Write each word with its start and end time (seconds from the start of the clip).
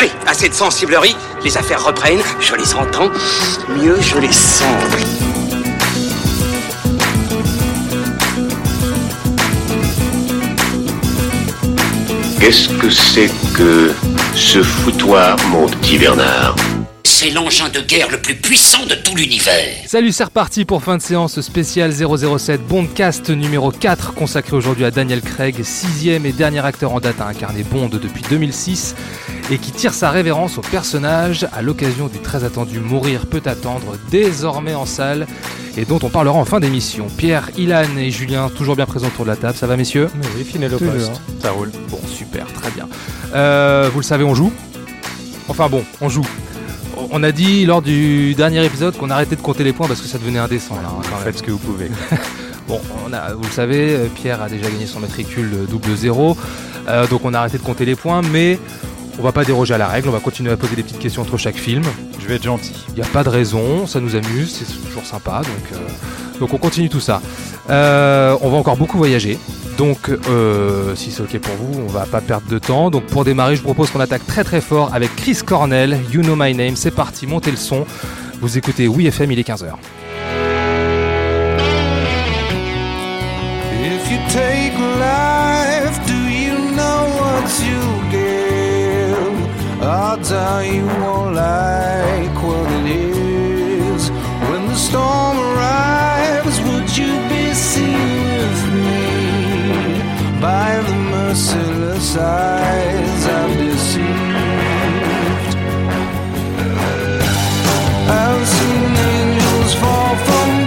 Allez, 0.00 0.12
assez 0.26 0.48
de 0.48 0.54
sensiblerie, 0.54 1.14
les 1.44 1.58
affaires 1.58 1.84
reprennent, 1.84 2.22
je 2.40 2.54
les 2.54 2.72
entends, 2.74 3.10
mieux 3.68 4.00
je 4.00 4.16
les 4.16 4.32
sens. 4.32 4.66
Qu'est-ce 12.40 12.68
que 12.78 12.88
c'est 12.88 13.30
que 13.54 13.92
ce 14.34 14.62
foutoir, 14.62 15.36
mon 15.50 15.66
petit 15.66 15.98
Bernard 15.98 16.56
C'est 17.04 17.28
l'engin 17.28 17.68
de 17.68 17.80
guerre 17.80 18.08
le 18.10 18.16
plus 18.16 18.36
puissant 18.36 18.86
de 18.86 18.94
tout 18.94 19.14
l'univers. 19.14 19.68
Salut, 19.86 20.12
c'est 20.12 20.24
reparti 20.24 20.64
pour 20.64 20.82
fin 20.82 20.96
de 20.96 21.02
séance 21.02 21.42
spéciale 21.42 21.92
007 21.92 22.66
Bondcast 22.66 23.28
numéro 23.28 23.70
4 23.70 24.14
consacré 24.14 24.56
aujourd'hui 24.56 24.86
à 24.86 24.90
Daniel 24.90 25.20
Craig, 25.20 25.62
sixième 25.62 26.24
et 26.24 26.32
dernier 26.32 26.64
acteur 26.64 26.94
en 26.94 27.00
date 27.00 27.20
à 27.20 27.26
incarner 27.26 27.64
Bond 27.64 27.90
depuis 27.90 28.22
2006 28.30 28.94
et 29.50 29.58
qui 29.58 29.72
tire 29.72 29.92
sa 29.94 30.10
révérence 30.10 30.58
au 30.58 30.60
personnage 30.60 31.46
à 31.52 31.62
l'occasion 31.62 32.06
du 32.08 32.18
très 32.18 32.44
attendu 32.44 32.78
Mourir 32.80 33.26
peut 33.26 33.42
attendre 33.46 33.96
désormais 34.10 34.74
en 34.74 34.86
salle 34.86 35.26
et 35.76 35.84
dont 35.84 35.98
on 36.02 36.08
parlera 36.08 36.36
en 36.38 36.44
fin 36.44 36.60
d'émission. 36.60 37.06
Pierre, 37.16 37.50
Ilan 37.56 37.96
et 37.98 38.10
Julien 38.10 38.48
toujours 38.48 38.76
bien 38.76 38.86
présents 38.86 39.08
autour 39.08 39.24
de 39.24 39.30
la 39.30 39.36
table, 39.36 39.56
ça 39.56 39.66
va 39.66 39.76
messieurs? 39.76 40.08
Oui, 40.36 40.44
fidèle 40.44 40.74
au 40.74 40.78
poste. 40.78 41.20
Ça 41.42 41.50
roule. 41.50 41.70
Bon, 41.88 41.98
super, 42.08 42.46
très 42.52 42.70
bien. 42.70 42.88
Euh, 43.34 43.88
vous 43.92 44.00
le 44.00 44.04
savez, 44.04 44.24
on 44.24 44.34
joue? 44.34 44.52
Enfin 45.48 45.68
bon, 45.68 45.82
on 46.00 46.08
joue. 46.08 46.26
On 47.12 47.22
a 47.22 47.32
dit 47.32 47.64
lors 47.66 47.82
du 47.82 48.34
dernier 48.34 48.64
épisode 48.64 48.96
qu'on 48.96 49.10
arrêtait 49.10 49.36
de 49.36 49.40
compter 49.40 49.64
les 49.64 49.72
points 49.72 49.88
parce 49.88 50.00
que 50.00 50.06
ça 50.06 50.18
devenait 50.18 50.38
indécent 50.38 50.74
là. 50.76 50.82
hein, 50.88 51.02
quand 51.02 51.16
même. 51.16 51.24
Faites 51.24 51.38
ce 51.38 51.42
que 51.42 51.50
vous 51.50 51.58
pouvez. 51.58 51.90
Bon, 52.68 52.80
on 53.04 53.12
a, 53.12 53.32
vous 53.34 53.42
le 53.42 53.50
savez, 53.50 53.96
euh, 53.96 54.06
Pierre 54.14 54.40
a 54.42 54.48
déjà 54.48 54.70
gagné 54.70 54.86
son 54.86 55.00
matricule 55.00 55.50
euh, 55.54 55.66
double 55.66 55.96
zéro, 55.96 56.36
Euh, 56.88 57.04
donc 57.08 57.22
on 57.24 57.34
a 57.34 57.38
arrêté 57.40 57.58
de 57.58 57.64
compter 57.64 57.84
les 57.84 57.96
points, 57.96 58.22
mais 58.22 58.60
on 59.20 59.22
va 59.22 59.32
pas 59.32 59.44
déroger 59.44 59.74
à 59.74 59.78
la 59.78 59.86
règle, 59.86 60.08
on 60.08 60.12
va 60.12 60.18
continuer 60.18 60.50
à 60.50 60.56
poser 60.56 60.76
des 60.76 60.82
petites 60.82 60.98
questions 60.98 61.20
entre 61.20 61.36
chaque 61.36 61.56
film. 61.56 61.82
Je 62.18 62.26
vais 62.26 62.36
être 62.36 62.42
gentil. 62.42 62.72
Il 62.88 62.94
n'y 62.94 63.02
a 63.02 63.06
pas 63.06 63.22
de 63.22 63.28
raison, 63.28 63.86
ça 63.86 64.00
nous 64.00 64.16
amuse, 64.16 64.50
c'est 64.50 64.86
toujours 64.86 65.04
sympa, 65.04 65.42
donc, 65.42 65.72
euh, 65.78 66.38
donc 66.38 66.54
on 66.54 66.56
continue 66.56 66.88
tout 66.88 67.00
ça. 67.00 67.20
Euh, 67.68 68.34
on 68.40 68.48
va 68.48 68.56
encore 68.56 68.78
beaucoup 68.78 68.96
voyager, 68.96 69.38
donc 69.76 70.08
euh, 70.08 70.94
si 70.96 71.10
c'est 71.10 71.22
ok 71.22 71.38
pour 71.38 71.54
vous, 71.54 71.82
on 71.86 71.90
va 71.90 72.06
pas 72.06 72.22
perdre 72.22 72.48
de 72.48 72.58
temps. 72.58 72.88
Donc 72.90 73.04
pour 73.04 73.24
démarrer, 73.24 73.56
je 73.56 73.62
propose 73.62 73.90
qu'on 73.90 74.00
attaque 74.00 74.26
très 74.26 74.42
très 74.42 74.62
fort 74.62 74.94
avec 74.94 75.14
Chris 75.16 75.38
Cornell, 75.44 75.98
You 76.10 76.22
Know 76.22 76.34
My 76.34 76.54
Name, 76.54 76.76
c'est 76.76 76.90
parti, 76.90 77.26
montez 77.26 77.50
le 77.50 77.58
son. 77.58 77.84
Vous 78.40 78.56
écoutez 78.56 78.88
Oui 78.88 79.06
FM, 79.06 79.32
il 79.32 79.38
est 79.38 79.46
15h. 79.46 79.66
If 83.82 84.10
you 84.10 84.18
take 84.30 84.78
life, 84.98 86.06
do 86.06 86.14
you 86.14 86.74
know 86.74 87.04
what 87.20 87.44
you 87.62 87.99
Odds 89.92 90.30
are 90.30 90.64
you 90.64 90.86
won't 90.86 91.34
like 91.34 92.36
what 92.44 92.70
it 92.70 92.86
is. 92.86 94.08
When 94.48 94.68
the 94.68 94.76
storm 94.76 95.36
arrives, 95.36 96.60
would 96.66 96.96
you 96.96 97.12
be 97.28 97.52
seen 97.52 98.22
with 98.30 98.60
me 98.84 99.02
by 100.40 100.80
the 100.86 100.94
merciless 100.94 102.16
eyes 102.16 103.26
I've 103.38 103.56
deceived? 103.58 104.06
I've 108.22 108.46
seen 108.46 108.90
angels 109.10 109.74
fall 109.74 110.14
from 110.26 110.59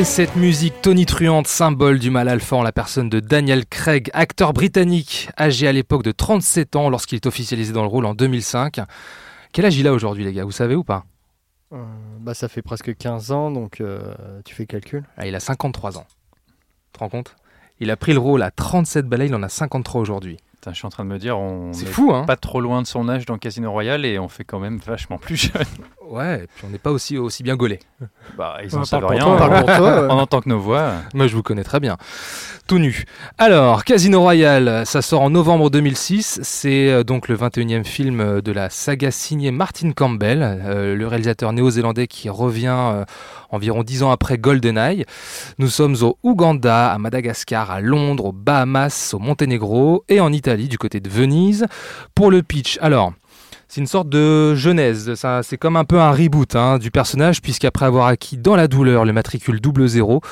Et 0.00 0.04
cette 0.04 0.34
musique 0.34 0.80
tonitruante, 0.80 1.46
symbole 1.46 1.98
du 1.98 2.08
mal 2.08 2.30
alpha 2.30 2.56
en 2.56 2.62
la 2.62 2.72
personne 2.72 3.10
de 3.10 3.20
Daniel 3.20 3.66
Craig, 3.66 4.08
acteur 4.14 4.54
britannique, 4.54 5.28
âgé 5.38 5.68
à 5.68 5.72
l'époque 5.72 6.04
de 6.04 6.10
37 6.10 6.74
ans 6.74 6.88
lorsqu'il 6.88 7.16
est 7.16 7.26
officialisé 7.26 7.74
dans 7.74 7.82
le 7.82 7.88
rôle 7.88 8.06
en 8.06 8.14
2005. 8.14 8.80
Quel 9.52 9.66
âge 9.66 9.76
il 9.76 9.86
a 9.86 9.92
aujourd'hui 9.92 10.24
les 10.24 10.32
gars, 10.32 10.46
vous 10.46 10.52
savez 10.52 10.74
ou 10.74 10.84
pas? 10.84 11.04
Euh, 11.74 11.84
bah, 12.18 12.32
ça 12.32 12.48
fait 12.48 12.62
presque 12.62 12.96
15 12.96 13.30
ans, 13.30 13.50
donc 13.50 13.82
euh, 13.82 14.14
tu 14.46 14.54
fais 14.54 14.64
calcul. 14.64 15.04
ah, 15.18 15.26
Il 15.26 15.34
a 15.34 15.40
53 15.40 15.98
ans. 15.98 16.06
Tu 16.38 16.92
te 16.94 16.98
rends 17.00 17.10
compte? 17.10 17.36
Il 17.78 17.90
a 17.90 17.96
pris 17.98 18.14
le 18.14 18.20
rôle 18.20 18.42
à 18.42 18.50
37 18.50 19.04
balais, 19.04 19.26
il 19.26 19.34
en 19.34 19.42
a 19.42 19.50
53 19.50 20.00
aujourd'hui. 20.00 20.38
Putain, 20.60 20.72
je 20.74 20.76
suis 20.76 20.86
en 20.86 20.90
train 20.90 21.04
de 21.04 21.08
me 21.08 21.18
dire, 21.18 21.38
on 21.38 21.72
C'est 21.72 21.84
est 21.86 21.88
fou 21.88 22.12
hein 22.12 22.24
pas 22.26 22.36
trop 22.36 22.60
loin 22.60 22.82
de 22.82 22.86
son 22.86 23.08
âge 23.08 23.24
dans 23.24 23.38
Casino 23.38 23.72
Royale 23.72 24.04
et 24.04 24.18
on 24.18 24.28
fait 24.28 24.44
quand 24.44 24.58
même 24.58 24.78
vachement 24.84 25.16
plus 25.16 25.36
jeune. 25.52 25.64
Ouais, 26.06 26.42
et 26.44 26.46
puis 26.54 26.64
on 26.66 26.70
n'est 26.70 26.76
pas 26.78 26.90
aussi, 26.90 27.16
aussi 27.16 27.42
bien 27.42 27.56
gaulé. 27.56 27.78
Bah, 28.36 28.58
ils 28.62 28.66
Ouais, 28.74 28.80
en 28.80 28.84
savent 28.84 29.06
rien. 29.06 29.20
toi, 29.24 29.38
parle 29.38 29.64
pour 29.64 29.74
toi, 29.76 30.02
ouais. 30.02 30.08
On 30.10 30.18
entend 30.18 30.42
que 30.42 30.50
nos 30.50 30.58
voix. 30.58 30.92
Moi 31.14 31.28
je 31.28 31.34
vous 31.34 31.42
connais 31.42 31.64
très 31.64 31.80
bien. 31.80 31.96
Tout 32.66 32.78
nu. 32.78 33.04
Alors, 33.38 33.84
Casino 33.84 34.20
Royale, 34.20 34.84
ça 34.84 35.00
sort 35.00 35.22
en 35.22 35.30
novembre 35.30 35.70
2006. 35.70 36.40
C'est 36.42 36.90
euh, 36.90 37.04
donc 37.04 37.28
le 37.28 37.36
21e 37.36 37.84
film 37.84 38.20
euh, 38.20 38.40
de 38.42 38.52
la 38.52 38.68
saga 38.68 39.10
signée 39.10 39.50
Martin 39.52 39.92
Campbell, 39.92 40.42
euh, 40.42 40.94
le 40.94 41.06
réalisateur 41.06 41.52
néo-zélandais 41.54 42.06
qui 42.06 42.28
revient 42.28 42.76
euh, 42.76 43.04
environ 43.50 43.82
10 43.82 44.02
ans 44.02 44.10
après 44.10 44.38
GoldenEye. 44.38 45.04
Nous 45.58 45.68
sommes 45.68 45.96
au 46.02 46.18
Ouganda, 46.22 46.92
à 46.92 46.98
Madagascar, 46.98 47.70
à 47.70 47.80
Londres, 47.80 48.26
aux 48.26 48.32
Bahamas, 48.32 49.12
au 49.14 49.18
Monténégro 49.18 50.04
et 50.08 50.20
en 50.20 50.32
Italie 50.32 50.68
du 50.68 50.78
côté 50.78 51.00
de 51.00 51.08
Venise. 51.08 51.66
Pour 52.14 52.30
le 52.30 52.42
pitch, 52.42 52.78
alors... 52.80 53.12
C'est 53.72 53.80
une 53.80 53.86
sorte 53.86 54.08
de 54.08 54.56
genèse, 54.56 55.14
c'est 55.42 55.56
comme 55.56 55.76
un 55.76 55.84
peu 55.84 56.00
un 56.00 56.10
reboot 56.10 56.56
hein, 56.56 56.78
du 56.78 56.90
personnage, 56.90 57.40
puisqu'après 57.40 57.86
avoir 57.86 58.08
acquis 58.08 58.36
dans 58.36 58.56
la 58.56 58.66
douleur 58.66 59.04
le 59.04 59.12
matricule 59.12 59.60
double 59.60 59.86
zéro, 59.86 60.22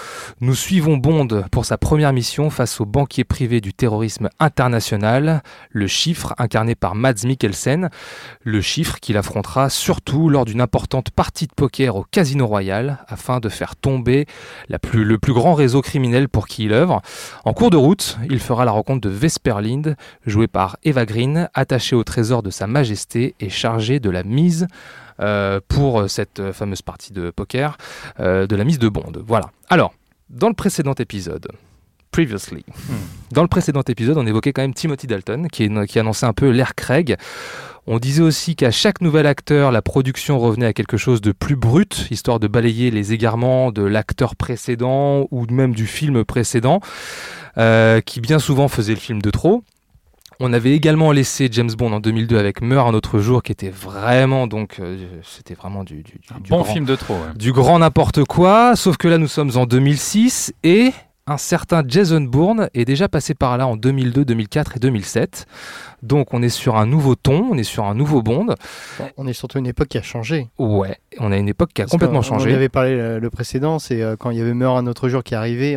nous 0.40 0.56
suivons 0.56 0.96
Bond 0.96 1.44
pour 1.52 1.64
sa 1.64 1.78
première 1.78 2.12
mission 2.12 2.50
face 2.50 2.80
au 2.80 2.84
banquier 2.84 3.22
privé 3.22 3.60
du 3.60 3.72
terrorisme 3.72 4.28
international, 4.40 5.44
le 5.70 5.86
chiffre 5.86 6.34
incarné 6.36 6.74
par 6.74 6.96
Mads 6.96 7.26
Mikkelsen, 7.26 7.90
le 8.42 8.60
chiffre 8.60 8.98
qu'il 8.98 9.16
affrontera 9.16 9.70
surtout 9.70 10.28
lors 10.28 10.44
d'une 10.44 10.60
importante 10.60 11.12
partie 11.12 11.46
de 11.46 11.54
poker 11.54 11.94
au 11.94 12.04
Casino 12.10 12.44
Royal 12.44 13.04
afin 13.06 13.38
de 13.38 13.48
faire 13.48 13.76
tomber 13.76 14.26
le 14.68 15.18
plus 15.18 15.32
grand 15.32 15.54
réseau 15.54 15.80
criminel 15.80 16.28
pour 16.28 16.48
qui 16.48 16.64
il 16.64 16.72
œuvre. 16.72 17.02
En 17.44 17.52
cours 17.52 17.70
de 17.70 17.76
route, 17.76 18.18
il 18.28 18.40
fera 18.40 18.64
la 18.64 18.72
rencontre 18.72 19.08
de 19.08 19.14
Vesper 19.14 19.60
Lind, 19.62 19.94
joué 20.26 20.48
par 20.48 20.76
Eva 20.82 21.06
Green, 21.06 21.48
attachée 21.54 21.94
au 21.94 22.02
trésor 22.02 22.42
de 22.42 22.50
Sa 22.50 22.66
Majesté 22.66 23.27
et 23.40 23.48
chargée 23.48 24.00
de 24.00 24.10
la 24.10 24.22
mise 24.22 24.66
euh, 25.20 25.60
pour 25.68 26.08
cette 26.08 26.52
fameuse 26.52 26.82
partie 26.82 27.12
de 27.12 27.30
poker, 27.30 27.76
euh, 28.20 28.46
de 28.46 28.54
la 28.56 28.64
mise 28.64 28.78
de 28.78 28.88
Bond. 28.88 29.12
Voilà. 29.26 29.50
Alors, 29.68 29.92
dans 30.30 30.48
le 30.48 30.54
précédent 30.54 30.94
épisode, 30.94 31.48
Previously. 32.10 32.64
Dans 33.32 33.42
le 33.42 33.48
précédent 33.48 33.82
épisode, 33.86 34.16
on 34.16 34.26
évoquait 34.26 34.52
quand 34.54 34.62
même 34.62 34.72
Timothy 34.74 35.06
Dalton, 35.06 35.46
qui, 35.52 35.64
est- 35.64 35.86
qui 35.86 35.98
annonçait 35.98 36.24
un 36.26 36.32
peu 36.32 36.48
l'ère 36.50 36.74
Craig. 36.74 37.16
On 37.86 37.98
disait 37.98 38.22
aussi 38.22 38.56
qu'à 38.56 38.70
chaque 38.70 39.00
nouvel 39.02 39.26
acteur, 39.26 39.72
la 39.72 39.82
production 39.82 40.38
revenait 40.38 40.66
à 40.66 40.72
quelque 40.72 40.96
chose 40.96 41.20
de 41.20 41.32
plus 41.32 41.54
brut, 41.56 42.06
histoire 42.10 42.40
de 42.40 42.46
balayer 42.48 42.90
les 42.90 43.12
égarements 43.12 43.72
de 43.72 43.82
l'acteur 43.82 44.36
précédent 44.36 45.26
ou 45.30 45.46
même 45.50 45.74
du 45.74 45.86
film 45.86 46.24
précédent, 46.24 46.80
euh, 47.58 48.00
qui 48.00 48.20
bien 48.20 48.38
souvent 48.38 48.68
faisait 48.68 48.94
le 48.94 49.00
film 49.00 49.20
de 49.22 49.30
trop. 49.30 49.62
On 50.40 50.52
avait 50.52 50.72
également 50.72 51.10
laissé 51.10 51.48
James 51.50 51.70
Bond 51.76 51.92
en 51.92 52.00
2002 52.00 52.38
avec 52.38 52.60
Meurt 52.62 52.88
un 52.88 52.94
autre 52.94 53.18
jour, 53.18 53.42
qui 53.42 53.50
était 53.52 53.70
vraiment 53.70 54.46
donc, 54.46 54.76
euh, 54.78 54.96
c'était 55.24 55.54
vraiment 55.54 55.82
du, 55.82 55.96
du, 56.04 56.12
du- 56.12 56.18
Un 56.34 56.38
du 56.40 56.50
bon 56.50 56.60
grand- 56.62 56.72
film 56.72 56.84
de 56.84 56.94
trop. 56.94 57.14
ouais. 57.14 57.34
du 57.36 57.52
grand 57.52 57.80
n'importe 57.80 58.22
quoi, 58.24 58.76
sauf 58.76 58.96
que 58.96 59.08
là 59.08 59.18
nous 59.18 59.26
sommes 59.26 59.50
en 59.56 59.66
2006 59.66 60.54
et 60.62 60.92
un 61.26 61.36
certain 61.38 61.82
Jason 61.86 62.20
Bourne 62.22 62.70
est 62.72 62.84
déjà 62.84 63.08
passé 63.08 63.34
par 63.34 63.58
là 63.58 63.66
en 63.66 63.76
2002, 63.76 64.24
2004 64.24 64.76
et 64.76 64.78
2007. 64.80 65.46
Donc 66.02 66.32
on 66.32 66.40
est 66.42 66.48
sur 66.48 66.76
un 66.76 66.86
nouveau 66.86 67.16
ton, 67.16 67.48
on 67.50 67.58
est 67.58 67.64
sur 67.64 67.84
un 67.84 67.94
nouveau 67.94 68.22
Bond. 68.22 68.46
Bon, 68.98 69.08
on 69.16 69.26
est 69.26 69.32
surtout 69.34 69.58
une 69.58 69.66
époque 69.66 69.88
qui 69.88 69.98
a 69.98 70.02
changé. 70.02 70.46
Ouais, 70.58 70.96
on 71.18 71.32
a 71.32 71.36
une 71.36 71.48
époque 71.48 71.70
qui 71.74 71.82
a 71.82 71.84
Parce 71.84 71.90
complètement 71.92 72.20
qu'on- 72.20 72.36
On 72.36 72.38
changé. 72.38 72.54
avait 72.54 72.68
parlé 72.70 72.92
euh, 72.92 73.18
le 73.20 73.28
précédent, 73.28 73.78
c'est 73.80 74.00
euh, 74.02 74.14
quand 74.16 74.30
il 74.30 74.38
y 74.38 74.40
avait 74.40 74.54
Meurt 74.54 74.78
un 74.78 74.86
autre 74.86 75.08
jour 75.08 75.22
qui 75.24 75.34
arrivait, 75.34 75.76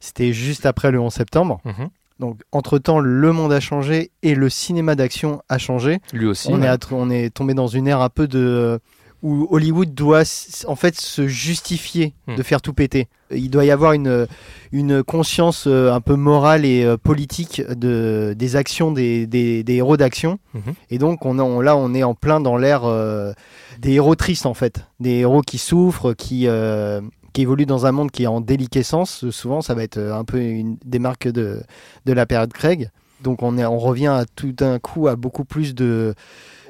C'était 0.00 0.34
juste 0.34 0.66
après 0.66 0.90
le 0.90 1.00
11 1.00 1.12
septembre. 1.14 1.60
Mhm. 1.64 1.88
Donc, 2.20 2.40
entre-temps, 2.52 3.00
le 3.00 3.32
monde 3.32 3.52
a 3.52 3.60
changé 3.60 4.10
et 4.22 4.34
le 4.34 4.48
cinéma 4.48 4.94
d'action 4.94 5.42
a 5.48 5.58
changé. 5.58 5.98
Lui 6.12 6.26
aussi. 6.26 6.48
on, 6.50 6.60
ouais. 6.60 6.66
est 6.66 6.68
à- 6.68 6.78
on 6.92 7.10
est 7.10 7.30
tombé 7.34 7.54
dans 7.54 7.66
une 7.66 7.88
ère 7.88 8.00
un 8.00 8.08
peu 8.08 8.28
de 8.28 8.78
où 9.22 9.48
Hollywood 9.50 9.94
doit 9.94 10.22
en 10.66 10.76
fait 10.76 11.00
se 11.00 11.26
justifier 11.26 12.12
Hmm. 12.26 12.34
de 12.36 12.42
faire 12.42 12.60
tout 12.60 12.74
péter. 12.74 13.08
Il 13.30 13.48
doit 13.48 13.64
y 13.64 13.70
avoir 13.70 13.94
une, 13.94 14.26
une 14.70 15.02
conscience 15.02 15.64
euh, 15.66 15.90
un 15.92 16.02
peu 16.02 16.14
morale 16.14 16.66
et 16.66 16.84
euh, 16.84 16.98
politique 16.98 17.62
de, 17.66 18.34
des 18.36 18.56
actions 18.56 18.92
des, 18.92 19.26
des- 19.26 19.64
des 19.64 19.74
héros 19.76 19.96
d'action. 19.96 20.38
Mhm. 20.52 20.74
Et 20.90 20.98
donc 20.98 21.24
on, 21.24 21.60
là 21.62 21.74
on 21.74 21.94
est 21.94 22.02
en 22.02 22.14
plein 22.14 22.38
dans 22.40 22.58
l'ère 22.58 22.84
euh, 22.84 23.32
des 23.78 23.92
héros 23.92 24.14
tristes 24.14 24.44
en 24.44 24.52
fait. 24.54 24.84
Des 25.00 25.20
héros 25.20 25.40
qui 25.40 25.56
souffrent, 25.56 26.12
qui, 26.12 26.46
euh, 26.46 27.00
qui 27.34 27.42
évoluent 27.42 27.66
dans 27.66 27.84
un 27.84 27.92
monde 27.92 28.10
qui 28.10 28.22
est 28.22 28.26
en 28.26 28.40
déliquescence. 28.40 29.28
Souvent 29.30 29.60
ça 29.60 29.74
va 29.74 29.82
être 29.82 29.98
euh, 29.98 30.14
un 30.18 30.24
peu 30.24 30.40
une 30.40 30.78
des 30.86 30.98
marques 30.98 31.28
de, 31.28 31.60
de 32.06 32.12
la 32.14 32.24
période 32.24 32.52
Craig. 32.54 32.88
Donc 33.22 33.42
on, 33.42 33.58
est, 33.58 33.64
on 33.64 33.78
revient 33.78 34.08
à 34.08 34.24
tout 34.36 34.52
d'un 34.52 34.78
coup 34.78 35.08
à 35.08 35.16
beaucoup 35.16 35.44
plus 35.44 35.74
de... 35.74 36.14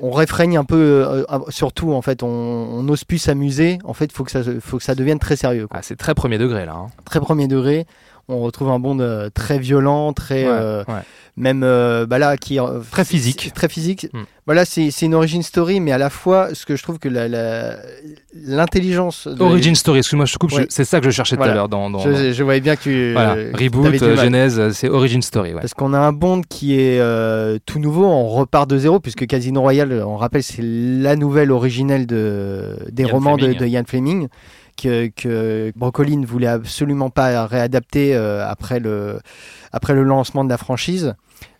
On 0.00 0.11
réfrègne 0.11 0.56
un 0.56 0.64
peu, 0.64 1.05
euh, 1.06 1.25
surtout 1.49 1.93
en 1.93 2.02
fait, 2.02 2.22
on 2.25 2.82
n'ose 2.82 3.05
plus 3.05 3.19
s'amuser. 3.19 3.78
En 3.84 3.93
fait, 3.93 4.06
il 4.06 4.12
faut, 4.12 4.25
que 4.25 4.31
ça 4.31 4.43
faut 4.61 4.78
que 4.78 4.82
ça 4.84 4.94
devienne 4.96 5.20
très 5.20 5.37
sérieux. 5.37 5.69
Ah, 5.70 5.82
c'est 5.82 5.96
très 5.96 6.14
premier 6.14 6.38
degré 6.38 6.67
là. 6.67 6.75
hein. 6.75 6.87
Très 7.05 7.20
premier 7.20 7.46
degré. 7.46 7.87
On 8.28 8.38
retrouve 8.40 8.70
un 8.70 8.78
Bond 8.78 9.00
euh, 9.00 9.28
très 9.32 9.58
violent, 9.58 10.12
très... 10.12 10.44
Ouais, 10.44 10.50
euh, 10.50 10.84
ouais. 10.88 11.02
même 11.36 11.62
euh, 11.62 12.06
bah 12.06 12.18
là, 12.18 12.36
qui, 12.38 12.58
Très 12.90 13.04
physique. 13.04 13.42
c'est 13.44 13.50
Très 13.54 13.68
physique. 13.68 14.06
Mm. 14.12 14.22
Voilà, 14.46 14.64
c'est 14.64 14.90
une 15.02 15.14
origin 15.14 15.42
story, 15.42 15.80
mais 15.80 15.92
à 15.92 15.98
la 15.98 16.08
fois, 16.10 16.54
ce 16.54 16.64
que 16.66 16.76
je 16.76 16.82
trouve 16.82 16.98
que 16.98 17.08
la- 17.08 17.28
la- 17.28 17.76
l'intelligence... 18.46 19.26
de- 19.26 19.42
Origin 19.42 19.74
Story, 19.74 19.98
excuse-moi, 19.98 20.26
je 20.26 20.32
te 20.34 20.38
coupe, 20.38 20.52
Ouais. 20.52 20.66
c'est 20.68 20.84
ça 20.84 21.00
que 21.00 21.06
je 21.06 21.10
cherchais 21.10 21.36
tout 21.36 21.42
à 21.42 21.54
l'heure 21.54 21.68
dans. 21.68 21.90
dans- 21.90 21.98
dans- 22.04 22.14
Je, 22.14 22.32
je 22.32 22.42
voyais 22.42 22.60
bien 22.60 22.76
que 22.76 22.82
tu... 22.82 23.12
Voilà, 23.12 23.34
reboot, 23.54 24.02
euh, 24.02 24.16
genèse, 24.16 24.70
c'est 24.72 24.88
Origin 24.88 25.22
Story. 25.22 25.54
Ouais. 25.54 25.60
Parce 25.60 25.74
qu'on 25.74 25.92
a 25.94 25.98
un 25.98 26.12
Bond 26.12 26.42
qui 26.48 26.78
est 26.78 26.98
euh, 27.00 27.58
tout 27.66 27.78
nouveau, 27.78 28.04
on 28.06 28.28
repart 28.28 28.68
de 28.68 28.78
zéro, 28.78 29.00
puisque 29.00 29.26
Casino 29.26 29.60
Royale, 29.60 30.02
on 30.06 30.16
rappelle, 30.16 30.42
c'est 30.42 30.62
la 30.62 31.16
nouvelle 31.16 31.50
originelle 31.50 32.06
de, 32.06 32.76
des 32.90 33.04
Ian 33.04 33.12
romans 33.12 33.36
Fleming. 33.38 33.58
de 33.58 33.66
Ian 33.66 33.82
Fleming, 33.86 34.28
que, 34.76 35.08
que 35.08 35.72
Brocoli 35.76 36.16
ne 36.16 36.26
voulait 36.26 36.46
absolument 36.46 37.10
pas 37.10 37.46
réadapter 37.46 38.14
euh, 38.14 38.46
après, 38.48 38.80
le, 38.80 39.20
après 39.72 39.94
le 39.94 40.02
lancement 40.02 40.44
de 40.44 40.50
la 40.50 40.58
franchise. 40.58 41.14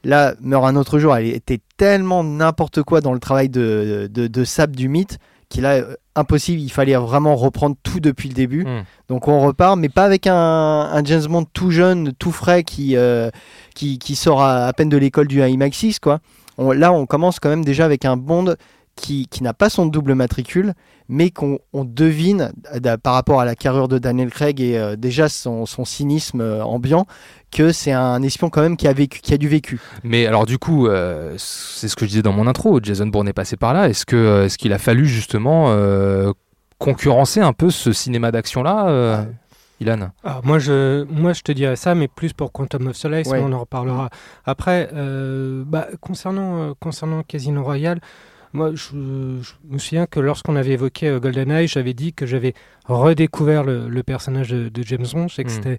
Là, 0.05 0.35
meurt 0.41 0.65
un 0.67 0.77
autre 0.77 0.99
jour, 0.99 1.17
elle 1.17 1.27
était 1.27 1.61
tellement 1.77 2.23
n'importe 2.25 2.83
quoi 2.83 3.01
dans 3.01 3.13
le 3.13 3.19
travail 3.19 3.49
de, 3.49 4.09
de, 4.13 4.27
de 4.27 4.45
Sab 4.45 4.77
du 4.77 4.89
mythe 4.89 5.19
qu'il 5.49 5.67
a 5.67 5.75
euh, 5.75 5.95
impossible, 6.17 6.61
il 6.61 6.71
fallait 6.71 6.95
vraiment 6.97 7.37
reprendre 7.37 7.77
tout 7.83 8.01
depuis 8.01 8.29
le 8.29 8.35
début. 8.35 8.65
Mm. 8.65 8.85
Donc 9.09 9.29
on 9.29 9.41
repart, 9.41 9.79
mais 9.79 9.89
pas 9.89 10.05
avec 10.05 10.27
un, 10.27 10.35
un 10.35 11.05
James 11.05 11.25
Bond 11.27 11.45
tout 11.53 11.71
jeune, 11.71 12.13
tout 12.19 12.33
frais 12.33 12.65
qui, 12.65 12.97
euh, 12.97 13.31
qui, 13.75 13.99
qui 13.99 14.15
sort 14.17 14.43
à, 14.43 14.67
à 14.67 14.73
peine 14.73 14.89
de 14.89 14.97
l'école 14.97 15.27
du 15.27 15.41
IMAX6. 15.41 15.99
Quoi. 16.01 16.21
On- 16.59 16.73
là, 16.73 16.93
on 16.93 17.07
commence 17.07 17.41
quand 17.41 17.49
même 17.51 17.65
déjà 17.65 17.85
avec 17.85 18.05
un 18.05 18.17
Bond 18.17 18.55
qui, 18.97 19.27
qui 19.27 19.43
n'a 19.43 19.55
pas 19.55 19.69
son 19.71 19.87
double 19.87 20.15
matricule, 20.15 20.73
mais 21.09 21.31
qu'on 21.31 21.59
on 21.73 21.85
devine, 21.85 22.53
euh, 22.75 22.97
par 22.97 23.15
rapport 23.15 23.41
à 23.41 23.45
la 23.45 23.55
carrure 23.55 23.89
de 23.89 23.99
Daniel 23.99 24.31
Craig 24.31 24.61
et 24.61 24.79
euh, 24.79 24.97
déjà 24.97 25.29
son, 25.29 25.67
son 25.67 25.85
cynisme 25.85 26.41
euh, 26.41 26.65
ambiant, 26.65 27.07
que 27.53 27.73
c'est 27.73 27.93
un 27.93 28.23
espion 28.23 28.51
quand 28.51 28.63
même 28.63 28.77
qui 28.77 28.89
a, 28.89 28.93
vécu, 28.93 29.21
qui 29.21 29.35
a 29.35 29.37
du 29.39 29.49
vécu. 29.49 29.81
Mais 30.03 30.27
alors 30.27 30.47
du 30.47 30.59
coup, 30.59 30.87
euh, 30.89 31.35
c'est 31.37 31.89
ce 31.89 31.95
que 31.97 32.05
je 32.05 32.11
disais 32.11 32.23
dans 32.23 32.33
mon 32.33 32.47
intro, 32.47 32.81
Jason 32.83 33.07
Bourne 33.07 33.29
est 33.29 33.33
passé 33.35 33.57
par 33.57 33.75
là. 33.75 33.89
Est-ce 33.89 34.07
que 34.07 34.45
est-ce 34.45 34.59
qu'il 34.59 34.73
a 34.73 34.79
fallu 34.79 35.07
justement 35.07 35.67
euh, 35.69 36.33
concurrencer 36.79 37.41
un 37.41 37.53
peu 37.53 37.71
ce 37.71 37.93
cinéma 37.93 38.33
d'action-là, 38.33 38.89
euh, 38.89 39.25
Ilan? 39.81 40.11
Alors 40.25 40.41
moi 40.45 40.59
je, 40.59 41.05
moi 41.05 41.33
je 41.33 41.43
te 41.43 41.53
dirais 41.53 41.77
ça, 41.77 41.95
mais 41.95 42.09
plus 42.09 42.33
pour 42.33 42.51
Quantum 42.51 42.89
of 42.89 42.97
Solace, 42.97 43.29
Ouais. 43.29 43.41
on 43.43 43.53
en 43.53 43.61
reparlera 43.61 44.09
après. 44.45 44.89
Euh, 44.95 45.63
bah, 45.67 45.87
concernant, 46.01 46.59
euh, 46.61 46.73
concernant 46.81 47.23
Casino 47.23 47.63
Royale, 47.63 48.01
moi 48.55 48.71
je, 48.75 48.93
je 49.43 49.53
me 49.69 49.79
souviens 49.79 50.07
que 50.07 50.21
lorsqu'on 50.21 50.57
avait 50.57 50.73
évoqué 50.73 51.09
euh, 51.09 51.21
GoldenEye, 51.21 51.67
j'avais 51.69 51.93
dit 51.95 52.13
que 52.15 52.25
j'avais 52.25 52.55
redécouvert 52.87 53.65
le, 53.65 53.89
le 53.89 54.03
personnage 54.03 54.49
de, 54.49 54.69
de 54.69 54.83
James 54.85 55.07
Bond. 55.13 55.29
Je 55.29 55.35
sais 55.35 55.45
que 55.45 55.51
Mm. 55.51 55.55
c'était 55.55 55.79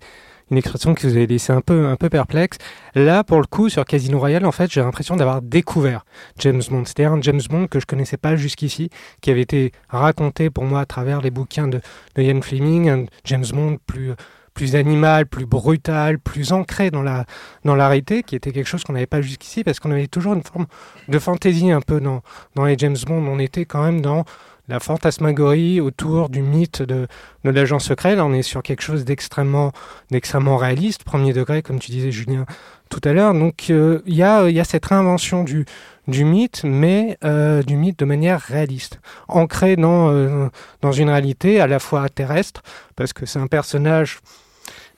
une 0.51 0.57
expression 0.57 0.93
qui 0.93 1.07
vous 1.07 1.15
avait 1.15 1.25
laissé 1.25 1.51
un 1.53 1.61
peu, 1.61 1.87
un 1.87 1.95
peu 1.95 2.07
perplexe. 2.09 2.57
Là, 2.93 3.23
pour 3.23 3.39
le 3.39 3.47
coup, 3.47 3.67
sur 3.69 3.83
Casino 3.83 4.19
Royale, 4.19 4.45
en 4.45 4.51
fait, 4.51 4.71
j'ai 4.71 4.81
l'impression 4.81 5.15
d'avoir 5.15 5.41
découvert 5.41 6.05
James 6.37 6.61
Bond. 6.69 6.85
C'est-à-dire 6.85 7.13
un 7.13 7.21
James 7.21 7.41
Bond 7.49 7.65
que 7.67 7.79
je 7.79 7.87
connaissais 7.87 8.17
pas 8.17 8.35
jusqu'ici, 8.35 8.89
qui 9.21 9.31
avait 9.31 9.41
été 9.41 9.71
raconté 9.89 10.51
pour 10.51 10.65
moi 10.65 10.81
à 10.81 10.85
travers 10.85 11.21
les 11.21 11.31
bouquins 11.31 11.67
de, 11.67 11.81
de 12.15 12.21
Ian 12.21 12.41
Fleming, 12.41 12.89
un 12.89 13.05
James 13.23 13.45
Bond 13.53 13.77
plus 13.87 14.11
plus 14.55 14.75
animal, 14.75 15.27
plus 15.27 15.45
brutal, 15.45 16.17
plus 16.17 16.51
ancré 16.51 16.89
dans 16.89 17.03
la 17.03 17.25
dans 17.63 17.75
la 17.75 17.87
réalité, 17.87 18.23
qui 18.23 18.35
était 18.35 18.51
quelque 18.51 18.67
chose 18.67 18.83
qu'on 18.83 18.93
n'avait 18.93 19.05
pas 19.05 19.21
jusqu'ici, 19.21 19.63
parce 19.63 19.79
qu'on 19.79 19.91
avait 19.91 20.07
toujours 20.07 20.33
une 20.33 20.43
forme 20.43 20.65
de 21.07 21.19
fantaisie 21.19 21.69
un 21.71 21.81
peu 21.81 22.01
dans 22.01 22.23
dans 22.55 22.65
les 22.65 22.75
James 22.79 22.97
Bond. 23.05 23.23
On 23.27 23.37
était 23.37 23.65
quand 23.65 23.83
même 23.83 24.01
dans 24.01 24.25
la 24.67 24.79
fantasmagorie 24.79 25.79
autour 25.79 26.29
du 26.29 26.41
mythe 26.41 26.81
de, 26.81 27.07
de 27.43 27.49
l'agent 27.51 27.77
secret. 27.77 28.15
Là, 28.15 28.25
on 28.25 28.33
est 28.33 28.41
sur 28.41 28.63
quelque 28.63 28.81
chose 28.81 29.05
d'extrêmement 29.05 29.71
d'extrêmement 30.09 30.57
réaliste, 30.57 31.03
premier 31.03 31.33
degré, 31.33 31.61
comme 31.61 31.77
tu 31.77 31.91
disais, 31.91 32.11
Julien, 32.11 32.45
tout 32.89 33.01
à 33.03 33.13
l'heure. 33.13 33.33
Donc, 33.33 33.67
euh, 33.69 34.01
il 34.07 34.15
y, 34.15 34.23
a, 34.23 34.49
y 34.49 34.59
a 34.59 34.63
cette 34.63 34.85
réinvention 34.87 35.43
du, 35.43 35.65
du 36.07 36.23
mythe, 36.23 36.63
mais 36.63 37.17
euh, 37.23 37.61
du 37.61 37.75
mythe 37.75 37.99
de 37.99 38.05
manière 38.05 38.39
réaliste, 38.41 38.99
ancré 39.27 39.75
dans, 39.75 40.09
euh, 40.09 40.47
dans 40.81 40.91
une 40.91 41.09
réalité 41.09 41.59
à 41.59 41.67
la 41.67 41.77
fois 41.77 42.09
terrestre, 42.09 42.63
parce 42.95 43.13
que 43.13 43.27
c'est 43.27 43.39
un 43.39 43.47
personnage. 43.47 44.19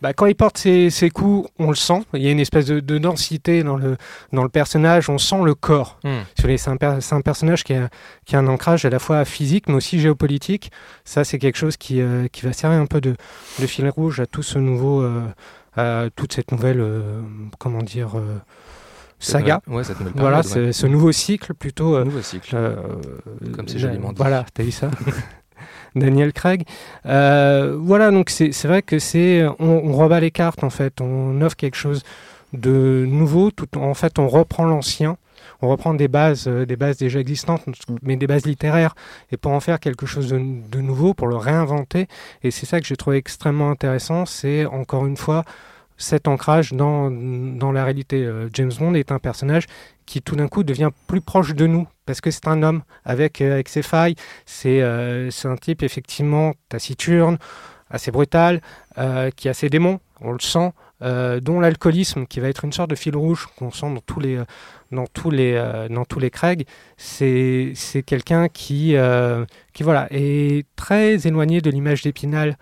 Bah, 0.01 0.13
quand 0.13 0.25
il 0.27 0.35
porte 0.35 0.57
ses, 0.59 0.89
ses 0.89 1.09
coups, 1.09 1.49
on 1.57 1.69
le 1.69 1.75
sent. 1.75 2.03
Il 2.13 2.21
y 2.21 2.27
a 2.27 2.31
une 2.31 2.39
espèce 2.39 2.65
de, 2.67 2.79
de 2.79 2.97
densité 2.99 3.63
dans 3.63 3.77
le, 3.77 3.97
dans 4.31 4.43
le 4.43 4.49
personnage. 4.49 5.09
On 5.09 5.17
sent 5.17 5.41
le 5.43 5.55
corps. 5.55 5.99
Hmm. 6.03 6.19
C'est 6.37 6.67
un, 6.67 6.77
per- 6.77 6.97
c'est 7.01 7.15
un 7.15 7.21
personnage 7.21 7.63
qui 7.63 7.73
a, 7.73 7.89
qui 8.25 8.35
a 8.35 8.39
un 8.39 8.47
ancrage 8.47 8.85
à 8.85 8.89
la 8.89 8.99
fois 8.99 9.25
physique, 9.25 9.67
mais 9.67 9.73
aussi 9.75 9.99
géopolitique. 9.99 10.71
Ça, 11.03 11.23
c'est 11.23 11.39
quelque 11.39 11.57
chose 11.57 11.77
qui, 11.77 11.99
euh, 12.01 12.27
qui 12.31 12.45
va 12.45 12.53
servir 12.53 12.79
un 12.79 12.85
peu 12.85 13.01
de, 13.01 13.15
de 13.59 13.65
fil 13.67 13.87
rouge 13.89 14.19
à 14.19 14.27
tout 14.27 14.43
ce 14.43 14.59
nouveau, 14.59 15.01
euh, 15.01 15.23
à 15.75 16.05
toute 16.15 16.33
cette 16.33 16.51
nouvelle, 16.51 16.79
euh, 16.79 17.21
comment 17.57 17.81
dire, 17.81 18.11
saga. 19.19 19.61
Ouais, 19.67 19.83
cette 19.83 19.97
Voilà, 20.15 20.41
ouais. 20.55 20.71
ce 20.73 20.85
nouveau 20.87 21.11
cycle 21.11 21.53
plutôt. 21.55 22.03
Nouveau 22.03 22.21
cycle. 22.21 22.55
euh, 22.55 22.75
Comme 23.55 23.67
c'est 23.67 23.79
joliment 23.79 24.09
dit. 24.11 24.17
Voilà, 24.17 24.45
t'as 24.53 24.63
vu 24.63 24.71
ça 24.71 24.91
Daniel 25.99 26.33
Craig. 26.33 26.63
Euh, 27.05 27.77
voilà, 27.79 28.11
donc 28.11 28.29
c'est 28.29 28.65
vrai 28.65 28.81
que 28.81 28.99
c'est 28.99 29.45
on, 29.59 29.81
on 29.85 29.93
rebat 29.93 30.19
les 30.19 30.31
cartes 30.31 30.63
en 30.63 30.69
fait, 30.69 31.01
on 31.01 31.41
offre 31.41 31.55
quelque 31.55 31.77
chose 31.77 32.03
de 32.53 33.05
nouveau. 33.07 33.51
Tout 33.51 33.77
en 33.77 33.93
fait, 33.93 34.19
on 34.19 34.27
reprend 34.27 34.65
l'ancien, 34.65 35.17
on 35.61 35.69
reprend 35.69 35.93
des 35.93 36.07
bases, 36.07 36.47
euh, 36.47 36.65
des 36.65 36.75
bases 36.75 36.97
déjà 36.97 37.19
existantes, 37.19 37.63
mais 38.01 38.15
des 38.15 38.27
bases 38.27 38.45
littéraires, 38.45 38.95
et 39.31 39.37
pour 39.37 39.51
en 39.51 39.59
faire 39.59 39.79
quelque 39.79 40.05
chose 40.05 40.29
de, 40.29 40.39
de 40.39 40.81
nouveau, 40.81 41.13
pour 41.13 41.27
le 41.27 41.35
réinventer. 41.35 42.07
Et 42.43 42.51
c'est 42.51 42.65
ça 42.65 42.79
que 42.79 42.87
j'ai 42.87 42.95
trouvé 42.95 43.17
extrêmement 43.17 43.69
intéressant. 43.69 44.25
C'est 44.25 44.65
encore 44.65 45.05
une 45.05 45.17
fois 45.17 45.43
cet 45.97 46.27
ancrage 46.27 46.73
dans, 46.73 47.09
dans 47.09 47.71
la 47.71 47.83
réalité. 47.83 48.23
Euh, 48.23 48.49
James 48.53 48.71
Bond 48.79 48.93
est 48.93 49.11
un 49.11 49.19
personnage 49.19 49.65
qui 50.07 50.23
tout 50.23 50.35
d'un 50.35 50.47
coup 50.47 50.63
devient 50.63 50.89
plus 51.05 51.21
proche 51.21 51.53
de 51.53 51.67
nous 51.67 51.87
parce 52.07 52.21
que 52.21 52.31
c'est 52.31 52.47
un 52.47 52.63
homme 52.63 52.81
avec, 53.05 53.41
euh, 53.41 53.53
avec 53.53 53.69
ses 53.69 53.83
failles. 53.83 54.15
C'est 54.47 54.81
euh, 54.81 55.29
c'est 55.29 55.47
un 55.47 55.57
type 55.57 55.83
effectivement 55.83 56.53
taciturne, 56.69 57.37
assez 57.91 58.09
brutal, 58.09 58.61
euh, 58.97 59.29
qui 59.29 59.49
a 59.49 59.53
ses 59.53 59.69
démons, 59.69 59.99
on 60.21 60.31
le 60.31 60.39
sent, 60.39 60.71
dont 60.99 61.59
l'alcoolisme 61.59 62.25
qui 62.25 62.39
va 62.39 62.49
être 62.49 62.65
une 62.65 62.73
sorte 62.73 62.89
de 62.89 62.95
fil 62.95 63.15
rouge 63.15 63.47
qu'on 63.55 63.69
sent 63.69 63.93
dans 63.93 64.01
tous 64.03 64.19
les, 64.19 64.41
dans 64.91 65.05
tous 65.05 65.29
les, 65.29 65.53
dans 65.91 66.05
tous 66.05 66.19
les. 66.19 66.31
C'est 66.97 68.03
quelqu'un 68.03 68.47
qui, 68.47 68.95
qui 69.73 69.83
voilà, 69.83 70.07
est 70.09 70.65
très 70.75 71.27
éloigné 71.27 71.61
de 71.61 71.69
l'image 71.69 72.01
d'Épinal 72.01 72.57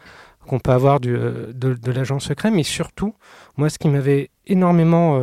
qu'on 0.45 0.59
peut 0.59 0.71
avoir 0.71 0.99
de, 0.99 1.53
de 1.55 1.91
l'agent 1.93 2.19
secret, 2.19 2.51
mais 2.51 2.63
surtout, 2.63 3.15
moi, 3.55 3.69
ce 3.69 3.79
qui 3.79 3.87
m'avait 3.87 4.31
énormément, 4.47 5.17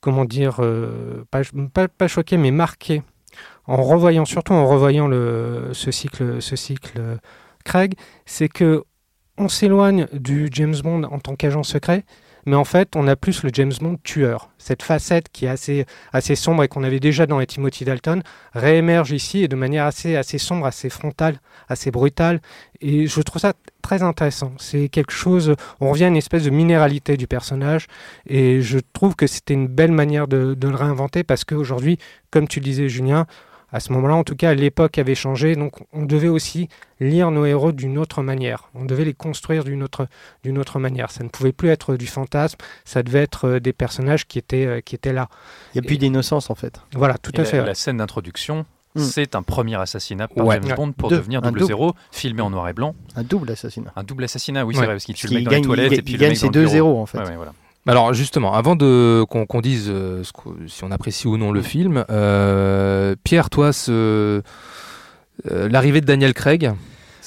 comment 0.00 0.24
dire, 0.26 0.56
euh, 0.60 1.24
pas 1.30 2.08
choqué, 2.08 2.36
mais 2.36 2.50
marqué, 2.50 3.02
en 3.66 3.82
revoyant, 3.82 4.24
surtout 4.24 4.52
en 4.52 4.66
revoyant 4.66 5.08
le, 5.08 5.70
ce 5.72 5.90
cycle, 5.90 6.42
ce 6.42 6.56
cycle 6.56 6.98
euh, 6.98 7.16
Craig, 7.64 7.94
c'est 8.26 8.48
que 8.48 8.84
on 9.38 9.48
s'éloigne 9.48 10.06
du 10.12 10.48
James 10.52 10.76
Bond 10.82 11.04
en 11.04 11.18
tant 11.18 11.34
qu'agent 11.34 11.62
secret, 11.62 12.04
mais 12.46 12.56
en 12.56 12.64
fait, 12.64 12.96
on 12.96 13.06
a 13.08 13.16
plus 13.16 13.42
le 13.42 13.50
James 13.52 13.72
Bond 13.80 13.98
tueur. 14.02 14.50
Cette 14.58 14.82
facette 14.82 15.28
qui 15.32 15.46
est 15.46 15.48
assez, 15.48 15.86
assez 16.12 16.34
sombre 16.34 16.62
et 16.64 16.68
qu'on 16.68 16.84
avait 16.84 17.00
déjà 17.00 17.26
dans 17.26 17.38
les 17.38 17.46
Timothy 17.46 17.84
Dalton 17.84 18.22
réémerge 18.52 19.12
ici 19.12 19.42
et 19.42 19.48
de 19.48 19.56
manière 19.56 19.86
assez, 19.86 20.16
assez 20.16 20.38
sombre, 20.38 20.66
assez 20.66 20.90
frontale, 20.90 21.40
assez 21.68 21.90
brutale. 21.90 22.40
Et 22.80 23.06
je 23.06 23.20
trouve 23.20 23.40
ça 23.40 23.52
très 23.82 24.02
intéressant. 24.02 24.52
C'est 24.58 24.88
quelque 24.88 25.12
chose, 25.12 25.54
on 25.80 25.90
revient 25.90 26.04
à 26.04 26.08
une 26.08 26.16
espèce 26.16 26.44
de 26.44 26.50
minéralité 26.50 27.16
du 27.16 27.26
personnage 27.26 27.86
et 28.26 28.60
je 28.60 28.78
trouve 28.92 29.16
que 29.16 29.26
c'était 29.26 29.54
une 29.54 29.68
belle 29.68 29.92
manière 29.92 30.28
de, 30.28 30.54
de 30.54 30.68
le 30.68 30.74
réinventer 30.74 31.24
parce 31.24 31.44
qu'aujourd'hui, 31.44 31.98
comme 32.30 32.48
tu 32.48 32.60
le 32.60 32.64
disais 32.64 32.88
Julien, 32.88 33.26
À 33.74 33.80
ce 33.80 33.92
moment-là, 33.92 34.14
en 34.14 34.22
tout 34.22 34.36
cas, 34.36 34.54
l'époque 34.54 34.98
avait 34.98 35.16
changé, 35.16 35.56
donc 35.56 35.72
on 35.92 36.04
devait 36.04 36.28
aussi 36.28 36.68
lire 37.00 37.32
nos 37.32 37.44
héros 37.44 37.72
d'une 37.72 37.98
autre 37.98 38.22
manière. 38.22 38.70
On 38.76 38.84
devait 38.84 39.04
les 39.04 39.14
construire 39.14 39.64
d'une 39.64 39.82
autre, 39.82 40.06
d'une 40.44 40.58
autre 40.58 40.78
manière. 40.78 41.10
Ça 41.10 41.24
ne 41.24 41.28
pouvait 41.28 41.50
plus 41.52 41.70
être 41.70 41.96
du 41.96 42.06
fantasme, 42.06 42.56
ça 42.84 43.02
devait 43.02 43.22
être 43.22 43.48
euh, 43.48 43.58
des 43.60 43.72
personnages 43.72 44.26
qui 44.28 44.38
étaient, 44.38 44.64
euh, 44.64 44.80
qui 44.80 44.94
étaient 44.94 45.12
là. 45.12 45.28
Il 45.74 45.80
n'y 45.80 45.86
a 45.86 45.88
plus 45.88 45.98
d'innocence 45.98 46.50
en 46.50 46.54
fait. 46.54 46.80
Voilà, 46.94 47.18
tout 47.18 47.32
Et 47.34 47.40
à 47.40 47.42
la, 47.42 47.48
fait. 47.48 47.60
ouais. 47.60 47.66
la 47.66 47.74
scène 47.74 47.96
d'introduction, 47.96 48.64
Mm. 48.96 49.00
c'est 49.00 49.34
un 49.34 49.42
premier 49.42 49.74
assassinat 49.74 50.28
par 50.28 50.46
Ouais. 50.46 50.60
James. 50.62 50.76
Bond 50.76 50.92
pour 50.92 51.08
Deux. 51.10 51.16
devenir 51.16 51.40
Un 51.40 51.48
double 51.48 51.58
double. 51.58 51.66
zéro, 51.66 51.94
filmé 52.12 52.42
en 52.42 52.50
noir 52.50 52.68
et 52.68 52.72
blanc. 52.74 52.94
Un 53.16 53.24
double 53.24 53.50
assassinat. 53.50 53.92
Un 53.96 54.04
double 54.04 54.22
assassinat, 54.22 54.64
oui, 54.64 54.74
Ouais. 54.76 54.78
c'est 54.82 54.86
vrai, 54.86 54.94
parce 54.94 55.04
qu'il 55.04 55.16
tue 55.16 55.26
le 55.26 55.34
mec 55.34 55.44
dans 55.46 55.50
les 55.50 55.56
gagne, 55.56 55.64
toilettes 55.64 55.92
il, 55.94 55.98
et 55.98 56.02
puis 56.02 56.12
il 56.12 56.16
le 56.16 56.20
gagne 56.20 56.28
mec 56.30 56.38
ses 56.38 56.48
deux 56.48 56.68
zéros 56.68 57.00
en 57.00 57.06
fait. 57.06 57.18
Ouais, 57.18 57.24
ouais, 57.26 57.34
voilà. 57.34 57.54
Alors 57.86 58.14
justement, 58.14 58.54
avant 58.54 58.76
de 58.76 59.24
qu'on 59.28 59.60
dise 59.60 59.88
euh, 59.90 60.22
si 60.66 60.84
on 60.84 60.90
apprécie 60.90 61.26
ou 61.26 61.36
non 61.36 61.52
le 61.52 61.60
film, 61.60 62.04
euh, 62.08 63.14
Pierre, 63.24 63.50
toi, 63.50 63.72
euh, 63.88 64.40
l'arrivée 65.44 66.00
de 66.00 66.06
Daniel 66.06 66.32
Craig, 66.32 66.72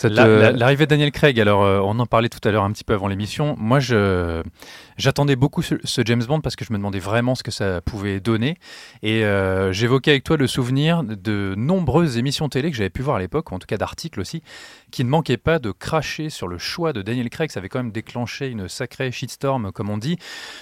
La- 0.09 0.25
la- 0.39 0.51
L'arrivée 0.51 0.85
de 0.85 0.89
Daniel 0.91 1.11
Craig, 1.11 1.39
alors 1.39 1.63
euh, 1.63 1.79
on 1.83 1.97
en 1.99 2.05
parlait 2.05 2.29
tout 2.29 2.45
à 2.47 2.51
l'heure 2.51 2.63
un 2.63 2.71
petit 2.71 2.83
peu 2.83 2.93
avant 2.93 3.07
l'émission. 3.07 3.55
Moi, 3.57 3.79
j'attendais 4.97 5.35
beaucoup 5.35 5.61
ce, 5.61 5.75
ce 5.83 6.01
James 6.05 6.23
Bond 6.23 6.41
parce 6.41 6.55
que 6.55 6.65
je 6.65 6.71
me 6.71 6.77
demandais 6.77 6.99
vraiment 6.99 7.35
ce 7.35 7.43
que 7.43 7.51
ça 7.51 7.81
pouvait 7.81 8.19
donner. 8.19 8.57
Et 9.03 9.23
euh, 9.25 9.71
j'évoquais 9.71 10.11
avec 10.11 10.23
toi 10.23 10.37
le 10.37 10.47
souvenir 10.47 11.03
de 11.03 11.53
nombreuses 11.57 12.17
émissions 12.17 12.49
télé 12.49 12.69
que 12.71 12.77
j'avais 12.77 12.89
pu 12.89 13.01
voir 13.01 13.17
à 13.17 13.19
l'époque, 13.19 13.51
en 13.51 13.59
tout 13.59 13.65
cas 13.67 13.77
d'articles 13.77 14.19
aussi, 14.19 14.41
qui 14.91 15.03
ne 15.03 15.09
manquaient 15.09 15.37
pas 15.37 15.59
de 15.59 15.71
cracher 15.71 16.29
sur 16.29 16.47
le 16.47 16.57
choix 16.57 16.93
de 16.93 17.01
Daniel 17.01 17.29
Craig. 17.29 17.51
Ça 17.51 17.59
avait 17.59 17.69
quand 17.69 17.79
même 17.79 17.91
déclenché 17.91 18.49
une 18.49 18.67
sacrée 18.67 19.11
shitstorm, 19.11 19.71
comme 19.71 19.89
on 19.89 19.97
dit. 19.97 20.17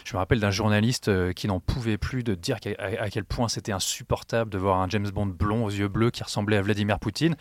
Je 0.05 0.13
me 0.13 0.17
rappelle 0.19 0.39
d'un 0.39 0.51
journaliste 0.51 1.09
euh, 1.09 1.33
qui 1.33 1.47
n'en 1.47 1.59
pouvait 1.59 1.97
plus 1.97 2.23
de 2.23 2.35
dire 2.35 2.57
à 2.99 3.09
quel 3.09 3.25
point 3.25 3.47
c'était 3.49 3.71
insupportable 3.71 4.49
de 4.51 4.57
voir 4.57 4.79
un 4.81 4.87
James 4.89 5.09
Bond 5.13 5.25
blond 5.27 5.65
aux 5.65 5.69
yeux 5.69 5.87
bleus 5.87 6.11
qui 6.11 6.23
ressemblait 6.23 6.57
à 6.57 6.61
Vladimir 6.61 6.99
Poutine. 6.99 7.35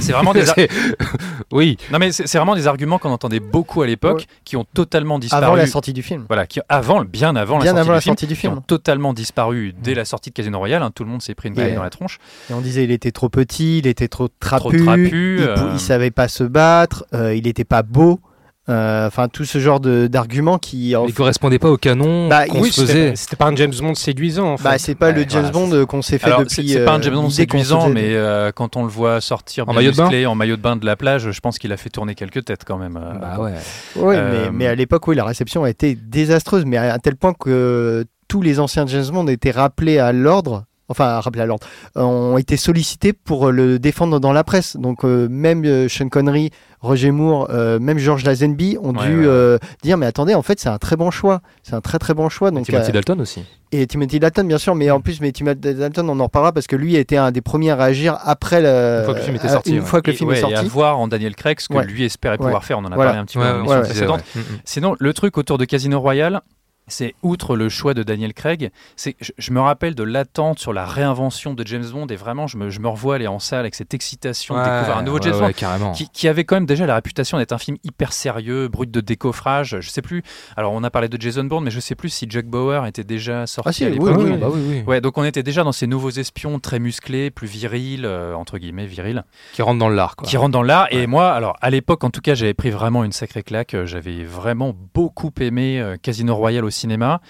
C'est 0.00 0.12
vraiment 0.12 0.32
des, 0.32 0.44
oui, 1.52 1.76
non 1.92 1.98
mais 1.98 2.10
c'est 2.10 2.38
vraiment 2.38 2.54
des 2.56 2.66
arguments 2.66 2.98
qu'on 2.98 3.10
entendait 3.10 3.40
beaucoup 3.40 3.82
à 3.82 3.86
l'époque 3.86 4.18
Ouais. 4.20 4.24
qui 4.44 4.56
ont 4.56 4.64
totalement 4.64 5.18
disparu. 5.18 5.44
Avant 5.44 5.54
la 5.54 5.66
sortie 5.66 5.92
du 5.92 6.02
film. 6.02 6.24
Voilà, 6.28 6.46
qui, 6.46 6.60
avant, 6.68 7.04
bien 7.04 7.36
avant 7.36 7.58
Bien 7.58 7.72
la 7.74 7.76
sortie 7.76 7.80
avant 7.80 7.90
du 7.90 7.94
la 7.94 8.00
film, 8.00 8.12
sortie 8.14 8.26
du 8.26 8.34
qui 8.34 8.40
film. 8.40 8.52
ont 8.54 8.60
totalement 8.60 9.12
disparu 9.12 9.74
dès 9.82 9.94
la 9.94 10.04
sortie 10.04 10.30
de 10.30 10.34
Casino 10.34 10.58
Royale. 10.58 10.82
hein. 10.82 10.90
tout 10.94 11.04
le 11.04 11.10
monde 11.10 11.22
s'est 11.22 11.34
pris 11.34 11.48
une 11.50 11.58
Ouais. 11.58 11.74
dans 11.74 11.82
la 11.82 11.90
tronche. 11.90 12.18
Et 12.50 12.54
on 12.54 12.60
disait 12.60 12.84
il 12.84 12.90
était 12.90 13.10
trop 13.12 13.28
petit, 13.28 13.78
il 13.78 13.86
était 13.86 14.08
trop 14.08 14.28
trapu, 14.40 14.82
trapu, 14.84 15.36
il, 15.40 15.44
euh. 15.48 15.56
il 15.74 15.80
savait 15.80 16.10
pas 16.10 16.28
se 16.28 16.44
battre, 16.44 17.04
euh, 17.14 17.34
il 17.34 17.46
était 17.46 17.64
pas 17.64 17.82
beau. 17.82 18.20
Euh, 18.68 19.06
Enfin, 19.06 19.28
tout 19.28 19.44
ce 19.44 19.58
genre 19.58 19.80
de- 19.80 20.06
d'arguments 20.08 20.58
qui. 20.58 20.94
en 20.94 21.06
il 21.06 21.14
correspondait 21.14 21.58
pas 21.58 21.70
au 21.70 21.76
canon 21.78 22.28
Bah, 22.28 22.46
qu'on 22.46 22.60
oui, 22.60 22.70
se 22.70 22.82
C'était 22.82 22.92
faisait. 22.92 23.10
pas- 23.10 23.16
C'était 23.16 23.36
pas 23.36 23.46
un 23.46 23.56
James 23.56 23.72
Bond 23.80 23.94
séduisant, 23.94 24.52
en 24.52 24.56
fait. 24.58 24.64
Bah, 24.64 24.78
c'est 24.78 24.94
pas 24.94 25.10
le 25.10 25.24
James 25.28 25.50
voilà, 25.52 25.76
Bond 25.78 25.86
qu'on 25.86 26.02
s'est 26.02 26.18
fait 26.18 26.26
Alors, 26.26 26.40
depuis. 26.40 26.68
c'est 26.68 26.84
pas 26.84 26.92
un 26.92 26.98
euh, 26.98 27.02
James 27.02 27.14
Bond 27.14 27.22
qu'on 27.22 27.30
se 27.30 27.36
séduisant, 27.36 27.88
mais 27.88 28.14
euh, 28.14 28.50
quand 28.54 28.76
on 28.76 28.82
le 28.82 28.88
voit 28.90 29.20
sortir 29.22 29.68
En 29.68 29.72
maillot 29.72 29.92
de 29.92 29.96
bain 29.96 30.26
en 30.26 30.34
maillot 30.34 30.56
de 30.56 30.60
bain 30.62 30.76
de 30.76 30.84
la 30.84 30.96
plage, 30.96 31.30
je 31.30 31.40
pense 31.40 31.58
qu'il 31.58 31.72
a 31.72 31.76
fait 31.78 31.88
tourner 31.90 32.14
quelques 32.14 32.44
têtes 32.44 32.64
quand 32.66 32.76
même. 32.78 32.96
euh. 32.98 33.18
Bah 33.18 33.38
ouais. 33.40 33.52
Ouais, 33.96 34.16
Euh, 34.16 34.44
mais, 34.46 34.50
mais 34.52 34.66
à 34.66 34.74
l'époque, 34.74 35.06
oui, 35.08 35.16
la 35.16 35.24
réception 35.24 35.64
a 35.64 35.70
été 35.70 35.94
désastreuse, 35.94 36.64
mais 36.66 36.76
à 36.76 36.92
un 36.94 36.98
tel 36.98 37.16
point 37.16 37.32
que 37.32 38.04
tous 38.28 38.42
les 38.42 38.60
anciens 38.60 38.86
James 38.86 39.06
Bond 39.10 39.26
étaient 39.28 39.50
rappelés 39.50 39.98
à 39.98 40.12
l'ordre, 40.12 40.64
enfin 40.88 41.20
rappelés 41.20 41.42
à 41.42 41.46
l'ordre, 41.46 41.66
euh, 41.96 42.02
ont 42.02 42.38
été 42.38 42.56
sollicités 42.56 43.12
pour 43.12 43.50
le 43.52 43.78
défendre 43.78 44.20
dans 44.20 44.32
la 44.32 44.44
presse. 44.44 44.76
Donc 44.76 45.04
euh, 45.04 45.28
même 45.30 45.64
euh, 45.64 45.88
Sean 45.88 46.08
Connery, 46.08 46.50
Roger 46.80 47.10
Moore, 47.10 47.48
euh, 47.50 47.78
même 47.78 47.98
George 47.98 48.24
Lazenby 48.24 48.78
ont 48.80 48.94
Ouais, 48.96 49.06
dû 49.06 49.18
ouais. 49.20 49.26
euh, 49.26 49.58
dire 49.82 49.96
mais 49.98 50.06
attendez, 50.06 50.34
en 50.34 50.42
fait 50.42 50.60
c'est 50.60 50.68
un 50.68 50.78
très 50.78 50.96
bon 50.96 51.10
choix, 51.10 51.40
c'est 51.62 51.74
un 51.74 51.80
très 51.80 51.98
très 51.98 52.14
bon 52.14 52.28
choix. 52.28 52.50
Donc 52.50 52.64
Timothy 52.66 52.90
euh, 52.90 52.92
Dalton 52.92 53.20
aussi. 53.20 53.44
et 53.72 53.86
Timothy 53.86 54.18
Dalton 54.20 54.46
bien 54.46 54.58
sûr, 54.58 54.74
mais 54.74 54.90
en 54.90 55.00
plus 55.00 55.20
mais 55.20 55.32
Timothy 55.32 55.74
Dalton 55.74 56.08
on 56.08 56.20
en 56.20 56.24
reparlera 56.24 56.52
parce 56.52 56.66
que 56.66 56.76
lui 56.76 56.96
a 56.96 57.00
été 57.00 57.16
un 57.16 57.30
des 57.32 57.40
premiers 57.40 57.70
à 57.70 57.76
réagir 57.76 58.16
après 58.24 58.60
le, 58.62 59.00
Une 59.00 59.04
fois 59.04 59.14
que 59.14 59.18
le 59.18 59.24
film 59.24 59.36
était 59.36 59.46
euh, 59.46 59.50
sorti, 59.50 59.70
une 59.72 59.80
ouais. 59.80 59.84
fois 59.84 60.02
que 60.02 60.10
le 60.10 60.14
Et, 60.14 60.16
film 60.16 60.30
ouais, 60.30 60.36
est 60.36 60.40
et 60.40 60.44
à 60.44 60.56
sorti. 60.56 60.68
voir 60.68 60.98
en 60.98 61.08
Daniel 61.08 61.34
Craig 61.34 61.60
ce 61.60 61.68
que 61.68 61.74
Ouais. 61.74 61.84
lui 61.84 62.04
espérait 62.04 62.34
Ouais. 62.34 62.44
pouvoir 62.44 62.64
faire. 62.64 62.78
On 62.78 62.84
en 62.84 62.92
a 62.92 62.94
Voilà. 62.94 63.10
parlé 63.10 63.18
un 63.20 63.24
petit 63.24 63.36
peu 63.38 63.44
Ouais, 63.44 63.50
dans 63.50 63.54
ouais, 63.66 63.74
l'émission 63.74 63.82
précédente. 63.82 64.22
Mm, 64.34 64.38
mm. 64.38 64.42
Sinon, 64.64 64.96
le 64.98 65.12
truc 65.12 65.36
autour 65.38 65.58
de 65.58 65.64
Casino 65.64 66.00
Royale, 66.00 66.40
c'est 66.88 67.14
outre 67.22 67.56
le 67.56 67.68
choix 67.68 67.94
de 67.94 68.02
Daniel 68.02 68.34
Craig, 68.34 68.70
c'est 68.96 69.16
je, 69.20 69.32
je 69.38 69.52
me 69.52 69.60
rappelle 69.60 69.94
de 69.94 70.02
l'attente 70.02 70.58
sur 70.58 70.72
la 70.72 70.84
réinvention 70.86 71.54
de 71.54 71.66
James 71.66 71.84
Bond 71.92 72.06
et 72.08 72.16
vraiment 72.16 72.46
je 72.46 72.56
me, 72.56 72.70
je 72.70 72.80
me 72.80 72.88
revois 72.88 73.16
aller 73.16 73.26
en 73.26 73.38
salle 73.38 73.60
avec 73.60 73.74
cette 73.74 73.94
excitation 73.94 74.54
de 74.54 74.60
Ouais, 74.60 74.64
découvrir 74.66 74.96
un 74.96 75.02
nouveau 75.02 75.18
ouais, 75.18 75.22
James 75.24 75.34
ouais, 75.42 75.78
Bond. 75.78 75.92
Qui, 75.92 76.08
qui 76.08 76.28
avait 76.28 76.44
quand 76.44 76.56
même 76.56 76.66
déjà 76.66 76.86
la 76.86 76.94
réputation 76.94 77.38
d'être 77.38 77.52
un 77.52 77.58
film 77.58 77.76
hyper 77.84 78.12
sérieux, 78.12 78.68
brut 78.68 78.90
de 78.90 79.00
décoffrage. 79.00 79.76
Je 79.80 79.88
sais 79.90 80.02
plus. 80.02 80.22
Alors 80.56 80.72
on 80.72 80.82
a 80.84 80.90
parlé 80.90 81.08
de 81.08 81.20
Jason 81.20 81.44
Bourne, 81.44 81.64
mais 81.64 81.70
je 81.70 81.80
sais 81.80 81.94
plus 81.94 82.08
si 82.08 82.26
Jack 82.28 82.46
Bauer 82.46 82.86
était 82.86 83.04
déjà 83.04 83.46
sorti 83.46 83.68
Ah 83.68 83.72
si, 83.72 83.84
à 83.84 83.90
l'époque. 83.90 84.16
oui, 84.18 84.24
oui, 84.32 84.36
bah 84.36 84.48
oui, 84.50 84.60
oui. 84.68 84.82
Ouais, 84.86 85.00
donc 85.00 85.18
on 85.18 85.24
était 85.24 85.42
déjà 85.42 85.64
dans 85.64 85.72
ces 85.72 85.86
nouveaux 85.86 86.10
espions 86.10 86.58
très 86.58 86.78
musclés, 86.78 87.30
plus 87.30 87.46
virils, 87.48 88.04
euh, 88.04 88.34
entre 88.34 88.58
guillemets 88.58 88.86
virils, 88.86 89.24
Qui 89.52 89.62
rentre 89.62 89.78
dans 89.78 89.88
l'art. 89.88 90.16
qui 90.16 90.36
rentrent 90.36 90.52
dans 90.52 90.62
l'art. 90.62 90.86
Et 90.90 91.06
moi, 91.06 91.30
alors 91.32 91.56
à 91.60 91.70
l'époque, 91.70 92.04
en 92.04 92.10
tout 92.10 92.20
cas, 92.20 92.34
j'avais 92.34 92.54
pris 92.54 92.70
vraiment 92.70 93.04
une 93.04 93.12
sacrée 93.12 93.42
claque. 93.42 93.76
J'avais 93.84 94.24
vraiment 94.24 94.74
beaucoup 94.94 95.30
aimé 95.40 95.80
euh, 95.80 95.96
Casino 96.00 96.34
Royale 96.34 96.64
au 96.64 96.70
cinéma. 96.78 97.20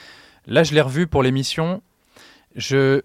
Là, 0.47 0.63
je 0.63 0.75
l'ai 0.75 0.81
revu 0.81 1.07
pour 1.07 1.23
l'émission. 1.23 1.83
Je... 2.57 3.03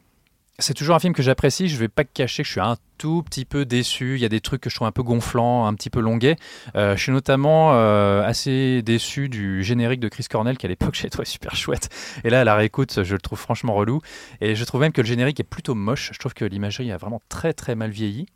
C'est 0.59 0.75
toujours 0.75 0.95
un 0.95 0.99
film 0.99 1.13
que 1.13 1.23
j'apprécie. 1.23 1.67
Je 1.67 1.77
vais 1.77 1.87
pas 1.87 2.03
cacher 2.03 2.43
que 2.43 2.47
je 2.47 2.51
suis 2.53 2.61
un 2.61 2.77
tout 2.99 3.23
petit 3.23 3.43
peu 3.43 3.65
déçu. 3.65 4.15
Il 4.15 4.21
y 4.21 4.25
a 4.25 4.29
des 4.29 4.39
trucs 4.39 4.61
que 4.61 4.69
je 4.69 4.75
trouve 4.75 4.87
un 4.87 4.91
peu 4.91 5.01
gonflants, 5.01 5.65
un 5.65 5.73
petit 5.73 5.89
peu 5.89 5.99
longuets. 5.99 6.35
Euh, 6.75 6.95
je 6.95 7.01
suis 7.01 7.11
notamment 7.11 7.73
euh, 7.73 8.23
assez 8.23 8.81
déçu 8.83 9.29
du 9.29 9.63
générique 9.63 9.99
de 9.99 10.09
Chris 10.09 10.25
Cornell 10.29 10.57
qui 10.57 10.67
à 10.67 10.69
l'époque 10.69 10.93
j'ai 11.01 11.09
trouvé 11.09 11.25
super 11.25 11.55
chouette. 11.55 11.89
Et 12.23 12.29
là, 12.29 12.41
à 12.41 12.43
la 12.43 12.55
réécoute, 12.55 13.03
je 13.03 13.13
le 13.13 13.19
trouve 13.19 13.39
franchement 13.39 13.73
relou. 13.73 14.01
Et 14.41 14.55
je 14.55 14.63
trouve 14.63 14.81
même 14.81 14.91
que 14.93 15.01
le 15.01 15.07
générique 15.07 15.39
est 15.39 15.43
plutôt 15.43 15.75
moche. 15.75 16.11
Je 16.13 16.19
trouve 16.19 16.33
que 16.33 16.45
l'imagerie 16.45 16.91
a 16.91 16.97
vraiment 16.97 17.21
très 17.29 17.53
très 17.53 17.75
mal 17.75 17.89
vieilli. 17.89 18.27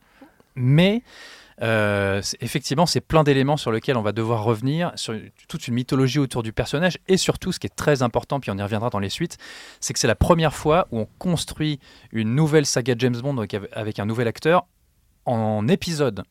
Mais 0.55 1.03
euh, 1.63 2.21
effectivement, 2.39 2.85
c'est 2.85 3.01
plein 3.01 3.23
d'éléments 3.23 3.57
sur 3.57 3.71
lesquels 3.71 3.97
on 3.97 4.01
va 4.01 4.11
devoir 4.11 4.43
revenir, 4.43 4.91
sur 4.95 5.15
toute 5.47 5.67
une 5.67 5.73
mythologie 5.73 6.19
autour 6.19 6.43
du 6.43 6.53
personnage, 6.53 6.99
et 7.07 7.17
surtout, 7.17 7.51
ce 7.51 7.59
qui 7.59 7.67
est 7.67 7.75
très 7.75 8.03
important, 8.03 8.39
puis 8.39 8.51
on 8.51 8.57
y 8.57 8.61
reviendra 8.61 8.89
dans 8.89 8.99
les 8.99 9.09
suites, 9.09 9.37
c'est 9.79 9.93
que 9.93 9.99
c'est 9.99 10.07
la 10.07 10.15
première 10.15 10.53
fois 10.53 10.87
où 10.91 10.99
on 10.99 11.07
construit 11.17 11.79
une 12.11 12.35
nouvelle 12.35 12.65
saga 12.65 12.95
James 12.97 13.17
Bond 13.17 13.43
avec 13.71 13.99
un 13.99 14.05
nouvel 14.05 14.27
acteur 14.27 14.67
en 15.25 15.67
épisode, 15.67 16.23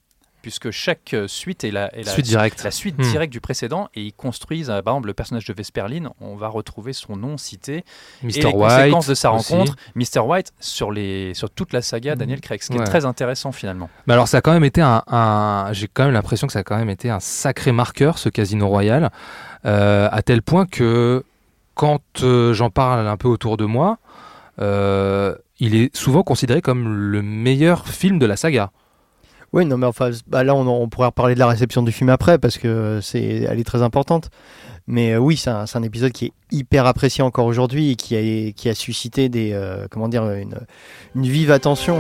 puisque 0.47 0.71
chaque 0.71 1.13
euh, 1.13 1.27
suite 1.27 1.65
est 1.65 1.73
la, 1.73 1.93
est 1.93 2.05
la- 2.05 2.13
Suite 2.13 2.25
directe. 2.27 2.63
la 2.63 2.71
suite 2.71 2.97
Hmm. 2.99 3.03
directe 3.11 3.33
du 3.33 3.41
précédent, 3.41 3.89
et 3.97 4.03
ils 4.03 4.13
construisent, 4.13 4.71
euh, 4.71 4.81
par 4.81 4.95
exemple, 4.95 5.09
le 5.09 5.15
personnage 5.15 5.45
de 5.45 5.53
Vesperline, 5.53 6.09
on 6.21 6.37
va 6.37 6.47
retrouver 6.47 6.93
son 6.93 7.17
nom 7.17 7.37
cité, 7.37 7.79
et 7.79 8.27
Mr. 8.27 8.31
les 8.31 8.45
White. 8.45 8.53
conséquences 8.53 9.07
de 9.09 9.15
sa 9.15 9.33
aussi. 9.33 9.53
rencontre, 9.53 9.75
Mr. 9.97 10.21
White, 10.21 10.53
sur, 10.61 10.93
les, 10.93 11.35
sur 11.35 11.51
toute 11.51 11.73
la 11.73 11.83
saga 11.83 12.15
Daniel 12.15 12.41
Craig, 12.41 12.63
ce 12.63 12.69
qui 12.71 12.77
Ouais. 12.79 12.85
est 12.85 12.87
très 12.87 13.05
intéressant 13.07 13.51
finalement. 13.51 13.91
Mais 14.07 14.13
alors 14.15 14.29
ça 14.29 14.37
a 14.39 14.41
quand 14.41 14.53
même 14.53 14.63
été 14.63 14.81
un, 14.81 15.03
un- 15.09 15.73
j'ai 15.73 15.89
quand 15.89 16.05
même 16.05 16.15
l'impression 16.15 16.47
que 16.47 16.53
ça 16.53 16.61
a 16.61 16.63
quand 16.63 16.77
même 16.77 16.91
été 16.91 17.11
un 17.11 17.19
sacré 17.19 17.73
marqueur 17.73 18.19
ce 18.19 18.29
Casino 18.29 18.69
Royale, 18.69 19.11
euh, 19.65 20.09
à 20.13 20.23
tel 20.23 20.43
point 20.43 20.65
que 20.67 21.25
quand 21.75 22.03
euh, 22.23 22.55
j'en 22.55 22.71
parle 22.71 23.09
un 23.09 23.17
peu 23.17 23.27
autour 23.27 23.57
de 23.57 23.65
moi, 23.65 23.99
euh, 24.61 25.35
il 25.59 25.75
est 25.75 25.95
souvent 25.97 26.23
considéré 26.23 26.63
comme 26.63 26.87
le 26.89 27.21
meilleur 27.23 27.89
film 27.89 28.21
de 28.21 28.27
la 28.27 28.37
saga. 28.37 28.71
Oui, 29.53 29.65
non, 29.65 29.79
mais 29.79 29.87
enfin, 29.87 30.11
bah 30.27 30.45
là, 30.45 30.55
on, 30.55 30.67
on 30.67 30.89
pourrait 30.89 31.07
reparler 31.07 31.35
de 31.35 31.39
la 31.39 31.47
réception 31.47 31.83
du 31.83 31.93
film 31.93 32.11
après 32.11 32.39
parce 32.39 32.59
que 32.59 33.01
c'est, 33.03 33.47
elle 33.49 33.59
est 33.59 33.65
très 33.65 33.83
importante. 33.83 34.31
Mais 34.87 35.13
euh, 35.13 35.19
oui, 35.19 35.37
c'est 35.37 35.51
un, 35.51 35.83
épisode 35.83 36.13
qui 36.13 36.27
est 36.27 36.33
hyper 36.53 36.87
apprécié 36.87 37.23
encore 37.25 37.47
aujourd'hui 37.47 37.93
et 37.93 37.97
qui 37.97 38.17
a, 38.17 38.53
qui 38.53 38.69
a 38.69 38.75
suscité 38.75 39.29
des, 39.29 39.53
euh, 39.53 39.87
comment 39.91 40.09
dire, 40.09 40.25
une 40.25 41.27
vive 41.27 41.51
attention. 41.51 41.99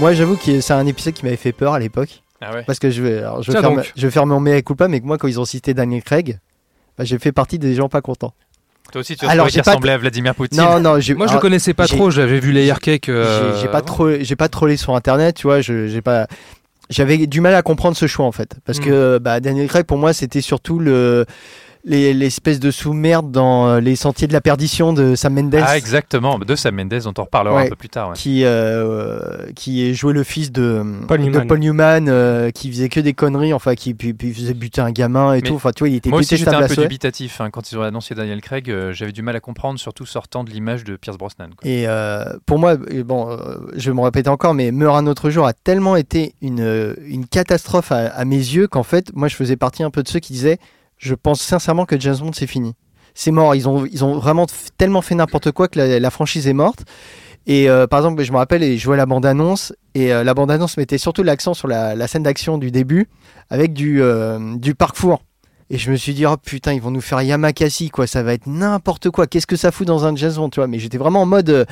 Moi, 0.00 0.12
j'avoue 0.12 0.36
que 0.36 0.60
c'est 0.60 0.72
un 0.72 0.86
épisode 0.86 1.14
qui 1.14 1.24
m'avait 1.24 1.36
fait 1.36 1.52
peur 1.52 1.72
à 1.74 1.78
l'époque. 1.78 2.22
Ah 2.40 2.52
ouais 2.52 2.64
Parce 2.66 2.78
que 2.78 2.90
je 2.90 3.00
vais, 3.02 3.18
alors, 3.18 3.42
je 3.42 3.52
vais, 3.52 3.60
faire, 3.60 3.72
je 3.96 4.06
vais 4.06 4.10
faire 4.10 4.26
mon 4.26 4.40
mea 4.40 4.60
culpa, 4.60 4.88
mais 4.88 5.00
que 5.00 5.06
moi, 5.06 5.18
quand 5.18 5.28
ils 5.28 5.38
ont 5.40 5.44
cité 5.44 5.72
Daniel 5.72 6.02
Craig, 6.02 6.38
bah, 6.98 7.04
j'ai 7.04 7.18
fait 7.18 7.32
partie 7.32 7.58
des 7.58 7.74
gens 7.74 7.88
pas 7.88 8.00
contents. 8.02 8.34
Toi 8.92 9.00
aussi, 9.00 9.16
tu 9.16 9.24
Alors, 9.26 9.46
qu'il 9.46 9.62
pas 9.62 9.70
ressemblait 9.70 9.92
à 9.92 9.98
Vladimir 9.98 10.34
Poutine. 10.34 10.58
Non, 10.60 10.78
non, 10.80 11.00
j'ai, 11.00 11.14
Moi 11.14 11.26
je 11.26 11.30
alors, 11.30 11.42
le 11.42 11.48
connaissais 11.48 11.74
pas 11.74 11.86
trop, 11.86 12.10
j'avais 12.10 12.38
vu 12.40 12.52
les 12.52 12.70
cake. 12.82 13.06
j'ai- 13.06 13.60
j'ai 13.62 13.68
pas 13.68 13.80
trop, 13.80 14.10
j'ai 14.20 14.36
pas 14.36 14.48
trollé 14.48 14.76
sur 14.76 14.94
internet, 14.94 15.36
tu 15.36 15.46
vois, 15.46 15.60
j'ai 15.62 16.02
pas, 16.02 16.26
j'avais 16.90 17.26
du 17.26 17.40
mal 17.40 17.54
à 17.54 17.62
comprendre 17.62 17.96
ce 17.96 18.06
choix 18.06 18.26
en 18.26 18.32
fait, 18.32 18.56
parce 18.66 18.78
Mm. 18.80 18.84
que 18.84 19.18
bah, 19.18 19.40
Daniel 19.40 19.68
Craig 19.68 19.86
pour 19.86 19.96
moi 19.96 20.12
c'était 20.12 20.42
surtout 20.42 20.78
le 20.80 21.24
l'espèce 21.86 22.60
de 22.60 22.70
sous-merde 22.70 23.30
dans 23.30 23.66
euh, 23.68 23.80
Les 23.80 23.94
Sentiers 23.96 24.26
de 24.26 24.32
la 24.32 24.40
Perdition 24.40 24.92
de 24.92 25.14
Sam 25.14 25.34
Mendes. 25.34 25.56
Ah, 25.62 25.76
exactement. 25.76 26.38
De 26.38 26.54
Sam 26.56 26.74
Mendes, 26.76 27.00
dont 27.04 27.12
on 27.18 27.24
reparlera 27.24 27.56
Ouais. 27.56 27.66
un 27.66 27.68
peu 27.68 27.76
plus 27.76 27.88
tard. 27.90 28.08
ouais. 28.10 28.14
qui 28.16 28.42
euh, 28.44 29.46
qui 29.54 29.94
jouait 29.94 30.12
le 30.14 30.24
fils 30.24 30.50
de 30.50 30.82
Paul 31.06 31.18
de 31.20 31.24
Newman. 31.24 31.46
Paul 31.46 31.58
Newman, 31.58 32.06
euh, 32.08 32.50
qui 32.50 32.70
faisait 32.70 32.88
que 32.88 33.00
des 33.00 33.12
conneries 33.12 33.52
enfin 33.52 33.74
qui 33.74 33.92
puis, 33.94 34.14
puis 34.14 34.32
faisait 34.32 34.54
buter 34.54 34.80
un 34.80 34.90
gamin 34.92 35.34
et 35.34 35.42
Mais 35.42 35.48
tout 35.48 35.54
enfin 35.54 35.72
tu 35.72 35.80
vois 35.80 35.88
il 35.90 35.96
était 35.96 36.08
Moi 36.10 36.20
aussi, 36.20 36.36
j'étais 36.36 36.54
un 36.54 36.66
peu 36.66 36.74
dubitatif 36.76 37.40
hein, 37.40 37.50
quand 37.50 37.70
ils 37.70 37.76
ont 37.78 37.82
annoncé 37.82 38.14
Daniel 38.14 38.40
Craig. 38.40 38.70
euh, 38.70 38.92
J'avais 38.92 39.12
du 39.12 39.22
mal 39.22 39.36
à 39.36 39.40
comprendre, 39.40 39.78
surtout 39.78 40.06
sortant 40.06 40.42
de 40.44 40.50
l'image 40.50 40.84
de 40.84 40.96
Pierce 40.96 41.18
Brosnan. 41.18 41.50
quoi. 41.56 41.68
et 41.70 41.84
euh, 41.86 42.24
pour 42.46 42.58
moi 42.58 42.76
bon 43.04 43.36
je 43.76 43.90
vais 43.90 43.94
me 43.96 44.00
répéter 44.00 44.30
encore 44.30 44.54
mais 44.54 44.70
Meurt 44.72 44.96
un 44.96 45.06
autre 45.06 45.28
jour 45.30 45.46
a 45.46 45.52
tellement 45.52 45.96
été 45.96 46.34
une 46.40 46.94
une 47.06 47.26
catastrophe 47.26 47.92
à, 47.92 48.06
à 48.06 48.24
mes 48.24 48.36
yeux 48.36 48.68
qu'en 48.68 48.82
fait 48.82 49.10
moi 49.14 49.28
je 49.28 49.36
faisais 49.36 49.56
partie 49.56 49.82
un 49.82 49.90
peu 49.90 50.02
de 50.02 50.08
ceux 50.08 50.20
qui 50.20 50.32
disaient 50.32 50.58
je 51.04 51.14
pense 51.14 51.40
sincèrement 51.40 51.84
que 51.84 51.98
James 52.00 52.16
Bond 52.18 52.32
c'est 52.32 52.46
fini. 52.46 52.74
C'est 53.14 53.30
mort. 53.30 53.54
Ils 53.54 53.68
ont 53.68 53.86
ils 53.86 54.04
ont 54.04 54.18
vraiment 54.18 54.46
tellement 54.76 55.02
fait 55.02 55.14
n'importe 55.14 55.52
quoi 55.52 55.68
que 55.68 55.78
la, 55.78 56.10
franchise 56.10 56.48
est 56.48 56.52
morte. 56.54 56.84
Et 57.46 57.68
euh, 57.68 57.86
par 57.86 58.00
exemple, 58.00 58.22
je 58.22 58.32
me 58.32 58.38
rappelle, 58.38 58.62
je 58.62 58.82
jouais 58.82 58.96
la 58.96 59.04
bande-annonce, 59.04 59.74
et 59.94 60.14
euh, 60.14 60.24
la 60.24 60.32
bande-annonce 60.32 60.78
mettait 60.78 60.96
surtout 60.96 61.22
l'accent 61.22 61.52
sur 61.52 61.68
la, 61.68 61.94
la 61.94 62.08
scène 62.08 62.22
d'action 62.22 62.56
du 62.56 62.70
début, 62.70 63.06
avec 63.50 63.74
du, 63.74 64.00
euh, 64.00 64.56
du 64.56 64.74
parcours. 64.74 65.20
Et 65.70 65.78
je 65.78 65.90
me 65.90 65.96
suis 65.96 66.12
dit, 66.12 66.26
oh 66.26 66.36
putain, 66.36 66.72
ils 66.74 66.80
vont 66.82 66.90
nous 66.90 67.00
faire 67.00 67.22
Yamakasi, 67.22 67.88
quoi, 67.88 68.06
ça 68.06 68.22
va 68.22 68.34
être 68.34 68.46
n'importe 68.46 69.08
quoi. 69.10 69.26
Qu'est-ce 69.26 69.46
que 69.46 69.56
ça 69.56 69.70
fout 69.72 69.86
dans 69.86 70.04
un 70.04 70.14
James 70.14 70.32
Bond, 70.34 70.50
tu 70.50 70.60
vois? 70.60 70.66
Mais 70.66 70.78
j'étais 70.78 70.98
vraiment 70.98 71.22
en 71.22 71.26
mode 71.26 71.48
euh, 71.48 71.64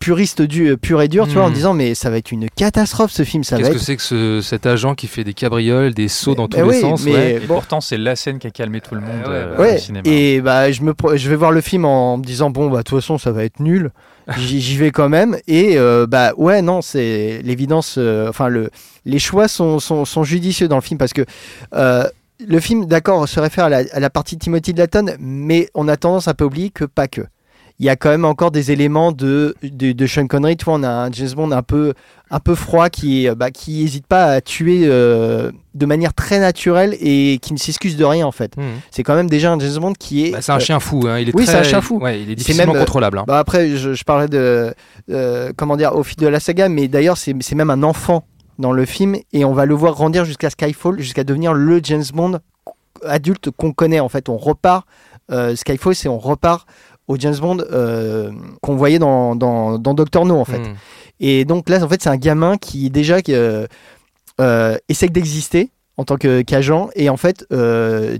puriste 0.00 0.42
du, 0.42 0.70
euh, 0.70 0.76
pur 0.76 1.00
et 1.00 1.06
dur, 1.08 1.26
tu 1.28 1.34
vois, 1.34 1.44
en 1.44 1.48
Mhm. 1.48 1.54
disant, 1.54 1.72
mais 1.74 1.94
ça 1.94 2.10
va 2.10 2.18
être 2.18 2.32
une 2.32 2.48
catastrophe 2.50 3.12
ce 3.12 3.22
film, 3.22 3.44
ça 3.44 3.56
va 3.56 3.62
Qu'est-ce 3.62 3.70
que 3.70 3.76
être. 3.76 3.82
c'est 3.84 3.96
que 3.96 4.02
ce- 4.02 4.40
cet 4.42 4.66
agent 4.66 4.94
qui 4.96 5.06
fait 5.06 5.22
des 5.24 5.32
cabrioles, 5.32 5.94
des 5.94 6.08
sauts 6.08 6.34
dans 6.34 6.48
tous 6.48 6.58
Eh 6.58 6.62
les 6.62 6.68
oui, 6.68 6.80
sens? 6.80 7.04
mais- 7.04 7.12
ouais. 7.12 7.34
Et 7.36 7.46
bon. 7.46 7.54
pourtant, 7.54 7.80
c'est 7.80 7.96
la 7.96 8.16
scène 8.16 8.38
qui 8.40 8.48
a 8.48 8.50
calmé 8.50 8.80
tout 8.80 8.94
le 8.96 9.00
monde 9.00 9.20
ouais, 9.20 9.28
euh, 9.32 9.54
bah, 9.56 9.62
Ouais, 9.62 9.74
au 9.76 9.78
cinéma. 9.78 10.02
et 10.08 10.40
bah 10.40 10.70
je 10.72 10.82
me 10.82 10.92
je 11.14 11.30
vais 11.30 11.36
voir 11.36 11.52
le 11.52 11.60
film 11.60 11.84
en 11.84 12.18
me 12.18 12.24
disant 12.24 12.50
bon 12.50 12.68
bah 12.68 12.78
de 12.78 12.82
toute 12.82 12.98
façon 13.00 13.16
ça 13.16 13.30
va 13.30 13.44
être 13.44 13.60
nul. 13.60 13.90
J'y 14.36 14.76
vais 14.76 14.90
quand 14.90 15.08
même 15.08 15.38
et 15.46 15.78
euh, 15.78 16.06
bah 16.08 16.32
ouais 16.36 16.60
non 16.60 16.82
c'est 16.82 17.40
l'évidence 17.44 17.94
euh, 17.96 18.28
enfin 18.28 18.48
le 18.48 18.70
les 19.04 19.20
choix 19.20 19.46
sont, 19.46 19.78
sont, 19.78 20.04
sont 20.04 20.24
judicieux 20.24 20.66
dans 20.66 20.74
le 20.74 20.82
film 20.82 20.98
parce 20.98 21.12
que 21.12 21.22
euh, 21.74 22.04
le 22.46 22.60
film 22.60 22.86
d'accord 22.86 23.28
se 23.28 23.40
réfère 23.40 23.64
à 23.66 23.68
la, 23.68 23.82
à 23.92 24.00
la 24.00 24.10
partie 24.10 24.36
de 24.36 24.40
Timothy 24.40 24.74
Dalton 24.74 25.14
mais 25.18 25.68
on 25.74 25.88
a 25.88 25.96
tendance 25.96 26.28
à 26.28 26.34
pas 26.34 26.44
oublier 26.44 26.70
que 26.70 26.84
pas 26.84 27.08
que. 27.08 27.22
Il 27.78 27.84
y 27.84 27.90
a 27.90 27.96
quand 27.96 28.08
même 28.08 28.24
encore 28.24 28.50
des 28.52 28.72
éléments 28.72 29.12
de, 29.12 29.54
de, 29.62 29.92
de 29.92 30.06
Sean 30.06 30.26
Connery. 30.26 30.56
Tu 30.56 30.64
vois, 30.64 30.76
on 30.76 30.82
a 30.82 30.88
un 30.88 31.12
James 31.12 31.32
Bond 31.36 31.50
un 31.50 31.60
peu, 31.60 31.92
un 32.30 32.40
peu 32.40 32.54
froid 32.54 32.88
qui, 32.88 33.28
bah, 33.36 33.50
qui 33.50 33.82
hésite 33.82 34.06
pas 34.06 34.24
à 34.32 34.40
tuer 34.40 34.84
euh, 34.86 35.52
de 35.74 35.84
manière 35.84 36.14
très 36.14 36.38
naturelle 36.38 36.96
et 37.02 37.38
qui 37.42 37.52
ne 37.52 37.58
s'excuse 37.58 37.98
de 37.98 38.04
rien 38.06 38.26
en 38.26 38.32
fait 38.32 38.56
Mhm. 38.56 38.64
c'est 38.90 39.02
quand 39.02 39.14
même 39.14 39.28
déjà 39.28 39.52
un 39.52 39.58
James 39.58 39.76
Bond 39.78 39.92
qui 39.92 40.24
est. 40.26 40.30
Bah, 40.30 40.38
c'est 40.40 40.52
un 40.52 40.56
euh, 40.56 40.58
chien 40.58 40.80
fou, 40.80 41.02
hein. 41.06 41.18
il 41.18 41.28
est 41.28 41.36
oui, 41.36 41.44
c'est 41.44 41.56
un 41.58 41.62
chien 41.64 41.82
fou. 41.82 41.98
Ouais, 41.98 42.22
il 42.22 42.30
est 42.30 42.54
même, 42.56 42.70
euh, 42.70 42.78
contrôlable. 42.78 43.18
hein. 43.18 43.24
bah 43.26 43.38
après, 43.40 43.76
je, 43.76 43.92
je 43.92 44.04
parlais 44.04 44.28
de. 44.28 44.72
euh, 45.10 45.52
comment 45.54 45.76
dire, 45.76 45.94
au 45.94 46.02
fil 46.02 46.16
de 46.16 46.28
la 46.28 46.40
saga, 46.40 46.70
mais 46.70 46.88
d'ailleurs, 46.88 47.18
c'est 47.18 47.34
c'est 47.40 47.54
même 47.56 47.68
un 47.68 47.82
enfant 47.82 48.24
dans 48.58 48.72
le 48.72 48.84
film 48.84 49.16
et 49.32 49.44
on 49.44 49.52
va 49.52 49.66
le 49.66 49.74
voir 49.74 49.92
grandir 49.94 50.24
jusqu'à 50.24 50.50
Skyfall, 50.50 50.98
jusqu'à 51.00 51.24
devenir 51.24 51.52
le 51.54 51.80
James 51.82 52.04
Bond 52.14 52.38
adulte 53.04 53.50
qu'on 53.50 53.72
connaît. 53.72 54.00
En 54.00 54.08
fait, 54.08 54.28
on 54.28 54.36
repart. 54.36 54.86
euh, 55.30 55.54
Skyfall, 55.56 55.94
c'est 55.94 56.08
on 56.08 56.18
repart 56.18 56.66
au 57.08 57.16
James 57.16 57.36
Bond 57.40 57.58
euh, 57.70 58.32
qu'on 58.62 58.76
voyait 58.76 58.98
dans, 58.98 59.36
dans, 59.36 59.78
dans 59.78 59.94
Doctor 59.94 60.24
No, 60.24 60.38
en 60.38 60.44
fait. 60.44 60.58
Mhm. 60.58 60.74
Et 61.20 61.44
donc 61.44 61.68
là, 61.68 61.82
en 61.84 61.88
fait, 61.88 62.02
c'est 62.02 62.08
un 62.10 62.16
gamin 62.16 62.56
qui 62.56 62.90
déjà 62.90 63.18
euh, 63.28 63.66
euh, 64.40 64.76
essaie 64.88 65.08
d'exister 65.08 65.70
en 65.98 66.04
tant 66.04 66.16
qu'agent 66.16 66.90
et 66.94 67.08
en 67.08 67.16
fait 67.16 67.46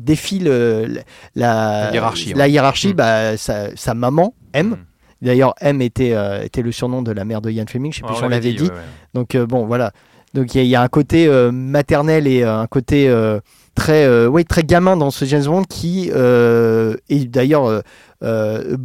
défie 0.00 0.38
le- 0.38 0.86
la, 1.34 1.86
La 1.86 1.92
hiérarchie, 1.92 2.32
la 2.34 2.48
hiérarchie, 2.48 2.88
Mm. 2.88 2.96
bah, 2.96 3.36
sa, 3.36 3.76
sa 3.76 3.92
maman, 3.94 4.34
M. 4.54 4.68
Mm. 4.68 4.76
D'ailleurs, 5.22 5.54
M 5.60 5.80
était, 5.82 6.14
était 6.44 6.62
le 6.62 6.72
surnom 6.72 7.02
de 7.02 7.10
la 7.12 7.24
mère 7.24 7.40
de 7.40 7.50
Ian 7.50 7.64
Fleming, 7.68 7.92
je 7.92 7.98
sais 7.98 8.02
Ouais, 8.04 8.08
plus 8.08 8.16
si 8.18 8.24
on 8.24 8.28
l'avait 8.28 8.52
dit. 8.52 8.64
ouais. 8.64 8.70
Donc 9.14 9.36
bon, 9.36 9.66
voilà. 9.66 9.92
Donc 10.36 10.54
il 10.54 10.58
y, 10.58 10.60
a- 10.60 10.64
il 10.64 10.68
y 10.70 10.76
a 10.76 10.82
un 10.82 10.88
côté 10.88 11.26
euh, 11.26 11.50
maternel 11.52 12.26
et 12.26 12.42
euh, 12.42 12.58
un 12.60 12.66
côté 12.66 13.08
euh, 13.08 13.40
très, 13.74 14.04
euh, 14.04 14.28
ouais, 14.28 14.44
très 14.44 14.62
gamin 14.62 14.96
dans 14.96 15.10
ce 15.10 15.24
James 15.24 15.44
Bond 15.44 15.64
qui, 15.68 16.10
euh, 16.14 16.96
et 17.08 17.24
d'ailleurs, 17.24 17.64
euh, 17.66 17.80
euh, 18.22 18.76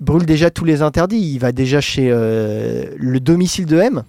brûle 0.00 0.26
déjà 0.26 0.50
tous 0.50 0.64
les 0.64 0.82
interdits. 0.82 1.18
Il 1.34 1.38
va 1.38 1.52
déjà 1.52 1.80
chez 1.80 2.08
euh, 2.10 2.84
le 2.96 3.20
domicile 3.20 3.66
de 3.66 3.78
M. 3.78 4.02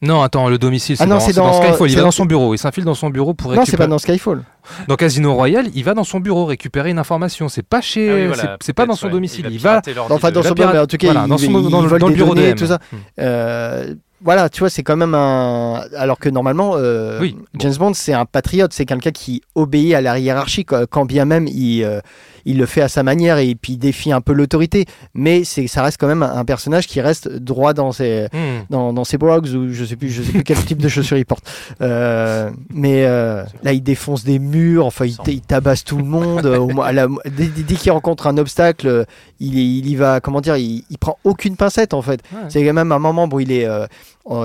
Non, 0.00 0.22
attends, 0.22 0.48
le 0.48 0.58
domicile, 0.58 0.96
c'est 0.96 1.02
Ah 1.02 1.06
non, 1.06 1.18
dans, 1.18 1.26
dans 1.26 1.46
dans- 1.50 1.52
Skyfall. 1.62 1.90
Il 1.90 1.96
va 1.96 2.02
dans- 2.02 2.10
son 2.12 2.24
bureau, 2.24 2.54
il 2.54 2.58
s'infile 2.58 2.84
dans 2.84 2.94
son 2.94 3.10
bureau 3.10 3.34
pour 3.34 3.50
Non, 3.50 3.56
c'est 3.56 3.60
récupérer. 3.62 3.82
pas 3.82 3.86
dans 3.88 3.98
Skyfall. 3.98 4.44
Dans 4.86 4.94
Casino 4.94 5.34
Royale, 5.34 5.66
il 5.74 5.82
va 5.82 5.94
dans 5.94 6.04
son 6.04 6.20
bureau 6.20 6.44
récupérer 6.44 6.90
une 6.90 7.00
information. 7.00 7.48
C'est 7.48 7.64
pas 7.66 7.80
chez, 7.80 8.08
Ah 8.08 8.14
oui, 8.14 8.26
voilà, 8.28 8.56
c'est- 8.62 8.72
pas 8.72 8.86
dans 8.86 8.94
son 8.94 9.06
ouais. 9.06 9.12
domicile. 9.12 9.48
Il 9.50 9.58
va 9.58 9.82
Enfin, 10.10 10.30
dans 10.30 10.42
son 10.44 10.54
bureau, 10.54 10.76
en 10.76 10.86
tout 10.86 10.96
cas, 10.98 11.06
voilà, 11.08 11.24
il, 11.26 11.28
dans, 11.28 11.36
son- 11.38 11.44
il- 11.46 11.70
dans 11.70 11.82
il 11.84 11.88
le, 12.10 12.14
bureau 12.14 12.34
de 12.36 12.42
M. 12.42 12.54
tout 12.54 12.66
ça. 12.66 12.78
Euh, 13.18 13.94
voilà, 14.20 14.48
tu 14.48 14.60
vois, 14.60 14.70
c'est 14.70 14.82
quand 14.82 14.96
même 14.96 15.14
un. 15.14 15.82
Alors 15.96 16.18
que 16.18 16.28
normalement, 16.28 16.72
euh, 16.76 17.20
Oui, 17.20 17.36
James 17.58 17.74
Bond, 17.78 17.94
c'est 17.94 18.12
un 18.12 18.24
patriote, 18.24 18.72
c'est 18.72 18.84
quelqu'un 18.84 19.12
qui 19.12 19.42
obéit 19.54 19.94
à 19.94 20.00
la 20.00 20.18
hiérarchie, 20.18 20.64
quand 20.64 21.04
bien 21.04 21.24
même 21.24 21.46
il, 21.46 21.84
euh, 21.84 22.00
il 22.48 22.58
le 22.58 22.66
fait 22.66 22.80
à 22.80 22.88
sa 22.88 23.02
manière 23.02 23.38
et 23.38 23.54
puis 23.54 23.74
il 23.74 23.78
défie 23.78 24.10
un 24.12 24.20
peu 24.20 24.32
l'autorité. 24.32 24.86
Mais 25.14 25.44
c'est, 25.44 25.66
ça 25.66 25.82
reste 25.82 25.98
quand 26.00 26.06
même 26.08 26.22
un, 26.22 26.44
personnage 26.44 26.86
qui 26.86 27.00
reste 27.00 27.28
droit 27.28 27.74
dans 27.74 27.92
ses, 27.92 28.26
Mhm. 28.32 28.64
dans, 28.70 28.92
dans 28.92 29.04
ses 29.04 29.18
brogues 29.18 29.46
ou 29.54 29.72
je 29.72 29.84
sais 29.84 29.96
plus, 29.96 30.08
je 30.10 30.22
sais 30.22 30.32
plus 30.32 30.42
quel 30.44 30.56
type 30.64 30.78
de 30.82 30.88
chaussures 30.88 31.16
il 31.18 31.26
porte. 31.26 31.44
Euh, 31.80 32.50
mais 32.72 33.04
euh, 33.06 33.44
là, 33.62 33.72
il 33.72 33.82
défonce 33.82 34.24
des 34.24 34.38
murs, 34.38 34.86
enfin, 34.86 35.04
il, 35.06 35.16
il 35.26 35.40
tabasse 35.40 35.84
tout 35.84 35.98
le 35.98 36.04
monde. 36.04 36.46
euh, 36.46 36.58
au 36.58 36.68
moins, 36.68 36.86
à 36.86 36.92
la- 36.92 37.06
dès, 37.26 37.46
dès 37.46 37.74
qu'il 37.74 37.92
rencontre 37.92 38.26
un 38.26 38.36
obstacle, 38.38 39.04
il, 39.40 39.58
il 39.58 39.86
y 39.88 39.94
va, 39.96 40.20
comment 40.20 40.40
dire, 40.40 40.56
il, 40.56 40.84
il 40.90 40.98
prend 40.98 41.18
aucune 41.24 41.56
pincette 41.56 41.94
en 41.94 42.02
fait. 42.02 42.20
Ouais. 42.32 42.40
C'est 42.48 42.64
quand 42.64 42.72
même 42.72 42.92
un 42.92 42.98
moment 42.98 43.28
où 43.30 43.40
il 43.40 43.52
est. 43.52 43.66
euh, 43.66 43.86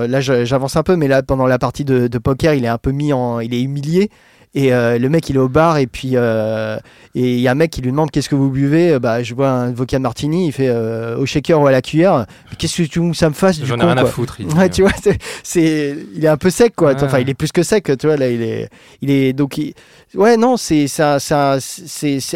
là, 0.06 0.20
j'avance 0.20 0.76
un 0.76 0.82
peu, 0.82 0.96
mais 0.96 1.08
là, 1.08 1.22
pendant 1.22 1.46
la 1.46 1.58
partie 1.58 1.84
de, 1.84 2.06
de 2.08 2.18
poker, 2.18 2.54
il 2.54 2.64
est 2.64 2.68
un 2.68 2.78
peu 2.78 2.90
mis 2.92 3.12
en. 3.12 3.40
Il 3.40 3.52
est 3.54 3.62
humilié. 3.62 4.10
Et 4.56 4.72
euh, 4.72 4.98
le 4.98 5.08
mec, 5.08 5.28
il 5.28 5.34
est 5.36 5.40
au 5.40 5.48
bar, 5.48 5.78
et 5.78 5.88
puis 5.88 6.10
euh, 6.14 6.76
et 7.16 7.34
il 7.34 7.40
y 7.40 7.48
a 7.48 7.50
un 7.50 7.54
mec 7.56 7.72
qui 7.72 7.80
lui 7.82 7.90
demande 7.90 8.10
qu'est-ce 8.12 8.28
que 8.28 8.36
vous 8.36 8.50
buvez? 8.50 8.92
Euh, 8.92 8.98
Bah, 9.00 9.20
je 9.22 9.34
bois 9.34 9.48
un 9.50 9.72
vodka 9.72 9.98
martini. 9.98 10.46
Il 10.46 10.52
fait 10.52 10.70
au 10.70 11.26
shaker 11.26 11.60
ou 11.60 11.66
à 11.66 11.72
la 11.72 11.82
cuillère. 11.82 12.26
Qu'est-ce 12.56 12.76
que 12.82 12.88
tu 12.88 13.00
veux 13.00 13.10
que 13.10 13.16
ça 13.16 13.28
me 13.28 13.34
fasse 13.34 13.58
du 13.58 13.66
J'en 13.66 13.74
ai 13.76 13.80
con, 13.80 13.86
rien 13.86 13.96
à 13.96 14.04
foutre. 14.04 14.36
il. 14.40 14.46
Ouais, 14.54 14.68
tu 14.68 14.82
vois, 14.82 14.92
c'est- 15.02 15.18
c'est, 15.42 15.96
il 16.14 16.24
est 16.24 16.28
un 16.28 16.36
peu 16.36 16.50
sec, 16.50 16.74
quoi. 16.76 16.94
Enfin, 16.94 17.18
il 17.18 17.28
est 17.28 17.34
plus 17.34 17.50
que 17.50 17.62
sec, 17.64 17.90
tu 17.98 18.06
vois. 18.06 18.16
Là, 18.16 18.28
il 18.30 18.42
est, 18.42 18.68
il 19.02 19.10
est 19.10 19.32
donc, 19.32 19.58
il- 19.58 19.74
ouais, 20.14 20.36
non, 20.36 20.56
c'est, 20.56 20.86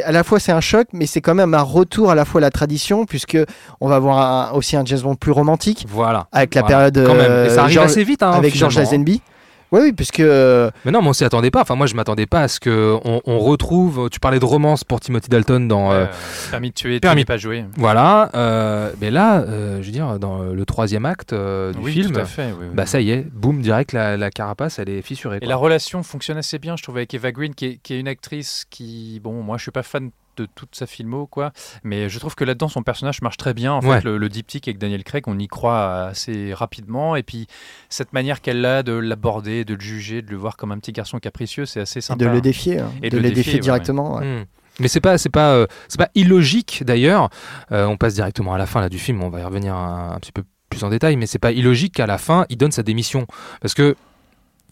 à 0.04 0.12
la 0.12 0.24
fois 0.24 0.40
c'est 0.40 0.52
un 0.52 0.60
choc, 0.60 0.88
mais 0.92 1.06
c'est 1.06 1.20
quand 1.20 1.34
même 1.34 1.54
un 1.54 1.62
retour 1.62 2.10
à 2.10 2.14
la 2.14 2.24
fois 2.24 2.40
à 2.40 2.42
la 2.42 2.50
tradition, 2.50 3.04
puisque 3.04 3.38
on 3.80 3.88
va 3.88 3.98
voir 3.98 4.18
un- 4.18 4.56
aussi 4.56 4.76
un 4.76 4.84
James 4.84 5.00
Bond 5.00 5.14
plus 5.14 5.32
romantique 5.32 5.86
Voilà. 5.88 6.26
avec 6.32 6.54
la 6.54 6.62
Voilà. 6.62 6.90
période 6.90 7.06
Quand 7.06 7.14
même. 7.14 7.46
Et 7.46 7.50
ça 7.50 7.62
arrive 7.62 7.74
George- 7.74 7.90
assez 7.92 8.04
vite. 8.04 8.22
hein, 8.22 8.32
avec 8.32 8.54
George 8.56 8.72
finalement. 8.74 8.90
Lazenby. 8.90 9.22
Oui, 9.70 9.80
oui, 9.82 9.92
puisque 9.92 10.20
euh, 10.20 10.70
Mais 10.84 10.90
non, 10.90 11.02
mais 11.02 11.08
on 11.08 11.12
s'y 11.12 11.24
attendait 11.24 11.50
pas. 11.50 11.60
Enfin, 11.60 11.74
moi, 11.74 11.86
je 11.86 11.94
m'attendais 11.94 12.26
pas 12.26 12.40
à 12.42 12.48
ce 12.48 12.58
que 12.58 12.96
on, 13.04 13.20
on 13.26 13.38
retrouve. 13.38 14.08
Tu 14.10 14.18
parlais 14.20 14.38
de 14.38 14.44
romance 14.44 14.82
pour 14.84 14.98
Timothy 15.00 15.28
Dalton 15.28 15.68
dans. 15.68 15.92
euh, 15.92 16.04
Euh, 16.04 16.06
permis 16.50 16.70
de 16.70 16.74
tuer, 16.74 17.00
permis- 17.00 17.00
permis 17.00 17.24
pas 17.26 17.36
jouer. 17.36 17.64
Voilà. 17.76 18.30
euh, 18.34 18.90
mais 19.00 19.10
là, 19.10 19.40
euh, 19.40 19.80
je 19.82 19.86
veux 19.86 19.92
dire, 19.92 20.18
dans 20.18 20.38
le 20.38 20.64
troisième 20.64 21.04
acte 21.04 21.32
euh, 21.32 21.72
du 21.72 21.78
oui, 21.80 21.92
film, 21.92 22.12
tout 22.12 22.20
à 22.20 22.24
fait. 22.24 22.46
oui, 22.58 22.66
oui. 22.68 22.74
bah 22.74 22.86
ça 22.86 23.00
y 23.00 23.10
est, 23.10 23.26
boum, 23.32 23.60
direct, 23.60 23.92
la, 23.92 24.16
la 24.16 24.30
carapace, 24.30 24.78
elle 24.78 24.88
est 24.88 25.02
fissurée. 25.02 25.38
Et 25.42 25.46
la 25.46 25.56
relation 25.56 26.02
fonctionne 26.02 26.38
assez 26.38 26.58
bien, 26.58 26.76
je 26.76 26.82
trouve, 26.82 26.96
avec 26.96 27.12
Eva 27.12 27.30
Green, 27.32 27.54
qui 27.54 27.66
est, 27.66 27.78
qui 27.82 27.94
est 27.94 28.00
une 28.00 28.08
actrice 28.08 28.64
qui, 28.70 29.20
bon, 29.22 29.42
moi, 29.42 29.56
je 29.58 29.62
suis 29.62 29.70
pas 29.70 29.82
fan 29.82 30.10
de 30.42 30.48
toute 30.54 30.74
sa 30.74 30.86
filmo, 30.86 31.26
quoi, 31.26 31.52
mais 31.84 32.08
je 32.08 32.18
trouve 32.18 32.34
que 32.34 32.44
là-dedans, 32.44 32.68
son 32.68 32.82
personnage 32.82 33.22
marche 33.22 33.36
très 33.36 33.54
bien. 33.54 33.72
En 33.74 33.80
Ouais. 33.84 33.98
fait, 34.00 34.04
le, 34.04 34.18
le 34.18 34.28
diptyque 34.28 34.68
avec 34.68 34.78
Daniel 34.78 35.04
Craig, 35.04 35.24
on 35.26 35.38
y 35.38 35.46
croit 35.48 36.06
assez 36.06 36.52
rapidement, 36.54 37.16
et 37.16 37.22
puis 37.22 37.46
cette 37.88 38.12
manière 38.12 38.40
qu'elle 38.40 38.64
a 38.64 38.82
de 38.82 38.92
l'aborder, 38.92 39.64
de 39.64 39.74
le 39.74 39.80
juger, 39.80 40.22
de 40.22 40.30
le 40.30 40.36
voir 40.36 40.56
comme 40.56 40.72
un 40.72 40.78
petit 40.78 40.92
garçon 40.92 41.18
capricieux, 41.18 41.66
c'est 41.66 41.80
assez 41.80 41.98
et 41.98 42.02
sympa. 42.02 42.24
de 42.24 42.30
le 42.30 42.40
défier, 42.40 42.78
hein, 42.80 42.90
Et 43.02 43.10
de, 43.10 43.16
de 43.16 43.22
le 43.22 43.28
le 43.28 43.34
défier, 43.34 43.58
directement. 43.58 44.16
ouais. 44.18 44.24
Hmm. 44.42 44.44
Mais 44.80 44.86
c'est 44.88 45.00
pas, 45.00 45.18
c'est 45.18 45.28
pas, 45.28 45.54
euh, 45.54 45.66
c'est 45.88 45.98
pas 45.98 46.08
illogique 46.14 46.84
d'ailleurs. 46.86 47.30
Euh, 47.72 47.86
on 47.86 47.96
passe 47.96 48.14
directement 48.14 48.54
à 48.54 48.58
la 48.58 48.66
fin 48.66 48.80
là 48.80 48.88
du 48.88 48.98
film. 49.00 49.22
On 49.24 49.28
va 49.28 49.40
y 49.40 49.44
revenir 49.44 49.74
un, 49.74 50.12
un 50.14 50.18
petit 50.20 50.30
peu 50.30 50.44
plus 50.70 50.84
en 50.84 50.88
détail, 50.90 51.16
mais 51.16 51.26
c'est 51.26 51.40
pas 51.40 51.50
illogique 51.50 51.94
qu'à 51.94 52.06
la 52.06 52.16
fin 52.16 52.46
il 52.48 52.56
donne 52.58 52.70
sa 52.70 52.84
démission 52.84 53.26
parce 53.60 53.74
que 53.74 53.96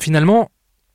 finalement. 0.00 0.48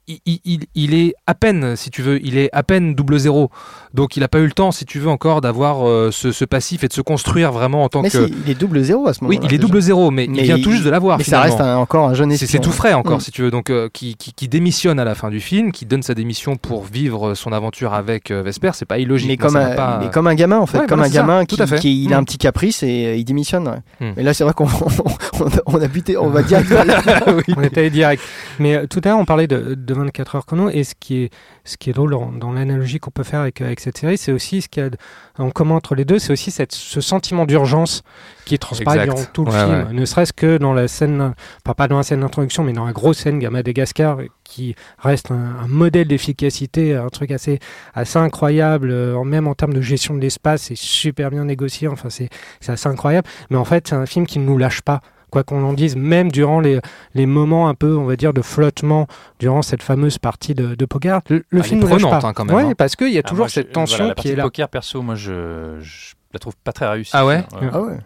Il, 0.07 0.19
il- 0.25 0.41
il- 0.45 0.65
il 0.73 0.93
est 0.95 1.13
à 1.27 1.35
peine, 1.35 1.75
si 1.75 1.91
tu 1.91 2.01
veux, 2.01 2.19
il 2.25 2.35
est 2.35 2.49
à 2.53 2.63
peine 2.63 2.95
double 2.95 3.19
zéro. 3.19 3.51
Donc 3.93 4.15
il 4.15 4.21
n'a 4.21 4.27
pas 4.27 4.39
eu 4.39 4.45
le 4.45 4.51
temps, 4.51 4.71
si 4.71 4.85
tu 4.85 4.99
veux, 4.99 5.09
encore 5.09 5.41
d'avoir 5.41 5.87
euh, 5.87 6.09
ce, 6.11 6.31
ce 6.31 6.45
passif 6.45 6.83
et 6.83 6.87
de 6.87 6.93
se 6.93 7.01
construire 7.01 7.51
vraiment 7.51 7.83
en 7.83 7.89
tant 7.89 8.01
Mais 8.01 8.09
que. 8.09 8.27
si, 8.27 8.33
il 8.45 8.51
est 8.51 8.55
double 8.55 8.81
zéro 8.83 9.07
à 9.07 9.13
ce 9.13 9.19
oui, 9.21 9.35
moment-là. 9.35 9.47
il 9.49 9.53
est 9.55 9.57
double 9.57 9.81
zéro, 9.81 10.11
mais, 10.11 10.27
Mais 10.29 10.37
il 10.39 10.43
vient 10.43 10.55
tout 10.59 10.69
il- 10.69 10.73
juste 10.73 10.85
de 10.85 10.89
l'avoir. 10.89 11.17
Mais 11.17 11.23
ça 11.23 11.41
reste 11.41 11.59
un- 11.59 11.75
encore 11.77 12.07
un 12.07 12.13
jeune 12.13 12.31
C'est- 12.35 12.59
tout 12.59 12.71
frais 12.71 12.93
encore, 12.93 13.17
Mm. 13.17 13.21
si 13.21 13.31
tu 13.31 13.41
veux. 13.41 13.51
Donc, 13.51 13.69
euh, 13.69 13.89
qui, 13.91 14.15
qui- 14.15 14.33
qui 14.33 14.47
démissionne 14.47 14.99
à 14.99 15.03
la 15.03 15.15
fin 15.15 15.29
du 15.29 15.39
film, 15.39 15.71
qui 15.71 15.85
donne 15.85 16.03
sa 16.03 16.13
démission 16.13 16.55
pour 16.55 16.83
vivre 16.85 17.33
son 17.33 17.51
aventure 17.51 17.93
avec 17.93 18.31
euh, 18.31 18.41
Vesper, 18.43 18.71
c'est 18.73 18.85
pas 18.85 18.97
illogique. 18.99 19.27
Mais 19.29 19.37
comme, 19.37 19.55
un, 19.55 19.75
pas- 19.75 19.99
mais 20.01 20.09
comme 20.09 20.27
un 20.27 20.35
gamin 20.35 20.59
en 20.59 20.65
fait, 20.65 20.79
Ouais, 20.79 20.85
comme 20.87 20.99
voilà, 20.99 21.09
un 21.11 21.13
ça, 21.13 21.19
gamin 21.21 21.45
tout 21.45 21.55
qui, 21.57 21.61
à 21.61 21.67
fait. 21.67 21.79
qui- 21.79 22.03
il 22.03 22.13
a 22.13 22.17
Mm. 22.17 22.19
un 22.19 22.23
petit 22.23 22.37
caprice 22.37 22.83
et 22.83 23.05
euh, 23.07 23.15
il 23.15 23.25
démissionne. 23.25 23.67
ouais. 23.67 24.07
Mm. 24.07 24.13
Mais 24.17 24.23
là 24.23 24.33
c'est 24.33 24.43
vrai 24.43 24.53
qu'on 24.53 24.67
on, 25.39 25.45
on 25.65 25.81
a 25.81 25.87
buté, 25.87 26.15
on 26.17 26.29
va 26.29 26.43
dire. 26.43 26.61
On 27.57 27.61
est 27.61 27.77
allé 27.77 27.89
direct. 27.89 28.21
Mais 28.59 28.87
tout 28.87 29.01
à 29.03 29.09
l'heure, 29.09 29.19
on 29.19 29.25
parlait 29.25 29.47
de, 29.47 29.75
de 29.75 29.93
24 29.93 30.35
heures 30.35 30.45
chrono. 30.45 30.69
Et 30.69 30.83
ce 30.83 30.93
qui 30.99 31.23
est, 31.23 31.29
ce 31.63 31.77
qui 31.77 31.89
est 31.89 31.93
drôle 31.93 32.11
dans, 32.11 32.31
dans 32.31 32.51
l'analogie 32.51 32.99
qu'on 32.99 33.11
peut 33.11 33.23
faire 33.23 33.41
avec, 33.41 33.61
avec 33.61 33.79
cette 33.79 33.97
série, 33.97 34.17
c'est 34.17 34.31
aussi 34.31 34.61
ce 34.61 34.67
qu'il 34.69 34.83
y 34.83 34.85
a 34.85 34.89
en 35.37 35.51
commun 35.51 35.75
entre 35.75 35.93
les 35.95 36.05
deux, 36.05 36.17
c'est 36.19 36.33
aussi 36.33 36.49
cette, 36.51 36.71
ce 36.73 37.01
sentiment 37.01 37.45
d'urgence 37.45 38.01
qui 38.45 38.57
transparaît 38.57 39.05
durant 39.05 39.23
tout 39.33 39.45
le 39.45 39.51
Ouais, 39.51 39.57
film. 39.59 39.87
ouais. 39.87 39.93
Ne 39.93 40.05
serait-ce 40.05 40.33
que 40.33 40.57
dans 40.57 40.73
la 40.73 40.87
scène, 40.87 41.33
pas, 41.63 41.73
pas 41.73 41.87
dans 41.87 41.97
la 41.97 42.03
scène 42.03 42.21
d'introduction, 42.21 42.63
mais 42.63 42.73
dans 42.73 42.85
la 42.85 42.93
grosse 42.93 43.19
scène 43.19 43.45
à 43.45 43.49
Madagascar, 43.49 44.17
qui 44.43 44.75
reste 44.99 45.31
un, 45.31 45.35
un 45.63 45.67
modèle 45.67 46.07
d'efficacité, 46.07 46.95
un 46.95 47.09
truc 47.09 47.31
assez, 47.31 47.59
assez 47.93 48.17
incroyable, 48.17 48.89
euh, 48.91 49.23
même 49.23 49.47
en 49.47 49.53
termes 49.53 49.73
de 49.73 49.81
gestion 49.81 50.13
de 50.15 50.19
l'espace, 50.19 50.63
c'est 50.63 50.77
super 50.77 51.29
bien 51.29 51.45
négocié, 51.45 51.87
enfin 51.87 52.09
c'est 52.09 52.29
assez 52.67 52.87
incroyable. 52.89 53.27
Mais 53.49 53.57
en 53.57 53.65
fait, 53.65 53.87
c'est 53.89 53.95
un 53.95 54.05
film 54.05 54.25
qui 54.25 54.39
ne 54.39 54.45
nous 54.45 54.57
lâche 54.57 54.81
pas. 54.81 55.01
Quoi 55.31 55.43
qu'on 55.43 55.63
en 55.63 55.73
dise, 55.73 55.95
même 55.95 56.29
durant 56.31 56.59
les, 56.59 56.79
les 57.15 57.25
moments 57.25 57.67
un 57.69 57.73
peu, 57.73 57.95
on 57.97 58.03
va 58.05 58.15
dire, 58.17 58.33
de 58.33 58.41
flottement 58.41 59.07
durant 59.39 59.61
cette 59.63 59.81
fameuse 59.81 60.17
partie 60.19 60.53
de, 60.53 60.75
de 60.75 60.85
poker, 60.85 61.21
le, 61.29 61.43
le 61.49 61.61
Ah, 61.61 61.63
film 61.63 61.79
ne 61.79 61.87
lâche 61.87 62.01
prenante, 62.01 62.21
pas. 62.21 62.27
hein, 62.27 62.33
quand 62.33 62.43
même, 62.45 62.55
Ouais, 62.55 62.63
hein. 62.63 62.73
parce 62.77 62.95
qu'il 62.97 63.11
y 63.13 63.17
a 63.17 63.21
Ah, 63.23 63.27
toujours 63.29 63.43
moi, 63.43 63.47
je- 63.47 63.53
cette 63.53 63.71
tension 63.71 63.97
voilà, 63.97 64.09
la 64.09 64.13
qui 64.13 64.15
partie 64.15 64.29
est 64.29 64.35
là. 64.35 64.43
poker, 64.43 64.67
perso, 64.69 65.01
moi, 65.01 65.15
je, 65.15 65.77
je 65.79 66.13
la 66.33 66.39
trouve 66.39 66.55
pas 66.63 66.73
très 66.73 66.87
réussie. 66.87 67.11
Ah 67.15 67.25
ouais 67.25 67.43
Ah 67.71 67.81
ouais. 67.81 67.97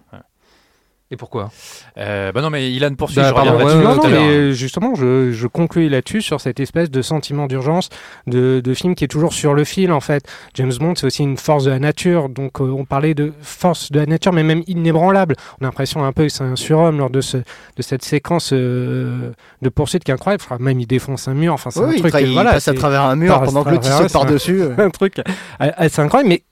Et 1.11 1.17
pourquoi? 1.17 1.51
Euh, 1.99 2.31
bah 2.31 2.41
non, 2.41 2.49
mais 2.49 2.71
Ilan 2.71 2.95
poursuit, 2.95 3.17
Bah, 3.17 3.29
je 3.29 3.33
pardon, 3.35 3.57
ouais, 3.63 3.75
non, 3.75 3.95
non, 3.95 4.07
mais 4.09 4.53
justement, 4.53 4.95
je, 4.95 5.31
je 5.31 5.45
conclus 5.45 5.87
là-dessus 5.87 6.23
sur 6.23 6.41
cette 6.41 6.59
espèce 6.59 6.89
de 6.89 7.01
sentiment 7.03 7.45
d'urgence 7.45 7.89
de, 8.25 8.59
de 8.59 8.73
film 8.73 8.95
qui 8.95 9.03
est 9.03 9.07
toujours 9.07 9.31
sur 9.31 9.53
le 9.53 9.63
fil 9.65 9.91
en 9.91 9.99
fait. 9.99 10.23
James 10.55 10.71
Bond, 10.79 10.95
c'est 10.95 11.05
aussi 11.05 11.21
une 11.21 11.37
force 11.37 11.65
de 11.65 11.69
la 11.69 11.77
nature, 11.77 12.27
donc 12.27 12.59
euh, 12.59 12.63
on 12.71 12.85
parlait 12.85 13.13
de 13.13 13.33
force 13.41 13.91
de 13.91 13.99
la 13.99 14.07
nature, 14.07 14.33
mais 14.33 14.41
même 14.41 14.63
inébranlable. 14.65 15.35
On 15.61 15.65
a 15.65 15.67
l'impression 15.67 16.03
un 16.03 16.11
peu 16.11 16.23
que 16.23 16.29
c'est 16.29 16.43
un 16.43 16.55
surhomme 16.55 16.97
lors 16.97 17.11
de, 17.11 17.21
ce, 17.21 17.37
de 17.37 17.81
cette 17.83 18.03
séquence 18.03 18.49
euh, 18.51 19.29
de 19.61 19.69
poursuite 19.69 20.03
qui 20.03 20.09
est 20.09 20.15
incroyable. 20.15 20.43
Enfin, 20.43 20.57
même 20.59 20.79
il 20.79 20.87
défonce 20.87 21.27
un 21.27 21.35
mur, 21.35 21.53
enfin 21.53 21.69
c'est 21.69 21.81
Oui, 21.81 21.85
un 21.85 21.93
il, 21.93 21.99
truc. 21.99 22.15
euh, 22.15 22.21
il 22.21 22.33
voilà, 22.33 22.53
passe 22.53 22.67
à 22.67 22.71
c'est- 22.71 22.77
travers 22.79 23.03
un 23.03 23.15
mur 23.15 23.43
pendant 23.43 23.63
que 23.63 23.69
l'autre 23.69 23.83
saute 23.85 24.09
c'est 24.09 24.15
un- 24.17 24.19
par-dessus. 24.21 24.63
un 24.79 24.89
truc 24.89 25.19
euh, 25.19 25.23
assez 25.59 26.01
incroyable, 26.01 26.29
mais 26.29 26.43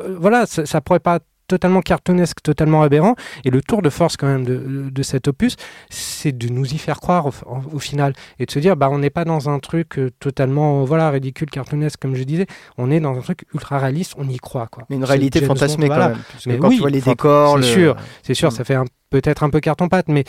euh, 0.00 0.14
voilà, 0.20 0.44
ça, 0.44 0.66
ça 0.66 0.82
pourrait 0.82 1.00
pas 1.00 1.20
totalement 1.48 1.80
cartoonesque, 1.82 2.42
totalement 2.42 2.82
aberrant. 2.82 3.14
Et 3.44 3.50
le 3.50 3.60
tour 3.62 3.82
de 3.82 3.90
force 3.90 4.16
quand 4.16 4.26
même 4.26 4.44
de, 4.44 4.88
de 4.90 5.02
cet 5.02 5.28
opus, 5.28 5.56
c'est 5.90 6.36
de 6.36 6.48
nous 6.48 6.72
y 6.72 6.78
faire 6.78 7.00
croire 7.00 7.26
au, 7.26 7.32
au 7.72 7.78
final 7.78 8.12
et 8.38 8.46
de 8.46 8.50
se 8.50 8.58
dire, 8.58 8.76
bah 8.76 8.88
on 8.90 8.98
n'est 8.98 9.10
pas 9.10 9.24
dans 9.24 9.48
un 9.50 9.58
truc 9.58 9.98
euh, 9.98 10.10
totalement 10.20 10.84
voilà 10.84 11.10
ridicule, 11.10 11.50
cartoonesque 11.50 12.00
comme 12.00 12.14
je 12.14 12.24
disais. 12.24 12.46
On 12.78 12.90
est 12.90 13.00
dans 13.00 13.16
un 13.16 13.20
truc 13.20 13.44
ultra 13.54 13.78
réaliste, 13.78 14.14
on 14.18 14.28
y 14.28 14.36
croit 14.38 14.68
quoi. 14.68 14.84
Mais 14.90 14.96
une 14.96 15.04
réalité 15.04 15.40
fantasmée 15.42 15.88
quand 15.88 15.96
même. 16.10 16.16
Mais 16.46 16.58
quand 16.58 16.68
oui, 16.68 16.76
tu 16.76 16.80
vois 16.80 16.90
les 16.90 17.00
décors, 17.00 17.52
c'est 17.54 17.58
le- 17.58 17.62
sûr. 17.64 17.96
C'est 18.22 18.34
sûr, 18.34 18.48
Mm. 18.48 18.52
ça 18.52 18.64
fait 18.64 18.76
peut-être 19.10 19.42
un 19.42 19.50
peu 19.50 19.60
carton-pâte, 19.60 20.08
mais 20.08 20.24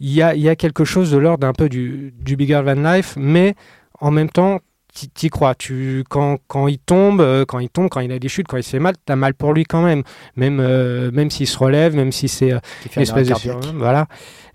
il 0.00 0.12
y 0.12 0.22
a, 0.22 0.34
il 0.34 0.40
y 0.42 0.48
a 0.48 0.56
quelque 0.56 0.84
chose 0.84 1.10
de 1.10 1.18
l'ordre 1.18 1.46
un 1.46 1.52
peu 1.52 1.68
du, 1.68 2.12
du 2.18 2.36
Bigger 2.36 2.62
Than 2.64 2.82
Life, 2.82 3.14
mais 3.16 3.54
en 4.00 4.10
même 4.10 4.30
temps, 4.30 4.58
t'y- 4.92 5.30
crois. 5.30 5.54
Tu, 5.54 6.04
quand, 6.08 6.38
quand 6.46 6.68
il 6.68 6.78
tombe, 6.78 7.20
euh, 7.20 7.44
quand 7.44 7.58
il 7.58 7.68
tombe, 7.68 7.88
quand 7.88 8.00
il 8.00 8.12
a 8.12 8.18
des 8.18 8.28
chutes, 8.28 8.46
quand 8.48 8.56
il 8.56 8.62
se 8.62 8.70
fait 8.70 8.78
mal, 8.78 8.94
t'as 9.04 9.16
mal 9.16 9.34
pour 9.34 9.52
lui 9.52 9.64
quand 9.64 9.82
même. 9.82 10.02
Même, 10.36 10.60
euh, 10.60 11.10
même 11.12 11.30
s'il 11.30 11.46
se 11.46 11.58
relève, 11.58 11.94
même 11.94 12.12
si 12.12 12.28
c'est 12.28 12.52
euh, 12.52 12.58
une 12.96 13.02
espèce 13.02 13.28
de 13.28 13.72
voilà. 13.78 14.06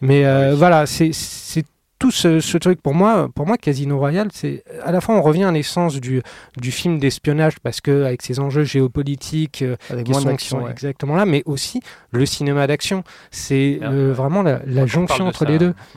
Mais 0.02 0.26
euh, 0.26 0.52
Oui. 0.52 0.58
voilà, 0.58 0.86
c'est 0.86 1.12
c'est 1.14 1.66
tout 2.00 2.12
ce, 2.12 2.40
ce 2.40 2.60
truc 2.60 2.80
pour 2.80 2.94
moi. 2.94 3.28
Pour 3.34 3.48
moi, 3.48 3.58
Casino 3.58 3.98
Royale, 3.98 4.28
c'est 4.32 4.64
à 4.84 4.92
la 4.92 5.02
fois 5.02 5.16
on 5.16 5.22
revient 5.24 5.46
à 5.46 5.52
l'essence 5.52 5.96
du, 6.00 6.22
du 6.56 6.72
film 6.72 7.00
d'espionnage 7.00 7.60
parce 7.64 7.82
que 7.82 8.04
avec 8.04 8.22
ses 8.22 8.40
enjeux 8.40 8.64
géopolitiques, 8.66 9.64
euh, 9.64 9.76
Avec 9.90 10.06
qui 10.06 10.12
moins 10.12 10.22
sont, 10.22 10.28
qui 10.28 10.34
d'action. 10.34 10.60
sont 10.60 10.66
ouais. 10.66 10.72
exactement 10.72 11.16
là, 11.16 11.26
mais 11.26 11.42
aussi 11.48 11.82
le 12.12 12.28
cinéma 12.28 12.68
d'action. 12.68 13.04
C'est 13.32 13.80
euh, 13.82 14.14
vraiment 14.14 14.44
la, 14.44 14.86
jonction 14.86 15.26
entre 15.26 15.40
ça, 15.40 15.46
les 15.52 15.58
deux. 15.58 15.74
Parce 15.74 15.96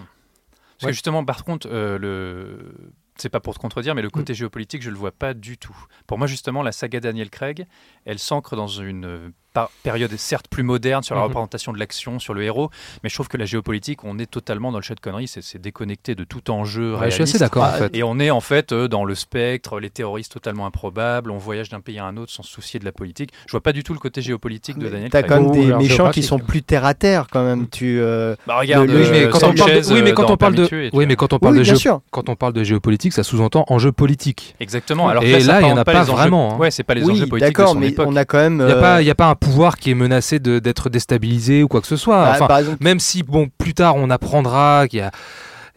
Ouais. 0.83 0.87
que 0.88 0.92
justement, 0.94 1.22
par 1.26 1.44
contre, 1.44 1.68
euh, 1.70 1.98
le... 1.98 2.72
c'est 3.20 3.28
pas 3.28 3.40
pour 3.40 3.54
te 3.54 3.59
contredire, 3.59 3.94
mais 3.94 4.02
le 4.02 4.09
Mm. 4.09 4.12
côté 4.12 4.35
géopolitique, 4.35 4.83
je 4.83 4.90
le 4.90 4.96
vois 4.96 5.12
pas 5.12 5.35
du 5.35 5.59
tout. 5.59 5.76
Pour 6.06 6.18
moi, 6.18 6.26
justement, 6.26 6.62
la 6.62 6.72
saga 6.72 7.00
Daniel 7.00 7.30
Craig, 7.30 7.66
elle 8.04 8.18
s'ancre 8.18 8.56
dans 8.56 8.66
une 8.66 9.33
période 9.82 10.10
certes 10.16 10.46
plus 10.48 10.62
moderne 10.62 11.02
sur 11.02 11.14
la 11.14 11.20
Mhm. 11.22 11.28
représentation 11.28 11.72
de 11.72 11.78
l'action, 11.78 12.18
sur 12.18 12.34
le 12.34 12.42
héros, 12.42 12.70
mais 13.02 13.08
je 13.08 13.14
trouve 13.14 13.28
que 13.28 13.36
la 13.36 13.44
géopolitique, 13.46 14.04
on 14.04 14.18
est 14.18 14.30
totalement 14.30 14.70
dans 14.72 14.78
le 14.78 14.82
chat 14.82 14.94
de 14.94 15.00
conneries, 15.00 15.28
c'est 15.28 15.60
déconnecté 15.60 16.14
de 16.14 16.24
tout 16.24 16.50
enjeu 16.50 16.94
Ouais, 16.94 17.06
Je 17.06 17.14
suis 17.14 17.22
assez 17.22 17.38
réaliste. 17.38 17.40
d'accord 17.40 17.62
en 17.64 17.66
Ah, 17.66 17.72
fait. 17.78 17.96
Et 17.96 18.02
on 18.02 18.18
est 18.18 18.30
en 18.30 18.40
fait 18.40 18.72
euh, 18.72 18.88
dans 18.88 19.04
le 19.04 19.14
spectre, 19.14 19.80
les 19.80 19.90
terroristes 19.90 20.32
totalement 20.32 20.66
improbables, 20.66 21.30
on 21.30 21.38
voyage 21.38 21.68
d'un 21.68 21.80
pays 21.80 21.98
à 21.98 22.04
un 22.04 22.16
autre 22.16 22.32
sans 22.32 22.42
se 22.42 22.50
soucier 22.52 22.78
de 22.80 22.84
la 22.84 22.92
politique. 22.92 23.30
Je 23.46 23.50
vois 23.52 23.60
pas 23.62 23.72
du 23.72 23.82
tout 23.82 23.92
le 23.92 23.98
côté 23.98 24.22
géopolitique 24.22 24.78
de 24.78 24.84
Mais 24.84 24.90
Daniel 24.90 25.10
T'as 25.10 25.22
quand 25.22 25.40
même 25.40 25.50
des 25.52 25.72
méchants 25.74 26.10
qui 26.10 26.22
sont 26.22 26.38
plus 26.38 26.62
terre 26.62 26.84
à 26.84 26.94
terre 26.94 27.26
quand 27.30 27.44
même. 27.44 27.68
Tu, 27.68 27.98
euh, 28.00 28.36
Bah 28.46 28.58
regarde, 28.58 28.88
Le- 28.88 29.00
Oui, 29.00 29.08
mais 29.10 29.24
euh, 29.24 29.28
quand 29.30 29.38
on 29.44 29.54
parle 29.54 29.72
de, 29.72 29.92
oui, 29.94 30.02
mais 30.02 30.10
euh, 30.10 30.14
quand 30.14 30.22
dans 30.24 30.32
on 30.34 30.36
parle 30.36 30.54
de, 30.54 30.66
tuer, 30.66 30.84
oui, 30.84 30.90
vois. 30.92 31.06
mais 31.06 31.16
quand 31.16 31.32
on 31.32 31.38
parle 31.38 31.54
Oui, 31.54 31.60
de 31.60 31.64
géo- 31.64 32.00
quand 32.10 32.28
on 32.28 32.36
parle 32.36 32.52
de 32.52 32.62
géopolitique, 32.64 33.12
ça 33.12 33.22
sous-entend 33.22 33.64
enjeu 33.68 33.92
politique. 33.92 34.54
Exactement. 34.60 35.08
Alors 35.08 35.22
Et 35.24 35.40
là, 35.40 35.60
il 35.60 35.68
y 35.68 35.72
en 35.72 35.76
a 35.76 35.84
pas 35.84 36.02
vraiment, 36.04 36.54
hein. 36.54 36.58
Ouais, 36.58 36.70
c'est 36.70 36.82
pas 36.84 36.94
les 36.94 37.02
enjeux 37.02 37.26
politiques 37.26 37.54
de 37.54 37.58
d'accord, 37.58 37.72
son 37.72 37.78
mais 37.80 37.88
époque. 37.88 38.06
on 38.08 38.16
a 38.16 38.24
quand 38.24 38.38
même. 38.38 38.60
Il 38.60 38.66
n'y 38.66 38.72
euh, 38.72 39.10
a 39.10 39.14
pas 39.14 39.26
un 39.28 39.34
pouvoir 39.40 39.76
qui 39.76 39.90
est 39.90 39.94
menacé 39.94 40.38
de- 40.38 40.59
d'être 40.59 40.90
déstabilisé 40.90 41.62
ou 41.62 41.68
quoi 41.68 41.81
que 41.81 41.87
ce 41.87 41.96
soit. 41.96 42.22
bah, 42.24 42.33
Enfin, 42.35 42.46
par 42.46 42.59
exemple, 42.59 42.79
même 42.83 43.00
si, 43.00 43.22
bon, 43.22 43.48
plus 43.59 43.74
tard, 43.74 43.96
on 43.96 44.11
apprendra 44.11 44.87
qu'il 44.88 44.98
y 45.00 45.03
a, 45.03 45.11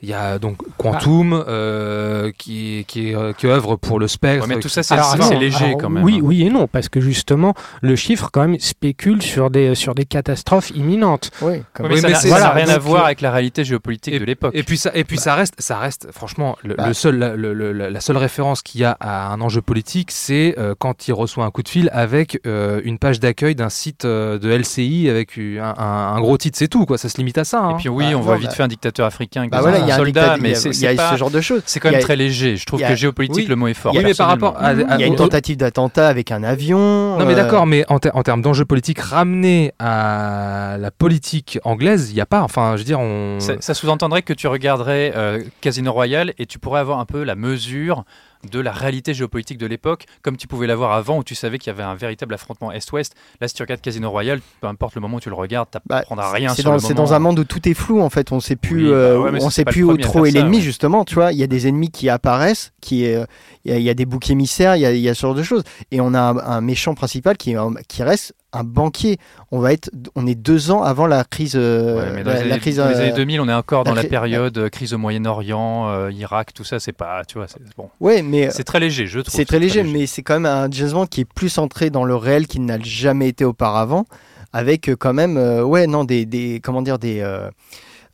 il 0.04 0.10
y 0.10 0.13
a 0.13 0.38
donc 0.38 0.58
Quantum 0.78 1.44
euh, 1.48 2.32
qui, 2.38 2.84
qui, 2.88 3.16
euh, 3.16 3.32
qui 3.34 3.48
œuvre 3.48 3.78
pour 3.78 4.00
le 4.00 4.08
spectre. 4.10 4.46
Ouais, 4.48 4.56
mais 4.56 4.62
tout 4.62 4.68
ça, 4.70 4.84
c'est 4.84 4.96
léger 5.39 5.66
alors, 5.66 5.78
quand 5.78 5.89
même. 5.89 6.04
Oui, 6.04 6.20
oui 6.22 6.44
et 6.46 6.50
non, 6.50 6.68
parce 6.68 6.89
que 6.89 7.00
justement, 7.00 7.54
le 7.82 7.96
chiffre 7.96 8.30
quand 8.32 8.42
même 8.42 8.60
spécule 8.60 9.22
sur 9.22 9.50
des, 9.50 9.76
sur 9.76 9.96
des 9.96 10.04
catastrophes 10.06 10.72
imminentes. 10.72 11.32
oui, 11.42 11.63
mais 11.80 11.88
Oui, 11.89 12.00
ça 12.02 12.08
mais 12.10 12.13
ça 12.16 12.24
n'a 12.28 12.30
voilà, 12.36 12.50
rien 12.52 12.68
à 12.70 12.78
voir 12.78 13.04
euh, 13.04 13.06
avec 13.06 13.22
la 13.22 13.32
réalité 13.32 13.63
géopolitique 13.63 14.20
de 14.20 14.26
l'époque. 14.26 14.52
Et 14.54 14.63
puis 14.63 14.78
ça, 14.78 14.92
et 14.94 15.06
puis 15.06 15.18
ça 15.18 15.36
reste, 15.36 15.56
ça 15.60 15.78
reste, 15.78 16.10
franchement, 16.12 16.58
le, 16.63 16.76
Bah. 16.76 16.88
le 16.88 16.94
seul, 16.94 17.18
la, 17.18 17.36
le- 17.38 17.54
le- 17.54 17.72
la 17.72 18.00
seule 18.02 18.18
référence 18.18 18.62
qu'il 18.62 18.82
y 18.82 18.84
a 18.84 18.98
à 19.00 19.32
un 19.32 19.39
enjeu 19.39 19.62
politique, 19.62 20.12
c'est 20.12 20.56
euh, 20.58 20.76
quand 20.78 21.08
il 21.08 21.13
reçoit 21.13 21.46
un 21.46 21.52
coup 21.52 21.63
de 21.63 21.70
fil 21.70 21.89
avec 21.94 22.42
euh, 22.46 22.82
une 22.84 23.00
page 23.00 23.22
d'accueil 23.22 23.56
d'un 23.56 23.70
site 23.70 24.04
euh, 24.04 24.38
de 24.38 24.50
LCI 24.50 25.10
avec 25.10 25.38
un, 25.38 25.74
un- 25.78 26.16
un 26.16 26.20
gros 26.20 26.38
titre, 26.38 26.58
c'est 26.58 26.68
tout, 26.68 26.86
quoi. 26.86 26.98
Ça 26.98 27.08
se 27.08 27.16
limite 27.18 27.38
à 27.38 27.46
ça. 27.46 27.62
hein. 27.62 27.72
Et 27.72 27.76
puis 27.76 27.89
oui, 27.89 28.12
Bah, 28.12 28.18
on 28.18 28.22
voit 28.22 28.36
vite 28.36 28.50
bah- 28.50 28.56
fait 28.56 28.63
un 28.63 28.68
dictateur 28.68 29.06
africain 29.06 29.42
avec 29.42 29.52
des 29.52 29.58
voilà, 29.60 29.80
enfants 29.95 30.03
il 30.06 30.15
y 30.15 30.19
a 30.19 30.23
un 30.23 30.25
soldats, 30.27 30.36
dictat- 30.36 30.36
il 30.36 30.39
y 30.39 30.41
mais 30.43 30.51
a- 30.51 30.56
c'est 30.56 30.69
il 30.69 30.79
y 30.82 30.88
a 30.88 30.89
c'est 30.91 30.95
pas- 30.95 31.12
ce 31.12 31.17
genre 31.17 31.32
de 31.32 31.41
choses. 31.41 31.62
c'est 31.65 31.79
quand 31.79 31.89
même 31.91 31.99
a- 31.99 32.03
très 32.03 32.15
léger. 32.15 32.58
Je 32.58 32.65
trouve 32.65 32.82
que 32.82 32.95
géopolitique, 32.95 33.38
oui. 33.38 33.45
le 33.47 33.56
mot 33.56 33.67
est 33.67 33.73
fort. 33.73 33.93
Oui, 33.95 34.01
mais 34.03 34.13
par 34.13 34.27
rapport 34.27 34.56
à, 34.58 34.67
à- 34.69 34.73
Il 34.73 35.01
y 35.01 35.03
a 35.03 35.08
une 35.08 35.15
tentative 35.15 35.58
d'attentat 35.58 36.08
avec 36.08 36.32
un 36.32 36.43
avion. 36.43 37.17
Non 37.17 37.25
mais 37.25 37.34
euh, 37.34 37.36
d'accord, 37.36 37.65
mais 37.65 37.86
en, 37.89 37.99
ter- 37.99 38.15
en 38.15 38.23
termes 38.23 38.41
d'enjeux 38.41 38.65
politiques 38.65 38.99
ramenés 38.99 39.73
à 39.79 40.77
la 40.79 40.91
politique 40.91 41.60
anglaise, 41.63 42.10
il 42.12 42.15
n'y 42.15 42.21
a 42.21 42.25
pas. 42.25 42.41
Enfin, 42.41 42.73
je 42.73 42.79
veux 42.79 42.86
dire, 42.86 42.99
on. 42.99 43.39
Ça, 43.39 43.53
ça 43.60 43.73
sous-entendrait 43.73 44.21
que 44.21 44.34
tu 44.34 44.47
regarderais 44.47 45.13
euh, 45.15 45.41
Casino 45.62 45.91
Royale 45.93 46.34
et 46.38 46.45
tu 46.45 46.60
pourrais 46.60 46.79
avoir 46.79 46.99
un 46.99 47.06
peu 47.06 47.23
la 47.23 47.36
mesure 47.36 48.03
de 48.51 48.60
la 48.60 48.71
réalité 48.71 49.13
géopolitique 49.13 49.58
de 49.58 49.65
l'époque, 49.65 50.06
comme 50.21 50.38
tu 50.38 50.47
pouvais 50.47 50.67
l'avoir 50.67 50.91
avant 50.93 51.17
où 51.19 51.23
tu 51.23 51.36
savais 51.36 51.58
qu'il 51.58 51.67
y 51.71 51.73
avait 51.73 51.84
un 51.84 51.95
véritable 51.95 52.34
affrontement 52.34 52.71
Est-Ouest. 52.71 53.13
Là, 53.39 53.47
si 53.47 53.53
tu 53.53 53.63
regardes 53.63 53.82
Casino 53.82 54.10
Royale, 54.10 54.41
peu 54.62 54.67
importe 54.67 54.95
le 54.95 55.01
moment 55.01 55.17
où 55.17 55.19
tu 55.19 55.29
le 55.29 55.36
regardes, 55.36 55.69
tu 55.71 55.77
Bah, 55.86 55.97
n'apprendras 55.99 56.32
rien 56.32 56.49
C'est 56.53 56.62
sur 56.62 56.71
dans, 56.95 57.13
un 57.13 57.19
monde 57.19 57.39
où 57.39 57.43
tout 57.45 57.67
est 57.67 57.73
flou 57.73 58.01
en 58.01 58.10
fait. 58.10 58.32
On 58.32 58.39
sait 58.39 58.56
plus, 58.56 58.88
Oui, 58.88 58.91
euh, 58.93 59.15
bah 59.17 59.23
ouais, 59.25 59.32
mais 59.32 59.43
on 59.43 59.49
c'est 59.49 59.62
sait 59.62 59.65
plus 59.65 59.84
où 59.84 59.95
trop 59.97 60.25
est 60.25 60.32
l'ennemi 60.32 60.58
ouais. 60.58 60.63
justement. 60.63 61.06
Tu 61.06 61.15
vois, 61.15 61.32
il 61.32 61.38
y 61.38 61.43
a 61.43 61.47
des 61.47 61.67
ennemis 61.67 61.89
qui 61.91 62.10
apparaissent, 62.10 62.73
qui 62.82 63.06
euh, 63.08 63.25
il 63.65 63.71
y, 63.71 63.75
a- 63.75 63.77
il 63.77 63.84
y 63.84 63.89
a 63.89 63.93
des 63.93 64.06
boucs 64.06 64.29
émissaires, 64.29 64.75
il 64.75 64.82
y 64.82 64.86
a, 64.86 64.91
il 64.91 64.99
y 65.01 65.10
a 65.10 65.13
ce 65.13 65.21
genre 65.21 65.36
de 65.36 65.43
choses. 65.43 65.63
Et 65.91 66.01
on 66.01 66.13
a 66.13 66.19
un, 66.19 66.38
un 66.38 66.62
méchant 66.62 66.95
principal 66.95 67.38
qui, 67.38 67.56
un- 67.56 67.73
qui 67.88 68.03
reste 68.03 68.34
un 68.54 68.63
banquier. 68.63 69.18
On 69.52 69.60
va 69.60 69.74
être, 69.74 69.89
on 70.16 70.26
est 70.28 70.36
deux 70.36 70.72
ans 70.72 70.84
avant 70.84 71.08
la 71.08 71.24
crise, 71.24 71.54
euh, 71.56 71.98
Ouais, 71.98 72.12
mais 72.16 72.24
dans 72.24 72.32
la, 72.34 72.44
les, 72.44 72.50
la 72.50 72.60
crise. 72.60 72.78
dans 72.78 72.88
les 72.88 72.96
euh, 72.96 73.00
années 73.06 73.13
2000, 73.13 73.42
on 73.42 73.50
est 73.50 73.54
encore 73.54 73.84
la 73.84 73.89
dans 73.92 73.96
la 73.96 74.04
période 74.04 74.58
euh, 74.58 74.70
crise 74.70 74.94
au 74.94 74.98
Moyen-Orient, 74.98 75.89
euh, 75.89 76.12
Irak, 76.12 76.54
tout 76.54 76.63
ça. 76.63 76.80
C'est 76.80 76.94
pas, 76.94 77.26
tu 77.26 77.38
vois, 77.38 77.48
c'est 77.48 77.60
bon. 77.76 77.89
ouais, 78.00 78.22
mais 78.22 78.50
C'est 78.52 78.63
très 78.63 78.80
léger, 78.80 79.08
je 79.08 79.20
trouve. 79.20 79.34
C'est 79.34 79.46
très 79.46 79.60
léger, 79.60 79.84
mais 79.84 80.06
c'est 80.06 80.22
quand 80.24 80.36
même 80.39 80.46
un 80.46 80.70
James 80.72 80.92
Bond 80.92 81.08
qui 81.08 81.22
est 81.22 81.26
plus 81.26 81.50
centré 81.50 81.89
dans 81.89 82.06
le 82.06 82.16
réel 82.16 82.48
qu'il 82.48 82.63
n'a 82.66 82.80
jamais 82.80 83.28
été 83.30 83.44
auparavant, 83.46 84.06
avec 84.54 84.89
quand 85.00 85.13
même, 85.13 85.38
euh, 85.38 85.63
ouais, 85.63 85.88
non, 85.88 86.04
des, 86.04 86.26
des 86.26 86.60
comment 86.63 86.82
dire, 86.82 87.00
des, 87.00 87.22
euh, 87.22 87.50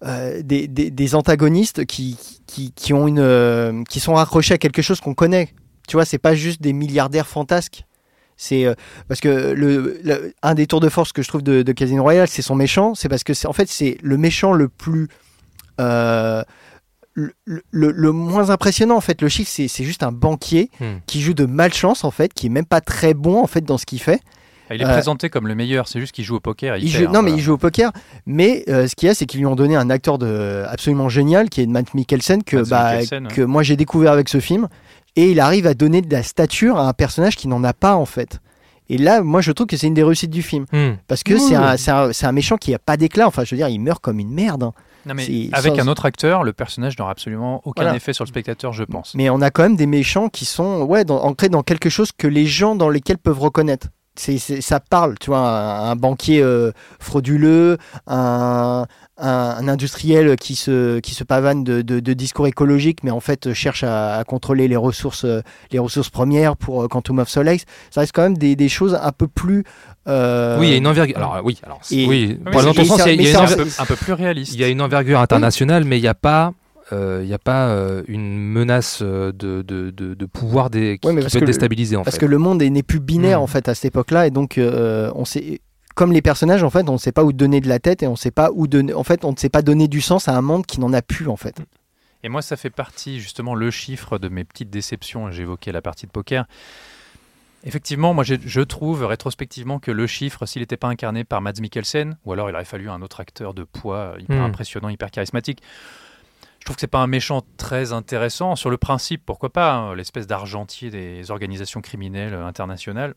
euh, 0.05 0.41
des, 0.41 0.67
des- 0.69 0.89
des 0.91 1.15
antagonistes 1.15 1.85
qui, 1.85 2.17
qui, 2.47 2.71
qui 2.71 2.93
ont 2.93 3.07
une, 3.07 3.19
euh, 3.19 3.83
qui 3.89 3.99
sont 3.99 4.13
raccrochés 4.13 4.53
à 4.53 4.57
quelque 4.57 4.81
chose 4.81 5.01
qu'on 5.01 5.13
connaît. 5.13 5.49
Tu 5.89 5.97
vois, 5.97 6.05
c'est 6.05 6.17
pas 6.19 6.35
juste 6.35 6.61
des 6.61 6.71
milliardaires 6.71 7.27
fantasques. 7.27 7.83
C'est 8.41 8.65
euh, 8.65 8.73
parce 9.09 9.19
que 9.19 9.27
le, 9.51 9.99
le- 10.01 10.33
un 10.41 10.53
des 10.55 10.65
tours 10.65 10.79
de 10.79 10.87
force 10.87 11.11
que 11.11 11.21
je 11.21 11.27
trouve 11.27 11.43
de, 11.43 11.61
de 11.61 11.71
Casino 11.73 12.01
Royale, 12.03 12.29
c'est 12.29 12.41
son 12.41 12.55
méchant. 12.55 12.95
C'est 12.95 13.09
parce 13.09 13.25
que 13.25 13.33
c'est 13.33 13.47
en 13.47 13.53
fait 13.53 13.67
c'est 13.67 13.97
le 14.01 14.15
méchant 14.17 14.53
le 14.53 14.69
plus 14.69 15.09
euh, 15.81 16.41
le, 17.13 17.33
le- 17.45 17.91
le 17.91 18.11
moins 18.13 18.49
impressionnant 18.49 18.95
en 18.95 19.01
fait. 19.01 19.21
Le 19.21 19.27
chiffre, 19.29 19.51
c'est 19.53 19.67
c'est 19.67 19.83
juste 19.83 20.03
un 20.03 20.11
banquier 20.13 20.69
Hmm. 20.79 20.99
qui 21.05 21.21
joue 21.21 21.33
de 21.33 21.45
malchance 21.45 22.03
en 22.05 22.11
fait, 22.11 22.33
qui 22.33 22.45
est 22.47 22.49
même 22.49 22.65
pas 22.65 22.79
très 22.81 23.13
bon 23.13 23.43
en 23.43 23.47
fait 23.47 23.61
dans 23.61 23.77
ce 23.77 23.85
qu'il 23.85 23.99
fait. 24.01 24.21
Ah, 24.69 24.75
il 24.75 24.81
est 24.81 24.85
euh, 24.85 24.93
présenté 24.93 25.29
comme 25.29 25.47
le 25.47 25.55
meilleur. 25.55 25.87
C'est 25.89 25.99
juste 25.99 26.13
qu'il 26.13 26.23
joue 26.23 26.35
au 26.35 26.39
poker. 26.39 26.77
Il 26.77 26.87
joue- 26.87 27.05
non 27.05 27.21
mais 27.23 27.31
voilà. 27.31 27.35
il 27.35 27.39
joue 27.41 27.53
au 27.53 27.57
poker, 27.57 27.91
mais 28.25 28.63
euh, 28.69 28.87
ce 28.87 28.95
qu'il 28.95 29.07
y 29.07 29.09
a 29.09 29.15
c'est 29.15 29.25
qu'ils 29.25 29.39
lui 29.41 29.47
ont 29.47 29.55
donné 29.55 29.75
un 29.75 29.89
acteur 29.89 30.17
de 30.17 30.63
absolument 30.69 31.09
génial 31.09 31.49
qui 31.49 31.61
est 31.61 31.65
Matt 31.67 31.93
Mikkelsen 31.93 32.43
que 32.43 32.57
bah, 32.69 32.91
Mikkelsen, 32.93 33.27
ouais. 33.27 33.33
que 33.33 33.41
moi 33.41 33.63
j'ai 33.63 33.75
découvert 33.75 34.13
avec 34.13 34.29
ce 34.29 34.39
film 34.39 34.69
et 35.21 35.31
il 35.31 35.39
arrive 35.39 35.67
à 35.67 35.73
donner 35.73 36.01
de 36.01 36.11
la 36.11 36.23
stature 36.23 36.77
à 36.77 36.87
un 36.87 36.93
personnage 36.93 37.35
qui 37.35 37.47
n'en 37.47 37.63
a 37.63 37.73
pas 37.73 37.95
en 37.95 38.05
fait. 38.05 38.39
Et 38.91 38.97
là, 38.97 39.21
moi, 39.21 39.41
je 39.41 39.51
trouve 39.51 39.67
que 39.67 39.77
c'est 39.77 39.85
une 39.85 39.93
des 39.93 40.01
réussites 40.03 40.31
du 40.31 40.41
film. 40.41 40.65
Hmm. 40.73 40.93
Parce 41.07 41.21
que 41.23 41.33
Oui, 41.33 42.09
c'est 42.17 42.25
un, 42.25 42.31
méchant 42.31 42.57
qui 42.57 42.73
a 42.73 42.79
pas 42.79 42.97
d'éclat. 42.97 43.27
Enfin, 43.27 43.43
je 43.43 43.53
veux 43.53 43.57
dire, 43.57 43.67
il 43.69 43.77
meurt 43.79 44.01
comme 44.01 44.17
une 44.19 44.31
merde. 44.33 44.63
hein. 44.63 44.73
Non, 45.05 45.13
mais 45.13 45.25
C'est- 45.25 45.49
avec 45.53 45.75
sans- 45.75 45.81
un 45.83 45.87
autre 45.87 46.05
acteur, 46.05 46.43
le 46.43 46.53
personnage 46.53 46.97
n'aura 46.97 47.11
absolument 47.11 47.61
aucun 47.65 47.83
Voilà. 47.83 47.95
effet 47.97 48.13
sur 48.13 48.23
le 48.23 48.29
spectateur, 48.29 48.73
je 48.73 48.83
pense. 48.83 49.13
Mais 49.15 49.29
on 49.29 49.41
a 49.41 49.51
quand 49.51 49.61
même 49.63 49.75
des 49.75 49.85
méchants 49.85 50.27
qui 50.27 50.43
sont 50.45 50.81
ouais, 50.83 51.05
dans- 51.05 51.21
ancrés 51.23 51.49
dans 51.49 51.61
quelque 51.63 51.89
chose 51.89 52.11
que 52.11 52.27
les 52.27 52.47
gens 52.47 52.75
dans 52.75 52.89
lesquels 52.89 53.17
peuvent 53.19 53.39
reconnaître. 53.39 53.87
Ça 54.61 54.79
parle, 54.79 55.15
tu 55.19 55.29
vois, 55.29 55.39
un, 55.39 55.91
un 55.91 55.95
banquier 55.95 56.41
euh, 56.41 56.71
frauduleux, 56.99 57.77
un, 58.07 58.85
un, 59.17 59.27
un 59.59 59.67
industriel 59.67 60.35
qui 60.35 60.55
se, 60.55 60.99
qui 60.99 61.13
se 61.13 61.23
pavane 61.23 61.63
de, 61.63 61.81
de- 61.81 61.99
de 61.99 62.13
discours 62.13 62.47
écologiques, 62.47 63.03
mais 63.03 63.11
en 63.11 63.19
fait 63.21 63.47
euh, 63.47 63.53
cherche 63.53 63.83
à, 63.83 64.17
à 64.17 64.23
contrôler 64.23 64.67
les 64.67 64.75
ressources, 64.75 65.25
euh, 65.25 65.41
les 65.71 65.79
ressources 65.79 66.09
premières 66.09 66.57
pour 66.57 66.87
Quantum 66.89 67.19
of 67.19 67.29
Solace. 67.29 67.63
Ça 67.91 68.01
reste 68.01 68.11
quand 68.13 68.23
même 68.23 68.37
des, 68.37 68.55
des 68.55 68.69
choses 68.69 68.99
un 69.01 69.11
peu 69.11 69.27
plus. 69.27 69.63
euh, 70.07 70.57
Oui, 70.59 70.67
il 70.67 70.71
y 70.71 70.73
a 70.73 70.77
une 70.77 70.87
envergure. 70.87 71.17
Alors 71.17 71.39
oui, 71.43 71.59
alors 71.65 71.79
Et- 71.91 72.05
oui. 72.07 72.37
mais 72.43 72.51
Pour 72.51 72.63
dans 72.63 72.73
ton 72.73 72.83
sens, 72.85 73.01
il 73.07 73.21
y 73.21 73.35
a- 73.35 73.45
peu, 73.55 73.67
un 73.79 73.85
peu 73.85 73.95
plus 73.95 74.13
réaliste. 74.13 74.53
il 74.53 74.59
y 74.59 74.63
a 74.63 74.67
une 74.67 74.81
envergure 74.81 75.19
internationale, 75.19 75.83
mais 75.85 75.97
il 75.97 76.01
n'y 76.01 76.07
a 76.07 76.13
pas. 76.13 76.53
Euh, 76.93 77.19
Il 77.23 77.27
n'y 77.27 77.33
a 77.33 77.39
pas 77.39 77.69
euh, 77.69 78.03
une 78.07 78.37
menace 78.37 78.99
euh, 79.01 79.31
de, 79.31 79.61
de, 79.61 79.89
de, 79.91 80.13
de 80.13 80.25
pouvoir 80.25 80.69
des, 80.69 80.97
qui, 80.99 81.07
Ouais, 81.07 81.13
mais 81.13 81.21
qui 81.21 81.25
parce 81.25 81.37
peut 81.39 81.45
déstabiliser 81.45 81.95
en 81.95 82.03
Parce 82.03 82.15
fait. 82.15 82.21
que 82.21 82.25
le 82.25 82.37
monde 82.37 82.61
est- 82.61 82.69
n'est 82.69 82.83
plus 82.83 82.99
binaire 82.99 83.39
Mm. 83.39 83.43
en 83.43 83.47
fait 83.47 83.67
à 83.69 83.75
cette 83.75 83.85
époque-là 83.85 84.27
et 84.27 84.31
donc 84.31 84.57
euh, 84.57 85.11
on 85.15 85.25
sait 85.25 85.61
comme 85.95 86.11
les 86.13 86.21
personnages 86.21 86.63
en 86.63 86.69
fait 86.69 86.87
on 86.89 86.93
ne 86.93 86.97
sait 86.97 87.11
pas 87.11 87.23
où 87.23 87.33
donner 87.33 87.59
de 87.61 87.67
la 87.67 87.79
tête 87.79 88.03
et 88.03 88.07
on 88.07 88.15
sait 88.15 88.31
pas 88.31 88.49
où 88.53 88.67
donner 88.67 88.93
en 88.93 89.03
fait 89.03 89.25
on 89.25 89.31
ne 89.31 89.37
sait 89.37 89.49
pas 89.49 89.61
donner 89.61 89.87
du 89.87 90.01
sens 90.01 90.27
à 90.27 90.35
un 90.37 90.41
monde 90.41 90.65
qui 90.65 90.79
n'en 90.79 90.93
a 90.93 91.01
plus 91.01 91.27
en 91.27 91.35
fait. 91.35 91.57
Et 92.23 92.27
moi, 92.27 92.41
ça 92.41 92.57
fait 92.57 92.69
partie 92.69 93.21
justement 93.21 93.55
le 93.55 93.71
chiffre 93.71 94.17
de 94.17 94.27
mes 94.27 94.43
petites 94.43 94.69
déceptions. 94.69 95.31
J'évoquais 95.31 95.71
la 95.71 95.81
partie 95.81 96.05
de 96.05 96.11
poker. 96.11 96.45
Effectivement, 97.65 98.13
moi, 98.13 98.23
je 98.25 98.61
trouve 98.61 99.05
rétrospectivement 99.05 99.79
que 99.79 99.91
le 99.91 100.07
chiffre, 100.07 100.45
s'il 100.45 100.61
n'était 100.61 100.77
pas 100.77 100.87
incarné 100.87 101.23
par 101.25 101.41
Mads 101.41 101.59
Mikkelsen, 101.61 102.17
ou 102.25 102.31
alors 102.33 102.49
il 102.49 102.55
aurait 102.55 102.63
fallu 102.65 102.89
un 102.89 103.01
autre 103.01 103.19
acteur 103.19 103.53
de 103.53 103.63
poids 103.63 104.15
hyper 104.19 104.37
Hmm. 104.41 104.45
impressionnant, 104.45 104.87
hyper 104.89 105.11
charismatique. 105.11 105.61
Je 106.59 106.65
trouve 106.65 106.75
que 106.75 106.81
c'est 106.81 106.87
pas 106.87 106.99
un 106.99 107.07
méchant 107.07 107.41
très 107.57 107.93
intéressant. 107.93 108.55
Sur 108.55 108.69
le 108.69 108.77
principe, 108.77 109.25
pourquoi 109.25 109.49
pas 109.49 109.73
hein, 109.73 109.95
L'espèce 109.95 110.27
d'argentier 110.27 110.89
des 110.89 111.31
organisations 111.31 111.81
criminelles 111.81 112.33
internationales. 112.33 113.15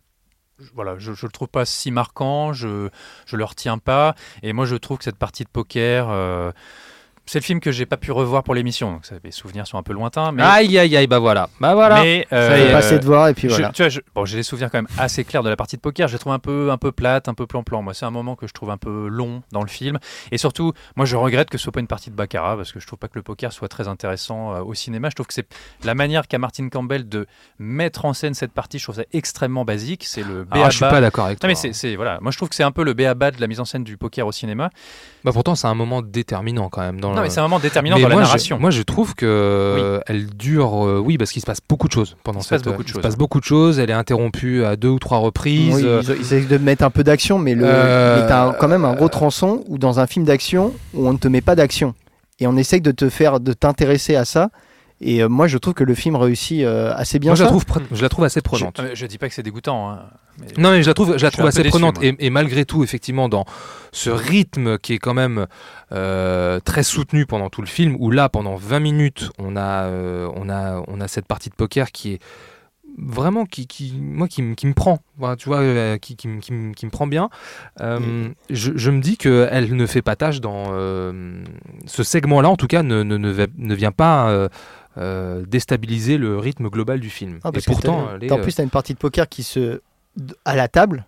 Voilà, 0.74 0.96
je, 0.98 1.12
je 1.12 1.26
le 1.26 1.32
trouve 1.32 1.48
pas 1.48 1.64
si 1.64 1.90
marquant. 1.90 2.52
Je 2.52 2.88
je 3.26 3.36
le 3.36 3.44
retiens 3.44 3.78
pas. 3.78 4.14
Et 4.42 4.52
moi, 4.52 4.64
je 4.64 4.76
trouve 4.76 4.98
que 4.98 5.04
cette 5.04 5.18
partie 5.18 5.44
de 5.44 5.48
poker. 5.48 6.08
euh, 6.10 6.52
c'est 7.26 7.38
le 7.38 7.44
film 7.44 7.60
que 7.60 7.70
j'ai 7.70 7.86
pas 7.86 7.96
pu 7.96 8.10
revoir 8.12 8.42
pour 8.42 8.54
l'émission, 8.54 8.92
donc 8.92 9.06
ça, 9.06 9.14
les 9.22 9.30
souvenirs 9.30 9.66
sont 9.66 9.78
un 9.78 9.82
peu 9.82 9.92
lointains. 9.92 10.32
Mais, 10.32 10.42
Aïe 10.42 10.76
aïe 10.78 10.96
aïe, 10.96 11.06
bah 11.06 11.18
voilà. 11.18 11.48
Bah 11.60 11.74
voilà. 11.74 12.02
mais, 12.02 12.26
Ça 12.30 12.58
y 12.58 12.62
est, 12.62 12.68
euh, 12.68 12.72
passé 12.72 12.98
de 12.98 13.04
voir 13.04 13.28
et 13.28 13.34
puis 13.34 13.48
je- 13.48 13.54
voilà. 13.54 13.70
tu 13.70 13.82
vois, 13.82 13.88
je- 13.88 14.00
bon, 14.14 14.24
j'ai 14.24 14.36
des 14.36 14.42
souvenirs 14.42 14.70
quand 14.70 14.78
même 14.78 14.88
assez 14.98 15.24
clairs 15.24 15.42
de 15.42 15.48
la 15.48 15.56
partie 15.56 15.76
de 15.76 15.80
poker. 15.80 16.08
Je 16.08 16.14
la 16.14 16.18
trouve 16.18 16.32
un 16.32 16.38
peu, 16.38 16.70
un 16.70 16.78
peu 16.78 16.90
plate, 16.92 17.28
un 17.28 17.34
peu 17.34 17.46
plan-plan. 17.46 17.82
Moi, 17.82 17.94
c'est 17.94 18.04
un 18.06 18.10
moment 18.10 18.34
que 18.36 18.46
je 18.46 18.52
trouve 18.52 18.70
un 18.70 18.76
peu 18.76 19.06
long 19.08 19.42
dans 19.52 19.62
le 19.62 19.68
film. 19.68 19.98
Et 20.32 20.38
surtout, 20.38 20.72
moi, 20.96 21.06
je 21.06 21.16
regrette 21.16 21.48
que 21.48 21.58
ce 21.58 21.62
soit 21.64 21.72
pas 21.72 21.80
une 21.80 21.86
partie 21.86 22.10
de 22.10 22.16
baccarat 22.16 22.56
parce 22.56 22.72
que 22.72 22.80
je 22.80 22.86
trouve 22.86 22.98
pas 22.98 23.08
que 23.08 23.16
le 23.18 23.22
poker 23.22 23.52
soit 23.52 23.68
très 23.68 23.88
intéressant 23.88 24.54
euh, 24.54 24.60
au 24.60 24.74
cinéma. 24.74 25.08
Je 25.10 25.14
trouve 25.14 25.26
que 25.28 25.34
c'est 25.34 25.46
la 25.84 25.94
manière 25.94 26.26
qu'a 26.28 26.38
Martin 26.38 26.68
Campbell 26.68 27.08
de 27.08 27.26
mettre 27.58 28.04
en 28.04 28.12
scène 28.14 28.34
cette 28.34 28.52
partie. 28.52 28.78
Je 28.78 28.84
trouve 28.84 28.96
ça 28.96 29.04
extrêmement 29.12 29.64
basique. 29.64 30.04
C'est 30.06 30.22
le 30.24 30.46
Alors, 30.50 30.70
je 30.70 30.76
suis 30.76 30.80
pas 30.84 31.00
d'accord 31.00 31.26
avec 31.26 31.36
Non 31.38 31.40
toi. 31.40 31.48
mais 31.48 31.54
c'est, 31.54 31.72
c'est- 31.72 31.94
voilà, 31.96 32.18
moi 32.20 32.30
je 32.32 32.36
trouve 32.36 32.48
que 32.48 32.54
c'est 32.54 32.62
un 32.64 32.72
peu 32.72 32.82
le 32.84 32.94
b.a.-ba 32.94 33.30
de 33.30 33.40
la 33.40 33.46
mise 33.46 33.60
en 33.60 33.64
scène 33.64 33.84
du 33.84 33.96
poker 33.96 34.26
au 34.26 34.32
cinéma. 34.32 34.70
Bah 35.24 35.30
pourtant, 35.32 35.54
c'est 35.54 35.68
un 35.68 35.74
moment 35.74 36.02
déterminant 36.02 36.68
quand 36.68 36.80
même 36.82 37.00
dans 37.00 37.11
Non 37.12 37.18
le- 37.18 37.22
mais 37.22 37.30
c'est 37.30 37.40
un 37.40 37.44
moment 37.44 37.58
déterminant 37.58 37.96
Mais 37.96 38.02
dans 38.02 38.08
la 38.08 38.16
narration. 38.16 38.56
Je, 38.56 38.60
moi, 38.60 38.70
je 38.70 38.82
trouve 38.82 39.14
que 39.14 39.26
euh, 39.26 40.00
elle 40.06 40.26
dure, 40.26 40.86
euh, 40.86 40.98
oui, 41.04 41.16
parce 41.18 41.30
qu'il 41.32 41.40
se 41.40 41.46
passe 41.46 41.60
beaucoup 41.68 41.88
de 41.88 41.92
choses 41.92 42.16
pendant 42.24 42.40
Il 42.40 42.42
se 42.44 42.48
passe 42.48 42.58
cette. 42.58 42.66
beaucoup 42.68 42.82
de 42.82 42.88
il 42.88 42.90
se 42.90 42.94
choses. 42.94 43.02
passe 43.02 43.16
beaucoup 43.16 43.40
de 43.40 43.44
choses. 43.44 43.78
Elle 43.78 43.90
est 43.90 43.94
interrompue 43.94 44.64
à 44.64 44.76
deux 44.76 44.88
ou 44.88 44.98
trois 44.98 45.18
reprises. 45.18 45.74
Oui, 45.76 45.82
euh, 45.84 46.02
ils, 46.04 46.10
ils 46.16 46.20
essayent 46.20 46.46
de 46.46 46.58
mettre 46.58 46.84
un 46.84 46.90
peu 46.90 47.04
d'action, 47.04 47.38
mais, 47.38 47.54
le, 47.54 47.64
Euh, 47.64 48.26
mais 48.26 48.32
un- 48.32 48.52
quand 48.58 48.68
même 48.68 48.84
un 48.84 48.94
gros 48.94 49.08
tronçon 49.08 49.64
où 49.68 49.78
dans 49.78 50.00
un 50.00 50.06
film 50.06 50.24
d'action 50.24 50.72
où 50.94 51.06
on 51.06 51.12
ne 51.12 51.18
te 51.18 51.28
met 51.28 51.40
pas 51.40 51.54
d'action 51.54 51.94
et 52.40 52.46
on 52.46 52.56
essaye 52.56 52.80
de 52.80 52.90
te 52.90 53.08
faire 53.08 53.40
de 53.40 53.52
t'intéresser 53.52 54.16
à 54.16 54.24
ça. 54.24 54.50
Et 55.04 55.22
euh, 55.22 55.28
moi, 55.28 55.48
je 55.48 55.58
trouve 55.58 55.74
que 55.74 55.84
le 55.84 55.94
film 55.94 56.14
réussit 56.16 56.62
euh, 56.62 56.92
assez 56.94 57.18
bien 57.18 57.30
moi, 57.32 57.36
je 57.36 57.42
la 57.42 57.48
trouve, 57.48 57.64
je 57.92 58.02
la 58.02 58.08
trouve 58.08 58.24
assez 58.24 58.40
prenante. 58.40 58.76
Je, 58.78 58.82
euh, 58.86 58.90
je 58.94 59.06
dis 59.06 59.18
pas 59.18 59.28
que 59.28 59.34
c'est 59.34 59.42
dégoûtant. 59.42 59.90
hein, 59.90 60.04
mais- 60.38 60.46
Non, 60.62 60.70
mais 60.70 60.82
je 60.82 60.88
la 60.88 60.94
trouve, 60.94 61.16
je 61.18 61.22
la 61.24 61.30
Je 61.30 61.32
trouve 61.36 61.46
assez 61.46 61.62
déçu, 61.62 61.70
prenante. 61.70 61.98
Et, 62.02 62.14
et 62.20 62.30
malgré 62.30 62.64
tout, 62.64 62.84
effectivement, 62.84 63.28
dans 63.28 63.44
ce 63.90 64.10
rythme 64.10 64.78
qui 64.78 64.92
est 64.94 64.98
quand 64.98 65.14
même 65.14 65.46
euh, 65.90 66.60
très 66.60 66.82
soutenu 66.84 67.26
pendant 67.26 67.50
tout 67.50 67.60
le 67.62 67.66
film, 67.66 67.96
où 67.98 68.10
là, 68.10 68.28
pendant 68.28 68.54
20 68.56 68.78
minutes, 68.80 69.30
on 69.38 69.56
a, 69.56 69.84
euh, 69.86 70.28
on 70.36 70.48
a, 70.48 70.82
on 70.86 71.00
a 71.00 71.08
cette 71.08 71.26
partie 71.26 71.50
de 71.50 71.54
poker 71.56 71.90
qui 71.90 72.12
est 72.14 72.18
vraiment 72.98 73.46
qui, 73.46 73.66
qui 73.66 73.94
moi 73.98 74.28
qui, 74.28 74.42
me- 74.42 74.54
qui 74.54 74.66
me 74.66 74.74
prend 74.74 74.98
Voilà, 75.16 75.34
tu 75.36 75.48
vois 75.48 75.60
euh, 75.60 75.96
qui, 75.96 76.14
qui, 76.14 76.28
me- 76.28 76.40
qui 76.40 76.52
me- 76.52 76.74
qui 76.74 76.84
me 76.84 76.90
prend 76.90 77.06
bien 77.06 77.30
Euh, 77.80 78.28
je, 78.50 78.72
je 78.74 78.90
me 78.90 79.00
dis 79.00 79.16
que 79.16 79.48
elle 79.50 79.74
ne 79.74 79.86
fait 79.86 80.02
pas 80.02 80.14
tâche 80.14 80.42
dans 80.42 80.64
euh, 80.72 81.42
ce 81.86 82.02
segment 82.02 82.42
là 82.42 82.50
en 82.50 82.56
tout 82.56 82.66
cas 82.66 82.82
ne, 82.82 83.02
ne, 83.02 83.16
ne, 83.16 83.46
ne 83.56 83.74
vient 83.74 83.92
pas 83.92 84.28
euh, 84.98 85.42
déstabiliser 85.46 86.18
le 86.18 86.38
rythme 86.38 86.68
global 86.68 87.00
du 87.00 87.10
film 87.10 87.38
Ah, 87.44 87.48
et 87.48 87.52
parce 87.52 87.64
que 87.66 87.70
pourtant 87.72 88.04
en 88.04 88.14
euh, 88.22 88.42
plus, 88.42 88.54
tu 88.54 88.60
as 88.60 88.64
une 88.64 88.70
partie 88.70 88.92
de 88.94 88.98
poker 88.98 89.28
qui 89.28 89.42
se 89.42 89.80
à 90.44 90.54
la 90.56 90.68
table 90.68 91.06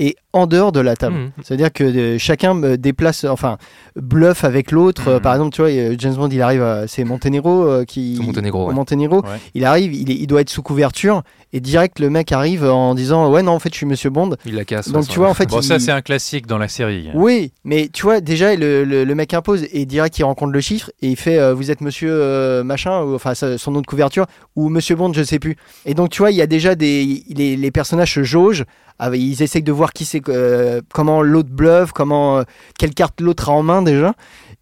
et 0.00 0.16
en 0.32 0.46
dehors 0.48 0.72
de 0.72 0.80
la 0.80 0.96
table. 0.96 1.14
Mhm. 1.16 1.30
C'est-à-dire 1.42 1.72
que 1.72 1.84
euh, 1.84 2.18
chacun 2.18 2.54
me 2.54 2.76
déplace, 2.76 3.22
enfin, 3.24 3.58
bluffe 3.94 4.42
avec 4.42 4.72
l'autre. 4.72 5.06
Euh, 5.08 5.14
Mhm. 5.16 5.20
par 5.22 5.34
exemple, 5.34 5.54
tu 5.54 5.62
vois, 5.62 5.70
euh, 5.70 5.94
James 5.98 6.14
Bond, 6.14 6.28
il 6.30 6.42
arrive, 6.42 6.84
c'est 6.88 7.04
Montenegro 7.04 7.64
euh, 7.64 7.84
qui. 7.84 8.18
Ouais. 8.18 8.26
Monténégro. 8.74 9.20
Ouais. 9.22 9.38
Il 9.54 9.64
arrive, 9.64 9.94
il, 9.94 10.10
est- 10.10 10.16
il 10.16 10.26
doit 10.26 10.40
être 10.40 10.50
sous 10.50 10.62
couverture 10.62 11.22
et 11.56 11.60
direct 11.60 12.00
le 12.00 12.10
mec 12.10 12.32
arrive 12.32 12.64
en 12.64 12.94
disant 12.94 13.30
ouais 13.30 13.42
non 13.42 13.52
en 13.52 13.58
fait 13.60 13.70
je 13.72 13.76
suis 13.78 13.86
Monsieur 13.86 14.10
Bond. 14.10 14.36
il 14.44 14.56
la 14.56 14.64
casse 14.64 14.90
Donc 14.90 15.08
tu 15.08 15.18
vois 15.20 15.30
en 15.30 15.34
fait. 15.34 15.48
Bon, 15.48 15.60
il- 15.60 15.64
ça 15.64 15.78
c'est 15.78 15.92
un 15.92 16.02
classique 16.02 16.46
dans 16.46 16.58
la 16.58 16.68
série. 16.68 17.08
Oui, 17.14 17.52
mais 17.64 17.88
tu 17.92 18.02
vois 18.02 18.20
déjà 18.20 18.54
le, 18.56 18.84
le- 18.84 19.04
le 19.04 19.14
mec 19.14 19.32
impose 19.32 19.64
et 19.72 19.86
direct 19.86 20.18
il 20.18 20.24
rencontre 20.24 20.52
le 20.52 20.60
chiffre 20.60 20.90
et 21.00 21.08
il 21.08 21.16
fait 21.16 21.38
euh, 21.38 21.54
vous 21.54 21.70
êtes 21.70 21.80
Monsieur 21.80 22.10
euh, 22.12 22.64
machin 22.64 23.02
ou 23.02 23.14
enfin 23.14 23.32
son 23.34 23.70
nom 23.70 23.80
de 23.80 23.86
couverture 23.86 24.26
ou 24.56 24.68
Monsieur 24.68 24.96
Bond 24.96 25.12
je 25.12 25.22
sais 25.22 25.38
plus. 25.38 25.56
Et 25.86 25.94
donc 25.94 26.10
tu 26.10 26.18
vois 26.18 26.30
il 26.32 26.36
y 26.36 26.42
a 26.42 26.46
déjà 26.48 26.74
des 26.74 27.22
les, 27.28 27.56
les 27.56 27.70
personnages 27.70 28.14
se 28.14 28.24
jaugent. 28.24 28.64
Ah, 29.00 29.10
ils 29.14 29.42
essayent 29.42 29.64
de 29.64 29.72
voir 29.72 29.92
qui 29.92 30.04
c'est 30.04 30.22
euh, 30.28 30.80
comment 30.92 31.20
l'autre 31.20 31.48
bluffe, 31.50 31.90
comment 31.92 32.38
euh, 32.38 32.42
quelle 32.78 32.94
carte 32.94 33.20
l'autre 33.20 33.48
a 33.48 33.52
en 33.52 33.62
main 33.64 33.82
déjà. 33.82 34.14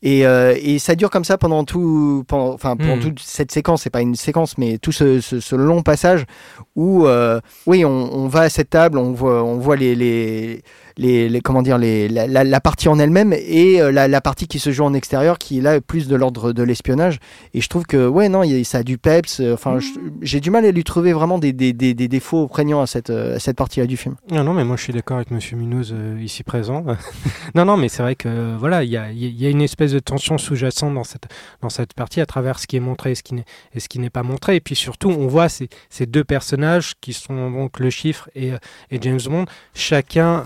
Et, 0.03 0.27
euh, 0.27 0.57
et 0.61 0.79
ça 0.81 0.95
dure 0.97 1.11
comme 1.11 1.25
ça 1.25 1.39
pendant 1.39 1.63
tout, 1.65 2.25
pendant, 2.27 2.53
enfin 2.53 2.77
pendant 2.77 2.97
Hmm. 2.97 3.01
toute 3.01 3.21
cette 3.21 3.53
séquence. 3.53 3.83
C'est 3.83 3.91
pas 3.91 4.01
une 4.01 4.17
séquence, 4.17 4.59
mais 4.59 4.79
tout 4.79 4.91
ce, 4.93 5.21
ce- 5.21 5.39
ce 5.41 5.55
long 5.55 5.83
passage 5.83 6.25
où, 6.75 7.07
euh, 7.07 7.41
oui, 7.67 7.85
on, 7.85 7.91
on 8.13 8.27
va 8.29 8.41
à 8.41 8.49
cette 8.49 8.71
table, 8.71 8.99
on 8.99 9.13
voit, 9.13 9.45
on 9.45 9.59
voit 9.59 9.77
les, 9.77 9.95
les, 9.95 10.63
les, 10.97 11.29
les- 11.29 11.41
comment 11.41 11.63
dire, 11.63 11.79
les, 11.79 12.09
la, 12.09 12.27
la- 12.27 12.61
partie 12.61 12.89
en 12.89 12.99
elle-même 12.99 13.33
et 13.33 13.81
euh, 13.81 13.91
la, 13.93 14.09
la 14.09 14.21
partie 14.21 14.47
qui 14.47 14.59
se 14.59 14.71
joue 14.73 14.85
en 14.85 14.95
extérieur, 14.95 15.39
qui 15.39 15.59
est 15.59 15.61
là 15.61 15.81
plus 15.81 16.09
de 16.09 16.17
l'ordre 16.17 16.53
de 16.53 16.63
l'espionnage. 16.63 17.19
Et 17.55 17.61
je 17.61 17.69
trouve 17.69 17.85
que, 17.85 18.07
ouais, 18.07 18.29
non, 18.29 18.43
y 18.43 18.65
ça 18.65 18.79
a 18.79 18.83
du 18.83 18.99
peps. 18.99 19.41
euh, 19.41 19.55
Enfin, 19.55 19.79
j'ai 20.21 20.41
du 20.41 20.51
mal 20.51 20.65
à 20.65 20.71
lui 20.71 20.85
trouver 20.85 21.13
vraiment 21.13 21.39
des, 21.39 21.53
des, 21.53 21.73
des, 21.73 21.95
des 21.95 22.09
défauts 22.09 22.47
prégnants 22.49 22.81
à 22.81 22.87
cette, 22.87 23.11
euh, 23.11 23.39
cette 23.39 23.57
partie-là 23.57 23.87
du 23.87 23.97
film. 23.97 24.15
Non, 24.31 24.45
non, 24.45 24.55
mais 24.55 24.65
moi 24.65 24.77
je 24.77 24.83
suis 24.83 24.93
d'accord 24.93 25.17
avec 25.17 25.31
Monsieur 25.31 25.57
Munoz 25.57 25.95
ici 26.21 26.43
présent. 26.45 26.85
non, 27.55 27.65
non, 27.65 27.77
mais 27.77 27.89
c'est 27.89 28.03
vrai 28.03 28.15
que 28.15 28.57
voilà, 28.57 28.85
il 28.85 28.91
y 28.91 28.97
a, 28.97 29.11
y 29.11 29.47
a 29.47 29.51
une 29.51 29.63
espèce 29.63 29.93
de 29.93 29.99
tension 29.99 30.39
sous-jacente 30.39 30.95
dans 30.95 31.05
cette, 31.05 31.27
dans 31.61 31.69
cette 31.71 31.95
partie 31.95 32.21
à 32.21 32.27
travers 32.27 32.59
ce 32.59 32.67
qui 32.67 32.77
est 32.77 32.81
montré 32.81 33.13
et 33.13 33.15
ce 33.15 33.23
qui 33.23 33.35
n'est, 33.35 33.45
ce 33.77 33.89
qui 33.89 33.99
n'est 33.99 34.11
pas 34.11 34.23
montré. 34.23 34.57
Et 34.57 34.61
puis 34.61 34.75
surtout, 34.77 35.09
on 35.11 35.27
voit 35.27 35.49
ces, 35.49 35.69
ces 35.91 36.07
deux 36.07 36.25
personnages 36.25 36.95
qui 37.01 37.13
sont 37.13 37.51
donc 37.51 37.81
le 37.81 37.91
chiffre 37.91 38.29
et, 38.35 38.51
et 38.91 38.99
James 39.01 39.21
Bond, 39.27 39.45
chacun, 39.75 40.45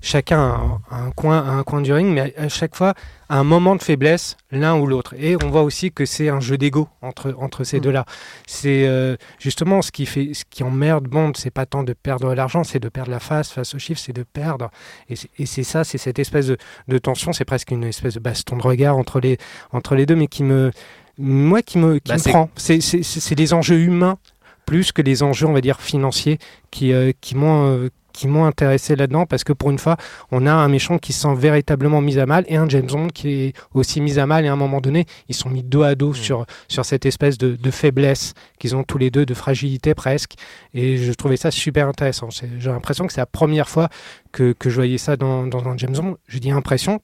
chacun 0.00 0.78
a 0.90 0.96
un, 0.96 1.10
coin, 1.10 1.38
a 1.38 1.50
un 1.50 1.62
coin 1.64 1.80
du 1.80 1.92
ring, 1.92 2.08
mais 2.14 2.34
à, 2.36 2.48
chaque 2.48 2.76
fois 2.76 2.94
un 3.28 3.44
moment 3.44 3.76
de 3.76 3.82
faiblesse, 3.82 4.36
l'un 4.50 4.76
ou 4.78 4.86
l'autre. 4.86 5.14
Et 5.18 5.36
on 5.42 5.50
voit 5.50 5.62
aussi 5.62 5.90
que 5.92 6.06
c'est 6.06 6.28
un 6.28 6.40
jeu 6.40 6.56
d'ego 6.56 6.88
entre, 7.02 7.34
entre 7.38 7.64
ces 7.64 7.78
Mm. 7.78 7.82
deux-là. 7.82 8.04
C'est 8.46 8.86
euh, 8.86 9.16
justement 9.38 9.82
ce 9.82 9.90
qui 9.92 10.06
fait, 10.06 10.32
ce 10.34 10.44
qui 10.48 10.62
emmerde 10.62 11.08
Bond, 11.08 11.32
c'est 11.36 11.50
pas 11.50 11.66
tant 11.66 11.82
de 11.82 11.92
perdre 11.92 12.34
l'argent, 12.34 12.64
c'est 12.64 12.78
de 12.80 12.88
perdre 12.88 13.10
la 13.10 13.20
face 13.20 13.50
face 13.50 13.74
au 13.74 13.78
chiffre, 13.78 14.00
c'est 14.00 14.14
de 14.14 14.22
perdre. 14.22 14.70
Et 15.10 15.16
c'est- 15.46 15.62
ça, 15.62 15.84
c'est 15.84 15.98
cette 15.98 16.18
espèce 16.18 16.46
de, 16.46 16.56
de 16.88 16.98
tension, 16.98 17.32
c'est 17.32 17.44
presque 17.44 17.70
une 17.70 17.84
espèce 17.84 18.14
de 18.14 18.20
baston 18.20 18.56
de 18.56 18.62
regard 18.62 18.96
entre 18.96 19.20
les, 19.20 19.36
entre 19.72 19.94
les 19.94 20.06
deux, 20.06 20.16
mais 20.16 20.28
qui 20.28 20.42
me, 20.42 20.70
moi, 21.18 21.60
qui 21.62 21.78
me, 21.78 21.98
qui 21.98 22.08
Bah, 22.08 22.14
me 22.14 22.18
c'est- 22.18 22.30
prend. 22.30 22.48
C'est- 22.56 23.34
les 23.38 23.52
enjeux 23.52 23.78
humains 23.80 24.16
plus 24.64 24.92
que 24.92 25.00
les 25.02 25.22
enjeux, 25.22 25.46
on 25.46 25.52
va 25.54 25.60
dire, 25.62 25.80
financiers 25.80 26.38
qui, 26.70 26.92
euh, 26.92 27.12
qui 27.22 27.34
m'ont 27.34 27.64
euh, 27.66 27.88
qui 28.18 28.26
m'ont 28.26 28.46
intéressé 28.46 28.96
là-dedans 28.96 29.26
parce 29.26 29.44
que 29.44 29.52
pour 29.52 29.70
une 29.70 29.78
fois, 29.78 29.96
on 30.32 30.44
a 30.44 30.52
un 30.52 30.68
méchant 30.68 30.98
qui 30.98 31.12
se 31.12 31.20
sent 31.20 31.36
véritablement 31.36 32.00
mis 32.00 32.18
à 32.18 32.26
mal 32.26 32.44
et 32.48 32.56
un 32.56 32.68
James 32.68 32.88
Bond 32.88 33.08
qui 33.14 33.28
est 33.28 33.52
aussi 33.74 34.00
mis 34.00 34.18
à 34.18 34.26
mal 34.26 34.44
et 34.44 34.48
à 34.48 34.52
un 34.52 34.56
moment 34.56 34.80
donné, 34.80 35.06
ils 35.28 35.36
sont 35.36 35.48
mis 35.48 35.62
dos 35.62 35.84
à 35.84 35.94
dos 35.94 36.14
sur, 36.14 36.44
sur 36.66 36.84
cette 36.84 37.06
espèce 37.06 37.38
de, 37.38 37.54
de 37.54 37.70
faiblesse 37.70 38.34
qu'ils 38.58 38.74
ont 38.74 38.82
tous 38.82 38.98
les 38.98 39.12
deux, 39.12 39.24
de 39.24 39.34
fragilité 39.34 39.94
presque. 39.94 40.34
Et 40.74 40.96
je 40.96 41.12
trouvais 41.12 41.36
ça 41.36 41.52
super 41.52 41.86
intéressant. 41.86 42.28
J'ai 42.30 42.70
l'impression 42.70 43.06
que 43.06 43.12
c'est 43.12 43.20
la 43.20 43.26
première 43.26 43.68
fois 43.68 43.88
que, 44.32 44.52
que 44.52 44.68
je 44.68 44.74
voyais 44.74 44.98
ça 44.98 45.16
dans, 45.16 45.46
dans 45.46 45.68
un 45.68 45.76
James 45.76 45.94
Bond. 45.94 46.16
Je 46.26 46.38
dis 46.38 46.50
impression, 46.50 47.00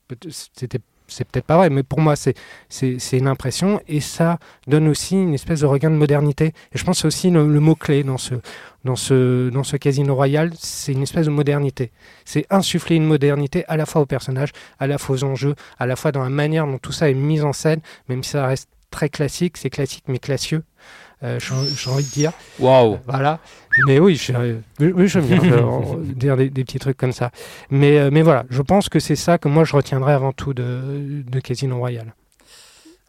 c'était 0.53 0.81
c'est 1.07 1.29
peut-être 1.29 1.45
pas 1.45 1.59
vrai, 1.59 1.69
mais 1.69 1.83
pour 1.83 2.01
moi, 2.01 2.17
c'est 2.17 2.35
c'est 2.71 2.99
c'est 2.99 3.19
une 3.19 3.29
impression 3.29 3.79
et 3.87 4.01
ça 4.01 4.39
donne 4.67 4.89
aussi 4.89 5.15
une 5.17 5.35
espèce 5.35 5.61
de 5.61 5.67
regain 5.67 5.91
de 5.91 5.97
modernité. 5.97 6.47
Et 6.73 6.79
je 6.79 6.85
pense 6.85 6.97
que 6.97 7.01
c'est 7.03 7.09
aussi 7.09 7.31
le, 7.31 7.47
le 7.47 7.61
mot-clé 7.61 8.05
dans 8.05 8.17
ce, 8.17 8.35
dans, 8.85 8.97
ce, 8.97 9.49
dans 9.51 9.65
ce 9.65 9.77
Casino 9.77 10.15
Royal, 10.15 10.53
c'est 10.59 10.93
une 10.93 11.03
espèce 11.03 11.27
de 11.27 11.31
modernité. 11.31 11.91
C'est 12.25 12.47
insuffler 12.51 12.97
une 12.97 13.07
modernité 13.07 13.65
à 13.69 13.77
la 13.77 13.87
fois 13.87 14.03
aux 14.03 14.07
personnages, 14.07 14.53
à 14.79 14.87
la 14.87 14.99
fois 14.99 15.17
aux 15.17 15.25
enjeux, 15.25 15.55
à 15.79 15.87
la 15.87 15.97
fois 15.97 16.13
dans 16.13 16.23
la 16.23 16.31
manière 16.31 16.67
dont 16.67 16.79
tout 16.79 16.93
ça 16.93 17.11
est 17.11 17.15
mis 17.15 17.43
en 17.43 17.53
scène, 17.53 17.81
même 18.09 18.23
si 18.23 18.31
ça 18.31 18.47
reste 18.47 18.69
très 18.91 19.09
classique, 19.09 19.57
c'est 19.57 19.71
classique 19.71 20.05
mais 20.07 20.19
classieux. 20.19 20.63
Euh, 21.23 21.39
j'ai 21.41 21.91
envie 21.91 22.05
de 22.05 22.11
dire. 22.11 22.33
Waouh 22.59 22.99
Voilà. 23.07 23.39
Mais 23.87 23.99
oui, 23.99 24.17
je, 24.17 24.33
euh, 24.35 24.59
oui, 24.79 25.09
j'aime 25.09 25.25
bien 25.27 25.41
dire 26.03 26.37
des, 26.37 26.51
des 26.51 26.65
petits 26.65 26.79
trucs 26.79 26.99
comme 26.99 27.13
ça. 27.13 27.31
Mais, 27.71 27.99
euh, 27.99 28.11
mais 28.13 28.21
voilà, 28.21 28.45
je 28.51 28.61
pense 28.61 28.89
que 28.89 29.01
c'est 29.01 29.17
ça 29.17 29.39
que 29.39 29.49
moi 29.49 29.65
je 29.65 29.75
retiendrai 29.75 30.13
avant 30.13 30.33
tout 30.33 30.53
de, 30.53 31.23
de 31.27 31.41
Casino 31.41 31.79
Royale. 31.79 32.15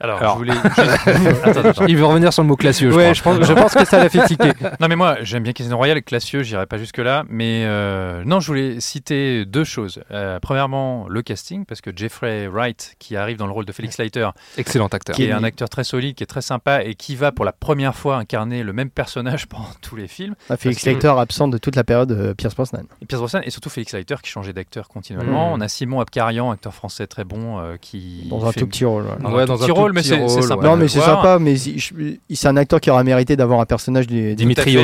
Alors, 0.01 0.19
Alors. 0.19 0.34
je 0.34 0.38
voulais. 0.39 0.53
juste- 0.53 0.77
Attends, 1.45 1.69
attends. 1.69 1.86
Il 1.88 1.95
veut 1.95 2.05
revenir 2.05 2.34
sur 2.34 2.43
le 2.43 2.49
mot 2.49 2.55
classieux, 2.58 2.91
je 2.91 2.95
Ouais, 2.97 3.13
crois. 3.13 3.13
je 3.13 3.39
pense, 3.39 3.47
je 3.47 3.53
pense 3.53 3.73
que 3.73 3.86
ça 3.86 3.97
l'a 3.97 4.10
fait 4.10 4.25
tiquer. 4.25 4.51
Non 4.81 4.88
mais 4.89 4.95
moi 4.97 5.17
j'aime 5.21 5.43
bien 5.43 5.53
Casino 5.53 5.77
Royale, 5.77 6.01
classieux, 6.03 6.43
j'irai 6.43 6.65
pas 6.65 6.77
jusque 6.77 6.97
là, 6.97 7.23
mais 7.29 7.63
euh, 7.65 8.23
non 8.25 8.39
je 8.41 8.47
voulais 8.47 8.79
citer 8.81 9.45
deux 9.45 9.63
choses. 9.63 10.01
Euh, 10.12 10.39
premièrement 10.41 11.05
le 11.08 11.21
casting 11.21 11.63
parce 11.65 11.79
que 11.81 11.91
Jeffrey 11.95 12.47
Wright 12.47 12.95
qui 12.99 13.15
arrive 13.15 13.38
dans 13.38 13.45
le 13.45 13.53
rôle 13.53 13.63
de 13.65 13.71
Felix 13.71 13.97
Leiter, 13.97 14.29
Excellent 14.58 14.88
acteur. 14.88 15.15
qui 15.15 15.23
est 15.25 15.31
un 15.31 15.43
acteur 15.45 15.69
très 15.69 15.84
solide, 15.86 16.15
qui 16.15 16.23
est 16.23 16.27
très 16.27 16.41
sympa 16.41 16.84
et 16.84 16.95
qui 16.95 17.15
va 17.15 17.31
pour 17.31 17.45
la 17.45 17.53
première 17.53 17.95
fois 17.95 18.17
incarner 18.17 18.63
le 18.63 18.73
même 18.73 18.89
personnage 18.89 19.45
pendant 19.47 19.69
tous 19.81 19.95
les 19.95 20.08
films. 20.08 20.36
Ah, 20.49 20.58
que- 20.58 20.67
Leiter 20.86 21.13
absent 21.17 21.47
de 21.47 21.58
toute 21.58 21.75
la 21.77 21.84
période 21.86 22.12
euh, 22.12 22.34
Pierce 22.34 22.53
Brosnan. 22.55 22.84
Et 23.01 23.05
Pierce 23.05 23.21
Brosnan 23.21 23.41
et 23.45 23.49
surtout 23.49 23.69
Felix 23.69 23.93
Leiter 23.93 24.15
qui 24.21 24.29
changeait 24.29 24.53
d'acteur 24.53 24.89
continuellement. 24.89 25.51
Mm. 25.51 25.53
On 25.53 25.62
a 25.62 25.67
Simon 25.69 26.01
Abkarian, 26.01 26.51
acteur 26.51 26.73
français 26.73 27.08
très 27.08 27.23
bon, 27.23 27.60
euh, 27.60 27.77
qui 27.79 28.27
Dans 28.29 28.45
un 28.45 28.51
fait- 28.51 28.60
tout 28.60 28.67
petit 28.67 28.84
rôle. 28.86 29.03
voilà. 29.03 29.19
dans 29.21 29.31
Ouais, 29.34 29.43
un 29.43 29.45
dans 29.45 29.55
tout 29.58 29.63
un 29.63 29.65
petit 29.67 29.73
tout 29.73 29.79
rôle, 29.86 29.93
mais 29.93 30.02
petit 30.02 30.10
c'est 30.10 30.41
sympa. 30.41 30.56
ouais. 30.62 30.69
Non, 30.69 30.76
mais 30.76 30.88
c'est 30.88 31.00
sympa, 31.00 31.38
mais 31.39 31.56
c'est 31.58 32.48
un 32.48 32.58
acteur 32.58 32.80
qui 32.82 32.89
aura 32.91 33.04
mérité 33.04 33.36
d'avoir 33.36 33.60
un 33.60 33.65
personnage 33.65 34.08
du, 34.08 34.30
du- 34.30 34.36
Dimitrios. 34.36 34.82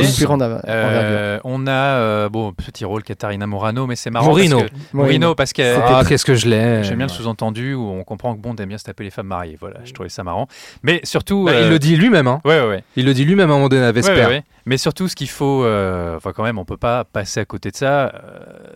Euh, 0.68 1.40
on 1.44 1.68
a 1.68 1.72
euh, 1.72 2.30
bon 2.30 2.52
petit 2.54 2.86
rôle 2.86 3.04
Katarina 3.04 3.48
Morano, 3.48 3.88
mais 3.88 3.96
c'est 3.96 4.10
marrant. 4.10 4.28
Morino. 4.28 4.60
parce 4.60 4.70
que- 4.72 4.76
Morino 4.98 5.36
parce 5.36 5.54
que 5.54 5.76
Ah, 5.86 6.04
qu'est-ce 6.08 6.26
que 6.26 6.36
je 6.36 6.48
l'ai 6.48 6.84
J'aime 6.84 6.98
bien 6.98 7.08
le 7.08 7.12
sous-entendu 7.12 7.74
où 7.74 7.90
on 7.90 8.04
comprend 8.04 8.36
que 8.36 8.40
Bond 8.42 8.56
aime 8.60 8.70
bien 8.70 8.78
se 8.78 8.84
taper 8.84 9.04
les 9.04 9.10
femmes 9.10 9.28
mariées. 9.28 9.58
Voilà, 9.60 9.78
je 9.84 9.94
trouvais 9.94 10.10
ça 10.10 10.24
marrant. 10.24 10.48
Mais 10.84 11.02
surtout. 11.04 11.46
Bah, 11.46 11.52
euh, 11.54 11.62
Il 11.66 11.70
le 11.70 11.80
dit 11.80 11.96
lui-même, 11.96 12.28
hein. 12.28 12.42
Ouais, 12.46 12.60
ouais, 12.62 12.68
ouais. 12.68 12.84
Il 12.96 13.06
le 13.06 13.14
dit 13.14 13.26
lui-même 13.26 13.50
à 13.50 13.54
un 13.54 13.58
moment 13.58 13.70
donné 13.70 13.84
à 13.84 13.88
Ouais, 13.88 13.92
Vesper. 13.94 14.42
Mais 14.65 14.78
surtout, 14.78 15.08
ce 15.08 15.15
qu'il 15.15 15.30
faut. 15.30 15.63
euh, 15.63 16.17
Enfin, 16.17 16.34
quand 16.34 16.43
même, 16.43 16.58
on 16.60 16.65
peut 16.65 16.78
pas 16.78 17.04
passer 17.04 17.39
à 17.39 17.45
côté 17.45 17.71
de 17.71 17.76
ça. 17.76 18.06
euh, 18.08 18.10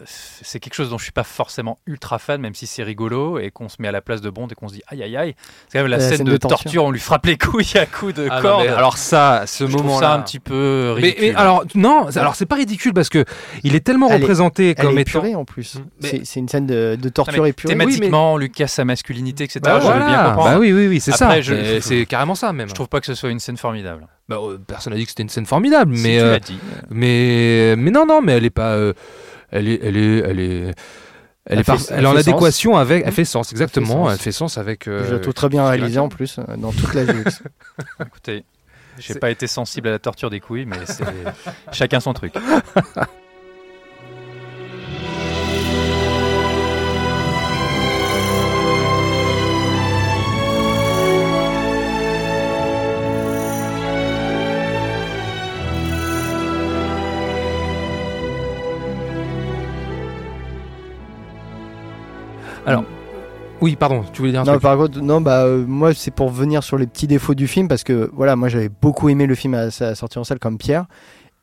c'est 0.05 0.59
quelque 0.59 0.73
chose 0.73 0.89
dont 0.89 0.97
je 0.97 1.03
suis 1.03 1.11
pas 1.11 1.23
forcément 1.23 1.77
ultra 1.85 2.19
fan, 2.19 2.41
même 2.41 2.55
si 2.55 2.67
c'est 2.67 2.83
rigolo 2.83 3.39
et 3.39 3.51
qu'on 3.51 3.69
se 3.69 3.77
met 3.79 3.87
à 3.87 3.91
la 3.91 4.01
place 4.01 4.21
de 4.21 4.29
Bond 4.29 4.47
et 4.47 4.55
qu'on 4.55 4.67
se 4.67 4.73
dit 4.75 4.81
aïe 4.87 5.03
aïe 5.03 5.15
aïe. 5.17 5.35
C'est 5.67 5.77
quand 5.77 5.83
même 5.83 5.91
la, 5.91 5.97
La 5.97 6.03
scène, 6.07 6.17
scène 6.17 6.25
de, 6.27 6.31
de 6.31 6.37
torture. 6.37 6.83
on 6.85 6.91
lui 6.91 6.99
frappe 6.99 7.25
les 7.25 7.37
couilles 7.37 7.71
à 7.75 7.85
coups 7.85 8.13
de 8.15 8.27
Ah 8.29 8.35
non, 8.37 8.41
corde. 8.41 8.63
mais 8.63 8.69
alors 8.69 8.97
ça, 8.97 9.43
ce 9.47 9.63
moment-là. 9.63 9.99
ça 10.07 10.13
un 10.13 10.21
petit 10.21 10.39
peu 10.39 10.93
Mais, 10.97 11.01
ridicule. 11.09 11.29
mais 11.31 11.35
alors 11.35 11.63
non, 11.75 12.07
c'est- 12.09 12.19
alors 12.19 12.35
c'est 12.35 12.45
pas 12.45 12.55
ridicule 12.55 12.93
parce 12.93 13.09
que 13.09 13.23
il 13.63 13.75
est 13.75 13.79
tellement 13.81 14.07
Elle 14.09 14.13
est- 14.19 14.21
représenté 14.23 14.69
Elle 14.69 14.75
comme 14.85 14.97
est 14.97 15.01
étant. 15.01 15.09
épurée 15.19 15.35
en 15.35 15.45
plus. 15.45 15.77
Mais- 16.01 16.09
C'est- 16.09 16.21
C'est 16.25 16.39
une 16.39 16.49
scène 16.49 16.65
de, 16.65 16.97
de 16.99 17.05
Non, 17.05 17.11
torture 17.11 17.43
mais 17.43 17.49
épurée. 17.49 17.73
Thématiquement, 17.77 18.33
on 18.33 18.37
lui 18.37 18.49
casse 18.49 18.73
sa 18.73 18.85
masculinité, 18.85 19.43
etc. 19.43 19.59
Bah 19.63 19.79
je 19.79 19.85
veux 19.87 19.93
bien 19.93 20.05
voilà, 20.07 20.23
comprendre. 20.29 20.49
bah 20.51 20.59
oui, 20.59 20.71
oui, 20.73 20.87
oui, 20.87 20.99
c'est 20.99 21.11
ça. 21.11 21.25
Après, 21.27 21.41
je- 21.43 21.79
C'est 21.81 22.05
carrément 22.05 22.35
ça 22.35 22.51
même. 22.53 22.67
Je 22.69 22.73
trouve 22.73 22.87
pas 22.89 22.99
que 22.99 23.05
ce 23.05 23.13
soit 23.15 23.29
une 23.29 23.39
scène 23.39 23.57
formidable. 23.57 24.07
Bah, 24.27 24.37
euh, 24.41 24.57
personne 24.57 24.93
n'a 24.93 24.97
dit 24.97 25.03
que 25.05 25.09
c'était 25.11 25.23
une 25.23 25.29
scène 25.29 25.45
formidable, 25.45 25.95
Si 25.95 26.03
mais 26.03 26.17
tu 26.17 26.23
euh, 26.23 26.39
dit. 26.39 26.59
mais 26.89 27.75
mais 27.77 27.91
non 27.91 28.05
non, 28.07 28.21
mais 28.21 28.31
elle 28.33 28.45
est 28.45 28.49
pas, 28.49 28.73
euh, 28.73 28.93
elle 29.51 29.67
est 29.67 29.79
elle 29.83 29.97
est 29.97 30.17
elle 30.19 30.39
est 30.39 30.59
elle, 30.61 30.73
Elle 31.45 31.59
est 31.59 31.63
par- 31.63 31.79
fait- 31.79 31.91
elle 31.91 31.99
elle 31.99 32.05
est 32.05 32.07
en 32.07 32.15
adéquation 32.15 32.75
avec, 32.75 33.03
elle 33.05 33.11
fait 33.11 33.23
sens 33.25 33.51
exactement, 33.51 34.05
sens. 34.05 34.13
elle 34.13 34.19
fait 34.19 34.31
sens 34.31 34.57
avec. 34.57 34.87
euh, 34.87 35.05
Je 35.07 35.13
la 35.13 35.19
trouve 35.19 35.33
très 35.35 35.49
bien 35.49 35.67
réalisée 35.67 35.99
a 35.99 36.03
en 36.03 36.09
plus, 36.09 36.39
dans 36.57 36.71
toute 36.71 36.93
la 36.95 37.05
GX. 37.05 37.43
Écoutez, 38.01 38.45
j'ai 38.97 39.13
pas 39.15 39.29
été 39.29 39.45
sensible 39.45 39.89
à 39.89 39.91
la 39.91 39.99
torture 39.99 40.31
des 40.31 40.39
couilles, 40.39 40.65
mais 40.65 40.77
c'est 40.85 41.03
chacun 41.71 41.99
son 41.99 42.13
truc. 42.13 42.33
Oui, 63.61 63.75
pardon, 63.77 64.03
tu 64.11 64.19
voulais 64.19 64.31
dire 64.31 64.41
un 64.41 64.43
Non, 64.43 64.51
truc. 64.53 64.61
par 64.63 64.77
contre, 64.77 64.99
non, 64.99 65.21
bah, 65.21 65.43
euh, 65.45 65.65
moi, 65.65 65.93
c'est 65.93 66.11
pour 66.11 66.29
venir 66.29 66.61
sur 66.61 66.77
les 66.77 66.87
petits 66.87 67.07
défauts 67.07 67.35
du 67.35 67.47
film, 67.47 67.67
parce 67.67 67.83
que, 67.83 68.09
voilà, 68.13 68.35
moi, 68.35 68.49
j'avais 68.49 68.69
beaucoup 68.69 69.07
aimé 69.07 69.25
le 69.25 69.33
film 69.35 69.53
à 69.53 69.71
sa 69.71 69.95
sortie 69.95 70.19
en 70.19 70.23
salle 70.25 70.39
comme 70.39 70.57
Pierre. 70.57 70.85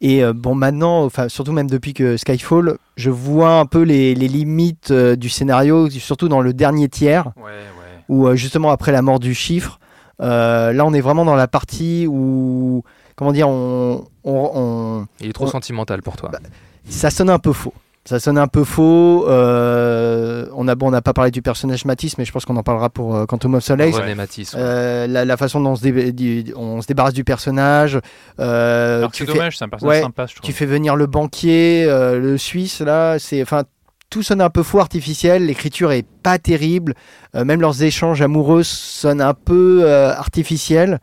Et 0.02 0.22
euh, 0.22 0.32
bon, 0.35 0.54
maintenant, 0.54 1.04
enfin, 1.04 1.28
surtout 1.28 1.52
même 1.52 1.70
depuis 1.70 1.94
que 1.94 2.16
Skyfall, 2.16 2.76
je 2.96 3.08
vois 3.11 3.58
un 3.58 3.66
peu 3.66 3.82
les, 3.82 4.14
les 4.14 4.28
limites 4.28 4.90
euh, 4.90 5.16
du 5.16 5.28
scénario, 5.30 5.88
surtout 5.90 6.28
dans 6.28 6.40
le 6.42 6.52
dernier 6.52 6.88
tiers, 6.88 7.28
Ouais, 7.37 7.44
ouais. 7.44 8.04
où 8.08 8.26
euh, 8.26 8.35
justement 8.37 8.70
après 8.70 8.92
la 8.92 9.00
mort 9.00 9.18
du 9.20 9.32
chiffre, 9.35 9.78
euh, 10.20 10.72
là, 10.72 10.85
on 10.85 10.92
est 10.92 11.00
vraiment 11.00 11.24
dans 11.24 11.37
la 11.37 11.48
partie 11.48 12.06
où, 12.08 12.82
comment 13.16 13.32
dire, 13.32 13.48
on, 13.48 14.04
on- 14.24 14.50
on- 14.54 15.06
Il 15.20 15.30
est 15.30 15.32
trop 15.32 15.46
on- 15.46 15.50
sentimental 15.50 16.02
pour 16.02 16.16
toi. 16.16 16.28
Bah, 16.32 16.40
ça 16.88 17.08
sonne 17.11 17.30
un 17.30 17.38
peu 17.38 17.52
faux. 17.52 17.72
Ça 18.04 18.18
sonne 18.18 18.36
un 18.36 18.48
peu 18.48 18.64
faux. 18.64 19.26
euh, 19.28 20.46
on 20.54 20.66
a 20.66 20.74
bon, 20.74 20.88
on 20.88 20.90
n'a 20.90 21.02
pas 21.02 21.12
parlé 21.12 21.30
du 21.30 21.40
personnage 21.40 21.84
Matisse, 21.84 22.18
mais 22.18 22.24
je 22.24 22.32
pense 22.32 22.44
qu'on 22.44 22.56
en 22.56 22.62
parlera 22.64 22.90
pour 22.90 23.14
euh, 23.14 23.26
Quantum 23.26 23.54
of 23.54 23.62
Solace. 23.64 23.94
René 23.94 24.14
Matisse. 24.16 24.54
ouais. 24.54 24.60
Euh, 24.60 25.06
la, 25.06 25.24
la 25.24 25.36
façon 25.36 25.60
dont 25.60 25.70
on 25.70 25.76
se, 25.76 25.82
dé- 25.82 26.12
du- 26.12 26.52
on 26.56 26.82
se 26.82 26.86
débarrasse 26.88 27.14
du 27.14 27.22
personnage. 27.24 27.98
euh, 28.40 29.06
c'est 29.12 29.24
dommage, 29.24 29.56
c'est 29.58 29.64
un 29.64 29.68
personnage 29.68 29.96
Ouais, 29.98 30.02
sympa, 30.02 30.26
je 30.26 30.34
trouve. 30.34 30.44
tu 30.44 30.52
fais 30.52 30.66
venir 30.66 30.96
le 30.96 31.06
banquier, 31.06 31.84
euh, 31.86 32.18
le 32.18 32.38
Suisse, 32.38 32.80
là, 32.80 33.18
c'est, 33.20 33.40
enfin, 33.40 33.62
tout 34.10 34.22
sonne 34.22 34.40
un 34.42 34.50
peu 34.50 34.62
faux, 34.62 34.80
artificiel. 34.80 35.46
L'écriture 35.46 35.92
est 35.92 36.04
pas 36.22 36.38
terrible. 36.38 36.94
Euh, 37.34 37.44
même 37.44 37.60
leurs 37.60 37.82
échanges 37.82 38.20
amoureux 38.20 38.62
sonnent 38.64 39.22
un 39.22 39.32
peu 39.34 39.82
euh, 39.84 40.12
artificiels. 40.12 40.98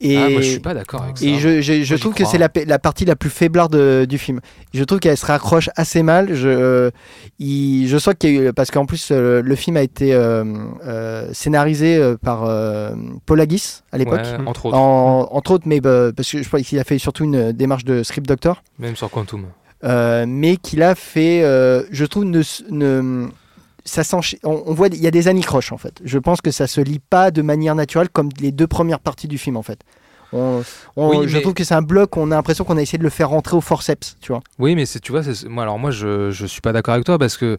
Et, 0.00 0.16
Ah, 0.16 0.30
moi 0.30 0.40
je 0.40 0.46
suis 0.50 0.60
pas 0.60 0.74
d'accord 0.74 1.02
avec 1.02 1.18
ça. 1.18 1.24
et 1.26 1.34
je, 1.38 1.60
je, 1.60 1.60
je 1.60 1.72
Moi, 1.72 1.82
j'y 1.96 1.98
trouve 2.00 2.14
que 2.14 2.24
c'est 2.24 2.38
la, 2.38 2.48
la 2.66 2.78
partie 2.78 3.04
la 3.04 3.16
plus 3.16 3.30
faiblarde 3.30 3.72
de- 3.72 4.04
du 4.04 4.16
film. 4.18 4.40
Je 4.72 4.84
trouve 4.84 5.00
qu'elle 5.00 5.16
se 5.16 5.26
raccroche 5.26 5.70
assez 5.76 6.02
mal. 6.04 6.34
Je, 6.34 6.48
euh, 6.48 6.90
il- 7.40 7.88
je 7.88 7.98
sens 7.98 8.14
qu'il 8.18 8.34
y 8.34 8.38
a 8.38 8.42
eu, 8.48 8.52
parce 8.52 8.70
qu'en 8.70 8.86
plus 8.86 9.08
euh, 9.10 9.42
le 9.42 9.54
film 9.56 9.76
a 9.76 9.82
été 9.82 10.14
euh, 10.14 10.44
euh, 10.86 11.28
scénarisé 11.32 11.96
euh, 11.96 12.16
par 12.16 12.44
euh, 12.44 12.90
Paul 13.26 13.40
Haggis 13.40 13.80
à 13.90 13.98
l'époque. 13.98 14.20
Ouais, 14.20 14.46
entre 14.46 14.66
autres, 14.66 14.76
En- 14.76 15.28
entre 15.32 15.50
autres, 15.52 15.64
mais 15.66 15.80
bah, 15.80 16.10
parce 16.16 16.30
que 16.30 16.42
je 16.42 16.46
crois 16.46 16.60
qu'il 16.60 16.78
a 16.78 16.84
fait 16.84 16.98
surtout 16.98 17.24
une 17.24 17.50
démarche 17.52 17.84
de 17.84 18.02
script 18.04 18.28
doctor, 18.28 18.62
même 18.78 18.94
sur 18.94 19.10
Quantum. 19.10 19.46
euh, 19.84 20.26
mais 20.28 20.56
qu'il 20.56 20.82
a 20.82 20.94
fait, 20.94 21.42
euh, 21.42 21.82
je 21.90 22.04
trouve, 22.04 22.24
ne, 22.24 22.42
ne- 22.70 23.28
ça 23.88 24.02
on, 24.44 24.62
on 24.66 24.74
voit, 24.74 24.88
il 24.88 25.00
y 25.02 25.06
a 25.06 25.10
des 25.10 25.28
anicroches 25.28 25.72
en 25.72 25.78
fait. 25.78 26.00
Je 26.04 26.18
pense 26.18 26.40
que 26.40 26.50
ça 26.50 26.66
se 26.66 26.80
lit 26.80 27.00
pas 27.00 27.30
de 27.30 27.42
manière 27.42 27.74
naturelle 27.74 28.08
comme 28.08 28.28
les 28.40 28.52
deux 28.52 28.66
premières 28.66 29.00
parties 29.00 29.28
du 29.28 29.38
film 29.38 29.56
en 29.56 29.62
fait. 29.62 29.80
On- 30.34 30.62
on- 30.96 31.20
Oui, 31.20 31.26
je 31.28 31.36
mais- 31.36 31.40
trouve 31.40 31.54
que 31.54 31.64
c'est 31.64 31.74
un 31.74 31.80
bloc, 31.80 32.16
on 32.18 32.30
a 32.30 32.34
l'impression 32.34 32.62
qu'on 32.64 32.76
a 32.76 32.82
essayé 32.82 32.98
de 32.98 33.02
le 33.02 33.08
faire 33.08 33.30
rentrer 33.30 33.56
au 33.56 33.62
forceps, 33.62 34.16
tu 34.20 34.30
vois. 34.32 34.42
Oui, 34.58 34.74
mais 34.74 34.84
c'est, 34.84 35.00
tu 35.00 35.10
vois, 35.10 35.22
moi, 35.48 35.62
alors 35.62 35.78
moi, 35.78 35.90
je, 35.90 36.30
je 36.30 36.44
suis 36.44 36.60
pas 36.60 36.72
d'accord 36.74 36.92
avec 36.92 37.06
toi 37.06 37.18
parce 37.18 37.38
que 37.38 37.56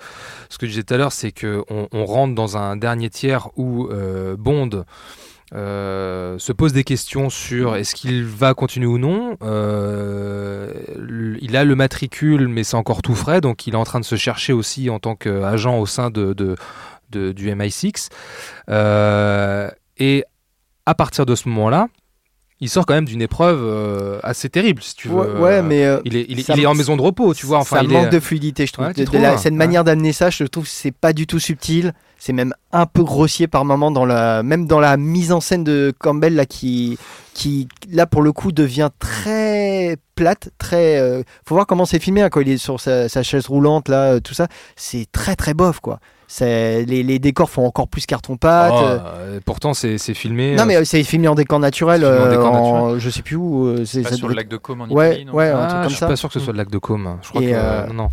ce 0.50 0.60
que 0.60 0.68
je 0.68 0.72
disais 0.74 0.84
tout 0.84 0.94
à 0.94 0.98
l'heure, 0.98 1.12
c'est 1.12 1.32
que 1.32 1.64
on, 1.72 1.88
on 1.92 2.06
rentre 2.06 2.36
dans 2.36 2.58
un 2.58 2.78
dernier 2.78 3.10
tiers 3.10 3.50
où 3.58 3.88
euh, 3.88 4.36
Bond 4.38 4.86
euh, 5.56 6.38
se 6.38 6.52
pose 6.52 6.74
des 6.74 6.84
questions 6.84 7.30
sur 7.30 7.76
est-ce 7.76 7.96
qu'il 7.96 8.24
va 8.26 8.54
continuer 8.54 8.86
ou 8.88 8.98
non. 8.98 9.36
Euh, 9.42 10.72
il 11.42 11.56
a 11.58 11.64
le 11.64 11.76
matricule, 11.76 12.48
mais 12.48 12.64
c'est 12.64 12.76
encore 12.78 13.02
tout 13.02 13.16
frais, 13.16 13.42
donc 13.42 13.66
il 13.68 13.74
est 13.74 13.78
en 13.78 13.84
train 13.84 14.00
de 14.00 14.06
se 14.06 14.16
chercher 14.16 14.54
aussi 14.54 14.90
en 14.90 15.00
tant 15.00 15.16
qu'agent 15.16 15.78
au 15.80 15.86
sein 15.86 16.10
de- 16.12 16.36
du 17.12 17.50
MI6. 17.50 18.10
Euh, 18.70 19.70
et 19.98 20.24
à 20.86 20.94
partir 20.94 21.26
de 21.26 21.36
ce 21.36 21.50
moment-là, 21.50 21.88
il 22.62 22.70
sort 22.70 22.86
quand 22.86 22.94
même 22.94 23.06
d'une 23.06 23.22
épreuve 23.22 23.62
euh, 23.64 24.20
assez 24.22 24.50
terrible, 24.50 24.82
si 24.84 24.94
tu 24.96 25.08
veux. 25.08 25.16
Ouais, 25.16 25.40
ouais, 25.40 25.62
mais 25.62 25.86
euh, 25.86 26.00
Il 26.04 26.16
est, 26.18 26.26
il 26.28 26.40
est, 26.40 26.44
Ça 26.44 26.54
il 26.56 26.62
est 26.62 26.66
en 26.66 26.76
maison 26.76 26.98
de 26.98 27.02
repos, 27.02 27.34
tu 27.34 27.46
vois. 27.46 27.60
Enfin, 27.60 27.78
ça 27.78 27.84
il 27.84 27.90
manque 27.90 28.08
est... 28.08 28.10
de 28.10 28.20
fluidité, 28.20 28.66
je 28.66 28.74
trouve. 28.74 28.88
Ouais, 28.88 28.94
de 28.94 29.18
la- 29.18 29.34
hein 29.34 29.38
cette 29.38 29.52
Ouais. 29.54 29.58
manière 29.58 29.84
d'amener 29.86 30.12
ça, 30.12 30.30
je 30.30 30.44
trouve 30.44 30.68
c'est 30.68 30.92
pas 30.92 31.14
du 31.14 31.26
tout 31.26 31.40
subtil. 31.40 31.94
C'est 32.18 32.34
même 32.34 32.54
un 32.74 32.86
peu 32.86 33.02
grossier 33.02 33.48
par 33.48 33.64
moment 33.64 33.92
dans 33.92 34.06
la, 34.06 34.44
même 34.44 34.68
dans 34.68 34.82
la 34.82 34.98
mise 34.98 35.32
en 35.32 35.40
scène 35.40 35.64
de 35.64 35.94
Campbell 35.98 36.36
là 36.36 36.46
qui, 36.46 36.98
qui 37.34 37.70
là 37.90 38.06
pour 38.08 38.22
le 38.22 38.34
coup 38.34 38.52
devient 38.52 38.90
très 39.00 39.96
plate, 40.16 40.50
très. 40.58 41.00
euh, 41.00 41.24
faut 41.48 41.56
voir 41.56 41.66
comment 41.66 41.86
c'est 41.86 42.00
filmé 42.00 42.22
hein, 42.22 42.30
quand 42.30 42.42
il 42.42 42.50
est 42.50 42.58
sur 42.58 42.80
sa, 42.82 43.08
sa 43.08 43.24
chaise 43.24 43.48
roulante 43.48 43.88
là, 43.88 44.20
tout 44.20 44.34
ça. 44.34 44.48
C'est 44.76 45.08
très 45.14 45.38
très 45.38 45.54
bof 45.54 45.80
quoi. 45.80 46.00
C'est 46.32 46.86
les, 46.86 47.02
les 47.02 47.18
décors 47.18 47.50
font 47.50 47.66
encore 47.66 47.88
plus 47.88 48.06
carton 48.06 48.38
pâte. 48.38 48.72
Oh, 48.76 48.84
euh, 48.84 49.00
euh, 49.18 49.40
pourtant, 49.44 49.74
c'est 49.74 49.98
c'est 49.98 50.14
filmé. 50.14 50.56
non 50.56 50.66
mais 50.68 50.76
euh, 50.76 50.84
c'est 50.86 51.04
filmé 51.04 51.28
en 51.28 51.34
décor 51.34 51.58
naturel, 51.60 52.06
en 52.06 52.30
décor 52.30 52.54
en- 52.54 53.00
je 53.00 53.10
sais 53.10 53.24
plus 53.24 53.36
où. 53.36 53.84
c'est 53.84 54.04
sur 54.14 54.28
le 54.28 54.36
lac 54.36 54.48
de 54.48 54.58
Côme 54.58 54.82
en 54.82 54.88
Ouais, 54.90 55.10
Italie, 55.14 55.26
non 55.26 55.34
ouais, 55.34 55.48
un 55.50 55.58
ah, 55.58 55.68
truc 55.68 55.72
comme 55.82 55.84
je 55.86 55.96
suis 55.96 56.00
ça. 56.00 56.08
pas 56.08 56.16
sûr 56.16 56.30
que 56.30 56.34
ce 56.36 56.40
soit 56.40 56.54
le 56.54 56.58
lac 56.60 56.70
de 56.70 56.78
Côme. 56.78 57.18
Je 57.24 57.30
crois 57.30 57.42
Et, 57.42 57.48
que 57.48 57.52
euh, 57.56 57.88
non. 57.88 58.10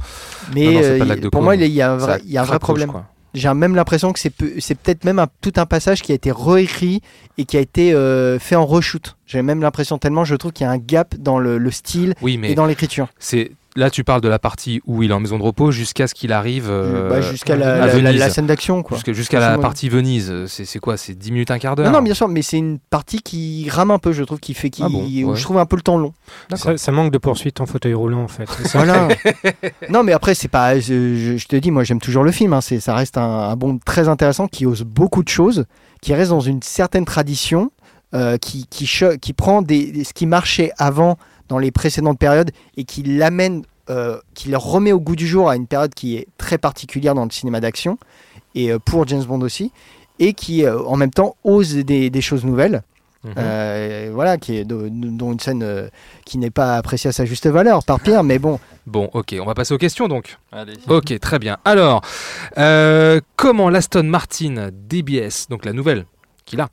Mais 0.54 0.64
Non, 0.64 0.72
non, 0.72 0.80
c'est 0.82 0.98
pas 0.98 1.04
le 1.04 1.08
lac 1.10 1.20
de 1.20 1.28
pour 1.28 1.40
Côme. 1.40 1.44
moi 1.44 1.56
il 1.56 1.66
y 1.66 1.82
a 1.82 1.92
un 1.92 1.96
vrai, 1.98 2.22
y 2.24 2.38
a 2.38 2.40
un 2.40 2.44
vrai 2.44 2.58
problème. 2.58 2.90
j'ai 3.34 3.52
même 3.52 3.74
l'impression 3.74 4.14
que 4.14 4.18
c'est 4.18 4.30
peu- 4.30 4.52
c'est 4.60 4.74
peut-être 4.76 5.04
même 5.04 5.18
un- 5.18 5.28
tout 5.42 5.52
un 5.56 5.66
passage 5.66 6.00
qui 6.00 6.12
a 6.12 6.14
été 6.14 6.32
réécrit 6.34 7.02
et 7.36 7.44
qui 7.44 7.58
a 7.58 7.60
été 7.60 7.92
euh, 7.92 8.38
fait 8.38 8.56
en 8.56 8.64
reshoot. 8.64 9.14
J'ai 9.26 9.42
même 9.42 9.60
l'impression 9.60 9.98
tellement 9.98 10.24
je 10.24 10.36
trouve 10.36 10.52
qu'il 10.52 10.64
y 10.64 10.68
a 10.68 10.72
un 10.72 10.78
gap 10.78 11.14
dans 11.18 11.38
le, 11.38 11.58
le 11.58 11.70
style 11.70 12.14
Oui, 12.22 12.40
et 12.44 12.54
dans 12.54 12.64
l'écriture. 12.64 13.08
c'est 13.18 13.50
là 13.76 13.90
tu 13.90 14.02
parles 14.04 14.20
de 14.20 14.28
la 14.28 14.38
partie 14.38 14.80
où 14.86 15.02
il 15.02 15.10
est 15.10 15.14
en 15.14 15.20
maison 15.20 15.38
de 15.38 15.42
repos 15.42 15.70
jusqu'à 15.70 16.06
ce 16.06 16.14
qu'il 16.14 16.32
arrive 16.32 16.66
euh, 16.68 17.08
Bah, 17.08 17.20
jusqu'à 17.20 17.54
la, 17.56 17.74
à 17.74 17.78
la- 17.78 17.86
la- 17.86 17.92
Venise. 17.92 18.18
la 18.20 18.30
scène 18.30 18.46
d'action 18.46 18.82
quoi. 18.82 18.96
Jusqu'à 18.96 19.12
jusqu'à 19.12 19.38
la 19.40 19.58
partie 19.58 19.88
Venise. 19.88 20.32
C'est 20.46 20.64
c'est 20.64 20.78
quoi? 20.78 20.96
C'est 20.96 21.14
10 21.14 21.32
minutes, 21.32 21.50
un 21.50 21.58
quart 21.58 21.76
d'heure? 21.76 21.86
Non, 21.86 21.92
non, 21.98 22.02
bien 22.02 22.14
sûr, 22.14 22.28
mais 22.28 22.42
c'est 22.42 22.58
une 22.58 22.78
partie 22.90 23.20
qui 23.22 23.68
rame 23.70 23.90
un 23.90 23.98
peu, 23.98 24.12
je 24.12 24.24
trouve, 24.24 24.40
qui 24.40 24.54
fait 24.54 24.70
qui, 24.70 24.82
Ah 24.84 24.88
bon, 24.88 25.04
où 25.04 25.34
je 25.36 25.42
trouve 25.42 25.58
un 25.58 25.66
peu 25.66 25.76
le 25.76 25.82
temps 25.82 25.98
long. 25.98 26.12
Ça, 26.54 26.76
ça 26.76 26.92
manque 26.92 27.12
de 27.12 27.18
poursuite 27.18 27.60
en 27.60 27.66
fauteuil 27.66 27.94
roulant 27.94 28.22
en 28.22 28.28
fait. 28.28 28.48
C'est 28.58 28.68
ça. 28.68 28.78
Voilà. 28.78 29.08
non, 29.90 30.02
mais 30.02 30.12
après, 30.12 30.34
c'est 30.34 30.48
pas. 30.48 30.78
Je, 30.80 31.44
te 31.46 31.56
dis, 31.56 31.70
moi, 31.70 31.84
j'aime 31.84 32.00
toujours 32.00 32.24
le 32.24 32.32
film. 32.32 32.52
hein, 32.52 32.60
c'est, 32.60 32.80
ça 32.80 32.94
reste 32.94 33.18
un, 33.18 33.22
un 33.50 33.56
bond 33.56 33.78
très 33.84 34.08
intéressant 34.08 34.46
qui 34.48 34.66
ose 34.66 34.82
beaucoup 34.82 35.22
de 35.22 35.28
choses, 35.28 35.64
qui 36.02 36.14
reste 36.14 36.30
dans 36.30 36.40
une 36.40 36.62
certaine 36.62 37.04
tradition, 37.04 37.70
euh, 38.14 38.36
qui, 38.38 38.66
qui, 38.70 38.86
cho- 38.86 39.16
qui 39.20 39.32
prend 39.32 39.62
des, 39.62 39.90
des- 39.92 40.04
ce 40.04 40.12
qui 40.14 40.26
marchait 40.26 40.70
avant 40.78 41.18
dans 41.48 41.58
les 41.58 41.70
précédentes 41.70 42.18
périodes 42.18 42.50
et 42.76 42.84
qui 42.84 43.02
l'amène, 43.02 43.62
euh, 43.90 44.18
qui 44.34 44.48
le 44.48 44.56
remet 44.56 44.92
au 44.92 45.00
goût 45.00 45.16
du 45.16 45.26
jour 45.26 45.48
à 45.48 45.56
une 45.56 45.66
période 45.66 45.94
qui 45.94 46.16
est 46.16 46.26
très 46.38 46.58
particulière 46.58 47.14
dans 47.14 47.24
le 47.24 47.30
cinéma 47.30 47.60
d'action 47.60 47.98
et 48.54 48.72
euh, 48.72 48.78
pour 48.78 49.06
James 49.06 49.24
Bond 49.24 49.40
aussi, 49.42 49.70
et 50.18 50.32
qui 50.32 50.64
euh, 50.64 50.78
en 50.84 50.96
même 50.96 51.10
temps 51.10 51.36
ose 51.44 51.74
des, 51.76 52.10
des 52.10 52.20
choses 52.20 52.44
nouvelles. 52.44 52.82
Mhm. 53.24 53.34
Euh, 53.38 54.10
voilà, 54.14 54.36
qui 54.38 54.56
est 54.56 54.64
de- 54.64 54.88
dont 54.90 55.32
une 55.32 55.40
scène 55.40 55.62
euh, 55.64 55.88
qui 56.24 56.38
n'est 56.38 56.50
pas 56.50 56.76
appréciée 56.76 57.08
à 57.08 57.12
sa 57.12 57.24
juste 57.24 57.46
valeur 57.48 57.82
par 57.84 57.98
Pierre, 58.00 58.22
mais 58.22 58.38
bon, 58.38 58.60
Bon, 58.86 59.10
ok, 59.14 59.34
on 59.40 59.44
va 59.44 59.54
passer 59.54 59.74
aux 59.74 59.78
questions 59.78 60.06
donc. 60.06 60.38
Allez. 60.52 60.74
Ok, 60.88 61.18
très 61.18 61.40
bien. 61.40 61.58
Alors, 61.64 62.02
euh, 62.56 63.20
comment 63.34 63.68
l'Aston 63.68 64.04
Martin 64.04 64.70
DBS, 64.72 65.48
donc 65.50 65.64
la 65.64 65.72
nouvelle 65.72 66.06
qu'il 66.46 66.60
a, 66.60 66.68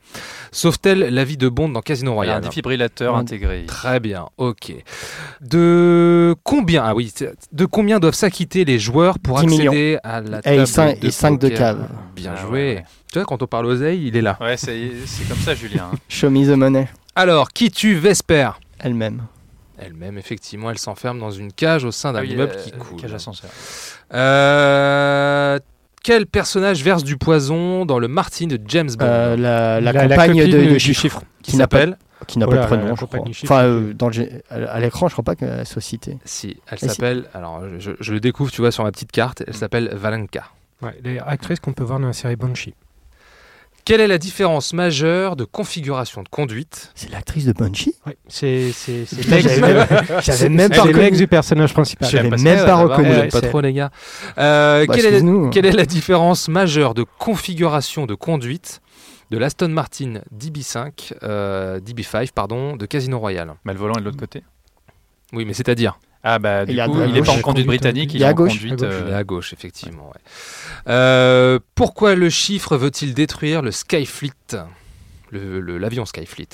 sauve-t-elle 0.52 1.00
la 1.14 1.24
vie 1.26 1.36
de 1.36 1.50
Bond 1.50 1.70
dans 1.70 1.82
Casino 1.82 2.12
Il 2.12 2.14
y 2.14 2.14
a 2.14 2.16
Royale 2.16 2.38
un 2.38 2.48
défibrillateur 2.48 3.16
intégré. 3.18 3.66
Très 3.66 4.00
bien, 4.00 4.28
ok. 4.38 4.74
De 5.42 6.36
combien, 6.44 6.84
ah 6.86 6.96
oui, 6.96 7.12
de 7.52 7.66
combien 7.66 8.00
doivent 8.00 8.14
s'acquitter 8.14 8.64
les 8.66 8.80
joueurs 8.80 9.20
pour 9.20 9.40
10 9.40 9.48
millions. 9.48 9.72
accéder 9.72 9.98
à 10.04 10.22
la 10.22 10.40
Et 10.40 10.42
table 10.64 11.00
de 11.00 11.06
et 11.08 11.12
cinq 11.12 11.40
de 11.40 11.50
poker? 11.50 11.58
cave. 11.58 11.90
Bien 12.16 12.34
Ah 12.38 12.42
joué. 12.42 12.76
ouais. 12.76 12.86
Tu 13.12 13.20
vois, 13.20 13.26
quand 13.26 13.44
on 13.44 13.48
parle 13.48 13.66
oseille, 13.66 14.08
il 14.08 14.16
est 14.16 14.22
là. 14.22 14.38
Ouais, 14.40 14.58
c'est 14.58 14.92
c'est 15.06 15.28
comme 15.28 15.38
ça, 15.38 15.54
Julien. 15.54 15.92
show 16.08 16.30
me 16.30 16.46
the 16.46 16.56
money, 16.58 16.88
Alors, 17.16 17.50
qui 17.50 17.70
tue 17.70 17.96
Vesper? 17.96 18.52
Elle-même. 18.80 19.24
Elle-même, 19.78 20.18
effectivement, 20.18 20.70
elle 20.72 20.78
s'enferme 20.78 21.20
dans 21.20 21.32
une 21.32 21.52
cage 21.52 21.84
au 21.84 21.92
sein 21.92 22.14
d'un 22.14 22.20
Ah 22.20 22.22
oui, 22.22 22.32
immeuble 22.34 22.54
euh, 22.56 22.64
qui 22.64 22.72
coule. 22.72 23.02
Cage 23.02 23.14
ascenseur. 23.14 23.50
Euh, 24.14 25.60
quel 26.04 26.28
personnage 26.28 26.84
verse 26.84 27.04
du 27.04 27.18
poison 27.18 27.86
dans 27.86 27.98
le 27.98 28.08
Martin 28.08 28.48
de 28.48 28.60
James 28.68 28.90
Bond 28.98 29.06
Euh, 29.06 29.36
la, 29.38 29.80
la 29.82 29.92
La- 29.94 30.08
la 30.08 30.16
compagne 30.16 30.38
de, 30.46 30.52
de 30.58 30.64
du 30.74 30.80
chiffre, 30.80 31.02
chiffre. 31.02 31.22
Qui 31.42 31.52
qui 31.52 31.58
n'a 31.58 31.68
pas, 31.68 31.80
s'appelle 31.80 31.98
qui 32.28 32.40
n'a 32.40 32.46
Oh 32.48 32.50
pas 32.52 32.56
là, 32.56 32.62
de 32.62 32.68
prénom, 32.68 32.96
je 32.96 33.06
crois. 33.06 33.20
Enfin, 33.44 33.64
euh, 33.64 33.94
dans 33.94 34.10
le 34.10 34.26
à 34.52 34.80
l'écran, 34.80 35.08
je 35.08 35.14
crois 35.14 35.24
pas 35.26 35.36
qu'elle 35.36 35.66
soit 35.66 35.82
citée. 35.82 36.18
Si, 36.24 36.56
elle 36.70 36.80
si. 36.80 36.88
s'appelle. 36.88 37.26
Alors, 37.34 37.64
je, 37.80 37.92
je 38.00 38.14
le 38.14 38.20
découvre, 38.22 38.50
tu 38.52 38.62
vois, 38.62 38.72
sur 38.72 38.84
ma 38.86 38.92
petite 38.92 39.12
carte. 39.12 39.44
Elle 39.46 39.56
s'appelle 39.56 39.90
Valenka. 39.94 40.46
Ouais, 40.82 40.98
les 41.04 41.20
actrices 41.20 41.60
qu'on 41.60 41.74
peut 41.74 41.84
voir 41.84 42.00
dans 42.00 42.08
la 42.08 42.14
série 42.14 42.36
Banshee. 42.38 42.74
Quelle 43.86 44.00
est 44.00 44.08
la 44.08 44.18
différence 44.18 44.72
majeure 44.74 45.36
de 45.36 45.44
configuration 45.44 46.24
de 46.24 46.30
conduite 46.30 46.92
C'est 46.96 47.12
l'actrice 47.12 47.46
de 47.46 47.52
Banshee 47.52 47.94
Ouais, 48.06 48.18
c'est 48.30 48.72
c'est 48.72 49.06
c'est 49.06 49.18
Putain, 49.18 49.36
l'ex- 49.36 49.50
j'avais 49.50 49.62
même- 49.74 49.88
j'avais 50.22 50.50
même 50.50 50.70
c'est 50.72 50.78
pas 50.80 50.86
l'ex 50.86 50.98
reconnu. 50.98 51.18
du 51.18 51.28
personnage 51.28 51.74
principal. 51.74 52.10
J'avais 52.10 52.30
même 52.30 52.40
que, 52.60 52.66
pas 52.66 52.76
reconnu. 52.76 53.10
vous 53.14 53.22
pas 53.28 53.40
c'est- 53.42 53.50
trop, 53.50 53.60
les 53.62 53.74
gars. 53.74 53.92
Euh, 54.38 54.86
Bah, 54.86 54.94
quelle, 54.96 55.06
est 55.06 55.10
la, 55.12 55.18
excuse-nous. 55.18 55.50
quelle 55.50 55.66
est 55.66 55.72
la 55.74 55.86
différence 55.86 56.48
majeure 56.48 56.94
de 56.94 57.04
configuration 57.20 58.06
de 58.06 58.16
conduite 58.16 58.80
de 59.32 59.38
l'Aston 59.38 59.68
Martin 59.70 60.22
DB5, 60.34 61.14
euh, 61.24 61.80
DB5 61.82 62.32
pardon, 62.34 62.78
de 62.78 62.86
Casino 62.86 63.20
Royale? 63.20 63.54
Mais 63.66 63.74
le 63.74 63.80
volant 63.80 63.96
est 63.96 64.00
de 64.00 64.06
l'autre 64.06 64.18
côté? 64.18 64.44
Oui, 65.34 65.44
mais 65.44 65.54
c'est-à-dire? 65.54 66.00
Ah 66.26 66.40
bah 66.40 66.66
du 66.66 66.72
Il 66.74 66.84
coup, 66.86 67.02
il 67.06 67.18
est 67.18 67.22
pas 67.22 67.34
en 67.34 67.42
conduite 67.42 67.68
britannique, 67.68 68.14
il 68.14 68.22
est 68.22 68.26
en 68.26 68.34
gauche. 68.34 68.54
conduite. 68.54 68.74
À 68.82 68.86
gauche. 68.86 68.94
Euh, 68.94 69.20
à 69.20 69.24
gauche, 69.26 69.54
effectivement. 69.54 70.08
ouais. 70.08 70.22
Euh, 70.88 71.60
pourquoi 71.76 72.16
le 72.16 72.30
chiffre 72.30 72.78
veut-il 72.78 73.14
détruire 73.14 73.62
le 73.62 73.72
Skyfleet 73.72 74.32
le- 75.32 75.60
le- 75.60 75.78
L'avion 75.78 76.06
Skyfleet? 76.06 76.48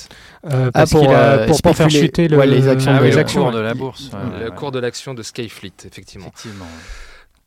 Euh, 0.49 0.71
parce 0.71 0.89
pour, 0.91 1.01
qu'il 1.01 1.09
a- 1.11 1.19
euh, 1.41 1.47
pour, 1.47 1.61
pour 1.61 1.75
faire 1.75 1.89
chuter 1.89 2.27
le, 2.27 2.37
ouais, 2.37 2.47
les 2.47 2.67
actions 2.67 2.93
Ah 2.95 2.99
oui, 3.01 3.09
les 3.09 3.13
le 3.15 3.19
actions. 3.19 3.43
cours 3.43 3.51
de 3.51 3.59
la 3.59 3.73
bourse. 3.75 4.09
ouais, 4.13 4.39
Le 4.39 4.49
ouais, 4.49 4.55
cours 4.55 4.71
de 4.71 4.79
l'action 4.79 5.13
de 5.13 5.21
Skyfleet, 5.21 5.73
effectivement. 5.85 6.27
Effectivement. 6.27 6.65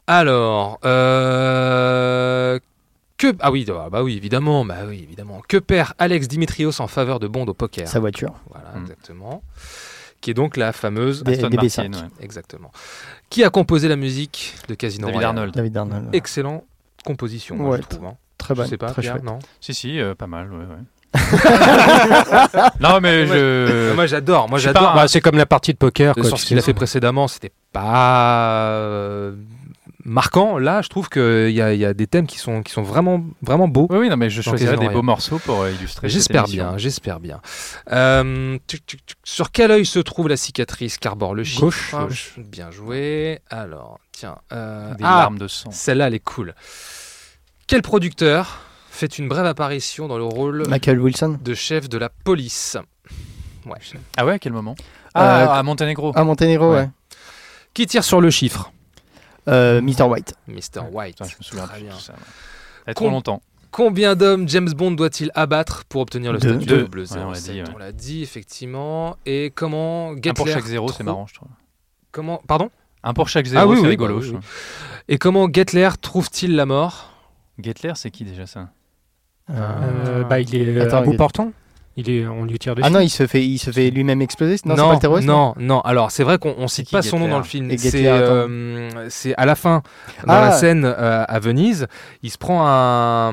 Alors, 0.07 0.79
euh, 0.85 2.59
que 3.19 3.33
ah 3.41 3.51
oui, 3.51 3.67
ah 3.71 3.89
bah 3.91 4.03
oui, 4.03 4.17
évidemment, 4.17 4.65
bah 4.65 4.79
oui, 4.87 5.01
évidemment. 5.03 5.41
Que 5.49 5.57
perd 5.57 5.93
Alex 5.99 6.29
Dimitrios 6.29 6.81
en 6.81 6.87
faveur 6.89 7.19
de 7.21 7.29
Bond 7.29 7.47
au 7.47 7.55
poker? 7.55 7.87
Sa 7.89 8.01
voiture. 8.01 8.35
Voilà, 8.51 8.69
Mm. 8.77 8.83
exactement. 8.83 9.43
Qui 10.23 10.31
est 10.31 10.35
donc 10.35 10.57
la 10.57 10.73
fameuse 10.73 11.23
Aston 11.27 11.49
DB5. 11.51 11.89
Martin, 11.91 12.05
ouais. 12.07 12.11
exactement. 12.25 12.71
Qui 13.29 13.45
a 13.45 13.51
composé 13.51 13.89
la 13.89 13.97
musique 13.97 14.55
de 14.69 14.75
Casino 14.75 15.07
David 15.09 15.15
Royale 15.17 15.29
Arnold. 15.39 15.55
David 15.55 15.77
Arnold. 15.77 16.09
Excellent 16.15 16.65
composition, 17.05 17.57
moi, 17.57 17.71
Ouais, 17.73 17.79
je 17.83 17.89
trouve. 17.89 18.07
hein. 18.07 18.15
Très 18.39 18.55
Je 18.55 18.61
bonne. 18.61 18.69
sais 18.69 18.77
pas, 18.79 18.91
très 18.91 19.03
Pierre, 19.03 19.15
chouette. 19.17 19.25
non 19.25 19.39
Si, 19.61 19.75
si, 19.75 20.01
euh, 20.01 20.15
pas 20.15 20.27
mal, 20.27 20.51
ouais, 20.53 20.59
ouais. 20.59 20.77
non, 22.81 23.01
mais 23.01 23.27
je. 23.27 23.93
Moi, 23.95 24.07
j'adore. 24.07 24.49
Moi, 24.49 24.59
je 24.59 24.65
j'adore. 24.65 24.93
pas, 24.93 24.95
Bah, 24.95 25.09
c'est 25.09 25.21
comme 25.21 25.37
la 25.37 25.47
partie 25.47 25.73
de 25.73 25.79
poker. 25.79 26.15
Quoi, 26.15 26.25
ce 26.25 26.45
qu'il 26.47 26.59
a 26.59 26.63
fait 26.63 26.73
précédemment, 26.75 27.29
c'était 27.29 27.53
pas 27.73 28.69
euh, 28.71 29.35
marquant. 30.05 30.59
Là, 30.59 30.83
je 30.83 30.89
trouve 30.89 31.09
qu'il 31.09 31.51
y, 31.51 31.61
a- 31.61 31.73
il 31.75 31.81
y 31.81 31.85
a 31.85 31.95
des 31.95 32.07
thèmes 32.07 32.27
qui 32.27 32.39
sont, 32.39 32.63
qui 32.63 32.73
sont 32.73 32.83
vraiment, 32.83 33.25
vraiment 33.43 33.69
beaux. 33.69 33.87
Oui, 33.91 33.99
oui, 33.99 34.09
non, 34.09 34.17
mais 34.17 34.31
je 34.31 34.43
choisirais 34.43 34.77
des 34.77 34.89
beaux 34.89 35.03
morceaux 35.03 35.39
pour 35.39 35.63
euh, 35.63 35.71
illustrer. 35.71 36.09
J'espère 36.09 36.45
bien, 36.45 36.77
j'espère 36.79 37.21
bien. 37.21 37.41
Euh, 37.91 38.59
tuc, 38.67 38.85
tuc, 38.87 39.05
tuc. 39.07 39.19
Sur 39.25 39.51
quel 39.53 39.71
œil 39.71 39.87
se 39.87 39.99
trouve 39.99 40.29
la 40.29 40.37
cicatrice 40.37 40.99
qu'arbore 40.99 41.35
le 41.35 41.45
chiffre 41.45 41.61
Gauche. 41.63 41.95
Gauche. 41.95 42.35
Bien 42.39 42.71
joué. 42.71 43.41
Alors, 43.51 43.99
tiens. 44.13 44.37
euh, 44.53 44.95
Des 44.95 45.05
ah, 45.05 45.19
larmes 45.21 45.39
de 45.39 45.49
sang. 45.49 45.71
celle-là, 45.71 46.09
elle 46.09 46.15
est 46.15 46.19
cool. 46.21 46.55
Quel 47.67 47.83
producteur 47.83 48.61
fait 48.91 49.19
une 49.19 49.29
brève 49.29 49.47
apparition 49.47 50.09
dans 50.09 50.19
le 50.19 50.25
rôle 50.25 50.67
Michael 50.69 51.01
Wilson. 51.01 51.39
de 51.43 51.55
chef 51.55 51.89
de 51.89 51.97
la 51.99 52.09
police? 52.11 52.77
Ouais. 53.65 53.79
Ah 54.17 54.27
ouais, 54.27 54.35
à 54.35 54.39
quel 54.39 54.53
moment? 54.53 54.75
Ah, 55.15 55.43
Euh, 55.43 55.49
à 55.61 55.63
Monténégro. 55.63 56.13
Ah, 56.15 56.25
Monténégro, 56.25 56.71
Ouais. 56.73 56.77
ouais. 56.81 56.89
Qui 57.75 57.87
tire 57.87 58.05
sur 58.05 58.21
le 58.21 58.29
chiffre? 58.31 58.73
Mr. 59.47 60.03
White. 60.03 60.35
Mr. 60.49 60.83
White. 60.93 61.17
Putain, 61.19 61.25
je 61.31 61.37
me 61.39 61.43
souviens 61.43 61.65
Très 61.67 61.75
plus 61.77 61.83
de 61.83 61.89
bien. 61.89 61.97
tout 61.97 62.03
ça. 62.03 62.13
ouais. 62.13 62.19
Ça 62.87 62.95
trop 62.95 63.11
longtemps. 63.11 63.43
Combien 63.71 64.15
d'hommes 64.17 64.47
James 64.49 64.69
Bond 64.71 64.91
doit-il 64.91 65.31
abattre 65.35 65.85
pour 65.87 66.03
obtenir 66.03 66.33
le 66.33 66.39
Deux. 66.39 66.51
statut 66.51 66.67
Deux. 66.67 66.83
de 66.83 66.89
bleu 66.89 67.05
Ouais, 67.05 67.19
on 67.25 67.31
l'a 67.31 67.35
07 67.39 67.53
dit, 67.55 67.63
ouais. 67.63 67.69
On 67.75 67.79
l'a 67.79 67.93
dit, 67.93 68.23
effectivement. 68.23 69.17
Et 69.25 69.51
comment 69.55 70.11
Un 70.11 70.15
pour 70.15 70.23
Gettler 70.47 70.53
chaque 70.53 70.65
zéro, 70.67 70.89
c'est 70.89 70.95
trouve- 70.95 71.07
marrant, 71.07 71.27
je 71.27 71.35
trouve. 71.35 71.49
Comment 72.11 72.43
Pardon 72.47 72.71
Un 73.03 73.15
pour 73.15 73.29
chaque 73.31 73.47
zéro, 73.47 73.63
Ah 73.63 73.67
oui, 73.67 73.77
c'est 73.77 73.83
oui, 73.83 73.89
rigolo. 73.89 74.21
bah 74.21 74.27
oui. 74.31 74.39
Et 75.09 75.17
comment 75.17 75.49
Gettler 75.51 75.89
trouve-t-il 76.01 76.55
la 76.55 76.67
mort 76.67 77.11
Gettler, 77.59 77.93
c'est 77.95 78.11
qui 78.11 78.25
déjà 78.25 78.47
ça? 78.47 78.69
Euh, 79.51 80.23
bah, 80.25 80.41
il 80.41 80.55
est 80.55 80.67
euh, 80.77 80.85
Attends, 80.87 80.99
à 80.99 81.03
bout 81.03 81.13
il- 81.13 81.17
portant. 81.17 81.53
Il 81.97 82.09
est, 82.09 82.27
on 82.27 82.45
lui 82.47 82.59
tire 82.59 82.75
dessus. 82.75 82.87
Ah 82.87 82.91
non, 82.91 83.01
il 83.01 83.11
se 83.11 83.27
fait, 83.27 83.45
il 83.45 83.59
se 83.59 83.71
fait 83.71 83.91
lui-même 83.91 84.23
exploser. 84.23 84.57
Non, 84.65 84.75
c'est 84.77 84.81
non, 84.81 84.89
pas 84.89 84.95
le 84.95 85.01
terroriste. 85.01 85.29
non, 85.29 85.55
non. 85.59 85.81
Alors 85.83 86.11
c'est 86.11 86.23
vrai 86.25 86.39
qu'on 86.39 86.55
on 86.57 86.67
cite 86.67 86.91
pas 86.91 87.03
son 87.03 87.19
nom 87.19 87.29
dans 87.29 87.37
le 87.39 87.45
film. 87.45 87.71
C'est 87.77 88.07
euh, 88.07 88.89
c'est 89.11 89.35
à 89.37 89.45
la 89.45 89.55
fin, 89.55 89.83
dans 90.27 90.33
Ah. 90.33 90.41
la 90.41 90.53
scène 90.53 90.85
euh, 90.87 91.25
à 91.29 91.39
Venise, 91.39 91.87
il 92.23 92.31
se 92.31 92.39
prend 92.39 92.67
un 92.67 93.33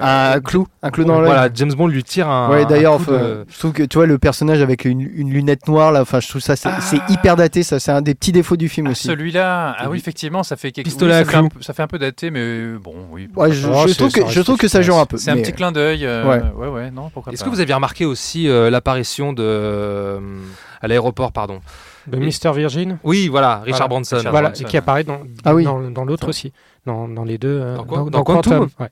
Un 0.00 0.40
clou, 0.40 0.66
un 0.82 0.90
clou 0.90 1.04
dans 1.04 1.20
l'œil. 1.20 1.26
Voilà, 1.30 1.48
James 1.54 1.72
Bond 1.72 1.86
lui 1.88 2.02
tire 2.02 2.28
un. 2.28 2.50
Ouais, 2.50 2.64
d'ailleurs, 2.66 2.98
de- 2.98 3.46
je 3.48 3.58
trouve 3.58 3.72
que 3.72 3.82
tu 3.84 3.98
vois 3.98 4.06
le 4.06 4.18
personnage 4.18 4.60
avec 4.62 4.84
une, 4.84 5.00
une 5.00 5.30
lunette 5.30 5.68
noire 5.68 5.92
là, 5.92 6.02
enfin, 6.02 6.18
je 6.20 6.28
trouve 6.28 6.40
ça 6.40 6.56
c'est 6.56 6.68
Ah. 6.70 7.06
hyper 7.08 7.36
daté, 7.36 7.62
ça, 7.62 7.78
c'est 7.78 7.92
un 7.92 8.02
des 8.02 8.14
petits 8.14 8.32
défauts 8.32 8.56
du 8.56 8.68
film 8.68 8.86
Ah, 8.88 8.90
aussi. 8.92 9.06
Celui-là, 9.06 9.76
ah 9.78 9.88
oui, 9.90 9.98
effectivement, 9.98 10.42
ça 10.42 10.56
fait 10.56 10.72
quelque 10.72 10.86
Pistolet 10.86 11.12
oui, 11.12 11.18
à 11.20 11.24
ça, 11.24 11.30
fait 11.30 11.36
un 11.36 11.40
clous. 11.42 11.48
peu, 11.50 11.62
ça 11.62 11.72
fait 11.72 11.82
un 11.82 11.86
peu 11.86 11.98
daté, 11.98 12.30
mais 12.30 12.72
bon, 12.82 12.94
oui. 13.12 13.28
Ouais, 13.36 13.52
je, 13.52 13.68
Oh, 13.68 13.86
trouve 13.94 14.10
ça 14.10 14.20
que 14.22 14.28
je 14.28 14.40
trouve 14.40 14.58
que 14.58 14.68
ça 14.68 14.82
joue 14.82 14.96
un 14.96 15.06
peu. 15.06 15.16
C'est 15.18 15.30
un 15.30 15.36
petit 15.36 15.52
clin 15.52 15.70
d'œil. 15.70 16.04
euh, 16.04 16.24
Ouais. 16.28 16.42
ouais, 16.56 16.68
ouais, 16.68 16.90
non, 16.90 17.10
pourquoi 17.10 17.32
Est-ce 17.32 17.44
que 17.44 17.48
vous 17.48 17.60
aviez 17.60 17.74
remarqué 17.74 17.91
aussi 18.00 18.48
euh, 18.48 18.70
l'apparition 18.70 19.32
de 19.32 19.42
euh, 19.44 20.18
à 20.80 20.88
l'aéroport, 20.88 21.32
pardon 21.32 21.60
De 22.06 22.16
Mr. 22.18 22.52
Virgin. 22.54 22.98
Oui, 23.04 23.28
voilà, 23.28 23.58
Richard 23.60 23.78
Voilà, 23.80 23.88
Branson. 23.88 24.16
Richard 24.16 24.32
Voilà, 24.32 24.48
Branson. 24.48 24.64
et 24.64 24.68
qui 24.68 24.76
apparaît 24.76 25.04
dans, 25.04 25.18
Ah 25.44 25.54
oui. 25.54 25.64
dans, 25.64 25.80
dans 25.90 26.04
l'autre 26.04 26.28
aussi. 26.28 26.52
Dans, 26.86 27.06
dans 27.08 27.24
les 27.24 27.38
deux. 27.38 27.60
euh, 27.60 27.76
Dans 27.76 27.84
quoi 27.84 28.06
Dans 28.10 28.24
Quantum 28.24 28.68
ouais. 28.80 28.88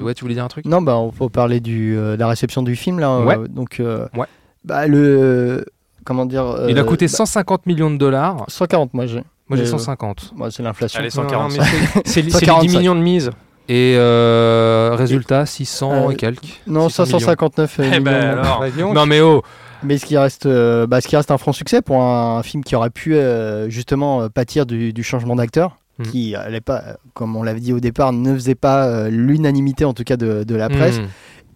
Ouais, 0.00 0.14
tu 0.14 0.22
voulais 0.24 0.34
dire 0.34 0.44
un 0.44 0.48
truc? 0.48 0.64
Non, 0.66 0.82
bah 0.82 0.96
on 0.96 1.10
peut 1.10 1.28
parler 1.28 1.60
du, 1.60 1.96
euh, 1.96 2.14
de 2.16 2.20
la 2.20 2.28
réception 2.28 2.62
du 2.62 2.76
film 2.76 2.98
là. 2.98 3.10
euh, 3.10 3.24
Ouais. 3.24 3.36
donc, 3.48 3.80
euh, 3.80 4.06
Ouais. 4.16 4.26
bah 4.64 4.86
le 4.86 5.64
comment 6.04 6.26
dire. 6.26 6.44
euh, 6.44 6.66
Il 6.70 6.78
a 6.78 6.84
coûté 6.84 7.06
bah, 7.06 7.12
150 7.12 7.66
millions 7.66 7.90
de 7.90 7.96
dollars. 7.96 8.44
140 8.48 8.92
moi 8.94 9.06
j'ai. 9.06 9.22
Moi 9.48 9.56
j'ai 9.56 9.62
Euh, 9.62 9.66
150. 9.66 10.32
Moi 10.36 10.50
c'est 10.50 10.62
l'inflation. 10.62 11.00
Allez, 11.00 11.08
Non, 11.16 11.22
non, 11.22 11.28
145. 11.50 11.58
mais 11.60 11.64
c'est- 11.64 11.92
c'est 12.04 12.08
c'est 12.10 12.22
les 12.22 12.30
145. 12.30 12.66
10 12.68 12.76
millions 12.78 12.94
de 12.94 13.00
mise. 13.00 13.30
Et 13.68 13.94
euh, 13.96 14.94
résultat, 14.94 15.44
600 15.46 15.92
Euh, 15.92 16.10
et 16.10 16.16
quelques. 16.16 16.60
Non, 16.66 16.88
600 16.88 17.04
millions. 17.04 17.18
559 17.18 17.76
Eh 17.78 17.82
millions. 17.82 18.02
ben 18.02 18.38
alors, 18.38 18.64
Non 18.94 19.06
mais 19.06 19.20
oh 19.20 19.42
Mais 19.82 19.98
ce 19.98 20.06
qui 20.06 20.16
reste, 20.16 20.46
euh, 20.46 20.86
bah, 20.86 21.00
ce 21.00 21.08
qui 21.08 21.16
reste 21.16 21.30
un 21.30 21.38
franc 21.38 21.52
succès 21.52 21.82
pour 21.82 22.02
un, 22.02 22.42
film 22.42 22.62
qui 22.64 22.76
aurait 22.76 22.90
pu 22.90 23.14
euh, 23.16 23.68
justement 23.68 24.22
euh, 24.22 24.28
pâtir 24.28 24.66
du, 24.66 24.92
du 24.92 25.02
changement 25.02 25.36
d'acteur. 25.36 25.76
Mm. 25.98 26.02
qui, 26.04 26.34
est 26.34 26.60
pas, 26.60 26.98
comme 27.14 27.36
on 27.36 27.42
l'avait 27.42 27.60
dit 27.60 27.72
au 27.72 27.80
départ, 27.80 28.12
ne 28.12 28.34
faisait 28.34 28.54
pas 28.54 28.86
euh, 28.86 29.08
l'unanimité 29.08 29.84
en 29.84 29.94
tout 29.94 30.04
cas 30.04 30.16
de, 30.16 30.44
de 30.44 30.54
la 30.54 30.68
presse. 30.68 30.98
Mm. 30.98 31.06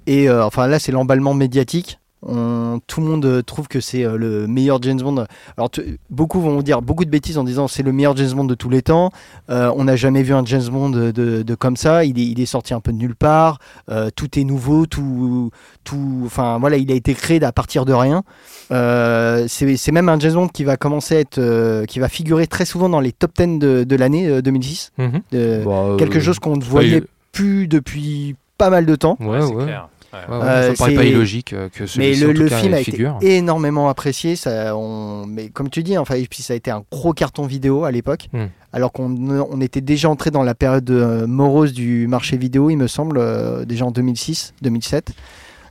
Et 0.07 0.29
euh, 0.29 0.45
enfin 0.45 0.67
là, 0.67 0.79
c'est 0.79 0.93
l'emballement 0.93 1.35
médiatique. 1.35 1.99
On- 2.23 2.81
tout 2.87 3.01
le 3.01 3.07
monde 3.07 3.25
euh, 3.25 3.43
trouve 3.43 3.67
que 3.69 3.81
c'est 3.81 4.05
euh, 4.05 4.17
le 4.17 4.47
meilleur 4.47 4.83
James 4.83 5.01
Bond. 5.01 5.25
Alors 5.57 5.71
tu- 5.71 5.99
beaucoup 6.11 6.41
vont 6.41 6.61
dire 6.63 6.83
beaucoup 6.83 7.05
de 7.05 7.11
bêtises 7.11 7.39
en 7.39 7.45
disant 7.45 7.67
c'est 7.69 7.83
le 7.83 7.93
meilleur 7.93 8.17
James 8.17 8.33
Bond 8.33 8.45
de 8.45 8.55
tous 8.55 8.69
les 8.69 8.83
temps. 8.83 9.11
Euh, 9.49 9.73
on 9.77 9.85
n'a 9.85 9.97
jamais 9.97 10.23
vu 10.23 10.35
un 10.35 10.45
James 10.45 10.69
Bond 10.71 10.91
de, 10.91 11.11
de- 11.11 11.43
de 11.43 11.55
comme 11.55 11.77
ça. 11.77 12.05
Il 12.05 12.19
est, 12.19 12.27
il 12.27 12.41
est 12.41 12.47
sorti 12.47 12.75
un 12.75 12.81
peu 12.81 12.93
de 12.93 12.99
nulle 12.99 13.15
part. 13.17 13.59
Euh, 13.91 14.11
tout 14.15 14.39
est 14.39 14.45
nouveau. 14.45 14.87
Tout, 14.87 15.51
tout. 15.85 16.23
Enfin 16.27 16.59
voilà, 16.59 16.77
il 16.77 16.91
a 16.93 16.95
été 16.95 17.15
créé 17.15 17.43
à 17.43 17.53
partir 17.53 17.85
de 17.87 17.93
rien. 17.93 18.23
Euh, 18.71 19.47
c'est 19.49 19.93
même 19.93 20.09
un 20.09 20.19
James 20.19 20.35
Bond 20.35 20.49
qui 20.49 20.65
va 20.65 20.77
commencer 20.77 21.17
à 21.17 21.21
être, 21.21 21.39
euh, 21.39 21.85
qui 21.87 21.99
va 22.01 22.09
figurer 22.09 22.47
très 22.47 22.65
souvent 22.65 22.89
dans 22.89 23.01
les 23.01 23.13
top 23.13 23.33
10 23.37 23.59
de, 23.59 23.85
de 23.85 23.97
l'année 23.97 24.29
euh, 24.29 24.43
2006. 24.43 24.93
Mhm. 24.99 25.11
Bah, 25.33 25.39
euh, 25.39 25.97
quelque 25.97 26.21
chose 26.21 26.39
qu'on 26.39 26.57
ne 26.57 26.63
voyait 26.65 27.03
plus 27.33 27.67
depuis 27.69 28.37
pas 28.59 28.71
mal 28.71 28.85
de 28.87 28.95
temps. 28.95 29.17
Ouais, 29.21 29.41
c'est 29.41 29.55
ouais. 29.55 29.65
clair. 29.65 29.89
Ouais. 30.13 30.19
Ouais, 30.29 30.37
ouais, 30.43 30.45
Euh, 30.49 30.63
ça 30.67 30.71
me 30.73 30.77
paraît 30.77 30.95
pas 30.95 31.05
illogique 31.05 31.53
euh, 31.53 31.69
que 31.69 31.87
celui-ci 31.87 32.25
le, 32.25 32.49
cas, 32.49 32.57
film 32.59 32.75
a 32.75 32.79
figure. 32.79 33.17
été 33.21 33.37
énormément 33.37 33.89
apprécié. 33.89 34.35
Ça, 34.37 34.77
on... 34.77 35.25
Mais 35.27 35.49
comme 35.51 35.71
tu 35.71 35.83
dis, 35.83 35.97
enfin, 35.99 36.17
et 36.17 36.27
puis 36.27 36.43
ça 36.43 36.53
a 36.53 36.57
été 36.57 36.71
un 36.71 36.83
gros 36.91 37.13
carton 37.13 37.47
vidéo 37.47 37.85
à 37.85 37.91
l'époque. 37.93 38.29
Hmm. 38.33 38.47
Alors 38.73 38.93
qu'on 38.93 39.11
on 39.31 39.61
était 39.61 39.81
déjà 39.81 40.09
entré 40.11 40.31
dans 40.31 40.43
la 40.43 40.55
période 40.55 40.89
euh, 40.91 41.27
morose 41.27 41.73
du 41.73 42.07
marché 42.09 42.37
vidéo, 42.37 42.71
il 42.71 42.77
me 42.77 42.87
semble, 42.89 43.19
euh, 43.19 43.65
déjà 43.65 43.85
en 43.85 43.91
2006, 43.93 44.55
2007. 44.63 45.13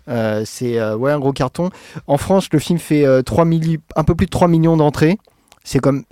Euh, 0.07 0.43
c'est 0.45 0.79
euh, 0.79 0.95
ouais, 0.95 1.11
un 1.11 1.19
gros 1.19 1.33
carton. 1.33 1.69
En 2.07 2.17
France, 2.17 2.47
le 2.51 2.59
film 2.59 2.79
fait 2.79 3.05
euh, 3.05 3.21
3 3.21 3.45
milli- 3.45 3.79
un 3.95 4.03
peu 4.03 4.15
plus 4.15 4.25
de 4.25 4.31
3 4.31 4.47
millions 4.47 4.75
d'entrées. 4.77 5.17
C'est 5.63 5.79
comme 5.79 6.03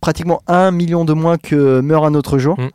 pratiquement 0.00 0.42
1 0.46 0.70
million 0.72 1.04
de 1.04 1.12
moins 1.12 1.38
que 1.38 1.80
Meurt 1.80 2.04
un 2.04 2.14
autre 2.14 2.38
jour. 2.38 2.58
Hmm. 2.58 2.68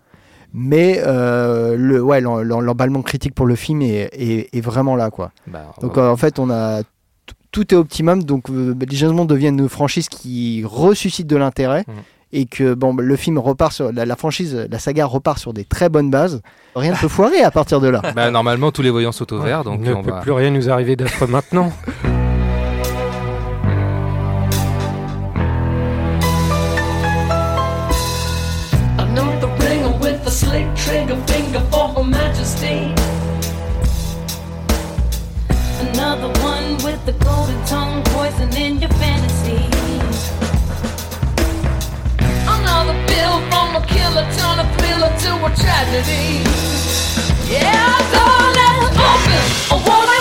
Mais 0.60 0.99
euh, 1.05 1.76
le, 1.78 2.01
ouais, 2.01 2.20
l'em- 2.20 2.41
l'em- 2.41 2.62
l'emballement 2.62 3.03
critique 3.03 3.36
pour 3.36 3.45
le 3.45 3.55
film 3.55 3.84
est, 3.84 4.10
est- 4.14 4.49
est 4.58 4.62
vraiment 4.62 4.95
là. 4.95 5.12
quoi. 5.12 5.32
Bah, 5.45 5.66
Donc 5.82 5.97
ouais. 5.97 6.01
euh, 6.03 6.10
en 6.12 6.18
fait, 6.18 6.39
on 6.39 6.49
a 6.49 6.82
tout 7.51 7.74
est 7.74 7.78
optimum. 7.78 8.24
Donc 8.24 8.49
euh, 8.49 8.74
les 8.80 8.95
James 8.97 9.16
Bond 9.16 9.26
deviennent 9.26 9.60
une 9.60 9.70
franchise 9.70 10.10
qui 10.10 10.64
ressuscite 10.66 11.28
de 11.28 11.36
l'intérêt 11.38 11.84
Mhm. 11.88 11.93
et 12.34 12.45
que 12.45 12.74
bon, 12.74 12.95
le 12.95 13.16
film 13.16 13.38
repart 13.38 13.72
sur 13.72 13.91
la, 13.91 14.05
la 14.05 14.16
franchise, 14.16 14.68
la 14.72 14.80
saga 14.80 15.05
repart 15.05 15.38
sur 15.38 15.53
des 15.53 15.64
très 15.64 15.89
bonnes 15.89 16.10
bases. 16.10 16.41
Rien 16.76 16.93
ne 16.93 16.97
peut 16.97 17.08
foirer 17.08 17.41
à 17.43 17.51
partir 17.51 17.80
de 17.80 17.88
là. 17.89 18.01
Bah, 18.16 18.32
normalement, 18.32 18.72
tous 18.72 18.82
les 18.82 18.89
voyants 18.89 19.12
sont 19.12 19.32
au 19.34 19.39
vert, 19.39 19.64
donc 19.64 19.80
Il 19.84 19.89
ne 19.89 19.93
on 19.95 20.01
peut 20.03 20.12
va. 20.12 20.22
plus 20.22 20.32
rien 20.32 20.49
nous 20.49 20.70
arriver 20.70 20.95
d'affreux 20.95 21.28
maintenant. 21.28 21.72
the 37.08 37.14
golden 37.24 37.55
tongue 37.66 38.03
poison 38.12 38.53
in 38.58 38.82
your 38.82 38.89
fantasies. 38.99 40.20
Another 42.55 42.97
bill 43.08 43.39
from 43.47 43.78
a 43.80 43.84
killer 43.88 44.28
turn 44.36 44.60
a 44.60 44.68
thriller 44.76 45.14
to 45.24 45.32
a 45.45 45.49
tragedy. 45.55 46.43
Yeah, 47.47 47.95
left 48.60 48.99
open, 49.08 49.43
a 49.72 49.78
woman 49.88 50.16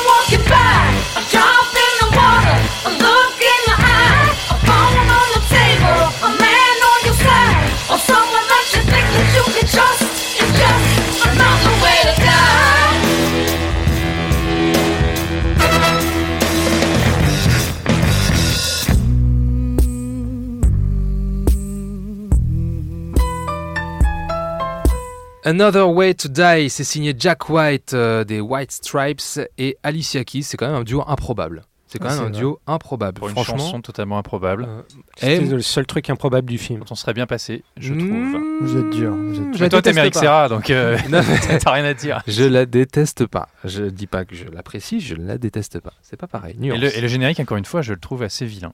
Another 25.51 25.89
Way 25.89 26.15
to 26.15 26.29
Die, 26.29 26.69
c'est 26.69 26.83
signé 26.83 27.15
Jack 27.17 27.49
White 27.49 27.95
euh, 27.95 28.25
des 28.25 28.41
White 28.41 28.73
Stripes 28.73 29.47
et 29.59 29.77
Alicia 29.85 30.25
Keys. 30.25 30.43
C'est 30.43 30.57
quand 30.57 30.67
même 30.67 30.75
un 30.75 30.83
duo 30.83 31.05
improbable. 31.07 31.63
C'est 31.87 32.01
quand 32.01 32.09
Ah, 32.09 32.15
même 32.17 32.25
un 32.25 32.29
vrai. 32.31 32.39
duo 32.41 32.59
improbable. 32.67 33.19
Pour 33.21 33.29
une 33.29 33.35
Franchement, 33.35 33.59
chanson 33.59 33.81
totalement 33.81 34.19
improbable. 34.19 34.67
euh, 34.69 34.83
C'est 35.17 35.37
et- 35.37 35.41
le 35.41 35.61
seul 35.63 35.87
truc 35.87 36.11
improbable 36.11 36.51
du 36.51 36.59
film. 36.59 36.81
dont 36.81 36.87
on 36.91 36.95
serait 36.97 37.15
bien 37.15 37.29
passé, 37.29 37.63
je 37.77 37.95
Mm, 37.95 37.99
trouve. 37.99 38.43
Vous 38.61 38.77
êtes 38.77 38.91
dur. 38.91 39.13
Vous 39.15 39.35
êtes 39.37 39.41
dur. 39.45 39.55
je 39.55 39.61
Mais 39.63 39.69
toi, 39.69 39.83
t'aimes 39.83 39.99
Eric. 39.99 40.17
Serra, 40.17 40.49
donc 40.49 40.69
euh, 40.71 40.99
t'as 41.61 41.71
rien 41.71 41.85
à 41.85 41.95
dire. 41.95 42.25
Je 42.27 42.43
la 42.43 42.67
déteste 42.67 43.27
pas. 43.29 43.49
Je 43.65 43.85
dis 43.85 44.09
pas 44.09 44.25
que 44.25 44.35
je 44.35 44.47
l'apprécie, 44.47 45.01
je 45.01 45.15
ne 45.15 45.25
la 45.29 45.39
déteste 45.39 45.79
pas. 45.79 45.93
C'est 46.03 46.17
pas 46.17 46.27
pareil. 46.27 46.57
Et 46.59 46.61
Nuance. 46.61 46.81
le, 46.81 46.99
et 46.99 47.01
le 47.01 47.07
générique, 47.07 47.39
encore 47.39 47.57
une 47.57 47.65
fois, 47.65 47.83
je 47.83 47.93
le 47.93 48.01
trouve 48.01 48.25
assez 48.25 48.47
vilain. 48.47 48.73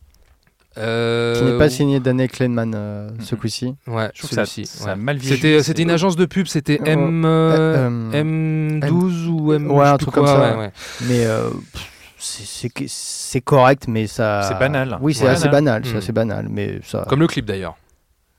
Euh, 0.79 1.39
Qui 1.39 1.45
n'est 1.45 1.59
pas 1.59 1.69
signé 1.69 2.01
Daniel 2.01 2.31
Kleinman 2.31 2.73
euh, 2.75 3.11
ce 3.21 3.35
Mhm. 3.35 3.41
coup-ci. 3.41 3.75
Ouais, 3.87 4.11
Je 4.15 4.21
trouve 4.23 4.31
ça, 4.31 4.47
celui-ci. 4.47 4.67
ça 4.79 4.85
ouais. 4.87 4.91
a 4.93 4.97
mal 4.97 5.17
vieilli. 5.19 5.37
C'était, 5.37 5.57
c'est- 5.59 5.63
c'était 5.65 5.83
une 5.83 5.91
agence 5.91 6.17
de 6.17 6.25
pub, 6.25 6.47
c'était 6.47 6.81
Euh, 6.81 6.85
M, 6.87 7.25
euh, 7.27 7.89
euh, 8.15 8.23
M12 8.81 9.29
ou 9.29 9.53
M. 9.53 9.71
ouais, 9.71 9.87
un 9.87 9.97
truc 9.99 10.15
quoi, 10.15 10.25
comme 10.25 10.35
ça. 10.35 10.53
ouais, 10.53 10.59
ouais. 10.59 10.73
Mais 11.03 11.27
euh, 11.27 11.51
c'est- 12.19 12.45
c'est 12.47 12.71
c'est 12.89 13.41
correct, 13.41 13.85
mais 13.89 14.07
ça. 14.07 14.43
C'est 14.49 14.59
banal. 14.59 14.99
Oui, 15.01 15.15
c'est 15.15 15.25
Ouais. 15.25 15.31
assez 15.31 15.49
banal. 15.49 15.83
C'est 15.85 15.93
Mhm. 15.93 15.99
assez 15.99 16.13
banal, 16.13 16.47
mais 16.51 16.81
ça. 16.85 17.05
Comme 17.09 17.21
le 17.21 17.27
clip 17.27 17.45
d'ailleurs. 17.45 17.77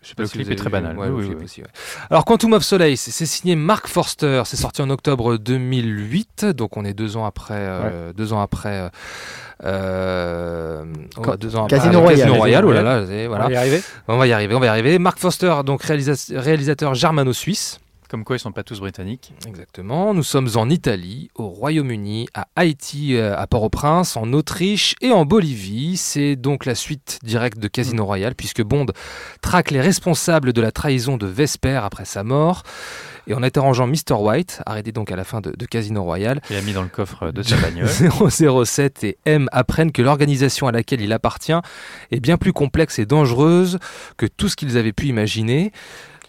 Je 0.04 0.10
sais 0.10 0.14
Le 0.18 0.26
si 0.26 0.34
clip 0.34 0.52
est 0.52 0.56
très 0.56 0.70
banal. 0.70 0.98
Ouais, 0.98 1.08
Oui, 1.08 1.12
le 1.12 1.16
oui, 1.16 1.26
clip 1.28 1.38
oui. 1.40 1.44
aussi, 1.46 1.62
ouais. 1.62 1.68
Alors 2.10 2.26
Quantum 2.26 2.54
of 2.54 2.64
Solace, 2.64 3.00
c'est 3.00 3.26
signé 3.26 3.56
Mark 3.56 3.88
Forster. 3.88 4.44
C'est 4.46 4.58
sorti 4.58 4.82
en 4.82 4.90
octobre 4.90 5.38
2008, 5.38 6.46
donc 6.46 6.76
on 6.78 6.84
est 6.86 6.94
deux 6.94 7.16
ans 7.18 7.26
après. 7.26 7.56
euh, 7.58 8.12
Deux 8.14 8.34
ans 8.34 8.42
après. 8.42 8.70
euh, 8.74 8.90
euh, 9.64 10.84
deux 11.40 11.56
ans 11.56 11.66
après 11.66 11.78
Casino 11.78 12.02
Casino 12.06 12.34
Royale. 12.36 12.66
Royale. 12.66 12.66
Oh 12.66 12.72
là 12.74 12.82
là, 12.82 13.06
c'est- 13.08 13.28
voilà. 13.28 13.46
On 13.46 13.48
va 13.50 13.54
y 13.54 13.58
arriver 13.58 13.82
On 14.08 14.18
va 14.18 14.28
y 14.28 14.32
arriver, 14.34 14.56
on 14.56 14.60
va 14.60 14.66
y 14.66 14.70
arriver. 14.70 15.00
Mark 15.00 15.18
Foster, 15.20 15.54
donc 15.66 15.84
réalisa- 15.84 16.38
réalisateur 16.38 16.94
germano-suisse. 16.94 17.80
Comme 18.14 18.26
quoi, 18.26 18.36
ils 18.36 18.40
sont 18.40 18.52
pas 18.52 18.62
tous 18.62 18.80
britanniques. 18.80 19.34
Exactement. 19.48 20.14
Nous 20.14 20.22
sommes 20.22 20.48
en 20.54 20.70
Italie, 20.70 21.32
au 21.34 21.48
Royaume-Uni, 21.48 22.28
à 22.36 22.46
Haïti, 22.56 23.16
euh, 23.16 23.36
à 23.36 23.48
Port-au-Prince, 23.48 24.18
en 24.18 24.34
Autriche 24.34 24.94
et 25.02 25.12
en 25.12 25.26
Bolivie. 25.26 25.98
C'est 25.98 26.36
donc 26.36 26.68
la 26.68 26.76
suite 26.76 27.18
directe 27.24 27.58
de 27.58 27.68
Casino 27.68 28.06
Royale, 28.06 28.36
puisque 28.36 28.62
Bond 28.62 28.86
traque 29.42 29.72
les 29.72 29.82
responsables 29.82 30.54
de 30.54 30.62
la 30.62 30.72
trahison 30.72 31.18
de 31.18 31.26
Vesper 31.26 31.80
après 31.84 32.06
sa 32.06 32.24
mort. 32.24 32.62
Et 33.26 33.34
en 33.34 33.42
interrogeant 33.42 33.88
Mr. 33.88 34.14
White, 34.20 34.62
arrêté 34.68 34.92
donc 34.92 35.12
à 35.12 35.16
la 35.16 35.24
fin 35.24 35.42
de, 35.42 35.52
de 35.52 35.66
Casino 35.66 36.04
Royale, 36.04 36.40
Il 36.52 36.58
a 36.58 36.62
mis 36.62 36.74
dans 36.74 36.84
le 36.84 36.90
coffre 36.90 37.32
de 37.32 37.42
sa 37.42 37.56
bagnole. 37.62 37.88
007 37.88 39.04
et 39.06 39.18
M 39.26 39.48
apprennent 39.52 39.92
que 39.92 40.04
l'organisation 40.04 40.68
à 40.68 40.72
laquelle 40.72 41.02
il 41.02 41.14
appartient 41.14 41.54
est 42.12 42.20
bien 42.20 42.38
plus 42.38 42.54
complexe 42.54 43.00
et 43.00 43.08
dangereuse 43.08 43.80
que 44.18 44.28
tout 44.28 44.50
ce 44.50 44.56
qu'ils 44.56 44.78
avaient 44.78 44.94
pu 44.94 45.08
imaginer. 45.08 45.72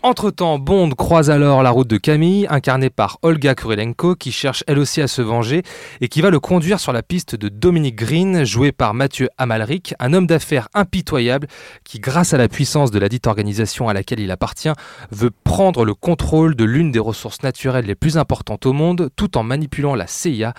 Entre-temps, 0.05 0.59
Bond 0.59 0.91
croise 0.91 1.31
alors 1.31 1.63
la 1.63 1.71
route 1.71 1.89
de 1.89 1.97
Camille, 1.97 2.47
incarnée 2.51 2.91
par 2.91 3.17
Olga 3.23 3.55
Kurilenko, 3.55 4.17
qui 4.17 4.33
cherche 4.33 4.63
elle 4.67 4.79
aussi 4.79 5.01
à 5.01 5.09
se 5.09 5.23
venger 5.23 5.63
et 6.03 6.09
qui 6.09 6.21
va 6.21 6.29
le 6.29 6.41
conduire 6.41 6.79
sur 6.79 6.93
la 6.93 7.03
piste 7.03 7.37
de 7.37 7.49
Dominic 7.49 7.97
Green, 7.97 8.45
joué 8.45 8.71
par 8.71 8.93
Mathieu 8.93 9.31
Amalric, 9.39 9.95
un 10.01 10.13
homme 10.13 10.27
d'affaires 10.27 10.69
impitoyable 10.75 11.47
qui, 11.85 12.01
grâce 12.01 12.35
à 12.35 12.37
la 12.37 12.49
puissance 12.49 12.91
de 12.91 12.99
la 12.99 13.09
dite 13.09 13.27
organisation 13.27 13.89
à 13.89 13.95
laquelle 13.95 14.21
il 14.21 14.31
appartient, 14.31 14.75
veut 15.11 15.31
prendre 15.43 15.87
le 15.87 15.95
contrôle 15.95 16.55
de 16.55 16.65
l'une 16.65 16.93
des 16.93 16.99
ressources 16.99 17.43
naturelles 17.43 17.87
les 17.87 17.95
plus 17.95 18.19
importantes 18.19 18.67
au 18.67 18.75
monde, 18.75 19.09
tout 19.17 19.39
en 19.39 19.43
manipulant 19.43 19.95
la 19.95 20.07
CIA 20.07 20.53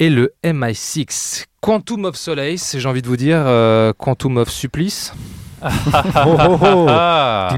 et 0.00 0.10
le 0.10 0.34
MI6. 0.44 1.46
Quantum 1.62 2.04
of 2.04 2.16
Solace, 2.16 2.76
j'ai 2.76 2.88
envie 2.90 3.00
de 3.00 3.08
vous 3.08 3.16
dire, 3.16 3.42
euh, 3.46 3.94
Quantum 3.96 4.36
of 4.36 4.50
Supplice. 4.50 5.14
Oh, 5.64 6.36
oh, 6.38 6.58
oh. 6.60 7.56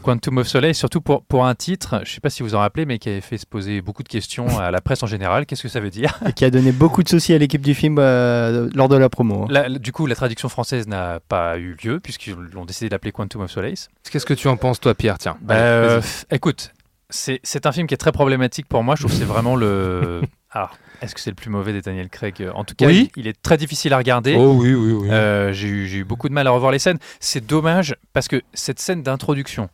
Ah. 0.00 0.04
Quantum 0.04 0.38
of 0.38 0.48
Soleil, 0.48 0.74
surtout 0.74 1.00
pour, 1.00 1.22
pour 1.24 1.46
un 1.46 1.54
titre, 1.54 1.96
je 2.04 2.10
ne 2.10 2.14
sais 2.14 2.20
pas 2.20 2.30
si 2.30 2.42
vous 2.42 2.54
en 2.54 2.58
rappelez, 2.60 2.86
mais 2.86 2.98
qui 2.98 3.08
avait 3.08 3.20
fait 3.20 3.38
se 3.38 3.46
poser 3.46 3.80
beaucoup 3.80 4.02
de 4.02 4.08
questions 4.08 4.58
à 4.58 4.70
la 4.70 4.80
presse 4.80 5.02
en 5.02 5.06
général. 5.06 5.46
Qu'est-ce 5.46 5.62
que 5.62 5.68
ça 5.68 5.80
veut 5.80 5.90
dire? 5.90 6.18
Et 6.26 6.32
qui 6.32 6.44
a 6.44 6.50
donné 6.50 6.72
beaucoup 6.72 7.02
de 7.02 7.08
soucis 7.08 7.32
à 7.34 7.38
l'équipe 7.38 7.62
du 7.62 7.74
film 7.74 7.96
euh, 7.98 8.68
lors 8.74 8.88
de 8.88 8.96
la 8.96 9.08
promo. 9.08 9.44
hein. 9.44 9.46
La- 9.50 9.68
Du 9.68 9.92
coup, 9.92 10.06
la 10.06 10.14
traduction 10.14 10.48
française 10.48 10.86
n'a 10.88 11.20
pas 11.28 11.58
eu 11.58 11.76
lieu, 11.84 12.00
puisqu'ils 12.00 12.34
ont 12.56 12.64
décidé 12.64 12.88
d'appeler 12.88 13.12
Quantum 13.12 13.42
of 13.42 13.50
Solace. 13.50 13.88
Qu'est-ce 14.10 14.26
que 14.26 14.34
tu 14.34 14.48
en 14.48 14.56
penses, 14.56 14.80
toi, 14.80 14.94
Pierre? 14.94 15.18
Tiens. 15.18 15.36
Bah, 15.40 15.54
allez, 15.54 15.62
euh, 15.64 16.00
écoute, 16.30 16.72
c'est 17.08 17.40
c'est 17.42 17.66
un 17.66 17.72
film 17.72 17.86
qui 17.86 17.94
est 17.94 17.98
très 17.98 18.12
problématique 18.12 18.66
pour 18.68 18.82
moi. 18.82 18.94
Je 18.96 19.02
trouve 19.02 19.12
que 19.12 19.18
c'est 19.18 19.24
vraiment 19.24 19.56
le. 19.56 20.20
Alors, 20.50 20.76
est-ce 21.00 21.14
que 21.14 21.20
c'est 21.20 21.30
le 21.30 21.36
plus 21.36 21.50
mauvais 21.50 21.72
des 21.72 21.80
Daniel 21.82 22.08
Craig 22.08 22.46
En 22.54 22.64
tout 22.64 22.74
cas, 22.74 22.86
Oui. 22.86 23.10
il, 23.16 23.22
il 23.22 23.26
est 23.28 23.40
très 23.40 23.56
difficile 23.56 23.92
à 23.92 23.98
regarder. 23.98 24.36
Oh 24.38 24.52
oui, 24.58 24.74
oui, 24.74 24.92
oui. 24.92 25.10
Euh, 25.10 25.52
j'ai 25.52 25.68
eu, 25.68 25.86
j'ai 25.86 25.98
eu 25.98 26.04
beaucoup 26.04 26.28
de 26.28 26.34
mal 26.34 26.46
à 26.46 26.50
revoir 26.50 26.72
les 26.72 26.78
scènes. 26.78 26.98
C'est 27.20 27.44
dommage 27.46 27.96
parce 28.12 28.28
que 28.28 28.42
cette 28.54 28.78
scène 28.80 29.02
d'introduction, 29.02 29.68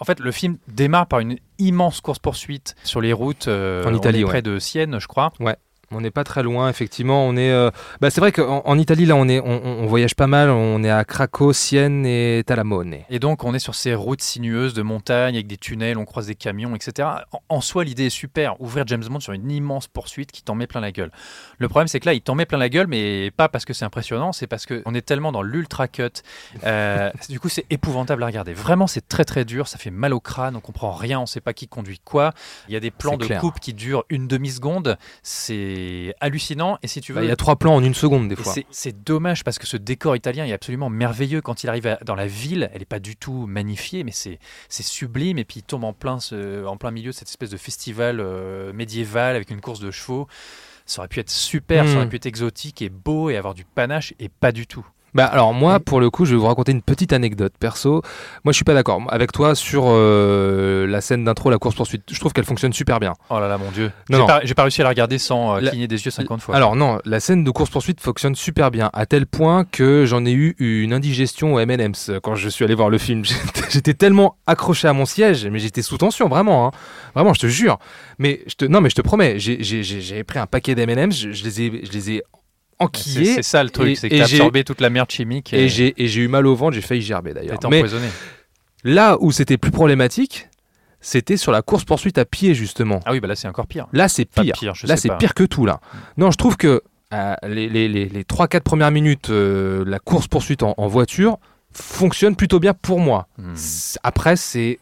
en 0.00 0.04
fait, 0.04 0.20
le 0.20 0.30
film 0.30 0.58
démarre 0.68 1.06
par 1.06 1.20
une 1.20 1.38
immense 1.58 2.00
course-poursuite 2.00 2.76
sur 2.84 3.00
les 3.00 3.12
routes 3.12 3.48
euh, 3.48 3.84
En 3.84 3.92
on 3.92 3.96
Italie, 3.96 4.22
ouais. 4.24 4.30
près 4.30 4.42
de 4.42 4.58
Sienne, 4.58 4.98
je 5.00 5.06
crois. 5.08 5.32
Ouais. 5.40 5.56
On 5.90 6.02
n'est 6.02 6.10
pas 6.10 6.24
très 6.24 6.42
loin, 6.42 6.68
effectivement. 6.68 7.26
On 7.26 7.36
est, 7.36 7.50
euh, 7.50 7.70
bah, 8.00 8.10
c'est 8.10 8.20
vrai 8.20 8.30
qu'en 8.30 8.62
en 8.64 8.78
Italie, 8.78 9.06
là, 9.06 9.16
on, 9.16 9.26
est, 9.26 9.40
on, 9.40 9.86
voyage 9.86 10.14
pas 10.14 10.26
mal. 10.26 10.50
On 10.50 10.82
est 10.84 10.90
à 10.90 11.04
Craco, 11.04 11.54
Sienne 11.54 12.04
et 12.04 12.42
Talamone. 12.46 12.96
Et 13.08 13.18
donc, 13.18 13.44
on 13.44 13.54
est 13.54 13.58
sur 13.58 13.74
ces 13.74 13.94
routes 13.94 14.20
sinueuses 14.20 14.74
de 14.74 14.82
montagne 14.82 15.34
avec 15.34 15.46
des 15.46 15.56
tunnels, 15.56 15.96
on 15.96 16.04
croise 16.04 16.26
des 16.26 16.34
camions, 16.34 16.74
etc. 16.74 17.08
En, 17.32 17.40
en 17.48 17.60
soi, 17.62 17.84
l'idée 17.84 18.06
est 18.06 18.10
super. 18.10 18.60
Ouvrir 18.60 18.86
James 18.86 19.04
Bond 19.04 19.20
sur 19.20 19.32
une 19.32 19.50
immense 19.50 19.86
poursuite 19.86 20.30
qui 20.30 20.42
t'en 20.42 20.54
met 20.54 20.66
plein 20.66 20.80
la 20.80 20.92
gueule. 20.92 21.10
Le 21.58 21.68
problème, 21.68 21.88
c'est 21.88 22.00
que 22.00 22.06
là, 22.06 22.12
il 22.12 22.20
t'en 22.20 22.34
met 22.34 22.44
plein 22.44 22.58
la 22.58 22.68
gueule, 22.68 22.86
mais 22.86 23.30
pas 23.30 23.48
parce 23.48 23.64
que 23.64 23.72
c'est 23.72 23.86
impressionnant, 23.86 24.32
c'est 24.32 24.46
parce 24.46 24.66
qu'on 24.66 24.94
est 24.94 25.02
tellement 25.02 25.32
dans 25.32 25.42
l'ultra 25.42 25.88
cut. 25.88 26.02
Euh, 26.64 27.10
du 27.30 27.40
coup, 27.40 27.48
c'est 27.48 27.64
épouvantable 27.70 28.22
à 28.22 28.26
regarder. 28.26 28.52
Vraiment, 28.52 28.86
c'est 28.86 29.08
très 29.08 29.24
très 29.24 29.46
dur. 29.46 29.68
Ça 29.68 29.78
fait 29.78 29.90
mal 29.90 30.12
au 30.12 30.20
crâne. 30.20 30.54
On 30.56 30.60
comprend 30.60 30.92
rien. 30.92 31.18
On 31.20 31.26
sait 31.26 31.40
pas 31.40 31.54
qui 31.54 31.66
conduit 31.66 32.00
quoi. 32.04 32.34
Il 32.68 32.74
y 32.74 32.76
a 32.76 32.80
des 32.80 32.90
plans 32.90 33.16
de 33.16 33.24
clair. 33.24 33.40
coupe 33.40 33.58
qui 33.58 33.72
durent 33.72 34.04
une 34.10 34.28
demi-seconde. 34.28 34.98
C'est 35.22 35.77
hallucinant. 36.20 36.78
Et 36.82 36.88
si 36.88 37.00
tu 37.00 37.12
veux. 37.12 37.20
Bah, 37.20 37.24
Il 37.24 37.28
y 37.28 37.32
a 37.32 37.36
trois 37.36 37.56
plans 37.56 37.74
en 37.74 37.82
une 37.82 37.94
seconde, 37.94 38.28
des 38.28 38.36
fois. 38.36 38.54
c'est- 38.70 38.92
dommage 39.04 39.44
parce 39.44 39.58
que 39.58 39.66
ce 39.66 39.76
décor 39.76 40.16
italien 40.16 40.44
est 40.46 40.52
absolument 40.52 40.90
merveilleux. 40.90 41.40
Quand 41.40 41.62
il 41.62 41.68
arrive 41.68 41.86
à- 41.86 41.98
dans 42.04 42.14
la 42.14 42.26
ville, 42.26 42.70
elle 42.72 42.80
n'est 42.80 42.84
pas 42.84 42.98
du 43.00 43.16
tout 43.16 43.46
magnifiée, 43.46 44.04
mais 44.04 44.12
c'est 44.12 44.38
sublime. 44.70 45.38
Et 45.38 45.44
puis 45.44 45.60
il 45.60 45.62
tombe 45.62 45.84
en 45.84 45.92
plein, 45.92 46.18
ce- 46.20 46.64
en 46.64 46.76
plein 46.76 46.90
milieu 46.90 47.10
de 47.10 47.16
cette 47.16 47.28
espèce 47.28 47.50
de 47.50 47.56
festival 47.56 48.20
euh, 48.20 48.72
médiéval 48.72 49.36
avec 49.36 49.50
une 49.50 49.60
course 49.60 49.80
de 49.80 49.90
chevaux. 49.90 50.26
Ça 50.86 51.00
aurait 51.02 51.08
pu 51.08 51.20
être 51.20 51.30
super, 51.30 51.86
ça 51.86 51.92
Hmm. 51.94 51.96
aurait 51.98 52.08
pu 52.08 52.16
être 52.16 52.26
exotique 52.26 52.80
et 52.82 52.88
beau 52.88 53.28
et 53.30 53.36
avoir 53.36 53.52
du 53.54 53.64
panache, 53.64 54.14
et 54.18 54.28
pas 54.30 54.52
du 54.52 54.66
tout. 54.66 54.86
Bah 55.14 55.24
alors 55.24 55.54
moi 55.54 55.80
pour 55.80 56.00
le 56.00 56.10
coup 56.10 56.24
je 56.26 56.32
vais 56.32 56.36
vous 56.38 56.46
raconter 56.46 56.72
une 56.72 56.82
petite 56.82 57.12
anecdote 57.12 57.52
perso. 57.58 58.02
Moi 58.44 58.52
je 58.52 58.56
suis 58.56 58.64
pas 58.64 58.74
d'accord 58.74 59.00
avec 59.08 59.32
toi 59.32 59.54
sur 59.54 59.84
euh, 59.86 60.86
la 60.86 61.00
scène 61.00 61.24
d'intro 61.24 61.50
la 61.50 61.58
course 61.58 61.74
poursuite. 61.76 62.02
Je 62.10 62.18
trouve 62.20 62.32
qu'elle 62.32 62.44
fonctionne 62.44 62.72
super 62.72 63.00
bien. 63.00 63.14
Oh 63.30 63.40
là 63.40 63.48
là, 63.48 63.56
mon 63.58 63.70
Dieu. 63.70 63.90
J'ai 64.10 64.18
pas, 64.18 64.40
pas 64.56 64.62
réussi 64.62 64.80
à 64.80 64.84
la 64.84 64.90
regarder 64.90 65.18
sans 65.18 65.56
euh, 65.56 65.60
La- 65.60 65.70
cligner 65.70 65.88
des 65.88 66.04
yeux 66.04 66.10
50 66.10 66.42
fois. 66.42 66.54
Alors 66.56 66.76
non, 66.76 66.98
la 67.04 67.20
scène 67.20 67.42
de 67.44 67.50
course 67.50 67.70
poursuite 67.70 68.00
fonctionne 68.00 68.34
super 68.34 68.70
bien 68.70 68.90
à 68.92 69.06
tel 69.06 69.26
point 69.26 69.64
que 69.64 70.04
j'en 70.06 70.24
ai 70.26 70.32
eu 70.32 70.54
une 70.58 70.92
indigestion 70.92 71.54
au 71.54 71.58
M&M's 71.58 72.10
quand 72.22 72.34
je 72.34 72.48
suis 72.48 72.64
allé 72.64 72.74
voir 72.74 72.90
le 72.90 72.98
film. 72.98 73.24
J'étais- 73.70 73.94
tellement 73.94 74.36
accroché 74.46 74.86
à 74.86 74.92
mon 74.92 75.06
siège, 75.06 75.46
mais 75.46 75.58
j'étais 75.58 75.82
sous 75.82 75.98
tension 75.98 76.28
vraiment, 76.28 76.68
hein. 76.68 76.70
vraiment 77.14 77.34
je 77.34 77.40
te 77.40 77.46
jure. 77.48 77.78
Mais 78.18 78.42
je 78.46 78.54
te 78.54 78.64
non 78.64 78.80
mais 78.80 78.90
je 78.90 78.94
te 78.94 79.02
promets, 79.02 79.38
j'ai- 79.38 80.22
pris 80.24 80.38
un 80.38 80.46
paquet 80.46 80.74
d'M&M's, 80.76 81.16
je, 81.16 81.32
je 81.32 81.44
les 81.44 81.62
ai 81.62 81.80
je 81.84 81.92
les 81.92 82.10
ai 82.12 82.22
c'est 82.78 82.84
enquillés 82.84 83.34
c'est 83.34 83.42
ça 83.42 83.62
le 83.64 83.70
truc, 83.70 83.96
c'est 83.96 84.08
que 84.08 84.16
t'as 84.16 84.24
absorbé 84.24 84.64
toute 84.64 84.80
la 84.80 84.90
merde 84.90 85.10
chimique 85.10 85.52
et 85.52 85.68
j'ai 85.68 85.94
et 86.02 86.08
j'ai 86.08 86.22
eu 86.22 86.28
mal 86.28 86.46
au 86.46 86.54
ventre, 86.54 86.74
j'ai 86.74 86.80
failli 86.80 87.02
gerber 87.02 87.34
d'ailleurs. 87.34 87.58
Mais 87.70 87.78
empoisonné. 87.78 88.08
là 88.84 89.16
où 89.20 89.32
c'était 89.32 89.58
plus 89.58 89.70
problématique, 89.70 90.48
c'était 91.00 91.36
sur 91.36 91.52
la 91.52 91.62
course 91.62 91.84
poursuite 91.84 92.18
à 92.18 92.24
pied 92.24 92.54
justement. 92.54 93.00
Ah 93.04 93.12
oui, 93.12 93.20
bah 93.20 93.28
là 93.28 93.36
c'est 93.36 93.48
encore 93.48 93.66
pire. 93.66 93.86
Là 93.92 94.08
c'est 94.08 94.24
pire. 94.24 94.54
pire, 94.58 94.72
Là, 94.84 94.96
c'est 94.96 95.16
pire 95.16 95.34
que 95.34 95.44
tout, 95.44 95.66
là. 95.66 95.80
Non, 96.16 96.30
je 96.30 96.36
trouve 96.38 96.56
que 96.56 96.82
euh, 97.14 97.34
les, 97.46 97.68
les, 97.68 97.88
les, 97.88 98.06
les 98.06 98.22
3-4 98.22 98.60
premières 98.60 98.90
minutes, 98.90 99.30
euh, 99.30 99.84
la 99.86 99.98
course-poursuite 99.98 100.62
en, 100.62 100.74
en 100.76 100.86
voiture 100.88 101.38
fonctionne 101.72 102.36
plutôt 102.36 102.60
bien 102.60 102.74
pour 102.74 103.00
moi. 103.00 103.28
Hmm. 103.38 103.54
Après, 104.02 104.36
c'est 104.36 104.78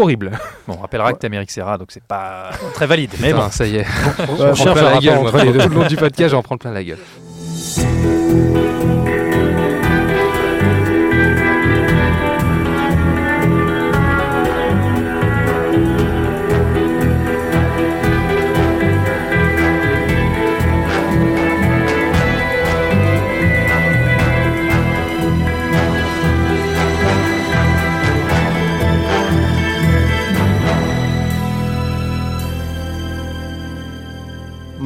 horrible. 0.00 0.30
Bon, 0.68 0.76
on 0.78 0.82
rappellera 0.82 1.12
que 1.12 1.18
t'es 1.18 1.26
Amérique 1.26 1.50
Serra, 1.50 1.78
donc 1.78 1.88
c'est 1.90 2.02
pas 2.02 2.50
très 2.74 2.86
valide. 2.86 3.10
Mais 3.20 3.32
bon, 3.32 3.38
Putain, 3.40 3.50
ça 3.50 3.66
y 3.66 3.76
est. 3.76 3.86
on 4.28 4.36
J'en 4.36 4.44
prends 4.44 4.54
cherche 4.54 4.78
plein 4.78 4.90
la 4.90 4.98
gueule. 5.00 5.20
moi. 5.20 5.30
Tout 5.32 5.38
le 5.46 5.66
long 5.74 5.86
du 5.86 5.96
podcast, 5.96 6.30
j'en 6.30 6.42
prends 6.42 6.56
plein 6.58 6.72
la 6.72 6.84
gueule. 6.84 6.98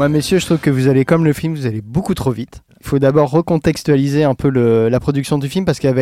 Moi, 0.04 0.10
messieurs, 0.10 0.38
je 0.38 0.44
trouve 0.44 0.58
que 0.58 0.68
vous 0.68 0.88
allez, 0.88 1.06
comme 1.06 1.24
le 1.24 1.32
film, 1.32 1.54
vous 1.54 1.64
allez 1.64 1.80
beaucoup 1.80 2.12
trop 2.12 2.30
vite. 2.30 2.60
Il 2.78 2.86
faut 2.86 2.98
d'abord 2.98 3.30
recontextualiser 3.30 4.22
un 4.22 4.34
peu 4.34 4.50
la 4.50 5.00
production 5.00 5.38
du 5.38 5.48
film 5.48 5.64
parce 5.64 5.78
qu'elle 5.78 5.96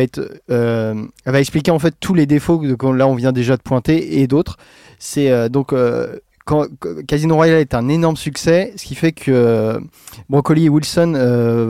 euh, 0.51 1.05
va 1.25 1.39
expliquer 1.39 1.71
en 1.71 1.79
fait 1.79 1.95
tous 2.01 2.13
les 2.13 2.25
défauts 2.25 2.59
que 2.59 2.87
là 2.87 3.07
on 3.07 3.15
vient 3.15 3.31
déjà 3.31 3.55
de 3.55 3.61
pointer 3.61 4.19
et 4.19 4.27
d'autres. 4.27 4.57
C'est 4.99 5.31
euh, 5.31 5.47
donc 5.47 5.71
euh, 5.71 6.19
quand, 6.43 6.65
Casino 7.07 7.35
Royale 7.35 7.59
est 7.59 7.73
un 7.73 7.87
énorme 7.87 8.17
succès, 8.17 8.73
ce 8.75 8.83
qui 8.83 8.95
fait 8.95 9.13
que 9.13 9.31
euh, 9.31 9.79
Broccoli 10.27 10.65
et 10.65 10.69
Wilson 10.69 11.13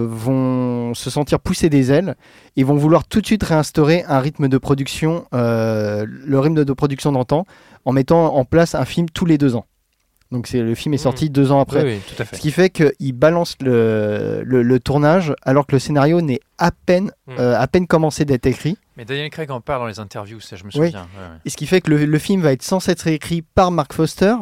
vont 0.09 0.95
se 0.95 1.11
sentir 1.11 1.39
pousser 1.39 1.69
des 1.69 1.91
ailes 1.91 2.15
et 2.57 2.63
vont 2.63 2.77
vouloir 2.77 3.07
tout 3.07 3.21
de 3.21 3.27
suite 3.27 3.43
réinstaurer 3.43 4.05
un 4.07 4.17
rythme 4.17 4.47
de 4.47 4.57
production, 4.57 5.25
le 5.34 6.39
rythme 6.39 6.65
de 6.65 6.73
production 6.73 7.11
d'antan, 7.11 7.45
en 7.86 7.91
mettant 7.91 8.34
en 8.34 8.43
place 8.43 8.73
un 8.73 8.86
film 8.86 9.07
tous 9.07 9.27
les 9.27 9.38
deux 9.38 9.55
ans. 9.55 9.67
Donc 10.34 10.47
c'est 10.47 10.59
le 10.61 10.75
film 10.75 10.93
est 10.93 10.97
sorti 10.97 11.29
deux 11.29 11.51
ans 11.51 11.59
après. 11.61 11.84
Oui, 11.84 11.91
oui. 11.93 11.99
tout 12.15 12.21
à 12.21 12.25
fait. 12.25 12.36
Ce 12.36 12.41
qui 12.41 12.51
fait 12.51 12.69
qu'il 12.69 13.13
balance 13.13 13.55
le, 13.61 14.41
le, 14.43 14.63
le 14.63 14.79
tournage 14.79 15.34
alors 15.43 15.65
que 15.67 15.73
le 15.75 15.79
scénario 15.79 16.19
n'est 16.21 16.39
à 16.57 16.71
peine, 16.71 17.11
Mm. 17.27 17.31
euh, 17.39 17.57
à 17.59 17.67
peine 17.67 17.88
commencé 17.88 18.25
d'être 18.25 18.45
écrit. 18.47 18.77
Mais 18.97 19.05
Daniel 19.05 19.29
Craig 19.29 19.49
en 19.51 19.61
parle 19.61 19.81
dans 19.84 19.88
les 19.88 19.99
interviews, 19.99 20.39
ça 20.41 20.55
je 20.55 20.63
me 20.63 20.69
Oui. 20.69 20.88
souviens. 20.88 21.01
ouais, 21.01 21.05
ouais. 21.31 21.38
Et 21.45 21.49
ce 21.49 21.55
qui 21.57 21.67
fait 21.67 21.79
que 21.81 21.89
le, 21.91 22.05
le 22.05 22.19
film 22.19 22.41
va 22.41 22.51
être 22.51 22.63
censé 22.63 22.91
être 22.91 23.07
écrit 23.07 23.41
par 23.41 23.71
Mark 23.71 23.93
Foster 23.93 24.34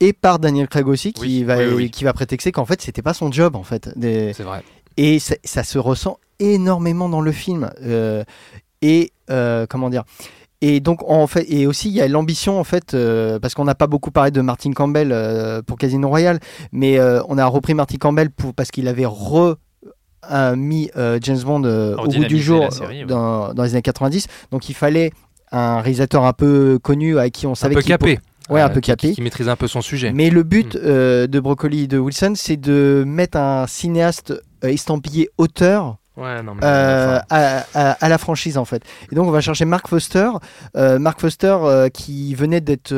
et 0.00 0.12
par 0.12 0.38
Daniel 0.38 0.68
Craig 0.68 0.88
aussi, 0.88 1.12
qui, 1.12 1.44
va, 1.44 1.56
qui 1.88 2.04
va 2.04 2.12
prétexter 2.12 2.50
qu'en 2.52 2.64
fait 2.66 2.82
c'était 2.82 3.02
pas 3.02 3.14
son 3.14 3.30
job 3.30 3.54
en 3.56 3.62
fait. 3.62 3.90
Des- 3.96 4.32
C'est 4.32 4.42
vrai. 4.42 4.62
Et 4.96 5.18
ça, 5.18 5.34
ça 5.44 5.62
se 5.62 5.78
ressent 5.78 6.18
énormément 6.38 7.08
dans 7.08 7.20
le 7.20 7.32
film. 7.32 7.70
Euh, 7.82 8.24
et 8.82 9.12
euh, 9.30 9.66
comment 9.68 9.90
dire? 9.90 10.04
Et 10.62 10.80
donc 10.80 11.02
en 11.08 11.26
fait 11.26 11.44
et 11.50 11.66
aussi 11.66 11.88
il 11.88 11.94
y 11.94 12.00
a 12.00 12.08
l'ambition 12.08 12.58
en 12.58 12.64
fait 12.64 12.94
euh, 12.94 13.38
parce 13.38 13.54
qu'on 13.54 13.64
n'a 13.64 13.74
pas 13.74 13.86
beaucoup 13.86 14.10
parlé 14.10 14.30
de 14.30 14.40
Martin 14.40 14.72
Campbell 14.72 15.10
euh, 15.12 15.60
pour 15.62 15.76
Casino 15.78 16.08
Royale 16.08 16.38
mais 16.72 16.98
euh, 16.98 17.20
on 17.28 17.36
a 17.38 17.44
repris 17.46 17.74
Martin 17.74 17.98
Campbell 17.98 18.30
pour 18.30 18.54
parce 18.54 18.70
qu'il 18.70 18.88
avait 18.88 19.04
re 19.06 19.56
mis 20.56 20.90
euh, 20.96 21.18
James 21.22 21.38
Bond 21.44 21.64
euh, 21.64 21.92
au 21.92 21.96
bout 21.96 22.02
Redynamisé 22.04 22.28
du 22.36 22.42
jour 22.42 22.60
la 22.64 22.70
série, 22.70 23.00
ouais. 23.00 23.06
dans, 23.06 23.52
dans 23.54 23.62
les 23.62 23.70
années 23.74 23.82
90 23.82 24.26
donc 24.50 24.68
il 24.68 24.74
fallait 24.74 25.12
un 25.52 25.80
réalisateur 25.80 26.24
un 26.24 26.32
peu 26.32 26.78
connu 26.82 27.18
à 27.18 27.30
qui 27.30 27.46
on 27.46 27.52
Un 27.52 27.54
savait 27.54 27.74
peu 27.76 27.80
qu'il 27.82 27.88
capé. 27.90 28.18
Ouais, 28.48 28.60
un 28.60 28.68
peu 28.68 28.80
qui- 28.80 28.90
capé. 28.90 29.12
Qui 29.12 29.22
maîtrise 29.22 29.48
un 29.48 29.56
peu 29.56 29.66
son 29.68 29.80
sujet. 29.80 30.12
mais 30.12 30.30
le 30.30 30.42
but 30.44 30.74
Mm. 30.76 30.80
euh, 30.84 31.26
de 31.26 31.40
Broccoli 31.40 31.84
et 31.84 31.86
de 31.88 31.98
Wilson, 31.98 32.32
c'est 32.36 32.56
de 32.56 33.02
mettre 33.06 33.38
un 33.38 33.66
cinéaste 33.66 34.32
euh, 34.64 34.68
estampillé 34.68 35.28
auteur 35.38 35.96
Ouais, 36.16 36.42
non, 36.42 36.54
mais 36.54 36.60
euh, 36.64 37.18
à, 37.28 37.58
à- 37.74 37.90
à 37.92 38.08
la 38.08 38.16
franchise 38.18 38.56
en 38.56 38.64
fait. 38.64 38.82
Et 39.12 39.14
donc 39.14 39.28
on 39.28 39.30
va 39.30 39.42
chercher 39.42 39.66
Mark 39.66 39.86
Foster, 39.86 40.30
euh, 40.76 40.98
Mark 40.98 41.20
Foster 41.20 41.54
euh, 41.62 41.88
qui 41.90 42.34
venait 42.34 42.62
d'être 42.62 42.94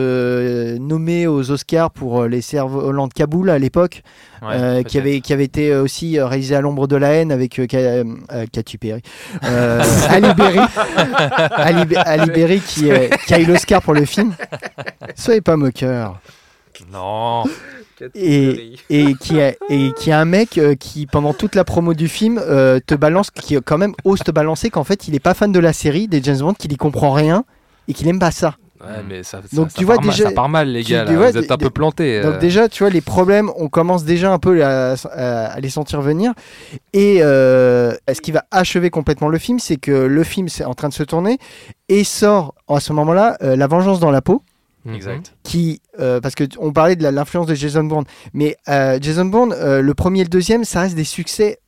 nommé 0.79 1.27
aux 1.27 1.51
Oscars 1.51 1.91
pour 1.91 2.27
les 2.27 2.41
cerfs-volants 2.41 3.09
de 3.09 3.13
Kaboul 3.15 3.51
à 3.51 3.59
l'époque, 3.59 4.03
Ouais, 4.41 4.85
qui 4.85 4.99
avait 4.99 5.21
qui 5.21 5.33
avait 5.33 5.45
été 5.45 5.75
aussi 5.75 6.21
réalisé 6.21 6.55
à 6.55 6.61
l'ombre 6.61 6.87
de 6.87 6.95
la 6.95 7.09
haine 7.09 7.33
avec 7.33 7.61
Ka- 7.67 8.05
Katy 8.53 8.79
Perry, 8.79 9.03
Ali 9.43 10.33
Berry, 10.35 10.61
Ali, 11.57 11.97
Ali 11.97 12.31
Berry 12.31 12.61
qui, 12.61 12.89
qui 13.27 13.35
a 13.35 13.41
eu 13.41 13.47
l'Oscar 13.47 13.83
pour 13.83 13.95
le 13.95 14.05
film. 14.05 14.33
Soyez 15.17 15.41
pas 15.41 15.57
moqueur. 15.57 16.21
Non. 16.93 17.43
Et, 18.15 18.75
et 18.91 19.15
qui 19.15 19.41
a 19.41 19.53
et 19.69 19.93
qui 19.97 20.13
a 20.13 20.21
un 20.21 20.25
mec 20.25 20.59
euh, 20.59 20.75
qui 20.75 21.07
pendant 21.07 21.33
toute 21.35 21.55
la 21.55 21.65
promo 21.65 21.95
du 21.95 22.09
film 22.09 22.39
euh, 22.43 22.81
te 22.85 22.95
balance 22.95 23.31
qui 23.31 23.57
quand 23.65 23.79
même 23.79 23.95
ose 24.05 24.21
te 24.21 24.31
balancer 24.31 24.71
qu'en 24.71 24.85
fait 24.85 25.09
il 25.09 25.15
est 25.15 25.21
pas 25.21 25.35
fan 25.35 25.53
de 25.53 25.59
la 25.61 25.73
série 25.73 26.09
des 26.09 26.23
James 26.23 26.39
Bond 26.39 26.55
qu'il 26.55 26.73
y 26.73 26.77
comprend 26.77 27.13
rien 27.13 27.45
et 27.89 27.95
qu'il 27.95 28.07
aime 28.09 28.19
pas 28.19 28.31
ça. 28.31 28.57
Ouais, 28.81 29.03
mais 29.09 29.25
ça, 29.25 29.41
Donc, 29.53 29.73
ça 29.73 29.79
tu 29.79 29.85
vois 29.85 29.97
part 29.97 30.05
mal, 30.05 30.15
déjà- 30.15 30.29
ça 30.29 30.31
part 30.31 30.49
mal, 30.49 30.69
les 30.69 30.85
gars. 30.85 31.05
tu 31.05 31.13
là. 31.17 31.31
Vous 31.33 31.37
êtes 31.39 31.51
un 31.51 31.57
peu 31.57 31.69
plantés. 31.71 32.23
Donc 32.23 32.35
euh. 32.35 32.39
déjà 32.39 32.69
tu 32.69 32.85
vois 32.85 32.91
les 32.91 33.01
problèmes 33.01 33.51
on 33.57 33.69
commence 33.69 34.05
déjà 34.05 34.31
un 34.33 34.39
peu 34.39 34.63
à, 34.65 34.93
à- 34.93 35.47
à 35.47 35.59
les 35.61 35.69
sentir 35.69 36.01
venir 36.01 36.33
et 36.93 37.19
euh, 37.23 37.93
ce 38.13 38.21
qui 38.21 38.31
va 38.31 38.45
achever 38.53 38.91
complètement 38.91 39.29
le 39.29 39.39
film 39.39 39.59
c'est 39.59 39.79
que 39.79 39.91
le 39.91 40.23
film 40.23 40.49
c'est 40.49 40.65
en 40.65 40.75
train 40.75 40.89
de 40.89 40.95
se 40.95 41.03
tourner 41.03 41.39
et 41.89 42.05
sort 42.05 42.55
à 42.69 42.79
ce 42.79 42.93
moment-là 42.93 43.37
euh, 43.43 43.57
La 43.57 43.67
Vengeance 43.67 43.99
dans 43.99 44.13
la 44.13 44.23
peau. 44.23 44.43
Exact. 44.87 45.37
qui 45.43 45.83
euh, 45.99 46.21
parce 46.21 46.35
que 46.35 46.45
on 46.59 46.73
parlait 46.73 46.97
de 46.97 47.07
l'influence 47.07 47.47
de 47.47 47.55
Jason 47.55 47.85
Bourne. 47.85 48.05
Mais 48.33 48.57
euh, 48.69 48.99
Jason 49.01 49.27
Bourne 49.27 49.53
euh, 49.53 49.81
le 49.81 49.95
premier 49.95 50.21
et 50.21 50.25
le 50.25 50.31
deuxième 50.31 50.65
ça 50.65 50.83
reste 50.83 50.97
des 50.97 51.05
succès 51.05 51.59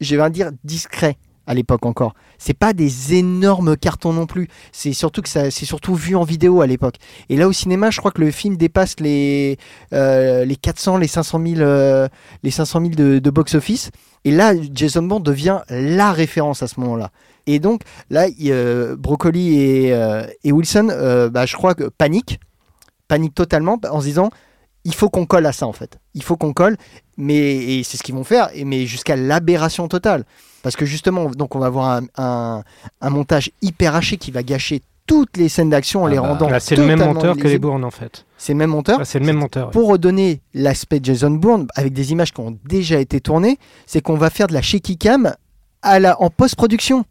je 0.00 0.16
vais 0.16 0.30
dire 0.30 0.50
discrets 0.64 1.16
à 1.48 1.54
l'époque 1.54 1.86
encore. 1.86 2.14
C'est 2.36 2.56
pas 2.56 2.74
des 2.74 3.14
énormes 3.14 3.76
cartons 3.76 4.12
non 4.12 4.26
plus. 4.26 4.48
C'est 4.70 4.92
surtout 4.92 5.22
que 5.22 5.30
ça 5.30 5.50
c'est 5.50 5.64
surtout 5.64 5.94
vu 5.94 6.14
en 6.14 6.22
vidéo 6.22 6.60
à 6.60 6.66
l'époque. 6.66 6.96
Et 7.30 7.36
là 7.36 7.48
au 7.48 7.52
cinéma 7.52 7.90
je 7.90 7.98
crois 7.98 8.12
que 8.12 8.20
le 8.20 8.30
film 8.30 8.56
dépasse 8.56 9.00
les 9.00 9.56
euh, 9.94 10.44
les 10.44 10.56
400 10.56 10.98
les 10.98 11.08
500 11.08 11.40
000 11.44 11.60
euh, 11.60 12.06
les 12.42 12.50
500 12.50 12.80
000 12.80 12.90
de, 12.94 13.18
de 13.18 13.30
box 13.30 13.54
office 13.54 13.90
et 14.24 14.30
là 14.30 14.52
Jason 14.72 15.02
Bourne 15.02 15.22
devient 15.22 15.60
la 15.70 16.12
référence 16.12 16.62
à 16.62 16.68
ce 16.68 16.78
moment 16.78 16.96
là 16.96 17.10
et 17.54 17.58
donc 17.58 17.82
là 18.10 18.26
euh, 18.46 18.96
Broccoli 18.96 19.58
et, 19.60 19.92
euh, 19.92 20.26
et 20.44 20.52
Wilson 20.52 20.88
euh, 20.90 21.28
bah, 21.30 21.46
je 21.46 21.56
crois 21.56 21.74
que 21.74 21.84
paniquent 21.84 22.38
panique 23.08 23.34
totalement 23.34 23.78
en 23.90 24.00
se 24.00 24.06
disant 24.06 24.30
il 24.84 24.94
faut 24.94 25.08
qu'on 25.10 25.26
colle 25.26 25.44
à 25.44 25.52
ça 25.52 25.66
en 25.66 25.72
fait. 25.72 25.98
Il 26.14 26.22
faut 26.22 26.36
qu'on 26.36 26.52
colle, 26.54 26.76
mais 27.18 27.56
et 27.56 27.82
c'est 27.82 27.96
ce 27.98 28.02
qu'ils 28.02 28.14
vont 28.14 28.24
faire, 28.24 28.48
et, 28.54 28.64
mais 28.64 28.86
jusqu'à 28.86 29.16
l'aberration 29.16 29.86
totale. 29.88 30.24
Parce 30.62 30.76
que 30.76 30.86
justement, 30.86 31.26
donc 31.30 31.56
on 31.56 31.58
va 31.58 31.66
avoir 31.66 31.90
un, 31.90 32.02
un- 32.16 32.62
un 33.00 33.10
montage 33.10 33.50
hyper 33.60 33.94
haché 33.96 34.16
qui 34.16 34.30
va 34.30 34.42
gâcher 34.42 34.80
toutes 35.06 35.36
les 35.36 35.48
scènes 35.48 35.68
d'action 35.70 36.04
en 36.04 36.06
Ah 36.06 36.10
les 36.10 36.16
bah, 36.16 36.22
rendant. 36.22 36.48
Là, 36.48 36.60
c'est 36.60 36.76
le 36.76 36.86
même 36.86 37.00
monteur 37.00 37.36
que 37.36 37.48
les. 37.48 37.58
Bournes 37.58 37.84
en 37.84 37.90
fait. 37.90 38.24
C'est 38.38 38.52
le 38.52 38.58
même 38.58 38.70
monteur. 38.70 38.98
Ah, 39.00 39.04
c'est 39.04 39.18
le 39.18 39.26
même 39.26 39.36
monteur. 39.36 39.70
Pour 39.70 39.88
redonner 39.88 40.40
l'aspect 40.54 41.00
Jason 41.02 41.32
Bourne 41.32 41.66
avec 41.74 41.92
des 41.92 42.12
images 42.12 42.32
qui 42.32 42.40
ont 42.40 42.56
déjà 42.64 42.98
été 42.98 43.20
tournées, 43.20 43.58
c'est 43.84 44.00
qu'on 44.00 44.16
va 44.16 44.30
faire 44.30 44.46
de 44.46 44.54
la 44.54 44.62
shaky 44.62 44.96
cam 44.96 45.34
à 45.82 45.98
la, 45.98 46.20
en 46.22 46.30
post-production. 46.30 47.04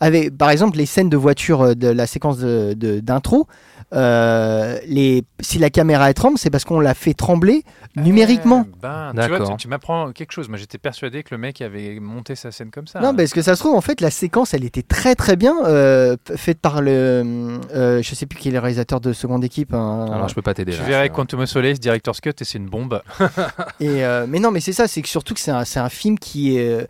Avec, 0.00 0.36
par 0.36 0.50
exemple, 0.50 0.76
les 0.76 0.86
scènes 0.86 1.08
de 1.08 1.16
voiture 1.16 1.62
euh, 1.62 1.74
de 1.74 1.88
la 1.88 2.06
séquence 2.06 2.38
d'intro, 2.38 3.46
euh, 3.92 4.78
les, 4.86 5.22
si 5.40 5.58
la 5.58 5.70
caméra 5.70 6.10
est 6.10 6.14
tremble, 6.14 6.38
c'est 6.38 6.50
parce 6.50 6.64
qu'on 6.64 6.80
l'a 6.80 6.94
fait 6.94 7.14
trembler 7.14 7.62
numériquement. 7.94 8.64
Eh 8.66 8.76
ben, 8.82 9.12
tu 9.14 9.28
vois, 9.28 9.46
tu, 9.50 9.56
tu 9.56 9.68
m'apprends 9.68 10.12
quelque 10.12 10.32
chose. 10.32 10.48
Moi, 10.48 10.58
j'étais 10.58 10.78
persuadé 10.78 11.22
que 11.22 11.34
le 11.34 11.38
mec 11.38 11.60
avait 11.62 11.98
monté 12.00 12.34
sa 12.34 12.50
scène 12.50 12.70
comme 12.70 12.86
ça. 12.86 13.00
Non, 13.00 13.14
parce 13.14 13.32
que 13.32 13.42
ça 13.42 13.54
se 13.54 13.60
trouve, 13.60 13.74
en 13.74 13.80
fait, 13.80 14.00
la 14.00 14.10
séquence, 14.10 14.54
elle 14.54 14.64
était 14.64 14.82
très 14.82 15.14
très 15.14 15.36
bien 15.36 15.54
euh, 15.66 16.16
faite 16.36 16.58
par 16.60 16.82
le. 16.82 17.60
euh, 17.74 18.02
je 18.02 18.14
sais 18.14 18.26
plus 18.26 18.38
qui 18.38 18.48
est 18.48 18.52
le 18.52 18.58
réalisateur 18.58 19.00
de 19.00 19.12
seconde 19.12 19.44
équipe. 19.44 19.72
hein. 19.72 20.06
Alors 20.12 20.28
je 20.28 20.34
peux 20.34 20.42
pas 20.42 20.54
t'aider. 20.54 20.72
Tu 20.72 20.78
là. 20.78 20.84
verrais 20.84 21.08
Quantum 21.10 21.40
of 21.40 21.48
Solace, 21.48 21.78
Director's 21.80 22.20
Cut, 22.20 22.30
et 22.40 22.44
c'est 22.44 22.58
une 22.58 22.68
bombe. 22.68 23.00
Et 23.80 24.04
euh, 24.04 24.26
mais 24.28 24.40
non, 24.40 24.50
mais 24.50 24.60
c'est 24.60 24.72
ça, 24.72 24.88
c'est 24.88 25.02
que 25.02 25.08
surtout 25.08 25.34
que 25.34 25.40
c'est 25.40 25.50
un, 25.50 25.88
film 25.88 26.18
qui 26.18 26.56
est, 26.58 26.86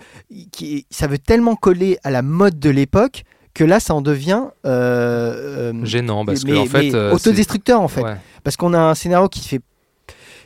qui 0.50 0.76
est- 0.78 0.86
ça 0.90 1.06
veut 1.06 1.18
tellement 1.18 1.56
coller 1.56 1.98
à 2.04 2.10
la 2.10 2.22
mode 2.22 2.58
de 2.58 2.70
l'époque 2.70 3.24
que 3.56 3.64
là, 3.64 3.80
ça 3.80 3.94
en 3.94 4.00
devient 4.02 4.42
euh, 4.64 5.72
euh, 5.72 5.84
Gênant 5.84 6.24
parce 6.24 6.44
mais- 6.44 6.52
que 6.52 6.56
en 6.58 6.66
fait. 6.66 6.82
mais 6.90 6.94
euh, 6.94 7.12
autodestructeur 7.12 7.80
en 7.80 7.88
fait, 7.88 8.02
Ouais. 8.02 8.16
parce 8.44 8.56
qu'on 8.56 8.72
a 8.74 8.78
un 8.78 8.94
scénario 8.94 9.28
qui 9.28 9.40
fait, 9.48 9.60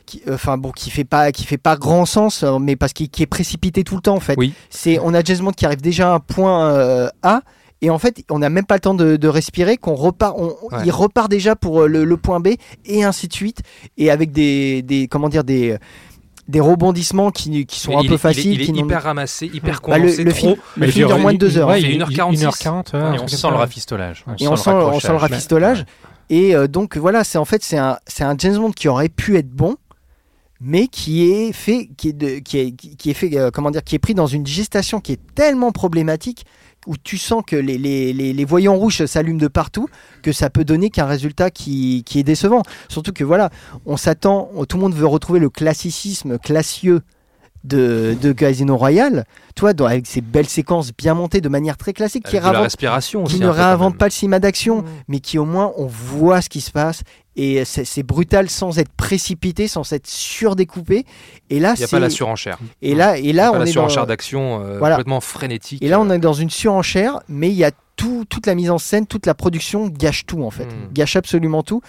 qui, 0.05 0.21
euh, 0.27 0.33
enfin 0.35 0.57
bon, 0.57 0.71
qui 0.71 0.89
fait 0.89 1.03
pas, 1.03 1.31
qui 1.31 1.45
fait 1.45 1.57
pas 1.57 1.75
grand 1.75 2.05
sens, 2.05 2.43
mais 2.59 2.75
parce 2.75 2.93
qu'il 2.93 3.09
qui 3.09 3.21
est 3.23 3.27
précipité 3.27 3.83
tout 3.83 3.95
le 3.95 4.01
temps 4.01 4.15
en 4.15 4.19
fait. 4.21 4.35
Oui. 4.37 4.53
C'est, 4.69 4.97
on 5.03 5.13
a 5.13 5.23
James 5.23 5.39
Bond 5.39 5.51
qui 5.51 5.65
arrive 5.65 5.81
déjà 5.81 6.11
à 6.11 6.15
un 6.15 6.19
point 6.19 6.71
euh, 6.71 7.07
A. 7.21 7.41
Et 7.83 7.89
en 7.89 7.97
fait, 7.97 8.23
on 8.29 8.37
n'a 8.37 8.49
même 8.51 8.65
pas 8.67 8.75
le 8.75 8.79
temps 8.79 8.93
de, 8.93 9.15
de 9.15 9.27
respirer, 9.27 9.75
qu'on 9.75 9.95
repart, 9.95 10.35
on, 10.37 10.49
Ouais. 10.71 10.83
il 10.85 10.91
repart 10.91 11.27
déjà 11.31 11.55
pour 11.55 11.87
le, 11.87 12.03
le 12.05 12.15
point 12.17 12.39
B, 12.39 12.49
et 12.85 13.03
ainsi 13.03 13.27
de 13.27 13.33
suite, 13.33 13.61
et 13.97 14.11
avec 14.11 14.31
des, 14.31 14.83
des 14.83 15.07
comment 15.07 15.29
dire, 15.29 15.43
des, 15.43 15.77
des 16.47 16.59
rebondissements 16.59 17.31
qui, 17.31 17.65
qui 17.65 17.79
sont 17.79 17.91
Mais 17.91 17.97
un 17.97 17.99
peu 17.99 18.05
est- 18.05 18.09
il 18.09 18.13
est- 18.13 18.17
faciles. 18.17 18.51
Il 18.53 18.61
est, 18.61 18.65
qui 18.65 18.73
n'ont- 18.73 18.85
hyper 18.85 19.03
ramassé, 19.03 19.45
hyper 19.47 19.81
Bah, 19.87 19.97
le, 19.97 20.03
condensé. 20.05 20.23
le 20.23 20.31
trop. 20.31 20.39
film, 20.39 20.55
le 20.77 20.85
Mais 20.87 20.91
film 20.91 21.07
dure 21.07 21.19
moins 21.19 21.33
de 21.33 21.37
deux 21.37 21.57
heures. 21.57 21.67
ouais, 21.69 21.81
il 21.81 21.85
fait 21.87 21.97
1h46. 21.97 22.43
1h40. 22.45 22.93
ouais, 22.93 23.15
et 23.15 23.19
on 23.19 23.27
sent 23.27 23.47
le 23.49 23.55
rafistolage. 23.55 24.25
et 24.39 24.47
on 24.47 24.55
sent, 24.55 24.69
on 24.71 24.99
sent 24.99 25.09
le 25.11 25.15
rafistolage. 25.17 25.85
Et 26.29 26.55
euh, 26.55 26.67
donc 26.67 26.97
voilà, 26.97 27.23
c'est 27.23 27.37
en 27.37 27.45
fait 27.45 27.63
c'est 27.63 27.77
un, 27.77 27.97
un 28.21 28.35
James 28.37 28.55
Bond 28.55 28.71
qui 28.71 28.87
aurait 28.87 29.09
pu 29.09 29.37
être 29.37 29.49
bon, 29.49 29.75
mais 30.61 30.87
qui 30.87 31.29
est 31.31 31.51
fait, 31.53 31.89
qui 31.97 32.09
est, 32.09 32.13
de, 32.13 32.39
qui 32.39 32.57
est, 32.59 32.71
qui 32.75 33.09
est 33.09 33.13
fait, 33.13 33.37
euh, 33.37 33.49
comment 33.51 33.71
dire, 33.71 33.83
qui 33.83 33.95
est 33.95 33.99
pris 33.99 34.13
dans 34.13 34.27
une 34.27 34.45
gestation 34.47 34.99
qui 35.01 35.13
est 35.13 35.19
tellement 35.35 35.71
problématique 35.71 36.45
où 36.87 36.95
tu 36.97 37.17
sens 37.17 37.43
que 37.45 37.55
les, 37.55 37.77
les, 37.77 38.11
les, 38.13 38.33
les 38.33 38.45
voyants 38.45 38.75
rouges 38.75 39.05
s'allument 39.05 39.37
de 39.39 39.47
partout, 39.47 39.87
que 40.23 40.31
ça 40.31 40.49
peut 40.49 40.63
donner 40.65 40.89
qu'un 40.89 41.05
résultat 41.05 41.51
qui, 41.51 42.03
qui 42.05 42.19
est 42.19 42.23
décevant. 42.23 42.63
Surtout 42.89 43.13
que 43.13 43.23
voilà, 43.23 43.49
on 43.85 43.97
s'attend, 43.97 44.49
tout 44.67 44.77
le 44.77 44.81
monde 44.83 44.95
veut 44.95 45.05
retrouver 45.05 45.39
le 45.39 45.49
classicisme 45.49 46.37
classieux 46.39 47.01
de, 47.63 48.17
de 48.19 48.31
Casino 48.31 48.75
Royale, 48.75 49.25
toi, 49.55 49.73
dans- 49.73 49.85
avec 49.85 50.07
ces 50.07 50.21
belles 50.21 50.47
séquences 50.49 50.91
bien 50.97 51.13
montées 51.13 51.41
de 51.41 51.49
manière 51.49 51.77
très 51.77 51.93
classique, 51.93 52.23
qui 52.25 52.37
Avec 52.37 52.49
réinvente- 52.55 52.71
qui 53.25 53.35
ne 53.35 53.45
réinvente 53.53 53.97
pas 53.99 54.05
le 54.05 54.11
cinéma 54.11 54.39
d'action, 54.39 54.83
mais 55.07 55.19
qui 55.19 55.37
au 55.37 55.45
moins 55.45 55.71
on 55.77 55.85
voit 55.85 56.41
ce 56.41 56.49
qui 56.49 56.59
se 56.61 56.71
passe 56.71 57.03
et 57.35 57.63
c'est 57.65 58.03
brutal 58.03 58.49
sans 58.49 58.77
être 58.79 58.91
précipité, 58.91 59.67
sans 59.67 59.91
être 59.93 60.07
surdécoupé. 60.07 61.05
Et 61.49 61.59
là, 61.59 61.73
Il 61.75 61.79
n'y 61.79 61.83
a 61.85 61.87
pas 61.87 61.99
la 61.99 62.09
surenchère. 62.09 62.57
et 62.81 62.93
là 62.95 63.17
et 63.17 63.21
Il 63.21 63.27
y 63.27 63.29
a 63.31 63.33
là 63.33 63.51
pas 63.51 63.55
on 63.57 63.59
la 63.59 63.63
est 63.63 63.65
dans 63.67 63.71
surenchère 63.71 64.07
d'action 64.07 64.61
euh, 64.61 64.77
Voilà. 64.79 64.95
complètement 64.95 65.21
frénétique. 65.21 65.81
et 65.81 65.87
là 65.87 65.99
on 65.99 66.09
est 66.09 66.19
dans 66.19 66.33
une 66.33 66.49
surenchère, 66.49 67.19
mais 67.29 67.49
il 67.49 67.55
y 67.55 67.63
a 67.63 67.71
tout, 67.95 68.25
toute 68.27 68.47
la 68.47 68.55
mise 68.55 68.71
en 68.71 68.77
scène, 68.79 69.05
toute 69.05 69.25
la 69.25 69.33
production 69.35 69.87
gâche 69.87 70.25
tout 70.25 70.43
en 70.43 70.49
fait, 70.51 70.65
Mm. 70.65 70.93
gâche 70.93 71.15
absolument 71.15 71.61
tout. 71.63 71.81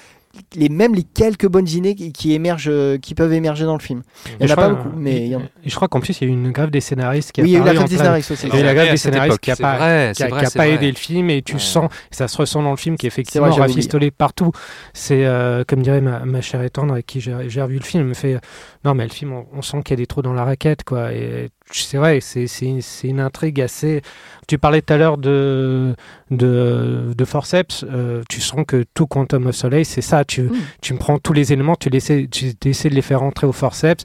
Les, 0.56 0.68
même 0.70 0.94
les 0.94 1.02
quelques 1.02 1.46
bonnes 1.46 1.68
idées 1.68 1.94
qui, 1.94 2.12
qui 2.12 2.32
émergent, 2.32 2.68
euh, 2.70 2.96
qui 2.98 3.14
peuvent 3.14 3.32
émerger 3.32 3.64
dans 3.64 3.74
le 3.76 3.82
film. 3.82 4.02
Il 4.26 4.30
n'y 4.38 4.44
en 4.44 4.46
je 4.48 4.52
a 4.52 4.56
pas 4.56 4.68
crois, 4.70 4.82
beaucoup, 4.82 4.96
mais 4.96 5.16
il 5.26 5.28
y 5.28 5.36
en 5.36 5.40
a. 5.40 5.44
et 5.64 5.68
je 5.68 5.74
crois 5.74 5.88
qu'en 5.88 6.00
plus, 6.00 6.18
il 6.20 6.24
y 6.24 6.30
a 6.30 6.30
eu 6.30 6.34
une 6.36 6.50
grève 6.52 6.70
des 6.70 6.80
scénaristes 6.80 7.32
qui 7.32 7.40
a 7.40 7.44
Oui, 7.44 7.50
il 7.50 7.52
y 7.52 7.56
a 7.56 7.60
eu 7.60 7.64
la 7.64 7.74
grève 7.74 7.88
des 7.88 7.96
scénaristes 7.98 8.30
aussi. 8.30 8.46
Il 8.46 8.54
y 8.54 8.56
a 8.56 8.60
eu 8.60 8.64
la 8.64 8.74
grève 8.74 8.90
des 8.90 8.96
scénaristes 8.96 9.38
qui 9.40 9.50
a 9.50 9.54
c'est 9.56 9.62
pas, 9.62 9.76
vrai, 9.76 10.12
qui 10.16 10.22
a, 10.22 10.28
vrai, 10.28 10.44
qui 10.46 10.52
pas 10.56 10.64
vrai. 10.66 10.74
aidé 10.74 10.90
le 10.90 10.96
film 10.96 11.28
et 11.30 11.42
tu 11.42 11.54
Ouais. 11.54 11.60
sens, 11.60 11.90
ça 12.10 12.28
se 12.28 12.36
ressent 12.38 12.62
dans 12.62 12.70
le 12.70 12.76
film 12.76 12.96
qui 12.96 13.06
est 13.06 13.08
effectivement 13.08 13.46
vrai, 13.48 13.56
oublié. 13.60 13.74
rafistolé 13.74 14.10
partout. 14.10 14.52
C'est 14.94 15.26
euh, 15.26 15.64
comme 15.66 15.82
dirait 15.82 16.00
ma, 16.00 16.20
ma 16.24 16.40
chère 16.40 16.62
et 16.62 16.70
tendre 16.70 16.92
avec 16.94 17.06
qui 17.06 17.20
j'ai 17.20 17.34
revu 17.62 17.78
le 17.78 17.84
film, 17.84 18.02
elle 18.04 18.08
me 18.08 18.14
fait 18.14 18.34
euh, 18.34 18.38
non 18.84 18.94
mais 18.94 19.04
le 19.04 19.10
film 19.12 19.32
on, 19.32 19.46
on 19.52 19.62
sent 19.62 19.82
qu'il 19.84 19.92
y 19.92 19.94
a 19.94 20.02
des 20.02 20.06
trous 20.06 20.22
dans 20.22 20.32
la 20.32 20.44
raquette 20.44 20.82
quoi. 20.84 21.12
Et 21.12 21.50
c'est 21.80 21.96
vrai, 21.98 22.20
c'est 22.20 22.46
une- 22.62 22.80
une 23.04 23.20
intrigue 23.20 23.60
assez. 23.60 24.02
Tu 24.48 24.58
parlais 24.58 24.82
tout 24.82 24.92
à 24.92 24.96
l'heure 24.98 25.18
de 25.18 25.94
de, 26.30 27.12
de 27.16 27.24
forceps, 27.24 27.84
euh, 27.90 28.22
tu 28.28 28.40
sens 28.40 28.64
que 28.66 28.84
tout 28.94 29.06
Quantum 29.06 29.46
of 29.46 29.54
Soleil 29.54 29.84
c'est 29.84 30.00
ça. 30.02 30.24
Tu 30.24 30.42
Mm. 30.42 30.52
tu 30.80 30.94
me 30.94 30.98
prends 30.98 31.18
tous 31.18 31.32
les 31.32 31.52
éléments, 31.52 31.76
tu 31.76 31.88
essaies, 31.94 32.26
tu 32.30 32.52
essaies 32.64 32.88
de 32.90 32.94
les 32.94 33.02
faire 33.02 33.20
rentrer 33.20 33.46
au 33.46 33.52
forceps 33.52 34.04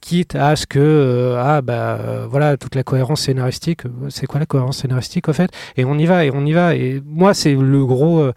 quitte 0.00 0.34
à 0.34 0.54
ce 0.54 0.66
que 0.66 0.78
euh, 0.78 1.42
ah 1.42 1.62
bah 1.62 1.98
euh, 1.98 2.26
voilà 2.28 2.58
toute 2.58 2.74
la 2.74 2.82
cohérence 2.82 3.22
scénaristique 3.22 3.86
euh, 3.86 4.10
c'est 4.10 4.26
quoi 4.26 4.38
la 4.38 4.44
cohérence 4.44 4.78
scénaristique 4.78 5.28
au 5.30 5.32
fait? 5.32 5.50
Et 5.78 5.84
on 5.86 5.96
y 5.98 6.04
va 6.04 6.26
et 6.26 6.30
on 6.30 6.44
y 6.44 6.52
va 6.52 6.74
et 6.74 7.00
moi 7.06 7.32
c'est 7.32 7.54
le 7.54 7.86
gros 7.86 8.30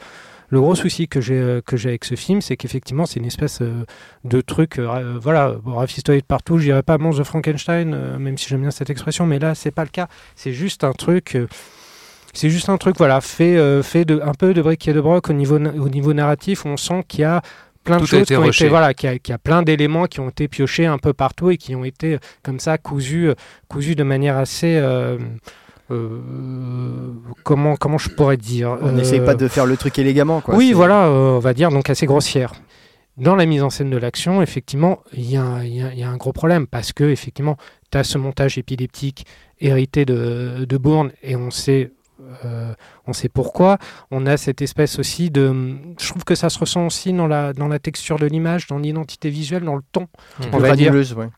le 0.49 0.59
gros 0.61 0.75
souci 0.75 1.07
que 1.07 1.19
j'ai 1.21 1.35
euh, 1.39 1.61
que 1.65 1.75
j'ai 1.77 1.89
avec 1.89 2.05
ce 2.05 2.15
film 2.15 2.41
c'est 2.41 2.55
qu'effectivement 2.57 3.05
c'est 3.05 3.19
une 3.19 3.25
espèce 3.25 3.61
euh, 3.61 3.85
de 4.23 4.41
truc 4.41 4.79
euh, 4.79 5.17
voilà 5.21 5.55
bon, 5.63 5.75
rafistolé 5.75 6.21
de 6.21 6.25
partout 6.25 6.57
je 6.57 6.63
dirais 6.65 6.83
pas 6.83 6.97
monstre 6.97 7.19
de 7.19 7.23
Frankenstein 7.25 8.17
même 8.17 8.37
si 8.37 8.47
j'aime 8.49 8.61
bien 8.61 8.71
cette 8.71 8.89
expression 8.89 9.25
mais 9.25 9.39
là 9.39 9.55
c'est 9.55 9.71
pas 9.71 9.83
le 9.83 9.89
cas 9.89 10.07
c'est 10.35 10.53
juste 10.53 10.83
un 10.83 10.93
truc 10.93 11.37
c'est 12.33 12.49
juste 12.49 12.69
un 12.69 12.77
truc 12.77 12.97
voilà 12.97 13.19
fait 13.21 13.57
euh, 13.57 13.81
fait 13.83 14.05
de 14.05 14.19
un 14.23 14.33
peu 14.33 14.53
de 14.53 14.61
briques 14.61 14.87
et 14.87 14.93
de 14.93 15.01
broc 15.01 15.29
au 15.29 15.33
niveau 15.33 15.57
au 15.57 15.89
niveau 15.89 16.13
narratif 16.13 16.65
on 16.65 16.77
sent 16.77 17.03
qu'il 17.07 17.21
y 17.21 17.23
a 17.23 17.41
plein 17.83 17.99
de 17.99 18.05
choses 18.05 18.25
qui 18.27 18.35
ont 18.35 18.41
rushé. 18.41 18.65
été 18.65 18.69
voilà 18.69 18.93
qu'il 18.93 19.09
y, 19.09 19.13
a- 19.13 19.17
qu'il 19.19 19.31
y 19.31 19.35
a 19.35 19.37
plein 19.37 19.63
d'éléments 19.63 20.05
qui 20.05 20.19
ont 20.19 20.29
été 20.29 20.47
piochés 20.47 20.85
un 20.85 20.97
peu 20.97 21.13
partout 21.13 21.49
et 21.51 21.57
qui 21.57 21.73
ont 21.75 21.85
été 21.85 22.17
comme 22.43 22.59
ça 22.59 22.77
cousus 22.77 23.29
cousus 23.69 23.95
de 23.95 24.03
manière 24.03 24.37
assez 24.37 24.77
euh, 24.77 25.17
comment 27.43 27.75
comment 27.75 27.97
je 27.97 28.09
pourrais 28.09 28.37
dire 28.37 28.77
On 28.81 28.87
Euh, 28.87 28.91
n'essaye 28.91 29.21
pas 29.21 29.35
de 29.35 29.47
faire 29.47 29.65
le 29.65 29.77
truc 29.77 29.97
élégamment. 29.99 30.41
Quoi. 30.41 30.55
oui 30.55 30.73
voilà 30.73 31.07
euh, 31.07 31.35
on 31.37 31.39
va 31.39 31.53
dire 31.53 31.69
donc 31.69 31.89
assez 31.89 32.05
grossière 32.05 32.53
dans 33.17 33.35
la 33.35 33.47
mise 33.47 33.63
en 33.63 33.71
scène 33.71 33.89
de 33.89 33.97
l'action, 33.97 34.43
effectivement, 34.43 34.99
il 35.11 35.27
y, 35.31 35.37
a 35.37 35.41
un- 35.43 35.63
il 35.63 35.73
y 35.75 35.81
a- 35.81 35.91
il 35.91 35.97
y 35.97 36.03
a 36.03 36.09
un 36.09 36.17
gros 36.17 36.33
problème 36.33 36.67
parce 36.67 36.93
que 36.93 37.03
effectivement, 37.05 37.57
tu 37.91 37.97
as 37.97 38.03
ce 38.03 38.19
montage 38.19 38.59
épileptique 38.59 39.25
hérité 39.59 40.05
de, 40.05 40.65
de 40.69 40.77
Bourne 40.77 41.09
et 41.23 41.35
on 41.35 41.49
sait, 41.49 41.93
euh, 42.45 42.75
on 43.07 43.13
sait 43.13 43.27
pourquoi. 43.27 43.79
On 44.11 44.27
a 44.27 44.37
cette 44.37 44.61
espèce 44.61 44.99
aussi 44.99 45.31
de. 45.31 45.51
Je 45.99 46.09
trouve 46.09 46.25
que 46.25 46.35
ça 46.35 46.49
se 46.51 46.59
ressent 46.59 46.85
aussi 46.85 47.11
dans 47.11 47.25
la, 47.25 47.53
dans 47.53 47.67
la 47.67 47.79
texture 47.79 48.19
de 48.19 48.27
l'image, 48.27 48.67
dans 48.67 48.77
l'identité 48.77 49.31
visuelle, 49.31 49.63
dans 49.63 49.75
le 49.77 49.81
ton, 49.91 50.01
Mhm. 50.39 50.45
on 50.53 50.57
va 50.59 50.75
dire. 50.75 50.93
ouais. 50.93 51.29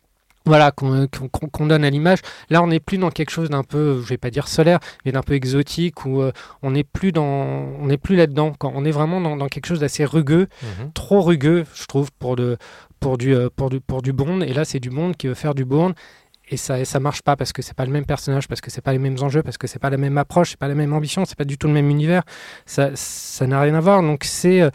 Voilà, 0.50 0.72
qu'on 0.72 1.08
qu'on- 1.08 1.68
donne 1.68 1.84
à 1.84 1.90
l'image. 1.90 2.20
Là, 2.50 2.64
on 2.64 2.68
n'est 2.68 2.80
plus 2.80 2.98
dans 2.98 3.12
quelque 3.12 3.30
chose 3.30 3.50
d'un 3.50 3.64
peu, 3.64 4.02
je 4.02 4.08
vais 4.10 4.18
pas 4.18 4.32
dire 4.32 4.48
solaire, 4.48 4.80
mais 5.06 5.12
d'un 5.12 5.22
peu 5.22 5.34
exotique, 5.34 6.06
où 6.06 6.22
euh, 6.22 6.32
on 6.64 6.72
n'est 6.72 6.84
plus 6.84 7.12
dans, 7.12 7.24
on 7.24 7.86
n'est 7.86 7.98
plus 8.00 8.16
là-dedans. 8.16 8.54
On 8.64 8.84
est 8.84 8.92
vraiment 8.92 9.22
dans, 9.22 9.38
dans 9.38 9.48
quelque 9.48 9.68
chose 9.68 9.80
d'assez 9.80 10.06
rugueux, 10.06 10.48
Mhm. 10.64 10.92
trop 10.94 11.22
rugueux, 11.22 11.66
je 11.76 11.86
trouve, 11.86 12.10
pour, 12.18 12.36
de, 12.36 12.58
pour, 13.00 13.18
du, 13.20 13.36
euh, 13.36 13.50
pour, 13.56 13.70
du, 13.70 13.80
pour 13.80 14.02
du 14.02 14.12
Bond. 14.12 14.42
Et 14.42 14.54
là, 14.54 14.66
c'est 14.66 14.80
du 14.80 14.90
Bond 14.90 15.14
qui 15.14 15.28
veut 15.28 15.36
faire 15.36 15.54
du 15.54 15.66
Bond. 15.66 15.94
Et 16.52 16.58
ça, 16.58 16.80
et 16.80 16.86
ça 16.86 17.00
marche 17.00 17.22
pas 17.22 17.36
parce 17.36 17.54
que 17.54 17.62
c'est 17.62 17.76
pas 17.76 17.86
le 17.86 17.92
même 17.92 18.06
personnage, 18.06 18.48
parce 18.48 18.60
que 18.60 18.72
c'est 18.72 18.82
pas 18.82 18.92
les 18.92 18.98
mêmes 18.98 19.18
enjeux, 19.22 19.44
parce 19.44 19.60
que 19.60 19.68
c'est 19.68 19.78
pas 19.78 19.92
la 19.92 19.98
même 19.98 20.18
approche, 20.18 20.50
c'est 20.50 20.60
pas 20.60 20.68
la 20.68 20.74
même 20.74 20.94
ambition, 20.94 21.24
c'est 21.26 21.38
pas 21.38 21.44
du 21.46 21.60
tout 21.60 21.68
le 21.68 21.74
même 21.74 21.92
univers. 21.92 22.24
Ça, 22.66 22.90
ça 22.96 23.46
n'a 23.46 23.62
rien 23.62 23.76
à 23.76 23.80
voir. 23.80 24.02
Donc 24.02 24.24
c'est, 24.24 24.62
euh, 24.62 24.72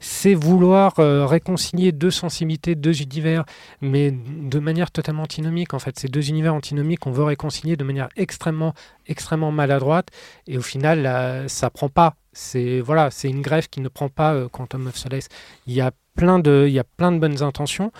c'est 0.00 0.34
vouloir 0.34 0.98
euh, 0.98 1.26
réconcilier 1.26 1.92
deux 1.92 2.10
sensibilités, 2.10 2.74
deux 2.74 3.02
univers, 3.02 3.44
mais 3.80 4.10
de 4.12 4.58
manière 4.58 4.90
totalement 4.90 5.24
antinomique. 5.24 5.74
En 5.74 5.78
fait, 5.78 5.98
ces 5.98 6.08
deux 6.08 6.28
univers 6.28 6.54
antinomiques, 6.54 7.06
on 7.06 7.10
veut 7.10 7.24
réconcilier 7.24 7.76
de 7.76 7.84
manière 7.84 8.08
extrêmement, 8.16 8.74
extrêmement 9.06 9.50
maladroite. 9.50 10.08
Et 10.46 10.58
au 10.58 10.62
final, 10.62 11.02
là, 11.02 11.48
ça 11.48 11.70
prend 11.70 11.88
pas. 11.88 12.14
C'est 12.32 12.80
voilà, 12.80 13.10
c'est 13.10 13.28
une 13.28 13.42
greffe 13.42 13.68
qui 13.68 13.80
ne 13.80 13.88
prend 13.88 14.08
pas 14.08 14.34
euh, 14.34 14.48
Quantum 14.48 14.86
of 14.86 14.96
Solace. 14.96 15.28
Il 15.66 15.74
y 15.74 15.80
a 15.80 15.90
plein 16.14 16.38
de, 16.38 16.66
il 16.68 16.72
y 16.72 16.78
a 16.78 16.84
plein 16.84 17.12
de 17.12 17.18
bonnes 17.18 17.42
intentions. 17.42 17.92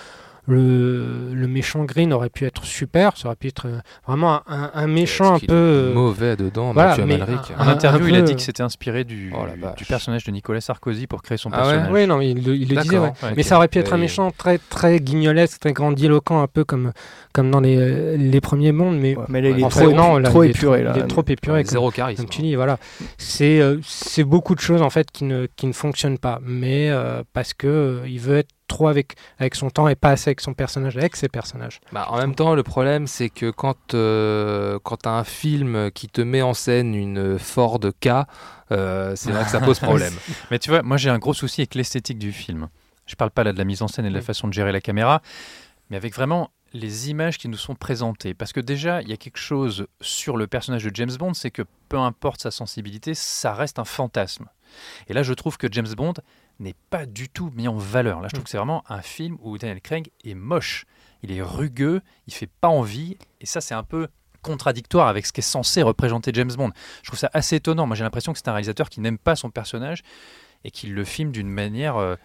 Le, 0.49 1.35
le 1.35 1.47
méchant 1.47 1.85
Green 1.85 2.11
aurait 2.13 2.31
pu 2.31 2.47
être 2.47 2.65
super, 2.65 3.17
ça 3.19 3.29
aurait 3.29 3.37
pu 3.37 3.49
être 3.49 3.67
euh, 3.67 3.79
vraiment 4.07 4.41
un, 4.49 4.71
un- 4.73 4.87
méchant 4.87 5.35
un 5.35 5.39
peu. 5.39 5.47
euh, 5.55 5.93
mauvais 5.95 6.37
dedans, 6.37 6.73
voilà, 6.73 6.97
Mathieu 6.97 7.03
Amalric. 7.05 7.53
un- 7.57 7.65
En 7.67 7.69
interview, 7.69 8.07
un 8.07 8.09
il 8.09 8.15
a 8.17 8.23
dit 8.23 8.35
que 8.35 8.41
c'était 8.41 8.63
inspiré 8.63 9.05
du, 9.05 9.31
Oh 9.37 9.45
du 9.77 9.85
personnage 9.85 10.25
de 10.25 10.31
Nicolas 10.33 10.63
Sarkozy 10.63 11.07
pour 11.07 11.21
créer 11.23 11.37
son 11.37 11.51
Ah 11.53 11.59
ouais 11.59 11.73
personnage. 11.75 11.93
Oui, 11.93 12.07
non, 12.07 12.21
il, 12.23 12.43
le- 12.45 12.57
il 12.57 12.69
le 12.75 12.81
disait. 12.81 12.99
Ouais. 12.99 13.13
Mais 13.37 13.43
ça 13.43 13.57
aurait 13.59 13.69
pu 13.69 13.79
être 13.79 13.93
un 13.93 13.99
méchant 13.99 14.31
très, 14.31 14.57
très 14.59 15.01
guignolesque, 15.01 15.61
très 15.61 15.73
grandiloquent, 15.75 16.41
un 16.41 16.47
peu 16.47 16.65
comme, 16.65 16.93
comme 17.35 17.51
dans 17.51 17.61
les, 17.61 18.17
les 18.17 18.41
premiers 18.41 18.73
mondes. 18.73 18.99
Mais 18.99 19.17
Ouais, 19.17 19.25
mais 19.29 19.43
là, 19.43 19.51
il 19.51 19.61
est 19.61 19.65
en 19.65 19.69
trop, 19.69 19.81
fait, 19.91 19.93
non, 19.95 20.17
là, 20.17 20.31
trop 20.31 20.45
il 20.45 20.47
est 20.47 20.51
épuré. 20.51 20.79
trop- 20.79 20.85
Là. 20.85 20.93
Il 20.97 21.03
est 21.03 21.07
trop 21.09 21.25
épuré. 21.29 21.63
comme- 21.65 21.71
Zéro 21.71 21.91
charisme. 21.91 22.23
Comme 22.23 22.31
tu 22.31 22.41
dis, 22.43 22.55
voilà. 22.55 22.79
C'est 23.19 23.61
euh, 23.61 23.79
c'est 23.85 24.25
beaucoup 24.25 24.55
de 24.55 24.61
choses 24.61 24.81
en 24.83 24.91
fait 24.91 25.11
qui 25.11 25.25
ne, 25.25 25.47
qui 25.57 25.67
ne 25.67 25.73
fonctionnent 25.75 26.19
pas. 26.19 26.41
Mais 26.43 26.89
euh, 26.91 27.23
parce 27.35 27.53
que 27.53 27.67
euh, 27.67 28.01
il 28.09 28.19
veut 28.21 28.39
être 28.39 28.49
trop 28.69 28.89
avec, 28.89 29.17
avec 29.39 29.55
son 29.55 29.71
temps 29.71 29.89
et 29.89 29.97
pas 29.97 30.11
assez 30.11 30.31
avec 30.31 30.41
son 30.41 30.55
personnage, 30.55 30.97
avec 30.97 31.17
ses 31.17 31.29
personnages. 31.29 31.81
Bah, 31.93 32.07
en 32.11 32.19
même 32.19 32.35
temps, 32.35 32.55
le 32.55 32.63
problème, 32.63 33.07
c'est 33.07 33.31
que 33.31 33.51
quand, 33.51 33.95
euh, 33.95 34.79
quand 34.85 34.99
tu 34.99 35.09
as 35.09 35.13
un 35.13 35.25
film 35.25 35.91
qui 35.91 36.07
te 36.07 36.21
met 36.21 36.43
en 36.43 36.55
scène 36.55 36.95
une 36.95 37.39
Ford 37.39 37.81
K, 38.01 38.09
euh, 38.71 39.17
c'est 39.17 39.33
vrai 39.33 39.45
que 39.45 39.51
ça 39.51 39.61
pose 39.61 39.81
problème. 39.81 40.15
Mais 40.51 40.59
tu 40.59 40.71
vois, 40.71 40.83
moi 40.83 40.97
j'ai 40.97 41.11
un 41.11 41.19
gros 41.19 41.35
souci 41.35 41.63
avec 41.63 41.75
l'esthétique 41.75 42.19
du 42.19 42.33
film. 42.33 42.69
Je 43.07 43.17
parle 43.17 43.31
pas 43.31 43.43
là 43.43 43.53
de 43.53 43.59
la 43.59 43.65
mise 43.65 43.83
en 43.83 43.89
scène 43.89 44.05
et 44.05 44.11
de 44.11 44.15
la 44.15 44.21
façon 44.21 44.49
de 44.49 44.53
gérer 44.53 44.71
la 44.71 44.83
caméra, 44.83 45.23
mais 45.89 45.97
avec 45.97 46.15
vraiment 46.15 46.51
les 46.75 47.09
images 47.09 47.39
qui 47.39 47.49
nous 47.49 47.57
sont 47.57 47.75
présentées. 47.75 48.35
Parce 48.35 48.53
que 48.53 48.61
déjà, 48.61 49.01
il 49.01 49.09
y 49.09 49.13
a 49.15 49.17
quelque 49.17 49.39
chose 49.39 49.87
sur 50.03 50.37
le 50.37 50.47
personnage 50.47 50.85
de 50.85 50.91
James 50.95 51.17
Bond, 51.19 51.33
c'est 51.33 51.51
que 51.51 51.63
peu 51.89 51.97
importe 51.97 52.43
sa 52.43 52.51
sensibilité, 52.51 53.15
ça 53.15 53.55
reste 53.55 53.79
un 53.79 53.87
fantasme. 53.87 54.47
Et 55.09 55.15
là, 55.15 55.23
je 55.23 55.33
trouve 55.33 55.57
que 55.57 55.67
James 55.71 55.95
Bond 55.97 56.15
n'est 56.59 56.75
pas 56.91 57.07
du 57.07 57.29
tout 57.29 57.51
mis 57.55 57.69
en 57.69 57.77
valeur. 57.77 58.21
Là, 58.21 58.29
je 58.29 58.35
trouve 58.35 58.45
que 58.45 58.51
c'est 58.51 58.59
vraiment 58.59 58.85
un 58.89 59.03
film 59.03 59.39
où 59.41 59.59
Daniel 59.59 59.81
Craig 59.81 60.11
est 60.25 60.35
moche. 60.35 60.87
Il 61.23 61.33
est 61.33 61.43
rugueux, 61.43 62.01
il 62.27 62.35
fait 62.35 62.51
pas 62.61 62.69
envie, 62.69 63.17
et 63.41 63.47
ça, 63.47 63.61
c'est 63.61 63.75
un 63.75 63.83
peu 63.83 64.09
contradictoire 64.43 65.09
avec 65.09 65.27
ce 65.27 65.33
qui 65.33 65.41
est 65.41 65.43
censé 65.43 65.83
représenter 65.83 66.31
James 66.35 66.53
Bond. 66.57 66.71
Je 67.03 67.09
trouve 67.09 67.19
ça 67.19 67.31
assez 67.33 67.57
étonnant. 67.57 67.87
Moi, 67.87 67.97
j'ai 67.97 68.05
l'impression 68.05 68.33
que 68.33 68.39
c'est 68.39 68.49
un 68.49 68.53
réalisateur 68.53 68.89
qui 68.89 69.01
n'aime 69.01 69.19
pas 69.19 69.37
son 69.37 69.51
personnage 69.51 70.03
et 70.65 70.71
qui 70.71 70.87
le 70.87 71.05
filme 71.05 71.33
d'une 71.33 71.49
manière 71.49 71.97
euh, 71.97 72.17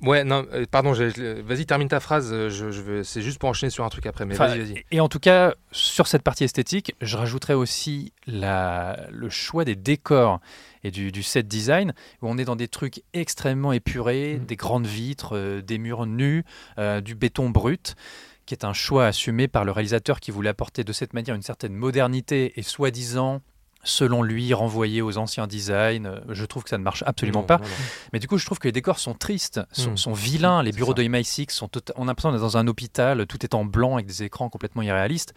Ouais, 0.00 0.22
non, 0.24 0.46
euh, 0.52 0.64
pardon, 0.70 0.92
vas-y, 0.92 1.66
termine 1.66 1.88
ta 1.88 1.98
phrase. 1.98 2.32
euh, 2.32 2.48
Je, 2.50 2.70
je 2.70 3.02
c'est 3.02 3.20
juste 3.22 3.38
pour 3.40 3.48
enchaîner 3.48 3.70
sur 3.70 3.84
un 3.84 3.88
truc 3.88 4.06
après, 4.06 4.24
mais 4.24 4.34
Enfin, 4.34 4.46
vas-y, 4.46 4.60
vas-y. 4.60 4.84
Et 4.92 5.00
en 5.00 5.08
tout 5.08 5.18
cas, 5.18 5.54
sur 5.72 6.06
cette 6.06 6.22
partie 6.22 6.44
esthétique, 6.44 6.94
je 7.00 7.16
rajouterais 7.16 7.54
aussi 7.54 8.12
la, 8.28 9.06
le 9.10 9.28
choix 9.28 9.64
des 9.64 9.74
décors 9.74 10.40
et 10.84 10.90
du, 10.92 11.10
du 11.10 11.22
set 11.24 11.48
design, 11.48 11.94
où 12.22 12.28
on 12.28 12.38
est 12.38 12.44
dans 12.44 12.54
des 12.54 12.68
trucs 12.68 13.02
extrêmement 13.12 13.72
épurés, 13.72 14.38
Mm. 14.40 14.44
des 14.46 14.56
grandes 14.56 14.86
vitres, 14.86 15.36
euh, 15.36 15.60
des 15.62 15.78
murs 15.78 16.06
nus, 16.06 16.44
euh, 16.78 17.00
du 17.00 17.14
béton 17.16 17.50
brut, 17.50 17.96
qui 18.44 18.54
est 18.54 18.64
un 18.64 18.72
choix 18.72 19.06
assumé 19.06 19.48
par 19.48 19.64
le 19.64 19.72
réalisateur 19.72 20.20
qui 20.20 20.30
voulait 20.30 20.50
apporter 20.50 20.84
de 20.84 20.92
cette 20.92 21.12
manière 21.12 21.34
une 21.34 21.42
certaine 21.42 21.74
modernité 21.74 22.52
et 22.56 22.62
soi-disant, 22.62 23.40
selon 23.86 24.22
lui, 24.22 24.52
renvoyer 24.52 25.00
aux 25.00 25.16
anciens 25.16 25.46
designs. 25.46 26.20
Je 26.28 26.44
trouve 26.44 26.64
que 26.64 26.68
ça 26.70 26.76
ne 26.78 26.82
marche 26.82 27.02
absolument 27.06 27.40
Non, 27.40 27.46
pas. 27.46 27.56
non, 27.58 27.64
non. 27.64 27.70
Mais 28.12 28.18
du 28.18 28.28
coup, 28.28 28.36
je 28.36 28.44
trouve 28.44 28.58
que 28.58 28.68
les 28.68 28.72
décors 28.72 28.98
sont 28.98 29.14
tristes, 29.14 29.60
sont, 29.72 29.92
Mm. 29.92 29.96
sont 29.96 30.12
vilains. 30.12 30.62
Les 30.62 30.72
bureaux 30.72 30.90
ça. 30.90 31.02
de 31.02 31.02
MI6 31.08 31.50
sont 31.50 31.68
tota- 31.68 31.92
on 31.96 32.02
a 32.02 32.06
l'impression 32.08 32.32
d'être 32.32 32.40
dans 32.42 32.56
un 32.58 32.66
hôpital, 32.66 33.26
tout 33.26 33.42
est 33.44 33.54
en 33.54 33.64
blanc 33.64 33.94
avec 33.94 34.06
des 34.06 34.22
écrans 34.24 34.48
complètement 34.50 34.82
irréalistes. 34.82 35.32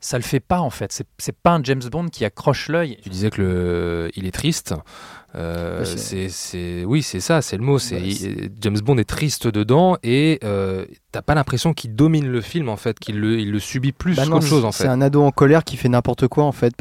Ça 0.00 0.18
le 0.18 0.22
fait 0.24 0.40
pas 0.40 0.60
en 0.60 0.70
fait. 0.70 0.92
C'est- 0.92 1.06
C'est 1.18 1.36
pas 1.36 1.52
un 1.52 1.62
James 1.64 1.82
Bond 1.90 2.08
qui 2.08 2.24
accroche 2.24 2.68
l'œil. 2.68 2.98
Tu 3.02 3.08
disais 3.08 3.30
que 3.30 3.40
le, 3.40 4.10
il 4.14 4.26
est 4.26 4.32
triste. 4.32 4.74
Euh, 5.36 5.84
c'est- 5.84 5.98
c'est, 5.98 6.28
c'est- 6.28 6.84
oui, 6.84 7.02
c'est 7.02 7.18
ça, 7.20 7.42
c'est 7.42 7.56
le 7.56 7.62
mot. 7.64 7.78
C'est 7.78 8.00
il- 8.00 8.50
James 8.60 8.78
Bond 8.78 8.98
est 8.98 9.04
triste 9.08 9.48
dedans 9.48 9.96
et 10.04 10.38
euh, 10.44 10.84
t'as 11.12 11.22
pas 11.22 11.34
l'impression 11.34 11.72
qu'il 11.74 11.94
domine 11.96 12.28
le 12.28 12.40
film 12.40 12.68
en 12.68 12.76
fait, 12.76 12.98
qu'il 13.00 13.18
le, 13.18 13.40
il 13.40 13.50
le 13.50 13.58
subit 13.58 13.92
plus 13.92 14.14
Bah 14.16 14.26
qu'autre 14.26 14.46
chose 14.46 14.64
en 14.64 14.70
C'est 14.72 14.84
fait. 14.84 14.88
un 14.88 15.00
ado 15.00 15.22
en 15.22 15.30
colère 15.32 15.64
qui 15.64 15.76
fait 15.76 15.88
n'importe 15.88 16.28
quoi 16.28 16.44
en 16.44 16.52
fait. 16.52 16.74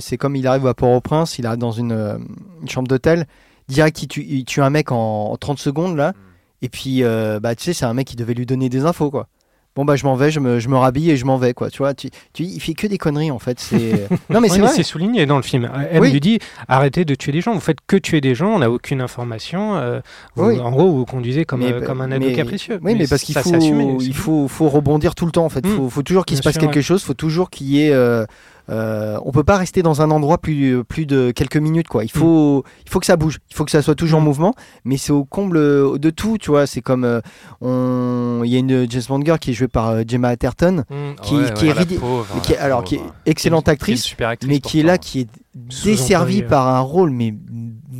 C'est 0.00 0.16
comme 0.16 0.34
il 0.36 0.46
arrive 0.46 0.66
à 0.66 0.74
Port-au-Prince, 0.74 1.38
il 1.38 1.46
arrive 1.46 1.60
dans 1.60 1.70
une, 1.72 1.92
euh, 1.92 2.18
une 2.60 2.68
chambre 2.68 2.88
d'hôtel, 2.88 3.26
direct 3.68 4.02
il 4.02 4.08
tue, 4.08 4.24
il 4.28 4.44
tue 4.44 4.62
un 4.62 4.70
mec 4.70 4.90
en, 4.90 5.30
en 5.30 5.36
30 5.36 5.58
secondes 5.60 5.96
là, 5.96 6.12
et 6.60 6.68
puis 6.68 7.04
euh, 7.04 7.38
bah 7.40 7.54
tu 7.54 7.62
sais 7.64 7.72
c'est 7.72 7.84
un 7.84 7.94
mec 7.94 8.08
qui 8.08 8.16
devait 8.16 8.34
lui 8.34 8.46
donner 8.46 8.68
des 8.68 8.84
infos 8.84 9.10
quoi. 9.10 9.28
Bon 9.74 9.86
bah 9.86 9.96
je 9.96 10.04
m'en 10.04 10.14
vais, 10.16 10.30
je 10.30 10.38
me, 10.38 10.58
je 10.60 10.68
me 10.68 10.76
rhabille 10.76 11.10
et 11.10 11.16
je 11.16 11.24
m'en 11.24 11.38
vais 11.38 11.54
quoi. 11.54 11.70
Tu 11.70 11.78
vois, 11.78 11.94
tu, 11.94 12.10
tu, 12.34 12.42
il 12.42 12.60
fait 12.60 12.74
que 12.74 12.86
des 12.86 12.98
conneries 12.98 13.30
en 13.30 13.38
fait. 13.38 13.58
C'est 13.58 14.06
non 14.30 14.40
mais 14.40 14.48
Oui, 14.48 14.50
c'est 14.50 14.60
vrai. 14.60 14.68
c'est 14.68 14.82
souligné 14.82 15.24
dans 15.24 15.36
le 15.36 15.42
film. 15.42 15.70
Elle 15.90 16.02
Oui. 16.02 16.12
lui 16.12 16.20
dit 16.20 16.38
arrêtez 16.68 17.06
de 17.06 17.14
tuer 17.14 17.32
des 17.32 17.40
gens. 17.40 17.54
Vous 17.54 17.60
faites 17.60 17.78
que 17.86 17.96
tuer 17.96 18.20
des 18.20 18.34
gens. 18.34 18.48
On 18.50 18.58
n'a 18.58 18.70
aucune 18.70 19.00
information. 19.00 19.76
euh, 19.76 20.00
vous- 20.36 20.48
Oui. 20.48 20.60
En 20.60 20.70
gros, 20.72 20.92
vous 20.92 21.06
conduisez 21.06 21.46
comme, 21.46 21.60
Mais- 21.60 21.72
euh, 21.72 21.80
comme 21.80 22.02
un 22.02 22.12
ado 22.12 22.26
mais- 22.26 22.34
capricieux. 22.34 22.80
Oui, 22.82 22.94
mais, 22.94 23.06
parce 23.06 23.22
qu'il 23.22 23.34
faut, 23.38 23.98
il 24.00 24.14
faut, 24.14 24.46
faut 24.46 24.68
rebondir 24.68 25.14
tout 25.14 25.24
le 25.24 25.32
temps 25.32 25.46
en 25.46 25.48
fait. 25.48 25.60
Il 25.64 25.70
Mm. 25.70 25.76
faut, 25.76 25.88
faut 25.88 26.02
toujours 26.02 26.26
qu'il 26.26 26.36
se 26.36 26.42
passe 26.42 26.52
sûr, 26.54 26.60
quelque 26.60 26.82
chose. 26.82 27.00
Il 27.02 27.06
faut 27.06 27.14
toujours 27.14 27.48
qu'il 27.48 27.68
y 27.68 27.86
ait. 27.86 27.92
Euh, 27.92 28.26
euh, 28.70 29.18
on 29.24 29.32
peut 29.32 29.44
pas 29.44 29.56
rester 29.56 29.82
dans 29.82 30.02
un 30.02 30.10
endroit 30.10 30.38
plus, 30.38 30.82
plus 30.84 31.04
de 31.06 31.30
quelques 31.32 31.56
minutes 31.56 31.88
quoi. 31.88 32.04
Il 32.04 32.10
faut, 32.10 32.64
il 32.86 32.90
faut 32.90 33.00
que 33.00 33.06
ça 33.06 33.16
bouge. 33.16 33.38
Il 33.50 33.56
faut 33.56 33.64
que 33.64 33.70
ça 33.70 33.82
soit 33.82 33.94
toujours 33.94 34.18
en 34.18 34.22
Mm. 34.22 34.24
mouvement. 34.26 34.54
Mais 34.84 34.96
c'est 34.96 35.12
au 35.12 35.24
comble 35.24 35.58
de 35.98 36.10
tout, 36.10 36.38
tu 36.38 36.50
vois. 36.50 36.66
C'est 36.66 36.80
comme 36.80 37.04
euh, 37.04 37.20
on, 37.60 38.42
il 38.44 38.50
y 38.50 38.56
a 38.56 38.58
une 38.58 38.90
James 38.90 39.02
Bond 39.08 39.22
girl 39.24 39.38
qui 39.38 39.50
est 39.50 39.54
jouée 39.54 39.68
par 39.68 39.88
euh, 39.90 40.02
Gemma 40.06 40.28
Atherton, 40.28 40.84
Mmh, 40.90 40.94
qui- 41.22 41.34
ouais, 41.36 41.52
qui 41.54 41.64
ouais. 41.66 41.82
est 41.82 41.98
pauvre, 41.98 42.40
qui 42.42 42.54
alors 42.56 42.84
qui 42.84 42.96
est 42.96 43.00
excellente 43.26 43.64
Qui 43.64 43.70
est 43.70 43.72
actrice, 43.74 44.02
super 44.02 44.28
actrice 44.28 44.50
mais 44.50 44.60
qui 44.60 44.80
est 44.80 44.84
là, 44.84 44.98
qui 44.98 45.20
est 45.20 45.28
desservie 45.54 46.42
par 46.42 46.66
un 46.68 46.80
rôle 46.80 47.10
mais 47.10 47.34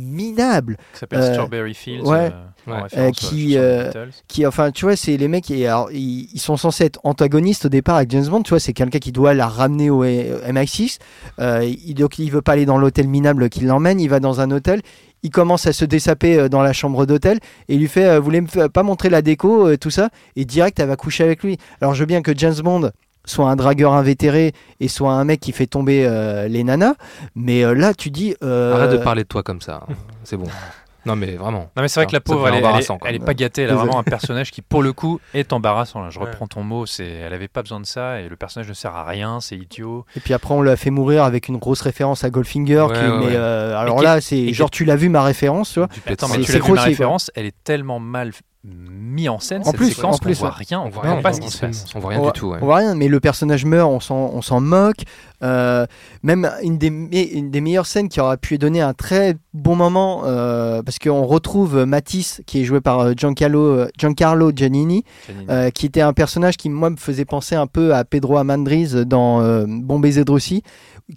minable. 0.03 0.77
qui 0.93 0.99
s'appelle 0.99 1.19
euh, 1.19 1.33
Strawberry 1.33 1.73
Fields. 1.73 2.03
ouais. 2.03 2.31
euh, 2.31 2.31
Ouais. 2.65 2.75
Euh, 2.97 3.11
qui, 3.11 3.57
euh, 3.57 3.91
enfin 4.47 4.71
tu 4.71 4.85
vois 4.85 4.95
c'est 4.95 5.17
les 5.17 5.27
mecs 5.27 5.51
et 5.51 5.67
alors, 5.67 5.91
ils, 5.91 6.29
ils 6.33 6.39
sont 6.39 6.55
censés 6.55 6.85
être 6.85 6.99
antagonistes 7.03 7.65
au 7.65 7.69
départ 7.69 7.97
avec 7.97 8.09
James 8.11 8.25
Bond 8.27 8.41
tu 8.41 8.51
vois 8.51 8.61
c'est 8.61 8.71
quelqu'un 8.71 8.99
qui 8.99 9.11
doit 9.11 9.33
la 9.33 9.47
ramener 9.47 9.89
au 9.89 10.05
euh, 10.05 10.39
MI6 10.49 10.97
euh, 11.39 11.65
il, 11.85 11.93
donc 11.95 12.19
il 12.19 12.31
veut 12.31 12.41
pas 12.41 12.53
aller 12.53 12.65
dans 12.65 12.77
l'hôtel 12.77 13.09
minable 13.09 13.49
qui 13.49 13.59
l'emmène 13.65 13.99
il 13.99 14.07
va 14.07 14.21
dans 14.21 14.39
un 14.39 14.49
hôtel 14.49 14.81
il 15.23 15.29
commence 15.29 15.67
à 15.67 15.73
se 15.73 15.83
dessaper 15.83 16.47
dans 16.47 16.61
la 16.61 16.71
chambre 16.71 17.05
d'hôtel 17.05 17.39
et 17.67 17.73
il 17.75 17.81
lui 17.81 17.89
fait 17.89 18.05
euh, 18.05 18.19
vous 18.19 18.23
voulez 18.23 18.39
me 18.39 18.67
pas 18.69 18.83
montrer 18.83 19.09
la 19.09 19.21
déco 19.21 19.67
euh, 19.67 19.77
tout 19.77 19.89
ça? 19.89 20.09
Et 20.37 20.45
direct 20.45 20.79
elle 20.79 20.87
va 20.87 20.95
coucher 20.95 21.25
avec 21.25 21.43
lui 21.43 21.57
alors 21.81 21.93
je 21.95 21.99
veux 21.99 22.05
bien 22.05 22.21
que 22.21 22.31
James 22.37 22.55
Bond 22.63 22.91
soit 23.25 23.49
un 23.49 23.55
dragueur 23.55 23.93
invétéré 23.93 24.51
et 24.79 24.87
soit 24.87 25.11
un 25.13 25.23
mec 25.23 25.39
qui 25.39 25.51
fait 25.51 25.67
tomber 25.67 26.05
euh, 26.05 26.47
les 26.47 26.63
nanas 26.63 26.93
mais 27.35 27.63
euh, 27.63 27.73
là 27.73 27.93
tu 27.93 28.09
dis 28.09 28.35
euh, 28.43 28.73
Arrête 28.75 28.91
de 28.91 28.97
parler 28.97 29.23
de 29.23 29.27
toi 29.27 29.43
comme 29.43 29.61
ça. 29.61 29.85
hein. 29.89 29.93
C'est 30.23 30.37
bon. 30.37 30.47
Non 31.05 31.17
mais 31.17 31.35
vraiment. 31.35 31.69
Non 31.75 31.81
mais 31.81 31.89
c'est 31.89 31.99
vrai 31.99 32.07
que 32.07 32.13
la 32.13 32.21
pauvre, 32.21 32.47
elle 32.47 32.53
est, 32.55 32.57
elle 32.65 32.79
est- 32.81 32.89
elle 33.05 33.15
est 33.15 33.19
pas 33.25 33.33
gâtée. 33.33 33.63
Elle 33.63 33.71
a 33.71 33.75
vraiment 33.75 33.99
un 33.99 34.03
personnage 34.15 34.51
qui, 34.51 34.61
pour 34.61 34.81
le 34.81 34.93
coup, 34.93 35.19
est 35.33 35.51
embarrassant. 35.51 36.01
là. 36.01 36.09
Je 36.09 36.17
Ouais. 36.17 36.27
reprends 36.27 36.47
ton 36.47 36.63
mot. 36.63 36.85
C'est, 36.85 37.05
elle 37.05 37.33
avait 37.33 37.49
pas 37.49 37.61
besoin 37.61 37.81
de 37.81 37.85
ça 37.85 38.21
et 38.21 38.29
le 38.29 38.37
personnage 38.37 38.69
ne 38.69 38.73
sert 38.73 38.95
à 38.95 39.03
rien. 39.03 39.41
C'est 39.41 39.57
idiot. 39.57 40.05
Et 40.15 40.21
puis 40.21 40.33
après, 40.33 40.53
on 40.53 40.61
l'a 40.61 40.77
fait 40.77 40.91
mourir 40.91 41.25
avec 41.25 41.49
une 41.49 41.57
grosse 41.57 41.81
référence 41.81 42.23
à 42.23 42.29
Goldfinger. 42.29 42.83
Ouais, 42.89 42.93
qui 42.93 43.01
ouais, 43.01 43.17
mais 43.19 43.25
ouais. 43.25 43.35
euh, 43.35 43.77
alors 43.77 44.01
là, 44.01 44.21
c'est 44.21 44.53
genre, 44.53 44.71
tu 44.71 44.85
l'as 44.85 44.95
vu 44.95 45.09
ma 45.09 45.23
référence, 45.23 45.73
tu 45.73 45.79
vois. 45.79 45.89
Attends, 46.07 46.29
mais 46.29 46.37
tu 46.37 46.43
c'est 46.45 46.59
l'as 46.59 46.65
vu 46.65 46.71
ma 46.71 46.83
référence. 46.83 47.31
Elle 47.35 47.47
est 47.47 47.63
tellement 47.65 47.99
mal 47.99 48.31
mis 48.65 49.27
en 49.27 49.39
scène 49.39 49.61
En 49.61 49.65
cette 49.65 49.75
plus, 49.75 49.91
séquence 49.91 50.15
en 50.15 50.19
plus, 50.19 50.39
voit 50.39 50.49
ouais. 50.49 50.65
rien. 50.69 50.79
On 50.81 50.89
voit 50.89 51.03
rien 51.03 51.21
pas 51.21 51.31
du 51.31 51.35
ce 51.35 51.41
tout, 51.41 51.47
qui 51.47 51.53
se 51.53 51.59
passe. 51.59 51.85
On 51.95 51.99
voit 51.99 52.11
rien 52.11 52.19
on, 52.19 52.21
du 52.21 52.25
voit- 52.27 52.31
tout. 52.31 52.47
ouais. 52.47 52.59
on 52.61 52.65
voit 52.65 52.77
rien, 52.77 52.95
mais 52.95 53.09
le 53.09 53.19
personnage 53.19 53.65
meurt, 53.65 53.91
on 53.91 53.99
s'en, 53.99 54.31
on 54.33 54.41
s'en 54.41 54.61
moque. 54.61 55.03
Euh, 55.43 55.85
même 56.23 56.49
une 56.61 56.77
des, 56.77 56.89
me- 56.89 57.09
une 57.13 57.51
des 57.51 57.59
meilleures 57.59 57.85
scènes 57.85 58.07
qui 58.07 58.21
aurait 58.21 58.37
pu 58.37 58.57
donner 58.57 58.79
un 58.79 58.93
très 58.93 59.35
bon 59.53 59.75
moment, 59.75 60.21
euh, 60.25 60.81
parce 60.81 60.97
qu'on 60.99 61.25
retrouve 61.25 61.83
Matisse, 61.83 62.41
qui 62.45 62.61
est 62.61 62.63
joué 62.63 62.79
par 62.79 63.01
euh, 63.01 63.13
Giancarlo, 63.17 63.87
Giancarlo 63.97 64.51
Giannini, 64.55 65.03
euh, 65.49 65.69
qui 65.69 65.85
était 65.85 65.99
un 66.01 66.13
personnage 66.13 66.55
qui, 66.55 66.69
moi, 66.69 66.89
me 66.89 66.95
faisait 66.95 67.25
penser 67.25 67.55
un 67.55 67.67
peu 67.67 67.93
à 67.93 68.05
Pedro 68.05 68.37
Amandriz 68.37 68.95
dans 68.95 69.41
euh, 69.41 69.65
Bon 69.67 69.99
baiser 69.99 70.23
de 70.23 70.31
Russie, 70.31 70.63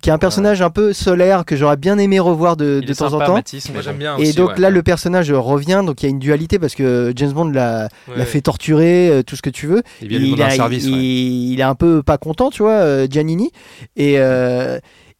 qui 0.02 0.10
est 0.10 0.12
un 0.12 0.18
personnage 0.18 0.62
un 0.62 0.70
peu 0.70 0.92
solaire 0.92 1.44
que 1.44 1.54
j'aurais 1.56 1.76
bien 1.76 1.96
aimé 1.98 2.18
revoir 2.18 2.56
de, 2.56 2.80
Il 2.82 2.86
de 2.86 2.92
est 2.92 2.94
temps 2.96 3.08
sympa, 3.10 3.24
en 3.24 3.26
temps. 3.26 3.32
Moi 3.32 3.82
bien 3.98 4.16
Et 4.18 4.22
aussi, 4.22 4.34
donc 4.34 4.50
ouais. 4.50 4.58
là, 4.58 4.70
le 4.70 4.82
personnage 4.82 5.30
revient, 5.32 5.82
donc 5.86 6.02
il 6.02 6.06
y 6.06 6.08
a 6.08 6.10
une 6.10 6.18
dualité 6.18 6.58
parce 6.58 6.74
que 6.74 7.12
James 7.14 7.32
Bond 7.32 7.50
l'a, 7.50 7.88
Ouais. 8.08 8.16
l'a 8.18 8.24
fait 8.26 8.40
torturer, 8.40 9.08
euh, 9.10 9.22
un 9.22 9.36
ce 9.36 9.42
que 9.42 9.50
tu 9.50 9.66
veux. 9.68 9.82
Il 10.02 10.42
a- 10.42 10.50
service. 10.50 10.84
il, 10.84 10.92
ouais. 10.92 10.98
il 11.00 11.60
est 11.60 11.64
un 11.64 11.74
peu 11.76 12.02
pas 12.02 12.18
content, 12.18 12.50
tu 12.50 12.62
vois, 12.62 12.72
euh, 12.72 13.06
Giannini. 13.08 13.52
Et, 13.96 14.14
euh, 14.18 14.78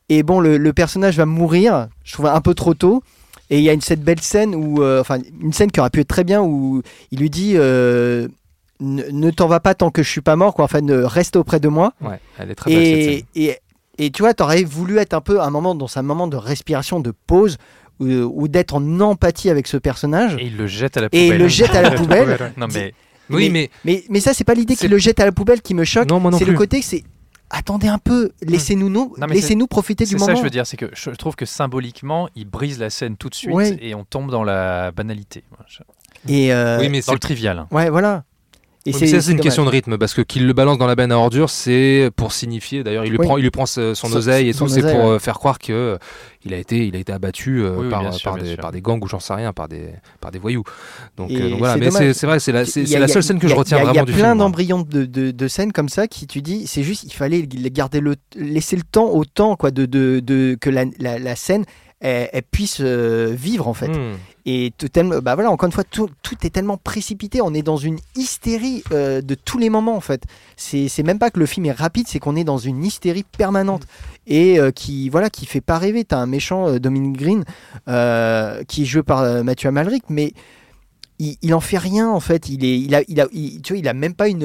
et 0.08 0.22
bon, 0.24 0.40
le, 0.40 0.56
le 0.56 0.72
personnage 0.72 1.16
va 1.16 1.26
mourir, 1.26 1.88
je 2.04 2.12
trouve 2.14 2.26
un 2.26 2.40
peu 2.40 2.54
trop 2.54 2.74
tôt. 2.74 3.02
Et 3.50 3.58
il 3.58 3.62
y 3.64 3.70
a 3.70 3.72
une, 3.72 3.80
cette 3.80 4.02
belle 4.02 4.20
scène 4.20 4.56
où, 4.56 4.82
euh, 4.82 5.00
enfin, 5.00 5.18
une 5.40 5.52
scène 5.52 5.70
qui 5.70 5.78
aurait 5.78 5.90
pu 5.90 6.00
être 6.00 6.08
très 6.08 6.24
bien 6.24 6.42
où 6.42 6.82
il 7.12 7.20
lui 7.20 7.30
dit 7.30 7.52
euh, 7.54 8.26
ne, 8.80 9.04
ne 9.12 9.30
t'en 9.30 9.46
va 9.46 9.60
pas 9.60 9.74
tant 9.74 9.90
que 9.90 10.02
je 10.02 10.10
suis 10.10 10.20
pas 10.20 10.34
mort, 10.34 10.52
quoi. 10.54 10.64
Enfin, 10.64 10.80
ne, 10.80 10.96
reste 11.04 11.36
auprès 11.36 11.60
de 11.60 11.68
moi. 11.68 11.92
Ouais, 12.00 12.18
elle 12.38 12.50
est 12.50 12.54
très 12.56 12.70
belle 12.74 12.84
cette 12.84 12.96
Et, 12.96 13.04
scène. 13.18 13.22
et, 13.36 13.56
et 13.98 14.10
tu 14.10 14.22
vois, 14.22 14.34
t'aurais 14.34 14.64
voulu 14.64 14.98
être 14.98 15.14
un 15.14 15.20
peu 15.20 15.40
un 15.40 15.50
moment 15.50 15.74
dans 15.74 15.88
un 15.98 16.02
moment 16.02 16.26
de 16.26 16.36
respiration, 16.36 17.00
de 17.00 17.12
pause, 17.26 17.56
ou, 18.00 18.06
ou 18.08 18.48
d'être 18.48 18.74
en 18.74 19.00
empathie 19.00 19.48
avec 19.50 19.66
ce 19.66 19.76
personnage. 19.76 20.36
Et 20.38 20.46
il 20.46 20.56
le 20.56 20.66
jette 20.66 20.96
à 20.96 21.00
la 21.00 21.06
Et 21.06 21.08
poubelle. 21.08 21.26
il 21.28 21.38
le 21.38 21.48
jette 21.48 21.74
à 21.74 21.82
la 21.82 21.90
poubelle. 21.92 22.52
Non 22.56 22.66
mais 22.72 22.92
Oui, 23.30 23.48
mais 23.50 23.70
Mais, 23.84 24.04
mais 24.10 24.20
ça, 24.20 24.34
c'est 24.34 24.44
pas 24.44 24.54
l'idée 24.54 24.74
C'est- 24.74 24.80
qu'il 24.82 24.90
le 24.90 24.98
jette 24.98 25.18
à 25.20 25.24
la 25.24 25.32
poubelle 25.32 25.62
qui 25.62 25.74
me 25.74 25.84
choque. 25.84 26.08
non, 26.08 26.20
moi 26.20 26.30
non 26.30 26.38
C'est 26.38 26.44
le 26.44 26.52
côté 26.54 26.80
que 26.80 26.84
c'est. 26.86 27.04
Attendez 27.48 27.86
un 27.86 27.98
peu, 27.98 28.32
laissez-nous 28.42 28.88
nous, 28.88 29.14
laissez-nous 29.28 29.68
profiter 29.68 30.04
du 30.04 30.10
c'est 30.10 30.14
moment. 30.16 30.26
ça 30.26 30.32
que 30.32 30.38
je 30.40 30.42
veux 30.44 30.50
dire, 30.50 30.66
c'est 30.66 30.76
que 30.76 30.90
je 30.92 31.10
trouve 31.10 31.36
que 31.36 31.46
symboliquement, 31.46 32.28
il 32.34 32.44
brise 32.44 32.80
la 32.80 32.90
scène 32.90 33.16
tout 33.16 33.28
de 33.30 33.36
suite 33.36 33.54
Ouais. 33.54 33.78
et 33.80 33.94
on 33.94 34.04
tombe 34.04 34.32
dans 34.32 34.42
la 34.42 34.90
banalité, 34.90 35.44
Et 36.28 36.52
euh, 36.52 36.78
Oui, 36.80 36.88
mais 36.88 37.02
c'est 37.02 37.12
le 37.12 37.18
trivial. 37.20 37.66
ouais, 37.70 37.88
voilà. 37.88 38.24
Et 38.86 38.90
Oui, 38.92 38.98
mais 39.00 39.06
ça, 39.08 39.20
c'est 39.20 39.32
une 39.32 39.40
question 39.40 39.64
de 39.64 39.70
rythme 39.70 39.98
parce 39.98 40.14
que 40.14 40.22
qu'il 40.22 40.46
le 40.46 40.52
balance 40.52 40.78
dans 40.78 40.86
la 40.86 40.94
benne 40.94 41.10
à 41.10 41.18
ordures, 41.18 41.50
c'est 41.50 42.10
pour 42.14 42.32
signifier. 42.32 42.84
D'ailleurs, 42.84 43.04
il 43.04 43.10
lui 43.10 43.18
Oui. 43.18 43.26
prend, 43.26 43.36
il 43.36 43.42
lui 43.42 43.50
prend 43.50 43.66
son 43.66 43.94
Son- 43.94 44.12
oseille 44.14 44.48
et 44.48 44.52
son 44.52 44.66
tout. 44.66 44.72
C'est 44.72 44.80
pour 44.82 44.90
ouais. 44.90 45.10
euh, 45.14 45.18
faire 45.18 45.34
croire 45.38 45.58
que 45.58 45.72
euh, 45.72 45.98
il 46.44 46.54
a 46.54 46.58
été, 46.58 46.86
il 46.86 46.94
a 46.94 46.98
été 47.00 47.12
abattu 47.12 47.62
euh, 47.64 47.74
Oui, 47.76 47.84
oui, 47.86 47.90
par, 47.90 48.14
sûr, 48.14 48.34
des, 48.36 48.46
sûr. 48.50 48.56
par 48.58 48.70
des 48.70 48.80
gangs 48.80 49.02
ou 49.02 49.08
j'en 49.08 49.18
sais 49.18 49.34
rien, 49.34 49.52
par 49.52 49.66
des, 49.68 49.88
par 50.20 50.30
des 50.30 50.38
voyous. 50.38 50.62
Donc, 51.16 51.30
euh, 51.32 51.54
voilà. 51.58 51.74
c'est 51.74 51.80
Mais 51.80 51.90
c'est 51.90 52.14
c'est 52.14 52.26
vrai, 52.26 52.38
c'est 52.38 52.52
la, 52.52 52.64
c'est 52.64 52.86
seule 53.08 53.22
scène 53.22 53.38
que 53.40 53.48
je 53.48 53.54
retiens 53.54 53.78
a- 53.78 53.80
vraiment 53.84 54.04
du 54.04 54.12
Il 54.12 54.14
y 54.16 54.20
a 54.20 54.22
plein 54.22 54.28
film. 54.28 54.36
moi. 54.38 54.44
d'embryons 54.46 54.82
de, 54.88 55.04
de, 55.04 55.30
de 55.32 55.48
scènes 55.48 55.72
comme 55.72 55.88
ça 55.88 56.06
qui 56.06 56.26
tu 56.28 56.40
dis, 56.40 56.66
c'est 56.68 56.82
juste, 56.84 57.02
il 57.04 57.12
fallait 57.12 57.42
garder 57.46 58.00
le, 58.00 58.14
laisser 58.36 58.76
le 58.76 58.82
temps 58.84 59.08
au 59.10 59.24
temps, 59.24 59.56
quoi, 59.56 59.72
de, 59.72 59.86
de, 59.86 60.20
de 60.20 60.56
que 60.60 60.70
la, 60.70 60.84
la, 61.00 61.18
la 61.18 61.34
scène, 61.36 61.64
elle, 62.00 62.28
elle 62.32 62.42
puisse 62.42 62.78
euh, 62.80 63.34
vivre 63.36 63.66
en 63.66 63.74
fait. 63.74 63.88
Hmm. 63.88 64.14
Et 64.48 64.72
tout 64.78 64.88
tellement- 64.88 65.18
bah 65.18 65.34
voilà, 65.34 65.50
encore 65.50 65.66
une 65.66 65.72
fois, 65.72 65.82
tout, 65.82 66.08
tout 66.22 66.36
est 66.44 66.50
tellement 66.50 66.76
précipité. 66.76 67.40
On 67.42 67.52
est 67.52 67.62
dans 67.62 67.76
une 67.76 67.98
hystérie 68.14 68.84
euh, 68.92 69.20
de 69.20 69.34
tous 69.34 69.58
les 69.58 69.70
moments 69.70 69.96
en 69.96 70.00
fait. 70.00 70.22
C'est 70.56 71.02
même 71.02 71.18
pas 71.18 71.30
que 71.30 71.40
le 71.40 71.46
film 71.46 71.66
est 71.66 71.72
rapide, 71.72 72.06
c'est 72.08 72.20
qu'on 72.20 72.36
est 72.36 72.44
dans 72.44 72.56
une 72.56 72.84
hystérie 72.84 73.24
permanente 73.36 73.82
et 74.28 74.60
euh, 74.60 74.70
qui 74.70 75.08
voilà 75.08 75.30
qui 75.30 75.46
fait 75.46 75.60
pas 75.60 75.78
rêver. 75.78 76.04
T'as 76.04 76.18
un 76.18 76.26
méchant 76.26 76.68
euh, 76.68 76.78
Dominic 76.78 77.18
Green 77.18 77.44
euh, 77.88 78.62
qui 78.64 78.82
est 78.82 78.86
joué 78.86 79.02
par 79.02 79.42
Mathieu 79.42 79.68
Amalric, 79.68 80.04
mais 80.10 80.32
il, 81.18 81.36
il 81.42 81.52
en 81.52 81.60
fait 81.60 81.78
rien 81.78 82.08
en 82.08 82.20
fait. 82.20 82.48
Il 82.48 82.64
est, 82.64 82.78
il 82.78 82.94
a, 82.94 83.02
il 83.08 83.20
a, 83.20 83.26
il- 83.32 83.60
tu 83.62 83.72
vois, 83.72 83.80
il 83.80 83.88
a 83.88 83.94
même 83.94 84.14
pas 84.14 84.28
une. 84.28 84.44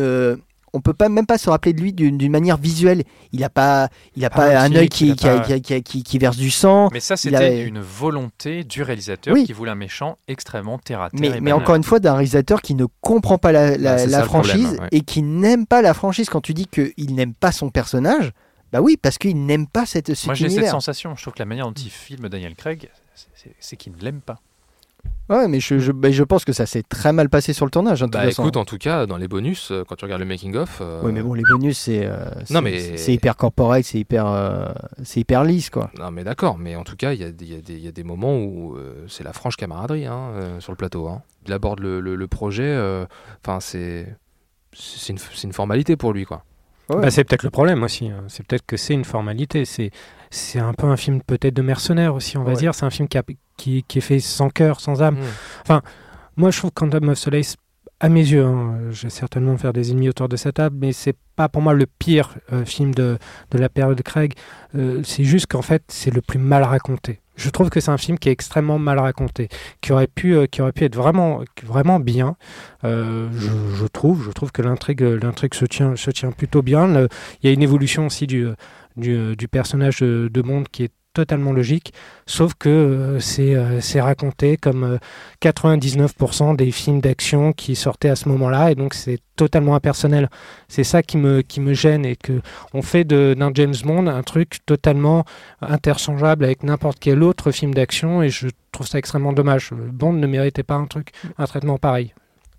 On 0.74 0.82
peut 0.82 0.94
pas 0.94 1.10
même 1.10 1.26
pas 1.26 1.38
se 1.38 1.50
rappeler 1.50 1.74
de 1.74 1.82
lui 1.82 1.92
d'une 1.94 2.32
manière 2.32 2.58
visuelle. 2.58 3.04
Il 3.34 3.44
a 3.44 3.50
pas, 3.50 3.90
il 4.16 4.24
a 4.24 4.30
Pas 4.30 4.50
pas, 4.52 4.60
un 4.62 4.74
œil 4.76 4.88
qui, 4.90 5.12
a 5.12 5.16
qui, 5.16 5.26
pas- 5.26 5.40
qui, 5.42 5.62
qui- 5.62 5.84
qui- 5.84 6.04
qui 6.04 6.18
verse 6.18 6.38
du 6.38 6.50
sang. 6.52 6.90
Mais 6.94 7.00
ça, 7.00 7.16
Il 7.16 7.18
c'était 7.18 7.36
a- 7.36 7.62
une 7.64 7.82
volonté 7.82 8.64
du 8.64 8.82
réalisateur 8.84 9.34
Oui. 9.34 9.46
qui 9.46 9.54
voulait 9.54 9.72
un 9.72 9.76
méchant 9.76 10.18
extrêmement 10.28 10.78
terre 10.78 11.02
à 11.02 11.10
terre. 11.10 11.42
Mais, 11.42 11.52
encore 11.52 11.76
une 11.76 11.84
fois, 11.84 12.00
d'un 12.00 12.14
réalisateur 12.14 12.62
qui 12.62 12.76
ne 12.76 12.86
comprend 13.02 13.38
pas 13.38 13.52
la, 13.52 13.78
la- 13.78 13.94
Ah, 13.94 13.98
c'est 13.98 14.06
la 14.08 14.18
ça 14.18 14.22
le 14.24 14.28
problème, 14.28 14.58
franchise 14.62 14.80
ouais. 14.80 14.88
et 14.92 15.02
qui 15.02 15.22
n'aime 15.24 15.66
pas 15.66 15.82
la 15.82 15.94
franchise. 15.94 16.30
Quand 16.30 16.42
tu 16.42 16.54
dis 16.54 16.68
qu'il 16.68 17.16
n'aime 17.16 17.34
pas 17.34 17.52
son 17.52 17.70
personnage, 17.70 18.32
bah 18.72 18.80
oui, 18.82 18.96
parce 19.02 19.18
qu'il 19.18 19.46
n'aime 19.46 19.68
pas 19.68 19.86
cette, 19.86 20.14
cet 20.14 20.26
Moi, 20.26 20.36
j'ai 20.36 20.50
cette 20.50 20.68
sensation. 20.68 21.16
Je 21.18 21.22
trouve 21.22 21.34
que 21.34 21.40
la 21.40 21.46
manière 21.46 21.66
dont 21.68 21.74
il 21.74 21.90
filme 21.90 22.30
Daniel 22.30 22.56
Craig, 22.56 22.90
c'est 23.60 23.76
qu'il 23.76 23.94
ne 23.94 24.02
l'aime 24.02 24.22
pas. 24.22 24.40
Ouais, 25.30 25.48
mais 25.48 25.62
je, 25.62 25.80
je, 25.80 25.94
bah, 25.94 26.12
je 26.12 26.24
pense 26.24 26.44
que 26.44 26.52
ça 26.52 26.66
s'est 26.66 26.84
très 26.84 27.14
mal 27.14 27.30
passé 27.30 27.54
sur 27.54 27.66
le 27.66 27.72
tournage. 27.72 28.04
hein, 28.04 28.08
Bah 28.12 28.30
écoute, 28.30 28.58
en 28.58 28.66
tout 28.66 28.78
cas, 28.78 29.06
dans 29.06 29.16
les 29.16 29.30
bonus, 29.30 29.72
euh, 29.72 29.84
quand 29.88 29.96
tu 29.96 30.04
regardes 30.04 30.20
le 30.20 30.28
making-of. 30.28 30.80
euh, 30.82 31.00
Oui, 31.04 31.14
mais 31.14 31.22
bon, 31.22 31.34
les 31.34 31.44
bonus, 31.44 31.78
c'est 31.80 32.06
euh, 32.06 32.26
mais- 32.62 32.98
c'est 32.98 33.14
hyper 33.14 33.38
corporate, 33.38 33.86
c'est 33.86 33.98
hyper, 34.00 34.28
euh, 34.28 34.66
c'est 35.04 35.22
hyper 35.22 35.46
lisse, 35.46 35.70
quoi. 35.70 35.90
Non, 35.98 36.12
mais 36.12 36.26
d'accord, 36.26 36.58
mais 36.58 36.76
en 36.76 36.84
tout 36.84 36.98
cas, 36.98 37.14
il 37.14 37.22
y, 37.22 37.24
a 37.24 37.32
des- 37.32 37.46
il 37.46 37.54
y 37.54 37.56
a 37.58 37.62
des- 37.62 37.74
il 37.76 37.80
y 37.86 37.88
a 37.88 37.94
des 37.94 38.04
moments 38.04 38.38
où 38.38 38.76
euh, 38.76 39.06
c'est 39.08 39.24
la 39.24 39.32
franche 39.32 39.56
camaraderie 39.56 40.06
hein, 40.06 40.32
euh, 40.36 40.60
sur 40.60 40.74
le 40.74 40.78
plateau. 40.78 41.08
hein. 41.08 41.22
Il 41.48 41.54
aborde 41.54 41.80
le, 41.80 42.02
le- 42.02 42.16
le 42.16 42.28
projet, 42.28 42.78
enfin, 43.46 43.60
c'est. 43.62 44.14
C'est 44.74 45.12
une, 45.14 45.18
c'est 45.18 45.44
une 45.48 45.54
formalité 45.54 45.96
pour 45.98 46.14
lui, 46.14 46.26
quoi. 46.26 46.44
Ouais. 46.90 47.02
Bah, 47.02 47.12
c'est 47.12 47.24
peut-être 47.26 47.44
le 47.44 47.50
problème 47.50 47.84
aussi. 47.84 48.08
hein. 48.10 48.24
C'est 48.28 48.46
peut-être 48.46 48.66
que 48.66 48.78
c'est 48.78 48.94
une 48.94 49.04
formalité. 49.06 49.66
C'est 49.66 49.92
c'est 50.32 50.60
un 50.60 50.74
peu 50.74 50.88
un 50.88 50.98
film 50.98 51.22
peut-être 51.22 51.54
de 51.54 51.62
mercenaires 51.62 52.16
aussi, 52.16 52.38
on 52.38 52.44
va 52.44 52.52
Ouais. 52.54 52.58
dire. 52.58 52.74
C'est 52.74 52.86
un 52.86 52.90
film 52.90 53.08
qui, 53.08 53.18
a- 53.20 53.24
qui, 53.58 53.84
qui 53.88 53.98
est 54.00 54.02
fait 54.02 54.20
sans 54.20 54.50
cœur, 54.50 54.80
sans 54.80 55.04
âme. 55.04 55.18
Mm. 55.70 55.80
Moi, 56.38 56.50
je 56.50 56.58
trouve 56.58 56.72
Quantum 56.72 57.10
of 57.10 57.18
Solace, 57.20 57.56
à 58.00 58.10
mes 58.10 58.22
yeux, 58.26 58.44
hein, 58.44 58.80
je 58.90 59.04
vais 59.04 59.10
certainement 59.12 59.52
me 59.52 59.58
faire 59.58 59.74
des 59.74 59.92
ennemis 59.92 60.10
autour 60.10 60.28
de 60.28 60.36
cette 60.36 60.56
table, 60.56 60.76
mais 60.80 60.92
c'est 60.92 61.16
pas 61.36 61.50
pour 61.50 61.62
moi 61.62 61.74
le 61.76 61.86
pire 61.86 62.34
euh, 62.52 62.66
film 62.66 62.96
de, 62.96 63.20
de 63.52 63.58
la 63.60 63.70
période 63.70 64.02
Craig. 64.02 64.34
Euh, 64.76 65.02
c'est 65.04 65.24
juste 65.24 65.46
qu'en 65.48 65.62
fait, 65.62 65.84
c'est 65.90 66.12
le 66.12 66.22
plus 66.22 66.40
mal 66.40 66.64
raconté. 66.64 67.20
Je 67.36 67.50
trouve 67.50 67.70
que 67.70 67.80
c'est 67.80 67.92
un 67.92 67.98
film 67.98 68.18
qui 68.18 68.30
est 68.30 68.32
extrêmement 68.32 68.80
mal 68.80 68.98
raconté, 69.00 69.50
qui 69.82 69.92
aurait 69.94 70.08
pu, 70.08 70.36
euh, 70.36 70.48
qui 70.48 70.62
aurait 70.64 70.72
pu 70.72 70.84
être 70.86 70.96
vraiment, 70.96 71.42
vraiment 71.64 72.00
bien. 72.00 72.36
Je, 72.84 73.28
je 73.76 73.86
trouve, 73.88 74.24
je 74.26 74.32
trouve 74.32 74.52
que 74.52 74.62
l'intrigue, 74.62 75.02
l'intrigue 75.02 75.54
se 75.54 75.66
tient, 75.66 75.96
se 75.96 76.10
tient 76.12 76.32
plutôt 76.32 76.62
bien. 76.62 76.88
Il 77.42 77.48
y 77.48 77.48
a 77.50 77.52
une 77.52 77.62
évolution 77.62 78.08
aussi 78.08 78.26
du, 78.28 78.48
du, 78.98 79.36
du 79.36 79.48
personnage 79.48 80.00
de, 80.00 80.30
de 80.32 80.42
Bond 80.42 80.64
qui 80.72 80.84
est 80.84 80.92
totalement 81.14 81.52
logique, 81.52 81.94
sauf 82.26 82.54
que 82.58 82.70
euh, 82.70 83.20
c'est 83.20 83.54
euh, 83.54 83.82
c'est 83.82 84.00
raconté 84.00 84.56
comme 84.56 84.86
euh, 84.86 84.98
99% 85.56 86.56
des 86.56 86.72
films 86.72 87.02
d'action 87.02 87.52
qui 87.52 87.76
sortaient 87.76 88.08
à 88.10 88.16
ce 88.16 88.30
moment-là, 88.30 88.72
et 88.72 88.76
donc 88.76 88.94
c'est 88.94 89.20
totalement 89.36 89.76
impersonnel. 89.76 90.30
C'est 90.70 90.86
ça 90.86 91.04
qui 91.04 91.18
me, 91.18 91.42
qui 91.42 91.60
me 91.60 91.74
gêne, 91.74 92.06
et 92.06 92.16
que 92.16 92.42
on 92.74 92.82
fait 92.82 93.04
de- 93.04 93.36
d'un 93.38 93.52
James 93.54 93.76
Bond 93.84 94.08
un 94.08 94.24
truc 94.24 94.60
totalement 94.66 95.26
interchangeable 95.62 96.46
avec 96.46 96.64
n'importe 96.64 96.98
quel 97.00 97.24
autre 97.24 97.52
film 97.52 97.74
d'action, 97.74 98.24
et 98.24 98.30
je 98.30 98.48
trouve 98.72 98.88
ça 98.88 98.98
extrêmement 98.98 99.34
dommage. 99.34 99.72
Bond 99.74 100.14
ne 100.14 100.28
méritait 100.28 100.64
pas 100.64 100.76
un 100.76 100.86
truc, 100.86 101.10
un 101.38 101.46
traitement 101.46 101.78
pareil. 101.78 102.14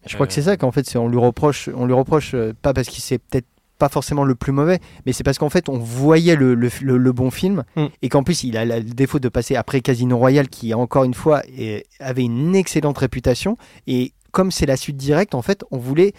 Je 0.07 0.15
crois 0.15 0.27
que 0.27 0.33
c'est 0.33 0.43
ça 0.43 0.57
qu'en 0.57 0.73
fait, 0.73 0.85
c'est 0.85 0.99
on 0.99 1.07
lui 1.09 1.19
reproche, 1.19 1.71
on 1.75 1.87
lui 1.87 1.95
reproche 1.95 2.33
euh, 2.35 2.53
pas 2.61 2.75
parce 2.75 2.89
qu'il 2.89 3.03
s'est 3.03 3.19
peut-être 3.19 3.47
pas 3.83 3.89
forcément 3.89 4.23
le 4.23 4.37
plus 4.37 4.53
mauvais, 4.53 4.79
mais 5.07 5.13
c'est 5.13 5.25
parce 5.25 5.39
qu'en 5.39 5.49
fait, 5.51 5.69
on 5.69 5.77
voyait 5.77 6.37
le, 6.37 6.55
le- 6.55 6.71
le- 6.83 6.99
le 6.99 7.13
bon 7.13 7.33
film 7.33 7.65
Mm. 7.75 7.87
et 8.03 8.09
qu'en 8.09 8.23
plus, 8.23 8.45
il 8.45 8.57
a 8.57 8.65
le 8.65 8.83
défaut 8.83 9.19
de 9.19 9.29
passer 9.29 9.57
après 9.57 9.81
Casino 9.81 10.17
Royale, 10.17 10.49
qui 10.49 10.73
encore 10.73 11.03
une 11.03 11.15
fois 11.15 11.43
est- 11.59 11.85
avait 11.99 12.23
une 12.23 12.55
excellente 12.55 12.97
réputation. 12.99 13.57
Et 13.89 14.13
comme 14.31 14.53
c'est 14.53 14.67
la 14.67 14.77
suite 14.77 14.97
directe, 14.97 15.35
en 15.35 15.43
fait, 15.43 15.65
on 15.73 15.79
voulait 15.79 16.13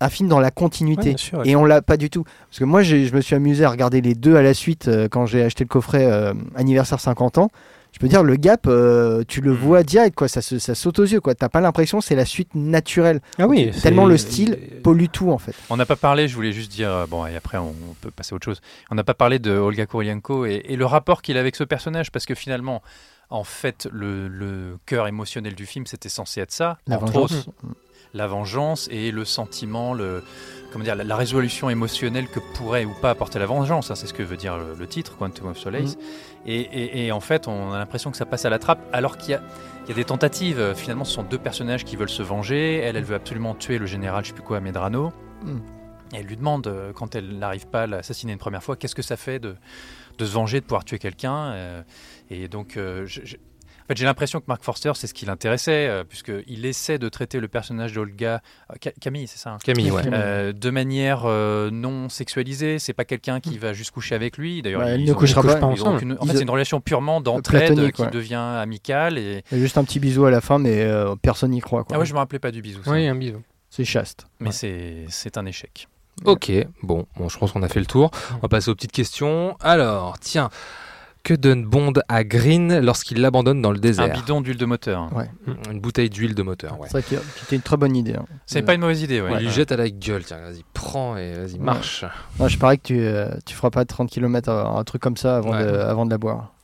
un 0.00 0.08
film 0.08 0.28
dans 0.28 0.40
la 0.40 0.50
continuité. 0.50 1.14
Ouais, 1.32 1.42
Et 1.48 1.54
on 1.54 1.64
l'a 1.64 1.80
pas 1.80 1.96
du 1.96 2.10
tout. 2.10 2.24
Parce 2.48 2.58
que 2.58 2.64
moi, 2.64 2.82
je 2.82 3.14
me 3.14 3.20
suis 3.20 3.36
amusé 3.36 3.64
à 3.64 3.70
regarder 3.70 4.00
les 4.00 4.14
deux 4.14 4.34
à 4.34 4.42
la 4.42 4.52
suite 4.54 4.88
euh, 4.88 5.06
quand 5.08 5.26
j'ai 5.26 5.42
acheté 5.44 5.62
le 5.62 5.68
coffret 5.68 6.06
euh, 6.06 6.32
anniversaire 6.56 6.98
50 6.98 7.38
ans. 7.38 7.50
Je 7.92 7.98
peux 7.98 8.08
dire, 8.08 8.22
le 8.22 8.36
gap, 8.36 8.66
euh, 8.66 9.24
tu 9.26 9.40
le 9.40 9.52
vois 9.52 9.82
direct, 9.82 10.14
quoi. 10.14 10.28
Ça, 10.28 10.40
saute 10.42 10.98
aux 10.98 11.04
yeux, 11.04 11.20
quoi. 11.20 11.34
T'as 11.34 11.48
pas 11.48 11.60
l'impression 11.60 11.98
que 11.98 12.04
c'est 12.04 12.14
la 12.14 12.24
suite 12.24 12.54
naturelle. 12.54 13.20
Ah 13.38 13.46
oui, 13.46 13.70
Tellement 13.82 14.04
c'est- 14.06 14.10
le 14.12 14.16
style 14.18 14.58
pollue 14.82 15.06
tout, 15.12 15.30
en 15.30 15.38
fait. 15.38 15.54
On 15.70 15.76
n'a 15.76 15.86
pas 15.86 15.96
parlé, 15.96 16.28
je 16.28 16.34
voulais 16.34 16.52
juste 16.52 16.70
dire, 16.70 16.90
euh, 16.90 17.06
bon, 17.06 17.26
et 17.26 17.36
après 17.36 17.58
on, 17.58 17.74
peut 18.00 18.10
passer 18.10 18.32
à 18.32 18.36
autre 18.36 18.44
chose. 18.44 18.60
On 18.90 18.94
n'a 18.94 19.04
pas 19.04 19.14
parlé 19.14 19.38
de 19.38 19.50
Olga 19.50 19.86
Kurylenko 19.86 20.46
et, 20.46 20.62
et 20.66 20.76
le 20.76 20.86
rapport 20.86 21.20
qu'il 21.20 21.36
a 21.36 21.40
avec 21.40 21.56
ce 21.56 21.64
personnage, 21.64 22.10
parce 22.12 22.26
que 22.26 22.34
finalement, 22.34 22.82
en 23.28 23.44
fait, 23.44 23.88
le, 23.92 24.28
le 24.28 24.78
cœur 24.86 25.06
émotionnel 25.06 25.54
du 25.54 25.66
film, 25.66 25.86
c'était 25.86 26.08
censé 26.08 26.40
être 26.40 26.52
ça, 26.52 26.78
La 26.86 26.96
entre 26.96 27.12
vengeance. 27.12 27.32
autres, 27.32 27.50
la 28.14 28.26
vengeance 28.26 28.88
et 28.90 29.10
le 29.12 29.24
sentiment, 29.24 29.94
le, 29.94 30.24
comment 30.72 30.84
dire, 30.84 30.96
la, 30.96 31.04
la 31.04 31.16
résolution 31.16 31.70
émotionnelle 31.70 32.26
que 32.28 32.40
pourrait 32.54 32.84
ou 32.84 32.92
pas 33.00 33.10
apporter 33.10 33.38
la 33.38 33.46
vengeance. 33.46 33.90
hein, 33.90 33.94
c'est 33.94 34.06
ce 34.08 34.14
que 34.14 34.22
veut 34.24 34.36
dire 34.36 34.56
le, 34.56 34.74
le 34.78 34.86
titre, 34.88 35.16
Quantum 35.16 35.48
of 35.48 35.58
Solace. 35.58 35.96
Et, 36.46 36.60
et- 36.60 37.06
et 37.06 37.12
en 37.12 37.20
fait, 37.20 37.48
on 37.48 37.72
a 37.72 37.78
l'impression 37.78 38.10
que 38.10 38.16
ça 38.16 38.26
passe 38.26 38.44
à 38.44 38.50
la 38.50 38.58
trappe, 38.58 38.80
alors 38.92 39.16
qu'il 39.18 39.30
y 39.32 39.34
a, 39.34 39.42
il 39.84 39.88
y 39.90 39.92
a 39.92 39.94
des 39.94 40.04
tentatives. 40.04 40.58
Euh, 40.58 40.74
Finalement, 40.74 41.04
ce 41.04 41.12
sont 41.12 41.22
deux 41.22 41.38
personnages 41.38 41.84
qui 41.84 41.96
veulent 41.96 42.08
se 42.08 42.22
venger. 42.22 42.76
Elle, 42.78 42.96
elle 42.96 43.04
veut 43.04 43.14
absolument 43.16 43.54
tuer 43.54 43.78
le 43.78 43.86
général, 43.86 44.24
je 44.24 44.28
sais 44.28 44.34
plus 44.34 44.42
quoi, 44.42 44.60
Medrano. 44.60 45.12
Mm. 45.42 45.58
Et 46.12 46.16
elle 46.16 46.26
lui 46.26 46.36
demande, 46.36 46.66
euh, 46.66 46.92
quand 46.92 47.14
elle 47.14 47.38
n'arrive 47.38 47.66
pas 47.68 47.82
à 47.82 47.86
l'assassiner 47.86 48.32
une 48.32 48.38
première 48.38 48.62
fois, 48.62 48.76
qu'est-ce 48.76 48.94
que 48.94 49.02
ça 49.02 49.16
fait 49.16 49.38
de, 49.38 49.54
de 50.18 50.24
se 50.26 50.32
venger, 50.32 50.60
de 50.60 50.64
pouvoir 50.64 50.84
tuer 50.84 50.98
quelqu'un. 50.98 51.52
euh, 51.52 51.82
et 52.30 52.48
donc, 52.48 52.76
euh, 52.76 53.04
je- 53.06 53.20
je- 53.24 53.36
en 53.36 53.49
fait, 53.90 53.96
j'ai 53.98 54.04
l'impression 54.04 54.40
que 54.40 54.44
Mark 54.48 54.62
Forster, 54.64 54.92
c'est 54.94 55.06
ce 55.06 55.14
qui 55.14 55.26
l'intéressait, 55.26 55.86
euh, 55.88 56.04
puisqu'il 56.04 56.64
essaie 56.66 56.98
de 56.98 57.08
traiter 57.08 57.40
le 57.40 57.48
personnage 57.48 57.92
d'Olga, 57.92 58.40
euh, 58.70 58.74
Ca- 58.82 58.92
Camille, 59.00 59.26
c'est 59.26 59.38
ça 59.38 59.50
hein 59.50 59.58
Camille, 59.64 59.90
ouais. 59.90 60.02
Euh, 60.12 60.52
de 60.52 60.70
manière 60.70 61.22
euh, 61.26 61.70
non 61.70 62.08
sexualisée. 62.08 62.78
C'est 62.78 62.92
pas 62.92 63.04
quelqu'un 63.04 63.40
qui 63.40 63.58
va 63.58 63.72
juste 63.72 63.90
coucher 63.90 64.14
avec 64.14 64.38
lui. 64.38 64.62
D'ailleurs, 64.62 64.80
Ouais, 64.82 64.90
elle 64.92 65.00
ils 65.02 65.08
ne 65.08 65.12
couchera 65.14 65.42
pas. 65.42 65.60
aucune- 65.66 66.12
En 66.12 66.24
Ils 66.24 66.30
fait, 66.30 66.36
c'est 66.38 66.42
une 66.42 66.50
relation 66.50 66.80
purement 66.80 67.20
d'entraide 67.20 67.92
qui 67.92 68.02
ouais. 68.02 68.10
devient 68.10 68.34
amicale. 68.36 69.18
Et... 69.18 69.42
Il 69.50 69.58
y 69.58 69.60
a 69.60 69.62
juste 69.64 69.78
un 69.78 69.84
petit 69.84 70.00
bisou 70.00 70.24
à 70.24 70.30
la 70.30 70.40
fin, 70.40 70.58
mais 70.58 70.82
euh, 70.82 71.14
personne 71.20 71.50
n'y 71.50 71.60
croit, 71.60 71.84
quoi. 71.84 71.96
Ah 71.96 72.00
ouais, 72.00 72.06
je 72.06 72.12
me 72.14 72.18
rappelais 72.18 72.38
pas 72.38 72.50
du 72.50 72.62
bisou. 72.62 72.82
ça. 72.84 72.90
Oui, 72.90 73.06
un 73.06 73.14
bisou. 73.14 73.42
C'est 73.70 73.84
chaste. 73.84 74.26
Mais 74.40 74.50
c'est 74.52 75.04
c'est 75.08 75.36
un 75.38 75.46
échec. 75.46 75.86
Ok, 76.24 76.50
bon, 76.82 77.06
bon, 77.16 77.28
je 77.28 77.38
pense 77.38 77.52
qu'on 77.52 77.62
a 77.62 77.68
fait 77.68 77.80
le 77.80 77.86
tour. 77.86 78.10
On 78.34 78.38
va 78.40 78.48
passer 78.48 78.70
aux 78.70 78.74
petites 78.74 78.92
questions. 78.92 79.56
Alors, 79.60 80.18
tiens, 80.18 80.50
que 81.22 81.34
donne 81.34 81.64
Bond 81.64 81.92
à 82.08 82.24
Green 82.24 82.80
lorsqu'il 82.80 83.20
l'abandonne 83.20 83.60
dans 83.60 83.70
le 83.72 83.76
Un 83.78 83.80
désert 83.80 84.12
bidon 84.12 84.40
d'huile 84.40 84.56
de 84.56 84.64
moteur. 84.66 85.08
Ouais. 85.14 85.30
Une 85.70 85.80
bouteille 85.80 86.08
d'huile 86.10 86.34
de 86.34 86.42
moteur, 86.42 86.80
ouais. 86.80 86.86
C'est 86.86 86.92
vrai 86.98 87.02
qu'il 87.02 87.18
y 87.18 87.20
a- 87.20 87.24
c'était 87.36 87.56
une 87.56 87.62
très 87.62 87.76
bonne 87.76 87.94
idée. 87.96 88.14
hein. 88.14 88.24
C'est 88.46 88.62
Euh, 88.62 88.66
pas 88.66 88.74
une 88.74 88.80
mauvaise 88.80 89.02
idée, 89.02 89.20
ouais. 89.20 89.32
Il 89.38 89.46
lui 89.46 89.50
jette 89.50 89.70
à 89.72 89.76
la 89.76 89.90
gueule, 89.90 90.24
tiens, 90.24 90.38
vas-y, 90.38 90.64
prends 90.72 91.16
et 91.16 91.32
vas-y, 91.34 91.58
marche. 91.58 92.04
Non, 92.38 92.48
je 92.48 92.58
parie 92.58 92.78
que 92.78 92.84
tu, 92.86 92.98
euh, 93.00 93.28
tu 93.44 93.54
feras 93.54 93.70
pas 93.70 93.84
30 93.84 94.08
km 94.10 94.48
un 94.50 94.82
truc 94.84 95.02
comme 95.02 95.16
ça 95.16 95.36
avant, 95.36 95.52
Ouais. 95.52 95.64
de, 95.64 95.70
avant 95.78 96.06
de 96.06 96.10
la 96.10 96.18
boire. 96.18 96.54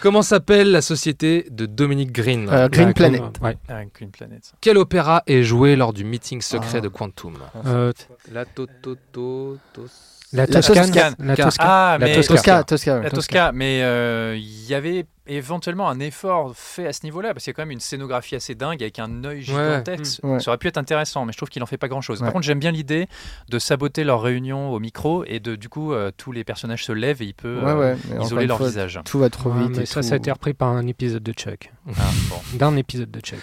Comment 0.00 0.20
s'appelle 0.22 0.70
la 0.70 0.82
société 0.82 1.46
de 1.50 1.64
Dominique 1.64 2.12
Green 2.12 2.46
Euh, 2.52 2.68
Green 2.68 2.88
Ouais, 2.88 2.92
Planet. 2.94 3.22
ouais. 3.40 3.56
Ah, 3.70 3.80
Green 3.94 4.10
Planet. 4.10 4.44
ça. 4.44 4.52
Quel 4.60 4.76
opéra 4.76 5.22
est 5.26 5.42
joué 5.42 5.76
lors 5.76 5.94
du 5.94 6.04
meeting 6.04 6.42
secret 6.42 6.68
Ah. 6.78 6.80
de 6.82 6.88
Quantum 6.88 7.34
Euh, 7.64 7.90
La 8.30 8.44
to 8.44 8.66
to 8.82 8.96
to 9.12 9.56
tos- 9.74 10.13
la 10.34 10.46
Toscane. 10.46 11.14
La 11.18 11.36
Toscane. 11.36 13.02
La 13.02 13.10
Tosca. 13.10 13.52
Mais 13.52 13.82
euh, 13.82 14.36
il 14.36 14.66
y 14.66 14.74
avait 14.74 15.06
éventuellement 15.26 15.88
un 15.88 16.00
effort 16.00 16.52
fait 16.54 16.86
à 16.86 16.92
ce 16.92 17.00
niveau-là, 17.04 17.32
parce 17.32 17.44
qu'il 17.44 17.50
y 17.50 17.54
a 17.54 17.56
quand 17.56 17.62
même 17.62 17.70
une 17.70 17.80
scénographie 17.80 18.34
assez 18.34 18.54
dingue 18.54 18.82
avec 18.82 18.98
un 18.98 19.24
œil 19.24 19.42
gigantesque. 19.42 20.22
Mm. 20.22 20.32
Ouais. 20.32 20.40
Ça 20.40 20.50
aurait 20.50 20.58
pu 20.58 20.68
être 20.68 20.76
intéressant, 20.76 21.24
mais 21.24 21.32
je 21.32 21.38
trouve 21.38 21.48
qu'il 21.48 21.62
en 21.62 21.66
fait 21.66 21.78
pas 21.78 21.88
grand-chose. 21.88 22.20
Ouais. 22.20 22.26
Par 22.26 22.32
contre, 22.32 22.44
j'aime 22.44 22.58
bien 22.58 22.72
l'idée 22.72 23.08
de 23.48 23.58
saboter 23.58 24.04
leur 24.04 24.20
réunion 24.20 24.70
au 24.72 24.80
micro 24.80 25.24
et 25.26 25.40
de 25.40 25.56
du 25.56 25.68
coup 25.68 25.92
euh, 25.92 26.10
tous 26.16 26.32
les 26.32 26.44
personnages 26.44 26.84
se 26.84 26.92
lèvent 26.92 27.22
et 27.22 27.26
il 27.26 27.34
peut 27.34 27.60
Ouais, 27.64 27.96
euh, 28.12 28.22
isoler 28.22 28.46
leur 28.46 28.58
fois, 28.58 28.68
visage. 28.68 29.00
Tout 29.04 29.18
va 29.18 29.30
trop 29.30 29.50
vite. 29.50 29.78
mais 29.78 29.86
ça, 29.86 30.00
tout. 30.00 30.08
ça 30.08 30.14
a 30.14 30.16
été 30.18 30.30
repris 30.30 30.52
par 30.52 30.68
un 30.68 30.86
épisode 30.86 31.22
de 31.22 31.32
Chuck. 31.32 31.72
Ah, 31.96 32.02
bon. 32.28 32.36
D'un 32.58 32.76
épisode 32.76 33.10
de 33.10 33.20
Chuck. 33.20 33.40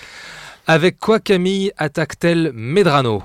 Avec 0.68 1.00
quoi 1.00 1.20
Camille 1.20 1.72
attaque-t-elle 1.78 2.52
Medrano? 2.54 3.24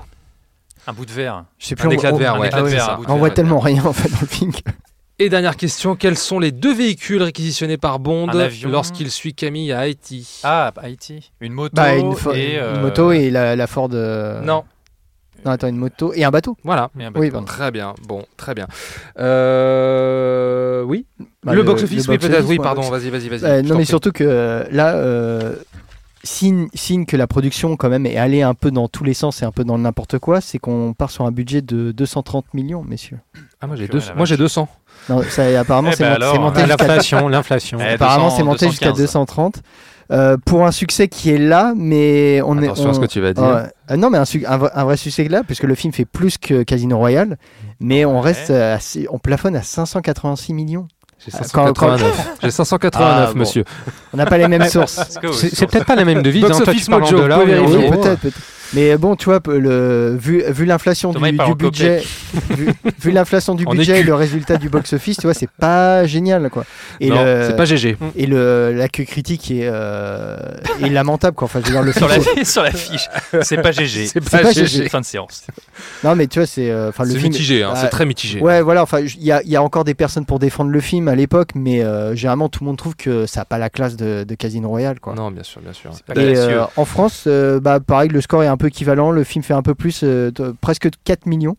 Un 0.87 0.93
bout 0.93 1.05
de 1.05 1.11
verre. 1.11 1.43
Je 1.59 1.65
sais 1.67 1.75
Un 1.81 1.87
on- 1.87 1.91
éclat 1.91 2.11
de 2.11 2.15
on- 2.15 2.19
verre, 2.19 2.35
un 2.35 2.39
ouais. 2.39 2.47
éclat 2.47 2.59
de 2.61 2.63
Ah 2.63 2.69
ouais, 2.69 2.75
verre, 2.75 2.99
On 2.99 3.03
verre. 3.03 3.17
voit 3.17 3.29
tellement 3.29 3.59
rien 3.59 3.83
en 3.85 3.93
fait 3.93 4.09
dans 4.09 4.21
le 4.21 4.27
film. 4.27 4.51
Et 5.19 5.29
dernière 5.29 5.57
question, 5.57 5.95
quels 5.95 6.17
sont 6.17 6.37
les 6.39 6.51
deux 6.51 6.73
véhicules 6.75 7.23
réquisitionnés 7.23 7.77
par 7.77 7.97
Bond 7.99 8.27
lorsqu'il 8.65 9.09
suit 9.09 9.33
Camille 9.33 9.71
à 9.71 9.79
Haïti? 9.79 10.41
Ah, 10.43 10.71
Haïti. 10.77 11.31
Une 11.41 11.53
moto 11.53 11.73
Bah, 11.75 11.95
une, 11.95 12.13
et 12.35 12.53
une 12.53 12.59
euh, 12.61 12.81
moto 12.81 13.11
et 13.11 13.31
la, 13.31 13.55
la 13.55 13.65
Ford. 13.67 13.89
euh, 13.93 14.41
Non, 14.41 14.63
Non, 15.43 15.51
attends, 15.51 15.69
une 15.69 15.77
moto 15.77 16.13
et 16.13 16.23
un 16.23 16.29
bateau. 16.29 16.55
Voilà. 16.63 16.91
Et 16.99 17.03
un 17.05 17.07
Oui, 17.15 17.31
bateau. 17.31 17.31
pardon. 17.31 17.45
Très 17.47 17.71
bien. 17.71 17.95
Bon, 18.07 18.25
très 18.37 18.53
bien. 18.53 18.67
Euh, 19.17 20.83
oui. 20.83 21.05
Bah, 21.43 21.53
le, 21.55 21.63
box-office, 21.63 22.05
le 22.07 22.11
oui, 22.13 22.17
peut-être. 22.19 22.31
box-office, 22.33 22.49
Oui, 22.49 22.57
pardon. 22.59 22.81
Vas-y, 22.83 23.09
vas-y, 23.09 23.29
vas-y. 23.29 23.43
Euh, 23.45 23.61
non, 23.63 23.75
mais 23.75 23.85
surtout 23.85 24.11
que 24.11 24.65
là, 24.71 24.95
euh, 24.97 25.55
signe, 26.23 26.67
signe 26.73 27.05
que 27.05 27.15
la 27.17 27.27
production, 27.27 27.75
quand 27.75 27.89
même, 27.89 28.05
est 28.05 28.17
allée 28.17 28.41
un 28.41 28.53
peu 28.53 28.71
dans 28.71 28.87
tous 28.87 29.03
les 29.03 29.13
sens 29.13 29.41
et 29.41 29.45
un 29.45 29.51
peu 29.51 29.63
dans 29.63 29.77
le 29.77 29.83
n'importe 29.83 30.19
quoi, 30.19 30.41
c'est 30.41 30.57
qu'on 30.59 30.93
part 30.93 31.11
sur 31.11 31.25
un 31.25 31.31
budget 31.31 31.61
de 31.61 31.91
230 31.91 32.53
millions, 32.53 32.83
messieurs. 32.83 33.19
Ah, 33.61 33.67
moi 33.67 33.75
j'ai 33.75 33.87
Purée, 33.87 33.99
deux- 33.99 34.07
la 34.09 34.15
moi 34.15 34.25
j'ai 34.25 34.35
vache. 34.35 34.39
200. 34.39 34.67
Non, 35.09 35.21
ça, 35.29 35.59
apparemment, 35.59 35.89
Eh 35.93 35.95
c'est 35.95 36.03
ben 36.03 36.39
monté, 36.39 36.65
L'inflation, 36.65 37.27
l'inflation. 37.29 37.77
Eh, 37.81 37.93
Apparemment, 37.93 38.25
200, 38.25 38.37
c'est 38.37 38.43
monté 38.43 38.69
jusqu'à 38.69 38.87
215. 38.91 38.97
230. 38.97 39.61
Euh, 40.09 40.37
pour 40.45 40.65
un 40.65 40.71
succès 40.71 41.09
qui 41.09 41.31
est 41.31 41.37
là, 41.37 41.73
mais 41.75 42.41
on 42.45 42.57
est. 42.61 42.65
Attention 42.67 42.85
à 42.85 42.89
on- 42.91 42.93
ce 42.93 42.99
que 43.01 43.05
tu 43.07 43.19
vas 43.19 43.33
dire. 43.33 43.43
Euh, 43.43 43.95
non, 43.97 44.09
mais 44.09 44.17
un, 44.17 44.23
un 44.47 44.57
vrai- 44.57 44.71
un 44.73 44.83
vrai 44.85 44.95
succès 44.95 45.27
là, 45.27 45.43
puisque 45.45 45.63
le 45.63 45.75
film 45.75 45.91
fait 45.91 46.05
plus 46.05 46.37
que 46.37 46.63
Casino 46.63 46.97
Royale, 46.97 47.37
mais 47.81 48.05
on 48.05 48.21
reste, 48.21 48.49
à- 48.49 48.77
on 49.11 49.19
plafonne 49.19 49.55
à 49.57 49.61
586 49.63 50.53
millions. 50.53 50.87
J'ai 51.25 51.31
Ah, 51.33 51.37
quand- 51.51 51.67
589. 51.73 52.29
J'ai 52.43 52.51
589, 52.51 53.27
Ah, 53.29 53.33
bon. 53.33 53.39
monsieur. 53.39 53.63
On 54.13 54.17
n'a 54.17 54.25
pas 54.25 54.37
les 54.37 54.47
mêmes 54.47 54.63
sources. 54.69 54.99
C'est 55.33 55.65
peut-être 55.67 55.85
pas 55.85 55.95
la 55.95 56.05
même 56.05 56.21
devise. 56.21 56.41
Box 56.41 56.55
hein. 56.55 56.63
Toi, 56.63 56.69
office 56.73 56.85
tu 56.85 56.91
parles 56.91 57.03
en 57.03 57.07
mojo, 57.63 57.79
peut-être, 57.91 58.19
peut-être. 58.19 58.37
Mais 58.73 58.97
bon, 58.97 59.15
tu 59.15 59.25
vois, 59.25 59.39
le, 59.47 60.15
vu, 60.19 60.43
vu 60.47 60.65
l'inflation 60.65 61.11
du, 61.11 61.19
budget, 61.55 62.03
vu, 62.51 62.69
vu 63.01 63.11
l'inflation 63.11 63.55
du 63.55 63.65
budget 63.69 64.01
et 64.01 64.03
le 64.03 64.13
résultat 64.13 64.57
du 64.57 64.69
box-office, 64.69 65.17
tu 65.17 65.23
vois, 65.23 65.33
c'est 65.33 65.49
pas 65.49 66.05
génial, 66.05 66.49
quoi. 66.49 66.65
Et 66.99 67.09
non, 67.09 67.23
le, 67.23 67.45
c'est 67.47 67.55
pas 67.55 67.65
GG. 67.65 67.97
et 68.15 68.25
le, 68.25 68.73
la 68.75 68.89
queue 68.89 69.05
critique 69.05 69.51
est, 69.51 69.69
euh, 69.71 70.37
est 70.81 70.89
lamentable, 70.89 71.35
quoi. 71.35 71.45
Enfin, 71.45 71.59
je 71.61 71.67
veux 71.67 71.71
dire, 71.71 71.83
le 71.83 71.93
sur 71.93 72.09
film, 72.09 72.23
la, 72.35 72.45
sur 72.45 72.63
la 72.63 72.71
fiche. 72.71 73.09
C'est 73.41 73.61
pas 73.61 73.71
GG. 73.71 74.07
C'est 74.07 74.21
pas 74.21 74.39
pas 74.39 74.51
GG. 74.51 74.67
GG. 74.67 74.89
Fin 74.89 75.01
de 75.01 75.05
séance. 75.05 75.47
non, 76.03 76.15
mais 76.15 76.27
tu 76.27 76.39
vois, 76.39 76.45
c'est, 76.47 76.69
euh, 76.69 76.89
enfin, 76.89 77.03
le 77.03 77.11
C'est 77.11 77.19
film. 77.19 77.31
mitigé, 77.31 77.63
hein, 77.63 77.73
c'est 77.75 77.89
très 77.89 78.05
mitigé. 78.05 78.39
Ouais, 78.39 78.61
voilà. 78.61 78.83
Enfin, 78.83 78.99
il 78.99 79.23
y 79.23 79.31
a, 79.31 79.41
il 79.43 79.49
y 79.49 79.55
a 79.55 79.63
encore 79.63 79.83
des 79.83 79.93
personnes 79.93 80.25
pour 80.25 80.39
défendre 80.39 80.71
le 80.71 80.79
film 80.81 81.07
à 81.07 81.15
l'époque, 81.15 81.49
mais 81.55 81.83
euh, 81.83 82.15
généralement 82.15 82.49
tout 82.49 82.63
le 82.63 82.67
monde 82.67 82.77
trouve 82.77 82.95
que 82.95 83.25
ça 83.25 83.41
n'a 83.41 83.45
pas 83.45 83.57
la 83.57 83.69
classe 83.69 83.95
de, 83.95 84.23
de 84.23 84.35
Casino 84.35 84.67
Royale, 84.69 84.99
quoi. 84.99 85.13
Non, 85.15 85.31
bien 85.31 85.43
sûr, 85.43 85.61
bien 85.61 85.73
sûr. 85.73 85.91
Et 86.15 86.37
euh, 86.37 86.63
en 86.75 86.85
France, 86.85 87.25
euh, 87.27 87.59
bah, 87.59 87.79
pareil, 87.79 88.09
le 88.09 88.21
score 88.21 88.43
est 88.43 88.47
un 88.47 88.56
peu 88.57 88.67
équivalent. 88.67 89.11
Le 89.11 89.23
film 89.23 89.43
fait 89.43 89.53
un 89.53 89.61
peu 89.61 89.75
plus, 89.75 90.01
euh, 90.03 90.31
de- 90.31 90.53
presque 90.59 90.89
4 91.05 91.25
millions. 91.25 91.55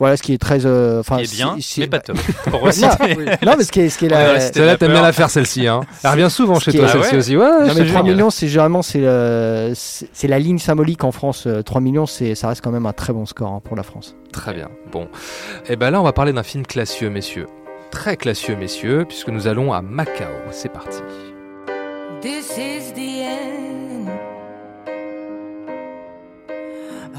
Voilà, 0.00 0.16
ce 0.16 0.24
qui 0.24 0.32
est 0.32 0.38
très. 0.38 0.66
euh, 0.66 0.98
Enfin, 0.98 1.18
est 1.18 1.32
bien, 1.32 1.50
c'est- 1.60 1.82
mais 1.82 1.84
c'est- 1.84 1.86
pas 1.86 2.00
top. 2.00 2.16
Pour 2.50 2.58
Non, 2.58 2.66
reciter. 2.66 3.14
non, 3.46 3.54
mais 3.56 3.62
ce 3.62 3.70
qui 3.70 3.78
est, 3.80 3.88
ce 3.88 3.96
qui 3.98 4.08
la. 4.08 4.40
Celle-là, 4.40 4.76
t'aimes 4.76 4.90
bien 4.90 5.02
la 5.02 5.12
faire, 5.12 5.30
celle-ci. 5.30 5.68
Hein. 5.68 5.82
Elle 6.02 6.10
revient 6.10 6.30
souvent 6.30 6.58
chez 6.58 6.72
toi, 6.72 6.86
est- 6.86 6.88
celle-ci 6.88 7.06
Ah 7.08 7.12
ouais 7.12 7.18
aussi. 7.18 7.36
Ouais, 7.36 7.44
Non, 7.68 7.74
mais 7.76 7.84
te 7.84 7.88
3 7.90 8.02
jure. 8.02 8.12
millions, 8.12 8.30
c'est 8.30 8.48
généralement 8.48 8.82
c'est 8.82 9.04
euh, 9.06 9.72
c'est 9.76 10.08
c'est 10.12 10.26
la 10.26 10.40
ligne 10.40 10.58
symbolique 10.58 11.04
en 11.04 11.12
France. 11.12 11.44
Euh, 11.46 11.62
3 11.62 11.80
millions, 11.80 12.06
c'est 12.06 12.34
ça 12.34 12.48
reste 12.48 12.60
quand 12.60 12.72
même 12.72 12.86
un 12.86 12.92
très 12.92 13.12
bon 13.12 13.24
score 13.24 13.52
hein, 13.52 13.60
pour 13.62 13.76
la 13.76 13.84
France. 13.84 14.16
Très 14.32 14.52
bien. 14.52 14.68
Bon. 14.90 15.06
Et 15.68 15.76
ben 15.76 15.92
là, 15.92 16.00
on 16.00 16.04
va 16.04 16.12
parler 16.12 16.32
d'un 16.32 16.42
film 16.42 16.66
classieux, 16.66 17.08
messieurs. 17.08 17.46
Très 17.92 18.16
classieux, 18.16 18.56
messieurs, 18.56 19.04
puisque 19.08 19.28
nous 19.28 19.46
allons 19.46 19.72
à 19.72 19.80
Macao. 19.80 20.26
C'est 20.50 20.72
parti. 20.72 20.98
This 22.20 22.56
is 22.58 22.92
the 22.94 23.13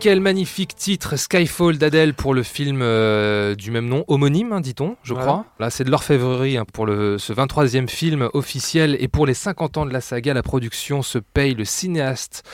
Quel 0.00 0.20
magnifique 0.20 0.74
titre, 0.74 1.16
Skyfall 1.16 1.76
d'Adèle 1.76 2.14
pour 2.14 2.32
le 2.32 2.42
film 2.42 2.80
euh, 2.80 3.54
du 3.54 3.70
même 3.70 3.86
nom, 3.86 4.04
homonyme, 4.08 4.52
hein, 4.52 4.60
dit-on, 4.62 4.96
je 5.02 5.12
Voilà. 5.12 5.26
crois. 5.28 5.44
Là, 5.58 5.68
c'est 5.68 5.84
de 5.84 5.90
l'orfèvrerie 5.90 6.56
hein, 6.56 6.64
pour 6.72 6.86
le, 6.86 7.18
ce 7.18 7.34
23e 7.34 7.86
film 7.86 8.30
officiel. 8.32 8.96
Et 8.98 9.08
pour 9.08 9.26
les 9.26 9.34
50 9.34 9.76
ans 9.76 9.84
de 9.86 9.92
la 9.92 10.00
saga, 10.00 10.32
la 10.32 10.42
production 10.42 11.02
se 11.02 11.18
paye 11.18 11.54
le 11.54 11.66
cinéaste 11.66 12.44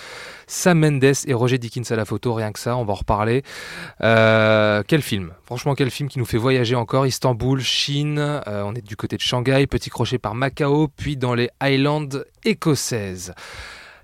Sam 0.49 0.81
Mendes 0.81 1.05
et 1.27 1.35
Roger 1.35 1.59
Dickens 1.59 1.91
à 1.93 1.97
la 1.97 2.05
photo, 2.05 2.35
rien 2.35 2.51
que 2.51 2.59
ça, 2.59 2.77
on 2.77 2.85
va 2.85 2.93
en 2.93 2.97
reparler. 2.97 3.43
Euh, 4.03 4.83
quel 4.87 5.03
film? 5.03 5.31
Franchement, 5.45 5.75
quel 5.77 5.91
film 5.93 6.09
qui 6.09 6.19
nous 6.19 6.25
fait 6.27 6.39
voyager 6.39 6.75
encore 6.75 7.07
Istanbul, 7.07 7.61
Chine, 7.61 8.19
euh, 8.19 8.63
on 8.65 8.75
est 8.75 8.85
du 8.85 8.97
côté 8.97 9.17
de 9.17 9.23
Shanghai, 9.23 9.67
petit 9.69 9.91
crochet 9.91 10.19
par 10.19 10.35
Macao, 10.35 10.89
puis 10.89 11.17
dans 11.17 11.35
les 11.35 11.51
Highlands 11.61 12.09
écossaises. 12.45 13.35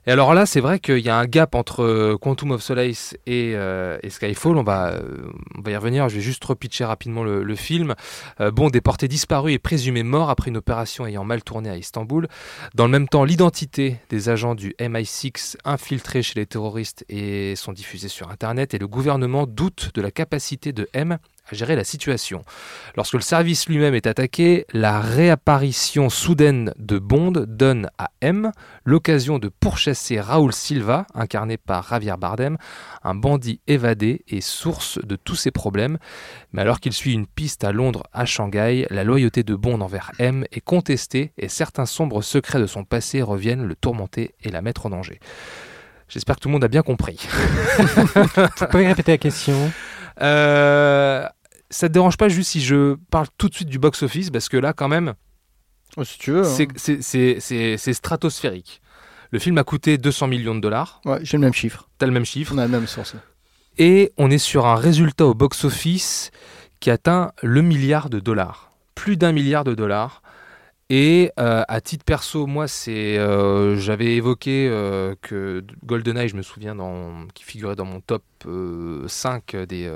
Et 0.07 0.11
alors 0.11 0.35
là, 0.35 0.47
c'est 0.47 0.61
vrai 0.61 0.81
qu'il 0.81 0.99
y 0.99 1.09
a 1.09 1.17
un 1.17 1.27
gap 1.27 1.55
entre 1.55 1.85
euh, 1.85 2.19
Quantum 2.19 2.51
of 2.51 2.63
Solace 2.63 3.17
et, 3.27 3.55
euh, 3.55 3.99
Skyfall. 4.09 4.59
On 4.59 4.65
va, 4.65 4.95
euh, 4.95 5.31
on 5.57 5.61
va 5.61 5.71
y 5.71 5.77
revenir. 5.77 6.09
Je 6.09 6.17
vais 6.17 6.21
juste 6.21 6.45
repitcher 6.45 6.85
rapidement 6.85 7.23
le, 7.23 7.55
film. 7.55 7.95
Bon, 8.41 8.71
déporté 8.71 9.09
disparu 9.09 9.53
et 9.53 9.59
présumé 9.59 10.03
mort 10.03 10.31
après 10.31 10.49
une 10.49 10.57
opération 10.57 11.07
ayant 11.07 11.23
mal 11.23 11.43
tourné 11.45 11.69
à 11.69 11.77
Istanbul. 11.77 12.27
Dans 12.75 12.87
le 12.87 12.91
même 12.91 13.07
temps, 13.07 13.25
l'identité 13.25 13.99
des 14.09 14.31
agents 14.31 14.55
du 14.55 14.75
MI6 14.81 15.57
infiltrés 15.65 16.23
chez 16.23 16.41
les 16.41 16.47
terroristes 16.47 17.05
et 17.11 17.55
sont 17.57 17.73
diffusés 17.73 18.09
sur 18.09 18.31
Internet. 18.31 18.73
Et 18.73 18.79
le 18.79 18.89
gouvernement 18.89 19.47
doute 19.47 19.91
de 19.95 20.01
la 20.01 20.11
capacité 20.11 20.73
de 20.73 20.89
M 20.95 21.19
à 21.53 21.55
gérer 21.55 21.77
la 21.77 21.85
situation. 21.85 22.43
Lorsque 22.97 23.15
le 23.15 23.21
service 23.21 23.69
lui-même 23.69 23.95
est 23.95 24.07
attaqué, 24.07 24.67
la 24.73 25.01
réapparition 25.01 26.09
soudaine 26.09 26.73
de 26.79 26.99
Bond 26.99 27.33
donne 27.47 27.89
à 27.99 28.11
M 28.21 28.53
l'occasion 28.85 29.39
de 29.39 29.49
pourchasser 29.49 30.19
Raoul 30.19 30.53
Silva, 30.53 31.07
incarné 31.15 31.59
par 31.59 31.89
Javier 31.89 32.15
Bardem, 32.19 32.57
un 33.05 33.15
bandit 33.15 33.61
évadé 33.67 34.25
et 34.29 34.41
source 34.41 34.99
de 35.03 35.17
tous 35.17 35.37
ses 35.37 35.51
problèmes. 35.51 35.99
Mais 36.53 36.63
alors 36.63 36.81
qu'il 36.81 36.93
suit 36.93 37.13
une 37.13 37.27
piste 37.27 37.65
à 37.65 37.73
Londres, 37.73 38.05
à 38.13 38.25
Shanghai, 38.25 38.87
la 38.91 39.05
loyauté 39.05 39.43
de 39.43 39.55
Bond 39.55 39.81
envers 39.81 40.11
M 40.19 40.45
est 40.53 40.61
contestée 40.61 41.33
et 41.37 41.49
certains 41.49 41.87
sombres 41.87 42.23
secrets 42.23 42.61
de 42.61 42.67
son 42.67 42.85
passé 42.85 43.23
reviennent 43.23 43.65
le 43.65 43.75
tourmenter 43.75 44.35
et 44.43 44.51
la 44.51 44.63
mettre 44.63 44.87
en 44.87 44.91
danger. 44.91 45.21
J'espère 46.09 46.37
que 46.37 46.41
tout 46.41 46.49
le 46.49 46.53
monde 46.53 46.65
a 46.65 46.69
bien 46.69 46.83
compris. 46.83 47.19
Vous 47.79 48.67
pouvez 48.71 48.87
répéter 48.87 49.13
la 49.13 49.19
question? 49.19 49.73
Euh, 50.21 51.27
ça 51.73 51.89
te 51.89 51.93
dérange 51.95 52.17
pas 52.17 52.29
juste 52.29 52.51
si 52.51 52.61
je 52.61 52.95
parle 53.11 53.27
tout 53.39 53.49
de 53.49 53.55
suite 53.55 53.69
du 53.69 53.79
box-office 53.79 54.31
parce 54.31 54.49
que 54.49 54.57
là, 54.57 54.73
quand 54.73 54.89
même, 54.89 55.15
si 56.05 56.19
tu 56.19 56.31
veux. 56.33 56.43
hein. 56.43 56.67
c'est- 56.77 57.93
stratosphérique. 57.93 58.81
Le 59.31 59.39
film 59.39 59.57
a 59.59 59.65
coûté 59.65 59.97
200 59.99 60.27
millions 60.29 60.55
de 60.55 60.61
dollars. 60.61 61.01
Ouais, 61.07 61.19
j'ai 61.23 61.39
le 61.39 61.41
même 61.43 61.55
chiffre. 61.55 61.89
T'as 61.99 62.07
le 62.07 62.13
même 62.13 62.27
chiffre. 62.27 62.53
On 62.55 62.59
a 62.59 62.63
la 62.63 62.69
même 62.69 62.87
source. 62.87 63.15
Et 63.79 64.13
on 64.19 64.31
est 64.31 64.37
sur 64.39 64.67
un 64.67 64.75
résultat 64.77 65.25
au 65.27 65.33
box-office 65.35 66.31
qui 66.81 66.91
atteint 66.91 67.33
le 67.43 67.63
milliard 67.63 68.11
de 68.11 68.21
dollars. 68.21 68.71
Plus 68.95 69.17
d'un 69.17 69.33
milliard 69.33 69.65
de 69.65 69.75
dollars. 69.75 70.23
Et 70.91 71.31
euh, 71.41 71.63
à 71.69 71.81
titre 71.81 72.05
perso, 72.05 72.47
moi, 72.47 72.69
c'est, 72.69 73.17
euh, 73.17 73.79
j'avais 73.79 74.15
évoqué 74.17 74.69
euh, 74.71 75.15
que 75.23 75.65
GoldenEye, 75.87 76.29
je 76.29 76.37
me 76.37 76.43
souviens, 76.43 76.75
dans, 76.75 77.27
qui 77.33 77.45
figurait 77.45 77.77
dans 77.77 77.87
mon 77.87 78.01
top 78.03 78.25
euh, 78.45 79.09
5 79.09 79.57
des, 79.67 79.91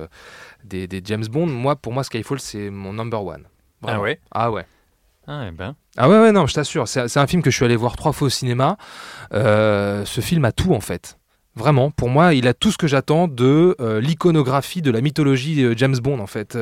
des, 0.66 0.86
des 0.86 1.00
James 1.04 1.24
Bond. 1.26 1.46
Moi, 1.46 1.76
pour 1.76 1.92
moi, 1.92 2.04
Skyfall, 2.04 2.40
c'est 2.40 2.70
mon 2.70 2.92
number 2.92 3.24
one. 3.24 3.44
Ah 3.86 4.00
ouais 4.00 4.20
Ah 4.30 4.50
ouais. 4.50 4.66
Ah, 5.26 5.46
eh 5.48 5.50
ben. 5.50 5.74
Ah 5.96 6.08
ouais, 6.08 6.20
ouais, 6.20 6.32
non, 6.32 6.46
je 6.46 6.54
t'assure. 6.54 6.86
C'est 6.86 7.16
un 7.16 7.26
film 7.26 7.42
que 7.42 7.50
je 7.50 7.56
suis 7.56 7.64
allé 7.64 7.76
voir 7.76 7.96
trois 7.96 8.12
fois 8.12 8.26
au 8.26 8.30
cinéma. 8.30 8.76
Euh, 9.32 10.04
ce 10.04 10.20
film 10.20 10.44
a 10.44 10.52
tout, 10.52 10.72
en 10.72 10.80
fait. 10.80 11.18
Vraiment, 11.56 11.90
pour 11.90 12.10
moi, 12.10 12.34
il 12.34 12.46
a 12.46 12.54
tout 12.54 12.70
ce 12.70 12.78
que 12.78 12.86
j'attends 12.86 13.28
de 13.28 13.74
euh, 13.80 14.00
l'iconographie 14.00 14.82
de 14.82 14.90
la 14.90 15.00
mythologie 15.00 15.64
euh, 15.64 15.74
James 15.76 15.96
Bond 15.96 16.20
en 16.20 16.26
fait. 16.26 16.56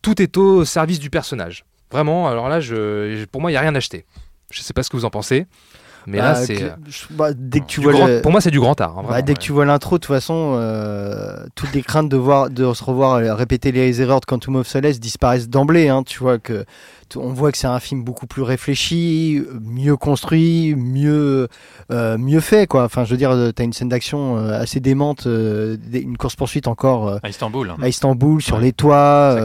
Tout 0.00 0.22
est 0.22 0.36
au 0.36 0.64
service 0.64 1.00
du 1.00 1.10
personnage. 1.10 1.64
Vraiment, 1.90 2.28
alors 2.28 2.48
là, 2.48 2.60
je, 2.60 3.24
pour 3.26 3.40
moi, 3.40 3.50
il 3.50 3.54
n'y 3.54 3.58
a 3.58 3.60
rien 3.60 3.74
à 3.74 3.78
acheter. 3.78 4.06
Je 4.50 4.60
sais 4.62 4.72
pas 4.72 4.84
ce 4.84 4.90
que 4.90 4.96
vous 4.96 5.04
en 5.04 5.10
pensez, 5.10 5.46
mais 6.06 6.18
là, 6.18 6.32
Bah, 6.32 6.44
c'est. 6.46 6.54
que- 6.54 6.64
je- 6.88 7.32
dès 7.34 7.60
que 7.60 7.66
tu 7.66 7.80
du 7.80 7.84
vois 7.86 7.92
grand- 7.94 8.06
le- 8.06 8.22
Pour 8.22 8.30
moi, 8.32 8.40
c'est 8.40 8.50
du 8.50 8.60
grand 8.60 8.80
art. 8.80 8.98
hein, 8.98 9.04
Bah, 9.08 9.22
dès 9.22 9.34
que 9.34 9.40
tu 9.40 9.52
vois 9.52 9.64
l'intro, 9.64 9.96
de 9.96 10.00
toute 10.00 10.14
façon, 10.14 10.54
euh, 10.56 11.44
toutes 11.54 11.72
les 11.74 11.82
craintes 11.82 12.08
de 12.08 12.16
voir, 12.16 12.50
de 12.50 12.72
se 12.74 12.84
revoir 12.84 13.14
euh, 13.16 13.34
répéter 13.34 13.72
les 13.72 14.00
erreurs 14.00 14.20
de 14.20 14.26
Quantum 14.26 14.56
of 14.56 14.66
Solace 14.66 15.00
disparaissent 15.00 15.48
d'emblée. 15.48 15.88
hein. 15.88 16.02
tu 16.04 16.18
vois 16.20 16.38
que, 16.38 16.64
on 17.14 17.32
voit 17.32 17.52
que 17.52 17.58
c'est 17.58 17.66
un 17.68 17.78
film 17.78 18.02
beaucoup 18.02 18.26
plus 18.26 18.42
réfléchi, 18.42 19.40
mieux 19.62 19.96
construit, 19.96 20.74
mieux, 20.74 21.46
euh, 21.92 22.18
mieux 22.18 22.40
fait, 22.40 22.66
quoi. 22.66 22.84
Enfin, 22.84 23.04
je 23.04 23.12
veux 23.12 23.16
dire, 23.16 23.30
euh, 23.30 23.52
t'as 23.52 23.62
une 23.64 23.72
scène 23.72 23.88
d'action 23.88 24.36
euh, 24.38 24.60
assez 24.60 24.80
démente, 24.80 25.26
une 25.26 26.16
course 26.16 26.34
poursuite 26.34 26.66
encore 26.66 27.20
À 27.22 27.28
Istanbul. 27.28 27.70
hein. 27.70 27.76
à 27.80 27.88
Istanbul, 27.88 28.42
sur 28.42 28.56
Ouais. 28.56 28.62
les 28.62 28.72
toits, 28.72 29.36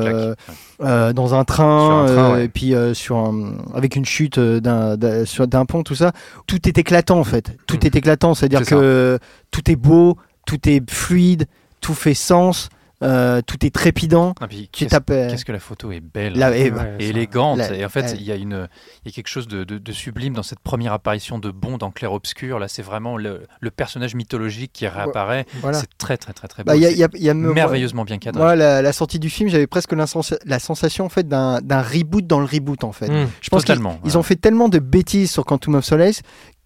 euh, 0.82 1.14
dans 1.14 1.36
un 1.36 1.44
train, 1.44 1.86
Sur 1.86 1.96
un 1.98 2.06
train, 2.16 2.34
ouais. 2.34 2.46
et 2.46 2.50
puis 2.50 2.74
sur 2.94 3.18
un- 3.18 3.54
avec 3.76 3.96
une 3.96 4.06
chute 4.06 4.40
d'un 4.40 5.66
pont, 5.68 5.84
tout 5.84 5.96
ça. 5.96 6.12
Tout 6.48 6.68
est 6.68 6.78
éclatant 6.78 7.20
en 7.20 7.24
fait. 7.24 7.56
Tout 7.68 7.76
Mhm. 7.76 7.82
est 7.86 7.96
éclatant, 7.96 8.34
c'est-à-dire 8.34 8.60
C'est 8.60 8.66
ça. 8.72 8.76
que 8.76 9.20
tout 9.52 9.70
est 9.70 9.76
beau, 9.76 10.18
tout 10.48 10.68
est 10.68 10.90
fluide, 10.90 11.46
tout 11.82 11.94
fait 11.94 12.14
sens, 12.16 12.70
euh, 13.04 13.42
tout 13.46 13.66
est 13.66 13.74
trépidant. 13.74 14.34
Ah, 14.42 14.48
puis 14.48 14.70
Tu 14.72 14.86
qu'est-ce- 14.86 14.90
tapes. 14.92 15.10
euh, 15.12 15.30
Qu'est-ce 15.30 15.46
que 15.46 15.52
la 15.52 15.60
photo 15.60 15.92
est 15.92 16.00
belle 16.02 16.34
la- 16.38 16.56
et- 16.56 16.72
Ouais, 16.72 16.78
ça- 16.78 16.86
élégante. 17.00 17.58
la- 17.60 17.74
et 17.76 17.84
en 17.86 17.90
fait, 17.90 18.16
il 18.18 18.24
y, 18.24 18.32
a 18.32 18.36
une, 18.36 18.68
il 19.04 19.10
y 19.10 19.10
a 19.10 19.12
quelque 19.14 19.28
chose 19.28 19.48
de, 19.48 19.64
de- 19.64 19.78
de 19.78 19.92
sublime 19.92 20.34
dans 20.34 20.44
cette 20.44 20.60
première 20.60 20.94
apparition 20.94 21.40
de 21.40 21.50
Bond 21.52 21.78
en 21.82 21.92
clair-obscur. 21.92 22.60
Là, 22.60 22.68
c'est 22.68 22.82
vraiment 22.82 23.18
le, 23.18 23.48
le 23.60 23.72
personnage 23.72 24.16
mythologique 24.16 24.72
qui 24.74 24.88
réapparaît. 24.88 25.46
Voilà. 25.62 25.80
C'est 25.80 25.90
très, 25.98 26.18
très, 26.18 26.34
très, 26.34 26.48
très 26.48 26.64
beau. 26.64 26.68
Bah, 26.72 26.76
il 26.76 26.82
y 26.82 26.86
a- 26.86 26.90
C'est 26.90 26.96
il 26.96 27.00
y 27.00 27.04
a- 27.04 27.10
il 27.16 27.24
y 27.24 27.30
a- 27.30 27.34
merveilleusement 27.34 28.04
bien 28.04 28.18
cadré. 28.18 28.42
Moi, 28.42 28.56
la, 28.56 28.82
la 28.82 28.94
sortie 28.94 29.20
du 29.20 29.30
film, 29.30 29.50
j'avais 29.50 29.68
presque 29.68 29.94
la 29.94 30.60
sensation 30.60 31.06
en 31.06 31.10
fait 31.10 31.28
d'un 31.28 31.60
d'un 31.62 31.82
reboot 31.82 32.26
dans 32.28 32.40
le 32.40 32.46
reboot 32.46 32.84
en 32.84 32.92
fait. 32.92 33.10
Mm. 33.10 33.28
Je 33.42 33.50
pense 33.50 33.64
qu'ils 33.64 33.76
Totalement. 33.76 34.00
ils 34.06 34.18
ont 34.18 34.24
fait 34.24 34.36
tellement 34.36 34.70
de 34.70 34.80
bêtises 34.80 35.32
sur 35.32 35.46
Quantum 35.46 35.76
of 35.76 35.86
Solace 35.86 36.22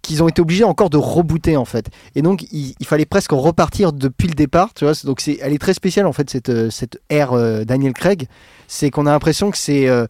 qu'ils 0.06 0.24
ont 0.24 0.28
été 0.28 0.42
obligés 0.42 0.64
encore 0.64 0.90
de 0.90 0.98
rebooter 0.98 1.58
en 1.58 1.66
fait. 1.66 1.90
Et 2.16 2.22
donc 2.22 2.46
il, 2.52 2.76
fallait 2.86 3.06
presque 3.06 3.32
repartir 3.32 3.92
depuis 3.94 4.28
le 4.28 4.36
départ, 4.36 4.74
tu 4.74 4.86
vois. 4.86 4.94
Donc 5.04 5.20
c'est, 5.20 5.40
elle 5.42 5.54
est 5.54 5.58
très 5.60 5.74
spéciale 5.74 6.06
en 6.06 6.14
fait 6.14 6.30
cette 6.30 6.50
euh, 6.50 6.70
cette 6.70 7.02
ère 7.10 7.34
euh, 7.34 7.64
Daniel 7.64 7.94
Craig. 7.94 8.28
C'est 8.68 8.90
qu'on 8.92 9.06
a 9.06 9.12
l'impression 9.12 9.52
que 9.52 9.58
c'est 9.58 9.88
euh, 9.88 10.06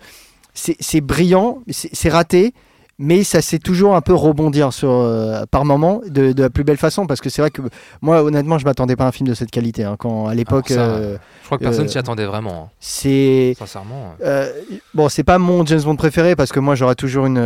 c'est, 0.54 1.02
brillant, 1.02 1.60
c'est 1.70 2.10
raté. 2.10 2.54
Mais 2.98 3.26
ça 3.26 3.42
sait 3.42 3.60
toujours 3.60 3.94
un 3.96 4.00
peu 4.02 4.14
rebondir 4.14 4.72
sur, 4.72 4.90
euh, 4.90 5.44
par 5.52 5.66
moment 5.66 6.00
de, 6.08 6.32
de 6.32 6.42
la 6.44 6.50
plus 6.50 6.64
belle 6.64 6.78
façon 6.78 7.06
parce 7.08 7.20
que 7.20 7.30
c'est 7.30 7.42
vrai 7.42 7.52
que 7.52 7.62
moi 8.02 8.24
honnêtement 8.24 8.58
je 8.58 8.64
m'attendais 8.64 8.96
pas 8.96 9.04
à 9.04 9.08
un 9.08 9.12
film 9.12 9.28
de 9.28 9.34
cette 9.34 9.52
qualité 9.52 9.84
hein, 9.84 9.98
quand 10.00 10.28
à 10.28 10.34
l'époque 10.34 10.72
euh, 10.72 11.18
Je 11.42 11.46
crois 11.46 11.58
que 11.58 11.64
personne 11.66 11.86
euh, 11.86 11.90
s'y 11.90 11.98
attendait 11.98 12.26
vraiment, 12.26 12.70
c'est 12.80 13.52
hein, 13.52 13.66
sincèrement. 13.66 14.14
euh, 14.24 14.50
bon, 14.94 15.10
c'est 15.10 15.26
pas 15.26 15.38
mon 15.40 15.66
James 15.66 15.82
Bond 15.82 15.98
préféré 15.98 16.38
parce 16.38 16.54
que 16.54 16.62
moi 16.62 16.76
j'aurais 16.76 16.96
toujours 16.96 17.26
une, 17.26 17.38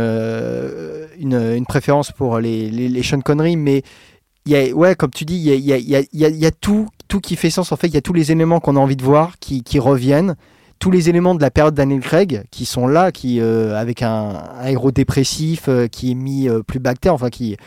une, 1.18 1.34
une 1.56 1.66
préférence 1.66 2.12
pour 2.12 2.38
les, 2.38 2.70
les, 2.70 2.88
les 2.88 3.02
Sean 3.02 3.20
Connery, 3.20 3.56
mais 3.56 3.82
il 4.46 4.52
y 4.52 4.56
a, 4.56 4.72
ouais, 4.74 4.94
comme 4.94 5.10
tu 5.10 5.24
dis, 5.24 5.34
il 5.36 5.42
y 5.42 5.50
a, 5.52 5.56
y 5.56 5.72
a- 5.72 5.78
y 5.78 5.96
a- 5.96 6.06
il 6.12 6.18
y 6.20 6.24
a- 6.24 6.28
il 6.28 6.36
y 6.38 6.46
a 6.46 6.50
tout, 6.50 6.86
tout 7.08 7.20
qui 7.20 7.36
fait 7.36 7.50
sens. 7.50 7.72
En 7.72 7.76
fait, 7.76 7.88
il 7.88 7.94
y 7.94 7.98
a 7.98 8.00
tous 8.00 8.12
les 8.14 8.32
éléments 8.32 8.58
qu'on 8.60 8.76
a 8.76 8.80
envie 8.80 8.96
de 8.96 9.04
voir 9.04 9.38
qui, 9.38 9.62
qui 9.62 9.78
reviennent. 9.78 10.34
Tous 10.80 10.90
les 10.90 11.10
éléments 11.10 11.34
de 11.34 11.42
la 11.42 11.50
période 11.50 11.74
Daniel 11.74 12.00
Craig 12.00 12.44
qui 12.50 12.64
sont 12.64 12.86
là, 12.86 13.12
qui 13.12 13.38
euh, 13.38 13.76
avec 13.76 14.02
un, 14.02 14.42
un 14.60 14.66
héros 14.66 14.90
dépressif 14.90 15.68
euh, 15.68 15.88
qui 15.88 16.12
est 16.12 16.14
mis 16.14 16.48
euh, 16.48 16.62
plus 16.62 16.80
bactère, 16.80 17.12
enfin 17.12 17.28
qui, 17.28 17.58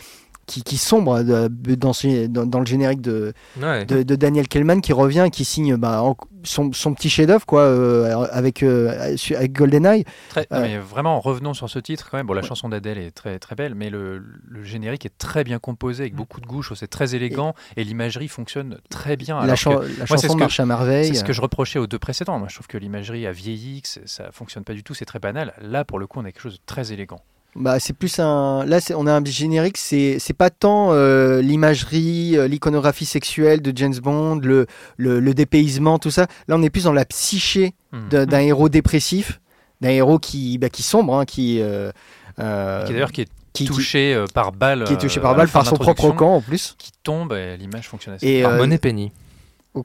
qui, 0.46 0.64
qui 0.64 0.78
sombre 0.78 1.24
euh, 1.28 1.48
dans, 1.50 1.94
ce- 1.94 2.28
dans, 2.28 2.46
dans 2.46 2.60
le 2.60 2.66
générique 2.66 3.02
de, 3.02 3.34
Ouais. 3.62 3.86
de, 3.86 4.04
de 4.04 4.16
Daniel 4.16 4.48
Kellman 4.48 4.82
qui 4.82 4.94
revient 4.94 5.24
et 5.28 5.30
qui 5.30 5.46
signe 5.46 5.76
bah, 5.78 6.02
en- 6.04 6.18
son, 6.44 6.74
son 6.74 6.94
petit 6.94 7.10
chef-d'œuvre 7.10 7.46
quoi 7.46 7.62
euh, 7.62 8.26
avec 8.32 8.64
euh, 8.64 9.16
avec 9.36 9.54
GoldenEye. 9.54 10.04
Très- 10.30 10.46
non, 10.52 10.58
Euh, 10.58 10.62
mais 10.62 10.78
vraiment, 10.78 11.20
revenons 11.22 11.54
sur 11.54 11.70
ce 11.70 11.80
titre 11.80 12.10
quand 12.12 12.18
même. 12.18 12.28
Bon, 12.28 12.34
la 12.34 12.42
chanson 12.42 12.68
d'Adèle 12.68 12.98
est 12.98 13.12
très 13.12 13.40
très 13.40 13.56
belle, 13.56 13.76
mais 13.76 13.90
le, 13.90 14.22
le 14.48 14.64
générique 14.64 15.06
est 15.06 15.18
très 15.18 15.44
bien 15.44 15.60
composé 15.60 16.04
Mm. 16.04 16.06
avec 16.06 16.16
beaucoup 16.16 16.42
de 16.42 16.46
gouches. 16.46 16.74
C'est 16.76 16.88
très 16.90 17.16
élégant 17.16 17.54
et, 17.78 17.84
l'imagerie 17.84 18.28
fonctionne 18.28 18.78
très 18.90 19.16
bien. 19.16 19.40
la, 19.46 19.54
que 19.54 19.60
chanson 20.06 20.36
marche 20.36 20.60
à 20.60 20.66
merveille. 20.66 21.08
C'est 21.08 21.14
ce 21.16 21.24
que 21.24 21.34
je 21.34 21.42
reprochais 21.42 21.80
aux 21.80 21.88
deux 21.88 22.00
précédents. 22.00 22.38
Moi, 22.40 22.48
je 22.50 22.56
trouve 22.56 22.68
que 22.68 22.78
l'imagerie 22.78 23.26
a 23.28 23.32
vieilli, 23.32 23.82
que 23.82 23.88
ça 24.06 24.32
fonctionne 24.32 24.64
pas 24.64 24.74
du 24.74 24.84
tout, 24.84 24.94
c'est 24.94 25.06
très 25.06 25.20
banal. 25.20 25.54
Là, 25.62 25.86
pour 25.86 26.00
le 26.00 26.08
coup, 26.08 26.20
on 26.20 26.26
a 26.26 26.32
quelque 26.32 26.42
chose 26.42 26.56
de 26.56 26.62
très 26.66 26.92
élégant. 26.92 27.22
Bah, 27.56 27.80
c'est 27.80 27.94
plus 27.94 28.18
un. 28.20 28.66
Là, 28.66 28.80
on 28.96 29.06
a 29.06 29.14
un 29.14 29.24
générique. 29.24 29.78
C'est 29.78 30.18
c'est 30.20 30.34
pas 30.34 30.50
tant 30.50 30.92
euh, 30.92 31.42
l'imagerie, 31.42 32.36
euh, 32.36 32.48
l'iconographie 32.48 33.06
sexuelle 33.06 33.62
de 33.62 33.72
James 33.76 33.94
Bond, 34.02 34.40
le, 34.44 34.66
le, 34.98 35.20
le 35.20 35.34
dépaysement, 35.34 36.00
tout 36.00 36.10
ça. 36.12 36.26
Là, 36.48 36.56
on 36.58 36.64
est 36.64 36.70
plus 36.72 36.86
dans 36.86 36.94
la 36.94 37.06
psyché 37.06 37.74
Hmm. 37.92 38.10
d'un 38.10 38.40
héros 38.40 38.70
dépressif, 38.70 39.40
d'un 39.82 39.90
héros 39.90 40.18
qui 40.18 40.58
bah, 40.58 40.70
qui 40.70 40.82
sombre, 40.82 41.16
hein, 41.16 41.26
qui 41.26 41.60
euh, 41.62 41.92
euh, 42.40 42.86
Qui 42.88 42.94
d'ailleurs 42.94 43.12
qui 43.12 43.22
est 43.22 43.28
qui, 43.54 43.66
touché 43.66 44.26
par 44.34 44.52
balle, 44.52 44.86
qui 44.86 44.94
est 44.94 44.98
touché 44.98 45.20
par 45.20 45.36
balle 45.36 45.48
par 45.48 45.64
son 45.64 45.76
propre 45.76 46.10
camp 46.10 46.38
en 46.38 46.42
plus. 46.42 46.74
qui 46.80 46.90
tombe 47.04 47.34
et 47.34 47.56
l'image 47.56 47.88
fonctionne 47.88 48.16
assez 48.16 48.26
Et 48.28 48.40
bien. 48.40 48.50
Par 48.50 48.54
euh, 48.54 48.58
Money 48.58 48.80
Penny. 48.80 49.12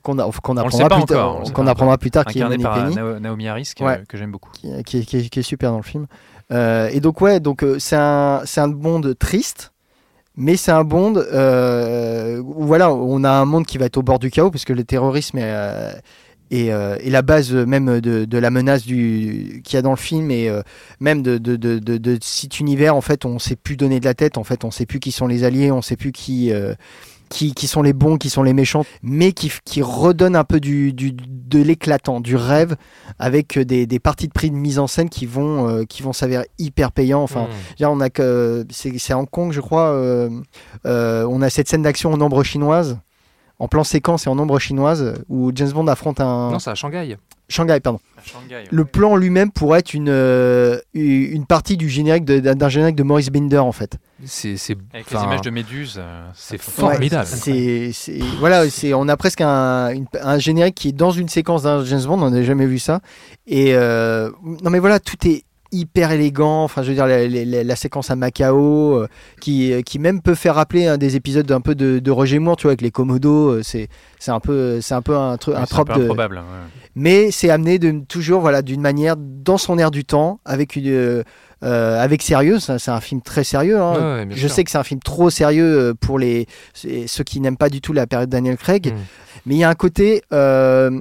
qu'on 0.03 0.19
a- 0.19 0.31
qu'on 0.43 0.55
le 0.55 0.61
apprendra 0.61 0.89
plus 0.97 1.05
tard, 1.05 1.43
qu'on 1.53 1.67
apprendra 1.67 1.99
plus 1.99 2.11
tard 2.11 2.25
qui 2.25 2.39
est 2.39 2.43
incarné 2.43 2.57
Money 2.57 2.63
par 2.63 2.83
Penny. 2.83 2.95
Nao- 2.97 3.19
Naomi 3.21 3.47
Harris 3.49 3.73
que, 3.77 3.85
Ouais. 3.85 4.03
que 4.09 4.17
j'aime 4.17 4.31
beaucoup. 4.33 4.51
qui, 4.53 4.71
qui- 4.85 5.05
qui- 5.05 5.29
qui 5.29 5.39
est 5.39 5.43
super 5.43 5.71
dans 5.71 5.77
le 5.77 5.83
film. 5.83 6.07
Euh, 6.53 6.89
et 6.93 7.01
donc 7.01 7.21
ouais, 7.21 7.41
donc 7.41 7.63
euh, 7.63 7.79
c'est 7.79 7.97
un 7.97 8.43
un 8.57 8.69
Bond 8.69 9.03
triste, 9.19 9.73
mais 10.37 10.57
c'est 10.57 10.73
un 10.73 10.85
Bond 10.85 11.15
euh, 11.17 12.39
où 12.39 12.65
voilà, 12.67 12.93
on 12.93 13.25
a 13.25 13.31
un 13.31 13.45
monde 13.45 13.67
qui 13.67 13.79
va 13.79 13.87
être 13.87 13.99
au 13.99 14.03
bord 14.03 14.19
du 14.19 14.31
chaos 14.31 14.51
parce 14.51 14.65
que 14.65 14.73
le 14.73 14.85
terrorisme 14.85 15.39
est, 15.39 15.43
euh, 15.45 15.93
est, 16.51 16.71
euh, 16.71 16.97
la 17.05 17.23
base 17.23 17.53
même 17.53 18.01
de, 18.01 18.39
la 18.39 18.51
menace 18.51 18.83
qu'il 18.83 19.63
y 19.73 19.77
a 19.77 19.83
dans 19.83 19.91
le 19.91 19.97
film 19.97 20.31
et 20.31 20.49
euh, 20.49 20.63
même 21.01 21.23
de 21.23 21.39
de, 21.39 21.57
de, 21.57 22.19
cet 22.23 22.61
univers 22.61 22.97
en 22.97 23.01
fait 23.01 23.25
on 23.25 23.39
sait 23.39 23.57
plus 23.57 23.77
donner 23.77 24.01
de 24.01 24.05
la 24.05 24.15
tête 24.15 24.39
en 24.39 24.45
fait 24.45 24.65
on 24.65 24.71
sait 24.71 24.87
plus 24.87 25.01
qui 25.01 25.13
sont 25.13 25.27
les 25.27 25.45
alliés 25.45 25.71
on 25.71 25.83
sait 25.83 25.97
plus 25.97 26.13
qui 26.13 26.53
euh, 26.53 26.75
qui, 27.29 27.55
qui 27.55 27.67
sont 27.67 27.83
les 27.83 27.93
bons, 27.93 28.17
qui 28.17 28.31
sont 28.31 28.43
les 28.43 28.53
méchants, 28.53 28.85
mais 29.03 29.33
qui, 29.33 29.53
qui 29.65 29.83
redonnent 29.83 30.37
un 30.37 30.45
peu 30.45 30.61
du, 30.61 30.93
du, 30.93 31.13
de 31.13 31.59
l'éclatant, 31.63 32.21
du 32.21 32.37
rêve, 32.37 32.77
avec 33.19 33.59
des, 33.59 33.87
des 33.87 33.99
parties 33.99 34.29
de 34.29 34.33
prix 34.33 34.51
de 34.51 34.57
mise 34.57 34.79
en 34.79 34.87
scène 34.87 35.09
qui 35.09 35.27
vont, 35.27 35.69
euh, 35.69 35.85
qui 35.85 36.03
vont 36.03 36.13
s'avérer 36.13 36.47
hyper 36.59 36.93
payants. 36.93 37.23
Enfin, 37.23 37.45
Mm. 37.49 37.75
dire, 37.77 37.91
on 37.91 38.01
a 38.01 38.11
que 38.11 38.67
c'est 38.71 39.15
Hong 39.15 39.29
Kong, 39.31 39.53
je 39.53 39.61
crois. 39.61 39.89
euh, 39.91 40.29
euh, 40.87 41.27
on 41.31 41.41
a 41.43 41.51
cette 41.51 41.69
scène 41.69 41.83
d'action 41.83 42.13
en 42.13 42.21
ombre 42.21 42.43
chinoise, 42.43 42.99
en 43.59 43.69
plan 43.69 43.85
séquence 43.85 44.27
et 44.27 44.31
en 44.31 44.39
ombre 44.39 44.59
chinoise, 44.59 45.15
où 45.29 45.51
James 45.55 45.71
Bond 45.73 45.87
affronte 45.89 46.21
un 46.21 46.51
Non, 46.51 46.59
c'est 46.59 46.71
à 46.71 46.75
Shanghai. 46.75 47.17
Shanghai, 47.49 47.81
pardon. 47.81 47.99
Shanghai, 48.25 48.65
Le 48.71 48.85
plan 48.85 49.17
lui-même 49.17 49.51
pourrait 49.51 49.79
être 49.79 49.95
une 49.95 50.09
euh, 50.11 50.79
une 50.93 51.47
partie 51.47 51.77
du 51.79 51.89
générique 51.89 52.25
de- 52.27 52.41
d'un 52.41 52.69
générique 52.69 52.97
de 52.97 53.03
Maurice 53.03 53.31
Binder 53.31 53.59
en 53.59 53.73
fait. 53.73 53.97
C'est 54.27 54.57
c'est 54.57 54.77
Avec 54.93 55.11
les 55.11 55.17
images 55.19 55.41
de 55.43 55.51
Méduse, 55.51 55.95
euh, 55.99 56.29
c'est 56.35 56.61
formidable. 56.61 57.27
C'est, 57.27 57.91
c'est- 57.93 58.19
voilà, 58.41 58.69
c'est, 58.69 58.93
on 58.93 59.09
a 59.09 59.17
presque 59.17 59.41
un, 59.41 59.91
une- 59.95 60.07
un 60.21 60.39
générique 60.39 60.75
qui 60.75 60.89
est 60.89 60.93
dans 60.93 61.11
une 61.13 61.29
séquence 61.29 61.63
d'un 61.63 61.85
James 61.85 62.03
Bond, 62.05 62.21
on 62.23 62.31
n'a 62.31 62.43
jamais 62.43 62.67
vu 62.67 62.79
ça. 62.79 63.01
Et 63.47 63.75
euh, 63.75 64.31
non, 64.63 64.71
mais 64.71 64.79
voilà, 64.81 65.01
tout 65.01 65.17
est 65.27 65.45
hyper 65.73 66.13
élégant. 66.13 66.65
Enfin, 66.65 66.83
je 66.83 66.89
veux 66.89 66.95
dire, 66.95 67.07
la, 67.07 67.27
la- 67.29 67.65
la 67.65 67.77
séquence 67.77 68.11
à 68.11 68.17
Macao, 68.17 68.95
euh, 68.97 69.09
qui, 69.41 69.73
qui 69.85 69.99
même 69.99 70.21
peut 70.23 70.35
faire 70.35 70.55
rappeler 70.57 70.87
un 70.87 70.99
des 70.99 71.17
épisodes 71.17 71.51
un 71.53 71.61
peu 71.61 71.75
de, 71.75 71.99
de 71.99 72.11
Roger 72.11 72.39
Moore, 72.39 72.57
tu 72.57 72.63
vois, 72.65 72.71
avec 72.71 72.81
les 72.83 72.91
Komodos. 72.91 73.51
euh, 73.51 73.63
C'est, 73.63 73.89
c'est 74.19 74.31
un 74.31 74.41
peu, 74.41 74.81
c'est 74.81 74.95
un 74.95 75.03
peu 75.03 75.17
un, 75.17 75.37
trope 75.37 75.89
de. 75.95 76.03
improbable. 76.03 76.37
ouais. 76.37 76.43
Mais 76.95 77.31
c'est 77.31 77.51
amené 77.51 77.79
de, 77.79 78.01
toujours, 78.09 78.41
voilà, 78.41 78.63
d'une 78.63 78.81
manière 78.81 79.15
dans 79.17 79.59
son 79.59 79.79
air 79.79 79.91
du 79.91 80.05
temps, 80.05 80.41
avec 80.45 80.75
une, 80.75 80.89
euh, 80.89 81.23
euh, 81.63 82.03
avec 82.03 82.23
sérieux. 82.23 82.59
C'est 82.61 82.89
un 82.91 83.01
film 83.01 83.21
très 83.23 83.45
sérieux. 83.45 83.79
hein. 83.81 83.93
Ouais, 83.95 84.01
ouais, 84.21 84.27
bien 84.27 84.37
Je 84.37 84.47
sûr. 84.47 84.51
sais 84.51 84.65
que 84.65 84.71
c'est 84.71 84.79
un 84.79 84.85
film 84.85 85.01
trop 85.01 85.31
sérieux 85.31 85.79
euh, 85.91 85.95
pour 85.95 86.19
les 86.19 86.47
ceux 86.75 87.25
qui 87.25 87.41
n'aiment 87.41 87.57
pas 87.57 87.69
du 87.69 87.81
tout 87.81 87.93
la 87.93 88.07
période 88.07 88.29
Daniel 88.31 88.57
Craig, 88.57 88.93
Mm. 88.93 88.97
mais 89.47 89.55
il 89.55 89.59
y 89.59 89.65
a 89.65 89.69
un 89.69 89.75
côté 89.75 90.23
euh, 90.33 91.01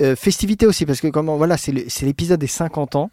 euh, 0.00 0.16
festivité 0.16 0.64
aussi 0.66 0.86
parce 0.86 1.00
que 1.00 1.08
comment 1.08 1.36
voilà 1.36 1.56
c'est 1.58 1.72
l'épisode 2.02 2.40
des 2.40 2.46
50 2.46 2.96
ans. 2.96 3.10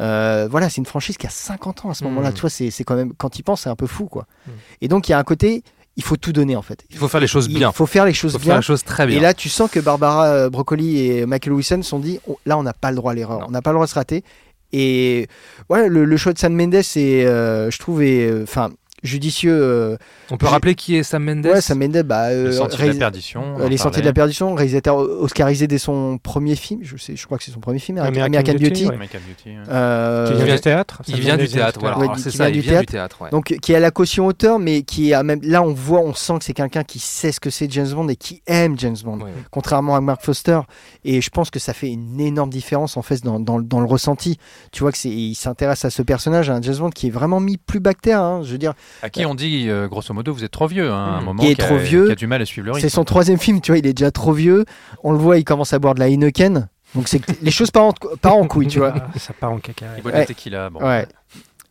Euh, 0.00 0.48
voilà, 0.50 0.68
c'est 0.68 0.78
une 0.78 0.86
franchise 0.86 1.16
qui 1.16 1.26
a 1.26 1.30
50 1.30 1.84
ans 1.84 1.90
à 1.90 1.94
ce 1.94 2.02
Mm. 2.04 2.08
moment-là. 2.08 2.32
Tu 2.32 2.40
vois, 2.40 2.50
c'est 2.50 2.70
quand 2.84 2.96
même 2.96 3.12
quand 3.16 3.38
il 3.38 3.42
pense, 3.42 3.62
c'est 3.62 3.70
un 3.70 3.76
peu 3.76 3.86
fou 3.86 4.06
quoi. 4.06 4.26
Mm. 4.46 4.50
Et 4.82 4.88
donc 4.88 5.08
il 5.08 5.12
y 5.12 5.14
a 5.14 5.18
un 5.18 5.24
côté, 5.24 5.62
il 5.96 6.02
faut 6.02 6.16
tout 6.16 6.32
donner 6.32 6.56
en 6.56 6.62
fait. 6.62 6.84
Il 6.90 6.96
faut 6.98 7.06
faire 7.08 7.20
les 7.20 7.26
choses 7.28 7.46
Il 7.48 7.56
bien. 7.58 7.70
faut 7.72 7.86
faire 7.86 8.04
les 8.04 8.10
Il 8.10 8.14
choses 8.14 8.32
faut 8.32 8.38
faire 8.40 8.46
bien. 8.46 8.56
les 8.56 8.62
choses 8.62 8.82
très 8.82 9.06
bien. 9.06 9.16
Et 9.18 9.20
là, 9.20 9.34
tu 9.34 9.48
sens 9.48 9.70
que 9.70 9.78
Barbara 9.78 10.26
euh, 10.26 10.50
Broccoli 10.50 10.98
et 11.06 11.26
Michael 11.26 11.52
Wilson 11.52 11.82
sont 11.82 12.00
dit, 12.00 12.18
oh, 12.26 12.38
là, 12.46 12.58
on 12.58 12.64
n'a 12.64 12.72
pas 12.72 12.90
le 12.90 12.96
droit 12.96 13.12
à 13.12 13.14
l'erreur, 13.14 13.44
on 13.46 13.50
n'a 13.52 13.62
pas 13.62 13.70
le 13.70 13.74
droit 13.76 13.86
de 13.86 13.90
se 13.90 13.94
rater. 13.94 14.24
Et 14.72 15.28
voilà, 15.68 15.86
le, 15.86 16.04
le 16.04 16.16
choix 16.16 16.32
de 16.32 16.38
San 16.38 16.52
Mendes, 16.52 16.74
est, 16.74 16.96
euh, 16.96 17.70
je 17.70 17.78
trouve, 17.78 18.02
est, 18.02 18.42
enfin, 18.42 18.70
judicieux. 19.04 19.52
euh, 19.56 19.96
On 20.30 20.36
peut 20.36 20.46
rappeler 20.46 20.74
qui 20.74 20.96
est 20.96 21.02
Sam 21.04 21.24
Mendes 21.24 21.46
ouais, 21.46 21.60
Sam 21.60 21.78
Mendes, 21.78 22.02
bah, 22.02 22.28
euh, 22.30 22.46
Les 22.48 22.52
Sentiers 22.52 22.86
de 22.88 22.92
la 22.92 22.98
perdition. 22.98 23.60
euh, 23.60 23.68
Les 23.68 23.76
Sentiers 23.76 24.02
de 24.02 24.06
la 24.06 24.12
perdition, 24.12 24.54
réalisateur 24.54 24.96
oscarisé 24.96 25.66
dès 25.68 25.78
son 25.78 26.18
premier 26.18 26.56
film. 26.56 26.80
Je 26.82 26.96
sais, 26.96 27.14
je 27.14 27.24
crois 27.26 27.38
que 27.38 27.44
c'est 27.44 27.52
son 27.52 27.60
premier 27.60 27.78
film, 27.78 27.98
American 27.98 28.24
American, 28.26 28.52
Beauty, 28.54 28.64
Beauty. 28.68 28.86
ouais. 28.86 28.94
American 28.94 29.18
Beauty, 29.28 29.50
ouais. 29.50 29.62
Euh, 29.68 30.26
Qui 30.28 30.42
vient 30.44 30.54
du 30.54 30.60
théâtre 30.60 31.02
Il 31.06 31.20
vient 31.20 31.36
du 31.36 31.48
théâtre, 31.48 31.78
voilà. 31.80 31.96
C'est 32.16 32.30
vient 32.30 32.32
ça, 32.46 32.50
du 32.50 32.58
il 32.58 32.62
vient 32.62 32.80
du 32.80 32.86
théâtre. 32.86 33.22
ouais. 33.22 33.30
Donc 33.30 33.54
qui 33.62 33.74
a 33.74 33.80
la 33.80 33.90
caution 33.90 34.26
auteur, 34.26 34.58
mais 34.58 34.82
qui 34.82 35.12
a 35.14 35.22
même 35.22 35.40
là 35.42 35.62
on 35.62 35.72
voit, 35.74 36.00
on 36.00 36.14
sent 36.14 36.38
que 36.38 36.44
c'est 36.44 36.52
quelqu'un 36.54 36.82
qui 36.84 36.98
sait 36.98 37.30
ce 37.32 37.40
que 37.40 37.50
c'est 37.50 37.70
James 37.70 37.88
Bond 37.92 38.08
et 38.08 38.16
qui 38.16 38.42
aime 38.46 38.78
James 38.78 38.96
Bond, 39.04 39.20
Ouais. 39.20 39.30
contrairement 39.50 39.94
à 39.96 40.00
Mark 40.00 40.22
Foster. 40.24 40.60
Et 41.04 41.20
je 41.20 41.30
pense 41.30 41.50
que 41.50 41.58
ça 41.58 41.72
fait 41.74 41.90
une 41.90 42.20
énorme 42.20 42.50
différence 42.50 42.96
en 42.96 43.02
fait 43.02 43.22
dans, 43.22 43.38
dans, 43.38 43.60
dans 43.60 43.80
le 43.80 43.86
ressenti. 43.86 44.38
Tu 44.72 44.80
vois 44.80 44.92
que 44.92 44.98
c'est, 44.98 45.10
il 45.10 45.34
s'intéresse 45.34 45.84
à 45.84 45.90
ce 45.90 46.02
personnage, 46.02 46.48
à 46.50 46.54
un 46.54 46.62
James 46.62 46.76
Bond 46.78 46.90
qui 46.90 47.08
est 47.08 47.10
vraiment 47.10 47.40
mis 47.40 47.56
plus 47.58 47.80
bactère. 47.80 48.20
hein. 48.20 48.40
Je 48.42 48.52
veux 48.52 48.58
dire, 48.58 48.74
À 49.02 49.10
qui 49.10 49.26
on 49.26 49.34
dit, 49.34 49.66
euh, 49.68 49.86
grosso 49.88 50.14
modo, 50.14 50.32
vous 50.32 50.44
êtes 50.44 50.50
trop 50.50 50.66
vieux. 50.66 50.90
hein, 50.90 50.94
à 50.94 50.96
un 51.18 51.20
Mmh. 51.20 51.24
moment 51.24 51.42
Qui 51.42 51.50
est 51.50 51.60
a- 51.60 51.66
trop 51.66 51.76
vieux. 51.76 52.06
Qui 52.06 52.12
a 52.12 52.14
du 52.14 52.26
mal 52.26 52.40
à 52.42 52.44
suivre 52.46 52.66
le 52.66 52.72
rythme. 52.72 52.88
c'est 52.88 52.94
son 52.94 53.04
troisième 53.04 53.38
film. 53.38 53.60
Tu 53.60 53.72
vois, 53.72 53.78
il 53.78 53.86
est 53.86 53.92
déjà 53.92 54.10
trop 54.10 54.32
vieux. 54.32 54.64
On 55.02 55.12
le 55.12 55.18
voit, 55.18 55.38
il 55.38 55.44
commence 55.44 55.72
à 55.72 55.78
boire 55.78 55.94
de 55.94 56.00
la 56.00 56.08
Heineken. 56.08 56.68
Donc 56.94 57.08
c'est 57.08 57.18
que 57.18 57.32
les 57.42 57.50
choses 57.50 57.70
partent 57.70 58.04
en, 58.04 58.16
partent 58.16 58.36
en 58.36 58.46
couille, 58.46 58.68
tu 58.68 58.78
vois. 58.78 58.94
Ça 59.18 59.32
part 59.38 59.52
en 59.52 59.58
caca. 59.58 59.86
Il 59.96 60.02
boit 60.02 60.12
Ouais. 60.12 60.24
tequila. 60.26 60.70
Bon. 60.70 60.80
Ouais. 60.80 61.06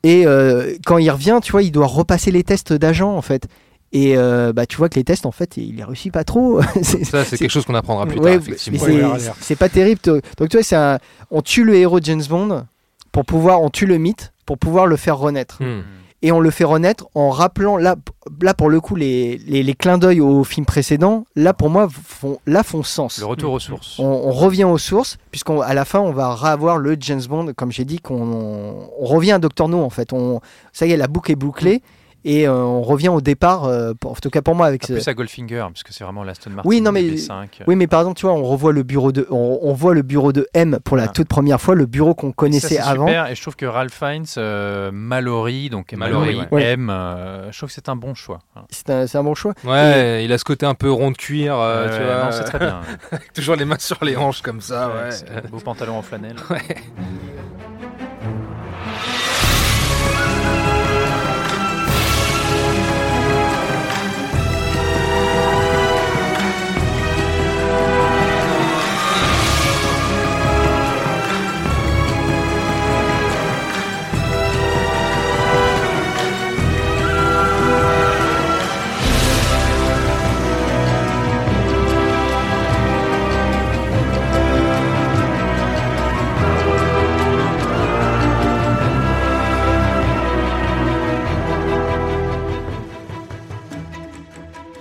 Et 0.04 0.28
euh, 0.28 0.76
quand 0.86 0.98
il 0.98 1.10
revient, 1.10 1.40
tu 1.42 1.52
vois, 1.54 1.64
il 1.64 1.72
doit 1.72 1.88
repasser 1.88 2.30
les 2.30 2.44
tests 2.44 2.74
d'agent 2.74 3.16
en 3.16 3.22
fait. 3.22 3.48
Et 3.96 4.18
euh, 4.18 4.52
bah, 4.54 4.66
tu 4.66 4.76
vois 4.78 4.90
que 4.90 4.96
les 4.96 5.04
tests, 5.04 5.26
en 5.28 5.32
fait, 5.32 5.56
il 5.56 5.76
les 5.78 5.84
réussit 5.84 6.12
pas 6.12 6.24
trop. 6.24 6.60
C'est- 6.82 7.04
Ça, 7.06 7.24
c'est 7.24 7.38
quelque 7.38 7.52
chose 7.52 7.64
qu'on 7.66 7.76
apprendra 7.76 8.06
plus 8.08 8.18
Ouais, 8.20 8.34
tard, 8.38 8.42
effectivement. 8.48 9.16
c'est- 9.40 9.56
pas 9.56 9.70
terrible. 9.70 10.02
Donc 10.04 10.50
tu 10.50 10.58
vois, 10.58 10.64
c'est 10.64 10.76
un- 10.76 10.98
on 11.32 11.42
tue 11.42 11.64
le 11.64 11.76
héros 11.76 12.00
de 12.00 12.06
James 12.06 12.24
Bond 12.28 12.66
pour 13.12 13.24
pouvoir, 13.24 13.62
on 13.62 13.70
tue 13.70 13.86
le 13.86 13.98
mythe 14.00 14.34
pour 14.48 14.58
pouvoir 14.58 14.88
le 14.88 14.98
faire 14.98 15.18
renaître. 15.18 15.62
Hmm. 15.64 15.84
Et 16.26 16.32
on 16.32 16.40
le 16.40 16.52
fait 16.52 16.64
renaître 16.64 17.06
en 17.16 17.32
rappelant 17.32 17.76
là, 17.76 17.98
là 18.42 18.54
pour 18.54 18.70
le 18.70 18.80
coup 18.80 18.96
les, 18.96 19.38
les, 19.46 19.62
les 19.62 19.74
clins 19.74 19.98
d'œil 19.98 20.22
au 20.22 20.46
film 20.46 20.66
précédent. 20.66 21.26
Là 21.36 21.54
pour 21.54 21.70
moi 21.70 21.90
font, 21.92 22.40
là 22.48 22.64
font 22.64 22.82
sens. 22.82 23.20
Le 23.20 23.26
retour 23.26 23.52
aux 23.52 23.60
sources. 23.60 24.00
On, 24.00 24.06
on 24.06 24.32
revient 24.32 24.64
aux 24.64 24.78
sources 24.78 25.18
puisqu'à 25.32 25.74
la 25.74 25.84
fin 25.84 26.00
on 26.00 26.14
va 26.14 26.34
revoir 26.34 26.78
le 26.78 26.96
James 26.98 27.22
Bond 27.28 27.52
comme 27.56 27.74
j'ai 27.74 27.84
dit 27.84 28.00
qu'on 28.00 28.22
on, 28.22 28.90
on 29.02 29.06
revient 29.06 29.34
à 29.34 29.40
Doctor 29.40 29.68
No 29.68 29.84
en 29.84 29.90
fait. 29.90 30.14
On, 30.14 30.40
ça 30.72 30.86
y 30.86 30.94
est 30.94 30.98
la 30.98 31.08
boucle 31.08 31.30
est 31.32 31.36
bouclée 31.36 31.82
et 32.26 32.48
euh, 32.48 32.54
on 32.54 32.82
revient 32.82 33.10
au 33.10 33.22
départ. 33.22 33.66
euh, 33.66 33.94
pour- 34.00 34.12
en 34.12 34.16
tout 34.16 34.30
cas 34.30 34.42
pour 34.42 34.56
moi 34.56 34.68
avec 34.68 34.84
Ah, 34.86 34.88
ce, 34.88 34.94
plus 34.94 35.08
à 35.08 35.14
Goldfinger, 35.14 35.66
parce 35.70 35.84
que 35.84 35.94
c'est 35.94 36.04
vraiment 36.04 36.24
l'Aston 36.24 36.52
Martin. 36.52 36.68
Oui, 36.70 36.82
non, 36.82 36.92
mais- 36.92 37.02
B5. 37.04 37.48
Oui, 37.68 37.76
mais 37.76 37.88
par 37.88 38.02
exemple, 38.02 38.18
tu 38.20 38.26
vois, 38.26 38.36
on 38.36 38.44
revoit 38.44 38.72
le 38.74 38.84
bureau 38.84 39.12
de, 39.12 39.28
on, 39.30 39.60
on 39.62 39.74
voit 39.74 39.94
le 39.94 40.02
bureau 40.02 40.32
de 40.34 40.48
M 40.54 40.80
pour 40.84 40.98
la 40.98 41.04
Ah. 41.04 41.08
toute 41.10 41.28
première 41.28 41.60
fois, 41.62 41.76
le 41.76 41.86
bureau 41.86 42.14
qu'on 42.16 42.32
connaissait 42.32 42.80
avant. 42.80 43.08
Super. 43.08 43.28
Et 43.30 43.36
je 43.36 43.42
trouve 43.42 43.56
que 43.56 43.66
Ralph 43.66 43.94
Fiennes, 43.94 44.26
euh, 44.38 44.92
Mallory, 44.94 45.70
donc 45.70 45.92
Mallory, 45.94 46.36
Mallory, 46.36 46.48
ouais. 46.52 46.64
M, 46.74 46.90
euh, 46.90 47.52
je 47.52 47.58
trouve 47.58 47.70
que 47.70 47.76
c'est 47.76 47.90
un 47.90 47.96
bon 47.96 48.14
choix. 48.14 48.40
Voilà. 48.54 48.68
C'est 48.72 48.90
un, 48.90 49.08
c'est 49.08 49.18
un 49.18 49.24
bon 49.24 49.36
choix. 49.36 49.54
Ouais, 49.66 50.24
il 50.26 50.32
a 50.32 50.38
ce 50.38 50.44
côté 50.44 50.66
un 50.66 50.76
peu 50.76 50.92
rond 50.92 51.12
de 51.12 51.18
cuir, 51.18 51.56
euh, 51.58 51.88
Ouais, 51.90 51.98
tu 51.98 52.04
vois. 52.04 52.32
c'est 52.32 52.44
très 52.44 52.60
bien. 52.60 52.82
toujours 53.34 53.56
les 53.56 53.66
mains 53.66 53.76
sur 53.80 54.04
les 54.04 54.16
hanches 54.16 54.42
comme 54.42 54.62
ça, 54.62 54.90
ouais. 54.90 55.42
Beau 55.50 55.58
pantalon 55.60 55.98
en 55.98 56.02
flanelle. 56.02 56.36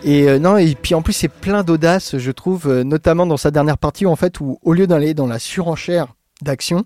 Et 0.04 0.28
euh, 0.28 0.38
non, 0.38 0.56
et 0.56 0.74
puis 0.74 0.94
en 0.94 1.02
plus, 1.02 1.12
c'est 1.12 1.28
plein 1.28 1.62
d'audace, 1.62 2.18
je 2.18 2.30
trouve, 2.30 2.66
euh, 2.68 2.84
notamment 2.84 3.26
dans 3.26 3.36
sa 3.36 3.50
dernière 3.50 3.78
partie, 3.78 4.06
en 4.06 4.16
fait, 4.16 4.40
où 4.40 4.58
au 4.62 4.72
lieu 4.72 4.86
d'aller 4.86 5.14
dans 5.14 5.26
la 5.26 5.38
surenchère 5.38 6.08
d'action, 6.42 6.84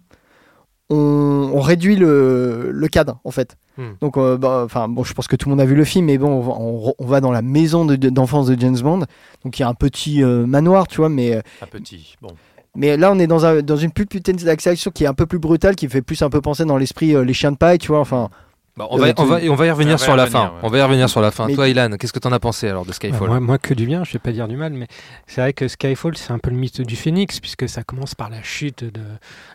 on, 0.91 1.51
on 1.55 1.61
réduit 1.61 1.97
le, 1.97 2.71
le 2.73 2.89
cadre, 2.89 3.19
en 3.25 3.31
fait. 3.31 3.57
Hmm. 3.79 3.93
Donc, 4.01 4.17
euh, 4.17 4.37
bah, 4.37 4.63
enfin, 4.65 4.87
bon, 4.89 5.03
je 5.03 5.13
pense 5.15 5.27
que 5.29 5.37
tout 5.37 5.49
le 5.49 5.55
monde 5.55 5.61
a 5.61 5.65
vu 5.65 5.75
le 5.75 5.85
film, 5.85 6.07
mais 6.07 6.19
bon, 6.19 6.29
on 6.29 6.41
va, 6.41 6.53
on- 6.59 6.95
on 6.99 7.07
va 7.07 7.21
dans 7.21 7.33
la 7.33 7.43
maison 7.43 7.85
de- 7.85 7.97
de- 7.97 8.09
d'enfance 8.11 8.47
de, 8.47 8.59
James 8.61 8.79
Bond. 8.79 9.01
Donc, 9.45 9.59
il 9.59 9.63
y 9.63 9.65
a 9.65 9.69
un 9.69 9.75
petit 9.75 10.23
euh, 10.23 10.47
manoir, 10.47 10.87
tu 10.87 10.99
vois, 10.99 11.09
mais, 11.09 11.37
Un 11.63 11.67
petit. 11.71 12.15
Bon. 12.23 12.29
mais 12.77 12.97
là, 12.97 13.11
on 13.13 13.19
est 13.19 13.27
dans, 13.27 13.45
un, 13.47 13.63
dans 13.63 13.77
une 13.77 13.91
plus 13.91 14.07
putain 14.07 14.33
d'action 14.35 14.91
qui 14.93 15.05
est 15.05 15.09
un 15.09 15.15
peu 15.15 15.27
plus 15.27 15.39
brutale, 15.39 15.75
qui 15.75 15.89
fait 15.89 16.03
plus 16.03 16.23
un 16.23 16.31
peu 16.31 16.41
penser 16.41 16.65
dans 16.65 16.77
l'esprit 16.77 17.15
les 17.25 17.35
chiens 17.35 17.53
de 17.53 17.57
paille, 17.57 17.79
tu 17.79 17.89
vois, 17.89 18.01
enfin. 18.01 18.29
Bah, 18.77 18.87
on, 18.91 18.99
va, 18.99 19.07
Euh, 19.09 19.13
on, 19.17 19.25
va, 19.25 19.37
on 19.49 19.55
va 19.55 19.67
y 19.67 19.71
revenir 19.71 19.95
On 19.95 19.97
va 19.97 20.03
y 20.03 20.05
sur 20.05 20.17
la 20.17 20.25
revenir, 20.25 20.41
fin. 20.43 20.47
ouais. 20.49 20.61
On 20.63 20.69
va 20.69 20.79
y 20.79 20.83
revenir 20.83 21.09
sur 21.09 21.21
la 21.23 21.31
fin. 21.31 21.47
Mais- 21.47 21.55
Toi, 21.55 21.69
Ilan, 21.69 21.91
qu'est-ce 21.99 22.13
que 22.13 22.19
t'en 22.19 22.33
as 22.33 22.39
pensé 22.39 22.69
alors 22.69 22.83
de 22.85 22.89
Ouais, 22.91 22.95
Skyfall 22.95 23.29
moi, 23.29 23.41
moi, 23.41 23.57
que 23.59 23.73
du 23.73 23.87
bien, 23.87 24.05
je 24.05 24.13
vais 24.13 24.19
pas 24.19 24.33
dire 24.33 24.49
du 24.49 24.57
mal, 24.57 24.75
mais 24.75 24.87
c'est 25.27 25.41
vrai 25.41 25.53
que 25.55 25.67
Skyfall, 25.67 26.17
c'est 26.17 26.31
un 26.33 26.39
peu 26.39 26.51
le 26.51 26.57
mythe 26.57 26.83
du 26.83 26.95
phénix, 26.95 27.41
puisque 27.41 27.69
ça 27.71 27.83
commence 27.85 28.15
par 28.15 28.29
la 28.29 28.43
chute 28.43 28.85
de 28.85 29.01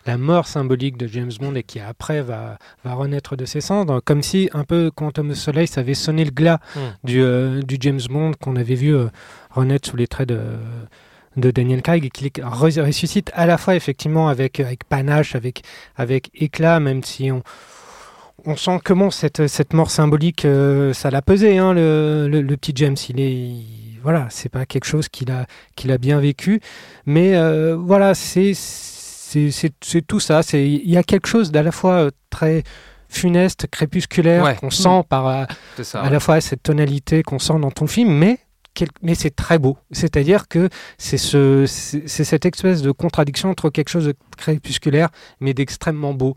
la 0.07 0.18
mort 0.18 0.48
symbolique 0.48 0.98
de 0.98 1.06
James 1.07 1.31
Bond 1.39 1.53
et 1.53 1.61
qui 1.64 1.80
après 1.80 2.22
va, 2.23 2.57
va 2.84 2.93
renaître 2.95 3.35
de 3.35 3.45
ses 3.45 3.61
cendres, 3.61 4.02
comme 4.03 4.23
si 4.23 4.49
un 4.53 4.64
peu 4.64 4.89
Quantum 4.89 5.30
of 5.31 5.38
Solace 5.38 5.77
avait 5.77 5.93
sonné 5.93 6.26
le 6.26 6.31
glas 6.31 6.60
Hmm. 6.76 6.80
du, 7.03 7.22
euh, 7.22 7.61
du 7.61 7.77
James 7.80 7.99
Bond 8.10 8.31
qu'on 8.41 8.56
avait 8.56 8.76
vu 8.76 8.95
euh, 8.95 9.07
renaître 9.52 9.88
sous 9.89 9.98
les 9.98 10.07
traits 10.07 10.30
de 10.30 10.39
de 11.38 11.49
Daniel 11.49 11.81
Craig 11.81 12.03
et 12.03 12.10
qu'il 12.10 12.27
re- 12.27 12.81
ressuscite 12.85 13.31
à 13.34 13.45
la 13.45 13.57
fois 13.57 13.76
effectivement 13.77 14.27
avec, 14.27 14.60
avec 14.60 14.84
panache, 14.84 15.34
avec, 15.34 15.61
avec 15.95 16.30
éclat, 16.35 16.81
même 16.81 17.03
si 17.06 17.31
on, 17.31 17.41
on 18.45 18.55
sent 18.55 18.80
que 18.84 18.93
bon, 18.93 19.09
cette, 19.11 19.47
cette 19.47 19.73
mort 19.73 19.91
symbolique, 19.91 20.45
euh, 20.45 20.93
ça 20.93 21.09
l'a 21.11 21.22
pesé, 21.22 21.57
hein, 21.57 21.73
le, 21.73 22.27
le, 22.30 22.41
le 22.41 22.57
petit 22.57 22.73
James. 22.76 22.95
Il 23.09 23.19
est, 23.19 23.31
il- 23.34 23.99
voilà, 24.03 24.27
c'est 24.31 24.49
pas 24.49 24.65
quelque 24.65 24.85
chose 24.85 25.09
qu'il 25.09 25.30
a, 25.31 25.45
qu'il 25.76 25.91
a 25.91 25.97
bien 25.99 26.19
vécu, 26.19 26.59
mais 27.05 27.35
euh, 27.35 27.76
voilà, 27.80 28.15
c'est, 28.15 28.53
c'est, 28.55 29.51
tout 30.07 30.19
ça. 30.19 30.41
C'est, 30.43 30.68
il 30.68 30.89
y 30.89 30.97
a 30.97 31.03
quelque 31.03 31.27
chose 31.27 31.51
d'à 31.51 31.61
la 31.63 31.72
fois 31.72 31.93
euh, 32.05 32.09
très 32.30 32.63
funeste, 33.09 33.68
crépusculaire, 33.68 34.43
Ouais. 34.43 34.55
qu'on 34.55 34.69
sent 34.72 35.03
par 35.07 35.27
euh, 35.27 35.43
C'est 35.77 35.84
ça. 35.84 36.01
à 36.01 36.09
la 36.09 36.19
fois 36.19 36.41
cette 36.41 36.63
tonalité 36.63 37.23
qu'on 37.23 37.39
sent 37.39 37.59
dans 37.59 37.69
ton 37.72 37.85
film, 37.85 38.11
mais 38.11 38.39
mais 39.02 39.15
c'est 39.15 39.35
très 39.35 39.60
beau. 39.60 39.77
C'est-à-dire 39.91 40.48
que 40.48 40.69
c'est 40.98 41.18
ce, 41.18 41.65
cette 41.65 42.45
espèce 42.45 42.81
de 42.81 42.91
contradiction 42.91 43.49
entre 43.49 43.69
quelque 43.69 43.89
chose 43.89 44.06
de 44.06 44.15
crépusculaire 44.38 45.10
mais 45.39 45.53
d'extrêmement 45.53 46.14
beau. 46.14 46.35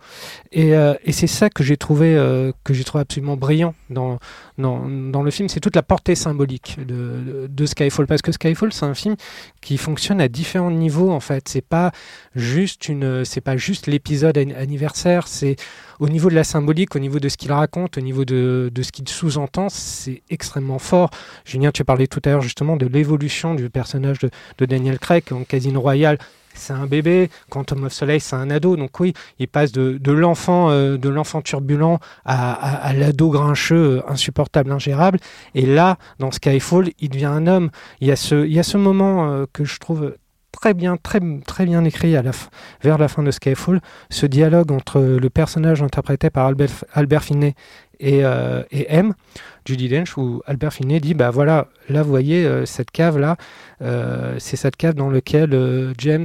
Et, 0.53 0.75
euh, 0.75 0.95
c'est 1.11 1.27
ça 1.27 1.49
que 1.49 1.63
j'ai 1.63 1.77
trouvé 1.77 2.17
euh, 2.17 2.53
que 2.65 2.75
j'ai 2.75 2.85
trouvé 2.85 3.03
absolument 3.03 3.37
brillant 3.37 3.75
dans 3.91 4.19
dans, 4.59 5.23
le 5.23 5.31
film. 5.31 5.49
C'est 5.49 5.61
toute 5.61 5.77
la 5.77 5.83
portée 5.83 6.15
symbolique 6.15 6.77
de, 6.79 6.85
de, 6.85 7.47
de 7.49 7.67
Skyfall 7.67 8.07
parce 8.07 8.23
que 8.23 8.33
Skyfall 8.33 8.73
c'est 8.73 8.85
un 8.85 8.95
film 8.95 9.17
qui 9.61 9.79
fonctionne 9.79 10.21
à 10.21 10.29
différents 10.29 10.71
niveaux 10.71 11.11
en 11.11 11.21
fait. 11.21 11.49
C'est 11.49 11.67
pas 11.67 11.93
juste 12.35 12.89
une, 12.89 13.25
c'est 13.25 13.41
pas 13.41 13.57
juste 13.57 13.87
l'épisode 13.87 14.37
an- 14.39 14.55
anniversaire. 14.59 15.29
C'est 15.29 15.57
au 16.01 16.09
niveau 16.09 16.29
de 16.29 16.35
la 16.35 16.45
symbolique, 16.45 16.97
au 16.97 16.99
niveau 16.99 17.19
de 17.19 17.29
ce 17.29 17.37
qu'il 17.37 17.53
raconte, 17.53 17.99
au 17.99 18.01
niveau 18.01 18.25
de, 18.25 18.71
ce 18.81 18.93
qu'il 18.93 19.09
sous-entend, 19.09 19.69
c'est 19.69 20.23
extrêmement 20.31 20.79
fort. 20.79 21.11
Julien, 21.45 21.71
tu 21.73 21.85
parlais 21.85 22.07
tout 22.07 22.21
à 22.25 22.31
l'heure 22.31 22.43
justement 22.43 22.77
de 22.77 22.87
l'évolution 22.87 23.55
du 23.55 23.71
personnage 23.71 24.19
de, 24.21 24.67
Daniel 24.67 24.99
Craig 24.99 25.25
en 25.33 25.45
Casino 25.45 25.81
Royale. 25.81 26.19
C'est 26.57 26.73
un 26.73 26.87
bébé, 26.87 27.31
Quantum 27.51 27.85
of 27.85 27.93
Soleil, 27.93 28.21
c'est 28.21 28.37
un 28.37 28.49
ado. 28.49 28.77
Donc 28.77 29.01
oui, 29.01 29.13
il 29.41 29.49
passe 29.49 29.73
de, 29.73 30.13
l'enfant 30.13 30.71
euh, 30.71 30.97
de 30.97 31.09
l'enfant 31.09 31.43
turbulent 31.43 31.99
à, 32.25 32.93
l'ado 32.95 33.31
grincheux, 33.31 33.99
euh, 33.99 34.03
insupportable, 34.11 34.71
ingérable. 34.71 35.19
Et 35.57 35.67
là, 35.67 35.99
dans 36.21 36.31
Skyfall, 36.31 36.91
il 37.01 37.11
devient 37.11 37.25
un 37.27 37.49
homme. 37.49 37.71
Il 38.01 38.07
y 38.07 38.13
a 38.13 38.17
ce, 38.17 38.47
il 38.47 38.53
y 38.53 38.61
a 38.61 38.63
ce 38.63 38.77
moment 38.77 39.29
euh, 39.29 39.47
que 39.53 39.65
je 39.65 39.79
trouve 39.81 40.15
très 40.65 40.73
bien, 40.73 40.97
très, 40.97 41.21
très 41.45 41.67
bien 41.67 41.85
écrit 41.85 42.17
à 42.17 42.23
la 42.23 42.33
fin- 42.33 42.49
vers 42.81 42.97
la 42.97 43.07
fin 43.07 43.23
de 43.23 43.31
Skyfall, 43.31 43.83
ce 44.09 44.25
dialogue 44.25 44.73
entre 44.73 44.99
le 44.99 45.29
personnage 45.29 45.83
interprété 45.83 46.31
par 46.31 46.47
Albert, 46.47 46.87
Albert 46.95 47.23
Finney 47.23 47.55
et, 48.01 48.25
euh, 48.25 48.63
et 48.71 48.87
M, 48.89 49.13
Judy 49.67 49.91
Dench, 49.91 50.17
où 50.17 50.41
Albert 50.47 50.73
Finney 50.73 51.01
dit 51.01 51.13
bah 51.13 51.29
voilà, 51.29 51.69
là 51.91 52.03
vous 52.03 52.09
voyez 52.09 52.47
euh, 52.47 52.65
cette 52.65 52.91
cave 52.91 53.19
là, 53.19 53.37
euh, 53.83 54.37
c'est 54.39 54.57
cette 54.57 54.77
cave 54.77 54.95
dans 54.95 55.11
laquelle 55.11 55.93
James 55.99 56.25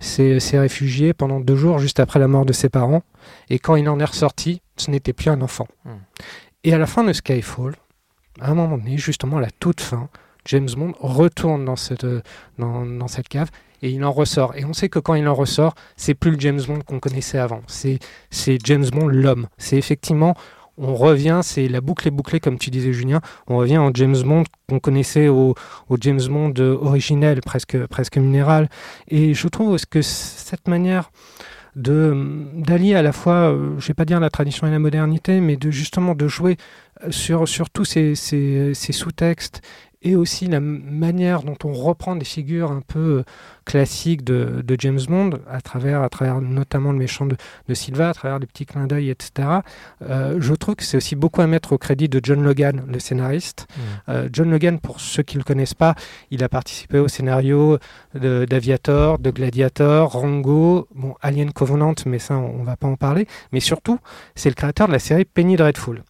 s'est 0.00 0.40
s'est 0.40 0.58
réfugié 0.58 1.12
pendant 1.12 1.38
deux 1.38 1.54
jours 1.54 1.78
juste 1.78 2.00
après 2.00 2.18
la 2.18 2.26
mort 2.26 2.46
de 2.46 2.52
ses 2.52 2.68
parents, 2.68 3.04
et 3.48 3.60
quand 3.60 3.76
il 3.76 3.88
en 3.88 4.00
est 4.00 4.04
ressorti, 4.04 4.60
ce 4.76 4.90
n'était 4.90 5.12
plus 5.12 5.30
un 5.30 5.40
enfant. 5.40 5.68
Hmm. 5.84 6.00
Et 6.64 6.74
à 6.74 6.78
la 6.78 6.86
fin 6.86 7.04
de 7.04 7.12
Skyfall, 7.12 7.76
à 8.40 8.50
un 8.50 8.54
moment 8.54 8.76
donné, 8.76 8.98
justement 8.98 9.36
à 9.36 9.40
la 9.40 9.52
toute 9.60 9.80
fin, 9.80 10.08
James 10.48 10.68
Bond 10.76 10.92
retourne 10.98 11.64
dans 11.64 11.76
cette, 11.76 12.04
euh, 12.04 12.20
dans, 12.58 13.06
cette 13.06 13.28
cave 13.28 13.50
et 13.82 13.90
il 13.90 14.04
en 14.04 14.10
ressort. 14.10 14.56
Et 14.56 14.64
on 14.64 14.72
sait 14.72 14.88
que 14.88 14.98
quand 14.98 15.14
il 15.14 15.28
en 15.28 15.34
ressort, 15.34 15.74
c'est 15.96 16.14
plus 16.14 16.32
le 16.32 16.40
James 16.40 16.60
Bond 16.66 16.80
qu'on 16.84 16.98
connaissait 16.98 17.38
avant. 17.38 17.62
C'est 17.68 17.98
James 18.64 18.86
Bond 18.90 19.06
l'homme. 19.06 19.46
C'est 19.58 19.76
effectivement, 19.76 20.34
on 20.78 20.94
revient, 20.94 21.40
c'est 21.42 21.68
la 21.68 21.80
boucle 21.80 22.08
est 22.08 22.10
bouclée, 22.10 22.40
comme 22.40 22.58
tu 22.58 22.70
disais, 22.70 22.92
Julien. 22.92 23.20
On 23.46 23.58
revient 23.58 23.78
en 23.78 23.92
James 23.94 24.20
Bond 24.24 24.44
qu'on 24.68 24.80
connaissait 24.80 25.28
au, 25.28 25.54
au 25.88 25.96
James 26.00 26.20
Bond 26.28 26.54
originel, 26.58 27.40
presque, 27.40 27.86
presque 27.86 28.16
minéral. 28.16 28.68
Et 29.06 29.34
je 29.34 29.48
trouve 29.48 29.76
que 29.86 30.02
cette 30.02 30.66
manière 30.66 31.10
de 31.76 32.16
d'allier 32.54 32.96
à 32.96 33.02
la 33.02 33.12
fois, 33.12 33.52
euh, 33.52 33.74
je 33.78 33.86
vais 33.86 33.94
pas 33.94 34.04
dire 34.04 34.18
la 34.18 34.30
tradition 34.30 34.66
et 34.66 34.70
la 34.70 34.80
modernité, 34.80 35.40
mais 35.40 35.56
de 35.56 35.70
justement 35.70 36.14
de 36.14 36.26
jouer 36.26 36.56
euh, 37.04 37.12
sur, 37.12 37.46
sur 37.46 37.70
tous 37.70 37.84
ces, 37.84 38.14
ces 38.16 38.92
sous-textes 38.92 39.62
et 40.02 40.14
aussi 40.14 40.46
la 40.46 40.60
manière 40.60 41.42
dont 41.42 41.56
on 41.64 41.72
reprend 41.72 42.14
des 42.14 42.24
figures 42.24 42.70
un 42.70 42.82
peu 42.86 42.98
euh, 43.18 43.24
classiques 43.64 44.22
de, 44.24 44.62
de 44.64 44.76
James 44.78 45.00
Bond, 45.08 45.30
à 45.50 45.60
travers, 45.60 46.02
à 46.02 46.08
travers 46.08 46.40
notamment 46.40 46.92
le 46.92 46.98
méchant 46.98 47.26
de, 47.26 47.36
de 47.68 47.74
Silva, 47.74 48.10
à 48.10 48.14
travers 48.14 48.38
des 48.40 48.46
petits 48.46 48.64
clins 48.64 48.86
d'œil, 48.86 49.10
etc. 49.10 49.48
Euh, 50.02 50.36
je 50.40 50.54
trouve 50.54 50.76
que 50.76 50.84
c'est 50.84 50.96
aussi 50.96 51.16
beaucoup 51.16 51.40
à 51.40 51.46
mettre 51.46 51.72
au 51.72 51.78
crédit 51.78 52.08
de 52.08 52.20
John 52.22 52.42
Logan, 52.42 52.84
le 52.86 52.98
scénariste. 53.00 53.66
Euh, 54.08 54.28
John 54.32 54.50
Logan, 54.50 54.78
pour 54.78 55.00
ceux 55.00 55.22
qui 55.22 55.36
ne 55.36 55.40
le 55.40 55.44
connaissent 55.44 55.74
pas, 55.74 55.94
il 56.30 56.44
a 56.44 56.48
participé 56.48 56.98
au 56.98 57.08
scénario 57.08 57.78
de- 58.14 58.46
d'Aviator, 58.48 59.18
de, 59.18 59.30
Gladiator, 59.30 60.12
Rango, 60.12 60.86
bon, 60.94 61.14
Alien 61.22 61.52
Covenant, 61.52 61.94
mais 62.06 62.18
ça, 62.18 62.36
on 62.36 62.60
ne 62.60 62.64
va 62.64 62.76
pas 62.76 62.86
en 62.88 62.96
parler. 62.96 63.26
Mais 63.52 63.60
surtout, 63.60 63.98
c'est 64.34 64.48
le 64.48 64.54
créateur 64.54 64.86
de 64.86 64.92
la 64.92 64.98
série 65.00 65.24
Penny 65.24 65.56
Dreadful. 65.56 66.02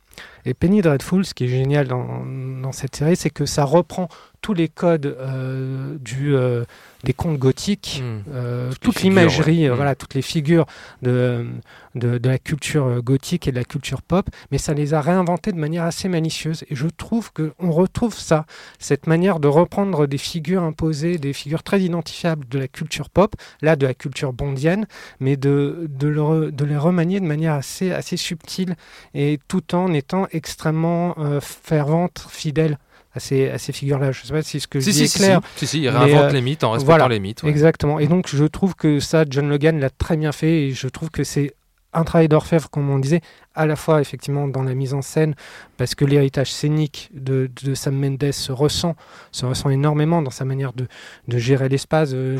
Et 0.44 0.54
Penny 0.54 0.80
Dreadful, 0.80 1.24
ce 1.24 1.34
qui 1.34 1.44
est 1.44 1.48
génial 1.48 1.88
dans, 1.88 2.24
dans 2.24 2.72
cette 2.72 2.96
série, 2.96 3.16
c'est 3.16 3.30
que 3.30 3.46
ça 3.46 3.64
reprend 3.64 4.08
tous 4.40 4.54
les 4.54 4.68
codes 4.68 5.06
euh, 5.06 5.96
du, 6.00 6.34
euh, 6.34 6.64
des 7.04 7.12
contes 7.12 7.38
gothiques, 7.38 8.02
Mm. 8.02 8.30
euh, 8.32 8.72
toute 8.80 9.02
l'imagerie, 9.02 9.62
ouais. 9.62 9.68
euh, 9.68 9.72
Mm. 9.72 9.76
voilà, 9.76 9.94
toutes 9.94 10.14
les 10.14 10.22
figures 10.22 10.66
de, 11.02 11.46
de, 11.94 12.18
de 12.18 12.28
la 12.28 12.38
culture 12.38 13.02
gothique 13.02 13.46
et 13.48 13.52
de 13.52 13.56
la 13.56 13.64
culture 13.64 14.02
pop, 14.02 14.28
mais 14.50 14.58
ça 14.58 14.74
les 14.74 14.94
a 14.94 15.00
réinventées 15.00 15.52
de 15.52 15.58
manière 15.58 15.84
assez 15.84 16.08
malicieuse. 16.08 16.64
Et 16.70 16.74
je 16.76 16.86
trouve 16.88 17.32
qu'on 17.32 17.70
retrouve 17.70 18.14
ça, 18.14 18.46
cette 18.78 19.06
manière 19.06 19.38
de 19.40 19.48
reprendre 19.48 20.06
des 20.06 20.18
figures 20.18 20.62
imposées, 20.62 21.18
des 21.18 21.32
figures 21.32 21.62
très 21.62 21.80
identifiables 21.80 22.46
de 22.48 22.58
la 22.58 22.68
culture 22.68 23.10
pop, 23.10 23.34
là 23.62 23.76
de 23.76 23.86
la 23.86 23.94
culture 23.94 24.32
bondienne, 24.32 24.86
mais 25.20 25.36
de, 25.36 25.86
de, 25.88 26.08
le 26.08 26.20
re- 26.20 26.50
de 26.50 26.64
les 26.64 26.76
remanier 26.76 27.20
de 27.20 27.26
manière 27.26 27.54
assez, 27.54 27.92
assez 27.92 28.16
subtile 28.16 28.76
et 29.14 29.38
tout 29.48 29.74
en 29.74 29.92
étant 29.92 30.26
extrêmement 30.32 31.14
euh, 31.18 31.40
fervente, 31.40 32.26
fidèle 32.30 32.78
à 33.14 33.20
ces, 33.20 33.48
à 33.48 33.58
ces 33.58 33.72
figures-là. 33.72 34.12
Je 34.12 34.22
ne 34.22 34.26
sais 34.26 34.32
pas 34.32 34.42
si 34.42 34.60
ce 34.60 34.66
que 34.68 34.80
Si, 34.80 34.92
je 34.92 34.96
dis 34.98 35.08
si, 35.08 35.16
est 35.16 35.24
clair. 35.24 35.40
si, 35.56 35.66
si, 35.66 35.82
il 35.82 35.88
réinvente 35.88 36.24
euh, 36.24 36.30
les 36.32 36.40
mythes 36.40 36.64
en 36.64 36.72
respectant 36.72 36.98
voilà, 36.98 37.08
les 37.08 37.20
mythes. 37.20 37.42
ouais. 37.42 37.50
Exactement. 37.50 37.98
Et 37.98 38.06
donc, 38.06 38.28
je 38.28 38.44
trouve 38.44 38.74
que 38.74 39.00
ça, 39.00 39.24
John 39.28 39.48
Logan 39.48 39.78
l'a 39.80 39.90
très 39.90 40.16
bien 40.16 40.32
fait 40.32 40.66
et 40.66 40.70
je 40.72 40.88
trouve 40.88 41.10
que 41.10 41.24
c'est 41.24 41.54
un 41.94 42.04
travail 42.04 42.28
d'orfèvre, 42.28 42.68
comme 42.68 42.90
on 42.90 42.98
disait, 42.98 43.22
à 43.54 43.64
la 43.64 43.74
fois 43.74 44.02
effectivement 44.02 44.46
dans 44.46 44.62
la 44.62 44.74
mise 44.74 44.92
en 44.92 45.00
scène, 45.00 45.34
parce 45.78 45.94
que 45.94 46.04
l'héritage 46.04 46.52
scénique 46.52 47.08
de, 47.14 47.50
de 47.64 47.74
Sam 47.74 47.94
Mendes 47.96 48.30
se 48.30 48.52
ressent, 48.52 48.94
se 49.32 49.46
ressent 49.46 49.70
énormément 49.70 50.20
dans 50.20 50.30
sa 50.30 50.44
manière 50.44 50.74
de, 50.74 50.86
de 51.28 51.38
gérer 51.38 51.70
l'espace, 51.70 52.10
de- 52.10 52.36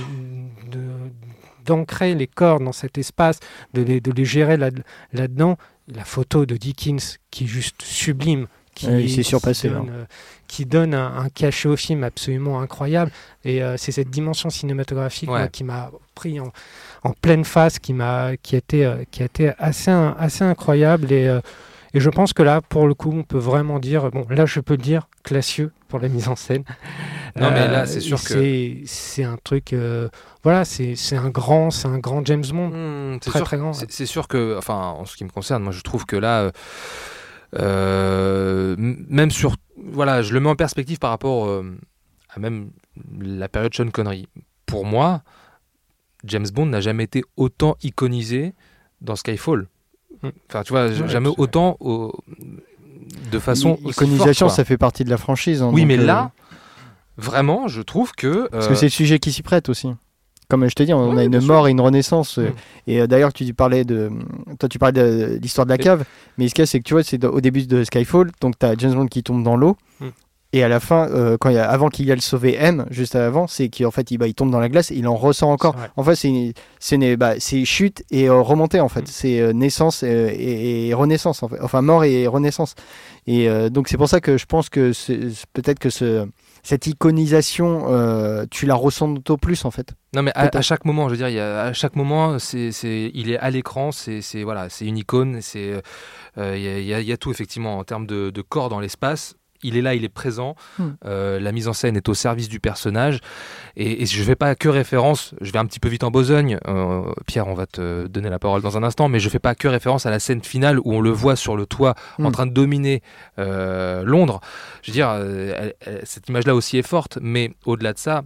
de- 0.71 0.79
d'ancrer 1.65 2.15
les 2.15 2.27
corps 2.27 2.61
dans 2.61 2.73
cet 2.73 2.99
espace, 2.99 3.41
de 3.75 3.83
les, 3.83 4.01
de 4.01 4.13
les 4.13 4.25
gérer 4.27 4.57
là- 4.59 4.71
là-dedans. 5.13 5.57
la 5.95 6.05
photo 6.05 6.45
de 6.45 6.57
Dickens 6.59 7.17
qui 7.31 7.45
est 7.45 7.47
juste 7.47 7.81
sublime. 7.81 8.47
Qui, 8.79 9.07
qui 9.07 9.25
surpassé, 9.25 9.69
donne, 9.69 9.91
euh, 9.91 10.05
qui 10.47 10.65
donne 10.67 10.95
un, 10.95 11.17
un 11.25 11.29
cachet 11.31 11.69
au 11.69 11.77
film 11.77 12.05
absolument 12.05 12.61
incroyable. 12.61 13.11
Et 13.45 13.63
euh, 13.63 13.77
c'est 13.77 13.91
cette 13.93 14.11
dimension 14.11 14.51
cinématographique 14.51 15.29
Ouais. 15.31 15.39
moi, 15.41 15.49
qui 15.49 15.65
m'a 15.65 15.91
pris 16.15 16.39
en, 16.39 16.53
en 17.03 17.13
pleine 17.13 17.45
face, 17.45 17.79
qui 17.81 17.93
m'a, 17.93 18.37
qui 18.43 18.55
a 18.55 18.59
été, 18.59 18.85
euh, 18.87 19.03
qui 19.11 19.23
a 19.23 19.27
été 19.27 19.53
assez, 19.59 19.91
assez 19.91 20.45
incroyable. 20.45 21.13
Et, 21.13 21.27
euh, 21.27 21.41
et 21.95 22.01
je 22.01 22.09
pense 22.11 22.33
que 22.33 22.43
là, 22.43 22.61
pour 22.61 22.87
le 22.87 22.95
coup, 22.95 23.11
on 23.13 23.25
peut 23.25 23.39
vraiment 23.39 23.79
dire, 23.81 24.11
bon, 24.11 24.27
là, 24.31 24.47
je 24.47 24.61
peux 24.61 24.75
le 24.75 24.83
dire, 24.83 25.09
classieux 25.25 25.73
pour 25.89 25.99
la 25.99 26.09
mise 26.09 26.29
en 26.29 26.37
scène. 26.37 26.63
Non, 27.35 27.51
mais 27.51 27.67
là, 27.67 27.87
c'est 27.87 28.01
sûr 28.01 28.23
que- 28.23 28.75
c'est, 28.85 29.25
un 29.25 29.39
truc, 29.43 29.73
euh, 29.73 30.09
voilà, 30.45 30.65
c'est, 30.65 30.97
c'est 30.97 31.17
un 31.17 31.31
grand, 31.31 31.71
c'est 31.71 31.89
un 31.89 31.99
grand 31.99 32.25
James 32.27 32.45
Bond. 32.53 33.19
C'est 33.23 33.31
très 33.31 33.39
sûr, 33.41 33.47
très 33.47 33.57
grand. 33.59 33.73
c'est- 33.73 34.07
sûr 34.07 34.29
que, 34.29 34.57
enfin, 34.59 34.75
en 34.99 35.05
ce 35.07 35.17
qui 35.17 35.25
me 35.25 35.31
concerne, 35.31 35.63
moi, 35.63 35.73
je 35.73 35.81
trouve 35.81 36.05
que 36.05 36.17
là, 36.17 36.53
même 37.57 39.31
sur, 39.31 39.57
voilà, 39.77 40.23
je 40.23 40.33
le 40.35 40.41
mets 40.41 40.49
en 40.49 40.57
perspective 40.57 40.99
par 40.99 41.11
rapport 41.11 41.47
euh, 41.47 41.77
à 42.35 42.41
même 42.41 42.71
la 43.21 43.49
période 43.49 43.75
Sean 43.75 43.89
Connery. 43.91 44.29
Pour 44.67 44.85
moi, 44.85 45.23
James 46.25 46.47
Bond 46.53 46.67
n'a 46.67 46.81
jamais 46.81 47.05
été 47.05 47.23
autant 47.37 47.77
iconisé 47.83 48.55
dans 49.01 49.17
Skyfall. 49.17 49.67
Hmm. 50.23 50.29
Enfin, 50.49 50.63
tu 50.63 50.73
vois, 50.73 50.89
Ouais, 50.89 51.09
jamais 51.09 51.31
autant 51.39 51.77
au- 51.81 52.13
de 53.31 53.39
façon 53.39 53.79
aussi 53.85 53.91
Iconisation, 53.91 54.47
forte, 54.47 54.51
quoi. 54.51 54.57
ça 54.57 54.65
fait 54.65 54.77
partie 54.77 55.05
de 55.05 55.11
la 55.11 55.17
franchise. 55.17 55.63
hein, 55.63 55.71
Oui, 55.73 55.87
mais 55.87 55.99
euh, 55.99 56.05
là, 56.05 56.33
vraiment, 57.17 57.69
je 57.69 57.81
trouve 57.83 58.13
que. 58.13 58.49
Parce 58.49 58.67
euh, 58.67 58.69
que 58.71 58.75
c'est 58.75 58.87
le 58.87 58.91
sujet 58.91 59.19
qui 59.21 59.33
s'y 59.33 59.43
prête 59.43 59.69
aussi. 59.69 59.89
Comme 60.49 60.67
je 60.69 60.75
t'ai 60.75 60.87
dit, 60.87 60.95
on 60.95 61.17
a 61.19 61.25
une 61.25 61.41
sûr. 61.41 61.53
mort 61.53 61.69
et 61.69 61.73
une 61.73 61.81
renaissance. 61.81 62.39
euh, 62.39 62.49
Mm. 62.49 62.91
Et 62.91 63.01
euh, 63.01 63.07
d'ailleurs, 63.07 63.33
tu 63.35 63.53
parlais 63.53 63.85
de. 63.85 64.11
Toi, 64.59 64.69
tu 64.69 64.79
parlais 64.79 64.93
de 64.95 65.39
l'histoire 65.43 65.67
de 65.67 65.71
la 65.71 65.77
cave. 65.79 66.05
Mais 66.39 66.49
ce 66.49 66.55
qu'il 66.55 66.63
y 66.63 66.65
a, 66.65 66.67
c'est 66.67 66.79
que 66.79 66.85
tu 66.85 66.95
vois, 66.95 67.03
c'est 67.03 67.23
au 67.25 67.41
début 67.43 67.67
de 67.67 67.85
Skyfall. 67.85 68.31
Donc, 68.41 68.59
tu 68.59 68.65
as 68.65 68.75
James 68.79 68.95
Bond 68.95 69.07
qui 69.09 69.23
tombe 69.23 69.43
dans 69.43 69.57
l'eau. 69.57 69.77
Mm. 70.01 70.07
Et 70.55 70.63
à 70.65 70.69
la 70.69 70.81
fin, 70.81 71.07
euh, 71.11 71.37
quand 71.39 71.51
il 71.51 71.57
y 71.57 71.59
a, 71.59 71.69
avant 71.69 71.91
qu'il 71.91 72.11
aille 72.11 72.23
sauver 72.23 72.55
M, 72.59 72.87
juste 72.91 73.15
avant, 73.15 73.47
c'est 73.47 73.69
qu'en 73.69 73.91
fait, 73.91 74.11
il, 74.11 74.17
bah, 74.17 74.27
il 74.27 74.33
tombe 74.33 74.51
dans 74.51 74.61
la 74.61 74.71
glace 74.71 74.91
et 74.91 74.95
il 74.95 75.07
en 75.07 75.15
ressort 75.15 75.51
encore. 75.51 75.77
En 75.97 76.03
fait, 76.03 76.15
c'est 76.17 77.17
bah, 77.19 77.35
chute 77.39 78.03
et 78.11 78.31
euh, 78.31 78.41
remontée, 78.41 78.81
en 78.81 78.89
fait. 78.89 79.03
Mm. 79.03 79.07
C'est 79.09 79.41
euh, 79.41 79.53
naissance 79.53 80.03
et, 80.03 80.89
et 80.89 80.95
renaissance, 80.95 81.43
en 81.43 81.49
fait. 81.49 81.59
Enfin, 81.61 81.83
mort 81.83 82.05
et 82.05 82.27
renaissance. 82.27 82.75
Et 83.27 83.47
donc, 83.69 83.89
c'est 83.89 83.99
pour 83.99 84.09
ça 84.09 84.23
que 84.23 84.39
je 84.39 84.47
pense 84.47 84.71
que 84.71 84.93
peut-être 85.53 85.79
que 85.79 85.91
ce, 85.91 86.27
cette 86.69 86.87
iconisation, 86.87 87.87
euh, 87.89 88.45
tu 88.51 88.67
la 88.67 88.75
ressens 88.75 89.09
d'autant 89.09 89.39
plus, 89.39 89.65
en 89.65 89.71
fait. 89.71 89.95
Non 90.15 90.23
mais 90.23 90.33
à, 90.35 90.61
chaque 90.61 90.85
moment, 90.85 91.09
je 91.09 91.13
veux 91.13 91.17
dire, 91.17 91.31
il 91.31 91.35
y 91.35 91.41
a, 91.41 91.63
à 91.63 91.73
chaque 91.73 91.97
moment, 91.97 92.39
c'est, 92.39 92.73
c'est, 92.73 93.11
il 93.15 93.31
est 93.31 93.39
à 93.39 93.49
l'écran, 93.49 93.91
c'est, 93.91 94.21
c'est 94.21 94.43
voilà, 94.43 94.69
c'est 94.69 94.85
une 94.85 94.99
icône, 94.99 95.41
c'est, 95.41 95.81
euh, 96.37 96.57
il 96.59 96.63
y, 96.63 96.69
a- 96.69 96.79
il 96.79 96.85
y 96.85 96.93
a- 96.93 97.01
il 97.01 97.07
y 97.07 97.13
a 97.13 97.17
tout 97.17 97.31
effectivement 97.31 97.79
en 97.79 97.85
termes 97.85 98.07
de, 98.07 98.29
de 98.29 98.43
corps 98.43 98.69
dans 98.69 98.81
l'espace. 98.81 99.37
Il 99.63 99.77
est 99.77 99.83
là, 99.83 99.95
il 99.95 100.05
est 100.05 100.09
présent. 100.09 100.55
Hmm. 100.79 100.91
Euh, 101.05 101.41
la 101.41 101.51
mise 101.53 101.67
en 101.67 101.73
scène 101.73 101.97
est 101.97 102.09
au 102.09 102.15
service 102.15 102.49
du 102.49 102.61
personnage. 102.61 103.21
Et, 103.77 104.03
et 104.03 104.07
je 104.07 104.23
vais 104.23 104.37
pas 104.37 104.55
que 104.55 104.69
référence. 104.69 105.35
Je 105.41 105.51
vais 105.51 105.59
un 105.59 105.67
petit 105.67 105.81
peu 105.81 105.89
vite 105.89 106.05
en 106.05 106.11
besogne. 106.13 106.59
Euh, 106.69 107.13
Pierre, 107.27 107.49
on 107.49 107.55
va 107.55 107.67
te 107.67 108.07
donner 108.07 108.31
la 108.31 108.39
parole 108.39 108.63
dans 108.63 108.77
un 108.77 108.83
instant, 108.85 109.09
mais 109.09 109.19
je 109.19 109.29
fais 109.29 109.41
pas 109.41 109.55
que 109.57 109.67
référence 109.67 110.07
à 110.07 110.11
la 110.11 110.21
scène 110.21 110.43
finale 110.45 110.79
où 110.79 110.93
on 110.95 111.01
le 111.01 111.11
voit 111.11 111.35
sur 111.37 111.57
le 111.57 111.67
toit 111.67 111.95
en 112.19 112.29
Hmm. 112.29 112.33
train 112.33 112.47
de 112.47 112.53
dominer 112.53 113.03
euh, 113.39 114.03
Londres. 114.05 114.41
Je 114.83 114.91
veux 114.91 114.95
dire, 114.95 115.11
elle- 115.11 115.75
elle- 115.81 116.03
cette 116.05 116.29
image-là 116.29 116.55
aussi 116.55 116.79
est 116.79 116.83
forte, 116.87 117.19
mais 117.21 117.53
au-delà 117.67 117.93
de 117.93 117.99
ça, 117.99 118.23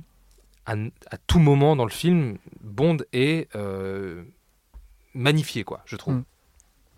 à, 0.66 0.72
à 1.10 1.16
tout 1.26 1.38
moment 1.38 1.76
dans 1.76 1.84
le 1.86 1.90
film, 1.90 2.36
Bond 2.60 2.98
est 3.12 3.48
euh, 3.56 4.22
magnifié, 5.14 5.64
quoi, 5.64 5.80
je 5.86 5.96
trouve. 5.96 6.14
Mm. 6.14 6.24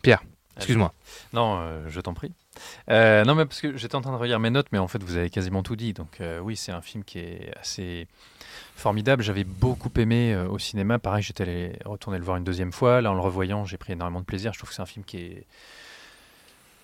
Pierre, 0.03 0.23
excuse-moi. 0.57 0.93
Non, 1.33 1.59
euh, 1.61 1.85
je 1.89 2.01
t'en 2.01 2.15
prie. 2.15 2.33
Euh, 2.91 3.25
non, 3.25 3.35
mais 3.35 3.45
parce 3.47 3.61
que 3.61 3.77
j'étais 3.77 3.95
en 3.95 4.01
train 4.01 4.13
de 4.13 4.17
relire 4.17 4.41
mes 4.41 4.51
notes, 4.51 4.67
mais 4.73 4.79
en 4.79 4.89
fait, 4.89 5.03
vous 5.03 5.17
avez 5.17 5.31
quasiment 5.31 5.63
tout 5.63 5.77
dit. 5.77 5.93
Donc, 5.93 6.21
euh, 6.21 6.41
oui, 6.41 6.57
c'est 6.57 6.73
un 6.73 6.81
film 6.81 7.05
qui 7.05 7.19
est 7.19 7.53
assez 7.61 8.07
formidable. 8.77 9.23
J'avais 9.23 9.45
beaucoup 9.45 9.91
aimé 9.97 10.35
euh, 10.35 10.49
au 10.49 10.59
cinéma. 10.59 10.99
Pareil, 10.99 11.23
j'étais 11.23 11.43
allé 11.43 11.79
retourner 11.85 12.19
le 12.19 12.25
voir 12.25 12.37
une 12.37 12.45
deuxième 12.45 12.73
fois. 12.73 13.01
Là, 13.01 13.11
en 13.11 13.15
le 13.15 13.21
revoyant, 13.21 13.65
j'ai 13.65 13.77
pris 13.77 13.93
énormément 13.93 14.21
de 14.21 14.25
plaisir. 14.25 14.53
Je 14.53 14.59
trouve 14.59 14.71
que 14.71 14.77
c'est 14.77 14.83
un 14.83 14.87
film 14.87 15.05
qui 15.05 15.19
est. 15.19 15.47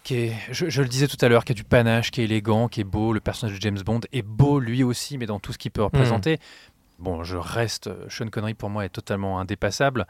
Qui 0.03 0.15
est, 0.15 0.37
je, 0.51 0.71
je 0.71 0.81
le 0.81 0.89
disais 0.89 1.09
tout 1.09 1.19
à 1.21 1.29
l'heure, 1.29 1.45
qui 1.45 1.53
a 1.53 1.55
du 1.55 1.65
panache, 1.65 2.11
qui 2.11 2.23
est 2.23 2.25
élégant, 2.25 2.69
qui 2.69 2.81
est 2.81 2.85
beau. 2.85 3.13
Le 3.13 3.21
personnage 3.21 3.57
de 3.57 3.61
James 3.61 3.81
Bond 3.85 4.01
est 4.13 4.23
beau 4.23 4.59
lui 4.59 4.83
aussi, 4.83 5.19
mais 5.19 5.27
dans 5.27 5.41
tout 5.41 5.53
ce 5.53 5.59
qu'il 5.59 5.71
peut 5.71 5.83
représenter. 5.83 6.39
Bon, 6.99 7.23
je 7.23 7.37
reste. 7.37 7.91
Sean 8.09 8.29
Connery 8.29 8.55
pour 8.55 8.71
moi 8.71 8.85
est 8.85 8.91
totalement 8.91 9.41
indépassable. 9.41 10.07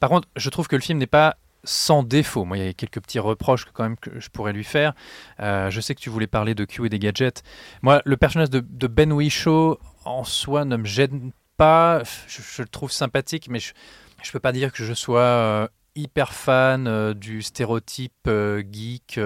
Par 0.00 0.10
contre, 0.10 0.28
je 0.36 0.50
trouve 0.50 0.68
que 0.68 0.76
le 0.76 0.82
film 0.82 0.98
n'est 0.98 1.06
pas 1.06 1.36
sans 1.64 2.02
défaut. 2.02 2.44
Moi, 2.44 2.58
il 2.58 2.64
y 2.64 2.68
a 2.68 2.72
quelques 2.72 3.00
petits 3.00 3.18
reproches 3.18 3.64
que, 3.64 3.70
quand 3.72 3.82
même 3.84 3.96
je 4.16 4.28
pourrais 4.28 4.52
lui 4.52 4.64
faire. 4.64 4.94
Euh, 5.40 5.70
je 5.70 5.80
sais 5.80 5.94
que 5.94 6.00
tu 6.00 6.10
voulais 6.10 6.26
parler 6.26 6.54
de 6.54 6.64
Q 6.64 6.86
et 6.86 6.88
des 6.88 6.98
gadgets. 6.98 7.42
Moi, 7.82 8.02
le 8.04 8.16
personnage 8.16 8.50
de, 8.50 8.86
Ben 8.86 9.12
Whishaw 9.12 9.78
en 10.04 10.24
soi 10.24 10.64
ne 10.64 10.76
me 10.76 10.84
gêne 10.84 11.32
pas. 11.56 12.02
Je, 12.28 12.62
le 12.62 12.68
trouve 12.68 12.92
sympathique, 12.92 13.48
mais 13.48 13.58
je 13.58 13.72
ne 13.72 14.32
peux 14.32 14.40
pas 14.40 14.52
dire 14.52 14.72
que 14.72 14.84
je 14.84 14.92
sois 14.92 15.20
euh, 15.20 15.68
hyper 15.94 16.32
fan 16.32 16.86
euh, 16.86 17.14
du 17.14 17.42
stéréotype 17.42 18.28
geek. 18.70 19.18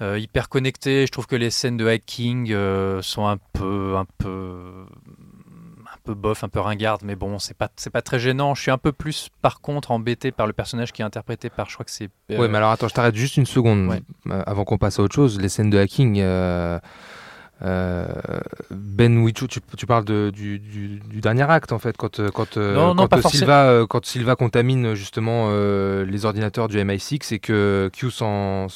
hyper 0.00 0.48
connecté, 0.48 1.06
je 1.06 1.12
trouve 1.12 1.26
que 1.26 1.36
les 1.36 1.50
scènes 1.50 1.76
de 1.76 1.86
hacking 1.86 2.54
sont 3.02 3.26
un 3.26 3.38
peu, 3.54 3.96
un 3.96 4.06
peu, 4.18 4.86
peu 6.06 6.14
bof, 6.14 6.44
un 6.44 6.48
peu 6.48 6.60
ringardes, 6.60 7.02
mais 7.04 7.16
bon, 7.16 7.38
c'est 7.38 7.56
pas, 7.56 7.68
c'est 7.76 7.90
pas 7.90 8.02
très 8.02 8.18
gênant. 8.18 8.54
Je 8.54 8.62
suis 8.62 8.70
un 8.70 8.78
peu 8.78 8.92
plus, 8.92 9.28
par 9.42 9.60
contre, 9.60 9.90
embêté 9.90 10.30
par 10.32 10.46
le 10.46 10.52
personnage 10.52 10.92
qui 10.92 11.02
est 11.02 11.04
interprété 11.04 11.50
par, 11.50 11.68
je 11.68 11.74
crois 11.74 11.84
que 11.84 11.90
c'est. 11.90 12.08
euh, 12.30 12.38
Ouais, 12.38 12.48
mais 12.48 12.56
alors 12.58 12.70
attends, 12.70 12.88
je 12.88 12.94
t'arrête 12.94 13.14
juste 13.16 13.36
une 13.36 13.46
seconde 13.46 13.88
Ouais. 13.88 14.00
euh, 14.30 14.42
avant 14.46 14.64
qu'on 14.64 14.78
passe 14.78 14.98
à 14.98 15.02
autre 15.02 15.14
chose. 15.14 15.38
Les 15.40 15.48
scènes 15.48 15.70
de 15.70 15.78
hacking, 15.78 16.20
euh, 16.20 16.78
euh, 17.62 18.06
Ben 18.70 19.16
Whishaw, 19.18 19.46
tu, 19.46 19.60
tu 19.76 19.86
parles 19.86 20.04
de, 20.04 20.30
du, 20.34 20.58
du, 20.58 21.00
du 21.00 21.20
dernier 21.20 21.42
acte 21.50 21.72
en 21.72 21.78
fait, 21.78 21.96
quand, 21.96 22.20
quand, 22.30 22.56
Non, 22.58 22.94
quand. 22.94 23.28
Silva, 23.30 23.84
quand 23.88 24.04
Silva 24.04 24.36
contamine 24.36 24.94
justement 24.94 25.48
euh, 25.50 26.04
les 26.04 26.24
ordinateurs 26.26 26.68
du 26.68 26.76
MI6 26.78 27.32
et 27.34 27.38
que 27.38 27.90
Q 27.92 28.10
s'en, 28.10 28.68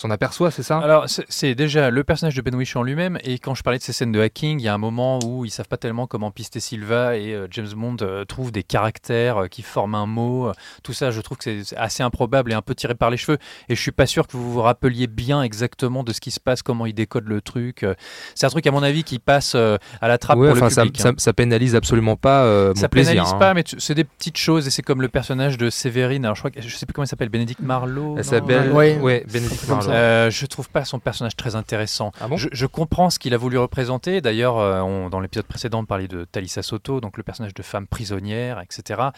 s'en, 0.00 0.10
aperçoit, 0.10 0.50
c'est 0.50 0.62
ça? 0.62 0.78
Alors, 0.78 1.06
c'est- 1.08 1.54
déjà 1.54 1.90
le 1.90 2.04
personnage 2.04 2.34
de 2.34 2.42
Ben 2.42 2.54
Whishaw 2.54 2.80
en 2.80 2.82
lui-même, 2.82 3.18
et 3.24 3.38
quand 3.38 3.54
je 3.54 3.62
parlais 3.62 3.78
de 3.78 3.82
ces 3.82 3.92
scènes 3.92 4.12
de 4.12 4.20
hacking, 4.20 4.58
il 4.60 4.62
y 4.64 4.68
a 4.68 4.74
un 4.74 4.78
moment 4.78 5.18
où 5.24 5.44
ils 5.44 5.50
savent 5.50 5.68
pas 5.68 5.76
tellement 5.76 6.06
comment 6.06 6.30
pister 6.30 6.60
Silva, 6.60 7.16
et 7.16 7.34
euh, 7.34 7.46
James 7.50 7.68
Bond 7.74 7.96
euh, 8.02 8.24
trouve 8.24 8.52
des 8.52 8.62
caractères 8.62 9.42
euh, 9.44 9.46
qui 9.48 9.62
forment 9.62 9.94
un 9.96 10.06
mot. 10.06 10.48
euh, 10.48 10.52
tout 10.82 10.92
ça, 10.92 11.10
je 11.10 11.20
trouve 11.20 11.38
que 11.38 11.62
c'est 11.64 11.76
assez 11.76 12.02
improbable 12.02 12.52
et 12.52 12.54
un 12.54 12.62
peu 12.62 12.74
tiré 12.74 12.94
par 12.94 13.10
les 13.10 13.16
cheveux, 13.16 13.38
et 13.68 13.74
je 13.74 13.80
suis 13.80 13.90
pas 13.92 14.06
sûr 14.06 14.26
que 14.26 14.36
vous 14.36 14.52
vous 14.52 14.62
rappeliez 14.62 15.06
bien 15.06 15.42
exactement 15.42 16.02
de 16.04 16.12
ce 16.12 16.20
qui 16.20 16.30
se 16.30 16.40
passe, 16.40 16.62
comment 16.62 16.86
il 16.86 16.94
décode 16.94 17.26
le 17.28 17.40
truc. 17.40 17.82
euh. 17.82 17.94
C'est 18.34 18.46
un 18.46 18.50
truc, 18.50 18.66
à 18.66 18.70
mon 18.70 18.82
avis, 18.82 19.04
qui 19.04 19.18
passe 19.18 19.54
euh, 19.54 19.76
à 20.00 20.08
la 20.08 20.18
trappe 20.18 20.38
Ouais, 20.38 20.46
pour 20.48 20.56
le 20.56 20.60
enfin, 20.62 20.70
ça, 20.70 20.82
public. 20.82 21.00
ça, 21.00 21.08
hein. 21.10 21.14
ça 21.18 21.32
pénalise 21.32 21.74
absolument 21.74 22.16
pas 22.16 22.44
euh, 22.44 22.68
mon 22.68 22.80
Ça 22.80 22.88
plaisir. 22.88 23.12
pénalise 23.12 23.32
hein. 23.34 23.38
pas, 23.38 23.54
mais 23.54 23.64
c'est 23.78 23.94
des 23.94 24.04
petites 24.04 24.36
choses, 24.38 24.66
et 24.66 24.70
c'est 24.70 24.82
comme 24.82 25.02
le 25.02 25.08
personnage 25.08 25.58
de 25.58 25.68
Séverine. 25.70 26.24
Alors, 26.24 26.36
je 26.36 26.40
crois 26.40 26.50
que 26.50 26.60
je 26.62 26.74
sais 26.76 26.86
plus 26.86 26.92
comment 26.92 27.04
il 27.04 27.08
s'appelle, 27.08 27.28
Bénédicte 27.28 27.60
Marlowe. 27.60 28.14
Elle 28.18 28.24
s'appelle 28.24 28.72
Ouais. 28.72 29.24
ça. 29.28 29.74
Marlowe. 29.74 29.89
Euh, 29.90 30.30
je 30.30 30.46
trouve 30.46 30.68
pas 30.70 30.84
son 30.84 30.98
personnage 30.98 31.36
très 31.36 31.56
intéressant. 31.56 32.12
Ah 32.20 32.28
bon 32.28 32.36
je, 32.36 32.48
je 32.52 32.66
comprends 32.66 33.10
ce 33.10 33.18
qu'il 33.18 33.34
a 33.34 33.36
voulu 33.36 33.58
représenter. 33.58 34.20
D'ailleurs, 34.20 34.58
euh, 34.58 35.08
dans 35.08 35.20
l'épisode 35.20 35.46
précédent, 35.46 35.80
on 35.80 35.86
parlait 35.86 36.08
de 36.08 36.24
Talisa 36.24 36.62
Soto, 36.62 37.00
donc 37.00 37.16
le 37.16 37.22
personnage 37.22 37.54
de 37.54 37.62
femme 37.62 37.86
prisonnière, 37.86 38.60
etc. 38.60 39.10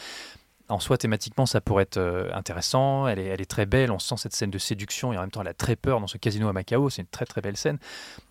En 0.68 0.80
soi, 0.80 0.96
thématiquement, 0.96 1.44
ça 1.44 1.60
pourrait 1.60 1.82
être 1.82 1.98
euh, 1.98 2.30
intéressant. 2.32 3.06
Elle 3.06 3.18
est, 3.18 3.26
elle 3.26 3.40
est 3.40 3.50
très 3.50 3.66
belle. 3.66 3.90
On 3.90 3.98
sent 3.98 4.16
cette 4.16 4.34
scène 4.34 4.50
de 4.50 4.58
séduction 4.58 5.12
et 5.12 5.18
en 5.18 5.20
même 5.20 5.30
temps, 5.30 5.42
elle 5.42 5.48
a 5.48 5.54
très 5.54 5.76
peur 5.76 6.00
dans 6.00 6.06
ce 6.06 6.16
casino 6.16 6.48
à 6.48 6.52
Macao. 6.52 6.88
C'est 6.88 7.02
une 7.02 7.08
très 7.08 7.26
très 7.26 7.40
belle 7.40 7.56
scène. 7.56 7.78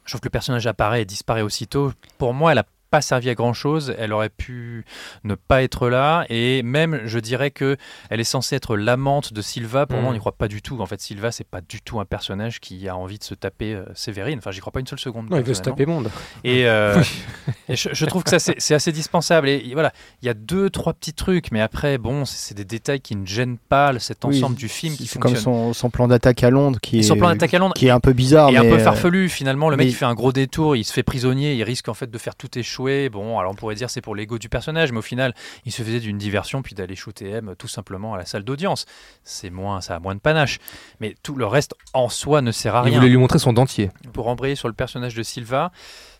Je 0.06 0.12
trouve 0.12 0.22
que 0.22 0.28
le 0.28 0.32
personnage 0.32 0.66
apparaît 0.66 1.04
et 1.04 1.06
disparaît 1.06 1.44
aussitôt. 1.44 1.92
Pour 2.18 2.34
moi, 2.34 2.54
elle 2.54 2.60
a 2.60 2.66
pas 2.92 3.02
servi 3.02 3.30
à 3.30 3.34
grand 3.36 3.54
chose. 3.54 3.96
Elle 3.98 4.14
aurait 4.14 4.30
pu 4.30 4.86
ne 5.24 5.34
pas 5.36 5.64
être 5.64 5.90
là. 5.90 6.26
Et 6.30 6.62
même, 6.62 7.02
je 7.06 7.18
dirais 7.20 7.50
que 7.50 7.78
elle 8.10 8.20
est 8.20 8.24
censée 8.26 8.56
être 8.56 8.76
l'amante 8.78 9.34
de 9.34 9.42
Silva. 9.42 9.86
Pour 9.88 9.98
Mm. 9.98 10.02
moi, 10.02 10.10
on 10.12 10.14
n'y 10.14 10.20
croit 10.20 10.34
pas 10.34 10.48
du 10.48 10.62
tout. 10.62 10.80
En 10.82 10.86
fait, 10.86 11.00
Silva, 11.02 11.32
c'est 11.32 11.48
pas 11.48 11.62
du 11.62 11.82
tout 11.82 12.00
un 12.00 12.06
personnage 12.06 12.60
qui 12.60 12.88
a 12.88 12.96
envie 12.96 13.18
de 13.18 13.24
se 13.24 13.34
taper 13.34 13.74
euh, 13.74 13.86
Séverine. 13.96 14.38
Enfin, 14.40 14.52
j'y 14.52 14.60
crois 14.60 14.72
pas 14.74 14.80
une 14.82 14.88
seule 14.88 15.00
seconde. 15.00 15.30
Non, 15.30 15.38
il 15.38 15.44
veut 15.44 15.54
se 15.54 15.62
taper 15.62 15.86
monde. 15.86 16.12
Et, 16.44 16.68
euh, 16.68 17.02
et 17.70 17.76
je, 17.76 17.90
je 17.94 18.06
trouve 18.06 18.24
que 18.24 18.30
ça 18.38 18.54
c'est 18.58 18.74
assez 18.76 18.92
dispensable. 18.92 19.48
Et 19.50 19.72
voilà, 19.74 19.94
il 20.22 20.26
y 20.26 20.30
a 20.30 20.34
deux 20.34 20.70
trois 20.70 20.94
petits 20.94 21.14
trucs, 21.14 21.52
mais 21.52 21.62
après 21.62 21.98
bon, 21.98 22.26
c'est 22.26 22.54
des 22.56 22.66
détails 22.66 23.00
qui 23.02 23.16
ne 23.16 23.26
gênent 23.26 23.58
pas 23.58 23.98
cet 24.00 24.26
Oui, 24.26 24.38
ensemble 24.38 24.56
du 24.58 24.68
film 24.68 24.96
qui 24.96 25.08
C'est 25.08 25.18
comme 25.20 25.32
fonctionne. 25.36 25.54
son, 25.72 25.74
son 25.74 25.90
plan 25.90 26.08
d'attaque 26.08 26.44
à 26.44 26.50
Londres 26.50 26.80
qui 26.82 27.00
est, 27.00 27.04
son 27.04 27.16
plan 27.16 27.30
d'attaque 27.30 27.54
à 27.54 27.60
Londres 27.60 27.74
qui 27.74 27.88
est 27.88 27.92
un 27.92 28.00
peu 28.00 28.14
bizarre. 28.14 28.50
et 28.50 28.58
un 28.58 28.62
peu 28.64 28.74
euh, 28.74 28.80
farfelu 28.80 29.30
finalement. 29.30 29.70
Le 29.70 29.78
mec 29.78 29.86
mais- 29.86 29.92
il 29.92 29.96
fait 29.96 30.06
un 30.06 30.14
gros 30.14 30.32
détour, 30.34 30.76
il 30.76 30.84
se 30.84 30.92
fait 30.94 31.04
prisonnier, 31.04 31.54
il 31.56 31.64
risque 31.64 31.88
en 31.88 31.94
fait 31.94 32.10
de 32.12 32.18
faire 32.18 32.36
tout 32.36 32.50
échouer. 32.58 32.81
Bon, 33.12 33.38
alors 33.40 33.52
on 33.52 33.56
pourrait 33.56 33.76
dire 33.76 33.90
c'est 33.90 34.02
pour 34.02 34.16
l'ego 34.16 34.38
du 34.38 34.50
personnage, 34.50 34.92
mais 34.92 35.00
au 35.00 35.04
final 35.04 35.34
il 35.66 35.72
se 35.72 35.84
faisait 35.84 36.00
d'une 36.00 36.18
diversion 36.18 36.62
puis 36.62 36.76
d'aller 36.76 36.96
shooter 36.96 37.30
M 37.30 37.54
tout 37.58 37.68
simplement 37.68 38.14
à 38.14 38.18
la 38.18 38.26
salle 38.26 38.44
d'audience. 38.44 38.86
C'est 39.24 39.50
moins, 39.50 39.82
ça 39.82 39.96
a 39.96 40.00
moins 40.00 40.16
de 40.16 40.20
panache. 40.20 40.60
Mais 41.00 41.16
tout 41.24 41.36
le 41.36 41.46
reste 41.46 41.76
en 41.94 42.10
soi 42.10 42.42
ne 42.42 42.52
sert 42.52 42.76
à 42.76 42.82
Il 42.82 42.86
rien. 42.90 42.98
voulait 43.00 43.10
lui 43.10 43.18
montrer 43.18 43.40
son 43.40 43.54
dentier. 43.54 43.90
pour 44.14 44.28
embrayer 44.28 44.56
sur 44.56 44.68
le 44.68 44.74
personnage 44.74 45.14
de 45.16 45.24
Silva, 45.24 45.72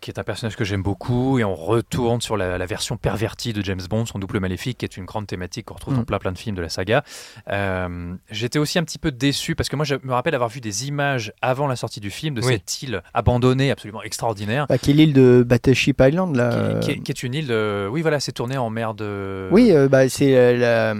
qui 0.02 0.10
est 0.10 0.18
un 0.18 0.22
personnage 0.24 0.56
que 0.56 0.64
j'aime 0.64 0.82
beaucoup, 0.82 1.38
et 1.38 1.44
on 1.44 1.54
retourne 1.54 2.20
sur 2.20 2.36
la, 2.36 2.58
la 2.58 2.66
version 2.66 2.98
pervertie 2.98 3.54
de 3.54 3.62
James 3.62 3.80
Bond, 3.88 4.04
son 4.04 4.18
double 4.18 4.38
maléfique, 4.40 4.76
qui 4.78 4.84
est 4.84 4.96
une 4.98 5.06
grande 5.06 5.26
thématique 5.26 5.64
qu'on 5.66 5.74
retrouve 5.74 5.94
dans 5.94 6.02
Mm. 6.02 6.04
plein 6.04 6.18
plein 6.18 6.32
de 6.32 6.38
films 6.38 6.56
de 6.56 6.60
la 6.60 6.68
saga. 6.68 7.02
Euh, 7.48 8.14
J'étais 8.30 8.58
aussi 8.58 8.78
un 8.78 8.84
petit 8.84 8.98
peu 8.98 9.10
déçu, 9.12 9.54
parce 9.54 9.68
que 9.68 9.76
moi 9.76 9.84
je 9.84 9.94
me 10.02 10.12
rappelle 10.12 10.34
avoir 10.34 10.50
vu 10.50 10.60
des 10.60 10.86
images 10.88 11.32
avant 11.40 11.66
la 11.66 11.76
sortie 11.76 12.00
du 12.00 12.10
film 12.10 12.34
de 12.34 12.42
Oui. 12.42 12.52
cette 12.54 12.82
île 12.82 13.02
abandonnée, 13.14 13.70
absolument 13.70 14.02
extraordinaire. 14.02 14.66
bah, 14.68 14.76
qui 14.78 14.90
est 14.90 14.94
l'île 14.94 15.12
de 15.14 15.42
Battleship 15.46 16.00
Island 16.04 16.36
là. 16.36 16.50
Qui, 16.50 16.56
euh, 16.58 16.80
qui 16.80 16.90
est, 16.90 16.98
qui 16.98 17.12
est 17.12 17.22
une 17.22 17.34
île, 17.34 17.46
de- 17.46 17.88
oui 17.90 18.02
voilà, 18.02 18.20
c'est 18.20 18.32
tourné 18.32 18.58
en 18.58 18.68
mer 18.70 18.94
de. 18.94 19.48
Oui, 19.52 19.70
euh, 19.72 19.88
bah, 19.88 20.08
c'est 20.08 20.34
euh, 20.36 20.94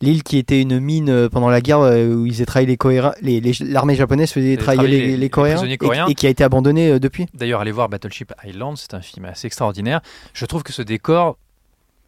l'île 0.00 0.22
qui 0.22 0.38
était 0.38 0.60
une 0.60 0.80
mine 0.80 1.10
euh, 1.10 1.28
pendant 1.28 1.50
la 1.50 1.60
guerre 1.60 1.80
euh, 1.80 2.14
où 2.14 2.26
ils 2.26 2.40
étaient 2.42 2.64
les 2.64 2.76
Coréens, 2.76 3.12
l'armée 3.60 3.94
japonaise 3.94 4.32
faisait 4.32 4.56
travailler 4.56 4.88
les, 4.88 4.98
les- 5.00 5.06
les 5.08 5.16
les 5.18 5.28
Coréens, 5.30 5.62
et-. 5.64 6.10
Et, 6.10 6.14
qui 6.14 6.26
a 6.26 6.30
été 6.30 6.42
abandonné 6.42 6.90
euh, 6.92 6.98
depuis. 6.98 7.26
D'ailleurs, 7.34 7.60
allez 7.60 7.72
voir 7.72 7.88
Battleship 7.88 8.32
Island, 8.44 8.76
c'est 8.76 8.94
un 8.94 9.00
film 9.00 9.24
assez 9.24 9.46
extraordinaire. 9.46 10.00
Je 10.34 10.46
trouve 10.46 10.62
que 10.62 10.72
ce 10.72 10.82
décor 10.82 11.38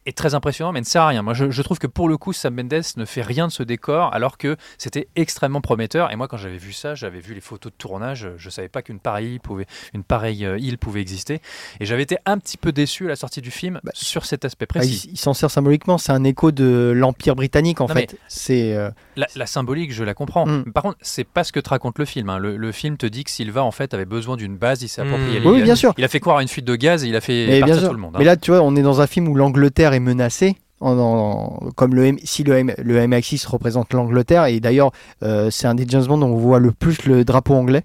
est 0.05 0.17
très 0.17 0.33
impressionnant, 0.33 0.71
mais 0.71 0.79
ne 0.79 0.85
sert 0.85 1.03
à 1.03 1.07
rien. 1.09 1.21
Moi, 1.21 1.33
je, 1.33 1.51
je 1.51 1.61
trouve 1.61 1.77
que 1.77 1.87
pour 1.87 2.09
le 2.09 2.17
coup, 2.17 2.33
Sam 2.33 2.55
Mendes 2.55 2.81
ne 2.97 3.05
fait 3.05 3.21
rien 3.21 3.47
de 3.47 3.51
ce 3.51 3.61
décor, 3.63 4.13
alors 4.13 4.37
que 4.37 4.55
c'était 4.77 5.07
extrêmement 5.15 5.61
prometteur. 5.61 6.11
Et 6.11 6.15
moi, 6.15 6.27
quand 6.27 6.37
j'avais 6.37 6.57
vu 6.57 6.73
ça, 6.73 6.95
j'avais 6.95 7.19
vu 7.19 7.33
les 7.35 7.41
photos 7.41 7.71
de 7.71 7.77
tournage, 7.77 8.29
je 8.37 8.49
savais 8.49 8.67
pas 8.69 8.81
qu'une 8.81 8.99
pareille, 8.99 9.33
île 9.33 9.39
pouvait, 9.39 9.67
une 9.93 10.03
pareille 10.03 10.45
euh, 10.45 10.57
île 10.57 10.77
pouvait 10.79 11.01
exister. 11.01 11.39
Et 11.79 11.85
j'avais 11.85 12.01
été 12.03 12.17
un 12.25 12.37
petit 12.39 12.57
peu 12.57 12.71
déçu 12.71 13.05
à 13.05 13.09
la 13.09 13.15
sortie 13.15 13.41
du 13.41 13.51
film 13.51 13.79
Bah, 13.83 13.91
sur 13.93 14.25
cet 14.25 14.43
aspect 14.45 14.65
Ah, 14.69 14.79
précis. 14.79 15.03
il 15.05 15.11
il 15.13 15.17
s'en 15.17 15.33
sert 15.33 15.51
symboliquement, 15.51 15.97
c'est 15.99 16.11
un 16.13 16.23
écho 16.23 16.51
de 16.51 16.91
l'Empire 16.95 17.35
britannique 17.35 17.79
en 17.81 17.87
Non, 17.87 17.93
fait. 17.93 18.15
C'est 18.27 18.75
euh, 18.75 18.89
La, 19.15 19.27
la 19.35 19.45
symbolique, 19.45 19.93
je 19.93 20.03
la 20.03 20.13
comprends. 20.15 20.47
Mm. 20.47 20.71
Par 20.73 20.83
contre, 20.83 20.97
c'est 21.01 21.23
pas 21.25 21.43
ce 21.43 21.51
que 21.51 21.59
te 21.59 21.69
raconte 21.69 21.99
le 21.99 22.05
film. 22.05 22.29
hein. 22.29 22.37
Le, 22.39 22.57
le 22.57 22.71
film 22.71 22.97
te 22.97 23.05
dit 23.05 23.23
que 23.23 23.29
Silva, 23.29 23.63
en 23.63 23.71
fait, 23.71 23.93
avait 23.93 24.05
besoin 24.05 24.35
d'une 24.35 24.57
base, 24.57 24.81
il 24.81 24.87
s'est 24.87 25.03
Mm. 25.03 25.07
approprié 25.07 25.37
Oui, 25.39 25.43
l'île. 25.43 25.51
oui, 25.53 25.61
bien 25.63 25.75
sûr. 25.75 25.93
Il 25.97 26.03
a 26.03 26.07
fait 26.07 26.19
croire 26.19 26.37
à 26.37 26.41
une 26.41 26.47
fuite 26.47 26.65
de 26.65 26.75
gaz 26.75 27.03
et 27.03 27.07
il 27.07 27.15
a 27.15 27.21
fait 27.21 27.45
Mais 27.47 27.57
bien 27.57 27.67
partir 27.67 27.79
sûr. 27.81 27.87
tout 27.89 27.95
le 27.95 28.01
monde. 28.01 28.15
hein. 28.15 28.19
Mais 28.19 28.25
là, 28.25 28.35
tu 28.37 28.51
vois, 28.51 28.61
on 28.61 28.75
est 28.75 28.81
dans 28.81 29.01
un 29.01 29.07
film 29.07 29.27
où 29.27 29.35
l'Angleterre 29.35 29.90
est 29.93 29.99
menacée. 29.99 30.57
En, 30.79 30.97
en- 30.97 31.69
comme 31.75 31.93
le 31.93 32.05
M- 32.07 32.17
si 32.23 32.43
le, 32.43 32.57
M, 32.57 32.73
le 32.79 32.99
MI6 33.05 33.47
représente 33.47 33.93
l'Angleterre 33.93 34.45
et 34.45 34.59
d'ailleurs 34.59 34.91
euh, 35.21 35.51
c'est 35.51 35.67
un 35.67 35.75
des 35.75 35.85
James 35.87 36.05
Bond 36.05 36.21
où 36.23 36.25
on 36.25 36.35
voit 36.35 36.59
le 36.59 36.71
plus 36.71 37.05
le 37.05 37.23
drapeau 37.23 37.53
anglais. 37.53 37.83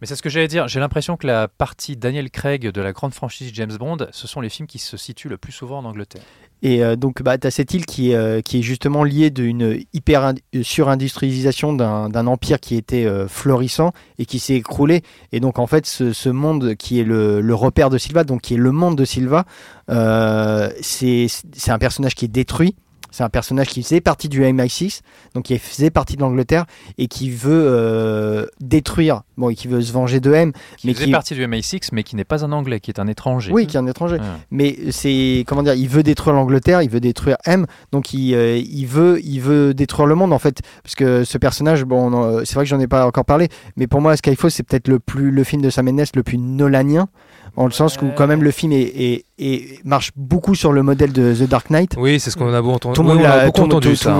Mais 0.00 0.06
c'est 0.06 0.16
ce 0.16 0.22
que 0.22 0.30
j'allais 0.30 0.48
dire. 0.48 0.66
J'ai 0.66 0.80
l'impression 0.80 1.18
que 1.18 1.26
la 1.26 1.46
partie 1.48 1.98
Daniel 1.98 2.30
Craig 2.30 2.66
de 2.70 2.80
la 2.80 2.92
grande 2.92 3.12
franchise 3.12 3.50
James 3.52 3.76
Bond, 3.78 3.98
ce 4.12 4.26
sont 4.26 4.40
les 4.40 4.48
films 4.48 4.66
qui 4.66 4.78
se 4.78 4.96
situent 4.96 5.28
le 5.28 5.36
plus 5.36 5.52
souvent 5.52 5.78
en 5.80 5.84
Angleterre. 5.84 6.22
Et 6.62 6.82
euh, 6.82 6.96
donc, 6.96 7.22
bah, 7.22 7.38
tu 7.38 7.46
as 7.46 7.50
cette 7.50 7.72
île 7.74 7.86
qui 7.86 8.12
est, 8.12 8.14
euh, 8.14 8.40
qui 8.40 8.58
est 8.58 8.62
justement 8.62 9.04
liée 9.04 9.30
d'une 9.30 9.80
hyper 9.92 10.24
euh, 10.24 10.62
surindustrialisation 10.62 11.72
d'un 11.72 12.26
empire 12.26 12.60
qui 12.60 12.76
était 12.76 13.06
florissant 13.28 13.92
et 14.18 14.26
qui 14.26 14.38
s'est 14.38 14.54
écroulé. 14.54 15.02
Et 15.32 15.40
donc, 15.40 15.58
en 15.58 15.66
fait, 15.66 15.86
ce, 15.86 16.12
ce 16.12 16.28
monde 16.28 16.74
qui 16.74 17.00
est 17.00 17.04
le, 17.04 17.40
le 17.40 17.54
repère 17.54 17.90
de 17.90 17.98
Silva, 17.98 18.24
donc 18.24 18.42
qui 18.42 18.54
est 18.54 18.58
le 18.58 18.72
monde 18.72 18.96
de 18.96 19.04
Silva, 19.04 19.44
c'est 19.88 21.28
un 21.68 21.78
personnage 21.78 22.14
qui 22.14 22.26
est 22.26 22.28
détruit. 22.28 22.74
C'est 23.10 23.22
un 23.22 23.28
personnage 23.28 23.68
qui 23.68 23.82
faisait 23.82 24.00
partie 24.00 24.28
du 24.28 24.42
MI6, 24.42 25.00
donc 25.34 25.44
qui 25.44 25.58
faisait 25.58 25.90
partie 25.90 26.16
de 26.16 26.20
l'Angleterre 26.20 26.66
et 26.98 27.08
qui 27.08 27.30
veut 27.30 27.64
euh, 27.66 28.46
détruire, 28.60 29.22
bon, 29.36 29.50
et 29.50 29.54
qui 29.54 29.68
veut 29.68 29.80
se 29.80 29.92
venger 29.92 30.20
de 30.20 30.32
M, 30.32 30.52
Qui 30.76 30.86
mais 30.86 30.94
faisait 30.94 31.06
qui, 31.06 31.12
partie 31.12 31.34
du 31.34 31.46
MI6, 31.46 31.88
mais 31.92 32.02
qui 32.02 32.16
n'est 32.16 32.24
pas 32.24 32.44
un 32.44 32.52
Anglais, 32.52 32.80
qui 32.80 32.90
est 32.90 33.00
un 33.00 33.06
étranger. 33.06 33.52
oui, 33.52 33.66
qui 33.66 33.76
est 33.76 33.80
un 33.80 33.86
étranger. 33.86 34.16
Ouais. 34.16 34.26
Mais 34.50 34.76
c'est 34.90 35.44
comment 35.46 35.62
dire, 35.62 35.74
il 35.74 35.88
veut 35.88 36.02
détruire 36.02 36.34
l'Angleterre, 36.34 36.82
il 36.82 36.90
veut 36.90 37.00
détruire 37.00 37.36
M, 37.46 37.66
donc 37.92 38.12
il, 38.12 38.34
euh, 38.34 38.56
il 38.58 38.86
veut 38.86 39.20
il 39.24 39.40
veut 39.40 39.74
détruire 39.74 40.06
le 40.06 40.14
monde 40.14 40.32
en 40.32 40.38
fait, 40.38 40.60
parce 40.82 40.94
que 40.94 41.24
ce 41.24 41.38
personnage, 41.38 41.84
bon, 41.84 42.40
c'est 42.44 42.54
vrai 42.54 42.64
que 42.64 42.68
j'en 42.68 42.80
ai 42.80 42.88
pas 42.88 43.06
encore 43.06 43.24
parlé, 43.24 43.48
mais 43.76 43.86
pour 43.86 44.00
moi 44.00 44.16
Skyfall 44.16 44.50
c'est 44.50 44.62
peut-être 44.62 44.88
le 44.88 44.98
plus 44.98 45.30
le 45.30 45.44
film 45.44 45.62
de 45.62 45.70
Sam 45.70 45.86
Mendes 45.86 46.00
le 46.14 46.22
plus 46.22 46.38
nolanien, 46.38 47.08
en 47.56 47.64
le 47.66 47.72
sens 47.72 47.96
où 48.00 48.10
quand 48.16 48.26
même 48.26 48.42
le 48.42 48.50
film 48.50 48.72
est, 48.72 48.80
est- 48.80 49.24
est- 49.38 49.84
marche 49.84 50.10
beaucoup 50.16 50.54
sur 50.54 50.72
le 50.72 50.82
modèle 50.82 51.12
de 51.12 51.34
The 51.34 51.48
Dark 51.48 51.68
Knight. 51.70 51.94
Oui, 51.98 52.18
c'est 52.20 52.30
ce 52.30 52.36
qu'on 52.36 52.52
a 52.54 52.60
beaucoup 52.62 52.76
entendu 52.76 52.94
tout 52.94 53.02
le 53.02 53.08
monde 53.08 53.22
l'a- 53.22 53.48
entendu 53.48 53.96
ça, 53.96 54.10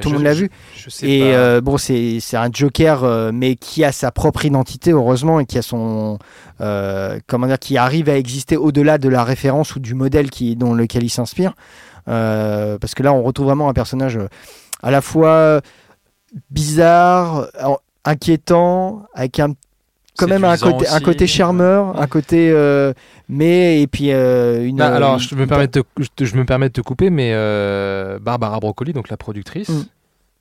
Tout 0.00 0.08
le 0.10 0.14
monde 0.16 0.24
l'a 0.24 0.34
vu. 0.34 0.50
Je 0.76 0.90
sais 0.90 1.08
Et 1.08 1.20
pas. 1.20 1.24
euh, 1.26 1.60
bon, 1.60 1.76
c'est 1.78 2.18
c'est 2.20 2.36
un 2.36 2.48
Joker, 2.52 3.04
euh, 3.04 3.30
mais 3.32 3.54
qui 3.56 3.84
a 3.84 3.92
sa 3.92 4.10
propre 4.10 4.44
identité, 4.44 4.90
heureusement, 4.92 5.40
et 5.40 5.46
qui 5.46 5.58
a 5.58 5.62
son. 5.62 6.18
euh, 6.60 7.18
comment 7.28 7.46
dire, 7.46 7.58
qui 7.58 7.76
arrive 7.76 8.08
à 8.08 8.16
exister 8.18 8.56
au-delà 8.56 8.98
de 8.98 9.08
la 9.08 9.22
référence 9.24 9.76
ou 9.76 9.80
du 9.80 9.94
modèle 9.94 10.28
qui, 10.30 10.56
dont 10.56 10.74
lequel 10.74 11.04
il 11.04 11.10
s'inspire. 11.10 11.52
Euh, 12.08 12.78
parce 12.78 12.94
que 12.94 13.02
là, 13.02 13.12
on 13.12 13.22
retrouve 13.22 13.46
vraiment 13.46 13.68
un 13.68 13.74
personnage 13.74 14.18
à 14.82 14.90
la 14.90 15.00
fois 15.00 15.60
bizarre, 16.50 17.48
inquiétant, 18.04 19.02
avec 19.14 19.38
un 19.40 19.52
quand 20.18 20.26
même 20.28 20.44
un 20.44 20.56
côté, 20.56 20.86
un 20.88 20.94
aussi. 20.96 21.02
côté 21.02 21.26
charmeur, 21.26 22.00
un 22.00 22.06
côté 22.06 22.50
euh, 22.50 22.92
mais 23.28 23.80
et 23.80 23.86
puis 23.86 24.12
euh, 24.12 24.64
une. 24.66 24.76
Bah, 24.76 24.94
alors, 24.94 25.14
une- 25.14 25.20
je 25.20 25.34
me, 25.34 25.46
permets 25.46 25.66
de 25.68 25.80
te, 25.80 25.86
je, 25.98 26.08
te- 26.14 26.24
je 26.24 26.36
me 26.36 26.44
permets 26.44 26.68
de 26.68 26.74
te 26.74 26.80
couper, 26.82 27.08
mais 27.10 27.30
euh, 27.34 28.18
Barbara 28.20 28.58
Broccoli, 28.60 28.92
donc 28.92 29.08
la 29.08 29.16
productrice, 29.16 29.68
Mm. 29.70 29.84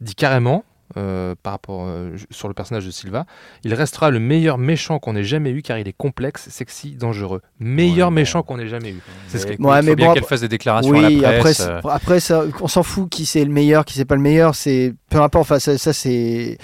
dit 0.02 0.16
carrément, 0.16 0.64
euh, 0.96 1.36
par 1.44 1.52
rapport 1.52 1.84
euh, 1.86 2.16
sur 2.32 2.48
le 2.48 2.54
personnage 2.54 2.86
de 2.86 2.92
Silva, 2.92 3.26
il 3.66 3.74
restera 3.74 4.10
le 4.10 4.20
meilleur 4.20 4.58
méchant 4.58 5.00
qu'on 5.00 5.18
ait 5.18 5.24
jamais 5.24 5.50
eu 5.52 5.62
car 5.62 5.78
il 5.78 5.88
est 5.88 5.94
complexe, 5.98 6.48
sexy, 6.50 6.96
dangereux. 6.96 7.42
Meilleur 7.60 8.08
Ouais, 8.08 8.12
bon. 8.12 8.16
méchant 8.16 8.42
qu'on 8.42 8.58
ait 8.58 8.70
jamais 8.70 8.92
eu. 8.92 9.02
C'est 9.28 9.38
ce 9.38 9.44
Mais 9.44 9.50
que- 9.50 9.54
écoute, 9.56 9.66
Ouais, 9.66 9.82
mais 9.82 9.96
bien 9.98 10.08
bon, 10.08 10.14
qu'elle 10.14 10.24
fasse 10.24 10.40
des 10.42 10.48
déclarations 10.48 10.90
Oui, 10.92 11.18
à 11.20 11.22
la 11.24 11.28
après, 11.28 11.40
presse. 11.42 11.60
euh, 11.70 11.82
après 11.90 12.20
ça, 12.22 12.44
on 12.62 12.70
s'en 12.70 12.84
fout 12.84 13.10
qui 13.10 13.26
c'est 13.26 13.44
le 13.44 13.52
meilleur, 13.52 13.84
qui 13.84 13.96
c'est 13.96 14.06
pas 14.06 14.16
le 14.16 14.22
meilleur, 14.22 14.56
c'est 14.56 14.94
peu 15.10 15.20
importe. 15.22 15.42
Enfin, 15.42 15.60
ça, 15.60 15.78
ça, 15.78 15.92
c'est 15.92 16.58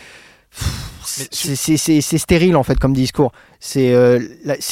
c'est 1.31 2.17
stérile 2.17 2.55
en 2.55 2.63
fait 2.63 2.79
comme 2.79 2.93
discours. 2.93 3.31
C'est 3.59 3.93
euh, 3.93 4.19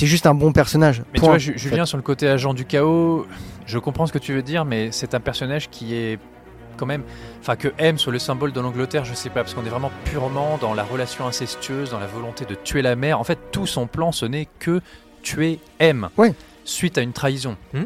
juste 0.02 0.26
un 0.26 0.34
bon 0.34 0.52
personnage. 0.52 1.04
Mais 1.14 1.20
Point. 1.20 1.22
tu 1.22 1.26
vois, 1.26 1.38
Ju- 1.38 1.54
Julien, 1.58 1.86
sur 1.86 1.98
le 1.98 2.04
côté 2.04 2.28
agent 2.28 2.54
du 2.54 2.66
chaos, 2.66 3.26
je 3.66 3.78
comprends 3.80 4.06
ce 4.08 4.14
que 4.14 4.18
tu 4.20 4.34
veux 4.34 4.42
dire, 4.44 4.66
mais 4.66 4.90
c'est 4.92 5.14
un 5.14 5.20
personnage 5.20 5.70
qui 5.70 5.96
est 5.96 6.20
quand 6.78 6.86
même. 6.86 7.04
Enfin, 7.42 7.56
que 7.56 7.70
M 7.78 7.98
soit 7.98 8.14
le 8.14 8.20
symbole 8.20 8.52
de 8.54 8.60
l'Angleterre, 8.60 9.06
je 9.06 9.14
sais 9.14 9.30
pas, 9.30 9.42
parce 9.44 9.54
qu'on 9.54 9.66
est 9.66 9.70
vraiment 9.70 9.92
purement 10.06 10.58
dans 10.60 10.74
la 10.74 10.84
relation 10.84 11.26
incestueuse, 11.28 11.92
dans 11.92 12.00
la 12.00 12.08
volonté 12.08 12.46
de 12.46 12.56
tuer 12.56 12.82
la 12.82 12.96
mère. 12.96 13.20
En 13.20 13.24
fait, 13.24 13.38
tout 13.52 13.68
son 13.68 13.88
plan, 13.88 14.12
ce 14.12 14.26
n'est 14.26 14.48
que 14.60 14.82
tuer 15.22 15.60
M 15.80 16.10
Ouais. 16.18 16.34
suite 16.66 16.98
à 16.98 17.02
une 17.02 17.14
trahison. 17.14 17.56
Hmm. 17.74 17.84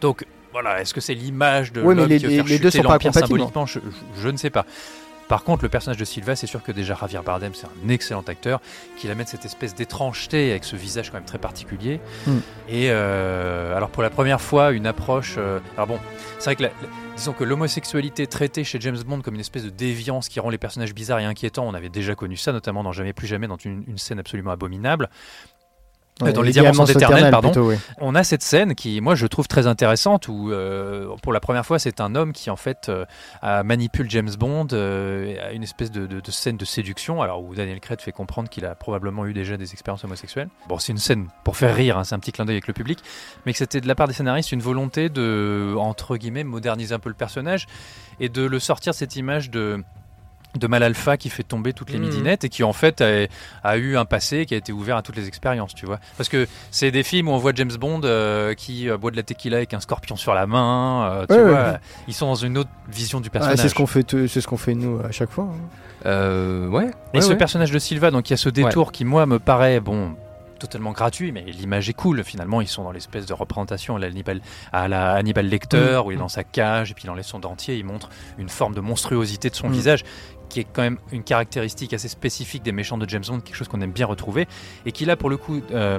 Donc 0.00 0.24
voilà, 0.52 0.80
est-ce 0.80 0.94
que 0.94 1.00
c'est 1.00 1.14
l'image 1.14 1.72
de 1.72 1.82
Ouais, 1.82 1.94
mais 1.94 2.02
l'homme 2.02 2.10
les- 2.10 2.18
qui 2.18 2.24
veut 2.24 2.30
les- 2.30 2.36
faire 2.36 2.44
les 2.46 2.58
deux 2.58 2.70
chuter 2.70 2.82
sont 2.82 2.88
pas 2.88 2.98
compatibles. 2.98 3.26
symboliquement? 3.26 3.66
Je, 3.66 3.78
je- 3.80 4.22
je 4.22 4.28
ne 4.28 4.36
sais 4.36 4.50
pas. 4.50 4.66
Par 5.28 5.42
contre, 5.44 5.62
le 5.64 5.68
personnage 5.68 5.96
de 5.96 6.04
Silva, 6.04 6.36
c'est 6.36 6.46
sûr 6.46 6.62
que 6.62 6.70
déjà 6.72 6.94
Javier 6.94 7.20
Bardem, 7.24 7.52
c'est 7.54 7.66
un 7.66 7.88
excellent 7.88 8.22
acteur, 8.26 8.60
qu'il 8.96 9.10
amène 9.10 9.26
cette 9.26 9.44
espèce 9.44 9.74
d'étrangeté 9.74 10.50
avec 10.50 10.64
ce 10.64 10.76
visage 10.76 11.10
quand 11.10 11.16
même 11.16 11.24
très 11.24 11.38
particulier. 11.38 12.00
Hmm. 12.26 12.38
Et 12.68 12.86
euh, 12.90 13.76
alors 13.76 13.88
pour 13.90 14.02
la 14.02 14.10
première 14.10 14.40
fois, 14.40 14.72
une 14.72 14.86
approche. 14.86 15.34
euh, 15.38 15.60
alors 15.76 15.86
bon, 15.86 15.98
c'est 16.38 16.44
vrai 16.44 16.56
que 16.56 16.62
la- 16.64 16.68
la- 16.68 16.88
disons 17.16 17.32
que 17.32 17.44
l'homosexualité 17.44 18.26
traitée 18.26 18.64
chez 18.64 18.80
James 18.80 18.98
Bond 19.06 19.20
comme 19.22 19.34
une 19.34 19.40
espèce 19.40 19.64
de 19.64 19.70
déviance 19.70 20.28
qui 20.28 20.40
rend 20.40 20.50
les 20.50 20.58
personnages 20.58 20.94
bizarres 20.94 21.20
et 21.20 21.24
inquiétants, 21.24 21.66
on 21.66 21.74
avait 21.74 21.88
déjà 21.88 22.14
connu 22.14 22.36
ça, 22.36 22.52
notamment 22.52 22.82
dans 22.82 22.92
Jamais 22.92 23.12
plus 23.12 23.26
jamais, 23.26 23.46
dans 23.46 23.56
une, 23.56 23.84
une 23.88 23.98
scène 23.98 24.18
absolument 24.18 24.50
abominable. 24.52 25.08
Euh, 26.22 26.30
dans 26.30 26.42
les 26.42 26.52
diamants 26.52 26.86
éternels, 26.86 27.28
pardon. 27.32 27.50
plutôt. 27.50 27.72
On 28.00 28.14
a 28.14 28.22
cette 28.22 28.42
scène 28.42 28.76
qui, 28.76 29.00
moi, 29.00 29.16
je 29.16 29.26
trouve 29.26 29.48
très 29.48 29.66
intéressante 29.66 30.28
où, 30.28 30.52
euh, 30.52 31.08
pour 31.22 31.32
la 31.32 31.40
première 31.40 31.66
fois, 31.66 31.80
c'est 31.80 32.00
un 32.00 32.14
homme 32.14 32.32
qui, 32.32 32.50
en 32.50 32.56
fait, 32.56 32.88
euh, 32.88 33.04
manipule 33.64 34.08
James 34.10 34.30
Bond 34.38 34.68
euh, 34.72 35.34
à 35.44 35.50
une 35.50 35.64
espèce 35.64 35.90
de, 35.90 36.06
de- 36.06 36.20
de 36.20 36.30
scène 36.30 36.56
de 36.56 36.64
séduction, 36.64 37.20
alors 37.20 37.42
où 37.42 37.52
Daniel 37.56 37.80
Craig 37.80 38.00
fait 38.00 38.12
comprendre 38.12 38.48
qu'il 38.48 38.64
a 38.64 38.76
probablement 38.76 39.26
eu 39.26 39.32
déjà 39.32 39.56
des 39.56 39.72
expériences 39.72 40.04
homosexuelles. 40.04 40.48
Bon, 40.68 40.78
c'est 40.78 40.92
une 40.92 40.98
scène 40.98 41.26
pour 41.42 41.56
faire 41.56 41.74
rire, 41.74 41.98
hein, 41.98 42.04
c'est 42.04 42.14
un 42.14 42.20
petit 42.20 42.30
clin 42.30 42.44
d'œil 42.44 42.54
avec 42.56 42.68
le 42.68 42.74
public, 42.74 43.00
mais 43.44 43.50
que 43.52 43.58
c'était 43.58 43.80
de 43.80 43.88
la 43.88 43.96
part 43.96 44.06
des 44.06 44.14
scénaristes 44.14 44.52
une 44.52 44.62
volonté 44.62 45.08
de, 45.08 45.74
entre 45.76 46.16
guillemets, 46.16 46.44
moderniser 46.44 46.94
un 46.94 47.00
peu 47.00 47.08
le 47.08 47.16
personnage 47.16 47.66
et 48.20 48.28
de 48.28 48.42
le 48.46 48.58
sortir 48.60 48.94
cette 48.94 49.16
image 49.16 49.50
de 49.50 49.82
de 50.54 50.66
mal 50.66 50.82
alpha 50.82 51.16
qui 51.16 51.30
fait 51.30 51.42
tomber 51.42 51.72
toutes 51.72 51.90
les 51.90 51.98
Mhm. 51.98 52.04
midinettes 52.06 52.44
et 52.44 52.48
qui 52.48 52.62
en 52.62 52.72
fait 52.72 53.00
a, 53.00 53.26
a 53.64 53.76
eu 53.76 53.96
un 53.96 54.04
passé 54.04 54.46
qui 54.46 54.54
a 54.54 54.56
été 54.56 54.72
ouvert 54.72 54.96
à 54.96 55.02
toutes 55.02 55.16
les 55.16 55.26
expériences, 55.28 55.74
tu 55.74 55.84
vois. 55.86 55.98
Parce 56.16 56.28
que 56.28 56.46
c'est 56.70 56.90
des 56.90 57.02
films 57.02 57.28
où 57.28 57.32
on 57.32 57.38
voit 57.38 57.52
James 57.54 57.72
Bond 57.78 58.02
euh, 58.04 58.54
qui 58.54 58.88
euh, 58.88 58.96
boit 58.96 59.10
de 59.10 59.16
la 59.16 59.22
tequila 59.22 59.56
avec 59.58 59.74
un 59.74 59.80
scorpion 59.80 60.16
sur 60.16 60.32
la 60.34 60.46
main, 60.46 61.10
euh, 61.10 61.26
tu 61.28 61.34
Ouais, 61.34 61.42
vois. 61.42 61.52
ouais. 61.72 61.78
Ils 62.08 62.14
sont 62.14 62.26
dans 62.26 62.34
une 62.34 62.56
autre 62.58 62.70
vision 62.88 63.20
du 63.20 63.28
Ah, 63.28 63.32
personnage. 63.32 63.58
c'est 63.58 63.68
ce 63.68 63.74
qu'on 63.74 63.86
fait, 63.86 64.08
c'est 64.28 64.40
ce 64.40 64.46
qu'on 64.46 64.56
fait 64.56 64.74
nous 64.74 65.00
à 65.04 65.10
chaque 65.10 65.30
fois. 65.30 65.44
hein. 65.44 66.06
Euh, 66.06 66.68
ouais. 66.68 66.90
Et 67.14 67.16
ouais, 67.18 67.22
ce 67.22 67.30
ouais. 67.30 67.36
personnage 67.36 67.70
de 67.70 67.78
Silva, 67.78 68.10
donc 68.10 68.28
il 68.28 68.32
y 68.32 68.34
a 68.34 68.36
ce 68.36 68.48
détour 68.48 68.92
qui 68.92 69.04
moi 69.04 69.26
me 69.26 69.38
paraît 69.38 69.80
bon 69.80 70.14
totalement 70.60 70.92
gratuit, 70.92 71.30
mais 71.32 71.42
l'image 71.42 71.90
est 71.90 71.94
cool. 71.94 72.22
Finalement, 72.24 72.60
ils 72.62 72.68
sont 72.68 72.84
dans 72.84 72.92
l'espèce 72.92 73.26
de 73.26 73.34
représentation 73.34 73.96
à 73.96 73.98
la 73.98 74.06
Hannibal, 74.06 74.40
à 74.72 74.88
la 74.88 75.12
Hannibal 75.12 75.46
Lecter, 75.46 76.00
où 76.06 76.10
il 76.10 76.14
est 76.14 76.18
dans 76.18 76.28
sa 76.28 76.44
cage 76.44 76.90
et 76.90 76.94
puis 76.94 77.04
il 77.04 77.10
enlève 77.10 77.24
son 77.24 77.38
dentier, 77.38 77.76
il 77.76 77.84
montre 77.84 78.08
une 78.38 78.48
forme 78.48 78.74
de 78.74 78.80
monstruosité 78.80 79.50
de 79.50 79.54
son 79.54 79.68
Mm. 79.68 79.72
visage 79.72 80.04
qui 80.54 80.60
est 80.60 80.66
quand 80.72 80.82
même 80.82 80.98
une 81.10 81.24
caractéristique 81.24 81.92
assez 81.94 82.06
spécifique 82.06 82.62
des 82.62 82.70
méchants 82.70 82.96
de 82.96 83.08
James 83.08 83.24
Bond, 83.26 83.40
quelque 83.40 83.56
chose 83.56 83.66
qu'on 83.66 83.80
aime 83.80 83.90
bien 83.90 84.06
retrouver 84.06 84.46
et 84.86 84.92
qui 84.92 85.04
là 85.04 85.16
pour 85.16 85.28
le 85.28 85.36
coup 85.36 85.60
euh, 85.72 85.98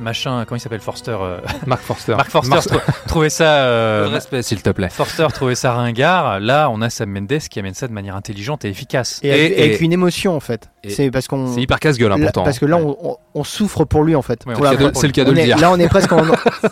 machin, 0.00 0.44
comment 0.46 0.56
il 0.56 0.60
s'appelle 0.60 0.80
Forster 0.80 1.16
euh, 1.20 1.38
Mark 1.66 1.82
Forster. 1.82 2.14
Mark 2.16 2.30
Forster 2.30 2.56
trou- 2.68 2.80
trouvait 3.06 3.30
ça 3.30 3.44
euh, 3.64 4.08
respect, 4.10 4.42
s'il 4.42 4.62
te 4.62 4.70
plaît. 4.70 4.88
Forster 4.88 5.26
trouvait 5.32 5.54
ça 5.54 5.72
ringard. 5.72 6.40
Là, 6.40 6.68
on 6.70 6.80
a 6.82 6.90
Sam 6.90 7.10
Mendes 7.10 7.38
qui 7.50 7.58
amène 7.58 7.74
ça 7.74 7.86
de 7.88 7.92
manière 7.92 8.16
intelligente 8.16 8.64
et 8.64 8.68
efficace. 8.68 9.20
Et, 9.22 9.32
avec, 9.32 9.52
Et- 9.52 9.62
avec 9.62 9.80
et- 9.80 9.84
une 9.84 9.92
émotion 9.92 10.34
en 10.34 10.40
fait. 10.40 10.68
C'est 10.88 11.10
parce 11.10 11.28
qu'on. 11.28 11.52
C'est 11.54 11.60
hyper 11.60 11.78
casse-gueule, 11.78 12.10
hein, 12.12 12.16
là- 12.18 12.24
pourtant. 12.26 12.44
parce 12.44 12.58
que 12.58 12.64
là, 12.66 12.78
on, 12.78 12.96
on- 13.02 13.16
on 13.34 13.44
souffre 13.44 13.84
pour 13.84 14.02
lui 14.02 14.14
en 14.16 14.22
fait. 14.22 14.44
Ouais, 14.46 14.54
C'est 14.56 14.62
le 14.62 15.22
le 15.24 15.30
on 15.30 15.32
de 15.34 15.38
est- 15.38 15.44
dire. 15.44 15.58
là, 15.58 15.70
on 15.70 15.78
est 15.78 15.88
presque 15.90 16.12
en, 16.12 16.22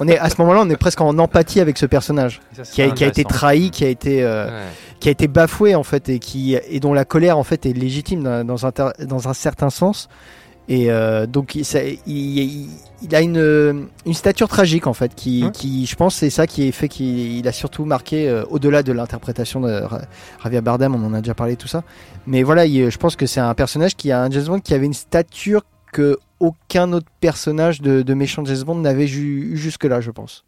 on 0.01 0.09
est 0.09 0.19
à 0.19 0.31
ce 0.31 0.37
moment-là, 0.41 0.61
on 0.65 0.71
est 0.71 0.77
presque 0.77 1.01
en 1.01 1.17
empathie 1.19 1.61
avec 1.61 1.77
ce 1.79 1.87
personnage 1.87 2.41
ça, 2.55 2.63
qui 2.63 2.83
a, 2.83 2.91
qui 2.91 3.05
a 3.05 3.07
été 3.07 3.25
trahi, 3.25 3.71
qui 3.71 3.85
a 3.85 3.89
été, 3.89 4.23
euh, 4.23 4.47
Ouais. 4.47 4.53
qui 5.01 5.09
a 5.09 5.13
été 5.13 5.29
bafoué 5.29 5.75
en 5.75 5.83
fait 5.83 6.09
et 6.09 6.19
qui 6.19 6.55
et 6.55 6.81
dont 6.81 6.95
la 6.95 7.05
colère 7.05 7.37
en 7.39 7.45
fait 7.45 7.67
est 7.67 7.73
légitime 7.73 8.23
dans, 8.23 8.45
dans 8.47 8.67
un, 8.67 8.71
dans 9.05 9.29
un 9.29 9.35
certain 9.35 9.69
sens. 9.71 10.09
Et 10.71 10.91
euh, 10.91 11.27
donc 11.27 11.55
il, 11.55 11.65
ça- 11.65 11.83
il- 11.83 11.99
il- 12.07 12.69
il 13.01 13.15
a 13.15 13.21
une, 13.23 13.87
une 14.07 14.15
stature 14.15 14.49
tragique 14.49 14.87
en 14.87 14.93
fait 14.93 15.15
qui, 15.15 15.45
Ouais. 15.45 15.51
qui 15.53 15.87
je 15.87 15.95
pense 15.97 16.17
c'est 16.17 16.31
ça 16.31 16.47
qui 16.47 16.65
est 16.69 16.73
fait 16.73 16.89
qu'il 16.89 17.37
il 17.39 17.47
a 17.49 17.53
surtout 17.53 17.85
marqué 17.85 18.29
euh, 18.29 18.45
au-delà 18.51 18.83
de 18.83 18.93
l'interprétation 18.93 19.61
de 19.61 19.71
Ra- 19.83 20.03
Javier 20.43 20.61
Bardem 20.61 20.95
on 20.95 21.05
en 21.07 21.15
a 21.15 21.21
déjà 21.21 21.35
parlé 21.35 21.57
tout 21.57 21.69
ça. 21.69 21.85
Mais 22.27 22.43
voilà 22.43 22.67
il- 22.67 22.91
je 22.91 22.99
pense 22.99 23.17
que 23.17 23.25
c'est 23.27 23.41
un 23.41 23.55
personnage 23.55 23.95
qui 23.97 24.11
a 24.13 24.23
un 24.23 24.31
James 24.31 24.45
Bond 24.47 24.61
qui 24.61 24.75
avait 24.75 24.87
une 24.87 24.95
stature 24.95 25.63
que 25.93 26.19
aucun 26.41 26.93
autre 26.93 27.07
personnage 27.21 27.81
de, 27.81 28.03
de 28.03 28.15
méchant 28.15 28.45
James 28.45 28.63
Bond 28.65 28.75
n'avait 28.77 29.09
eu 29.09 29.57
jusque 29.57 29.85
là 29.85 30.01
je 30.03 30.11
pense 30.11 30.45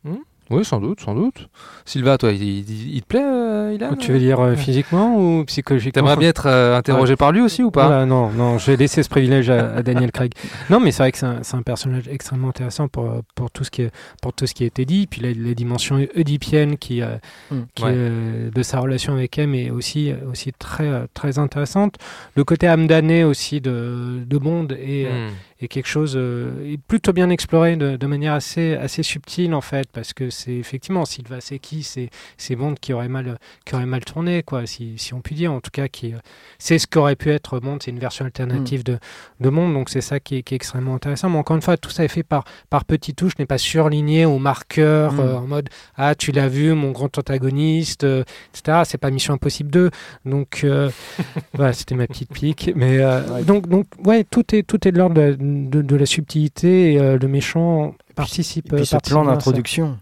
Oui, 0.50 0.64
sans 0.64 0.80
doute, 0.80 1.00
sans 1.00 1.14
doute. 1.14 1.48
Sylvain, 1.84 2.16
toi, 2.16 2.32
il, 2.32 2.42
il- 2.42 2.94
il 2.96 3.02
te 3.02 3.06
plaît, 3.06 3.22
euh, 3.24 3.72
Ilan 3.74 3.94
Tu 3.94 4.12
veux 4.12 4.18
dire 4.18 4.40
euh, 4.40 4.56
physiquement 4.56 5.16
ou 5.16 5.44
psychologiquement 5.44 5.92
T'aimerais 6.02 6.16
bien 6.16 6.28
être 6.28 6.46
euh, 6.46 6.76
interrogé 6.76 7.14
par 7.16 7.30
lui 7.30 7.40
aussi 7.40 7.62
ou 7.62 7.70
pas? 7.70 7.86
Voilà, 7.86 8.04
non, 8.06 8.30
non, 8.30 8.58
je 8.58 8.70
vais 8.70 8.76
laisser 8.76 9.02
ce 9.04 9.08
privilège 9.08 9.48
à, 9.48 9.76
à 9.76 9.82
Daniel 9.82 10.10
Craig. 10.10 10.32
Non, 10.68 10.80
mais 10.80 10.90
c'est 10.90 11.02
vrai 11.04 11.12
que 11.12 11.18
c'est 11.18 11.54
un, 11.56 11.62
personnage 11.62 12.08
extrêmement 12.08 12.48
intéressant 12.48 12.88
pour, 12.88 13.22
pour, 13.36 13.50
tout 13.52 13.62
ce 13.64 13.70
qui 13.70 13.82
est, 13.82 13.90
pour 14.22 14.32
tout 14.32 14.46
ce 14.46 14.54
qui 14.54 14.64
a 14.64 14.66
été 14.66 14.84
dit. 14.84 15.06
Puis 15.06 15.20
la, 15.20 15.28
la 15.28 15.54
dimension 15.54 16.04
oedipienne 16.16 16.76
qui, 16.78 17.00
euh, 17.02 17.16
Mm. 17.50 17.56
qui, 17.74 17.84
Ouais. 17.84 17.90
euh, 17.94 18.50
de 18.50 18.62
sa 18.62 18.80
relation 18.80 19.12
avec 19.12 19.38
M 19.38 19.54
est 19.54 19.70
aussi, 19.70 20.12
aussi 20.30 20.52
très, 20.58 20.86
euh, 20.88 21.06
très 21.14 21.38
intéressante. 21.38 21.94
Le 22.34 22.44
côté 22.44 22.66
âme 22.66 22.86
damnée 22.86 23.24
aussi 23.24 23.60
de, 23.60 24.20
de 24.26 24.38
Bond 24.38 24.68
est, 24.70 25.06
euh, 25.06 25.28
Est 25.62 25.68
quelque 25.68 25.88
chose 25.88 26.14
euh, 26.16 26.72
est 26.72 26.78
plutôt 26.78 27.12
bien 27.12 27.28
exploré 27.28 27.76
de, 27.76 27.96
de 27.96 28.06
manière 28.06 28.32
assez, 28.32 28.74
assez 28.74 29.02
subtile 29.02 29.52
en 29.54 29.60
fait, 29.60 29.88
parce 29.92 30.12
que 30.14 30.30
c'est 30.30 30.54
effectivement 30.54 31.04
Sylvain 31.04 31.40
Secchi, 31.40 31.82
c'est 31.82 32.08
c'est 32.38 32.56
Bond 32.56 32.74
qui 32.80 32.92
aurait 32.94 33.08
mal, 33.08 33.38
qui 33.66 33.74
aurait 33.74 33.84
mal 33.86 34.04
tourné, 34.04 34.42
quoi, 34.42 34.64
si, 34.66 34.94
si 34.96 35.12
on 35.12 35.20
peut 35.20 35.34
dire, 35.34 35.52
en 35.52 35.60
tout 35.60 35.70
cas, 35.70 35.88
qui 35.88 36.14
euh, 36.14 36.18
c'est 36.58 36.78
ce 36.78 36.86
qu'aurait 36.86 37.14
pu 37.16 37.30
être 37.30 37.60
Bond, 37.60 37.78
c'est 37.82 37.90
une 37.90 37.98
version 37.98 38.24
alternative 38.24 38.84
de, 38.84 38.98
de 39.40 39.50
Bond, 39.50 39.70
donc 39.70 39.90
c'est 39.90 40.00
ça 40.00 40.18
qui 40.18 40.36
est, 40.36 40.42
qui 40.42 40.54
est 40.54 40.56
extrêmement 40.56 40.94
intéressant. 40.94 41.28
Mais 41.28 41.36
encore 41.38 41.56
une 41.56 41.62
fois, 41.62 41.76
tout 41.76 41.90
ça 41.90 42.04
est 42.04 42.08
fait 42.08 42.22
par, 42.22 42.44
par 42.70 42.84
petites 42.86 43.16
touches, 43.16 43.38
n'est 43.38 43.46
pas 43.46 43.58
surligné 43.58 44.24
au 44.24 44.38
marqueur, 44.38 45.12
Mm. 45.12 45.20
euh, 45.20 45.36
en 45.38 45.46
mode 45.46 45.68
ah 45.96 46.14
tu 46.14 46.32
l'as 46.32 46.48
vu, 46.48 46.72
mon 46.74 46.90
grand 46.92 47.16
antagoniste, 47.18 48.04
euh, 48.04 48.24
etc. 48.54 48.82
C'est 48.84 48.98
pas 48.98 49.10
Mission 49.10 49.34
Impossible 49.34 49.70
2, 49.70 49.90
donc 50.24 50.62
euh, 50.64 50.90
voilà, 51.54 51.72
c'était 51.72 51.94
ma 51.96 52.06
petite 52.06 52.32
pique. 52.32 52.70
Mais 52.74 52.98
Ouais. 53.04 53.42
donc 53.44 53.68
donc 53.68 53.86
ouais, 54.04 54.24
tout 54.24 54.54
est 54.54 54.62
tout 54.62 54.86
est 54.86 54.92
de 54.92 54.98
l'ordre 54.98 55.14
de, 55.14 55.36
de- 55.50 55.82
de 55.82 55.96
la 55.96 56.06
subtilité. 56.06 56.94
Et, 56.94 57.00
euh, 57.00 57.18
le 57.20 57.28
méchant 57.28 57.94
participe. 58.14 58.72
et 58.72 58.76
puis 58.76 58.86
ce 58.86 58.92
participe 58.92 59.14
plan 59.14 59.24
d'introduction 59.24 59.98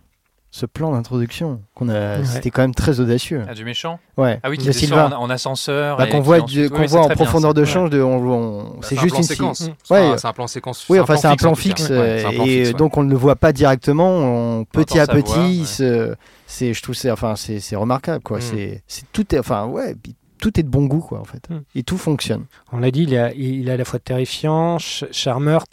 ce 0.51 0.65
plan 0.65 0.93
d'introduction 0.93 1.61
qu'on 1.75 1.91
a 1.91 2.19
Ouais. 2.21 2.25
c'était 2.25 2.51
quand 2.51 2.63
même 2.63 2.75
très 2.75 3.01
audacieux 3.01 3.45
Ah, 3.47 3.53
du 3.53 3.67
méchant 3.67 4.01
ouais 4.17 4.41
Ah 4.43 4.49
oui, 4.49 4.57
qui 4.57 4.65
de 4.65 4.71
descend 4.71 4.89
Silva 4.89 5.11
en, 5.19 5.25
en 5.25 5.31
ascenseur. 5.31 5.99
Bah, 5.99 6.07
et 6.07 6.11
qu'on 6.11 6.21
voit, 6.21 6.39
oui, 6.39 6.71
qu'on 6.71 6.79
c'est 6.79 6.87
voit 6.87 7.03
en 7.03 7.07
bien, 7.07 7.17
profondeur 7.17 7.53
de 7.53 7.61
Ouais. 7.61 7.67
champ 7.67 7.87
de, 7.89 8.01
on- 8.01 8.17
on- 8.27 8.65
Bah, 8.65 8.71
c'est 8.81 8.97
un 8.97 9.03
juste 9.03 9.11
plan 9.15 9.19
une 9.19 9.29
séquence. 9.29 9.71
C'est 9.85 9.93
Ouais. 9.95 10.01
un- 10.01 10.17
c'est 10.17 10.27
un 10.27 10.33
plan 10.33 10.47
séquence. 10.47 10.87
Oui, 10.89 10.99
enfin 11.01 11.17
c'est 11.17 11.27
un 11.29 11.37
plan 11.37 11.55
fixe, 11.55 11.91
Ouais, 11.91 11.97
euh, 11.97 12.19
c'est 12.21 12.25
un 12.25 12.31
plan 12.33 12.45
et 12.45 12.49
fixe, 12.49 12.69
ouais. 12.69 12.75
donc 12.75 12.97
on 12.97 13.03
ne 13.05 13.11
le 13.11 13.17
voit 13.17 13.37
pas 13.37 13.53
directement. 13.53 14.09
On, 14.09 14.65
petit 14.65 14.99
à 14.99 15.07
petit, 15.07 15.67
c'est, 15.67 16.73
je 16.73 16.83
trouve, 16.83 16.95
c'est, 16.95 17.11
enfin, 17.11 17.37
c'est, 17.37 17.61
c'est 17.61 17.77
remarquable, 17.77 18.23
quoi. 18.25 18.39
Mm. 18.39 18.43
C'est, 18.43 18.83
c'est 18.87 19.05
tout, 19.13 19.27
enfin, 19.39 19.67
ouais, 19.67 19.95
puis 20.03 20.17
tout 20.39 20.59
est 20.59 20.63
de 20.63 20.69
bon 20.69 20.87
goût, 20.87 21.01
quoi, 21.01 21.21
en 21.21 21.25
fait, 21.25 21.49
Mm. 21.51 21.61
et 21.75 21.83
tout 21.83 21.99
fonctionne. 21.99 22.47
On 22.73 22.79
l'a 22.79 22.91
dit, 22.91 23.03
il, 23.03 23.17
a, 23.17 23.33
il 23.35 23.69
est 23.69 23.73
à 23.73 23.77
la 23.77 23.85
fois 23.85 23.99
terrifiant, 23.99 24.79
ch- 24.79 25.05
charmeur, 25.13 25.65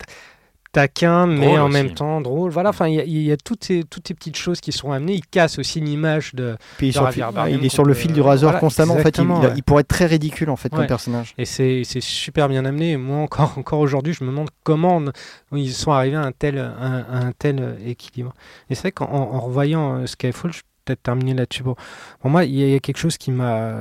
taquin, 0.72 1.26
mais 1.26 1.46
Drôle 1.48 1.60
en 1.62 1.66
aussi. 1.68 1.74
même 1.74 1.94
temps 1.94 2.20
drôle. 2.20 2.52
Voilà, 2.52 2.70
enfin, 2.72 2.88
il 2.90 2.96
y 2.96 3.00
a, 3.00 3.04
il 3.06 3.22
y 3.22 3.32
a 3.32 3.38
toutes, 3.38 3.64
ces, 3.64 3.84
toutes 3.90 4.08
ces 4.10 4.14
petites 4.14 4.36
choses 4.36 4.60
qui 4.60 4.74
sont 4.74 4.92
amenées. 4.92 5.14
Il 5.14 5.26
casse 5.26 5.58
aussi 5.58 5.80
l'image 5.80 6.36
de. 6.36 6.58
Puis 6.78 6.88
il 6.88 6.90
est 6.90 6.92
sur, 6.92 7.02
le 7.04 7.08
Javier 7.08 7.24
fil- 7.24 7.34
Bardem 7.34 7.58
il 7.60 7.66
est 7.66 7.70
sur 7.70 7.86
le 7.86 7.94
fil 7.94 8.12
du 8.12 8.20
rasoir 8.20 8.52
voilà, 8.52 8.60
constamment. 8.60 8.94
En 8.96 8.98
fait, 8.98 9.18
il, 9.18 9.26
ouais. 9.26 9.54
il 9.56 9.64
pourrait 9.64 9.82
être 9.82 9.88
très 9.88 10.06
ridicule, 10.06 10.50
en 10.50 10.58
fait, 10.58 10.70
Ouais. 10.74 10.80
comme 10.80 10.88
personnage. 10.88 11.34
Et 11.38 11.46
c'est 11.46 11.84
c'est 11.86 12.02
super 12.02 12.50
bien 12.50 12.66
amené. 12.66 12.92
Et 12.92 12.98
moi, 12.98 13.20
encore, 13.20 13.54
encore 13.58 13.80
aujourd'hui, 13.80 14.12
je 14.14 14.26
me 14.26 14.32
demande 14.32 14.50
comment 14.64 14.98
on- 14.98 15.56
ils 15.58 15.72
sont 15.72 15.92
arrivés 15.94 16.18
à 16.18 16.24
un 16.24 16.34
tel, 16.34 16.58
un, 16.58 17.06
à 17.10 17.26
un 17.26 17.32
tel 17.32 17.60
euh, 17.62 17.76
équilibre. 17.86 18.34
Et 18.70 18.76
c'est 18.76 18.82
vrai 18.82 18.92
qu'en 18.92 19.06
en 19.06 19.40
revoyant 19.40 20.00
euh, 20.00 20.06
Skyfall, 20.08 20.52
je 20.52 20.58
vais 20.58 20.64
peut-être 20.84 21.04
terminer 21.04 21.36
là-dessus. 21.36 21.64
Bon, 21.64 21.76
pour 22.20 22.30
moi, 22.30 22.44
il 22.44 22.54
y, 22.54 22.64
a- 22.64 22.68
il 22.68 22.72
y 22.74 22.76
a 22.76 22.80
quelque 22.80 22.98
chose 23.00 23.18
qui 23.18 23.32
m'a. 23.32 23.80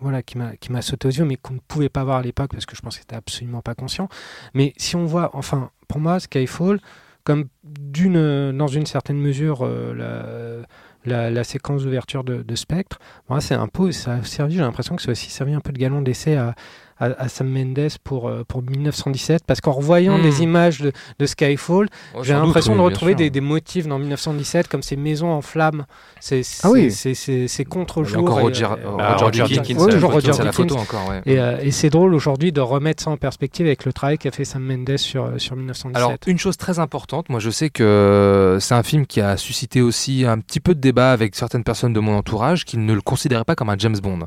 Voilà, 0.00 0.22
qui 0.22 0.38
m'a, 0.38 0.82
sauté 0.82 1.08
aux 1.08 1.10
yeux, 1.10 1.24
mais 1.24 1.36
qu'on 1.36 1.54
ne 1.54 1.60
pouvait 1.60 1.88
pas 1.88 2.04
voir 2.04 2.18
à 2.18 2.22
l'époque 2.22 2.50
parce 2.52 2.66
que 2.66 2.76
je 2.76 2.80
pense 2.80 2.96
que 2.96 3.00
c'était 3.02 3.16
absolument 3.16 3.60
pas 3.60 3.74
conscient. 3.74 4.08
Mais 4.54 4.72
si 4.76 4.96
on 4.96 5.04
voit, 5.04 5.30
enfin, 5.34 5.70
pour 5.88 6.00
moi, 6.00 6.20
Skyfall, 6.20 6.80
comme 7.24 7.46
dans 7.72 8.66
une 8.66 8.86
certaine 8.86 9.18
mesure, 9.18 9.60
euh, 9.62 10.64
la, 11.04 11.20
la, 11.22 11.30
la 11.30 11.44
séquence 11.44 11.84
d'ouverture 11.84 12.24
de, 12.24 12.42
de 12.42 12.54
Spectre, 12.54 12.98
moi, 13.28 13.40
c'est 13.40 13.54
un 13.54 13.68
peu, 13.68 13.92
ça 13.92 14.14
a 14.14 14.22
servi, 14.22 14.54
j'ai 14.56 14.60
l'impression 14.60 14.96
que 14.96 15.02
ça 15.02 15.10
a 15.10 15.12
aussi 15.12 15.30
servi 15.30 15.54
un 15.54 15.60
peu 15.60 15.72
de 15.72 15.78
galon 15.78 16.02
d'essai 16.02 16.36
à, 16.36 16.54
à, 17.00 17.06
à 17.18 17.28
Sam 17.28 17.48
Mendes 17.48 17.88
pour, 18.04 18.28
euh, 18.28 18.44
pour 18.46 18.62
1917, 18.62 19.42
parce 19.46 19.60
qu'en 19.60 19.72
revoyant 19.72 20.18
Hmm. 20.18 20.22
des 20.22 20.42
images 20.42 20.80
de, 20.80 20.92
de 21.18 21.26
Skyfall, 21.26 21.88
Ouais, 22.14 22.20
j'ai 22.22 22.32
l'impression 22.34 22.72
oui, 22.72 22.78
de 22.78 22.82
retrouver 22.84 23.14
des, 23.14 23.30
des 23.30 23.40
motifs 23.40 23.86
dans 23.86 23.98
1917, 23.98 24.68
comme 24.68 24.82
ces 24.82 24.96
maisons 24.96 25.30
en 25.30 25.40
flammes, 25.42 25.86
c'est 26.20 26.42
c'est 26.42 26.66
Ah 26.66 26.70
oui. 26.70 26.90
c'est- 26.90 27.14
c'est- 27.14 27.48
c'est 27.48 27.62
Il 27.62 27.66
y 27.66 27.68
a 27.68 27.70
contre-jour. 27.70 28.22
encore 28.22 28.40
Roger, 28.40 28.64
euh, 28.64 28.68
euh, 28.86 28.96
bah, 28.96 29.16
Roger 29.16 29.42
Roger 29.42 29.54
Dickens. 29.60 29.86
Toujours 29.88 30.12
la 30.44 30.52
photo 30.52 30.76
encore, 30.76 31.08
ouais. 31.08 31.22
Et, 31.26 31.38
euh, 31.40 31.58
et 31.60 31.70
c'est 31.70 31.90
drôle 31.90 32.14
aujourd'hui 32.14 32.52
de 32.52 32.60
remettre 32.60 33.02
ça 33.02 33.10
en 33.10 33.16
perspective 33.16 33.66
avec 33.66 33.84
le 33.84 33.92
travail 33.92 34.18
qu'a 34.18 34.30
fait 34.30 34.44
Sam 34.44 34.62
Mendes 34.62 34.96
sur, 34.98 35.30
sur 35.38 35.56
1917. 35.56 35.96
Alors, 35.96 36.16
une 36.26 36.38
chose 36.38 36.56
très 36.56 36.78
importante, 36.78 37.28
moi 37.30 37.40
je 37.40 37.50
sais 37.50 37.70
que 37.70 38.58
c'est 38.60 38.74
un 38.74 38.82
film 38.82 39.06
qui 39.06 39.20
a 39.20 39.36
suscité 39.36 39.80
aussi 39.80 40.24
un 40.26 40.38
petit 40.38 40.60
peu 40.60 40.74
de 40.74 40.80
débat 40.80 41.12
avec 41.12 41.34
certaines 41.34 41.64
personnes 41.64 41.92
de 41.92 42.00
mon 42.00 42.16
entourage 42.16 42.64
qui 42.64 42.76
ne 42.78 42.92
le 42.92 43.00
considéraient 43.00 43.44
pas 43.44 43.54
comme 43.54 43.70
un 43.70 43.76
James 43.78 43.96
Bond. 44.02 44.20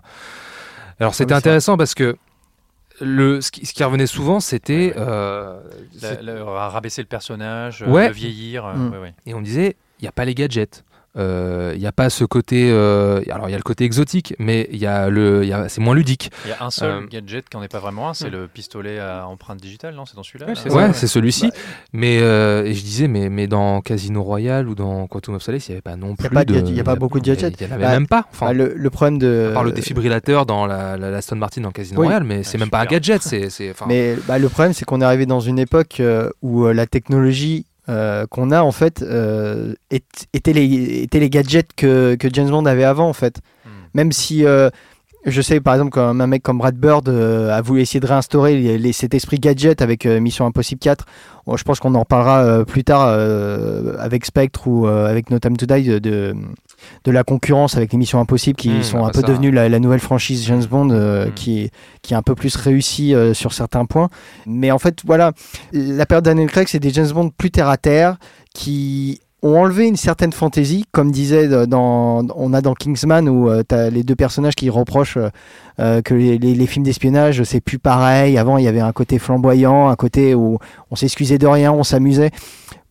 Alors 0.99 1.13
c'était 1.15 1.33
oui, 1.33 1.39
c'est 1.41 1.47
intéressant 1.47 1.77
parce 1.77 1.93
que 1.93 2.15
le, 3.01 3.41
ce, 3.41 3.51
qui, 3.51 3.65
ce 3.65 3.73
qui 3.73 3.83
revenait 3.83 4.07
souvent, 4.07 4.39
c'était. 4.39 4.93
Euh, 4.97 5.59
rabaisser 6.45 7.01
le 7.01 7.07
personnage, 7.07 7.83
euh, 7.83 7.87
Ouais. 7.87 8.07
le 8.07 8.13
vieillir. 8.13 8.65
euh, 8.65 8.73
Mm. 8.75 8.91
ouais, 8.91 8.97
ouais. 8.99 9.13
et 9.25 9.33
on 9.33 9.41
disait, 9.41 9.75
il 9.99 10.03
n'y 10.03 10.07
a 10.07 10.11
pas 10.11 10.25
les 10.25 10.35
gadgets. 10.35 10.83
Euh, 11.17 11.71
Il 11.75 11.79
n'y 11.79 11.85
a 11.87 11.91
pas 11.91 12.09
ce 12.09 12.23
côté. 12.25 12.69
euh, 12.71 13.21
alors, 13.31 13.47
il 13.49 13.51
y 13.51 13.55
a 13.55 13.57
le 13.57 13.63
côté 13.63 13.83
exotique, 13.83 14.33
mais 14.39 14.67
il 14.71 14.77
y 14.79 14.85
a 14.87 15.09
le, 15.09 15.43
il 15.43 15.49
y 15.49 15.53
a- 15.53 15.69
c'est 15.69 15.79
moins 15.81 15.93
ludique. 15.95 16.31
Il 16.45 16.49
y 16.49 16.53
a 16.53 16.63
un 16.63 16.71
seul 16.71 16.91
Euh, 16.91 17.07
gadget 17.07 17.47
qui 17.49 17.55
n'en 17.57 17.63
est 17.63 17.67
pas 17.71 17.79
vraiment 17.79 18.09
un, 18.09 18.13
c'est 18.13 18.29
Mm. 18.29 18.33
le 18.33 18.47
pistolet 18.47 18.99
à 18.99 19.27
empreinte 19.27 19.59
digitale, 19.61 19.93
non 19.95 20.05
C'est 20.05 20.15
dans 20.15 20.23
celui-là 20.23 20.47
Ouais, 20.47 20.53
c'est 20.55 20.71
Ouais, 20.71 20.81
ça, 20.81 20.87
ouais. 20.87 20.93
c'est 20.93 21.07
celui-ci. 21.07 21.51
Mais 21.93 22.19
euh, 22.21 22.65
et 22.65 22.73
je 22.73 22.81
disais, 22.83 23.07
mais, 23.07 23.29
mais 23.29 23.47
dans 23.47 23.81
Casino 23.81 24.23
Royale 24.23 24.67
ou 24.67 24.75
dans 24.75 25.05
Quantum 25.07 25.35
of 25.35 25.43
Solace, 25.43 25.67
il 25.67 25.71
n'y 25.71 25.75
avait 25.75 25.81
pas 25.81 25.95
non 25.95 26.15
plus 26.15 26.29
pas 26.29 26.45
de 26.45 26.53
de. 26.53 26.59
gadget- 26.59 26.75
y 26.75 26.79
a 26.79 26.83
pas 26.83 26.95
beaucoup 26.95 27.19
de 27.19 27.25
gadgets. 27.25 27.53
Il 27.59 27.65
n'y 27.67 27.71
en 27.71 27.75
avait 27.75 27.83
Bah, 27.85 27.91
même 27.91 28.07
pas. 28.07 28.25
Enfin, 28.31 28.47
Bah, 28.47 28.53
le, 28.53 28.73
le 28.75 28.89
problème 28.89 29.19
de. 29.19 29.49
à 29.51 29.53
part 29.53 29.63
le 29.63 29.71
défibrillateur 29.71 30.45
dans 30.45 30.65
la, 30.65 30.97
la, 30.97 31.11
la 31.11 31.17
Aston 31.17 31.35
Martin 31.35 31.61
dans 31.61 31.71
Casino 31.71 31.99
Oui. 32.01 32.07
Royale, 32.07 32.23
mais 32.23 32.43
c'est 32.43 32.53
Ouais, 32.57 32.61
même 32.61 32.69
pas 32.69 32.81
un 32.81 32.85
gadget. 32.85 33.21
C'est, 33.21 33.49
c'est, 33.49 33.73
Mais 33.87 34.15
bah, 34.27 34.39
le 34.39 34.49
problème, 34.49 34.73
c'est 34.73 34.85
qu'on 34.85 35.01
est 35.01 35.05
arrivé 35.05 35.25
dans 35.25 35.39
une 35.41 35.59
époque 35.59 35.99
euh, 35.99 36.29
où 36.41 36.65
euh, 36.65 36.73
la 36.73 36.85
technologie 36.87 37.65
euh, 37.89 38.25
qu'on 38.27 38.51
a, 38.51 38.61
en 38.61 38.71
fait, 38.71 39.01
euh, 39.01 39.73
était, 39.91 40.53
les, 40.53 41.29
gadgets 41.29 41.71
que, 41.75 42.15
que 42.15 42.27
James 42.31 42.49
Bond 42.49 42.65
avait 42.65 42.83
avant, 42.83 43.09
en 43.09 43.13
fait. 43.13 43.39
Hmm. 43.65 43.69
Même 43.93 44.11
si. 44.11 44.45
Je 45.25 45.41
sais 45.41 45.59
par 45.61 45.73
exemple 45.75 45.91
qu'un 45.91 46.19
un 46.19 46.27
mec 46.27 46.43
comme 46.43 46.57
Brad 46.57 46.75
Bird 46.75 47.07
euh, 47.09 47.49
a 47.51 47.61
voulu 47.61 47.81
essayer 47.81 47.99
de 47.99 48.05
réinstaurer 48.07 48.55
les- 48.59 48.77
les- 48.77 48.93
cet 48.93 49.13
esprit 49.13 49.39
gadget 49.39 49.81
avec 49.81 50.05
euh, 50.05 50.19
Mission 50.19 50.45
Impossible 50.45 50.79
4. 50.79 51.05
Bon, 51.45 51.57
je 51.57 51.63
pense 51.63 51.79
qu'on 51.79 51.93
en 51.95 51.99
reparlera 51.99 52.43
euh, 52.43 52.63
plus 52.65 52.83
tard 52.83 53.07
avec 53.99 54.25
Spectre 54.25 54.67
ou 54.67 54.87
avec 54.87 55.29
No 55.29 55.39
Time 55.39 55.57
to 55.57 55.65
Die 55.65 55.99
de, 55.99 56.35
la 57.05 57.23
concurrence 57.23 57.75
avec 57.77 57.91
les 57.91 57.97
Missions 57.97 58.19
Impossibles 58.19 58.57
qui 58.57 58.69
Mmh, 58.69 58.83
sont 58.83 58.99
bah 58.99 59.07
un 59.07 59.09
peu 59.11 59.21
ça. 59.21 59.27
devenues 59.27 59.51
la, 59.51 59.69
la 59.69 59.79
nouvelle 59.79 59.99
franchise 59.99 60.45
James 60.45 60.65
Bond 60.65 60.89
euh, 60.91 61.27
Mmh. 61.27 61.33
qui, 61.33 61.61
est, 61.63 61.71
qui 62.01 62.13
est 62.13 62.17
un 62.17 62.21
peu 62.21 62.35
plus 62.35 62.55
réussie 62.55 63.13
sur 63.33 63.53
certains 63.53 63.85
points. 63.85 64.09
Mais 64.45 64.71
en 64.71 64.79
fait, 64.79 64.99
voilà, 65.05 65.31
la 65.73 66.05
période 66.05 66.25
Daniel 66.25 66.49
Craig, 66.49 66.67
c'est 66.69 66.79
des 66.79 66.89
James 66.91 67.11
Bond 67.11 67.29
plus 67.37 67.51
terre 67.51 67.69
à 67.69 67.77
terre 67.77 68.17
qui 68.53 69.19
ont 69.43 69.59
enlevé 69.59 69.87
une 69.87 69.97
certaine 69.97 70.31
fantaisie, 70.31 70.85
comme 70.91 71.11
disait 71.11 71.47
euh, 71.51 71.65
dans, 71.65 72.25
on 72.35 72.53
a 72.53 72.61
dans 72.61 72.73
Kingsman 72.73 73.27
où 73.29 73.49
tu 73.63 73.75
as 73.75 73.89
les 73.89 74.03
deux 74.03 74.15
personnages 74.15 74.55
qui 74.55 74.69
reprochent 74.69 75.17
euh, 75.17 75.29
euh, 75.79 76.01
que 76.01 76.13
les 76.13 76.67
films 76.67 76.85
d'espionnage 76.85 77.43
c'est 77.43 77.59
plus 77.59 77.77
pareil. 77.77 78.37
Avant 78.37 78.57
il 78.57 78.63
y 78.63 78.67
avait 78.67 78.79
un 78.79 78.93
côté 78.93 79.19
flamboyant, 79.19 79.89
un 79.89 79.95
côté 79.95 80.33
où 80.33 80.59
on 80.89 80.95
s'excusait 80.95 81.37
de 81.37 81.47
rien, 81.47 81.71
on 81.71 81.83
s'amusait. 81.83 82.31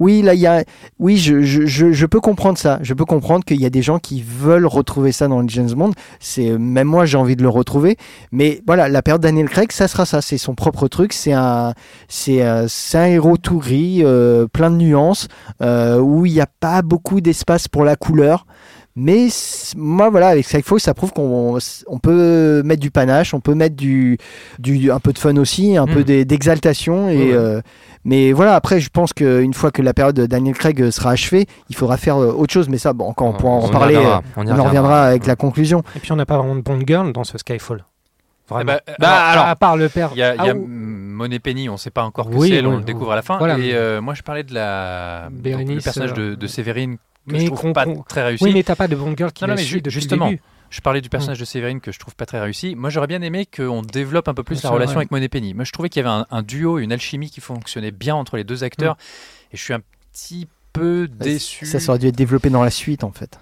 Oui, 0.03 0.23
là 0.23 0.35
il 0.35 0.41
y 0.41 0.47
a, 0.47 0.65
oui, 0.99 1.17
je, 1.17 1.43
je, 1.43 1.65
je, 1.67 1.93
je 1.93 2.07
peux 2.07 2.21
comprendre 2.21 2.59
ça. 2.59 2.79
Je 2.83 2.93
peux 2.95 3.05
comprendre 3.05 3.45
qu'il 3.45 3.61
y 3.61 3.67
a 3.67 3.71
des 3.71 3.83
gens 3.83 3.99
qui 3.99 4.23
veulent 4.27 4.67
retrouver 4.67 5.13
ça 5.13 5.29
dans 5.29 5.41
le 5.41 5.49
James 5.49 5.71
Bond. 5.73 5.93
C'est 6.19 6.51
même 6.59 6.89
moi 6.89 7.05
j'ai 7.07 7.17
envie 7.19 7.37
de 7.37 7.43
le 7.43 7.49
retrouver. 7.49 7.97
Mais 8.33 8.61
voilà, 8.67 8.89
la 8.89 9.03
période 9.03 9.23
Daniel 9.23 9.49
Craig, 9.49 9.71
ça 9.73 9.87
sera 9.89 10.05
ça. 10.07 10.21
C'est 10.21 10.39
son 10.39 10.55
propre 10.55 10.89
truc. 10.89 11.13
C'est 11.13 11.33
un, 11.33 11.75
c'est, 12.09 12.43
euh, 12.43 12.67
un 12.95 13.05
héros 13.07 13.37
tout 13.37 13.59
gris, 13.59 14.01
euh, 14.05 14.47
plein 14.53 14.71
de 14.71 14.77
nuances, 14.77 15.29
euh, 15.63 15.99
où 15.99 16.27
il 16.27 16.33
n'y 16.33 16.41
a 16.41 16.49
pas 16.61 16.83
beaucoup 16.83 17.21
d'espace 17.21 17.69
pour 17.69 17.85
la 17.85 17.97
couleur. 17.97 18.47
Mais 18.95 19.29
moi, 19.75 20.11
voilà, 20.11 20.29
avec 20.29 20.45
Skyfall, 20.47 20.79
ça 20.79 20.93
prouve 20.93 21.13
qu'on 21.15 21.57
on 21.87 21.99
peut 21.99 22.63
mettre 22.63 22.83
du 22.83 22.91
panache, 22.91 23.33
on 23.33 23.41
peut 23.41 23.55
mettre 23.55 23.75
du, 23.75 24.19
du 24.59 24.91
un 24.91 25.01
peu 25.01 25.15
de 25.15 25.19
fun 25.19 25.37
aussi, 25.39 25.79
un 25.79 25.87
Mm. 25.87 25.95
peu 25.95 26.05
d'e- 26.05 26.25
d'exaltation. 26.25 27.09
Et, 27.09 27.33
euh, 27.33 27.63
mais 28.05 28.33
voilà, 28.33 28.55
après, 28.57 28.81
je 28.81 28.89
pense 28.91 29.13
qu'une 29.13 29.55
fois 29.55 29.71
que 29.71 29.81
la 29.83 29.95
période 29.95 30.17
de 30.17 30.27
Daniel 30.27 30.55
Craig 30.57 30.91
sera 30.91 31.11
achevée, 31.11 31.47
il 31.69 31.77
faudra 31.77 31.97
faire 31.97 32.17
euh, 32.17 32.33
autre 32.33 32.53
chose. 32.53 32.69
Mais 32.69 32.79
ça, 32.79 32.93
bon, 32.93 33.07
encore, 33.09 33.29
on 33.29 33.33
pourra 33.33 33.53
en 33.55 33.69
y 33.69 33.71
parler. 33.71 33.97
reviendra, 33.97 34.19
euh, 34.19 34.31
on 34.37 34.59
en 34.59 34.65
reviendra 34.65 35.05
avec 35.07 35.27
la 35.27 35.37
conclusion. 35.37 35.83
Et 35.97 36.01
puis 36.01 36.11
on 36.13 36.17
n'a 36.17 36.27
pas 36.27 36.39
vraiment 36.39 36.57
de 36.57 36.61
Bond 36.63 36.81
Girl 36.87 37.13
dans 37.13 37.25
ce 37.25 37.39
Skyfall. 37.39 37.85
Eh 37.85 38.55
Vraiment. 38.55 38.73
ben, 38.73 38.81
Bah, 38.99 39.09
alors, 39.09 39.33
alors, 39.33 39.47
à 39.47 39.57
part 39.57 39.77
le 39.77 39.89
père. 39.89 40.11
Il 40.15 40.19
y 40.19 40.23
a, 40.23 40.35
il 40.35 40.45
y 40.45 40.49
a 40.49 40.53
Ah, 40.53 40.57
ou- 40.57 40.67
Monet 40.67 41.39
Penny, 41.39 41.69
on 41.69 41.73
ne 41.75 41.79
sait 41.79 41.91
pas 41.91 42.03
encore 42.03 42.29
que 42.29 42.35
Oui, 42.35 42.49
c'est, 42.51 42.67
on 42.67 42.77
le 42.79 42.83
découvre 42.83 43.13
à 43.13 43.17
la 43.17 43.23
fin. 43.23 43.39
voilà. 43.39 43.57
Et 43.59 43.73
euh, 43.75 44.01
moi, 44.01 44.15
je 44.15 44.23
parlais 44.23 44.43
de 44.43 44.53
la 44.53 45.29
donc, 45.31 45.45
le 45.69 45.81
personnage 45.81 46.13
de, 46.15 46.23
euh, 46.33 46.37
de 46.37 46.47
Séverine 46.47 46.97
que 46.97 47.33
mais 47.35 47.47
je 47.47 47.51
trouve 47.53 47.73
pas 47.73 47.87
très 48.09 48.25
réussi. 48.25 48.43
Oui, 48.43 48.51
mais 48.53 48.63
t'as 48.65 48.75
pas 48.75 48.89
de 48.89 48.97
Bond 48.97 49.15
Girl 49.17 49.31
qui 49.33 49.45
Non, 49.45 49.49
non, 49.51 49.55
mais 49.55 49.63
suit 49.63 49.75
ju- 49.77 49.81
depuis 49.83 49.93
justement, 49.95 50.25
le 50.27 50.31
début. 50.33 50.43
Je 50.73 50.81
parlais 50.81 51.03
du 51.03 51.11
personnage 51.11 51.39
de 51.39 51.45
Séverine 51.45 51.81
que 51.83 51.93
je 51.93 51.99
trouve 51.99 52.17
pas 52.17 52.25
très 52.25 52.41
réussi. 52.41 52.75
Moi, 52.75 52.89
j'aurais 52.89 53.07
bien 53.07 53.21
aimé 53.21 53.45
qu'on 53.47 53.83
développe 53.83 54.27
un 54.29 54.33
peu 54.35 54.43
plus 54.43 54.55
Bien 54.55 54.63
la 54.63 54.69
sûr, 54.69 54.75
relation 54.75 54.95
ouais. 54.97 55.01
avec 55.03 55.11
Monet 55.11 55.29
Penny. 55.29 55.53
Moi, 55.53 55.65
je 55.65 55.73
trouvais 55.73 55.91
qu'il 55.91 56.03
y 56.03 56.07
avait 56.07 56.15
un, 56.15 56.27
un 56.31 56.43
duo, 56.43 56.79
une 56.79 56.93
alchimie 56.93 57.29
qui 57.31 57.43
fonctionnait 57.43 57.91
bien 57.91 58.15
entre 58.15 58.39
les 58.39 58.45
deux 58.45 58.65
acteurs. 58.65 58.97
Et 59.53 59.57
je 59.59 59.63
suis 59.63 59.75
un 59.75 59.81
petit 60.13 60.49
peu 60.73 61.09
déçu. 61.09 61.67
Ça, 61.67 61.79
ça 61.79 61.91
aurait 61.93 61.99
dû 61.99 62.07
être 62.07 62.17
développé 62.17 62.49
dans 62.49 62.63
la 62.63 62.71
suite, 62.71 63.05
en 63.05 63.13
fait. 63.13 63.39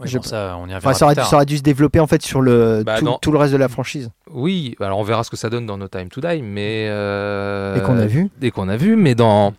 Ouais, 0.00 0.06
je- 0.08 0.16
bon, 0.16 0.22
ça, 0.24 0.56
on 0.58 0.66
y 0.66 0.74
Enfin, 0.74 0.94
ça, 0.94 1.04
aurait 1.04 1.14
ça 1.16 1.36
aurait 1.36 1.44
dû 1.44 1.58
se 1.58 1.62
développer 1.62 2.00
en 2.00 2.06
fait 2.06 2.22
sur 2.22 2.40
le 2.40 2.82
Bah, 2.84 2.98
tout, 2.98 3.04
dans- 3.04 3.18
tout 3.18 3.30
le 3.30 3.36
reste 3.38 3.52
de 3.52 3.58
la 3.58 3.68
franchise. 3.68 4.10
Oui, 4.30 4.74
alors 4.80 4.98
on 4.98 5.04
verra 5.04 5.22
ce 5.22 5.30
que 5.30 5.36
ça 5.36 5.50
donne 5.50 5.66
dans 5.66 5.76
No 5.76 5.86
Time 5.86 6.08
to 6.08 6.20
Die, 6.22 6.40
mais. 6.42 6.86
euh, 6.88 7.76
Et 7.76 7.82
qu'on 7.82 7.98
a 7.98 8.06
vu. 8.06 8.30
Et 8.42 8.50
qu'on 8.50 8.68
a 8.70 8.76
vu, 8.76 8.96
mais 8.96 9.14
dans 9.14 9.52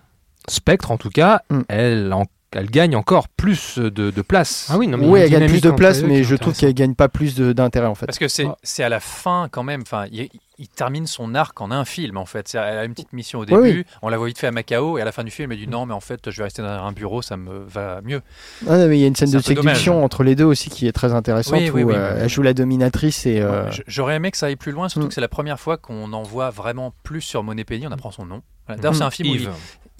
Spectre, 0.49 0.91
en 0.91 0.97
tout 0.97 1.09
cas, 1.11 1.41
Mm. 1.51 1.61
elle, 1.69 2.13
en- 2.13 2.25
elle 2.55 2.69
gagne 2.69 2.95
encore 2.95 3.27
plus 3.27 3.77
de, 3.77 3.89
de 4.11 4.21
place. 4.21 4.67
Ah 4.71 4.77
oui, 4.77 4.87
non, 4.87 4.97
mais 4.97 5.07
Oui, 5.07 5.19
elle 5.19 5.29
gagne 5.29 5.47
plus 5.47 5.61
de 5.61 5.71
place, 5.71 6.01
mais 6.01 6.23
je 6.23 6.35
trouve 6.35 6.55
qu'elle 6.57 6.73
gagne 6.73 6.95
pas 6.95 7.09
plus 7.09 7.35
de- 7.35 7.53
d'intérêt 7.53 7.87
en 7.87 7.95
fait. 7.95 8.05
Parce 8.05 8.17
que 8.19 8.27
c'est 8.27 8.45
Ah. 8.45 8.57
c'est 8.63 8.83
à 8.83 8.89
la 8.89 8.99
fin 8.99 9.47
quand 9.51 9.63
même. 9.63 9.81
Enfin, 9.81 10.05
il, 10.11 10.29
il 10.57 10.67
termine 10.69 11.05
son 11.07 11.35
arc 11.35 11.59
en 11.61 11.71
un 11.71 11.83
film 11.85 12.17
en 12.17 12.25
fait. 12.25 12.53
Elle 12.55 12.77
a 12.77 12.85
une 12.85 12.93
petite 12.93 13.11
mission 13.13 13.39
au 13.39 13.45
début. 13.45 13.59
oui. 13.61 13.85
On 14.01 14.09
la 14.09 14.17
voit 14.17 14.27
vite 14.27 14.39
fait 14.39 14.47
à 14.47 14.51
Macao 14.51 14.97
et 14.97 15.01
à 15.01 15.05
la 15.05 15.11
fin 15.11 15.23
du 15.23 15.31
film, 15.31 15.51
elle 15.51 15.57
dit 15.57 15.67
non, 15.67 15.85
mais 15.85 15.93
en 15.93 15.99
fait, 15.99 16.29
je 16.31 16.37
vais 16.37 16.43
rester 16.43 16.61
dans 16.61 16.67
un 16.67 16.91
bureau, 16.91 17.21
ça 17.21 17.37
me 17.37 17.59
va 17.67 18.01
mieux. 18.03 18.21
Ah 18.67 18.77
non, 18.77 18.87
mais 18.87 18.97
il 18.97 19.01
y 19.01 19.03
a 19.03 19.07
une 19.07 19.15
scène 19.15 19.31
de 19.31 19.37
un 19.37 19.41
séduction 19.41 20.03
entre 20.03 20.23
les 20.23 20.35
deux 20.35 20.45
aussi 20.45 20.69
qui 20.69 20.87
est 20.87 20.91
très 20.93 21.13
intéressante 21.13 21.59
Oui, 21.59 21.69
où 21.69 21.75
oui, 21.75 21.83
euh, 21.95 22.13
oui. 22.15 22.19
elle 22.23 22.29
joue 22.29 22.41
la 22.41 22.53
dominatrice 22.53 23.25
et 23.25 23.41
euh, 23.41 23.69
J'aurais 23.87 24.15
aimé 24.15 24.31
que 24.31 24.37
ça 24.37 24.45
aille 24.47 24.55
plus 24.55 24.71
loin, 24.71 24.89
surtout 24.89 25.05
Mm. 25.05 25.09
que 25.09 25.13
c'est 25.15 25.21
la 25.21 25.27
première 25.27 25.59
fois 25.59 25.77
qu'on 25.77 26.13
en 26.13 26.23
voit 26.23 26.49
vraiment 26.51 26.93
plus 27.03 27.21
sur 27.21 27.43
Monet 27.43 27.63
Penny. 27.65 27.85
On 27.87 27.91
apprend 27.91 28.11
son 28.11 28.25
nom. 28.25 28.41
Voilà. 28.67 28.81
D'ailleurs, 28.81 28.93
Mm. 28.93 28.97
c'est 28.97 29.03
un 29.03 29.11
film 29.11 29.29
où 29.29 29.35
Yves. 29.35 29.49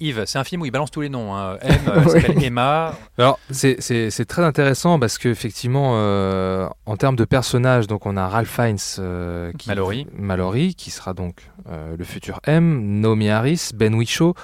il, 0.00 0.06
Yves, 0.08 0.24
c'est 0.26 0.38
un 0.38 0.44
film 0.44 0.60
où 0.62 0.66
il 0.66 0.70
balance 0.70 0.90
tous 0.90 1.00
les 1.00 1.08
noms. 1.08 1.34
hein. 1.34 1.56
M, 1.62 1.78
euh, 1.88 2.00
elle 2.04 2.10
s'appelle 2.10 2.42
Emma. 2.44 2.94
Alors, 3.16 3.38
c'est- 3.50 4.24
très 4.26 4.42
intéressant 4.42 4.98
parce 4.98 5.16
qu'effectivement, 5.18 5.92
euh, 5.94 6.68
en 6.84 6.96
termes 6.96 7.16
de 7.16 7.24
personnages, 7.24 7.86
donc 7.86 8.04
on 8.06 8.16
a 8.16 8.28
Ralph 8.28 8.48
Fiennes, 8.50 8.76
euh, 8.98 9.52
qui, 9.58 9.68
Mallory. 9.68 10.06
Mallory, 10.18 10.45
qui 10.50 10.90
sera 10.90 11.14
donc 11.14 11.50
euh, 11.68 11.96
le 11.96 12.04
futur 12.04 12.40
M, 12.44 13.00
Naomi 13.00 13.28
Harris, 13.28 13.70
Ben 13.74 13.94
Whishaw. 13.94 14.34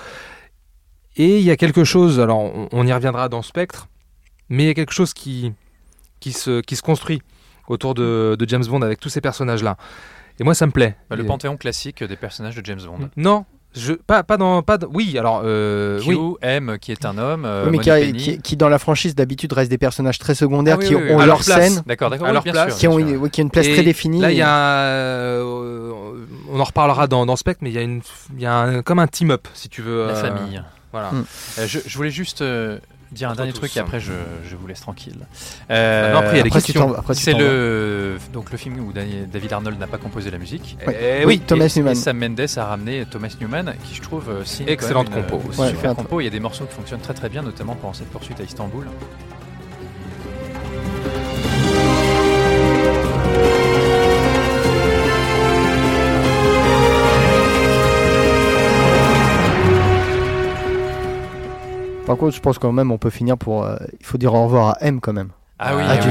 Et 1.17 1.39
il 1.39 1.45
y 1.45 1.51
a 1.51 1.57
quelque 1.57 1.85
chose, 1.85 2.21
alors 2.21 2.41
on, 2.41 2.69
on 2.73 2.87
y 2.87 2.93
reviendra 2.93 3.29
dans 3.29 3.43
Spectre, 3.43 3.89
mais 4.49 4.65
il 4.65 4.67
y 4.67 4.71
a 4.71 4.75
quelque 4.75 4.93
chose 4.93 5.13
qui, 5.13 5.53
qui, 6.21 6.33
se, 6.33 6.61
qui 6.61 6.77
se 6.77 6.83
construit 6.83 7.21
autour 7.69 7.95
de, 7.95 8.37
de 8.39 8.49
James 8.49 8.65
Bond 8.65 8.83
avec 8.83 9.01
tous 9.01 9.09
ces 9.09 9.21
personnages-là. 9.21 9.77
Et 10.41 10.45
moi, 10.45 10.55
ça 10.55 10.67
me 10.67 10.73
plaît. 10.73 10.97
Bah, 11.11 11.17
le 11.17 11.25
panthéon 11.25 11.57
classique 11.57 12.03
des 12.03 12.17
personnages 12.17 12.57
de 12.57 12.65
James 12.65 12.81
Bond. 12.85 13.11
Non, 13.17 13.45
je, 13.75 13.93
pas, 13.95 14.23
pas 14.23 14.37
dans. 14.37 14.63
Pas 14.63 14.79
dans- 14.79 14.89
oui, 14.93 15.17
alors. 15.19 15.43
euh, 15.45 15.99
Q, 16.01 16.15
oui. 16.15 16.35
M, 16.43 16.77
qui 16.81 16.93
est 16.93 17.05
un 17.05 17.17
homme. 17.19 17.45
euh, 17.45 17.65
oui, 17.65 17.71
mais 17.73 17.79
qui, 17.79 17.89
Money 17.91 18.03
a- 18.03 18.07
Penny. 18.07 18.19
qui- 18.23 18.39
qui, 18.43 18.57
dans 18.57 18.69
la 18.69 18.79
franchise 18.79 19.15
d'habitude 19.15 19.53
restent 19.53 19.71
des 19.71 19.79
personnages 19.79 20.19
très 20.19 20.35
secondaires 20.35 20.77
Ah 20.79 20.83
oui, 20.83 20.89
qui 20.89 20.95
oui, 20.95 21.03
oui. 21.07 21.13
ont 21.15 21.19
leur 21.25 21.43
scène, 21.43 21.83
D'accord, 21.87 22.11
d'accord. 22.11 22.27
À 22.29 22.33
leur 22.33 22.43
bien 22.43 22.53
place. 22.53 22.69
sûr, 22.71 22.79
qui 22.79 22.89
ont 22.89 22.97
bien 22.97 23.07
une, 23.07 23.13
sûr. 23.15 23.23
oui, 23.23 23.31
qui 23.31 23.41
ont 23.41 23.45
une 23.45 23.51
place 23.51 23.67
Et 23.67 23.73
très 23.75 23.83
définie. 23.83 24.21
Là, 24.21 24.31
il 24.31 24.37
y 24.39 24.43
a. 24.43 24.49
euh, 24.79 25.43
on 26.51 26.61
en 26.61 26.65
reparlera 26.65 27.07
dans, 27.07 27.25
dans 27.27 27.37
Spectre, 27.37 27.61
mais 27.63 27.71
il 27.71 27.75
y 27.75 27.79
a, 27.79 27.83
une, 27.83 28.03
il 28.37 28.43
y 28.43 28.47
a 28.47 28.55
un- 28.55 28.83
comme 28.83 28.99
un 28.99 29.07
team-up, 29.07 29.49
si 29.55 29.69
tu 29.69 29.83
veux. 29.83 30.07
La 30.07 30.13
euh, 30.13 30.15
famille. 30.15 30.63
Voilà. 30.93 31.11
Mm. 31.13 31.25
Euh, 31.61 31.67
je, 31.67 31.79
je 31.87 31.97
voulais 31.97 32.11
juste 32.11 32.43
euh, 32.43 32.79
dire 33.13 33.31
un 33.31 33.35
dernier 33.35 33.53
tous. 33.53 33.59
truc 33.61 33.77
et 33.77 33.81
après 33.81 34.01
je, 34.01 34.13
je 34.49 34.57
vous 34.57 34.67
laisse 34.67 34.81
tranquille. 34.81 35.19
Euh, 35.71 36.13
non, 36.13 36.19
après, 36.19 36.33
il 36.35 36.37
y 36.39 36.41
a 36.41 36.43
des 36.43 36.49
après, 36.49 36.61
tu 36.61 36.67
questions. 36.73 36.89
t'en- 36.93 36.99
après, 36.99 37.15
tu 37.15 37.23
C'est 37.23 37.35
le 37.35 38.19
donc 38.33 38.51
le 38.51 38.57
film 38.59 38.79
où 38.81 38.93
David 38.93 39.53
Arnold 39.53 39.79
n'a 39.79 39.87
pas 39.87 39.99
composé 39.99 40.31
la 40.31 40.39
musique. 40.39 40.77
Ouais. 40.87 40.97
Eh 41.01 41.19
Oui, 41.27 41.35
oui, 41.37 41.41
Thomas 41.41 41.67
et, 41.67 41.79
Newman. 41.79 41.93
et 41.93 41.95
Sam 41.95 42.19
Mendes 42.19 42.41
a 42.57 42.65
ramené 42.65 43.05
Thomas 43.11 43.35
Newman, 43.41 43.75
qui 43.85 43.95
je 43.95 44.03
trouve 44.03 44.29
euh, 44.31 44.45
signe 44.45 44.69
Excellente 44.69 45.09
une, 45.09 45.23
compo 45.23 45.37
euh, 45.45 45.49
aussi. 45.51 45.61
Ouais, 45.61 45.69
super 45.71 45.95
compo. 45.95 46.21
Il 46.21 46.25
y 46.25 46.27
a 46.27 46.31
des 46.31 46.41
morceaux 46.41 46.65
qui 46.65 46.75
fonctionnent 46.75 47.01
très 47.01 47.15
très 47.15 47.29
bien, 47.29 47.43
notamment 47.43 47.75
pendant 47.77 47.93
cette 47.95 48.09
poursuite 48.11 48.41
à 48.41 48.45
Istanbul. 48.45 48.87
Par 62.13 62.19
contre, 62.19 62.37
je 62.37 62.41
pense 62.41 62.59
quand 62.59 62.73
même 62.73 62.91
on 62.93 62.99
peut 62.99 63.11
finir 63.11 63.37
pour. 63.39 63.65
euh, 63.65 63.77
il 64.01 64.07
faut 64.07 64.19
dire 64.19 64.35
au 64.35 64.45
revoir 64.45 64.71
à 64.71 64.77
M 64.85 65.01
quand 65.01 65.13
même. 65.13 65.31
Ah 65.59 65.77
oui, 65.77 65.83
Ah, 65.87 65.91
ah 65.93 66.01
Judi 66.01 66.11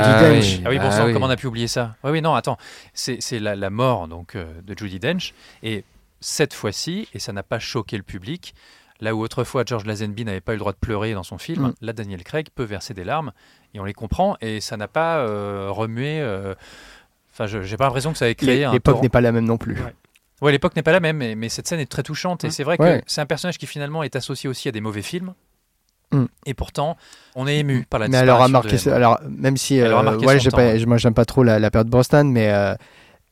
oui. 0.58 0.62
Ah 0.66 0.70
oui, 0.70 0.78
bon 0.80 0.86
Ah 0.88 0.92
sang, 0.92 1.06
oui. 1.06 1.14
comment 1.14 1.26
on 1.28 1.30
a 1.30 1.36
pu 1.36 1.48
oublier 1.48 1.68
ça? 1.68 1.96
Oui, 2.04 2.12
oui, 2.12 2.22
non, 2.22 2.34
attends. 2.36 2.58
C'est 2.94 3.18
c'est 3.20 3.40
la, 3.40 3.56
la 3.56 3.70
mort 3.70 4.08
donc 4.08 4.36
euh, 4.36 4.46
de 4.64 4.78
Judy 4.78 5.00
Dench. 5.00 5.34
Et 5.62 5.84
cette 6.22 6.54
fois-ci, 6.54 7.08
et 7.14 7.20
ça 7.20 7.34
n'a 7.34 7.44
pas 7.44 7.60
choqué 7.60 7.98
le 7.98 8.04
public, 8.04 8.54
là 9.02 9.14
où 9.16 9.20
autrefois 9.22 9.64
George 9.66 9.86
Lazenby 9.86 10.24
n'avait 10.26 10.40
pas 10.42 10.54
eu 10.54 10.56
le 10.56 10.60
droit 10.60 10.72
de 10.72 10.78
pleurer 10.78 11.14
dans 11.14 11.24
son 11.24 11.38
film, 11.38 11.68
Mm. 11.68 11.74
là 11.82 11.94
Daniel 11.94 12.24
Craig 12.24 12.48
peut 12.56 12.64
verser 12.64 12.94
des 12.94 13.04
larmes 13.04 13.32
et 13.74 13.80
on 13.80 13.84
les 13.84 13.94
comprend 13.94 14.38
et 14.42 14.62
ça 14.62 14.78
n'a 14.78 14.88
pas 14.88 15.18
euh, 15.20 15.68
remué. 15.70 16.20
euh, 16.22 16.56
Enfin, 17.34 17.48
je 17.48 17.62
j'ai 17.62 17.78
pas 17.78 17.86
l'impression 17.86 18.12
que 18.12 18.18
ça 18.18 18.30
ait 18.30 18.36
créé 18.36 18.66
un. 18.66 18.72
L'époque 18.74 19.02
n'est 19.02 19.10
pas 19.10 19.22
la 19.22 19.32
même 19.32 19.46
non 19.46 19.58
plus. 19.58 19.76
Ouais. 19.76 19.94
Ouais, 20.42 20.52
l'époque 20.52 20.76
n'est 20.76 20.82
pas 20.84 20.92
la 20.92 21.00
même, 21.00 21.18
mais, 21.18 21.36
mais 21.36 21.50
cette 21.50 21.68
scène 21.68 21.80
est 21.80 21.86
très 21.92 22.04
touchante. 22.04 22.44
Et 22.44 22.48
Mm. 22.48 22.52
c'est 22.52 22.64
vrai 22.64 22.78
que 22.78 22.84
Ouais. 22.84 23.04
c'est 23.08 23.22
un 23.22 23.26
personnage 23.26 23.58
qui 23.58 23.68
finalement 23.68 24.04
est 24.04 24.16
associé 24.16 24.50
aussi 24.50 24.68
à 24.70 24.72
des 24.72 24.82
mauvais 24.82 25.02
films. 25.02 25.34
Mm. 26.12 26.26
Et 26.46 26.54
pourtant, 26.54 26.98
on 27.36 27.48
est 27.48 27.58
ému 27.60 27.86
par 27.90 28.00
la 28.00 28.08
mais 28.08 28.18
elle 28.18 28.30
aura 28.30 28.46
disparition 28.48 28.90
marqué. 28.90 28.90
de. 28.90 28.96
Alors, 28.96 29.20
même 29.30 29.58
si. 29.58 29.78
Elle 29.78 29.94
euh, 29.94 30.18
ouais, 30.18 30.40
temps, 30.40 30.58
pas- 30.58 30.86
moi, 30.86 30.98
j'aime 30.98 31.14
pas 31.14 31.26
trop 31.26 31.44
la, 31.44 31.60
la 31.60 31.72
période 31.72 31.90
Brosnan, 31.90 32.26
mais. 32.26 32.50
euh, 32.52 32.76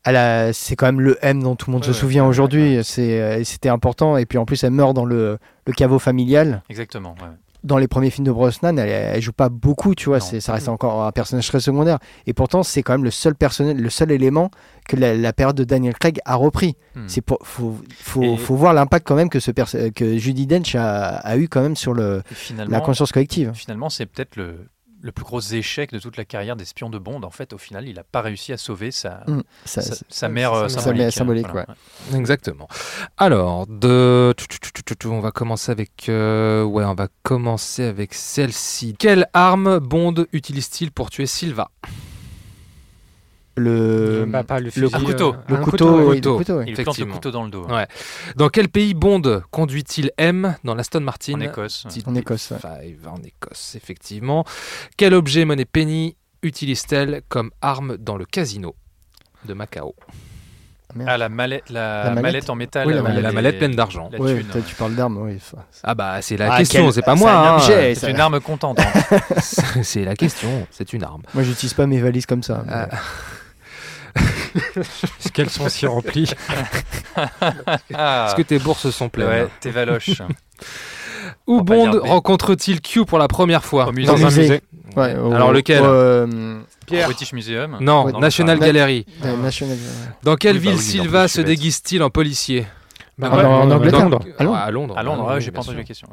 elle 0.06 0.54
c'est 0.54 0.78
quand 0.78 0.86
même 0.86 1.02
le 1.02 1.18
M 1.22 1.44
dont 1.44 1.56
tout 1.58 1.70
le 1.70 1.74
monde 1.74 1.82
Ouais, 1.82 1.88
se 1.88 1.92
ouais, 1.92 2.00
souvient 2.00 2.26
aujourd'hui. 2.26 2.80
C'est, 2.84 3.20
euh, 3.22 3.44
C'était 3.44 3.68
important. 3.70 4.16
Et 4.16 4.26
puis 4.26 4.38
en 4.38 4.46
plus, 4.46 4.64
elle 4.64 4.72
meurt 4.72 4.94
dans 4.96 5.04
le, 5.06 5.38
le 5.68 5.74
caveau 5.74 6.00
familial. 6.00 6.64
Exactement. 6.70 7.16
Dans 7.64 7.78
les 7.78 7.88
premiers 7.90 8.10
films 8.10 8.26
de 8.26 8.32
Brosnan, 8.32 8.78
elle, 8.80 8.88
elle 8.90 9.22
joue 9.22 9.34
pas 9.34 9.50
beaucoup, 9.50 9.94
tu 9.94 10.06
vois. 10.10 10.20
Ça 10.22 10.54
reste 10.54 10.70
encore 10.70 11.04
un 11.04 11.12
personnage 11.12 11.48
très 11.48 11.60
secondaire. 11.60 12.00
Et 12.26 12.34
pourtant, 12.34 12.64
c'est 12.64 12.84
quand 12.84 12.94
même 12.94 13.04
le 13.04 13.12
seul 13.12 13.36
personnage, 13.36 13.76
le 13.76 13.90
seul 13.90 14.12
élément 14.12 14.50
que 14.88 14.96
la, 14.96 15.14
la 15.16 15.34
période 15.34 15.58
de 15.58 15.66
Daniel 15.66 15.94
Craig 15.96 16.20
a 16.24 16.36
repris. 16.36 16.76
Hmm. 16.96 17.04
C'est 17.08 17.22
pour, 17.22 17.40
faut, 17.44 17.76
faut, 18.00 18.24
Et- 18.24 18.38
faut 18.38 18.56
voir 18.56 18.74
l'impact 18.74 19.06
quand 19.06 19.16
même 19.16 19.30
que 19.30 19.40
ce 19.42 19.52
que 19.52 20.18
Judy 20.18 20.48
Dench 20.48 20.74
a, 20.76 21.18
a 21.18 21.38
eu 21.38 21.48
quand 21.50 21.62
même 21.62 21.76
sur 21.76 21.94
le, 21.94 22.24
la 22.56 22.80
conscience 22.80 23.12
collective. 23.12 23.52
finalement, 23.54 23.90
c'est 23.90 24.06
peut-être 24.06 24.38
le, 24.38 24.68
le 25.02 25.12
plus 25.12 25.24
gros 25.24 25.40
échec 25.40 25.92
de 25.92 26.00
toute 26.00 26.18
la 26.18 26.26
carrière 26.26 26.56
d'espion 26.56 26.90
de 26.90 26.98
Bond. 26.98 27.24
En 27.24 27.30
fait, 27.30 27.54
au 27.54 27.58
final, 27.58 27.88
il 27.88 27.96
n'a 27.96 28.04
pas 28.04 28.22
réussi 28.22 28.52
à 28.54 28.58
sauver 28.58 28.92
sa, 28.92 29.24
Mm. 29.28 29.42
Ça- 29.66 29.82
sa, 30.10 30.30
mère 30.30 30.54
euh, 30.54 30.68
symbolique. 30.68 31.02
mère 31.04 31.14
symbolique, 31.14 31.48
Voilà, 31.52 31.68
Exactement. 32.16 32.68
Alors, 33.18 33.66
de... 33.68 34.34
on 35.06 35.20
va 35.20 35.32
commencer 35.32 35.72
avec... 35.72 36.08
euh, 36.10 36.64
Ouais, 36.64 36.84
on 36.84 36.96
va 36.96 37.08
commencer 37.24 37.84
avec 37.84 38.14
celle-ci. 38.14 38.96
Quelle 38.98 39.28
arme 39.34 39.80
Bond 39.80 40.26
utilise-t-il 40.34 40.92
pour 40.92 41.10
tuer 41.10 41.26
Silva? 41.28 41.70
Le, 43.60 44.26
Bah, 44.28 44.44
pas 44.44 44.60
le, 44.60 44.66
le 44.66 44.72
fusil, 44.72 45.04
couteau. 45.06 45.36
le 45.48 45.58
couteau, 45.58 46.10
oui, 46.10 46.22
le 46.22 46.32
couteau. 46.38 46.62
Il 46.66 46.74
plante 46.74 46.98
le 46.98 47.06
couteau 47.06 47.32
dans 47.32 47.44
le 47.44 47.50
dos. 47.52 47.66
Ouais. 47.68 47.88
Dans 48.36 48.50
quel 48.50 48.70
pays 48.70 48.94
Bond 48.94 49.42
conduit-il 49.52 50.12
M 50.18 50.56
dans 50.64 50.76
l'Aston 50.76 51.02
Martin 51.02 51.34
En 51.36 51.42
Écosse. 51.42 51.86
En 52.06 52.16
Écosse, 52.16 52.52
ouais. 52.52 52.58
Five, 52.60 53.08
en 53.08 53.18
Écosse, 53.24 53.76
effectivement. 53.76 54.46
Quel 54.98 55.14
objet 55.14 55.46
Money 55.46 55.66
Penny 55.66 56.16
utilise-t-elle 56.42 57.22
comme 57.30 57.52
arme 57.62 57.98
dans 57.98 58.18
le 58.18 58.26
casino 58.26 58.76
de 59.46 59.54
Macao? 59.54 59.94
Ah, 61.06 61.20
la 61.20 61.30
mallette, 61.30 61.70
la, 61.70 62.06
La 62.06 62.10
mallette 62.10 62.22
mallette 62.24 62.50
en 62.50 62.56
métal. 62.56 62.88
Oui, 62.88 62.96
la 62.96 63.04
mallette. 63.04 63.22
La 63.22 63.32
mallette 63.32 63.58
pleine 63.60 63.76
d'argent. 63.76 64.10
la 64.12 64.20
Ouais, 64.20 64.44
tu 64.68 64.74
parles 64.74 64.96
d'armes, 64.96 65.18
oui. 65.22 65.38
Ah 65.84 65.94
bah 65.94 66.20
c'est 66.24 66.36
la 66.36 66.52
Ah, 66.54 66.58
question, 66.58 66.86
quel- 66.86 66.94
c'est 66.94 67.02
pas 67.04 67.14
c'est 67.16 67.20
moi. 67.20 67.32
un 67.32 67.44
hein. 67.44 67.56
objet. 67.58 67.94
C'est 67.94 68.02
ça- 68.02 68.10
une 68.10 68.20
arme 68.20 68.40
contente. 68.40 68.80
hein. 68.80 69.20
c'est 69.84 70.04
la 70.04 70.16
question, 70.16 70.66
c'est 70.72 70.92
une 70.92 71.04
arme. 71.04 71.22
Moi, 71.36 71.44
j'utilise 71.44 71.76
pas 71.76 71.86
mes 71.86 72.00
valises 72.02 72.26
comme 72.26 72.42
ça. 72.42 72.64
Ah. 72.68 72.88
Est-ce 74.76 75.32
qu'elles 75.32 75.50
sont 75.50 75.70
si 75.70 75.86
remplies 75.88 76.32
Est-ce 77.18 78.36
que 78.36 78.42
tes 78.42 78.60
bourses 78.60 78.90
sont 78.90 79.10
pleines 79.10 79.28
ouais, 79.28 79.48
t'es 79.60 79.70
valoche. 79.72 80.22
Où 81.48 81.62
Bond 81.64 81.90
dire 81.92 82.02
rencontre-t-il 82.04 82.82
Q 82.82 83.06
pour 83.06 83.20
la 83.20 83.28
première 83.28 83.64
fois 83.66 83.88
Au 83.88 83.92
musée. 83.92 84.08
Dans 84.08 84.22
un 84.22 84.26
musée. 84.26 84.42
musée. 84.42 84.62
Ouais, 84.96 85.16
au- 85.18 85.32
Alors, 85.34 85.52
lequel 85.52 85.82
euh, 85.84 86.60
British 86.88 87.34
Museum. 87.34 87.78
Non, 87.80 88.06
Ouais, 88.06 88.14
National 88.20 88.60
le 88.60 88.66
Gallery. 88.66 89.06
euh, 89.26 89.36
National. 89.38 89.78
Dans 90.24 90.36
quelle 90.36 90.58
Oui, 90.58 90.64
bah 90.66 90.72
ville 90.72 90.80
oui, 90.80 90.84
Silva 90.86 91.28
se 91.28 91.42
déguise-t-il 91.42 92.02
en 92.02 92.10
policier 92.10 92.66
Bah, 93.18 93.30
Ah, 93.32 93.38
ouais, 93.38 93.44
en 93.46 93.70
Angleterre. 93.72 94.00
Londres. 94.02 94.20
À 94.38 94.44
Londres. 94.44 94.58
à 94.58 94.72
Londres. 94.72 94.98
À 94.98 95.04
Londres, 95.04 95.24
Ah, 95.26 95.30
ouais, 95.32 95.36
oui, 95.38 95.42
j'ai 95.42 95.52
pas 95.52 95.60
entendu 95.62 95.78
la 95.78 95.84
question. 95.84 96.08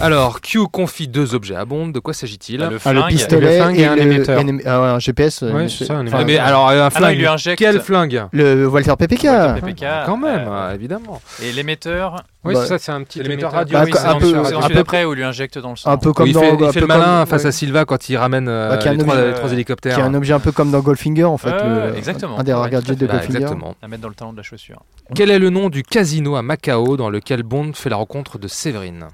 Alors, 0.00 0.40
Q 0.40 0.66
confie 0.66 1.06
deux 1.06 1.36
objets 1.36 1.54
à 1.54 1.64
Bond. 1.64 1.86
De 1.88 2.00
quoi 2.00 2.14
s'agit-il 2.14 2.60
Ah, 2.62 2.68
le 2.70 2.78
Ah, 2.84 2.92
le 2.92 3.02
pistolet 3.06 3.58
le 3.60 3.74
et, 3.76 3.80
et 3.82 3.86
un 3.86 3.94
le- 3.94 4.02
émetteur. 4.02 4.40
et 4.40 4.42
un- 4.42 4.58
ah 4.66 4.98
GPS. 4.98 5.42
euh, 5.44 5.52
Ouais, 5.52 5.62
une- 5.62 5.68
c'est 5.68 5.84
ça, 5.84 5.94
un 5.94 6.06
enfin, 6.06 6.18
Ah, 6.20 6.24
Mais 6.24 6.36
alors, 6.36 6.68
un 6.68 6.72
Ah 6.80 6.84
non, 6.84 6.90
flingue. 6.90 7.14
il 7.14 7.18
lui 7.20 7.26
injecte. 7.28 7.58
Quel 7.60 7.80
flingue 7.80 8.24
Le 8.32 8.66
Walter 8.66 8.92
PPK. 8.98 9.24
Walter 9.28 9.60
PPK, 9.60 9.86
Quand 10.04 10.16
même, 10.16 10.48
euh, 10.48 10.50
euh, 10.70 10.74
évidemment. 10.74 11.22
Et 11.42 11.52
l'émetteur. 11.52 12.16
Oui, 12.44 12.54
Bah, 12.54 12.60
c'est 12.62 12.66
ça, 12.70 12.78
c'est 12.78 12.92
un 12.92 13.02
petit 13.04 13.20
émetteur 13.20 13.52
radio. 13.52 13.78
Bah, 13.78 13.84
oui, 13.86 13.90
co- 13.92 13.98
c'est 13.98 14.04
un 14.06 14.12
dans 14.14 14.18
peu- 14.18 14.26
un 14.36 14.50
dans 14.50 14.66
peu- 14.68 14.74
d'après 14.74 15.04
où 15.04 15.12
il 15.12 15.16
lui 15.16 15.24
injecte 15.24 15.58
dans 15.58 15.70
le 15.70 15.76
sang. 15.76 15.92
Un 15.92 15.96
peu 15.96 16.12
comme 16.12 16.26
il 16.26 16.34
dans. 16.34 16.40
fait, 16.40 16.54
il 16.58 16.64
un 16.64 16.72
fait 16.72 16.80
peu 16.80 16.80
le 16.80 16.86
malin 16.88 17.18
comme- 17.20 17.26
face 17.28 17.42
ouais, 17.42 17.48
à 17.48 17.52
Silva 17.52 17.84
quand 17.84 18.08
il 18.08 18.16
ramène 18.16 18.48
euh, 18.48 18.68
Bah, 18.70 18.78
les, 18.82 18.88
un 18.90 18.96
trois, 18.98 19.14
objet- 19.14 19.26
les 19.28 19.34
trois 19.34 19.52
hélicoptères. 19.52 19.94
Qui 19.94 20.00
est 20.00 20.04
un 20.04 20.14
objet 20.14 20.32
un 20.34 20.40
peu 20.40 20.50
comme 20.52 20.70
dans 20.72 20.80
Goldfinger 20.80 21.24
en 21.24 21.38
fait. 21.38 21.54
Exactement. 21.96 22.38
Un 22.38 22.42
des 22.42 22.52
rares 22.52 22.68
gadgets 22.68 22.98
de. 22.98 23.06
Bah, 23.06 23.12
Goldfinger. 23.14 23.36
exactement. 23.38 23.74
À 23.80 23.86
mettre 23.88 24.02
dans 24.02 24.08
le 24.08 24.14
talon 24.14 24.32
de 24.32 24.38
la 24.38 24.42
chaussure. 24.42 24.80
Quel 25.14 25.30
est 25.30 25.38
le 25.38 25.50
nom 25.50 25.70
du 25.70 25.82
casino 25.84 26.34
à 26.36 26.42
Macao 26.42 26.96
dans 26.96 27.08
lequel 27.10 27.44
Bond 27.44 27.70
fait 27.74 27.88
la 27.90 27.96
rencontre 27.96 28.38
de 28.38 28.48
Séverine? 28.48 29.06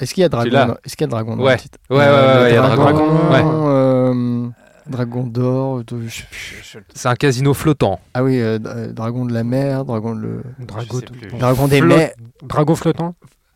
Est-ce 0.00 0.14
qu'il 0.14 0.22
y 0.22 0.24
a 0.24 0.28
Dragon 0.28 0.74
Est-ce 0.84 0.96
qu'il 0.96 1.04
y 1.04 1.08
a 1.08 1.10
Dragon 1.10 1.36
Ouais. 1.38 1.56
Ouais, 1.90 1.96
ouais, 1.96 1.98
ouais, 1.98 2.50
il 2.50 2.54
y 2.54 2.56
a 2.58 2.62
Dragon. 2.62 2.82
Dragon. 2.84 3.30
Ouais. 3.30 3.42
euh, 3.44 4.48
Dragon 4.86 5.24
d'or. 5.24 5.82
C'est 6.94 7.08
un 7.08 7.14
casino 7.14 7.52
flottant. 7.54 8.00
Ah 8.14 8.22
oui, 8.24 8.40
euh, 8.40 8.58
Dragon 8.92 9.24
de 9.26 9.32
la 9.34 9.44
mer, 9.44 9.84
Dragon 9.84 10.14
de 10.14 10.20
le. 10.20 10.42
Dragon 11.38 11.68
des 11.68 11.80
mers. 11.80 12.10
Dragon 12.42 12.74
flottant 12.74 13.14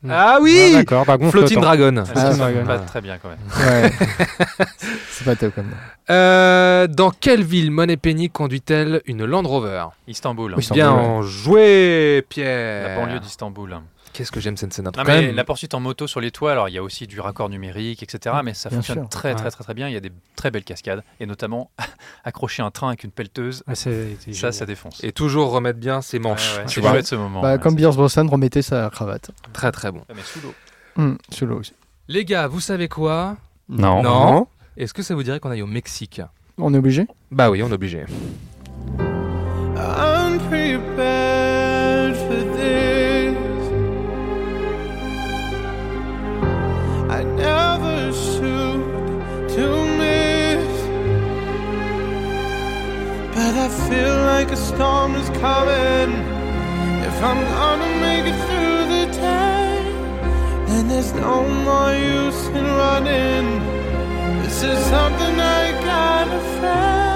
Ah 0.08 0.34
Ah, 0.34 0.38
oui 0.42 0.72
D'accord, 0.74 1.04
Dragon 1.06 1.30
Floating 1.30 1.60
flottant. 1.60 1.76
Dragon. 1.76 2.04
Ah, 2.14 2.32
Ah, 2.40 2.66
pas 2.66 2.78
très 2.80 3.00
bien 3.00 3.18
quand 3.18 3.28
même. 3.28 3.38
Ouais. 3.82 3.92
C'est 5.10 5.24
pas 5.24 5.36
top 5.36 5.54
comme 5.54 5.66
nom. 5.66 5.76
Euh, 6.10 6.86
dans 6.88 7.10
quelle 7.10 7.44
ville 7.44 7.70
Moneypenny 7.70 8.28
conduit-elle 8.28 9.00
une 9.06 9.24
Land 9.24 9.42
Rover? 9.46 9.84
Istanbul. 10.08 10.52
Oui, 10.54 10.60
Istanbul, 10.60 10.82
Bien 10.82 11.22
joué, 11.22 12.24
Pierre. 12.28 12.88
La 12.88 12.96
banlieue 13.06 13.20
d'Istanbul. 13.20 13.76
Qu'est-ce 14.12 14.30
que 14.30 14.40
j'aime 14.40 14.56
cette 14.58 14.72
scène 14.74 14.84
Non, 14.84 14.90
Quand 14.94 15.04
mais 15.04 15.22
même, 15.22 15.34
la 15.34 15.44
poursuite 15.44 15.72
en 15.74 15.80
moto 15.80 16.06
sur 16.06 16.20
les 16.20 16.30
toits, 16.30 16.52
alors 16.52 16.68
il 16.68 16.72
y 16.74 16.78
a 16.78 16.82
aussi 16.82 17.06
du 17.06 17.18
raccord 17.20 17.48
numérique, 17.48 18.02
etc. 18.02 18.36
Mais 18.44 18.52
ça 18.52 18.68
Bien 18.68 18.78
fonctionne 18.78 18.98
sûr. 19.00 19.08
très, 19.08 19.34
très, 19.34 19.50
très, 19.50 19.64
très 19.64 19.74
bien. 19.74 19.88
Il 19.88 19.94
y 19.94 19.96
a 19.96 20.00
des 20.00 20.12
très 20.36 20.50
belles 20.50 20.64
cascades. 20.64 21.02
Et 21.18 21.24
notamment, 21.26 21.70
accrocher 22.24 22.62
un 22.62 22.70
train 22.70 22.88
avec 22.88 23.04
une 23.04 23.10
pelleteuse, 23.10 23.64
Ah, 23.66 23.74
c'est- 23.74 24.16
c'est 24.20 24.32
ça, 24.32 24.38
génial. 24.38 24.52
ça 24.54 24.66
défonce. 24.66 25.02
Et 25.02 25.12
toujours 25.12 25.50
remettre 25.50 25.78
bien 25.78 26.02
ses 26.02 26.18
manches. 26.18 26.52
Ouais, 26.56 26.60
ouais, 26.62 26.66
tu 26.66 26.80
vois. 26.80 27.02
ce 27.02 27.14
moment. 27.14 27.40
Bah, 27.40 27.52
ouais, 27.54 27.58
comme 27.58 27.74
Pierce 27.76 27.96
Brosnan 27.96 28.28
remettait 28.28 28.60
sa 28.62 28.90
cravate. 28.90 29.30
Très 29.54 29.72
très 29.72 29.90
bon. 29.90 30.00
Ouais, 30.00 30.14
mais 30.14 30.22
sous 30.22 30.40
l'eau. 30.40 30.54
Hum, 30.98 31.16
sous 31.30 31.46
l'eau 31.46 31.60
aussi. 31.60 31.72
Les 32.08 32.24
gars, 32.26 32.48
vous 32.48 32.60
savez 32.60 32.88
quoi? 32.88 33.36
Non. 33.70 34.02
Non. 34.02 34.46
Est-ce 34.76 34.92
que 34.92 35.02
ça 35.02 35.14
vous 35.14 35.22
dirait 35.22 35.40
qu'on 35.40 35.50
aille 35.50 35.62
au 35.62 35.66
Mexique? 35.66 36.20
On 36.58 36.74
est 36.74 36.78
obligé? 36.78 37.06
Bah 37.30 37.48
oui, 37.50 37.62
on 37.62 37.68
est 37.70 37.72
obligé. 37.72 38.04
unprepared 39.78 41.51
I 53.64 53.68
feel 53.68 54.16
like 54.32 54.50
a 54.50 54.56
storm 54.56 55.14
is 55.14 55.28
coming. 55.38 56.10
If 57.08 57.22
I'm 57.22 57.40
gonna 57.54 57.90
make 58.00 58.24
it 58.26 58.38
through 58.46 58.82
the 58.94 59.04
day, 59.12 60.64
then 60.66 60.88
there's 60.88 61.12
no 61.12 61.46
more 61.66 61.94
use 61.94 62.44
in 62.48 62.64
running. 62.64 63.60
This 64.42 64.64
is 64.64 64.78
something 64.86 65.34
I 65.38 65.70
gotta 65.84 66.40
face. 66.60 67.11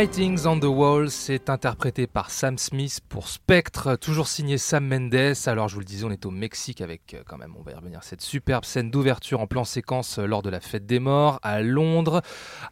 Writings 0.00 0.46
on 0.46 0.58
the 0.58 0.64
Wall, 0.64 1.10
c'est 1.10 1.50
interprété 1.50 2.06
par 2.06 2.30
Sam 2.30 2.56
Smith 2.56 3.00
pour 3.06 3.28
Spectre, 3.28 3.96
toujours 3.96 4.28
signé 4.28 4.56
Sam 4.56 4.88
Mendes. 4.88 5.34
Alors 5.44 5.68
je 5.68 5.74
vous 5.74 5.80
le 5.80 5.84
disais, 5.84 6.06
on 6.06 6.10
est 6.10 6.24
au 6.24 6.30
Mexique 6.30 6.80
avec 6.80 7.12
euh, 7.12 7.22
quand 7.26 7.36
même, 7.36 7.54
on 7.58 7.62
va 7.62 7.72
y 7.72 7.74
revenir, 7.74 8.02
cette 8.02 8.22
superbe 8.22 8.64
scène 8.64 8.90
d'ouverture 8.90 9.40
en 9.40 9.46
plan 9.46 9.64
séquence 9.64 10.18
euh, 10.18 10.24
lors 10.24 10.40
de 10.40 10.48
la 10.48 10.60
fête 10.60 10.86
des 10.86 11.00
morts 11.00 11.38
à 11.42 11.60
Londres, 11.60 12.22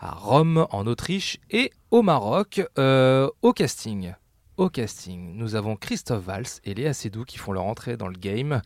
à 0.01 0.13
Rome, 0.13 0.67
en 0.71 0.87
Autriche 0.87 1.37
et 1.51 1.71
au 1.91 2.01
Maroc. 2.01 2.63
Euh, 2.79 3.29
au 3.43 3.53
casting, 3.53 4.15
au 4.57 4.71
casting, 4.71 5.37
nous 5.37 5.55
avons 5.55 5.77
Christophe 5.77 6.25
Valls 6.25 6.47
et 6.65 6.73
Léa 6.73 6.95
Seydoux 6.95 7.27
qui 7.27 7.37
font 7.37 7.53
leur 7.53 7.67
entrée 7.67 7.99
dans 7.99 8.09
le 8.09 8.17
game. 8.17 8.63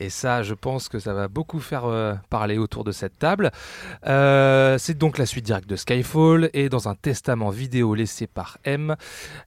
Et 0.00 0.10
ça, 0.10 0.42
je 0.42 0.54
pense 0.54 0.88
que 0.88 0.98
ça 0.98 1.14
va 1.14 1.28
beaucoup 1.28 1.60
faire 1.60 1.84
euh, 1.84 2.14
parler 2.30 2.58
autour 2.58 2.84
de 2.84 2.92
cette 2.92 3.18
table. 3.18 3.52
Euh, 4.06 4.76
c'est 4.78 4.98
donc 4.98 5.18
la 5.18 5.26
suite 5.26 5.44
directe 5.44 5.68
de 5.68 5.76
Skyfall 5.76 6.50
et 6.52 6.68
dans 6.68 6.88
un 6.88 6.94
testament 6.94 7.50
vidéo 7.50 7.94
laissé 7.94 8.26
par 8.26 8.58
M, 8.64 8.96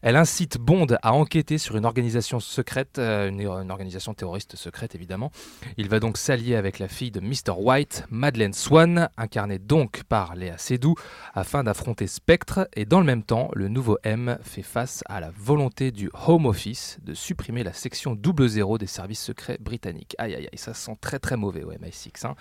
elle 0.02 0.16
incite 0.16 0.58
Bond 0.58 0.88
à 1.02 1.14
enquêter 1.14 1.58
sur 1.58 1.76
une 1.76 1.86
organisation 1.86 2.40
secrète, 2.40 2.98
euh, 2.98 3.30
une, 3.30 3.72
organisation 3.72 4.14
terroriste 4.14 4.56
secrète 4.56 4.96
évidemment. 4.96 5.32
Il 5.78 5.90
va 5.90 6.00
donc 6.00 6.18
s'allier 6.18 6.56
avec 6.56 6.80
la 6.80 6.88
fille 6.88 7.12
de 7.12 7.20
Mr. 7.20 7.58
White, 7.58 8.06
Madeleine 8.10 8.54
Swan, 8.54 9.10
incarnée 9.18 9.60
donc 9.60 10.04
par 10.04 10.36
Léa 10.36 10.58
Seydoux, 10.58 10.96
afin 11.34 11.64
d'affronter 11.64 12.08
Spectre. 12.08 12.70
Et 12.76 12.86
dans 12.86 13.00
le 13.00 13.06
même 13.06 13.24
temps, 13.24 13.50
le 13.54 13.68
nouveau 13.68 13.98
M 14.04 14.38
fait 14.44 14.62
face 14.62 15.04
à 15.08 15.20
la 15.20 15.32
volonté 15.38 15.92
du 15.92 16.10
Home 16.28 16.46
Office 16.46 17.00
de 17.04 17.14
supprimer 17.14 17.64
la 17.64 17.74
section 17.74 18.18
00 18.18 18.78
des 18.78 18.88
services 18.88 19.22
secrets 19.22 19.58
britanniques. 19.60 20.16
Aïe 20.18 20.37
aïe 20.38 20.48
aïe, 20.52 20.58
ça 20.58 20.74
sent 20.74 20.98
très 21.02 21.20
très 21.20 21.36
mauvais 21.38 21.64
au 21.64 21.72
MI6. 21.72 22.26
hein. 22.26 22.36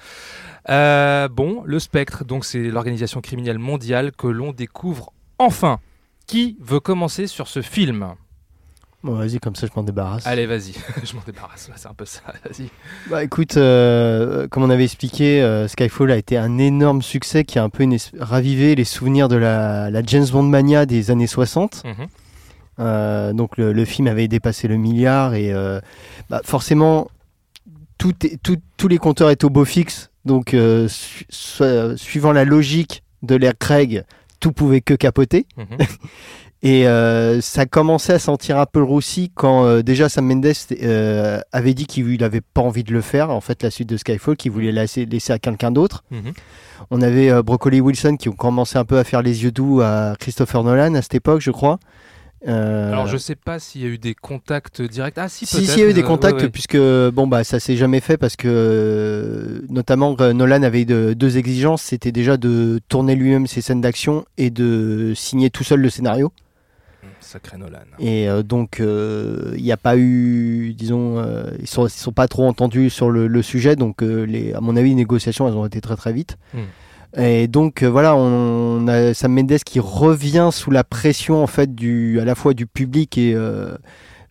Euh, 0.70 1.28
bon, 1.28 1.62
le 1.64 1.78
Spectre, 1.78 2.24
donc 2.24 2.44
c'est 2.44 2.62
l'organisation 2.62 3.20
criminelle 3.20 3.58
mondiale 3.58 4.12
que 4.12 4.26
l'on 4.26 4.52
découvre 4.52 5.12
enfin. 5.38 5.78
Qui 6.26 6.56
veut 6.60 6.80
commencer 6.80 7.26
sur 7.28 7.46
ce 7.46 7.62
film? 7.62 8.14
Bon, 9.04 9.14
vas-y, 9.14 9.38
comme 9.38 9.54
ça 9.54 9.68
je 9.68 9.72
m'en 9.76 9.84
débarrasse. 9.84 10.26
Allez, 10.26 10.46
vas-y, 10.46 10.72
je 11.04 11.14
m'en 11.14 11.22
débarrasse, 11.24 11.70
c'est 11.76 11.86
un 11.88 11.94
peu 11.94 12.04
ça, 12.04 12.22
vas-y. 12.44 12.68
Bah 13.08 13.22
écoute, 13.22 13.56
euh, 13.56 14.48
comme 14.48 14.64
on 14.64 14.70
avait 14.70 14.82
expliqué, 14.84 15.40
euh, 15.42 15.68
Skyfall 15.68 16.10
a 16.10 16.16
été 16.16 16.36
un 16.36 16.58
énorme 16.58 17.02
succès 17.02 17.44
qui 17.44 17.60
a 17.60 17.62
un 17.62 17.68
peu 17.68 17.84
une 17.84 17.96
ravivé 18.18 18.74
les 18.74 18.82
souvenirs 18.84 19.28
de 19.28 19.36
la, 19.36 19.90
la 19.92 20.02
James 20.02 20.26
Bond 20.32 20.42
mania 20.42 20.86
des 20.86 21.12
années 21.12 21.28
60. 21.28 21.84
Mhm. 21.84 22.06
Euh, 22.78 23.32
donc 23.32 23.56
le, 23.56 23.72
le 23.72 23.84
film 23.84 24.08
avait 24.08 24.26
dépassé 24.28 24.66
le 24.68 24.76
milliard 24.76 25.34
et 25.34 25.52
euh, 25.52 25.80
bah, 26.28 26.40
forcément 26.44 27.08
tout 27.98 28.14
est- 28.24 28.40
tout- 28.42 28.56
tous 28.76 28.88
les 28.88 28.98
compteurs 28.98 29.30
étaient 29.30 29.44
au 29.44 29.50
beau 29.50 29.64
fixe. 29.64 30.10
Donc 30.24 30.54
euh, 30.54 30.88
su- 30.88 31.24
su- 31.28 31.62
suivant 31.96 32.32
la 32.32 32.44
logique 32.44 33.02
de 33.22 33.36
l'ère 33.36 33.56
Craig, 33.58 34.04
tout 34.40 34.52
pouvait 34.52 34.80
que 34.80 34.94
capoter. 34.94 35.46
Mhm. 35.56 35.66
Et 36.62 36.88
euh, 36.88 37.40
ça 37.42 37.66
commençait 37.66 38.14
à 38.14 38.18
sentir 38.18 38.58
un 38.58 38.66
peu 38.66 38.80
le 38.80 38.86
roussi 38.86 39.30
quand 39.34 39.64
euh, 39.66 39.82
déjà 39.82 40.08
Sam 40.08 40.26
Mendes 40.26 40.46
euh, 40.82 41.38
avait 41.52 41.74
dit 41.74 41.86
qu'il 41.86 42.18
n'avait 42.18 42.40
pas 42.40 42.62
envie 42.62 42.82
de 42.82 42.92
le 42.92 43.02
faire, 43.02 43.30
en 43.30 43.40
fait, 43.42 43.62
la 43.62 43.70
suite 43.70 43.88
de 43.88 43.96
Skyfall, 43.96 44.36
qu'il 44.36 44.50
voulait 44.50 44.72
laisser, 44.72 45.04
laisser 45.04 45.32
à 45.34 45.38
quelqu'un 45.38 45.70
d'autre. 45.70 46.02
Mhm. 46.10 46.32
On 46.90 47.02
avait 47.02 47.30
euh, 47.30 47.42
Broccoli 47.42 47.80
Wilson 47.80 48.16
qui 48.16 48.28
ont 48.30 48.32
commencé 48.32 48.78
un 48.78 48.84
peu 48.84 48.98
à 48.98 49.04
faire 49.04 49.22
les 49.22 49.44
yeux 49.44 49.52
doux 49.52 49.80
à 49.82 50.14
Christopher 50.18 50.64
Nolan 50.64 50.94
à 50.94 51.02
cette 51.02 51.14
époque, 51.14 51.40
je 51.40 51.50
crois. 51.50 51.78
Euh, 52.46 52.92
Alors 52.92 53.06
je 53.06 53.16
sais 53.16 53.34
pas 53.34 53.58
s'il 53.58 53.80
y 53.80 53.84
a 53.84 53.88
eu 53.88 53.98
des 53.98 54.14
contacts 54.14 54.82
directs. 54.82 55.14
Ah 55.16 55.28
si, 55.28 55.46
si, 55.46 55.66
si, 55.66 55.78
il 55.78 55.80
y 55.80 55.82
a 55.82 55.88
eu 55.90 55.92
des 55.94 56.02
euh, 56.02 56.06
contacts, 56.06 56.36
ouais, 56.38 56.42
ouais. 56.44 56.50
puisque 56.50 56.76
bon, 56.76 57.26
bah, 57.26 57.44
ça 57.44 57.58
s'est 57.60 57.76
jamais 57.76 58.00
fait 58.00 58.18
parce 58.18 58.36
que 58.36 58.46
euh, 58.48 59.60
notamment 59.68 60.14
Nolan 60.34 60.62
avait 60.62 60.84
de- 60.84 61.14
deux 61.14 61.38
exigences 61.38 61.82
c'était 61.82 62.12
déjà 62.12 62.36
de 62.36 62.78
tourner 62.88 63.14
lui-même 63.16 63.46
ses 63.46 63.60
scènes 63.62 63.80
d'action 63.80 64.24
et 64.36 64.50
de 64.50 65.12
signer 65.14 65.50
tout 65.50 65.64
seul 65.64 65.80
le 65.80 65.90
scénario. 65.90 66.32
Sacré 67.20 67.56
Nolan. 67.58 67.78
Et 67.98 68.28
euh, 68.28 68.42
donc, 68.44 68.78
euh, 68.78 69.52
il 69.56 69.62
n'y 69.64 69.72
a 69.72 69.76
pas 69.76 69.96
eu, 69.96 70.74
disons, 70.74 71.18
euh, 71.18 71.50
ils 71.58 71.62
ne 71.62 71.66
sont, 71.66 71.88
sont 71.88 72.12
pas 72.12 72.28
trop 72.28 72.46
entendus 72.46 72.88
sur 72.88 73.10
le, 73.10 73.26
le 73.26 73.42
sujet. 73.42 73.74
Donc, 73.74 74.02
les, 74.02 74.52
à 74.52 74.60
mon 74.60 74.76
avis, 74.76 74.90
les 74.90 74.94
négociations, 74.94 75.48
elles 75.48 75.54
ont 75.54 75.66
été 75.66 75.80
très 75.80 75.96
très 75.96 76.12
vite. 76.12 76.36
Hmm. 76.54 76.58
Et 77.16 77.48
donc, 77.48 77.82
euh, 77.82 77.88
voilà, 77.90 78.14
on, 78.16 78.86
a 78.88 79.14
Sam 79.14 79.32
Mendes 79.32 79.58
qui 79.64 79.80
revient 79.80 80.50
sous 80.52 80.70
la 80.70 80.84
pression, 80.84 81.42
en 81.42 81.46
fait, 81.46 81.74
du, 81.74 82.20
à 82.20 82.24
la 82.24 82.34
fois 82.34 82.52
du 82.54 82.66
public 82.66 83.16
et 83.16 83.32
euh, 83.34 83.74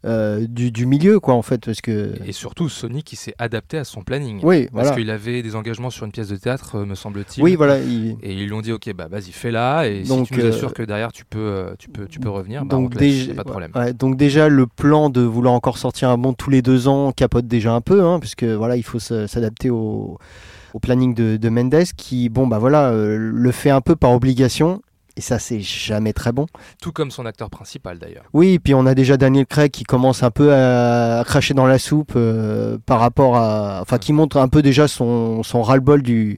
euh, 0.05 0.45
du, 0.47 0.71
du 0.71 0.85
milieu, 0.85 1.19
quoi, 1.19 1.33
en 1.33 1.41
fait. 1.41 1.65
Parce 1.65 1.81
que. 1.81 2.13
Et 2.27 2.31
surtout 2.31 2.69
Sony 2.69 3.01
qui 3.01 3.15
s'est 3.15 3.33
adapté 3.39 3.79
à 3.79 3.85
son 3.85 4.03
planning. 4.03 4.39
Oui, 4.43 4.63
Parce 4.71 4.71
voilà. 4.73 4.91
qu'il 4.95 5.09
avait 5.09 5.41
des 5.41 5.55
engagements 5.55 5.89
sur 5.89 6.05
une 6.05 6.11
pièce 6.11 6.27
de 6.27 6.35
théâtre, 6.35 6.79
me 6.85 6.93
semble-t-il. 6.93 7.41
Oui, 7.43 7.55
voilà. 7.55 7.79
il- 7.79 8.17
Et 8.21 8.33
ils 8.33 8.45
lui 8.45 8.53
ont 8.53 8.61
dit 8.61 8.71
ok 8.71 8.93
bah 8.93 9.07
vas-y 9.09 9.31
fais-la 9.31 9.87
et 9.87 10.03
Donc, 10.03 10.27
si 10.27 10.33
tu 10.33 10.39
nous 10.41 10.45
assures 10.45 10.73
que 10.73 10.83
derrière 10.83 11.11
tu 11.11 11.25
peux 11.25 11.73
tu 11.79 11.89
peux 11.89 12.05
tu 12.07 12.19
peux 12.19 12.29
revenir 12.29 12.65
bah, 12.65 12.75
on 12.77 12.81
Donc, 12.81 12.93
te 12.93 12.99
déjà, 12.99 13.33
pas 13.33 13.43
de 13.43 13.49
problème. 13.49 13.71
ouais, 13.73 13.93
donc 13.93 14.15
déjà 14.15 14.47
le 14.47 14.67
plan 14.67 15.09
de 15.09 15.21
vouloir 15.21 15.55
encore 15.55 15.79
sortir 15.79 16.09
un 16.09 16.17
bond 16.19 16.33
tous 16.33 16.51
les 16.51 16.61
deux 16.61 16.87
ans 16.87 17.11
capote 17.11 17.47
déjà 17.47 17.73
un 17.73 17.81
peu, 17.81 18.03
hein, 18.03 18.19
puisque 18.19 18.43
voilà 18.43 18.75
il 18.77 18.83
faut 18.83 18.99
s'adapter 18.99 19.71
au, 19.71 20.19
au 20.75 20.79
planning 20.79 21.15
de, 21.15 21.37
de 21.37 21.49
Mendes 21.49 21.85
qui 21.95 22.27
bon 22.27 22.47
bah 22.47 22.59
voilà 22.59 22.89
euh, 22.89 23.17
le 23.17 23.51
fait 23.51 23.69
un 23.69 23.79
peu 23.79 23.95
par 23.95 24.11
obligation 24.11 24.81
et 25.15 25.21
ça 25.21 25.39
c'est 25.39 25.61
jamais 25.61 26.11
très 26.11 26.33
bon. 26.33 26.47
Tout 26.81 26.91
comme 26.91 27.11
son 27.11 27.25
acteur 27.25 27.49
principal 27.49 27.97
d'ailleurs. 27.97 28.25
Oui, 28.33 28.59
puis 28.59 28.73
on 28.73 28.85
a 28.85 28.93
déjà 28.93 29.15
Daniel 29.15 29.45
Craig 29.45 29.71
qui 29.71 29.85
commence 29.85 30.21
un 30.21 30.31
peu 30.31 30.53
à, 30.53 31.19
à 31.19 31.23
cracher 31.23 31.53
dans 31.53 31.65
la 31.65 31.79
soupe 31.79 32.11
euh, 32.17 32.77
par 32.85 32.99
rapport 32.99 33.37
à, 33.37 33.79
enfin 33.81 33.97
qui 33.97 34.11
montre 34.11 34.35
un 34.35 34.49
peu 34.49 34.61
déjà 34.61 34.89
son, 34.89 35.43
son 35.43 35.61
ras-le-bol 35.61 36.01
du 36.01 36.37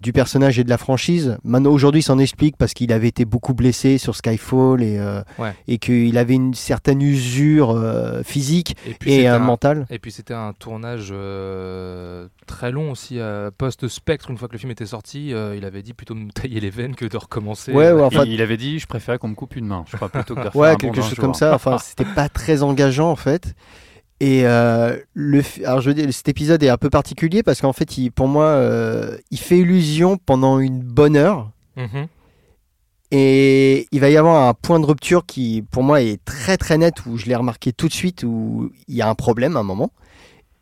du 0.00 0.12
personnage 0.12 0.58
et 0.58 0.64
de 0.64 0.68
la 0.70 0.78
franchise. 0.78 1.38
Maintenant 1.44 1.70
aujourd'hui, 1.70 2.00
il 2.00 2.04
s'en 2.04 2.18
explique 2.18 2.56
parce 2.56 2.74
qu'il 2.74 2.92
avait 2.92 3.08
été 3.08 3.24
beaucoup 3.24 3.54
blessé 3.54 3.98
sur 3.98 4.14
Skyfall 4.16 4.82
et 4.82 4.98
euh, 4.98 5.22
Ouais. 5.38 5.54
et 5.68 5.78
qu'il 5.78 6.16
avait 6.18 6.34
une 6.34 6.54
certaine 6.54 7.02
usure 7.02 7.70
euh, 7.70 8.22
physique 8.22 8.76
Et 8.86 8.94
puis 8.94 9.12
et 9.12 9.16
c'était 9.16 9.28
euh, 9.28 9.36
un- 9.36 9.38
mentale. 9.38 9.86
Et 9.90 9.98
puis 9.98 10.12
c'était 10.12 10.34
un 10.34 10.52
tournage 10.52 11.08
euh, 11.12 12.28
très 12.46 12.70
long 12.70 12.90
aussi, 12.90 13.18
euh, 13.18 13.50
post-spectre, 13.56 14.30
une 14.30 14.38
fois 14.38 14.48
que 14.48 14.52
le 14.52 14.58
film 14.58 14.70
était 14.70 14.86
sorti, 14.86 15.32
euh, 15.32 15.54
il 15.56 15.64
avait 15.64 15.82
dit 15.82 15.92
plutôt 15.94 16.14
de 16.14 16.20
me 16.20 16.30
tailler 16.30 16.60
les 16.60 16.70
veines 16.70 16.94
que 16.94 17.04
de 17.04 17.16
recommencer. 17.16 17.72
Ouais, 17.72 17.92
ouais, 17.92 18.02
enfin, 18.02 18.24
il, 18.24 18.32
il 18.32 18.42
avait 18.42 18.56
dit 18.56 18.78
je 18.78 18.86
préférais 18.86 19.18
qu'on 19.18 19.28
me 19.28 19.34
coupe 19.34 19.56
une 19.56 19.66
main, 19.66 19.84
je 19.90 19.96
crois, 19.96 20.08
plutôt 20.08 20.34
que 20.34 20.40
de 20.50 20.50
ouais, 20.56 20.70
un 20.70 20.76
quelque 20.76 21.00
chose 21.02 21.14
comme 21.14 21.34
ça. 21.34 21.54
Enfin, 21.54 21.78
c'était 21.78 22.04
pas 22.04 22.28
très 22.28 22.62
engageant 22.62 23.10
en 23.10 23.16
fait. 23.16 23.54
Et 24.20 24.46
euh, 24.46 24.96
le, 25.12 25.42
alors 25.64 25.80
je 25.80 25.90
veux 25.90 25.94
dire, 25.94 26.12
cet 26.12 26.28
épisode 26.28 26.62
est 26.62 26.68
un 26.68 26.76
peu 26.76 26.90
particulier 26.90 27.42
parce 27.42 27.60
qu'en 27.60 27.72
fait, 27.72 27.98
il, 27.98 28.10
pour 28.10 28.28
moi, 28.28 28.44
euh, 28.46 29.16
il 29.30 29.38
fait 29.38 29.58
illusion 29.58 30.16
pendant 30.16 30.58
une 30.58 30.80
bonne 30.80 31.16
heure. 31.16 31.50
mhm. 31.76 32.06
Et 33.16 33.86
il 33.92 34.00
va 34.00 34.10
y 34.10 34.16
avoir 34.16 34.48
un 34.48 34.54
point 34.54 34.80
de 34.80 34.86
rupture 34.86 35.24
qui, 35.24 35.62
pour 35.70 35.84
moi, 35.84 36.02
est 36.02 36.24
très 36.24 36.56
très 36.56 36.78
net, 36.78 37.06
où 37.06 37.16
je 37.16 37.26
l'ai 37.26 37.36
remarqué 37.36 37.72
tout 37.72 37.86
de 37.86 37.92
suite, 37.92 38.24
où 38.24 38.72
il 38.88 38.96
y 38.96 39.02
a 39.02 39.08
un 39.08 39.14
problème 39.14 39.56
à 39.56 39.60
un 39.60 39.64
moment. 39.64 39.92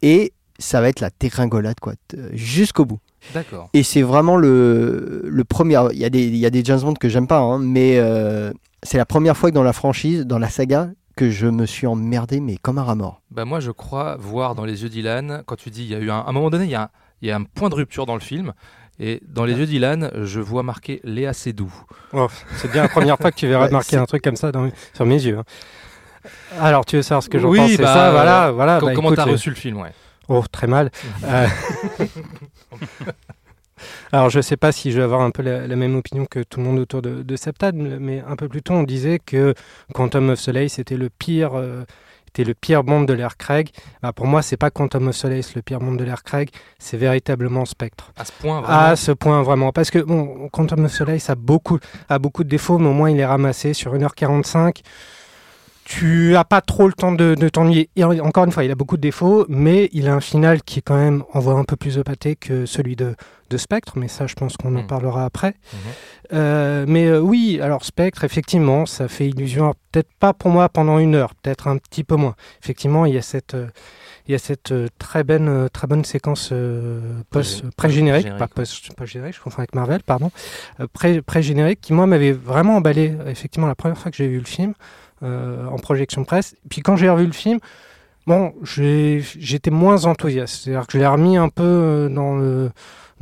Et 0.03 0.35
ça 0.59 0.83
va 0.83 0.91
être 0.91 1.01
la 1.01 1.09
dégringolade, 1.19 1.81
quoi, 1.81 1.95
jusqu'au 2.35 2.85
bout. 2.85 2.99
D'accord. 3.33 3.71
Et 3.73 3.83
c'est 3.83 4.03
vraiment 4.03 4.37
le, 4.37 5.23
le 5.25 5.45
premier. 5.45 5.79
Il 5.93 5.99
y, 5.99 6.05
a 6.05 6.11
des, 6.11 6.27
il 6.27 6.37
y 6.37 6.45
a 6.45 6.51
des 6.51 6.63
James 6.65 6.81
Bond 6.81 6.95
que 6.95 7.09
j'aime 7.09 7.27
pas, 7.27 7.39
hein, 7.39 7.59
mais 7.59 7.95
euh, 7.97 8.53
c'est 8.83 8.99
la 8.99 9.07
première 9.07 9.37
fois 9.37 9.51
que 9.51 9.55
dans 9.55 9.63
la 9.63 9.73
franchise, 9.73 10.27
dans 10.27 10.39
la 10.39 10.51
saga, 10.51 10.91
que 11.23 11.31
je 11.31 11.47
me 11.47 11.67
suis 11.67 11.87
emmerdé, 11.87 12.41
mais 12.41 12.57
comme 12.57 12.79
un 12.79 12.83
rat 12.83 12.97
mort. 12.97 13.21
Bah 13.31 13.45
moi 13.45 13.61
je 13.61 13.71
crois 13.71 14.17
voir 14.19 14.55
dans 14.57 14.65
les 14.65 14.83
yeux 14.83 14.89
d'Ilan, 14.89 15.43
quand 15.47 15.55
tu 15.57 15.71
dis 15.71 15.83
il 15.85 15.91
y 15.91 15.95
a 15.95 15.99
eu 15.99 16.11
un, 16.11 16.19
à 16.19 16.29
un 16.29 16.33
moment 16.33 16.51
donné 16.51 16.65
il 16.65 16.71
y 16.71 16.75
a 16.75 16.83
un, 16.83 16.89
il 17.21 17.29
y 17.29 17.31
a 17.31 17.37
un 17.37 17.45
point 17.45 17.69
de 17.69 17.75
rupture 17.77 18.07
dans 18.07 18.15
le 18.15 18.21
film. 18.21 18.53
Et 18.99 19.21
dans 19.27 19.45
les 19.45 19.55
yeux 19.55 19.67
d'Ilan, 19.67 20.09
je 20.23 20.41
vois 20.41 20.63
marqué 20.65 21.01
Léa 21.05 21.33
Seydoux. 21.33 21.73
Oh, 22.13 22.27
c'est 22.57 22.71
bien 22.71 22.83
la 22.83 22.89
première 22.89 23.17
fois 23.19 23.31
que 23.31 23.37
tu 23.37 23.47
verras 23.47 23.67
Ouais, 23.67 23.71
marquer 23.71 23.97
un 23.97 24.05
truc 24.05 24.23
comme 24.23 24.37
ça 24.37 24.51
dans- 24.53 24.69
sur 24.95 25.07
mes 25.07 25.25
yeux. 25.25 25.39
hein. 25.39 25.45
Alors, 26.61 26.85
tu 26.85 26.97
veux 26.97 27.03
savoir 27.03 27.23
ce 27.23 27.29
que 27.29 27.39
j'en 27.39 27.49
Oui, 27.49 27.59
pense 27.59 27.71
C'est 27.71 27.83
bah, 27.83 27.95
ça, 27.95 28.09
euh, 28.09 28.13
voilà, 28.13 28.51
voilà. 28.53 28.81
Bah, 28.81 28.93
comment 28.95 29.13
t'as 29.13 29.25
reçu 29.25 29.49
le 29.49 29.57
film 29.57 29.79
ouais. 29.79 29.93
Oh, 30.29 30.43
très 30.51 30.67
mal. 30.67 30.91
Euh, 31.25 31.47
Alors, 34.13 34.29
je 34.31 34.41
sais 34.41 34.57
pas 34.59 34.73
si 34.73 34.93
je 34.93 34.99
vais 34.99 35.05
avoir 35.05 35.23
un 35.23 35.31
peu 35.31 35.43
la, 35.43 35.67
la 35.67 35.77
même 35.77 35.97
opinion 35.97 36.27
que 36.27 36.41
tout 36.43 36.61
le 36.61 36.67
monde 36.67 36.79
autour 36.79 37.01
de, 37.03 37.23
de 37.23 37.37
table, 37.37 37.99
mais 37.99 38.23
un 38.27 38.37
peu 38.37 38.49
plus 38.49 38.63
tôt, 38.63 38.75
on 38.75 38.83
disait 38.83 39.19
que 39.19 39.55
Quantum 39.95 40.31
of 40.31 40.39
Solace 40.39 40.73
c'était 40.75 40.97
le 40.97 41.09
pire. 41.09 41.55
euh, 41.55 41.85
était 42.29 42.45
le 42.45 42.55
pire 42.55 42.83
monde 42.83 43.07
de 43.07 43.13
l'ère 43.13 43.37
Craig. 43.37 43.71
Bah, 44.03 44.13
pour 44.13 44.27
moi, 44.27 44.41
c'est 44.43 44.57
pas 44.57 44.71
Quantum 44.71 45.09
of 45.09 45.17
Solace 45.17 45.55
le 45.55 45.63
pire 45.63 45.81
monde 45.81 45.99
de 45.99 46.05
l'ère 46.05 46.23
Craig, 46.23 46.51
c'est 46.79 46.97
véritablement 46.97 47.65
Spectre. 47.67 48.11
À 48.17 48.25
ce 48.25 48.33
point 48.33 48.61
vraiment. 48.61 48.79
À 48.79 48.97
ce 48.97 49.13
point, 49.13 49.43
vraiment. 49.43 49.73
Parce 49.73 49.91
que, 49.91 49.99
bon, 49.99 50.49
Quantum 50.51 50.85
of 50.87 50.93
Solace 50.93 51.29
a 51.31 51.35
beaucoup, 51.35 51.79
a 52.09 52.19
beaucoup 52.19 52.45
de 52.45 52.49
défauts, 52.49 52.79
mais 52.79 52.89
au 52.89 52.93
moins 52.95 53.11
il 53.11 53.21
est 53.21 53.27
ramassé 53.27 53.75
sur 53.75 53.95
1h45. 53.95 54.83
Tu 55.99 56.37
as 56.37 56.45
pas 56.45 56.63
trop 56.63 56.87
le 56.87 56.95
temps 56.95 57.13
de, 57.13 57.35
de 57.35 57.49
t'ennuyer. 57.51 57.91
Et 57.97 58.05
encore 58.05 58.45
une 58.45 58.51
fois, 58.53 58.65
il 58.65 58.71
a 58.71 58.75
beaucoup 58.75 58.97
de 58.97 59.03
défauts, 59.03 59.45
mais 59.49 59.91
il 59.93 60.09
a 60.09 60.15
un 60.15 60.21
final 60.21 60.63
qui, 60.63 60.81
quand 60.83 60.97
même, 60.97 61.23
envoie 61.35 61.53
un 61.55 61.65
peu 61.65 61.77
plus 61.77 61.97
de 61.97 62.03
pâté 62.03 62.35
que 62.35 62.65
celui 62.65 62.97
de, 62.97 63.15
de 63.51 63.57
Spectre. 63.59 63.93
Mais 63.97 64.09
ça, 64.09 64.27
je 64.27 64.35
pense 64.35 64.57
qu'on 64.57 64.75
en 64.77 64.83
Mm. 64.85 64.87
parlera 64.87 65.25
après. 65.27 65.55
Mhm. 65.73 65.79
Euh, 66.33 66.85
mais 66.89 67.07
euh, 67.09 67.21
oui, 67.21 67.59
alors 67.63 67.85
Spectre, 67.85 68.25
effectivement, 68.25 68.87
ça 68.87 69.07
fait 69.09 69.29
illusion. 69.29 69.75
Peut-être 69.93 70.09
pas 70.19 70.33
pour 70.33 70.49
moi 70.51 70.71
pendant 70.71 70.99
une 70.99 71.15
heure, 71.15 71.35
peut-être 71.35 71.69
un 71.69 71.77
petit 71.77 72.05
peu 72.05 72.17
moins. 72.17 72.37
Effectivement, 72.63 73.05
il 73.05 73.13
y 73.15 73.19
a 73.19 73.23
cette. 73.23 73.55
euh, 73.55 73.67
il 74.29 74.33
y 74.33 74.35
a 74.37 74.39
cette 74.39 74.73
très, 74.99 75.25
bonne, 75.25 75.69
très 75.71 75.89
bonne 75.89 76.05
séquence 76.05 76.53
post- 77.31 77.63
Pré- 77.63 77.71
pré-générique, 77.77 78.23
générique, 78.23 78.39
pas 78.39 78.45
ouais. 78.45 78.51
post- 78.55 78.95
pas 78.95 79.05
générique, 79.05 79.35
je 79.35 79.41
confonds 79.41 79.59
avec 79.59 79.75
Marvel, 79.75 80.01
pardon, 80.07 80.31
pré- 80.93 81.23
pré-générique, 81.23 81.81
qui 81.81 81.93
moi 81.93 82.07
m'avait 82.07 82.31
vraiment 82.31 82.77
emballé, 82.77 83.15
effectivement, 83.27 83.67
la 83.67 83.75
première 83.75 83.99
fois 83.99 84.13
que 84.13 84.17
j'ai 84.17 84.29
vu 84.29 84.39
le 84.39 84.45
film, 84.45 84.75
en 85.23 85.77
projection 85.77 86.25
presse. 86.25 86.55
Puis 86.69 86.81
quand 86.81 86.97
j'ai 86.97 87.09
revu 87.09 87.27
le 87.27 87.33
film, 87.33 87.59
bon, 88.27 88.53
j'étais 88.63 89.71
moins 89.71 90.05
enthousiaste, 90.05 90.65
c'est-à-dire 90.65 90.87
que 90.87 90.93
je 90.95 90.99
l'ai 90.99 91.07
remis 91.07 91.37
un 91.37 91.49
peu 91.49 91.63
euh, 91.63 92.09
dans 92.09 92.37
le 92.37 92.71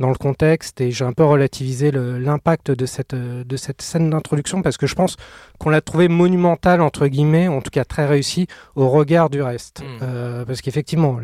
dans 0.01 0.09
le 0.09 0.15
contexte 0.15 0.81
et 0.81 0.91
j'ai 0.91 1.05
un 1.05 1.13
peu 1.13 1.23
relativisé 1.23 1.91
l'impact 1.91 2.71
de 2.71 2.85
cette, 2.85 3.13
euh, 3.13 3.45
de 3.45 3.55
cette 3.55 3.81
scène 3.81 4.09
d'introduction 4.09 4.61
parce 4.61 4.75
que 4.75 4.87
je 4.87 4.95
pense 4.95 5.15
qu'on 5.59 5.69
l'a 5.69 5.79
trouvé 5.79 6.09
monumentale, 6.09 6.81
entre 6.81 7.07
guillemets, 7.07 7.47
en 7.47 7.61
tout 7.61 7.69
cas 7.69 7.85
très 7.85 8.05
réussie, 8.05 8.47
au 8.75 8.89
regard 8.89 9.29
du 9.29 9.41
reste. 9.41 9.81
Mm. 9.81 9.85
Euh, 10.01 10.45
parce 10.45 10.61
qu'effectivement, 10.61 11.19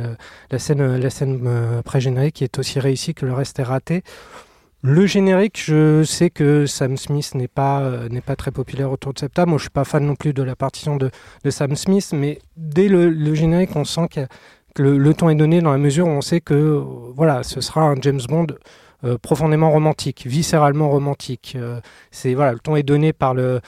la 0.49 0.59
scène, 0.59 0.97
la 0.97 1.09
scène 1.09 1.41
euh, 1.45 1.81
pré-générique 1.81 2.41
est 2.41 2.57
aussi 2.57 2.79
réussie 2.79 3.13
que 3.13 3.25
le 3.25 3.33
reste 3.33 3.59
est 3.59 3.63
raté. 3.63 4.03
Le 4.83 5.07
générique, 5.07 5.59
je 5.59 6.03
sais 6.03 6.29
que 6.29 6.67
Sam 6.67 6.97
Smith 6.97 7.33
n'est 7.33 7.47
pas, 7.47 7.81
euh, 7.81 8.09
pas 8.23 8.35
très 8.35 8.51
populaire 8.51 8.91
autour 8.91 9.13
de 9.13 9.27
table. 9.27 9.49
Moi, 9.49 9.57
je 9.57 9.63
suis 9.63 9.69
pas 9.71 9.83
fan 9.83 10.05
non 10.05 10.15
plus 10.15 10.33
de 10.33 10.43
la 10.43 10.55
partition 10.55 10.97
de, 10.97 11.09
Sam 11.49 11.75
Smith, 11.75 12.11
mais 12.13 12.39
dès 12.55 12.87
le, 12.87 13.33
générique, 13.33 13.75
on 13.75 13.85
sent 13.85 14.07
que 14.11 14.27
le, 14.81 14.97
le 14.99 15.13
ton 15.15 15.29
est 15.29 15.35
donné 15.35 15.61
dans 15.61 15.71
la 15.71 15.79
mesure 15.79 16.05
où 16.05 16.11
on 16.11 16.21
sait 16.21 16.41
que 16.41 16.83
voilà, 17.15 17.41
ce 17.41 17.59
sera 17.59 17.81
un 17.81 17.95
James 18.01 18.21
Bond 18.29 18.47
euh, 19.03 19.17
profondément 19.17 19.71
romantique, 19.71 20.27
viscéralement 20.27 20.89
romantique. 20.89 21.53
Euh, 21.55 21.81
c'est 22.11 22.35
voilà, 22.35 22.53
le 22.53 22.59
ton 22.59 22.75
est 22.75 22.83
donné 22.83 23.13
par 23.13 23.33
le 23.33 23.61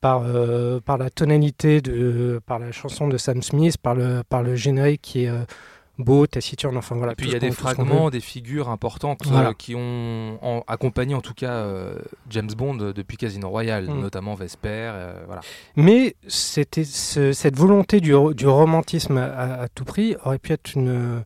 par, 0.00 0.22
par 0.84 0.98
la 0.98 1.10
tonalité 1.10 1.80
de 1.80 2.40
par 2.46 2.58
la 2.58 2.70
chanson 2.70 3.08
de 3.08 3.16
Sam 3.16 3.42
Smith, 3.42 3.76
par 3.78 3.94
le 3.94 4.22
par 4.28 4.42
le 4.42 4.54
générique 4.54 5.02
qui 5.02 5.24
est 5.24 5.30
beau, 5.98 6.26
taciturne, 6.26 6.76
enfin 6.76 6.94
voilà. 6.96 7.12
Et 7.12 7.14
puis 7.14 7.26
il 7.28 7.32
y 7.32 7.36
a 7.36 7.38
des 7.38 7.50
fragments, 7.50 8.10
des 8.10 8.20
figures 8.20 8.68
importantes 8.68 9.22
euh, 9.32 9.52
qui 9.54 9.74
ont 9.74 10.38
en- 10.42 10.62
accompagné 10.68 11.14
en 11.14 11.20
tout 11.22 11.32
cas 11.34 11.52
euh, 11.52 11.98
James 12.30 12.50
Bond 12.56 12.78
euh, 12.80 12.92
depuis 12.92 13.16
Casino 13.16 13.48
Royale, 13.48 13.86
Mm. 13.88 14.00
notamment 14.00 14.34
Vesper. 14.34 14.68
euh, 14.92 15.22
voilà. 15.26 15.40
Mais 15.76 16.14
c'était 16.28 16.84
ce- 16.84 17.32
cette 17.32 17.56
volonté 17.56 18.00
du, 18.00 18.14
ro- 18.14 18.34
du 18.34 18.46
romantisme 18.46 19.16
à, 19.18 19.62
à 19.62 19.68
tout 19.68 19.84
prix 19.84 20.16
aurait 20.24 20.38
pu 20.38 20.52
être 20.52 20.74
une, 20.74 21.22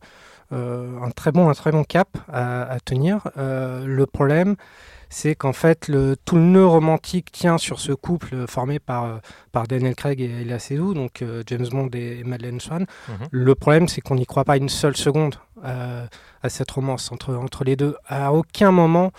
un, 0.51 1.09
très 1.15 1.31
bon, 1.31 1.49
un 1.49 1.53
très 1.53 1.71
bon 1.71 1.83
cap 1.83 2.09
à, 2.31 2.63
à 2.63 2.79
tenir. 2.79 3.27
Le 3.37 4.03
problème, 4.05 4.55
c'est 5.13 5.35
qu'en 5.35 5.51
fait, 5.51 5.89
le, 5.89 6.15
tout 6.25 6.35
le 6.37 6.41
nœud 6.43 6.65
romantique 6.65 7.31
tient 7.33 7.57
sur 7.57 7.79
ce 7.81 7.91
couple 7.91 8.47
formé 8.47 8.79
par, 8.79 9.03
euh, 9.03 9.17
par 9.51 9.67
Daniel 9.67 9.93
Craig 9.93 10.21
et 10.21 10.41
Elia 10.41 10.57
Seydoux, 10.57 10.93
donc 10.93 11.21
euh, 11.21 11.43
James 11.47 11.67
Bond 11.69 11.89
et, 11.93 12.23
Madeleine 12.23 12.61
Swan. 12.61 12.85
Mhm. 13.09 13.15
Le 13.29 13.53
problème, 13.55 13.87
c'est 13.89 13.99
qu'on 13.99 14.15
n'y 14.15 14.25
croit 14.25 14.45
pas 14.45 14.55
une 14.55 14.69
seule 14.69 14.95
seconde 14.95 15.35
euh, 15.65 16.05
à 16.41 16.49
cette 16.49 16.71
romance 16.71 17.11
entre, 17.11 17.35
entre 17.35 17.65
les 17.65 17.75
deux. 17.75 17.95
À 18.07 18.31
aucun 18.31 18.71
moment, 18.71 19.11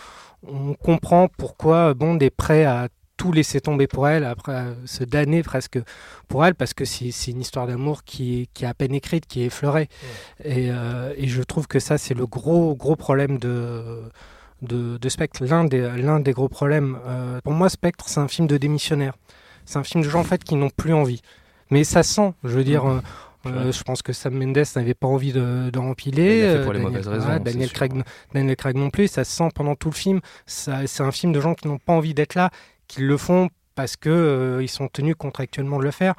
on 0.43 0.73
comprend 0.75 1.29
pourquoi 1.29 1.93
Bond 1.95 2.19
est 2.21 2.31
prêt 2.31 2.65
à 2.65 2.89
tout 3.19 3.31
laisser 3.31 3.61
tomber 3.61 3.87
pour 3.87 4.09
elle, 4.09 4.25
après 4.25 4.53
à 4.55 4.65
se 4.87 5.05
damner 5.05 5.43
presque 5.45 5.79
pour 6.27 6.45
elle, 6.45 6.55
parce 6.57 6.73
que 6.75 6.85
c'est 6.87 7.31
une 7.31 7.41
histoire 7.43 7.67
d'amour 7.69 8.03
qui, 8.03 8.41
est- 8.41 8.47
qui 8.55 8.65
est 8.65 8.67
à 8.67 8.75
peine 8.75 8.95
écrite, 8.95 9.27
qui 9.27 9.43
est 9.43 9.47
effleurée. 9.47 9.89
Et, 10.43 10.71
euh, 10.73 11.13
et 11.17 11.29
je 11.29 11.43
trouve 11.43 11.69
que 11.69 11.79
ça, 11.79 11.99
c'est 11.99 12.15
le 12.15 12.27
gros, 12.27 12.75
gros 12.75 12.97
problème 12.97 13.39
de, 13.39 14.03
de, 14.63 14.97
de 14.97 15.09
Spectre. 15.09 15.45
L'un 15.45 15.65
des, 15.65 15.81
l'un 15.99 16.21
des 16.21 16.33
gros 16.33 16.49
problèmes. 16.49 16.99
Euh, 17.07 17.41
pour 17.43 17.53
moi, 17.53 17.69
Spectre, 17.69 18.05
c'est 18.09 18.21
un 18.21 18.29
film 18.29 18.47
de 18.47 18.57
démissionnaires. 18.57 19.15
C'est 19.65 19.79
un 19.79 19.85
film 19.85 20.03
de 20.03 20.09
gens 20.09 20.21
en 20.21 20.25
fait 20.25 20.43
qui 20.43 20.55
n'ont 20.57 20.71
plus 20.71 20.95
envie. 20.95 21.21
Mais 21.71 21.85
ça 21.85 22.03
sent, 22.03 22.33
je 22.45 22.51
veux 22.57 22.65
dire. 22.65 22.85
euh, 22.89 23.01
euh, 23.47 23.73
je 23.73 23.83
pense 23.83 24.03
que 24.03 24.13
Sam 24.13 24.35
Mendes 24.35 24.63
n'avait 24.77 24.95
pas 24.95 25.09
envie 25.09 25.33
de, 25.33 25.69
de 25.71 25.79
rempiler. 25.79 26.55
Il 26.59 26.63
pour 26.65 26.73
les 26.73 26.79
Daniel- 26.79 26.93
mauvaises 27.05 27.09
raisons, 27.09 27.43
Daniel. 27.43 27.73
Craig, 27.73 27.93
non- 27.93 28.05
Daniel 28.33 28.57
Craig 28.57 28.77
non 28.77 28.91
plus. 28.91 29.09
Ça 29.09 29.25
se 29.25 29.33
sent 29.33 29.49
pendant 29.55 29.75
tout 29.75 29.89
le 29.91 29.95
film. 29.95 30.21
Ça- 30.47 30.87
C'est 30.87 31.03
un 31.03 31.11
film 31.11 31.33
de 31.33 31.41
gens 31.41 31.55
qui 31.55 31.67
n'ont 31.67 31.79
pas 31.79 31.93
envie 31.93 32.15
d'être 32.15 32.35
là, 32.37 32.51
qui 32.87 33.01
le 33.01 33.17
font 33.17 33.49
parce 33.75 33.97
que 33.97 34.11
euh, 34.11 34.63
ils 34.63 34.69
sont 34.69 34.87
tenus 34.87 35.17
contractuellement 35.19 35.79
de 35.79 35.85
le 35.85 35.91
faire. 35.91 36.15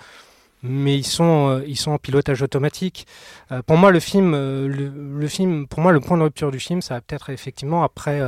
Mais 0.63 0.97
ils 0.97 1.03
sont, 1.05 1.49
euh, 1.49 1.63
ils 1.67 1.75
sont 1.77 1.91
en 1.91 1.97
pilotage 1.97 2.41
automatique. 2.41 3.05
Euh, 3.51 3.61
pour 3.61 3.77
moi, 3.77 3.91
le 3.91 3.99
film, 3.99 4.33
euh, 4.33 4.67
le, 4.67 4.89
le 5.19 5.27
film, 5.27 5.67
pour 5.67 5.81
moi, 5.81 5.91
le 5.91 5.99
point 5.99 6.17
de 6.17 6.23
rupture 6.23 6.51
du 6.51 6.59
film, 6.59 6.81
ça 6.81 6.95
va 6.95 7.01
peut-être 7.01 7.29
effectivement 7.29 7.83
après, 7.83 8.21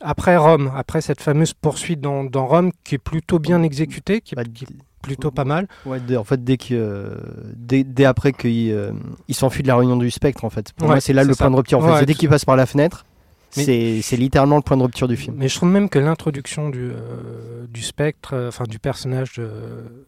après 0.00 0.36
Rome, 0.36 0.70
après 0.76 1.00
cette 1.00 1.20
fameuse 1.20 1.52
poursuite 1.52 2.00
dans, 2.00 2.24
dans 2.24 2.46
Rome, 2.46 2.70
qui 2.84 2.94
est 2.94 2.98
plutôt 2.98 3.38
bien 3.38 3.62
exécutée, 3.62 4.20
qui 4.20 4.34
est, 4.34 4.36
Bah, 4.36 4.44
qui 4.44 4.64
est 4.64 4.68
plutôt 5.02 5.30
pas 5.30 5.44
mal. 5.44 5.66
Ouais, 5.86 5.98
dès- 6.00 6.16
en 6.16 6.24
fait, 6.24 6.42
dès, 6.44 6.56
que, 6.56 6.68
euh, 6.72 7.14
dès, 7.56 7.84
dès 7.84 8.04
après 8.04 8.32
qu'il 8.32 8.70
euh, 8.72 8.92
s'enfuit 9.30 9.62
de 9.62 9.68
la 9.68 9.76
réunion 9.76 9.96
du 9.96 10.10
spectre, 10.10 10.44
en 10.44 10.50
fait. 10.50 10.72
Pour 10.74 10.88
Ouais, 10.88 10.94
moi, 10.94 11.00
c'est 11.00 11.12
là 11.12 11.24
le 11.24 11.32
ça. 11.34 11.44
point 11.44 11.50
de 11.50 11.56
rupture. 11.56 11.78
En 11.78 11.82
fait. 11.82 11.90
Ouais, 11.92 11.98
c'est 12.00 12.06
dès 12.06 12.14
qu'il 12.14 12.28
passe 12.28 12.44
par 12.44 12.56
la 12.56 12.66
fenêtre, 12.66 13.04
c'est 13.50 14.16
littéralement 14.16 14.56
le 14.56 14.62
point 14.62 14.76
de 14.76 14.82
rupture 14.82 15.08
du 15.08 15.16
film. 15.16 15.36
Mais 15.38 15.48
je 15.48 15.56
trouve 15.56 15.70
même 15.70 15.88
que 15.88 15.98
l'introduction 15.98 16.68
du, 16.70 16.90
euh, 16.90 17.66
du 17.68 17.82
spectre, 17.82 18.34
euh, 18.34 18.48
enfin 18.48 18.64
du 18.64 18.78
personnage 18.78 19.34
de 19.34 19.50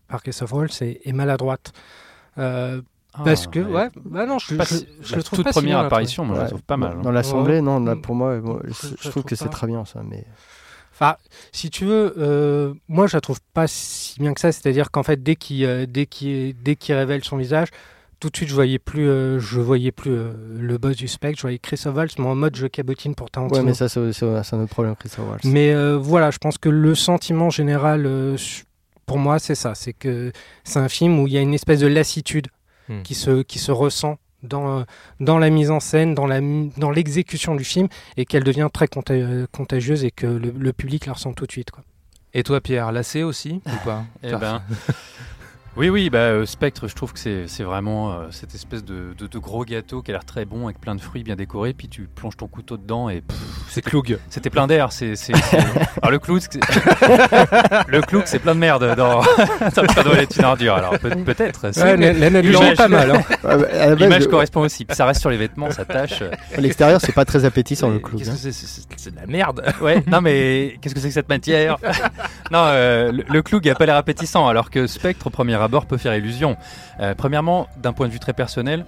Parker 0.09 0.33
Softwall, 0.33 0.71
c'est 0.71 1.01
est 1.05 1.13
maladroite. 1.13 1.73
Euh, 2.39 2.81
parce 3.25 3.47
que, 3.47 3.59
ouais, 3.61 3.89
bah 4.07 4.25
non, 4.25 4.39
je, 4.39 4.55
je- 4.55 4.55
je 5.03 5.11
la 5.11 5.17
le 5.19 5.23
trouve 5.23 5.37
toute 5.41 5.45
pas 5.45 5.53
si 5.53 5.59
première 5.59 5.81
apparition, 5.81 6.25
moi 6.25 6.37
je 6.37 6.41
la 6.43 6.49
trouve 6.49 6.63
pas 6.63 6.79
mal. 6.79 7.01
Dans 7.03 7.11
hein. 7.11 7.13
l'assemblée, 7.13 7.61
non, 7.61 7.79
là, 7.81 7.95
pour 7.95 8.15
moi, 8.15 8.41
je, 8.65 8.73
Je- 8.73 8.73
je 8.73 8.89
je 8.89 8.95
trouve 8.97 9.11
trouve 9.11 9.25
que 9.25 9.35
c'est 9.37 9.51
très 9.51 9.67
bien 9.67 9.85
ça. 9.85 10.03
Mais 10.09 10.25
Enfin, 10.95 11.17
si 11.53 11.69
tu 11.69 11.85
veux, 11.85 12.15
euh, 12.19 12.75
moi 12.89 13.07
je 13.07 13.17
la 13.17 13.21
trouve 13.21 13.41
pas 13.55 13.67
si 13.67 14.19
bien 14.21 14.33
que 14.35 14.41
ça. 14.41 14.53
C'est-à-dire 14.53 14.91
qu'en 14.91 15.03
fait, 15.03 15.23
dès 15.23 15.37
qu'il 15.37 15.65
euh, 15.65 15.85
dès 15.87 16.07
qu'il 16.07 16.55
dès 16.63 16.77
qu'il 16.77 16.95
révèle 16.95 17.25
son 17.25 17.37
visage, 17.37 17.69
tout 18.23 18.31
de 18.31 18.37
suite 18.37 18.49
je 18.49 18.55
voyais 18.55 18.79
plus, 18.79 19.09
euh, 19.09 19.41
je 19.41 19.61
voyais 19.61 19.91
plus 19.93 20.13
euh, 20.13 20.33
le 20.59 20.79
boss 20.79 20.97
du 20.97 21.09
spectre. 21.09 21.39
Je 21.39 21.43
voyais 21.43 21.59
Christophe 21.59 21.97
Waltz, 21.97 22.19
mais 22.19 22.27
en 22.27 22.35
mode 22.37 22.55
je 22.55 22.67
cabotine 22.69 23.15
pour 23.17 23.31
Tarantino. 23.31 23.59
ouais, 23.61 23.67
mais 23.67 23.75
ça, 23.75 23.89
c'est 23.89 23.99
un 24.01 24.61
autre 24.63 24.67
problème, 24.71 24.95
Christopher 24.97 25.29
Waltz. 25.29 25.45
Mais 25.45 25.73
euh, 25.75 25.99
voilà, 25.99 26.31
je 26.31 26.39
pense 26.39 26.57
que 26.59 26.69
le 26.69 26.95
sentiment 26.95 27.51
général, 27.51 28.07
euh, 28.07 28.37
pour 29.07 29.19
moi, 29.19 29.39
c'est 29.39 29.55
ça. 29.57 29.75
C'est 29.75 29.93
que 29.93 30.31
c'est 30.63 30.79
un 30.79 30.89
film 30.89 31.19
où 31.19 31.27
il 31.27 31.33
y 31.33 31.37
a 31.39 31.41
une 31.41 31.55
espèce 31.55 31.81
de 31.81 31.87
lassitude 31.89 32.47
Hmm. 32.89 33.03
qui, 33.03 33.15
se, 33.15 33.43
qui 33.43 33.61
se 33.61 33.71
ressent 33.71 34.19
dans, 34.43 34.81
euh, 34.81 34.83
dans 35.21 35.39
la 35.39 35.51
mise 35.51 35.71
en 35.71 35.79
scène, 35.79 36.17
dans 36.17 36.27
la 36.27 36.41
dans 36.77 36.91
l'exécution 36.91 37.55
du 37.55 37.63
film, 37.63 37.87
et 38.17 38.25
qu'elle 38.27 38.43
devient 38.43 38.69
très 38.73 38.87
conta- 38.87 39.47
contagieuse 39.53 40.03
et 40.05 40.11
que 40.11 40.27
le, 40.27 40.53
le 40.59 40.73
public 40.73 41.07
la 41.07 41.13
ressent 41.13 41.33
tout 41.33 41.47
de 41.47 41.53
suite. 41.53 41.71
Quoi. 41.71 41.85
Et 42.35 42.43
toi, 42.43 42.61
Pierre, 42.61 42.91
lassé 42.91 43.23
aussi 43.23 43.61
ou 43.67 43.85
pas 43.85 44.03
Eh 44.25 44.33
ben, 44.33 44.63
oui, 45.77 45.89
oui, 45.89 46.11
bah, 46.11 46.19
euh, 46.19 46.45
Spectre, 46.47 46.87
je 46.87 46.95
trouve 46.95 47.13
que 47.15 47.19
c'est 47.19 47.45
c'est 47.49 47.63
vraiment 47.63 48.13
euh, 48.13 48.27
cette 48.31 48.55
espèce 48.55 48.85
de, 48.85 49.15
de- 49.17 49.27
de 49.27 49.39
gros 49.39 49.65
gâteau 49.65 50.03
qui 50.03 50.11
a 50.11 50.15
l'air 50.15 50.25
très 50.25 50.45
bon 50.45 50.67
avec 50.67 50.79
plein 50.81 50.95
de 50.95 51.01
fruits 51.01 51.23
bien 51.23 51.35
décorés, 51.35 51.73
puis 51.73 51.89
tu 51.89 52.09
plonges 52.15 52.37
ton 52.37 52.47
couteau 52.47 52.77
dedans 52.77 53.09
et 53.09 53.23
C'est 53.71 53.81
Cloug. 53.83 54.19
C'était 54.29 54.51
plein 54.51 54.67
d'air. 54.67 54.93
C'est 54.93 55.15
alors 56.03 56.11
le 56.11 56.19
clou, 56.19 56.39
c'est- 56.41 56.61
le 57.89 58.03
clou, 58.03 58.21
c'est 58.27 58.39
plein 58.39 58.55
de 58.55 58.61
merde 58.61 58.95
dans, 58.97 59.21
le 59.61 59.95
panneau 59.95 60.13
est 60.15 60.37
une 60.37 60.45
ordure. 60.45 60.75
Alors 60.75 60.99
peut- 60.99 61.11
peut-être. 61.11 61.63
Ouais, 61.83 61.97
l'image- 61.97 62.73
est 62.73 62.77
pas 62.77 62.89
mal. 62.89 63.11
hein. 63.13 63.23
Bah, 63.43 63.95
L'image 63.95 64.23
je- 64.25 64.29
correspond 64.29 64.61
aussi. 64.61 64.85
Puis 64.85 64.97
ça 64.97 65.07
reste 65.07 65.21
sur 65.21 65.31
les 65.31 65.37
vêtements, 65.37 65.71
ça 65.71 65.85
tâche. 65.85 66.23
à 66.57 66.61
l'extérieur, 66.61 67.01
c'est 67.01 67.13
pas 67.13 67.25
très 67.25 67.45
appétissant 67.45 67.89
le 67.89 67.95
Mais 67.95 68.01
clou. 68.03 68.19
Qu'est-ce 68.19 68.31
hein. 68.49 68.79
c'est 68.97 69.11
de 69.11 69.17
la 69.17 69.27
merde. 69.27 69.63
Ouais, 69.81 70.03
non 70.07 70.21
mais 70.21 70.77
qu'est-ce 70.81 70.95
que 70.95 71.01
c'est 71.01 71.09
que 71.09 71.15
cette 71.15 71.29
matière? 71.29 71.77
Non, 72.51 72.61
euh, 72.67 73.11
le, 73.13 73.25
le 73.29 73.43
clou 73.43 73.59
a 73.71 73.75
pas 73.75 73.87
l'air 73.87 73.97
appétissant, 73.97 74.47
alors 74.49 74.71
que 74.71 74.87
Spectre 74.87 75.27
au 75.27 75.31
premier 75.31 75.62
abord 75.63 75.87
peut 75.87 75.97
faire 75.97 76.15
illusion. 76.15 76.57
Euh, 77.01 77.15
premièrement, 77.15 77.67
d'un 77.77 77.93
point 77.93 78.09
de 78.09 78.13
vue 78.13 78.21
très 78.21 78.33
personnel, 78.33 78.85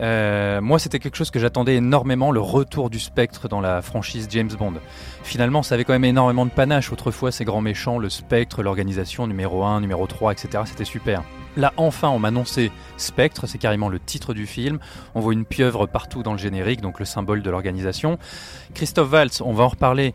euh, 0.00 0.60
moi 0.60 0.78
c'était 0.78 1.00
quelque 1.00 1.16
chose 1.16 1.30
que 1.30 1.40
j'attendais 1.40 1.76
énormément, 1.76 2.30
le 2.30 2.40
retour 2.40 2.88
du 2.88 2.98
Spectre 3.00 3.48
dans 3.48 3.60
la 3.60 3.82
franchise 3.82 4.28
James 4.30 4.50
Bond. 4.58 4.74
Finalement, 5.22 5.62
ça 5.62 5.74
avait 5.74 5.84
quand 5.84 5.92
même 5.92 6.04
énormément 6.04 6.46
de 6.46 6.50
panache. 6.50 6.92
Autrefois, 6.92 7.32
ces 7.32 7.44
grands 7.44 7.60
méchants, 7.60 7.98
le 7.98 8.08
Spectre, 8.08 8.62
l'organisation 8.62 9.26
numéro 9.26 9.64
1, 9.64 9.80
numéro 9.80 10.06
3, 10.06 10.32
etc., 10.32 10.62
c'était 10.66 10.84
super. 10.84 11.22
Là, 11.56 11.72
enfin, 11.76 12.08
on 12.08 12.20
m'a 12.20 12.28
annoncé 12.28 12.70
Spectre, 12.96 13.46
c'est 13.46 13.58
carrément 13.58 13.88
le 13.88 13.98
titre 13.98 14.34
du 14.34 14.46
film. 14.46 14.78
On 15.14 15.20
voit 15.20 15.32
une 15.32 15.44
pieuvre 15.44 15.86
partout 15.86 16.22
dans 16.22 16.32
le 16.32 16.38
générique, 16.38 16.80
donc 16.80 17.00
le 17.00 17.04
symbole 17.04 17.42
de 17.42 17.50
l'organisation. 17.50 18.18
Christophe 18.74 19.12
Waltz, 19.12 19.40
on 19.40 19.52
va 19.52 19.64
en 19.64 19.68
reparler. 19.68 20.14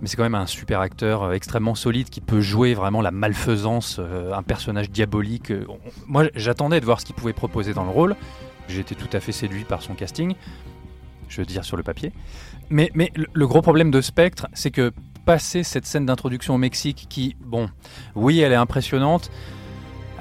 Mais 0.00 0.08
c'est 0.08 0.16
quand 0.16 0.22
même 0.22 0.34
un 0.34 0.46
super 0.46 0.80
acteur 0.80 1.24
euh, 1.24 1.32
extrêmement 1.32 1.74
solide 1.74 2.08
qui 2.08 2.20
peut 2.20 2.40
jouer 2.40 2.74
vraiment 2.74 3.02
la 3.02 3.10
malfaisance, 3.10 3.96
euh, 3.98 4.32
un 4.32 4.42
personnage 4.42 4.90
diabolique. 4.90 5.50
Euh, 5.50 5.66
moi, 6.06 6.24
j'attendais 6.34 6.80
de 6.80 6.84
voir 6.84 7.00
ce 7.00 7.06
qu'il 7.06 7.14
pouvait 7.14 7.32
proposer 7.32 7.74
dans 7.74 7.84
le 7.84 7.90
rôle. 7.90 8.16
J'étais 8.68 8.94
tout 8.94 9.08
à 9.12 9.20
fait 9.20 9.32
séduit 9.32 9.64
par 9.64 9.82
son 9.82 9.94
casting, 9.94 10.34
je 11.28 11.40
veux 11.40 11.46
dire 11.46 11.64
sur 11.64 11.76
le 11.76 11.82
papier. 11.82 12.12
Mais, 12.70 12.90
mais 12.94 13.12
le 13.14 13.46
gros 13.46 13.62
problème 13.62 13.90
de 13.90 14.00
Spectre, 14.00 14.46
c'est 14.52 14.70
que 14.70 14.92
passer 15.24 15.62
cette 15.62 15.86
scène 15.86 16.06
d'introduction 16.06 16.54
au 16.54 16.58
Mexique, 16.58 17.06
qui, 17.10 17.36
bon, 17.40 17.68
oui, 18.14 18.40
elle 18.40 18.52
est 18.52 18.56
impressionnante. 18.56 19.30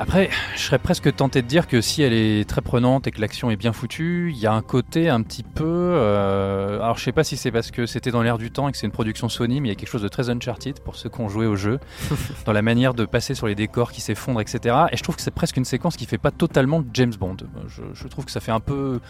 Après, 0.01 0.29
je 0.55 0.61
serais 0.61 0.79
presque 0.79 1.13
tenté 1.13 1.41
de 1.41 1.47
dire 1.47 1.67
que 1.67 1.81
si 1.81 2.01
elle 2.03 2.13
est 2.13 2.47
très 2.47 2.61
prenante 2.61 3.05
et 3.05 3.11
que 3.11 3.19
l'action 3.19 3.51
est 3.51 3.57
bien 3.57 3.73
foutue, 3.73 4.31
il 4.33 4.39
y 4.39 4.45
a 4.47 4.53
un 4.53 4.61
côté 4.61 5.09
un 5.09 5.21
petit 5.21 5.43
peu. 5.43 5.65
euh, 5.65 6.79
alors, 6.79 6.97
je 6.97 7.03
sais 7.03 7.11
pas 7.11 7.25
si 7.25 7.35
c'est 7.35 7.51
parce 7.51 7.69
que 7.69 7.85
c'était 7.85 8.09
dans 8.09 8.21
l'air 8.21 8.37
du 8.37 8.49
temps 8.49 8.69
et 8.69 8.71
que 8.71 8.77
c'est 8.77 8.85
une 8.85 8.93
production 8.93 9.27
Sony, 9.27 9.59
mais 9.59 9.67
il 9.67 9.71
y 9.71 9.73
a 9.73 9.75
quelque 9.75 9.89
chose 9.89 10.01
de 10.01 10.07
très 10.07 10.29
Uncharted 10.29 10.79
pour 10.79 10.95
ceux 10.95 11.09
qui 11.09 11.19
ont 11.19 11.27
joué 11.27 11.47
au 11.47 11.57
jeu, 11.57 11.81
dans 12.45 12.53
la 12.53 12.61
manière 12.61 12.93
de 12.93 13.03
passer 13.03 13.35
sur 13.35 13.47
les 13.47 13.55
décors 13.55 13.91
qui 13.91 13.99
s'effondrent, 13.99 14.39
etc. 14.39 14.85
Et 14.93 14.95
je 14.95 15.03
trouve 15.03 15.17
que 15.17 15.21
c'est 15.21 15.31
presque 15.31 15.57
une 15.57 15.65
séquence 15.65 15.97
qui 15.97 16.05
fait 16.05 16.17
pas 16.17 16.31
totalement 16.31 16.81
James 16.93 17.13
Bond. 17.19 17.35
Je, 17.67 17.83
je 17.93 18.07
trouve 18.07 18.23
que 18.23 18.31
ça 18.31 18.39
fait 18.39 18.53
un 18.53 18.61
peu 18.61 19.01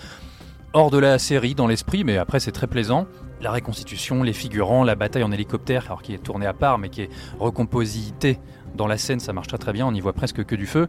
hors 0.74 0.90
de 0.90 0.98
la 0.98 1.20
série 1.20 1.54
dans 1.54 1.68
l'esprit, 1.68 2.04
mais 2.04 2.18
après 2.18 2.40
c'est 2.40 2.52
très 2.52 2.68
plaisant. 2.68 3.06
La 3.42 3.52
reconstitution, 3.52 4.24
les 4.24 4.34
figurants, 4.34 4.84
la 4.84 4.96
bataille 4.96 5.24
en 5.24 5.32
hélicoptère, 5.32 5.86
alors 5.86 6.02
qui 6.02 6.14
est 6.14 6.18
tournée 6.18 6.48
à 6.48 6.54
part, 6.54 6.80
mais 6.80 6.90
qui 6.90 7.04
est 7.04 7.10
recompositée 7.40 8.40
dans 8.80 8.88
la 8.88 8.98
scène, 8.98 9.20
ça 9.20 9.34
marche 9.34 9.50
très 9.50 9.58
très 9.58 9.74
bien, 9.74 9.86
on 9.86 9.92
n'y 9.92 10.00
voit 10.00 10.14
presque 10.14 10.44
que 10.46 10.56
du 10.56 10.66
feu. 10.66 10.88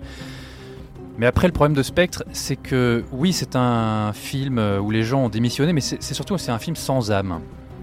Mais 1.19 1.27
après, 1.27 1.49
le 1.49 1.53
problème 1.53 1.77
de 1.77 1.83
Spectre, 1.83 2.25
c'est 2.33 2.55
que 2.55 3.05
oui, 3.13 3.33
c'est 3.33 3.57
un 3.57 4.13
film 4.15 4.59
euh, 4.59 4.79
où 4.79 4.93
les 4.93 5.03
gens 5.03 5.25
ont 5.25 5.29
démissionné, 5.29 5.73
mais 5.73 5.81
c'est 5.83 6.15
surtout 6.15 6.37
un 6.49 6.59
film 6.59 6.77
sans 6.77 7.11
âme. 7.11 7.41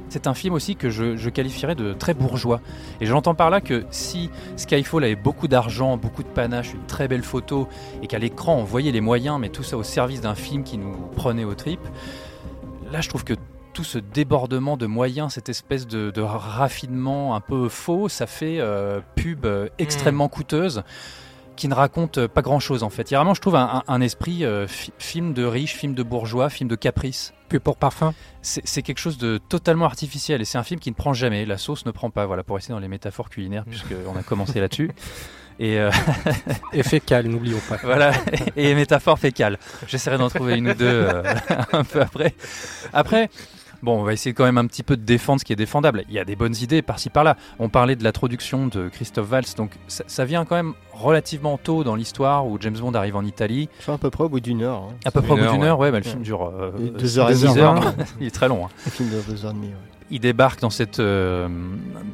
c'est 0.07 0.25
un 0.25 0.33
film 0.33 0.53
aussi 0.53 0.77
que 0.77 0.89
je, 0.89 1.17
je 1.17 1.29
qualifierais 1.29 1.75
de 1.75 1.91
très 1.91 2.13
bourgeois. 2.13 2.61
Et 3.01 3.05
j'entends 3.05 3.35
par 3.35 3.49
là 3.49 3.59
que 3.59 3.83
si 3.91 4.29
Skyfall 4.55 5.03
avait 5.03 5.17
beaucoup 5.17 5.49
d'argent, 5.49 5.97
beaucoup 5.97 6.23
de 6.23 6.29
panache, 6.29 6.73
une 6.73 6.85
très 6.87 7.09
belle 7.09 7.23
photo, 7.23 7.67
et 8.01 8.07
qu'à 8.07 8.17
l'écran 8.17 8.55
on 8.55 8.63
voyait 8.63 8.93
les 8.93 9.01
moyens, 9.01 9.37
mais 9.39 9.49
tout 9.49 9.63
ça 9.63 9.75
au 9.75 9.83
service 9.83 10.21
d'un 10.21 10.35
film 10.35 10.63
qui 10.63 10.77
nous 10.77 10.95
prenait 11.17 11.43
aux 11.43 11.53
tripes, 11.53 11.87
là 12.93 13.01
je 13.01 13.09
trouve 13.09 13.25
que 13.25 13.33
tout 13.77 13.83
ce 13.83 13.99
débordement 13.99 14.75
de 14.75 14.87
moyens, 14.87 15.33
cette 15.33 15.49
espèce 15.49 15.85
de, 15.85 16.09
de 16.09 16.21
raffinement 16.21 17.35
un 17.35 17.41
peu 17.41 17.69
faux, 17.69 18.09
ça 18.09 18.25
fait 18.25 18.57
euh, 18.59 19.01
pub 19.15 19.45
euh, 19.45 19.69
extrêmement 19.77 20.29
coûteuse 20.29 20.81
qui 21.55 21.67
ne 21.67 21.75
raconte 21.75 22.25
pas 22.25 22.41
grand 22.41 22.59
chose 22.59 22.81
en 22.81 22.89
fait. 22.89 23.11
Il 23.11 23.13
y 23.13 23.15
a 23.15 23.19
vraiment, 23.19 23.35
je 23.35 23.41
trouve, 23.41 23.55
un, 23.55 24.01
esprit 24.01 24.43
euh, 24.45 24.65
fi- 24.67 24.91
film 24.97 25.33
de 25.33 25.43
riche, 25.43 25.75
film 25.75 25.93
de 25.93 26.01
bourgeois, 26.01 26.49
film 26.49 26.67
de 26.67 26.75
caprice. 26.75 27.33
Puis 27.49 27.59
pour 27.59 27.77
parfum. 27.77 28.15
C'est 28.41 28.81
quelque 28.81 28.97
chose 28.97 29.19
de 29.19 29.37
totalement 29.37 29.85
artificiel 29.85 30.41
et 30.41 30.45
c'est 30.45 30.57
un 30.57 30.63
film 30.63 30.79
qui 30.79 30.89
ne 30.89 30.95
prend 30.95 31.13
jamais. 31.13 31.45
La 31.45 31.59
sauce 31.59 31.85
ne 31.85 31.91
prend 31.91 32.09
pas. 32.09 32.25
Voilà, 32.25 32.43
pour 32.43 32.55
rester 32.55 32.73
dans 32.73 32.79
les 32.79 32.87
métaphores 32.87 33.29
culinaires, 33.29 33.65
puisqu'on 33.65 34.17
a 34.17 34.23
commencé 34.23 34.59
là-dessus. 34.59 34.89
Et 35.59 35.79
euh, 35.79 35.89
Et 36.73 36.83
fécal, 36.83 37.25
n'oublions 37.27 37.59
pas. 37.67 37.77
voilà, 37.83 38.11
et 38.55 38.75
métaphore 38.75 39.17
fécale. 39.17 39.57
J'essaierai 39.87 40.19
d'en 40.19 40.29
trouver 40.29 40.55
une 40.57 40.69
ou 40.69 40.73
deux 40.75 40.85
euh, 40.85 41.23
un 41.73 41.83
peu 41.83 41.99
après. 42.01 42.35
Après, 42.93 43.31
bon, 43.83 43.99
on 43.99 44.03
va 44.03 44.13
essayer 44.13 44.33
quand 44.33 44.43
même 44.45 44.57
un 44.57 44.65
petit 44.67 44.83
peu 44.83 44.97
de 44.97 45.03
défendre 45.03 45.39
ce 45.39 45.45
qui 45.45 45.53
est 45.53 45.57
défendable. 45.57 46.03
Il 46.09 46.13
y 46.15 46.19
a 46.19 46.25
des 46.25 46.35
bonnes 46.35 46.55
idées 46.61 46.81
par-ci 46.81 47.09
par-là. 47.09 47.37
On 47.59 47.69
parlait 47.69 47.95
de 47.95 48.03
l'introduction 48.03 48.67
de 48.67 48.89
Christophe 48.89 49.27
Valls, 49.27 49.45
donc 49.55 49.71
ça, 49.87 50.03
ça 50.07 50.25
vient 50.25 50.45
quand 50.45 50.55
même 50.55 50.73
relativement 50.93 51.57
tôt 51.57 51.83
dans 51.83 51.95
l'histoire 51.95 52.47
où 52.47 52.57
James 52.59 52.77
Bond 52.79 52.93
arrive 52.93 53.15
en 53.15 53.23
Italie. 53.23 53.69
Suis 53.79 53.91
à 53.91 53.97
peu 53.97 54.09
près 54.09 54.23
au 54.23 54.29
bout 54.29 54.39
d'une 54.39 54.61
heure. 54.63 54.83
hein. 54.89 54.93
À 55.05 55.11
peu 55.11 55.21
près 55.21 55.33
au 55.33 55.35
bout 55.37 55.41
d'une 55.51 55.63
heure, 55.63 55.73
heure, 55.73 55.79
ouais, 55.79 55.91
bah, 55.91 55.99
le 55.99 56.05
Ouais. 56.05 56.09
film 56.11 56.23
dure 56.23 56.43
euh, 56.53 56.71
Et 56.79 56.89
deux 56.89 57.07
six 57.07 57.19
heures 57.19 57.29
et 57.29 57.33
demie, 57.35 57.47
six 57.53 57.57
heures. 57.59 57.93
Il 58.19 58.27
est 58.27 58.31
très 58.31 58.47
long. 58.47 58.65
hein. 58.65 58.69
Un 58.85 58.89
film 58.89 59.09
de 59.09 59.21
deux 59.21 59.45
heures 59.45 59.51
et 59.51 59.55
demie. 59.55 59.67
ouais. 59.67 59.73
il 60.09 60.19
débarque 60.21 60.61
dans 60.61 60.69
cette, 60.69 60.99
euh, 60.99 61.47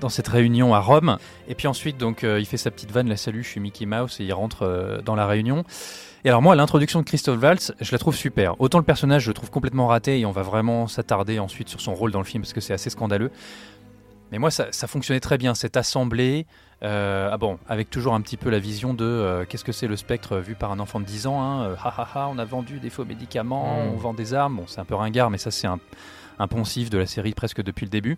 dans 0.02 0.10
cette 0.10 0.28
réunion 0.28 0.74
à 0.74 0.80
Rome. 0.80 1.18
Et 1.48 1.56
puis 1.56 1.68
ensuite, 1.68 1.98
donc, 1.98 2.24
euh, 2.24 2.40
il 2.40 2.46
fait 2.46 2.58
sa 2.58 2.72
petite 2.72 2.92
vanne, 2.92 3.08
la 3.08 3.18
salut, 3.18 3.44
je 3.44 3.50
suis 3.50 3.60
Mickey 3.60 3.86
Mouse, 3.86 4.18
et 4.20 4.24
il 4.26 4.34
rentre 4.34 4.64
euh, 4.64 5.02
dans 5.02 5.16
la 5.16 5.28
réunion. 5.28 5.64
Et 6.26 6.30
alors 6.30 6.42
moi, 6.42 6.56
l'introduction 6.56 7.02
de 7.02 7.06
Christophe 7.06 7.38
Valls, 7.38 7.60
je 7.82 7.92
la 7.92 7.98
trouve 7.98 8.16
super. 8.16 8.60
Autant 8.62 8.78
le 8.78 8.86
personnage, 8.86 9.24
je 9.24 9.30
le 9.30 9.34
trouve 9.34 9.52
complètement 9.52 9.88
raté, 9.88 10.20
et 10.20 10.26
on 10.26 10.32
va 10.32 10.42
vraiment 10.42 10.88
s'attarder 10.88 11.38
ensuite 11.40 11.68
sur 11.68 11.82
son 11.82 11.94
rôle 11.94 12.12
dans 12.12 12.20
le 12.20 12.26
film, 12.26 12.44
parce 12.44 12.54
que 12.54 12.62
c'est 12.62 12.74
assez 12.74 12.90
scandaleux. 12.90 13.30
Mais 14.32 14.40
moi, 14.40 14.50
ça, 14.50 14.68
ça 14.72 14.88
fonctionnait 14.88 15.20
très 15.20 15.38
bien, 15.38 15.54
cette 15.54 15.76
assemblée, 15.76 16.46
euh, 16.82 17.30
ah 17.32 17.38
bon, 17.38 17.60
avec 17.68 17.90
toujours 17.90 18.14
un 18.14 18.22
petit 18.22 18.38
peu 18.38 18.50
la 18.50 18.60
vision 18.60 18.94
de 18.94 19.04
euh, 19.04 19.46
qu'est-ce 19.46 19.66
que 19.66 19.74
c'est 19.74 19.88
le 19.88 19.98
spectre 19.98 20.38
vu 20.38 20.56
par 20.56 20.72
un 20.72 20.80
enfant 20.80 21.02
de 21.02 21.06
10 21.06 21.28
ans. 21.28 21.42
Hein, 21.42 21.64
euh, 21.66 21.76
ha, 21.84 21.94
ha, 21.98 22.08
ha, 22.16 22.30
on 22.32 22.38
a 22.38 22.46
vendu 22.46 22.80
des 22.80 22.90
faux 22.90 23.06
médicaments, 23.06 23.84
Mm. 23.84 23.94
on 23.94 23.98
vend 23.98 24.14
des 24.14 24.34
armes. 24.34 24.56
Bon, 24.56 24.64
c'est 24.66 24.80
un 24.80 24.86
peu 24.86 24.96
ringard, 24.96 25.30
mais 25.30 25.38
ça, 25.38 25.52
c'est 25.52 25.68
un, 25.68 25.80
un 26.40 26.48
poncif 26.48 26.90
de 26.90 26.98
la 26.98 27.06
série 27.06 27.34
presque 27.34 27.62
depuis 27.62 27.86
le 27.86 27.92
début. 27.92 28.16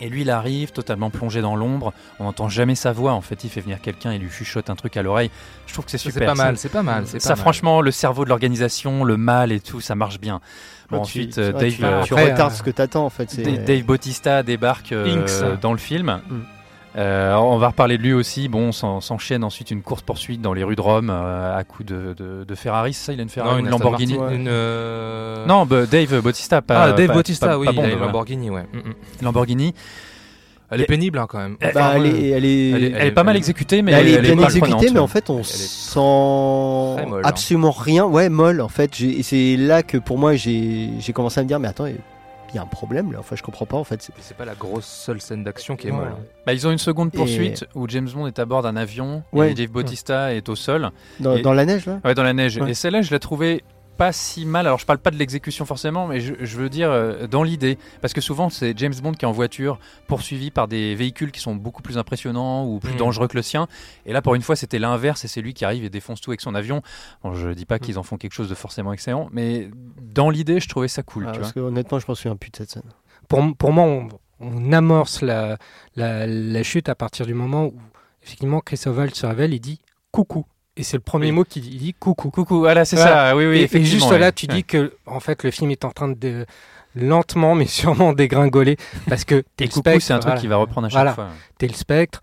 Et 0.00 0.08
lui, 0.08 0.20
il 0.22 0.30
arrive 0.30 0.70
totalement 0.72 1.10
plongé 1.10 1.40
dans 1.40 1.56
l'ombre. 1.56 1.92
On 2.20 2.24
n'entend 2.24 2.48
jamais 2.48 2.74
sa 2.76 2.92
voix. 2.92 3.12
En 3.12 3.20
fait, 3.20 3.42
il 3.44 3.50
fait 3.50 3.60
venir 3.60 3.80
quelqu'un 3.80 4.12
et 4.12 4.18
lui 4.18 4.30
chuchote 4.30 4.70
un 4.70 4.76
truc 4.76 4.96
à 4.96 5.02
l'oreille. 5.02 5.30
Je 5.66 5.72
trouve 5.72 5.84
que 5.84 5.90
c'est 5.90 5.98
C'est 5.98 6.10
super. 6.12 6.28
pas 6.28 6.34
mal, 6.34 6.56
Ça- 6.56 6.62
c'est 6.62 6.68
pas 6.68 6.82
mal. 6.84 7.04
c'est 7.06 7.20
Ça, 7.20 7.30
pas 7.30 7.34
mal. 7.34 7.40
franchement, 7.40 7.80
le 7.80 7.90
cerveau 7.90 8.24
de 8.24 8.28
l'organisation, 8.28 9.02
le 9.04 9.16
mal 9.16 9.50
et 9.50 9.60
tout, 9.60 9.80
ça 9.80 9.94
marche 9.96 10.20
bien. 10.20 10.40
Bon, 10.90 10.98
tu- 10.98 11.02
ensuite, 11.02 11.34
tu- 11.34 11.40
Dave, 11.52 11.70
tu, 11.72 11.84
euh, 11.84 12.02
tu 12.04 12.12
Après, 12.14 12.30
retardes 12.32 12.52
euh, 12.52 12.56
ce 12.56 12.62
que 12.62 12.70
t'attends 12.70 13.04
en 13.06 13.10
fait. 13.10 13.36
Dave 13.64 13.82
Bautista 13.82 14.42
débarque 14.42 14.92
euh, 14.92 15.22
Inks. 15.22 15.60
dans 15.60 15.72
le 15.72 15.78
film. 15.78 16.20
Mm. 16.28 16.36
Euh, 16.96 17.34
on 17.34 17.58
va 17.58 17.68
reparler 17.68 17.98
de 17.98 18.02
lui 18.02 18.12
aussi. 18.12 18.48
Bon, 18.48 18.72
s'en- 18.72 19.00
s'enchaîne 19.00 19.44
ensuite 19.44 19.70
une 19.70 19.82
course 19.82 20.02
poursuite 20.02 20.40
dans 20.40 20.52
les 20.54 20.64
rues 20.64 20.74
de 20.74 20.80
Rome 20.80 21.10
euh, 21.10 21.56
à 21.56 21.62
coups 21.64 21.86
de, 21.88 22.14
de, 22.16 22.44
de 22.44 22.54
Ferrari. 22.54 22.92
Ça, 22.94 23.12
il 23.12 23.20
a 23.20 23.22
une 23.22 23.28
Ferrari, 23.28 23.56
Non, 23.56 23.66
une, 23.66 23.70
Lamborghini. 23.70 24.14
Martin, 24.14 24.28
Ouais. 24.30 24.36
une, 24.40 24.48
euh, 24.48 25.46
Non, 25.46 25.66
bah, 25.66 25.86
Dave 25.86 26.20
Bautista, 26.22 26.62
pas. 26.62 26.84
ah, 26.84 26.92
Dave 26.92 27.08
pas- 27.08 27.14
Bautista, 27.14 27.46
pas- 27.48 27.58
oui, 27.58 27.66
pas 27.66 27.72
il 27.72 27.76
Bond, 27.76 27.82
a 27.82 27.86
une 27.86 27.90
voilà. 27.92 28.06
Lamborghini, 28.06 28.50
ouais. 28.50 28.66
Mm. 28.72 29.24
Lamborghini. 29.24 29.74
Elle 30.70 30.82
est 30.82 30.86
pénible 30.86 31.18
hein, 31.18 31.26
quand 31.28 31.38
même. 31.38 31.56
Eh, 31.62 31.72
Bah, 31.72 31.92
elle, 31.96 32.04
est, 32.06 32.28
elle 32.30 32.44
est- 32.44 32.70
Elle 32.70 32.84
est- 32.84 32.90
Elle 32.94 33.06
est 33.06 33.12
pas 33.12 33.24
mal 33.24 33.36
exécutée, 33.36 33.80
mais 33.80 33.92
elle 33.92 34.08
est 34.08 34.20
bien 34.20 34.38
exécutée, 34.38 34.90
mais 34.92 34.98
en 35.00 35.06
fait, 35.06 35.30
on 35.30 35.38
est 35.40 35.44
sent 35.44 35.98
hein. 35.98 37.20
absolument 37.24 37.70
rien. 37.70 38.04
Ouais, 38.04 38.28
molle 38.28 38.60
en 38.60 38.68
fait. 38.68 38.90
C'est 39.22 39.56
là 39.56 39.82
que 39.82 39.96
pour 39.98 40.18
moi, 40.18 40.34
j'ai 40.36 40.90
j'ai 40.98 41.12
commencé 41.14 41.40
à 41.40 41.42
me 41.42 41.48
dire, 41.48 41.58
mais 41.58 41.68
attends, 41.68 41.86
il 42.52 42.56
y 42.56 42.58
a 42.58 42.62
un 42.62 42.66
problème 42.66 43.12
là. 43.12 43.18
Enfin, 43.20 43.36
je 43.36 43.42
comprends 43.42 43.66
pas 43.66 43.76
en 43.76 43.84
fait. 43.84 44.10
C'est- 44.18 44.36
pas 44.36 44.44
la 44.44 44.54
grosse 44.54 44.86
seule 44.86 45.20
scène 45.20 45.42
d'action 45.44 45.76
qui 45.76 45.88
est 45.88 45.90
molle. 45.90 46.08
hein. 46.12 46.18
Bah, 46.46 46.52
ils 46.52 46.66
ont 46.66 46.70
une 46.70 46.78
seconde 46.78 47.10
Et- 47.12 47.16
poursuite 47.16 47.66
où 47.74 47.88
James 47.88 48.08
Bond 48.12 48.26
est 48.26 48.38
à 48.38 48.44
bord 48.44 48.62
d'un 48.62 48.76
avion 48.76 49.22
Ouais. 49.32 49.50
et 49.50 49.54
Dave 49.54 49.70
Bautista 49.70 50.32
est 50.34 50.48
au 50.48 50.54
sol, 50.56 50.90
Dans, 51.20 51.36
Et- 51.36 51.42
dans 51.42 51.52
la 51.52 51.64
neige 51.64 51.86
là? 51.86 52.00
Ouais, 52.04 52.14
dans 52.14 52.22
la 52.22 52.32
neige. 52.32 52.58
Ouais. 52.58 52.70
Et 52.70 52.74
celle-là, 52.74 53.02
je 53.02 53.10
l'ai 53.10 53.18
trouvée 53.18 53.62
pas 53.98 54.12
si 54.12 54.46
mal. 54.46 54.66
Alors, 54.66 54.78
je 54.78 54.86
parle 54.86 54.98
pas 55.00 55.10
de 55.10 55.16
l'exécution 55.16 55.66
forcément, 55.66 56.06
mais 56.06 56.20
je, 56.20 56.32
je 56.40 56.56
veux 56.56 56.70
dire 56.70 56.90
euh, 56.90 57.26
dans 57.26 57.42
l'idée. 57.42 57.76
Parce 58.00 58.14
que 58.14 58.20
souvent, 58.22 58.48
c'est 58.48 58.72
James 58.78 58.94
Bond 59.02 59.12
qui 59.12 59.24
est 59.24 59.28
en 59.28 59.32
voiture, 59.32 59.78
poursuivi 60.06 60.50
par 60.50 60.68
des 60.68 60.94
véhicules 60.94 61.30
qui 61.32 61.40
sont 61.40 61.54
beaucoup 61.54 61.82
plus 61.82 61.98
impressionnants 61.98 62.64
ou 62.64 62.78
plus 62.78 62.94
Mm. 62.94 62.96
dangereux 62.96 63.28
que 63.28 63.36
le 63.36 63.42
sien. 63.42 63.66
Et 64.06 64.12
là, 64.14 64.22
pour 64.22 64.34
une 64.34 64.42
fois, 64.42 64.56
c'était 64.56 64.78
l'inverse 64.78 65.24
et 65.24 65.28
c'est 65.28 65.42
lui 65.42 65.52
qui 65.52 65.64
arrive 65.66 65.84
et 65.84 65.90
défonce 65.90 66.20
tout 66.22 66.30
avec 66.30 66.40
son 66.40 66.54
avion. 66.54 66.80
Bon, 67.22 67.34
je 67.34 67.50
dis 67.50 67.66
pas 67.66 67.78
qu'ils 67.78 67.98
en 67.98 68.02
font 68.02 68.16
quelque 68.16 68.32
chose 68.32 68.48
de 68.48 68.54
forcément 68.54 68.92
excellent, 68.92 69.28
mais 69.32 69.68
dans 70.00 70.30
l'idée, 70.30 70.60
je 70.60 70.68
trouvais 70.68 70.88
ça 70.88 71.02
cool. 71.02 71.26
Ah, 71.28 71.32
tu 71.32 71.40
Parce 71.40 71.52
vois. 71.52 71.62
que 71.62 71.66
honnêtement, 71.66 71.98
je 71.98 72.06
m'en 72.08 72.14
souviens 72.14 72.36
plus 72.36 72.50
de 72.50 72.56
cette 72.56 72.70
scène. 72.70 72.82
Pour, 73.28 73.44
pour 73.56 73.72
moi, 73.72 73.84
on, 73.84 74.08
on 74.40 74.72
amorce 74.72 75.20
la, 75.22 75.58
la, 75.96 76.26
la 76.26 76.62
chute 76.62 76.88
à 76.88 76.94
partir 76.94 77.26
du 77.26 77.34
moment 77.34 77.64
où, 77.66 77.74
effectivement, 78.22 78.60
Christophe 78.60 78.96
Waltz 78.96 79.18
se 79.18 79.26
révèle 79.26 79.52
et 79.52 79.58
dit 79.58 79.80
coucou. 80.12 80.46
Et 80.78 80.82
c'est 80.84 80.96
le 80.96 81.02
premier 81.02 81.26
Oui. 81.26 81.32
mot 81.32 81.44
qu'il 81.44 81.62
dit, 81.62 81.94
coucou. 81.98 82.30
Coucou, 82.30 82.60
voilà, 82.60 82.84
c'est 82.84 82.96
Voilà. 82.96 83.30
ça. 83.30 83.36
Oui, 83.36 83.46
oui, 83.46 83.68
et, 83.70 83.84
juste 83.84 84.10
là, 84.12 84.32
tu 84.32 84.46
Ouais. 84.46 84.54
dis 84.54 84.64
que, 84.64 84.94
en 85.06 85.20
fait, 85.20 85.42
le 85.42 85.50
film 85.50 85.70
est 85.70 85.84
en 85.84 85.90
train 85.90 86.08
de 86.08 86.46
lentement, 86.94 87.54
mais 87.54 87.66
sûrement 87.66 88.12
dégringoler 88.12 88.76
parce 89.08 89.24
que 89.24 89.42
t'es 89.56 89.64
Et 89.64 89.66
le 89.66 89.72
coucou, 89.72 89.80
spectre, 89.80 90.04
c'est 90.06 90.12
un 90.14 90.18
truc 90.20 90.28
voilà. 90.30 90.40
qui 90.40 90.46
va 90.46 90.56
reprendre 90.56 90.86
à 90.86 90.90
chaque 90.90 90.96
Voilà. 90.96 91.14
fois. 91.14 91.28
T'es 91.58 91.66
le 91.66 91.74
spectre, 91.74 92.20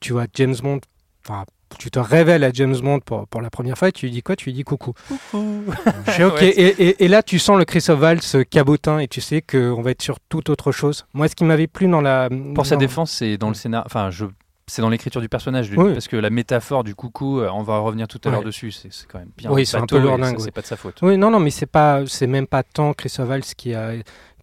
tu 0.00 0.12
vois 0.12 0.26
James 0.34 0.54
Bond, 0.62 0.80
enfin, 1.28 1.44
tu 1.78 1.90
te 1.90 1.98
révèles 1.98 2.42
à 2.44 2.50
James 2.52 2.76
Bond 2.80 3.00
pour, 3.00 3.26
pour 3.28 3.42
la 3.42 3.50
première 3.50 3.76
fois 3.76 3.88
et 3.88 3.92
tu 3.92 4.06
lui 4.06 4.12
dis 4.12 4.22
quoi? 4.22 4.34
Tu 4.36 4.46
lui 4.46 4.52
dis 4.54 4.64
coucou. 4.64 4.94
Je 5.34 6.12
fais, 6.12 6.24
ok. 6.24 6.34
Ouais, 6.40 6.48
et, 6.48 6.82
et- 6.88 7.04
et 7.04 7.08
là, 7.08 7.22
tu 7.22 7.38
sens 7.38 7.58
le 7.58 7.64
Christophe 7.64 8.00
Waltz 8.00 8.36
cabotin 8.50 8.98
et 9.00 9.08
tu 9.08 9.20
sais 9.20 9.42
qu'on 9.42 9.82
va 9.82 9.90
être 9.90 10.02
sur 10.02 10.18
toute 10.28 10.48
autre 10.50 10.72
chose. 10.72 11.04
Moi, 11.14 11.28
ce 11.28 11.34
qui 11.34 11.44
m'avait 11.44 11.66
plu 11.66 11.86
dans 11.88 12.00
la. 12.00 12.28
Pour 12.54 12.64
sa 12.66 12.76
défense, 12.76 13.10
c'est 13.12 13.36
dans 13.36 13.48
le 13.48 13.54
scénar. 13.54 13.82
Enfin, 13.86 14.10
je. 14.10 14.24
C'est 14.68 14.82
dans 14.82 14.90
l'écriture 14.90 15.20
du 15.20 15.28
personnage, 15.28 15.70
lui, 15.70 15.78
Oui. 15.78 15.92
parce 15.94 16.06
que 16.08 16.16
la 16.16 16.30
métaphore 16.30 16.84
du 16.84 16.94
coucou, 16.94 17.40
euh, 17.40 17.48
on 17.52 17.62
va 17.62 17.78
revenir 17.78 18.06
tout 18.06 18.20
à 18.24 18.28
Ouais. 18.28 18.32
l'heure 18.34 18.44
dessus, 18.44 18.70
c'est 18.70 18.90
quand 19.10 19.18
même 19.18 19.30
bien. 19.36 19.50
Oui, 19.50 19.66
c'est 19.66 19.78
un 19.78 19.86
peu 19.86 19.98
lourdingue. 19.98 20.38
C'est 20.38 20.50
pas 20.50 20.60
de 20.60 20.66
sa 20.66 20.76
faute. 20.76 20.98
Oui, 21.02 21.16
non, 21.18 21.30
non, 21.30 21.40
mais 21.40 21.50
c'est 21.50 21.66
pas, 21.66 22.02
c'est 22.06 22.26
même 22.26 22.46
pas 22.46 22.62
tant 22.62 22.92
Christophe 22.92 23.28
Waltz 23.30 23.54
qui 23.54 23.74
a, 23.74 23.92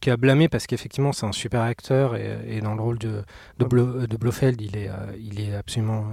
qui 0.02 0.10
a 0.10 0.18
blâmé 0.18 0.50
parce 0.50 0.68
qu'effectivement, 0.68 1.14
c'est 1.14 1.26
un 1.26 1.32
super 1.32 1.62
acteur 1.62 2.16
et, 2.16 2.38
et 2.58 2.62
dans 2.62 2.76
le 2.76 2.82
rôle 2.82 2.98
de, 2.98 3.24
de, 3.60 3.66
Blo- 3.66 4.08
de 4.08 4.18
Blofeld, 4.18 4.60
il 4.62 4.76
est, 4.76 4.90
euh, 4.90 4.94
il 5.20 5.40
est 5.40 5.56
absolument 5.56 6.06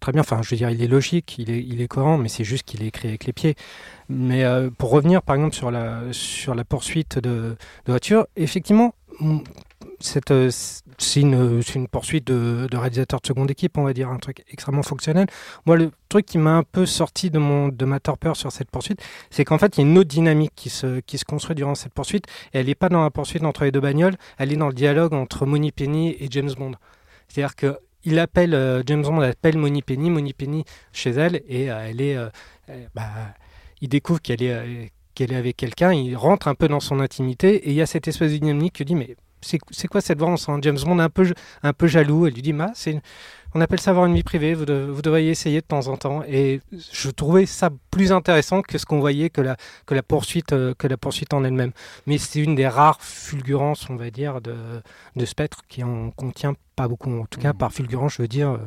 très 0.00 0.12
bien. 0.12 0.20
Enfin, 0.22 0.40
je 0.42 0.50
veux 0.50 0.56
dire, 0.56 0.70
il 0.70 0.82
est 0.82 0.88
logique, 0.88 1.36
il 1.38 1.50
est, 1.50 1.62
il 1.62 1.80
est 1.80 1.88
cohérent, 1.88 2.18
mais 2.18 2.28
c'est 2.28 2.44
juste 2.44 2.64
qu'il 2.64 2.82
est 2.82 2.88
écrit 2.88 3.08
avec 3.08 3.24
les 3.24 3.32
pieds. 3.32 3.54
Mais 4.08 4.44
euh, 4.44 4.68
pour 4.76 4.90
revenir, 4.90 5.22
par 5.22 5.36
exemple, 5.36 5.54
sur 5.54 5.70
la, 5.70 6.00
sur 6.12 6.54
la 6.54 6.64
poursuite 6.64 7.18
de, 7.18 7.56
de 7.86 7.92
voiture, 7.92 8.26
effectivement, 8.36 8.94
cette, 10.00 10.32
c'est 10.98 11.20
une, 11.20 11.88
poursuite 11.90 12.26
de, 12.26 12.68
réalisateur 12.72 13.20
de 13.20 13.26
seconde 13.26 13.50
équipe, 13.50 13.78
on 13.78 13.84
va 13.84 13.92
dire, 13.92 14.10
un 14.10 14.18
truc 14.18 14.44
extrêmement 14.50 14.82
fonctionnel. 14.82 15.26
Moi, 15.66 15.76
le 15.76 15.90
truc 16.08 16.26
qui 16.26 16.38
m'a 16.38 16.56
un 16.56 16.62
peu 16.62 16.86
sorti 16.86 17.30
de, 17.30 17.38
mon, 17.38 17.68
de 17.68 17.84
ma 17.84 18.00
torpeur 18.00 18.36
sur 18.36 18.52
cette 18.52 18.70
poursuite, 18.70 19.02
c'est 19.30 19.44
qu'en 19.44 19.58
fait, 19.58 19.76
il 19.76 19.80
y 19.82 19.84
a 19.84 19.90
une 19.90 19.98
autre 19.98 20.08
dynamique 20.08 20.52
qui 20.54 20.70
se, 20.70 21.00
qui 21.00 21.18
se 21.18 21.24
construit 21.24 21.54
durant 21.54 21.74
cette 21.74 21.92
poursuite. 21.92 22.26
Et 22.52 22.58
elle 22.58 22.66
n'est 22.66 22.74
pas 22.74 22.88
dans 22.88 23.02
la 23.02 23.10
poursuite 23.10 23.44
entre 23.44 23.64
les 23.64 23.72
deux 23.72 23.80
bagnoles, 23.80 24.16
elle 24.38 24.52
est 24.52 24.56
dans 24.56 24.68
le 24.68 24.74
dialogue 24.74 25.14
entre 25.14 25.46
Moni 25.46 25.72
Penny 25.72 26.16
et 26.18 26.28
James 26.30 26.52
Bond. 26.56 26.72
C'est-à-dire 27.28 27.56
que 27.56 27.78
il 28.04 28.18
appelle, 28.18 28.54
euh, 28.54 28.82
James 28.86 29.02
Bond 29.02 29.20
appelle 29.20 29.58
Moni 29.58 29.82
Penny, 29.82 30.10
Moni 30.10 30.32
Penny 30.32 30.64
chez 30.92 31.10
elle, 31.10 31.42
et 31.48 31.70
euh, 31.70 31.86
elle 31.88 32.00
est, 32.00 32.16
euh, 32.16 32.28
bah, 32.94 33.08
il 33.80 33.88
découvre 33.88 34.20
qu'elle 34.20 34.42
est, 34.42 34.92
qu'elle 35.14 35.32
est 35.32 35.36
avec 35.36 35.56
quelqu'un, 35.56 35.92
il 35.92 36.16
rentre 36.16 36.48
un 36.48 36.54
peu 36.54 36.68
dans 36.68 36.80
son 36.80 37.00
intimité, 37.00 37.54
et 37.54 37.70
il 37.70 37.74
y 37.74 37.82
a 37.82 37.86
cette 37.86 38.06
espèce 38.08 38.32
de 38.32 38.36
dynamique 38.36 38.74
qui 38.74 38.84
dit, 38.84 38.94
mais 38.94 39.16
c'est, 39.44 39.88
quoi 39.88 40.00
cette 40.00 40.18
voix 40.18 40.28
On 40.28 40.36
sent 40.36 40.52
James 40.62 40.78
Bond 40.84 40.98
un 40.98 41.08
peu, 41.10 41.32
un 41.62 41.72
peu 41.72 41.86
jaloux, 41.86 42.26
elle 42.26 42.34
lui 42.34 42.42
dit, 42.42 42.54
c'est, 42.74 43.00
on 43.54 43.60
appelle 43.60 43.78
ça 43.80 43.90
avoir 43.92 44.06
une 44.06 44.14
vie 44.14 44.22
privée, 44.24 44.54
vous, 44.54 44.64
de- 44.64 44.88
vous 44.90 45.00
devriez 45.02 45.30
essayer 45.30 45.60
de 45.60 45.66
temps 45.66 45.86
en 45.86 45.96
temps. 45.96 46.22
Et 46.28 46.60
je 46.92 47.08
trouvais 47.10 47.46
ça 47.46 47.70
plus 47.90 48.10
intéressant 48.10 48.62
que 48.62 48.78
ce 48.78 48.84
qu'on 48.86 48.98
voyait 48.98 49.30
que 49.30 49.40
la, 49.40 49.56
que 49.86 49.94
la, 49.94 50.02
poursuite, 50.02 50.52
euh, 50.52 50.74
que 50.76 50.88
la 50.88 50.96
poursuite 50.96 51.32
en 51.34 51.44
elle-même. 51.44 51.70
Mais 52.06 52.18
c'est 52.18 52.40
une 52.40 52.56
des 52.56 52.66
rares 52.66 53.00
fulgurances, 53.00 53.86
on 53.90 53.96
va 53.96 54.10
dire, 54.10 54.40
de, 54.40 54.54
de 55.14 55.24
Spectre 55.24 55.60
qui 55.68 55.84
en 55.84 56.10
contient 56.10 56.54
pas 56.74 56.88
beaucoup. 56.88 57.12
En 57.20 57.26
tout 57.26 57.38
cas, 57.40 57.52
Mhm. 57.52 57.58
par 57.58 57.72
fulgurance, 57.72 58.14
je 58.14 58.22
veux 58.22 58.28
dire, 58.28 58.50
euh, 58.50 58.58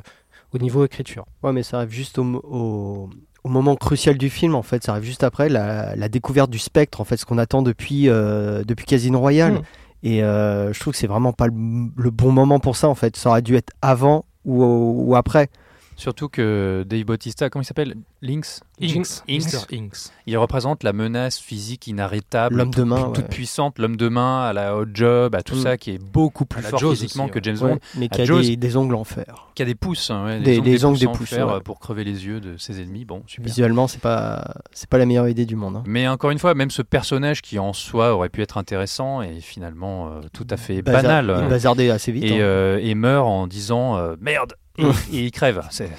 au 0.53 0.57
niveau 0.57 0.85
écriture. 0.85 1.25
Ouais, 1.43 1.51
mais 1.51 1.63
ça 1.63 1.77
arrive 1.79 1.91
juste 1.91 2.17
au, 2.17 3.09
au 3.43 3.49
moment 3.49 3.75
crucial 3.75 4.17
du 4.17 4.29
film, 4.29 4.55
en 4.55 4.63
fait. 4.63 4.83
Ça 4.85 4.93
arrive 4.93 5.03
juste 5.03 5.23
après 5.23 5.49
la, 5.49 5.97
la 5.97 6.07
découverte 6.07 6.49
du 6.49 6.59
spectre, 6.59 7.01
en 7.01 7.03
fait, 7.03 7.17
ce 7.17 7.25
qu'on 7.25 7.37
attend 7.37 7.61
depuis, 7.61 8.07
euh, 8.07 8.63
depuis 8.63 8.85
Casino 8.85 9.19
Royale. 9.19 9.55
Mm. 9.55 9.61
Et 10.07 10.23
euh, 10.23 10.71
je 10.71 10.79
trouve 10.79 10.93
que 10.93 10.99
c'est 10.99 11.05
vraiment 11.05 11.33
pas 11.33 11.47
le, 11.47 12.11
bon 12.11 12.31
moment 12.31 12.61
pour 12.61 12.77
ça, 12.77 12.87
en 12.87 12.95
fait. 12.95 13.17
Ça 13.17 13.29
aurait 13.29 13.41
dû 13.41 13.57
être 13.57 13.73
avant 13.81 14.23
ou 14.45 15.13
après. 15.17 15.49
Surtout 15.97 16.29
que 16.29 16.85
Dave 16.87 17.03
Bautista, 17.05 17.49
comment 17.49 17.63
il 17.63 17.65
s'appelle? 17.65 17.95
Lynx? 18.21 18.61
Inks, 18.79 19.23
Inks. 19.27 20.11
Il 20.27 20.37
représente 20.37 20.83
la 20.83 20.93
menace 20.93 21.39
physique 21.39 21.87
inarrêtable, 21.87 22.55
L'homme 22.57 22.69
de 22.69 22.75
toute- 22.75 22.85
main, 22.85 23.03
toute 23.11 23.17
ouais. 23.17 23.23
puissante, 23.29 23.79
l'homme 23.79 23.97
de 23.97 24.07
main 24.07 24.43
à 24.45 24.53
la 24.53 24.77
hot 24.77 24.85
job, 24.93 25.33
à 25.33 25.41
tout 25.41 25.55
Mm. 25.55 25.61
ça 25.63 25.77
qui 25.77 25.91
est 25.91 25.97
beaucoup 25.97 26.45
plus 26.45 26.61
fort 26.61 26.79
Jaws 26.79 26.91
physiquement 26.91 27.23
aussi, 27.25 27.33
que. 27.33 27.39
James 27.43 27.57
Ouais, 27.61 27.71
Bond, 27.73 27.79
mais 27.97 28.07
qui 28.09 28.21
a 28.21 28.25
Jaws. 28.25 28.41
des, 28.41 28.55
des 28.55 28.77
ongles 28.77 28.93
en 28.95 29.03
fer. 29.03 29.47
qui 29.55 29.63
a 29.63 29.65
des 29.65 29.73
pouces, 29.73 30.11
hein, 30.11 30.23
ouais, 30.25 30.39
Des- 30.39 30.61
des 30.61 30.85
ongles, 30.85 30.99
des 30.99 31.07
en 31.07 31.11
pouces, 31.13 31.29
fer, 31.29 31.47
ouais. 31.47 31.61
pour 31.61 31.79
crever 31.79 32.03
les 32.03 32.27
yeux 32.27 32.39
de 32.39 32.57
ses 32.57 32.79
ennemis. 32.79 33.05
Bon, 33.05 33.23
super. 33.25 33.45
Visuellement, 33.47 33.87
c'est 33.87 34.01
pas 34.01 34.53
c'est 34.71 34.87
pas 34.89 34.99
la 34.99 35.07
meilleure 35.07 35.27
idée 35.27 35.47
du 35.47 35.55
monde. 35.55 35.77
hein. 35.77 35.83
Mais 35.87 36.07
encore 36.07 36.29
une 36.29 36.37
fois, 36.39 36.53
même 36.53 36.69
ce 36.69 36.83
personnage 36.83 37.41
qui 37.41 37.57
en 37.57 37.73
soi 37.73 38.13
aurait 38.13 38.29
pu 38.29 38.43
être 38.43 38.59
intéressant 38.59 39.23
est 39.23 39.41
finalement 39.41 40.09
euh, 40.09 40.21
tout 40.31 40.45
à 40.51 40.57
fait 40.57 40.83
Bazar- 40.83 41.01
banal. 41.01 41.25
Il 41.25 41.45
euh, 41.45 41.49
bazardait 41.49 41.89
assez 41.89 42.11
vite. 42.11 42.25
et, 42.25 42.35
hein. 42.35 42.41
euh, 42.41 42.79
et 42.83 42.93
meurt 42.93 43.25
en 43.27 43.47
disant 43.47 43.97
euh, 43.97 44.15
merde 44.21 44.53
et, 44.77 44.83
et 44.83 44.91
il 45.25 45.31
crève. 45.31 45.65
C'est 45.71 45.89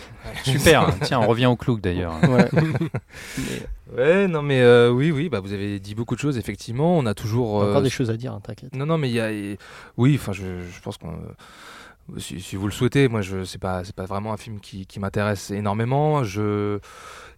super. 0.44 0.82
hein. 0.88 0.94
Tiens, 1.02 1.20
on 1.20 1.26
revient 1.26 1.46
au 1.46 1.56
clouk 1.56 1.80
d'ailleurs. 1.80 2.14
Ouais. 2.28 2.48
Ouais, 3.96 4.28
non, 4.28 4.42
mais 4.42 4.60
euh, 4.60 4.90
oui, 4.90 5.10
oui, 5.10 5.30
bah, 5.30 5.40
vous 5.40 5.54
avez 5.54 5.80
dit 5.80 5.94
beaucoup 5.94 6.14
de 6.14 6.20
choses, 6.20 6.36
effectivement. 6.36 6.98
On 6.98 7.06
a 7.06 7.14
toujours. 7.14 7.62
euh, 7.62 7.70
Encore 7.70 7.82
des 7.82 7.88
choses 7.88 8.10
à 8.10 8.16
dire, 8.18 8.34
hein, 8.34 8.40
t'inquiète. 8.42 8.74
Non, 8.76 8.84
non, 8.84 8.98
mais 8.98 9.08
il 9.08 9.14
y 9.14 9.20
a. 9.20 9.32
et- 9.32 9.56
Oui, 9.96 10.14
enfin, 10.20 10.32
je, 10.32 10.60
je 10.60 10.80
pense 10.82 10.98
qu'on. 10.98 11.14
Si, 12.18 12.40
si 12.40 12.56
vous 12.56 12.66
le 12.66 12.72
souhaitez, 12.72 13.08
moi, 13.08 13.22
je 13.22 13.44
c'est 13.44 13.58
pas, 13.58 13.84
c'est 13.84 13.94
pas 13.94 14.04
vraiment 14.04 14.32
un 14.32 14.36
film 14.36 14.60
qui, 14.60 14.84
qui 14.86 15.00
m'intéresse 15.00 15.50
énormément. 15.50 16.22
Je, 16.22 16.78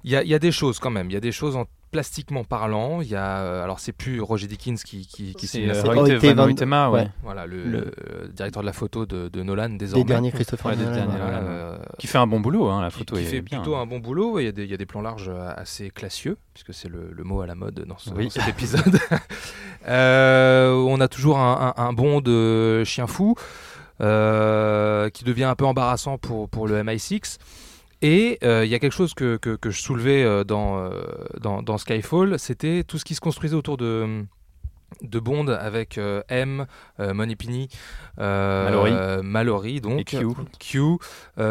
il 0.05 0.11
y 0.11 0.17
a, 0.17 0.23
il 0.23 0.29
y 0.29 0.35
a 0.35 0.39
des 0.39 0.53
choses 0.53 0.79
quand 0.79 0.91
même. 0.91 1.11
Il 1.11 1.15
y 1.15 1.17
a 1.17 1.21
des 1.21 1.33
choses 1.33 1.57
en 1.57 1.65
plastiquement 1.91 2.45
parlant. 2.45 3.01
Il 3.01 3.09
y 3.09 3.17
a, 3.17 3.39
euh, 3.41 3.65
alors 3.65 3.81
c'est 3.81 3.93
plus 3.93 4.21
Roger 4.21 4.47
Dickens 4.47 4.83
qui, 4.85 5.07
qui, 5.09 5.35
qui 5.35 5.47
C'est 5.49 5.69
euh, 5.69 5.75
photo. 5.75 5.93
Roy. 6.05 6.17
Van- 6.19 6.91
ouais. 6.93 7.01
ouais. 7.01 7.09
Voilà, 7.25 7.47
le, 7.47 7.65
Le- 7.65 7.93
le 8.23 8.29
directeur 8.29 8.63
de 8.63 8.67
la 8.67 8.73
photo 8.73 9.07
de, 9.07 9.29
de 9.29 9.43
Nolan 9.43 9.71
désormais. 9.71 10.05
Des 10.05 10.09
derniers 10.09 10.31
Christopher 10.31 10.67
Ouais, 10.71 10.77
des 10.77 10.85
derniers. 10.85 11.17
Voilà, 11.19 11.39
euh, 11.39 11.79
Qui 11.99 12.07
fait 12.07 12.19
un 12.19 12.29
bon 12.29 12.39
boulot, 12.39 12.69
hein, 12.69 12.81
la 12.83 12.91
qui- 12.91 12.99
photo 12.99 13.17
qui 13.17 13.23
est 13.23 13.25
fait 13.25 13.41
bien. 13.41 13.59
plutôt 13.59 13.75
un 13.77 13.87
bon 13.87 13.99
boulot. 13.99 14.39
Il 14.39 14.45
y 14.45 14.49
a 14.49 14.53
des, 14.53 14.63
il 14.65 14.71
y 14.71 14.75
a 14.75 14.77
des 14.77 14.87
plans 14.87 15.03
larges 15.03 15.29
euh, 15.29 15.53
assez 15.57 15.91
classieux, 15.91 16.37
puisque 16.55 16.73
c'est 16.73 16.89
le, 16.89 17.11
le 17.13 17.25
mot 17.25 17.41
à 17.41 17.47
la 17.49 17.57
mode 17.57 17.85
dans, 17.89 17.99
ce- 17.99 18.11
Oui. 18.11 18.25
dans 18.27 18.31
cet 18.31 18.49
épisode. 18.49 18.99
Euh, 19.89 20.73
on 20.75 21.01
a 21.01 21.09
toujours 21.09 21.39
un, 21.39 21.73
un- 21.77 21.83
un 21.83 21.93
bond 21.95 22.21
de 22.21 22.85
chien 22.85 23.07
fou 23.07 23.35
euh, 24.01 25.09
qui 25.11 25.25
devient 25.25 25.45
un 25.45 25.55
peu 25.55 25.65
embarrassant 25.65 26.19
pour, 26.19 26.49
pour 26.49 26.69
le 26.69 26.83
MI6. 26.83 27.39
Et 28.03 28.39
euh, 28.43 28.65
il 28.65 28.71
y 28.71 28.75
a 28.75 28.79
quelque 28.79 28.95
chose 28.95 29.13
que, 29.15 29.37
que, 29.37 29.57
que 29.57 29.71
je 29.71 29.81
soulevais 29.83 30.25
euh, 30.25 30.43
dans, 30.43 30.79
euh, 30.79 30.91
dans, 31.41 31.63
dans 31.63 31.77
Skyfall, 31.77 32.39
c'était 32.39 32.83
tout 32.83 32.99
ce 32.99 33.05
qui 33.05 33.15
se 33.15 33.21
construisait 33.21 33.57
autour 33.57 33.77
de, 33.77 34.25
de 35.03 35.19
Bond 35.21 35.49
avec 35.49 35.99
euh, 35.99 36.23
M, 36.29 36.67
euh, 36.99 37.13
Moneypenny, 37.13 37.69
euh, 38.19 38.65
Mallory. 38.65 39.23
Mallory, 39.23 39.81
donc 39.83 40.01
Et 40.01 40.05
Q. 40.05 40.27
Q, 40.59 40.81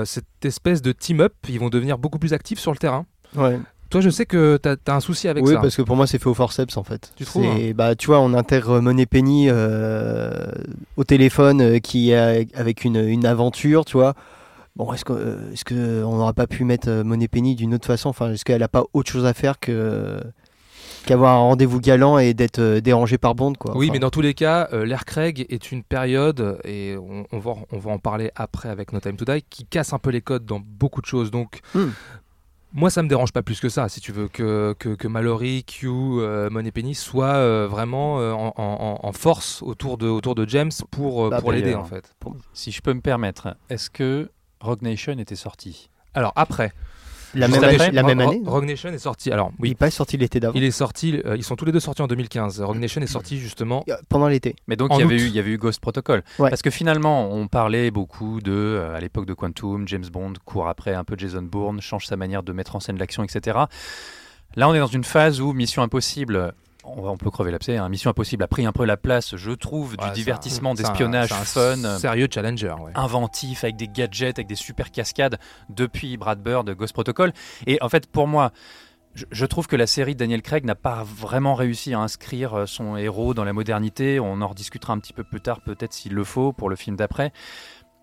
cette 0.05 0.25
espèce 0.43 0.81
de 0.81 0.91
team-up, 0.91 1.33
ils 1.47 1.59
vont 1.59 1.69
devenir 1.69 1.99
beaucoup 1.99 2.19
plus 2.19 2.33
actifs 2.33 2.59
sur 2.59 2.71
le 2.71 2.77
terrain. 2.77 3.05
Ouais. 3.35 3.59
Toi, 3.91 4.01
je 4.01 4.09
sais 4.11 4.25
que 4.27 4.59
tu 4.61 4.69
as, 4.69 4.93
un 4.93 4.99
souci 4.99 5.27
avec 5.27 5.43
oui, 5.43 5.53
ça. 5.53 5.61
parce 5.61 5.75
que 5.75 5.81
pour 5.81 5.95
moi, 5.95 6.05
c'est 6.05 6.19
fait 6.19 6.29
au 6.29 6.35
forceps 6.35 6.77
en 6.77 6.83
fait. 6.83 7.11
Tu 7.15 7.25
trouves, 7.25 7.43
C'est- 7.57 7.73
bah, 7.73 7.95
Tu 7.95 8.07
vois, 8.07 8.19
on 8.19 8.33
intègre 8.33 8.79
Money 8.81 9.05
Penny 9.05 9.49
au 9.51 11.03
téléphone 11.03 11.79
qui 11.79 12.11
avec 12.13 12.85
une, 12.85 12.97
une 12.97 13.25
aventure, 13.27 13.85
tu 13.85 13.97
vois. 13.97 14.15
Bon, 14.79 14.91
est-ce 14.93 15.05
qu'on 15.05 15.15
euh, 15.15 15.51
est-ce 15.51 15.63
que 15.65 16.03
on 16.03 16.15
n'aurait 16.17 16.33
pas 16.33 16.47
pu 16.47 16.63
mettre 16.63 16.87
euh, 16.89 17.03
Money 17.03 17.27
Penny 17.27 17.55
d'une 17.55 17.73
autre 17.75 17.85
façon? 17.85 18.09
Enfin, 18.09 18.31
est-ce 18.31 18.43
qu'elle 18.45 18.61
n'a 18.61 18.67
pas 18.69 18.83
autre 18.93 19.11
chose 19.11 19.25
à 19.25 19.33
faire 19.35 19.59
que 19.59 20.19
qu'avoir 21.05 21.33
un 21.35 21.39
rendez-vous 21.39 21.79
galant 21.81 22.17
et 22.17 22.33
d'être 22.33 22.59
euh, 22.59 22.79
dérangé 22.81 23.17
par 23.17 23.35
Bond, 23.35 23.53
quoi? 23.53 23.75
Oui, 23.75 23.87
Enfin, 23.87 23.93
mais 23.93 23.99
dans 23.99 24.09
tous 24.09 24.21
les 24.21 24.33
cas, 24.33 24.67
euh, 24.73 24.85
l'ère 24.85 25.03
Craig 25.05 25.45
est 25.49 25.71
une 25.71 25.83
période, 25.83 26.59
et 26.63 26.95
on, 26.97 27.25
on 27.31 27.39
va, 27.39 27.53
on 27.71 27.77
va 27.77 27.91
en 27.91 27.99
parler 27.99 28.31
après 28.35 28.69
avec 28.69 28.93
No 28.93 28.99
Time 28.99 29.15
to 29.17 29.25
Die, 29.25 29.41
qui 29.49 29.65
casse 29.65 29.91
un 29.93 29.99
peu 29.99 30.11
les 30.11 30.21
codes 30.21 30.45
dans 30.45 30.59
beaucoup 30.59 31.01
de 31.01 31.05
choses. 31.05 31.29
Donc, 31.29 31.59
Hmm. 31.75 31.89
moi, 32.73 32.89
ça 32.89 33.01
me 33.03 33.07
dérange 33.09 33.31
pas 33.33 33.41
plus 33.41 33.59
que 33.59 33.67
ça, 33.69 33.89
si 33.89 33.99
tu 34.01 34.11
veux, 34.13 34.27
que, 34.29 34.73
que, 34.79 34.89
que 34.95 35.07
Mallory, 35.09 35.63
Q, 35.65 35.87
euh, 35.89 36.49
Moneypenny 36.49 36.95
soient 36.95 37.35
euh, 37.35 37.67
vraiment 37.69 38.19
euh, 38.19 38.31
en, 38.33 38.53
en- 38.57 38.99
en 39.03 39.11
force 39.11 39.61
autour 39.61 39.97
de, 39.97 40.07
autour 40.07 40.35
de 40.35 40.47
James 40.47 40.71
pour, 40.91 41.25
euh, 41.25 41.29
Bah, 41.29 41.41
pour 41.41 41.51
l'aider, 41.51 41.75
en 41.75 41.83
fait. 41.85 42.15
Si 42.53 42.71
je 42.71 42.81
peux 42.81 42.93
me 42.93 43.01
permettre, 43.01 43.55
est-ce 43.69 43.89
que 43.89 44.29
Rogue 44.61 44.81
Nation 44.81 45.17
était 45.19 45.35
sorti 45.35 45.89
Alors, 46.13 46.33
après, 46.35 46.71
la 47.35 47.47
même, 47.47 47.63
après, 47.63 47.81
année- 47.81 47.91
la 47.95 48.03
même 48.03 48.21
Ro- 48.21 48.29
année. 48.31 48.41
Rogue 48.45 48.65
Nation 48.65 48.89
est 48.89 48.97
sorti. 48.97 49.31
Alors, 49.31 49.51
Il 49.59 49.61
oui, 49.63 49.69
n'est 49.69 49.75
pas 49.75 49.91
sorti 49.91 50.17
l'été 50.17 50.39
d'avant. 50.39 50.53
il 50.55 50.63
est 50.63 50.71
sorti, 50.71 51.21
euh, 51.25 51.37
ils 51.37 51.43
sont 51.43 51.55
tous 51.55 51.65
les 51.65 51.71
deux 51.71 51.79
sortis 51.79 52.01
en 52.01 52.07
2015. 52.07 52.59
Rogue 52.61 52.77
Nation 52.79 53.01
est 53.01 53.07
sorti 53.07 53.37
justement 53.39 53.85
Pendant 54.09 54.27
l'été. 54.27 54.55
Mais 54.67 54.75
donc 54.75 54.89
il 54.95 54.99
y, 54.99 55.03
avait 55.03 55.15
eu, 55.15 55.27
il 55.27 55.35
y 55.35 55.39
avait 55.39 55.51
eu 55.51 55.57
Ghost 55.57 55.79
Protocol. 55.79 56.23
Ouais. 56.39 56.49
Parce 56.49 56.61
que 56.61 56.69
finalement, 56.71 57.31
on 57.31 57.47
parlait 57.47 57.91
beaucoup 57.91 58.41
de, 58.41 58.51
euh, 58.51 58.95
à 58.95 58.99
l'époque 58.99 59.25
de 59.27 59.33
Quantum, 59.33 59.87
James 59.87 60.05
Bond 60.11 60.33
court 60.43 60.67
après 60.67 60.93
un 60.95 61.03
peu 61.03 61.15
Jason 61.17 61.43
Bourne, 61.43 61.79
change 61.81 62.05
sa 62.07 62.17
manière 62.17 62.41
de 62.43 62.51
mettre 62.51 62.75
en 62.75 62.79
scène 62.79 62.97
l'action, 62.97 63.23
etc. 63.23 63.59
Là, 64.55 64.67
on 64.67 64.73
est 64.73 64.79
dans 64.79 64.87
une 64.87 65.03
phase 65.03 65.39
où 65.41 65.53
Mission 65.53 65.83
Impossible, 65.83 66.53
on, 66.97 67.17
peut 67.17 67.29
crever 67.31 67.51
l'abcès, 67.51 67.77
hein, 67.77 67.89
Mission 67.89 68.09
Impossible 68.11 68.43
a 68.43 68.47
pris 68.47 68.65
un 68.65 68.71
peu 68.71 68.85
la 68.85 68.97
place, 68.97 69.35
je 69.35 69.51
trouve, 69.51 69.97
du 69.97 70.03
Ouais, 70.03 70.11
divertissement, 70.11 70.73
d'espionnage 70.73 71.29
fun. 71.29 71.97
Sérieux 71.97 72.27
challenger, 72.33 72.75
ouais. 72.81 72.91
inventif 72.95 73.63
avec 73.63 73.75
des 73.75 73.87
gadgets, 73.87 74.39
avec 74.39 74.47
des 74.47 74.55
super 74.55 74.91
cascades 74.91 75.37
depuis 75.69 76.17
Brad 76.17 76.41
Bird, 76.41 76.69
Ghost 76.75 76.93
Protocol. 76.93 77.33
Et 77.67 77.77
en 77.81 77.89
fait, 77.89 78.07
pour 78.07 78.27
moi, 78.27 78.51
je, 79.15 79.25
je 79.31 79.45
trouve 79.45 79.67
que 79.67 79.75
la 79.75 79.87
série 79.87 80.13
de 80.13 80.19
Daniel 80.19 80.41
Craig 80.41 80.65
n'a 80.65 80.75
pas 80.75 81.03
vraiment 81.03 81.55
réussi 81.55 81.93
à 81.93 81.99
inscrire 81.99 82.53
euh, 82.53 82.65
son 82.65 82.95
héros 82.95 83.33
dans 83.33 83.43
la 83.43 83.53
modernité. 83.53 84.19
On 84.19 84.41
en 84.41 84.47
rediscutera 84.47 84.93
un 84.93 84.99
petit 84.99 85.13
peu 85.13 85.23
plus 85.23 85.41
tard, 85.41 85.61
peut-être 85.61 85.93
s'il 85.93 86.13
le 86.13 86.23
faut, 86.23 86.53
pour 86.53 86.69
le 86.69 86.75
film 86.75 86.95
d'après. 86.95 87.31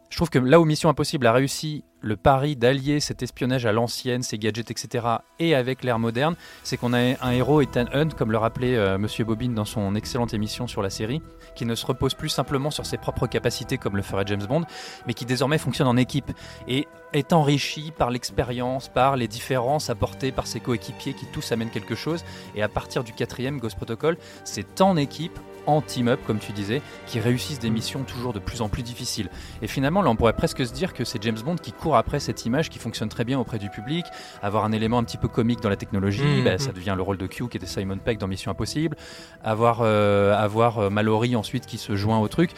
Je 0.09 0.17
trouve 0.17 0.31
que 0.31 0.39
là 0.39 0.61
où 0.61 0.65
Mission 0.65 0.89
Impossible 0.89 1.27
a 1.27 1.33
réussi 1.33 1.85
le 2.01 2.17
pari 2.17 2.57
d'allier 2.57 3.01
cet 3.01 3.23
espionnage 3.23 3.67
à 3.67 3.73
l'ancienne, 3.73 4.23
ses 4.23 4.39
gadgets, 4.39 4.71
etc., 4.71 5.07
et 5.41 5.55
avec 5.55 5.83
l'ère 5.83 5.99
moderne, 5.99 6.37
c'est 6.63 6.77
qu'on 6.77 6.93
a 6.93 6.99
un 6.99 7.31
héros, 7.33 7.61
Ethan 7.61 7.87
Hunt, 7.93 8.11
comme 8.17 8.31
le 8.31 8.39
rappelait 8.39 8.77
euh, 8.77 8.97
Monsieur 8.97 9.25
Bobine 9.25 9.55
dans 9.55 9.65
son 9.65 9.95
excellente 9.95 10.33
émission 10.33 10.69
sur 10.69 10.83
la 10.83 10.91
série, 10.91 11.21
qui 11.57 11.67
ne 11.67 11.75
se 11.75 11.85
repose 11.85 12.15
plus 12.15 12.29
simplement 12.29 12.71
sur 12.71 12.87
ses 12.87 12.97
propres 12.97 13.27
capacités 13.27 13.77
comme 13.77 13.97
le 13.97 14.03
ferait 14.03 14.25
James 14.27 14.47
Bond, 14.47 14.65
mais 15.07 15.15
qui 15.15 15.25
désormais 15.25 15.59
fonctionne 15.59 15.89
en 15.89 15.97
équipe 15.97 16.31
et 16.69 16.87
est 17.13 17.33
enrichi 17.33 17.93
par 17.97 18.11
l'expérience, 18.11 18.89
par 18.89 19.17
les 19.17 19.27
différences 19.27 19.91
apportées 19.91 20.33
par 20.33 20.47
ses 20.47 20.61
coéquipiers 20.61 21.15
qui 21.15 21.27
tous 21.27 21.51
amènent 21.51 21.71
quelque 21.71 21.95
chose. 21.95 22.25
Et 22.55 22.63
à 22.63 22.69
partir 22.69 23.03
du 23.03 23.13
quatrième 23.13 23.59
Ghost 23.59 23.77
Protocol, 23.77 24.17
c'est 24.45 24.81
en 24.81 24.97
équipe, 24.97 25.39
en 25.67 25.81
team-up, 25.81 26.21
comme 26.27 26.39
tu 26.39 26.53
disais, 26.53 26.83
qui 27.07 27.21
réussissent 27.21 27.59
des 27.59 27.71
missions 27.71 28.03
toujours 28.05 28.33
de 28.33 28.39
plus 28.39 28.63
en 28.63 28.69
plus 28.69 28.83
difficiles. 28.83 29.29
Et 29.63 29.67
finalement, 29.67 30.03
là, 30.03 30.11
on 30.11 30.17
pourrait 30.17 30.33
presque 30.33 30.65
se 30.67 30.73
dire 30.73 30.93
que 30.95 31.05
c'est 31.05 31.23
James 31.23 31.39
Bond 31.45 31.57
qui 31.57 31.73
court 31.73 31.97
après 31.97 32.21
cette 32.21 32.47
image 32.47 32.71
qui 32.71 32.79
fonctionne 32.79 33.09
très 33.09 33.25
bien 33.25 33.39
auprès 33.39 33.59
du 33.59 33.71
public, 33.71 34.05
avoir 34.43 34.65
un 34.65 34.73
élément 34.73 34.99
un 34.99 35.05
petit 35.05 35.17
peu 35.19 35.29
comique 35.29 35.61
dans 35.61 35.69
la 35.71 35.77
technologie, 35.77 36.23
Mhm. 36.25 36.45
bah, 36.45 36.59
ça 36.59 36.73
devient 36.73 36.95
le 36.97 37.03
rôle 37.03 37.19
de 37.19 37.27
Q 37.27 37.49
qui 37.49 37.57
était 37.57 37.67
Simon 37.67 37.99
Pegg 37.99 38.19
dans 38.19 38.29
Mission 38.29 38.51
Impossible, 38.51 38.97
avoir, 39.45 39.81
euh, 39.83 40.35
avoir 40.37 40.79
euh, 40.79 40.91
Mallory 40.91 41.37
ensuite 41.37 41.67
qui 41.67 41.79
se 41.79 41.97
joint 41.97 42.19
au 42.19 42.29
truc. 42.29 42.51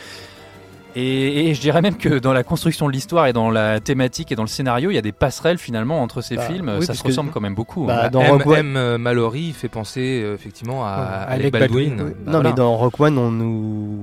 Et, 1.01 1.49
et 1.51 1.55
je 1.55 1.61
dirais 1.61 1.81
même 1.81 1.97
que 1.97 2.19
dans 2.19 2.33
la 2.33 2.43
construction 2.43 2.87
de 2.89 2.93
l'histoire 2.93 3.27
et 3.27 3.33
dans 3.33 3.51
la 3.51 3.79
thématique 3.79 4.33
et 4.33 4.35
dans 4.35 4.43
le 4.43 4.49
scénario, 4.49 4.91
il 4.91 4.95
y 4.95 4.99
a 4.99 5.03
des 5.03 5.12
passerelles 5.12 5.59
finalement 5.59 6.03
entre 6.03 6.20
ces 6.23 6.37
Bah, 6.37 6.43
films. 6.43 6.73
oui, 6.81 6.85
ça 6.87 6.95
se 6.95 7.03
que- 7.03 7.09
ressemble 7.09 7.31
quand 7.31 7.41
même 7.41 7.55
beaucoup. 7.55 7.85
Bah, 7.87 8.05
hein. 8.07 8.09
dans 8.11 8.20
M, 8.23 8.31
Rogue 8.33 8.47
One- 8.49 8.59
M, 8.59 8.77
euh, 8.77 8.99
Mallory 8.99 9.53
fait 9.53 9.69
penser 9.69 10.20
euh, 10.25 10.35
effectivement 10.35 10.85
à, 10.85 10.89
Ouais, 10.89 11.03
à 11.05 11.23
Alec 11.31 11.53
Baldwin. 11.53 11.91
Baldwin, 11.97 12.07
Oui. 12.07 12.12
Bah, 12.19 12.23
non, 12.27 12.33
voilà. 12.33 12.49
mais 12.51 12.55
dans 12.57 12.77
Rock 12.77 12.99
One, 13.01 13.19
on 13.19 13.31
nous, 13.31 13.99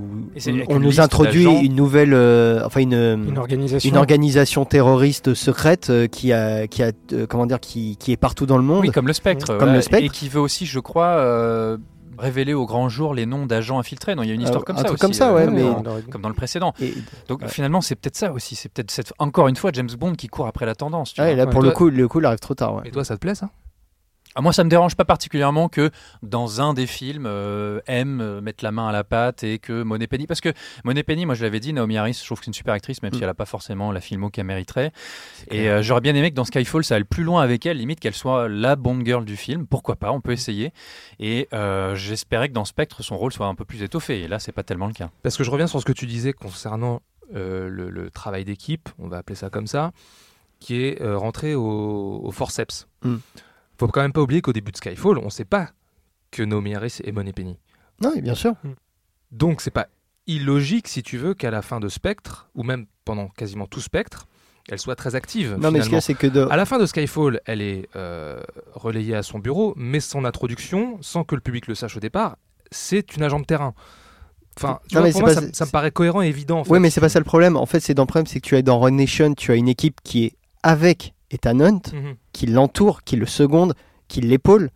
on, 0.70 0.80
nous 0.80 1.00
introduit 1.02 1.46
une 1.46 1.76
nouvelle, 1.76 2.14
euh, 2.14 2.62
enfin 2.66 2.80
une, 2.80 3.26
Une 3.28 3.38
organisation. 3.38 3.90
une 3.90 3.98
organisation 3.98 4.64
terroriste 4.66 5.34
secrète 5.34 5.90
euh, 5.90 6.08
qui 6.08 6.32
a, 6.34 6.68
qui 6.68 6.82
a, 6.84 6.92
euh, 7.14 7.26
comment 7.28 7.46
dire, 7.46 7.60
qui, 7.60 7.98
qui 7.98 8.12
est 8.14 8.18
partout 8.18 8.46
dans 8.46 8.58
le 8.58 8.64
monde. 8.64 8.82
Oui, 8.82 8.92
comme 8.92 9.08
le 9.08 9.14
spectre. 9.14 9.48
Comme 9.48 9.58
voilà. 9.58 9.74
le 9.76 9.82
Spectre. 9.82 10.06
Et 10.06 10.10
qui 10.10 10.30
veut 10.30 10.40
aussi, 10.40 10.66
je 10.66 10.80
crois, 10.80 11.08
euh, 11.18 11.78
révéler 12.18 12.54
au 12.54 12.66
grand 12.66 12.90
jour 12.90 13.14
les 13.14 13.26
noms 13.26 13.46
d'agents 13.46 13.80
infiltrés. 13.80 14.16
Non, 14.16 14.24
il 14.24 14.28
y 14.30 14.32
a 14.32 14.36
une 14.36 14.42
histoire 14.42 14.62
Euh, 14.62 14.66
comme 14.66 14.76
un 14.76 14.80
ça 14.80 14.86
truc 14.86 14.96
aussi. 14.96 15.02
comme 15.02 15.14
ça, 15.14 15.30
euh, 15.32 15.36
ouais, 15.36 15.46
comme 15.46 15.54
mais- 15.56 15.64
dans- 15.84 16.02
comme 16.12 16.22
dans 16.22 16.30
le 16.30 16.36
précédent. 16.36 16.74
Et, 16.82 16.94
Donc 17.28 17.42
Ouais. 17.42 17.48
finalement, 17.50 17.82
c'est 17.82 17.96
peut-être 17.96 18.16
ça 18.16 18.32
aussi. 18.32 18.56
C'est 18.56 18.70
peut-être 18.70 18.92
cette... 18.92 19.14
encore 19.20 19.48
une 19.48 19.56
fois 19.56 19.72
James 19.74 19.90
Bond 20.00 20.14
qui 20.16 20.28
court 20.28 20.48
après 20.48 20.66
la 20.66 20.76
tendance. 20.76 21.14
tu 21.14 21.22
ouais, 21.22 21.36
vois. 21.36 21.46
là, 21.46 21.48
pour 21.48 21.62
Ouais. 21.62 21.68
le 21.68 21.74
coup, 21.74 21.90
le 21.90 22.08
coup, 22.08 22.20
il 22.20 22.26
arrive 22.26 22.40
trop 22.40 22.54
tard. 22.56 22.76
Ouais. 22.76 22.84
Et 22.86 22.92
toi, 22.92 23.04
ça 23.04 23.16
te 23.16 23.20
plaît 23.20 23.36
ça? 23.36 23.50
Moi, 24.42 24.54
ça 24.54 24.64
me 24.64 24.70
dérange 24.70 24.96
pas 24.96 25.06
particulièrement 25.06 25.70
que 25.70 25.92
dans 26.24 26.62
un 26.62 26.74
des 26.74 26.88
films, 26.88 27.26
euh, 27.26 27.80
M 27.88 28.20
euh, 28.22 28.42
mette 28.42 28.62
la 28.62 28.72
main 28.72 28.88
à 28.88 28.92
la 28.92 29.04
pâte 29.04 29.44
et 29.44 29.60
que 29.60 29.84
Monet 29.84 30.08
Penny, 30.08 30.28
parce 30.28 30.42
que 30.42 30.54
Monet 30.84 31.04
Penny, 31.04 31.26
moi 31.26 31.36
je 31.36 31.44
l'avais 31.44 31.60
dit, 31.60 31.72
Naomi 31.74 31.98
Harris, 31.98 32.18
je 32.22 32.26
trouve 32.26 32.40
que 32.40 32.46
c'est 32.46 32.50
une 32.50 32.54
super 32.54 32.74
actrice, 32.74 33.02
même 33.02 33.12
Mm. 33.12 33.18
si 33.18 33.24
elle 33.24 33.30
a 33.30 33.34
pas 33.34 33.46
forcément 33.46 33.92
la 33.92 34.02
filmo 34.02 34.30
qu'elle 34.30 34.46
mériterait. 34.46 34.92
Et 35.52 35.70
euh, 35.70 35.82
j'aurais 35.82 36.02
bien 36.02 36.16
aimé 36.16 36.32
que 36.32 36.36
dans 36.36 36.44
Skyfall, 36.46 36.84
ça 36.84 36.96
aille 36.96 37.04
plus 37.04 37.24
loin 37.24 37.42
avec 37.42 37.66
elle, 37.66 37.78
limite 37.78 38.00
qu'elle 38.00 38.14
soit 38.16 38.50
la 38.50 38.76
Bond 38.76 39.02
girl 39.06 39.24
du 39.26 39.38
film. 39.38 39.68
Pourquoi 39.68 39.96
pas 39.96 40.12
On 40.12 40.22
peut 40.22 40.32
essayer. 40.34 40.72
Et 41.20 41.48
euh, 41.54 41.96
j'espérais 41.96 42.50
que 42.50 42.54
dans 42.54 42.66
Spectre, 42.66 43.04
son 43.04 43.18
rôle 43.18 43.32
soit 43.32 43.48
un 43.48 43.56
peu 43.56 43.66
plus 43.66 43.84
étoffé. 43.84 44.22
Et 44.22 44.28
là, 44.28 44.40
c'est 44.40 44.52
pas 44.52 44.64
tellement 44.64 44.88
le 44.88 44.94
cas. 44.94 45.10
Parce 45.24 45.38
que 45.38 45.44
je 45.44 45.52
reviens 45.52 45.68
sur 45.68 45.80
ce 45.80 45.86
que 45.86 45.94
tu 45.94 46.06
disais 46.06 46.34
concernant 46.34 47.02
euh, 47.36 47.70
le, 47.70 47.90
le 47.90 48.10
travail 48.12 48.44
d'équipe, 48.46 48.90
on 49.00 49.08
va 49.08 49.18
appeler 49.18 49.36
ça 49.36 49.50
comme 49.50 49.68
ça, 49.68 49.92
qui 50.60 50.82
est 50.84 51.02
euh, 51.02 51.18
rentré 51.18 51.56
au, 51.56 52.22
au 52.24 52.32
forceps. 52.32 52.88
Mm. 53.04 53.16
Faut 53.80 53.88
quand 53.88 54.02
même 54.02 54.14
pas 54.14 54.22
oublier 54.22 54.42
qu'au 54.42 54.54
début 54.54 54.72
de 54.72 54.78
Skyfall, 54.78 55.18
on 55.18 55.30
sait 55.30 55.46
pas 55.46 55.70
que 56.32 56.44
Naomi 56.44 56.76
Harris 56.76 56.98
est 57.04 57.12
Money 57.12 57.34
Penny. 57.34 57.58
Non, 58.02 58.12
mais 58.16 58.22
bien 58.22 58.36
sûr. 58.36 58.54
Donc 59.32 59.62
c'est 59.62 59.72
pas 59.72 59.88
illogique, 60.28 60.88
si 60.88 61.04
tu 61.04 61.18
veux, 61.18 61.34
qu'à 61.34 61.52
la 61.52 61.62
fin 61.62 61.80
de 61.80 61.88
Spectre, 61.88 62.50
ou 62.56 62.64
même 62.64 62.86
pendant 63.04 63.28
quasiment 63.28 63.68
tout 63.68 63.82
Spectre, 63.82 64.28
elle 64.70 64.80
soit 64.80 64.96
très 64.96 65.14
active. 65.16 65.58
Non, 65.60 65.70
mais 65.72 65.82
ce 65.82 65.90
qu'il 65.90 65.98
y 65.98 65.98
finalement. 65.98 65.98
a, 65.98 66.02
c'est 66.02 66.14
que 66.16 66.28
de... 66.28 66.48
À 66.50 66.56
la 66.58 66.66
fin 66.66 66.80
de 66.80 66.86
Skyfall, 66.88 67.40
elle 67.46 67.62
est 67.62 67.88
euh, 67.96 68.42
relayée 68.74 69.14
à 69.16 69.22
son 69.24 69.38
bureau, 69.40 69.74
mais 69.78 70.00
son 70.00 70.26
introduction, 70.26 70.98
sans 71.02 71.24
que 71.24 71.36
le 71.36 71.42
public 71.42 71.68
le 71.68 71.76
sache 71.76 71.96
au 71.98 72.00
départ, 72.00 72.38
c'est 72.72 73.16
une 73.16 73.22
agent 73.24 73.40
de 73.40 73.46
terrain. 73.46 73.76
Enfin, 74.58 74.80
tu 74.90 74.96
Non, 74.96 75.02
vois, 75.02 75.08
mais 75.10 75.12
pour 75.12 75.20
c'est 75.20 75.26
moi, 75.26 75.36
pas- 75.36 75.48
ça, 75.48 75.54
ça 75.54 75.66
me 75.66 75.72
paraît 75.72 75.92
cohérent 75.92 76.22
et 76.24 76.28
évident. 76.28 76.60
En 76.60 76.64
fait. 76.64 76.72
Oui, 76.72 76.80
mais 76.80 76.90
c'est 76.90 77.02
pas 77.02 77.10
ça 77.10 77.20
le 77.20 77.26
problème. 77.26 77.58
En 77.58 77.66
fait, 77.66 77.80
c'est 77.82 77.94
dans 77.94 78.04
le 78.04 78.08
problème, 78.08 78.26
c'est 78.26 78.40
que 78.40 78.48
tu 78.48 78.56
es 78.56 78.64
dans 78.64 78.80
Run 78.80 78.92
Nation, 78.92 79.34
tu 79.36 79.52
as 79.52 79.56
une 79.56 79.68
équipe 79.68 80.00
qui 80.04 80.24
est 80.26 80.36
avec 80.64 81.14
Hunt, 81.62 81.82
Mhm. 81.94 82.16
qui 82.34 82.46
l'entoure, 82.48 83.04
qui 83.04 83.16
le 83.16 83.26
seconde, 83.26 83.74
qui 84.08 84.22
l'épaule. 84.22 84.70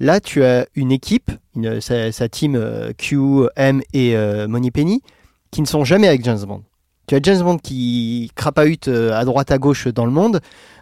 Là, 0.00 0.20
tu 0.20 0.42
as 0.44 0.66
une 0.74 0.90
équipe, 0.92 1.30
une- 1.54 1.80
sa, 1.80 2.10
sa 2.12 2.28
team 2.28 2.54
euh, 2.56 2.92
Q, 2.96 3.18
M 3.56 3.82
et 3.92 4.16
euh, 4.16 4.48
Moneypenny, 4.48 5.00
qui 5.50 5.60
ne 5.60 5.66
sont 5.66 5.84
jamais 5.84 6.08
avec 6.08 6.24
James 6.24 6.40
Bond. 6.44 6.62
Tu 7.06 7.14
as 7.16 7.20
James 7.22 7.42
Bond 7.42 7.58
qui 7.58 8.30
crapahute 8.34 8.88
euh, 8.88 9.12
à 9.12 9.24
droite 9.24 9.50
à 9.50 9.58
gauche 9.58 9.86
dans 9.88 10.06
le 10.06 10.12
monde, 10.12 10.40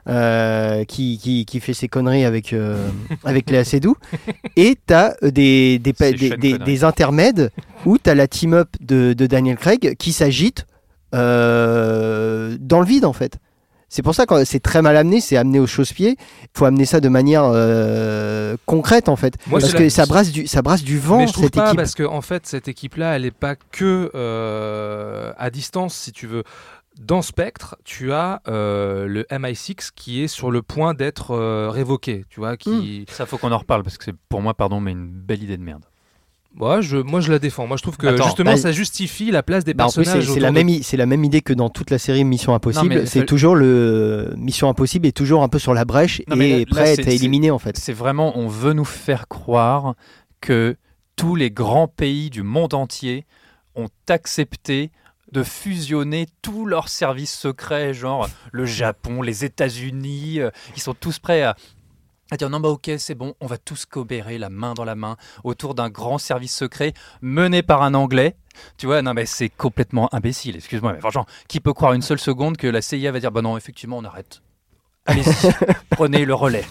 euh, 0.08 0.84
qui, 0.84 1.18
qui, 1.18 1.44
qui 1.44 1.60
fait 1.60 1.74
ses 1.74 1.88
conneries 1.88 2.24
avec, 2.24 2.52
euh, 2.52 2.88
avec 3.24 3.50
Léa 3.50 3.64
Seydoux, 3.64 3.96
et 4.56 4.76
tu 4.86 4.94
as 4.94 5.16
des, 5.22 5.78
des, 5.78 6.84
intermèdes 6.84 7.50
où 7.84 7.98
tu 7.98 8.08
as 8.08 8.14
la 8.14 8.26
team-up 8.28 8.68
de, 8.80 9.12
de 9.12 9.26
Daniel 9.26 9.56
Craig 9.56 9.96
qui 9.98 10.12
s'agite 10.12 10.66
euh, 11.14 12.56
dans 12.60 12.80
le 12.80 12.86
vide 12.86 13.04
en 13.04 13.12
fait. 13.12 13.38
C'est 13.92 14.02
pour 14.02 14.14
ça 14.14 14.24
que 14.24 14.44
c'est 14.44 14.60
très 14.60 14.80
mal 14.82 14.96
amené, 14.96 15.20
c'est 15.20 15.36
amené 15.36 15.58
au 15.60 15.66
chausse-pied. 15.66 16.16
Il 16.42 16.48
faut 16.56 16.64
amener 16.64 16.84
ça 16.86 17.00
de 17.00 17.08
manière 17.08 17.42
euh, 17.44 18.56
concrète 18.64 19.08
en 19.08 19.16
fait. 19.16 19.34
Moi, 19.48 19.58
parce 19.60 19.72
que 19.74 19.82
la- 19.82 19.90
ça 19.90 20.06
brasse 20.06 20.30
du, 20.30 20.46
ça 20.46 20.62
brasse 20.62 20.82
du 20.84 20.98
vent 20.98 21.18
mais 21.18 21.26
je 21.26 21.32
trouve 21.32 21.44
cette 21.46 21.54
pas 21.56 21.66
équipe. 21.66 21.76
parce 21.76 21.94
que 21.96 22.04
en 22.04 22.20
fait 22.22 22.46
cette 22.46 22.68
équipe-là, 22.68 23.16
elle 23.16 23.22
n'est 23.22 23.30
pas 23.32 23.56
que 23.56 24.10
euh, 24.14 25.32
à 25.36 25.50
distance, 25.50 25.94
si 25.94 26.12
tu 26.12 26.26
veux. 26.26 26.44
Dans 27.00 27.22
Spectre, 27.22 27.76
tu 27.84 28.12
as 28.12 28.42
euh, 28.48 29.06
le 29.06 29.22
MI6 29.30 29.90
qui 29.94 30.22
est 30.22 30.28
sur 30.28 30.50
le 30.50 30.60
point 30.60 30.92
d'être 30.92 31.30
euh, 31.30 31.70
révoqué, 31.70 32.24
tu 32.28 32.40
vois, 32.40 32.56
qui. 32.56 33.06
Ça, 33.10 33.24
faut 33.26 33.38
qu'on 33.38 33.52
en 33.52 33.58
reparle 33.58 33.82
parce 33.82 33.96
que 33.96 34.04
c'est 34.04 34.14
pour 34.28 34.42
moi, 34.42 34.54
pardon, 34.54 34.80
mais 34.80 34.92
une 34.92 35.08
belle 35.08 35.42
idée 35.42 35.56
de 35.56 35.62
merde. 35.62 35.84
Ouais, 36.58 36.82
je, 36.82 36.96
moi 36.96 37.20
je 37.20 37.30
la 37.30 37.38
défends. 37.38 37.66
Moi 37.66 37.76
je 37.76 37.82
trouve 37.82 37.96
que 37.96 38.06
Attends, 38.08 38.24
justement 38.24 38.50
bah, 38.52 38.56
ça 38.56 38.72
justifie 38.72 39.30
la 39.30 39.42
place 39.42 39.62
des 39.64 39.72
Bah, 39.72 39.84
personnages. 39.84 40.28
c'est 40.28 40.40
la, 40.40 40.48
de- 40.48 40.54
même 40.54 40.68
i- 40.68 40.82
c'est 40.82 40.96
la 40.96 41.06
même 41.06 41.22
idée 41.24 41.42
que 41.42 41.52
dans 41.52 41.70
toute 41.70 41.90
la 41.90 41.98
série 41.98 42.24
Mission 42.24 42.54
Impossible. 42.54 43.06
C'est 43.06 43.24
toujours 43.24 43.54
le 43.54 44.34
Mission 44.36 44.68
Impossible 44.68 45.06
est 45.06 45.16
toujours 45.16 45.42
un 45.44 45.48
peu 45.48 45.58
sur 45.60 45.74
la 45.74 45.84
brèche 45.84 46.22
Non, 46.26 46.36
là- 46.36 46.44
et 46.44 46.58
là, 46.60 46.64
prêt 46.68 46.82
à 46.82 46.86
c'est- 46.96 47.02
être 47.02 47.08
éliminé 47.08 47.50
en 47.52 47.58
fait. 47.60 47.76
C'est 47.76 47.92
vraiment, 47.92 48.36
on 48.36 48.48
veut 48.48 48.72
nous 48.72 48.84
faire 48.84 49.28
croire 49.28 49.94
que 50.40 50.76
tous 51.16 51.36
les 51.36 51.50
grands 51.52 51.86
pays 51.88 52.30
du 52.30 52.42
monde 52.42 52.74
entier 52.74 53.26
ont 53.76 53.88
accepté 54.08 54.90
de 55.32 55.44
fusionner 55.44 56.26
tous 56.42 56.66
leurs 56.66 56.88
services 56.88 57.32
secrets, 57.32 57.94
genre 57.94 58.28
le 58.50 58.64
Japon, 58.66 59.22
les 59.22 59.44
États-Unis, 59.44 60.40
euh, 60.40 60.50
ils 60.76 60.82
sont 60.82 60.94
tous 60.94 61.20
prêts 61.20 61.42
à, 61.42 61.54
à 62.30 62.36
dire 62.36 62.48
non 62.50 62.60
bah 62.60 62.68
ok 62.68 62.90
c'est 62.98 63.14
bon, 63.14 63.34
on 63.40 63.46
va 63.46 63.58
tous 63.58 63.86
coopérer 63.86 64.38
la 64.38 64.50
main 64.50 64.74
dans 64.74 64.84
la 64.84 64.94
main 64.94 65.16
autour 65.44 65.74
d'un 65.74 65.88
grand 65.90 66.18
service 66.18 66.54
secret 66.56 66.92
mené 67.22 67.62
par 67.62 67.82
un 67.82 67.94
Anglais. 67.94 68.36
Tu 68.76 68.86
vois, 68.86 69.00
non 69.02 69.14
mais 69.14 69.26
c'est 69.26 69.48
complètement 69.48 70.12
imbécile, 70.14 70.56
excuse-moi, 70.56 70.92
mais 70.92 71.00
franchement, 71.00 71.26
qui 71.48 71.60
peut 71.60 71.72
croire 71.72 71.92
une 71.92 72.02
seule 72.02 72.18
seconde 72.20 72.56
que 72.56 72.66
la 72.66 72.82
CIA 72.82 73.10
va 73.12 73.20
dire 73.20 73.30
bah 73.32 73.42
non 73.42 73.56
effectivement 73.56 73.98
on 73.98 74.04
arrête. 74.04 74.42
Allez-y, 75.06 75.50
prenez 75.90 76.24
le 76.26 76.34
relais. 76.34 76.64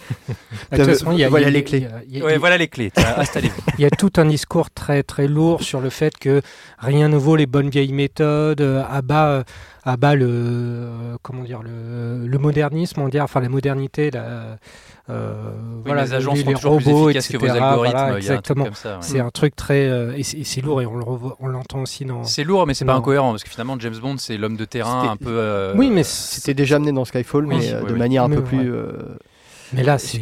De 0.72 0.78
toute 0.78 0.86
façon, 0.86 1.12
il 1.14 1.20
y 1.20 1.24
a- 1.24 1.30
Voilà 1.30 1.50
les 1.50 1.64
clés. 1.64 1.88
voilà 2.40 2.58
les 2.58 2.68
clés. 2.68 2.92
Installez-vous. 3.18 3.60
Il 3.80 3.82
y 3.82 3.86
a 3.86 3.90
tout 3.90 4.12
un 4.18 4.26
discours 4.26 4.70
très 4.70 5.02
très 5.02 5.28
lourd 5.28 5.64
sur 5.64 5.82
le 5.82 5.90
fait 5.90 6.16
que 6.18 6.42
rien 6.78 7.08
ne 7.10 7.18
vaut 7.18 7.36
les 7.36 7.48
bonnes 7.48 7.70
vieilles 7.72 7.92
méthodes, 7.92 8.62
euh, 8.62 8.84
abat, 8.88 9.44
euh, 9.86 9.92
abat 9.92 10.16
le 10.16 10.28
euh, 10.30 11.18
comment 11.22 11.44
dire 11.44 11.62
le, 11.64 12.26
le 12.28 12.38
modernisme, 12.38 13.02
on 13.02 13.08
dirait, 13.08 13.24
enfin 13.24 13.40
la 13.42 13.50
modernité, 13.50 14.12
la, 14.12 14.58
euh, 15.10 15.52
voilà, 15.86 16.04
les 16.06 16.14
agents 16.14 16.34
les, 16.34 16.44
sont 16.44 16.50
les 16.50 16.56
robots, 16.56 17.10
efficaces 17.10 17.28
que 17.30 17.38
vos 17.38 17.46
etc., 17.48 17.60
algorithmes. 17.64 17.98
voilà, 17.98 18.20
il 18.20 18.26
y 18.26 18.30
a 18.30 18.34
un 18.34 18.42
truc 18.42 18.58
exactement. 18.58 18.64
ouais. 18.66 18.98
C'est 19.02 19.20
un 19.20 19.30
truc 19.32 19.56
très 19.56 19.88
euh, 19.90 20.14
et 20.18 20.24
c'est 20.24 20.62
lourd 20.62 20.82
et 20.82 20.86
on 20.86 20.98
le 20.98 21.04
revoit- 21.04 21.36
on 21.40 21.48
l'entend 21.48 21.82
aussi 21.82 22.06
dans. 22.06 22.24
C'est 22.24 22.44
lourd, 22.44 22.68
mais 22.68 22.74
c'est 22.74 22.86
pas 22.86 22.94
incohérent 22.96 23.32
parce 23.32 23.44
que 23.44 23.50
finalement 23.50 23.78
James 23.80 23.96
Bond 24.02 24.18
c'est 24.18 24.38
l'homme 24.38 24.58
de 24.58 24.66
terrain 24.66 25.10
un 25.10 25.18
peu. 25.18 25.30
euh, 25.30 25.74
Oui, 25.76 25.90
mais 25.90 26.04
C'était 26.04 26.54
déjà 26.54 26.76
amené 26.76 26.92
dans 26.92 27.06
Skyfall, 27.06 27.46
Oui, 27.46 27.56
mais 27.58 27.74
oui, 27.82 27.88
de 27.88 27.94
oui. 27.94 28.00
manière 28.00 28.24
un 28.24 28.28
Mais 28.28 28.36
peu 28.36 28.42
ouais. 28.44 28.48
plus. 28.48 28.72
euh, 28.74 28.92
Mais 29.74 29.84
là, 29.84 29.98
c'est 30.00 30.20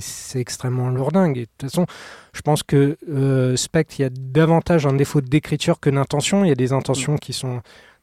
c'est 0.00 0.38
extrêmement 0.40 0.88
lourdingue. 0.90 1.36
Et 1.38 1.40
de 1.42 1.46
toute 1.58 1.70
façon, 1.70 1.86
je 2.34 2.40
pense 2.42 2.62
que 2.62 2.96
euh, 3.10 3.56
Spectre, 3.56 3.94
il 3.98 4.02
y 4.02 4.04
a 4.04 4.10
davantage 4.10 4.86
un 4.86 4.92
défaut 4.92 5.20
d'écriture 5.22 5.80
que 5.80 5.88
d'intention. 5.90 6.44
Il 6.44 6.48
y 6.48 6.52
a 6.52 6.54
des 6.56 6.72
intentions 6.72 7.16
qui 7.16 7.32
sont 7.32 7.60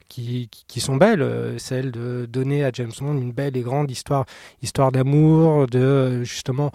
qui, 0.08 0.50
sont 0.80 0.96
belles, 0.98 1.22
euh, 1.22 1.58
celle 1.58 1.92
de 1.92 2.26
donner 2.26 2.64
à 2.64 2.72
James 2.74 2.92
Bond 3.00 3.14
une 3.14 3.32
belle 3.32 3.58
et 3.58 3.62
grande 3.62 3.90
histoire, 3.90 4.26
histoire 4.62 4.92
d'amour, 4.92 5.68
de 5.68 6.24
justement 6.24 6.72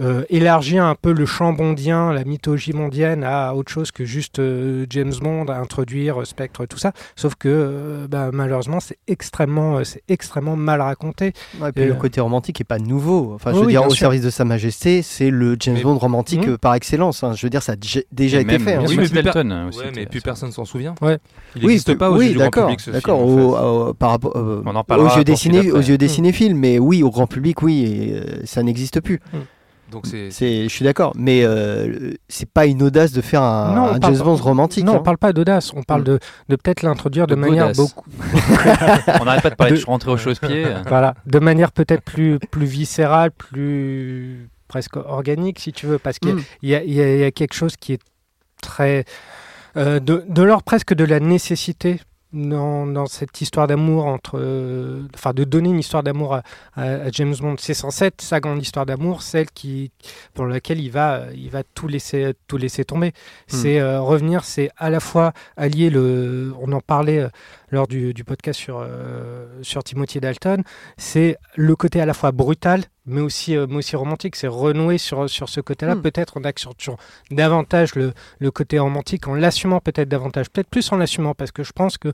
euh, 0.00 0.22
élargir 0.28 0.84
un 0.84 0.94
peu 0.94 1.12
le 1.12 1.24
champ 1.26 1.52
bondien, 1.52 2.12
la 2.12 2.24
mythologie 2.24 2.72
mondienne 2.72 3.24
à 3.24 3.54
autre 3.54 3.72
chose 3.72 3.90
que 3.90 4.04
juste 4.04 4.38
euh, 4.38 4.84
James 4.90 5.12
Bond, 5.20 5.46
à 5.46 5.56
introduire 5.58 6.20
euh, 6.20 6.24
Spectre, 6.24 6.66
tout 6.66 6.76
ça. 6.78 6.92
Sauf 7.16 7.34
que 7.36 7.48
euh, 7.48 8.06
bah, 8.08 8.30
malheureusement, 8.32 8.80
c'est 8.80 8.98
extrêmement, 9.06 9.78
euh, 9.78 9.84
c'est 9.84 10.02
extrêmement 10.08 10.56
mal 10.56 10.80
raconté. 10.82 11.32
ouais, 11.60 11.70
et 11.70 11.72
puis 11.72 11.84
Et, 11.84 11.86
le 11.86 11.94
côté 11.94 12.20
romantique 12.20 12.60
est 12.60 12.64
pas 12.64 12.78
nouveau. 12.78 13.32
Enfin, 13.34 13.50
je 13.52 13.56
Oui, 13.56 13.60
veux 13.62 13.66
oui, 13.68 13.72
dire, 13.72 13.86
au 13.86 13.90
sûr. 13.90 13.98
service 14.00 14.22
de 14.22 14.30
Sa 14.30 14.44
Majesté, 14.44 15.00
c'est 15.02 15.30
le 15.30 15.56
James 15.60 15.74
Mais- 15.76 15.82
Bond 15.82 15.98
romantique 15.98 16.46
euh, 16.48 16.58
par 16.58 16.74
excellence. 16.74 17.24
hein. 17.24 17.32
Je 17.34 17.46
veux 17.46 17.50
dire, 17.50 17.62
ça 17.62 17.72
a 17.72 17.76
déjà- 17.76 18.00
et 18.00 18.24
été 18.24 18.44
même, 18.44 18.60
fait. 18.60 18.74
hein. 18.74 18.84
Oui, 18.86 18.96
mais 18.98 19.08
per- 19.08 19.22
Dalton 19.22 19.66
aussi 19.68 19.78
Ouais, 19.80 19.92
mais 19.96 20.06
plus 20.06 20.20
personne 20.20 20.52
s'en 20.52 20.64
souvient. 20.64 20.94
Ouais. 21.00 21.18
Il 21.56 21.62
Oui, 21.62 21.68
n'existe 21.68 21.94
pas 21.94 22.10
aux 22.10 22.18
oui, 22.18 22.26
yeux 22.26 22.30
du 22.32 22.36
grand 22.38 22.44
d'accord, 22.46 22.64
public. 22.66 22.80
ce 22.80 22.90
d'accord. 22.90 23.18
film, 23.20 23.30
en 23.30 23.32
Au- 23.42 23.54
fait. 23.54 23.90
au- 23.90 23.94
par 23.94 24.10
rapport, 24.10 24.32
euh, 24.36 24.62
On 24.66 24.76
en 24.76 24.80
aux 24.86 25.16
yeux 25.16 25.24
des 25.24 25.32
pour 25.32 25.38
ciné- 25.40 25.58
Philippe 25.60 25.72
aux 25.72 25.76
après. 25.78 25.88
yeux 25.90 25.98
des 25.98 26.06
Mm. 26.06 26.08
cinéphiles, 26.10 26.54
mais 26.54 26.78
oui, 26.78 27.02
au 27.02 27.10
grand 27.10 27.26
public, 27.26 27.62
oui, 27.62 28.14
ça 28.44 28.62
n'existe 28.62 29.00
plus. 29.00 29.20
Donc 29.90 30.06
c'est 30.06 30.30
C'est, 30.30 30.64
je 30.64 30.68
suis 30.68 30.84
d'accord, 30.84 31.12
mais 31.16 31.42
euh, 31.44 32.12
c'est 32.28 32.48
pas 32.50 32.66
une 32.66 32.82
audace 32.82 33.12
de 33.12 33.20
faire 33.22 33.42
un, 33.42 33.74
Non, 33.74 33.82
on 33.82 33.94
un 33.94 33.98
parle 33.98 34.14
James 34.14 34.24
pas- 34.24 34.30
Bond 34.30 34.36
romantique. 34.36 34.84
Non, 34.84 34.92
hein. 34.92 34.96
on 35.00 35.02
parle 35.02 35.18
pas 35.18 35.32
d'audace, 35.32 35.72
on 35.74 35.82
parle 35.82 36.02
Mm. 36.02 36.04
de, 36.04 36.18
de 36.50 36.56
peut-être 36.56 36.82
l'introduire 36.82 37.26
de, 37.26 37.34
De 37.34 37.40
manière 37.40 37.68
godasse. 37.72 37.76
beaucoup, 37.78 38.04
On 39.20 39.24
n'arrête 39.24 39.42
pas 39.42 39.50
de 39.50 39.54
parler 39.54 39.74
de 39.76 39.80
De- 39.80 39.84
rentrer 39.86 40.10
au 40.10 40.16
chausse-pied. 40.16 40.66
voilà, 40.88 41.14
de 41.26 41.38
manière 41.38 41.72
peut-être 41.72 42.02
plus 42.02 42.38
plus 42.38 42.66
viscérale, 42.66 43.30
plus 43.30 44.48
presque 44.68 44.96
organique 44.96 45.58
si 45.58 45.72
tu 45.72 45.86
veux, 45.86 45.98
parce 45.98 46.18
qu'il 46.18 46.36
y 46.62 46.74
a- 46.74 46.80
Mm. 46.80 46.84
y, 46.86 46.92
y 46.94 47.24
a 47.24 47.30
quelque 47.30 47.54
chose 47.54 47.76
qui 47.76 47.94
est 47.94 48.00
très 48.60 49.04
euh, 49.76 50.00
de, 50.00 50.24
de 50.28 50.42
l'ordre 50.42 50.64
presque 50.64 50.92
de 50.94 51.04
la 51.04 51.20
nécessité 51.20 52.00
dans, 52.32 52.86
dans 52.86 53.06
cette 53.06 53.40
histoire 53.40 53.66
d'amour 53.66 54.04
entre, 54.04 54.38
euh, 54.38 55.02
enfin 55.14 55.32
de 55.32 55.44
donner 55.44 55.70
une 55.70 55.78
histoire 55.78 56.02
d'amour 56.02 56.40
à, 56.76 57.10
James 57.10 57.34
Bond. 57.40 57.56
C'est 57.58 57.74
censé 57.74 58.06
être 58.06 58.20
sa 58.20 58.40
grande 58.40 58.62
histoire 58.62 58.86
d'amour, 58.86 59.22
celle 59.22 59.50
qui 59.50 59.90
pour 60.34 60.46
laquelle 60.46 60.80
il 60.80 60.90
va 60.90 61.24
il 61.34 61.50
va 61.50 61.62
tout 61.62 61.88
laisser 61.88 62.34
tout 62.46 62.56
laisser 62.56 62.84
tomber. 62.84 63.12
C'est 63.46 63.80
euh, 63.80 64.00
revenir, 64.00 64.44
c'est 64.44 64.70
à 64.76 64.90
la 64.90 65.00
fois 65.00 65.32
allier 65.56 65.90
le, 65.90 66.52
on 66.60 66.70
en 66.72 66.80
parlait 66.80 67.20
euh, 67.20 67.28
lors 67.70 67.86
du, 67.86 68.14
du 68.14 68.24
podcast 68.24 68.58
sur 68.58 68.80
euh, 68.80 69.46
sur 69.62 69.84
Timothy 69.84 70.20
Dalton, 70.20 70.62
c'est 70.96 71.36
le 71.56 71.76
côté 71.76 72.00
à 72.00 72.06
la 72.06 72.14
fois 72.14 72.32
brutal 72.32 72.82
mais 73.06 73.22
aussi 73.22 73.56
euh, 73.56 73.66
mais 73.68 73.76
aussi 73.76 73.96
romantique. 73.96 74.36
C'est 74.36 74.48
renouer 74.48 74.98
sur 74.98 75.28
sur 75.28 75.48
ce 75.48 75.60
côté-là. 75.60 75.94
Hmm. 75.94 76.02
Peut-être 76.02 76.34
on 76.36 76.44
accentuant 76.44 76.96
davantage 77.30 77.94
le 77.94 78.12
le 78.38 78.50
côté 78.50 78.78
romantique 78.78 79.26
en 79.28 79.34
l'assumant 79.34 79.80
peut-être 79.80 80.08
davantage, 80.08 80.50
peut-être 80.50 80.68
plus 80.68 80.90
en 80.92 80.96
l'assumant 80.96 81.34
parce 81.34 81.50
que 81.50 81.62
je 81.62 81.72
pense 81.72 81.98
que 81.98 82.12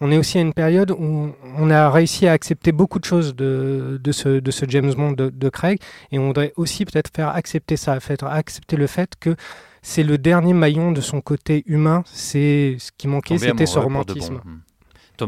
on 0.00 0.10
est 0.10 0.16
aussi 0.16 0.38
à 0.38 0.40
une 0.40 0.54
période 0.54 0.90
où 0.90 1.32
on 1.56 1.70
a 1.70 1.90
réussi 1.90 2.26
à 2.26 2.32
accepter 2.32 2.72
beaucoup 2.72 2.98
de 2.98 3.04
choses 3.04 3.34
de, 3.34 4.00
de, 4.02 4.12
ce, 4.12 4.40
de 4.40 4.50
ce 4.50 4.64
James 4.68 4.92
Bond 4.94 5.12
de, 5.12 5.28
de 5.28 5.48
Craig 5.50 5.78
et 6.10 6.18
on 6.18 6.28
voudrait 6.28 6.54
aussi 6.56 6.86
peut-être 6.86 7.10
faire 7.14 7.28
accepter 7.28 7.76
ça, 7.76 8.00
faire 8.00 8.16
accepter 8.24 8.76
le 8.76 8.86
fait 8.86 9.12
que 9.20 9.36
c'est 9.82 10.02
le 10.02 10.18
dernier 10.18 10.52
maillon 10.52 10.92
de 10.92 11.00
son 11.00 11.20
côté 11.20 11.62
humain, 11.66 12.02
c'est 12.06 12.76
ce 12.78 12.90
qui 12.96 13.08
manquait, 13.08 13.38
c'était 13.38 13.66
ce 13.66 13.78
romantisme. 13.78 14.40
bon. 14.44 14.50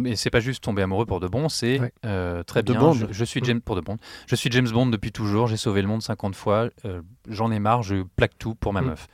Et 0.04 0.16
c'est 0.16 0.30
pas 0.30 0.40
juste 0.40 0.62
tomber 0.64 0.82
amoureux 0.82 1.06
pour 1.06 1.20
de 1.20 1.28
bon, 1.28 1.48
c'est 1.48 1.78
Ouais. 1.80 1.92
euh, 2.06 2.42
très 2.42 2.62
De 2.62 2.72
bien. 2.72 2.80
Bond. 2.80 2.92
Je, 2.92 3.06
je 3.10 3.24
suis 3.24 3.40
James 3.44 3.60
pour 3.60 3.76
de 3.76 3.80
bon. 3.80 3.96
Je 4.26 4.34
suis 4.36 4.50
James 4.50 4.68
Bond 4.68 4.86
depuis 4.86 5.12
toujours. 5.12 5.46
J'ai 5.48 5.56
sauvé 5.56 5.82
le 5.82 5.88
monde 5.88 6.02
50 6.02 6.34
fois. 6.34 6.68
euh, 6.84 7.00
J'en 7.28 7.50
ai 7.52 7.58
marre. 7.58 7.82
Je 7.82 8.02
plaque 8.16 8.38
tout 8.38 8.54
pour 8.54 8.72
ma 8.72 8.82
Mm. 8.82 8.86
meuf. 8.86 9.06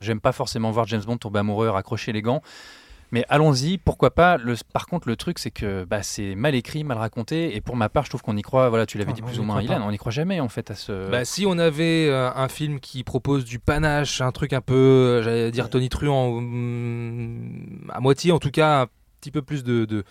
J'aime 0.00 0.20
pas 0.20 0.32
forcément 0.32 0.70
voir 0.70 0.86
James 0.86 1.02
Bond 1.06 1.16
tomber 1.18 1.38
amoureux, 1.40 1.68
raccrocher 1.70 2.12
les 2.12 2.20
gants. 2.22 2.42
Mais 3.10 3.24
allons-y, 3.28 3.78
pourquoi 3.78 4.12
pas. 4.12 4.38
Le, 4.38 4.56
par 4.72 4.86
contre, 4.86 5.06
le 5.06 5.14
truc, 5.14 5.38
c'est 5.38 5.52
que 5.52 5.84
bah, 5.84 6.02
c'est 6.02 6.34
mal 6.34 6.56
écrit, 6.56 6.82
mal 6.82 6.98
raconté. 6.98 7.54
Et 7.54 7.60
pour 7.60 7.76
ma 7.76 7.88
part, 7.88 8.04
je 8.04 8.08
trouve 8.10 8.22
qu'on 8.22 8.36
y 8.36 8.42
croit. 8.42 8.68
Voilà, 8.70 8.86
tu 8.86 8.98
l'avais 8.98 9.12
Ah, 9.12 9.14
dit 9.14 9.22
plus 9.22 9.38
ou 9.38 9.44
moins. 9.44 9.62
Ilan. 9.62 9.82
On 9.86 9.92
n'y 9.92 9.98
croit 9.98 10.10
jamais 10.10 10.40
en 10.40 10.48
fait 10.48 10.68
à 10.72 10.74
ce. 10.74 11.10
Bah, 11.10 11.24
si 11.24 11.46
on 11.46 11.56
avait 11.58 12.08
euh, 12.08 12.28
un 12.34 12.48
film 12.48 12.80
qui 12.80 13.04
propose 13.04 13.44
du 13.44 13.60
panache, 13.60 14.20
un 14.20 14.32
truc 14.32 14.52
un 14.52 14.60
peu, 14.62 15.20
j'allais 15.22 15.52
dire 15.52 15.70
Tony 15.70 15.88
Truant, 15.90 16.28
hum, 16.98 17.88
à 17.92 18.00
moitié 18.00 18.32
en 18.32 18.38
tout 18.38 18.50
cas, 18.50 18.86
petit 19.24 19.30
peu 19.30 19.42
plus 19.42 19.64
de, 19.64 19.86
de, 19.86 20.04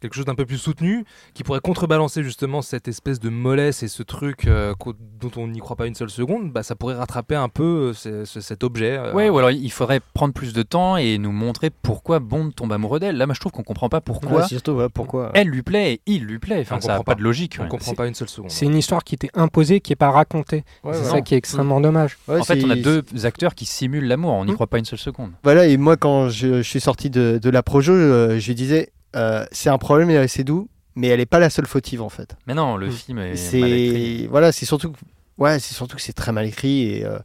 quelque 0.00 0.14
chose 0.14 0.24
d'un 0.24 0.34
peu 0.34 0.46
plus 0.46 0.58
soutenu, 0.58 1.04
qui 1.34 1.42
pourrait 1.44 1.60
contrebalancer 1.60 2.22
justement 2.22 2.62
cette 2.62 2.88
espèce 2.88 3.20
de 3.20 3.28
mollesse 3.28 3.82
et 3.82 3.88
ce 3.88 4.02
truc 4.02 4.46
euh, 4.46 4.74
dont 5.20 5.30
on 5.36 5.48
n'y 5.48 5.58
croit 5.60 5.76
pas 5.76 5.86
une 5.86 5.94
seule 5.94 6.10
seconde, 6.10 6.52
bah, 6.52 6.62
ça 6.62 6.74
pourrait 6.74 6.94
rattraper 6.96 7.34
un 7.34 7.48
peu 7.48 7.90
euh, 7.90 7.92
ce- 7.94 8.24
ce- 8.24 8.40
cet 8.40 8.64
objet. 8.64 8.96
euh. 8.98 9.12
Ouais, 9.12 9.28
ou 9.28 9.38
alors 9.38 9.50
il 9.50 9.70
faudrait 9.70 10.00
prendre 10.14 10.32
plus 10.34 10.52
de 10.52 10.62
temps 10.62 10.96
et 10.96 11.18
nous 11.18 11.32
montrer 11.32 11.70
pourquoi 11.70 12.18
Bond 12.20 12.50
tombe 12.50 12.72
amoureux 12.72 12.98
d'elle. 13.00 13.16
Là, 13.16 13.26
moi, 13.26 13.34
je 13.34 13.40
trouve 13.40 13.52
qu'on 13.52 13.62
comprend 13.62 13.88
pas 13.88 14.00
pourquoi 14.00 14.40
Ouais, 14.42 14.46
surtout, 14.48 14.72
ouais, 14.72 14.88
pourquoi 14.92 15.30
elle 15.34 15.48
lui 15.48 15.62
plaît 15.62 15.94
et 15.94 16.00
il 16.06 16.24
lui 16.24 16.38
plaît. 16.38 16.60
Enfin, 16.62 16.76
On 16.78 16.80
ça 16.80 16.98
n'a 16.98 17.04
pas 17.04 17.14
de 17.14 17.22
logique. 17.22 17.56
on 17.58 17.64
ouais. 17.64 17.68
comprend 17.68 17.94
pas 17.94 18.06
une 18.06 18.14
seule 18.14 18.28
seconde. 18.28 18.50
C'est 18.50 18.66
une 18.66 18.76
histoire 18.76 19.04
qui 19.04 19.14
était 19.14 19.30
imposée, 19.34 19.80
qui 19.80 19.92
n'est 19.92 19.96
pas 19.96 20.10
racontée. 20.10 20.64
Ouais, 20.84 20.92
c'est 20.94 21.00
ouais. 21.00 21.10
ça 21.10 21.20
qui 21.20 21.34
est 21.34 21.38
extrêmement 21.38 21.80
dommage. 21.80 22.16
Ouais, 22.28 22.40
En 22.40 22.44
fait, 22.44 22.64
on 22.64 22.70
a 22.70 22.76
deux 22.76 23.02
acteurs 23.24 23.54
qui 23.54 23.66
simulent 23.66 24.06
l'amour. 24.06 24.32
On 24.32 24.44
n'y 24.44 24.52
Hmm. 24.52 24.54
croit 24.54 24.66
pas 24.66 24.78
une 24.78 24.84
seule 24.84 24.98
seconde. 24.98 25.30
Voilà, 25.44 25.66
et 25.66 25.76
moi, 25.76 25.96
quand 25.96 26.28
je, 26.28 26.56
je 26.58 26.68
suis 26.68 26.80
sorti 26.80 27.10
de, 27.10 27.38
de 27.42 27.50
la 27.50 27.62
Projo, 27.62 27.92
euh, 27.92 28.38
je 28.38 28.46
lui 28.46 28.54
disais 28.54 28.90
euh, 29.16 29.44
c'est 29.52 29.70
un 29.70 29.78
problème, 29.78 30.10
elle 30.10 30.16
est 30.16 30.20
assez 30.20 30.44
doux, 30.44 30.68
mais 30.96 31.08
elle 31.08 31.18
n'est 31.18 31.26
pas 31.26 31.38
la 31.38 31.50
seule 31.50 31.66
fautive 31.66 32.02
en 32.02 32.08
fait. 32.08 32.36
Mais 32.46 32.54
non, 32.54 32.76
le 32.76 32.88
Hmm. 32.88 32.92
film 32.92 33.18
est 33.18 33.60
mal 33.60 33.72
écrit. 33.72 34.18
C'est 34.22 34.26
voilà, 34.28 34.52
c'est 34.52 34.66
surtout 34.66 34.92
que 34.92 34.98
ouais, 35.38 35.58
c'est 35.58 35.74
surtout 35.74 35.96
que 35.96 36.02
c'est 36.02 36.12
très 36.12 36.32
mal 36.32 36.46
écrit 36.46 36.82
et 36.84 37.04
euh, 37.04 37.18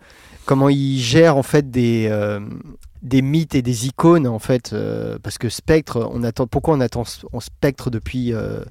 comment 0.46 0.70
il 0.70 1.00
gère 1.00 1.38
en 1.38 1.44
fait 1.44 1.70
des 1.72 2.08
euh, 2.10 2.40
des 3.02 3.22
mythes 3.22 3.54
et 3.56 3.62
des 3.62 3.86
icônes 3.88 4.26
en 4.28 4.40
fait 4.40 4.74
euh, 4.74 5.20
parce 5.22 5.38
que 5.38 5.50
Spectre, 5.50 6.10
on 6.12 6.24
attend 6.24 6.48
pourquoi 6.48 6.76
on 6.76 6.80
attend 6.82 7.04
en 7.34 7.40
Spectre 7.40 7.90
depuis 7.92 8.34
euh, 8.34 8.62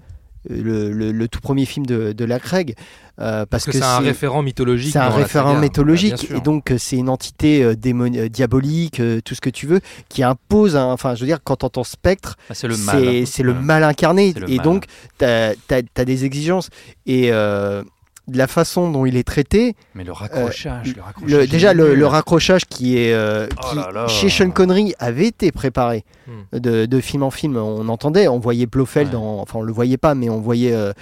le, 0.49 0.91
le- 0.93 1.13
le 1.13 1.29
tout 1.29 1.41
premier 1.41 1.65
film 1.65 1.87
de, 1.87 2.13
de 2.13 2.25
la 2.25 2.39
Craig 2.39 2.75
euh, 3.21 3.47
parce, 3.47 3.65
Parce 3.65 3.65
que, 3.67 3.73
c'est 3.73 3.83
un 3.83 3.99
référent 3.99 4.43
mythologique. 4.43 4.93
c'est 4.93 4.99
un 4.99 5.09
référent 5.09 5.49
saga. 5.51 5.61
Bah, 5.61 5.67
mythologique 5.67 6.19
sûr. 6.19 6.37
et 6.37 6.41
donc 6.41 6.71
euh, 6.73 6.79
c'est 6.79 6.97
une 6.97 7.09
entité 7.09 7.63
euh, 7.63 7.75
démoni- 7.75 8.19
euh, 8.19 8.29
diabolique, 8.29 8.99
euh, 9.01 9.21
tout 9.25 9.35
ce 9.37 9.41
que 9.41 9.51
tu 9.51 9.67
veux, 9.67 9.81
qui 10.09 10.23
impose. 10.25 10.75
Enfin, 10.77 11.15
je 11.15 11.21
veux 11.21 11.27
dire, 11.27 11.39
quand 11.45 11.57
tu 11.57 11.67
entends 11.67 11.85
Spectre, 11.85 12.37
Ah, 12.51 12.55
c'est 12.55 12.67
le 12.69 12.77
mal. 12.77 12.99
c'est 13.01 13.25
c'est 13.27 13.43
le 13.45 13.55
mal 13.55 13.85
incarné. 13.85 14.35
Et 14.49 14.57
mal. 14.57 14.65
donc, 14.65 14.87
tu 15.19 15.25
as, 15.25 16.05
des 16.05 16.25
exigences. 16.25 16.71
Et 17.07 17.29
euh, 17.31 17.83
de 18.27 18.39
la 18.39 18.47
façon 18.47 18.91
dont 18.91 19.05
il 19.07 19.17
est 19.17 19.23
traité, 19.23 19.75
Mais 19.95 20.03
le 20.05 20.13
raccrochage, 20.13 20.95
le 20.97 21.03
raccrochage. 21.03 21.31
le- 21.31 21.45
il 21.45 21.51
déjà 21.51 21.75
le, 21.75 22.07
raccrochage 22.07 22.65
qui 22.65 22.97
est 22.99 23.13
euh, 23.13 23.47
Oh 23.53 23.67
qui, 23.71 23.77
là 23.77 23.91
là. 23.93 24.09
chez 24.09 24.31
Sean 24.31 24.51
Connery 24.51 24.95
avait 24.99 25.27
été 25.27 25.53
préparé 25.53 26.05
Hmm. 26.27 26.59
de, 26.59 26.87
de 26.87 27.01
film 27.01 27.23
en 27.23 27.31
film. 27.31 27.59
On 27.59 27.87
entendait, 27.91 28.29
on 28.29 28.39
voyait 28.39 28.65
Blofeld, 28.65 29.11
Ouais. 29.11 29.21
en- 29.21 29.41
enfin 29.43 29.59
on 29.59 29.63
le 29.63 29.73
voyait 29.75 29.99
pas, 29.99 30.15
mais 30.15 30.31
on 30.31 30.41
voyait 30.41 30.73
euh, 30.73 30.93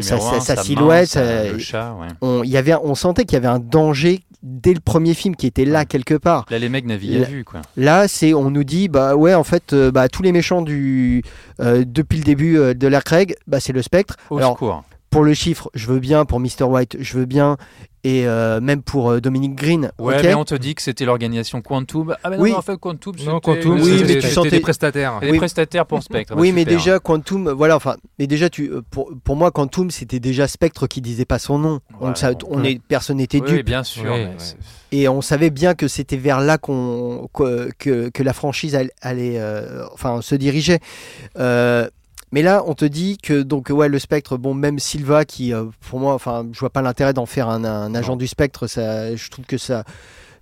sa, 0.00 0.16
main, 0.16 0.40
silhouette. 0.40 1.08
sa- 1.08 1.20
euh, 1.20 1.52
le 1.52 1.58
chat, 1.60 1.94
ouais. 2.00 2.08
on, 2.20 2.42
il 2.42 2.50
y 2.50 2.56
avait, 2.56 2.74
on 2.74 2.96
sentait 2.96 3.24
qu'il 3.24 3.34
y 3.34 3.36
avait 3.36 3.46
un 3.46 3.60
danger 3.60 4.22
dès 4.42 4.74
le 4.74 4.80
premier 4.80 5.14
film 5.14 5.36
qui 5.36 5.46
était 5.46 5.64
là 5.64 5.80
Ouais. 5.80 5.86
quelque 5.86 6.14
part. 6.14 6.46
Là, 6.50 6.58
les 6.58 6.68
mecs 6.68 6.84
La- 6.88 6.96
vue, 6.96 7.44
quoi. 7.44 7.62
Là, 7.76 8.08
c'est 8.08 8.34
on 8.34 8.50
nous 8.50 8.64
dit 8.64 8.88
bah 8.88 9.14
ouais 9.14 9.34
en 9.34 9.44
fait 9.44 9.72
euh, 9.72 9.92
bah 9.92 10.08
tous 10.08 10.24
les 10.24 10.32
méchants 10.32 10.62
du 10.62 11.22
euh, 11.60 11.84
depuis 11.86 12.18
le 12.18 12.24
début 12.24 12.58
euh, 12.58 12.74
de 12.74 12.88
la 12.88 13.00
Craig, 13.02 13.36
bah 13.46 13.60
c'est 13.60 13.72
le 13.72 13.82
Spectre. 13.82 14.16
Au 14.30 14.38
Alors 14.38 14.54
secours. 14.54 14.82
Pour 15.12 15.22
le 15.24 15.34
chiffre, 15.34 15.70
je 15.74 15.86
veux 15.86 16.00
bien 16.00 16.24
pour 16.24 16.40
Mr 16.40 16.64
White, 16.64 16.96
je 16.98 17.18
veux 17.18 17.26
bien 17.26 17.56
et 18.04 18.26
euh, 18.26 18.60
même 18.60 18.82
pour 18.82 19.10
euh, 19.10 19.20
Dominique 19.20 19.54
Green. 19.54 19.92
Ouais, 20.00 20.16
ok. 20.16 20.22
mais 20.24 20.34
on 20.34 20.44
te 20.44 20.56
dit 20.56 20.74
que 20.74 20.82
c'était 20.82 21.04
l'organisation 21.04 21.62
Quantum. 21.62 22.16
Ah, 22.24 22.30
mais 22.30 22.36
non, 22.36 22.42
Oui. 22.42 22.50
mais 22.50 22.56
en 22.56 22.62
fait, 22.62 22.76
Quantum, 22.76 23.14
c'était 23.16 23.30
Non, 23.30 23.38
Quantum, 23.38 23.74
Oui, 23.80 23.82
c'était- 23.84 24.00
mais 24.00 24.06
tu 24.14 24.20
c'était 24.22 24.34
sentais- 24.34 24.50
des 24.50 24.60
prestataires. 24.60 25.18
Et 25.22 25.26
des 25.26 25.32
Oui. 25.32 25.38
prestataires 25.38 25.86
pour 25.86 26.02
Spectre. 26.02 26.34
Oui, 26.36 26.48
Bah, 26.48 26.54
mais 26.56 26.60
super. 26.62 26.76
déjà 26.78 26.98
Quantum, 26.98 27.50
voilà, 27.52 27.76
enfin, 27.76 27.94
mais 28.18 28.26
déjà 28.26 28.50
tu, 28.50 28.70
euh, 28.72 28.80
pour, 28.90 29.12
pour 29.22 29.36
moi 29.36 29.52
Quantum, 29.52 29.92
c'était 29.92 30.18
déjà 30.18 30.48
Spectre 30.48 30.88
qui 30.88 31.00
disait 31.00 31.24
pas 31.26 31.38
son 31.38 31.58
nom. 31.60 31.78
Donc 32.00 32.16
ça, 32.16 32.32
bon. 32.32 32.48
on 32.50 32.64
est, 32.64 32.80
personne 32.82 33.18
n'était 33.18 33.40
Oui, 33.40 33.48
dupe. 33.58 33.66
bien 33.66 33.84
sûr. 33.84 34.02
Oui, 34.12 34.20
ouais. 34.24 34.36
Et 34.90 35.08
on 35.08 35.20
savait 35.20 35.50
bien 35.50 35.74
que 35.74 35.86
c'était 35.86 36.16
vers 36.16 36.40
là 36.40 36.58
qu'on 36.58 37.28
que, 37.32 37.70
que, 37.78 38.08
que 38.08 38.22
la 38.24 38.32
franchise 38.32 38.74
allait, 38.74 38.90
allait, 39.00 39.38
euh, 39.38 39.84
enfin, 39.92 40.20
se 40.22 40.34
dirigeait. 40.34 40.80
Mais 42.32 42.42
là, 42.42 42.62
on 42.66 42.74
te 42.74 42.84
dit 42.84 43.18
que 43.18 43.42
donc 43.42 43.68
ouais, 43.70 43.88
le 43.88 43.98
Spectre, 43.98 44.36
bon, 44.38 44.54
même 44.54 44.78
Silva, 44.78 45.24
qui 45.24 45.52
euh, 45.52 45.64
pour 45.88 46.00
moi, 46.00 46.14
enfin, 46.14 46.46
je 46.52 46.58
vois 46.60 46.70
pas 46.70 46.82
l'intérêt 46.82 47.12
d'en 47.12 47.26
faire 47.26 47.48
un, 47.48 47.64
un 47.64 47.94
agent 47.94 48.12
Non. 48.12 48.16
du 48.16 48.26
Spectre. 48.26 48.66
Ça, 48.66 49.14
je 49.14 49.30
trouve 49.30 49.44
que 49.44 49.58
ça, 49.58 49.84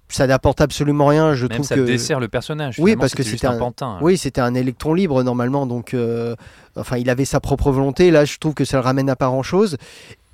ça 0.08 0.26
n'apporte 0.28 0.60
absolument 0.60 1.06
rien. 1.06 1.34
Je 1.34 1.46
Même 1.46 1.56
trouve 1.56 1.66
ça 1.66 1.74
que 1.74 1.80
dessert 1.80 2.20
le 2.20 2.28
personnage. 2.28 2.76
Oui, 2.78 2.94
parce 2.96 3.14
que 3.14 3.22
c'était 3.24 3.46
un 3.48 3.54
un- 3.54 3.58
pantin. 3.58 3.98
oui, 4.02 4.16
c'était 4.16 4.40
un 4.40 4.54
électron 4.54 4.94
libre 4.94 5.22
normalement, 5.24 5.66
donc 5.66 5.92
euh, 5.94 6.36
enfin, 6.76 6.96
il 6.96 7.10
avait 7.10 7.24
sa 7.24 7.40
propre 7.40 7.72
volonté. 7.72 8.10
Là, 8.12 8.24
je 8.24 8.38
trouve 8.38 8.54
que 8.54 8.64
ça 8.64 8.76
le 8.76 8.82
ramène 8.84 9.10
à 9.10 9.16
pas 9.16 9.26
grand 9.26 9.42
chose. 9.42 9.76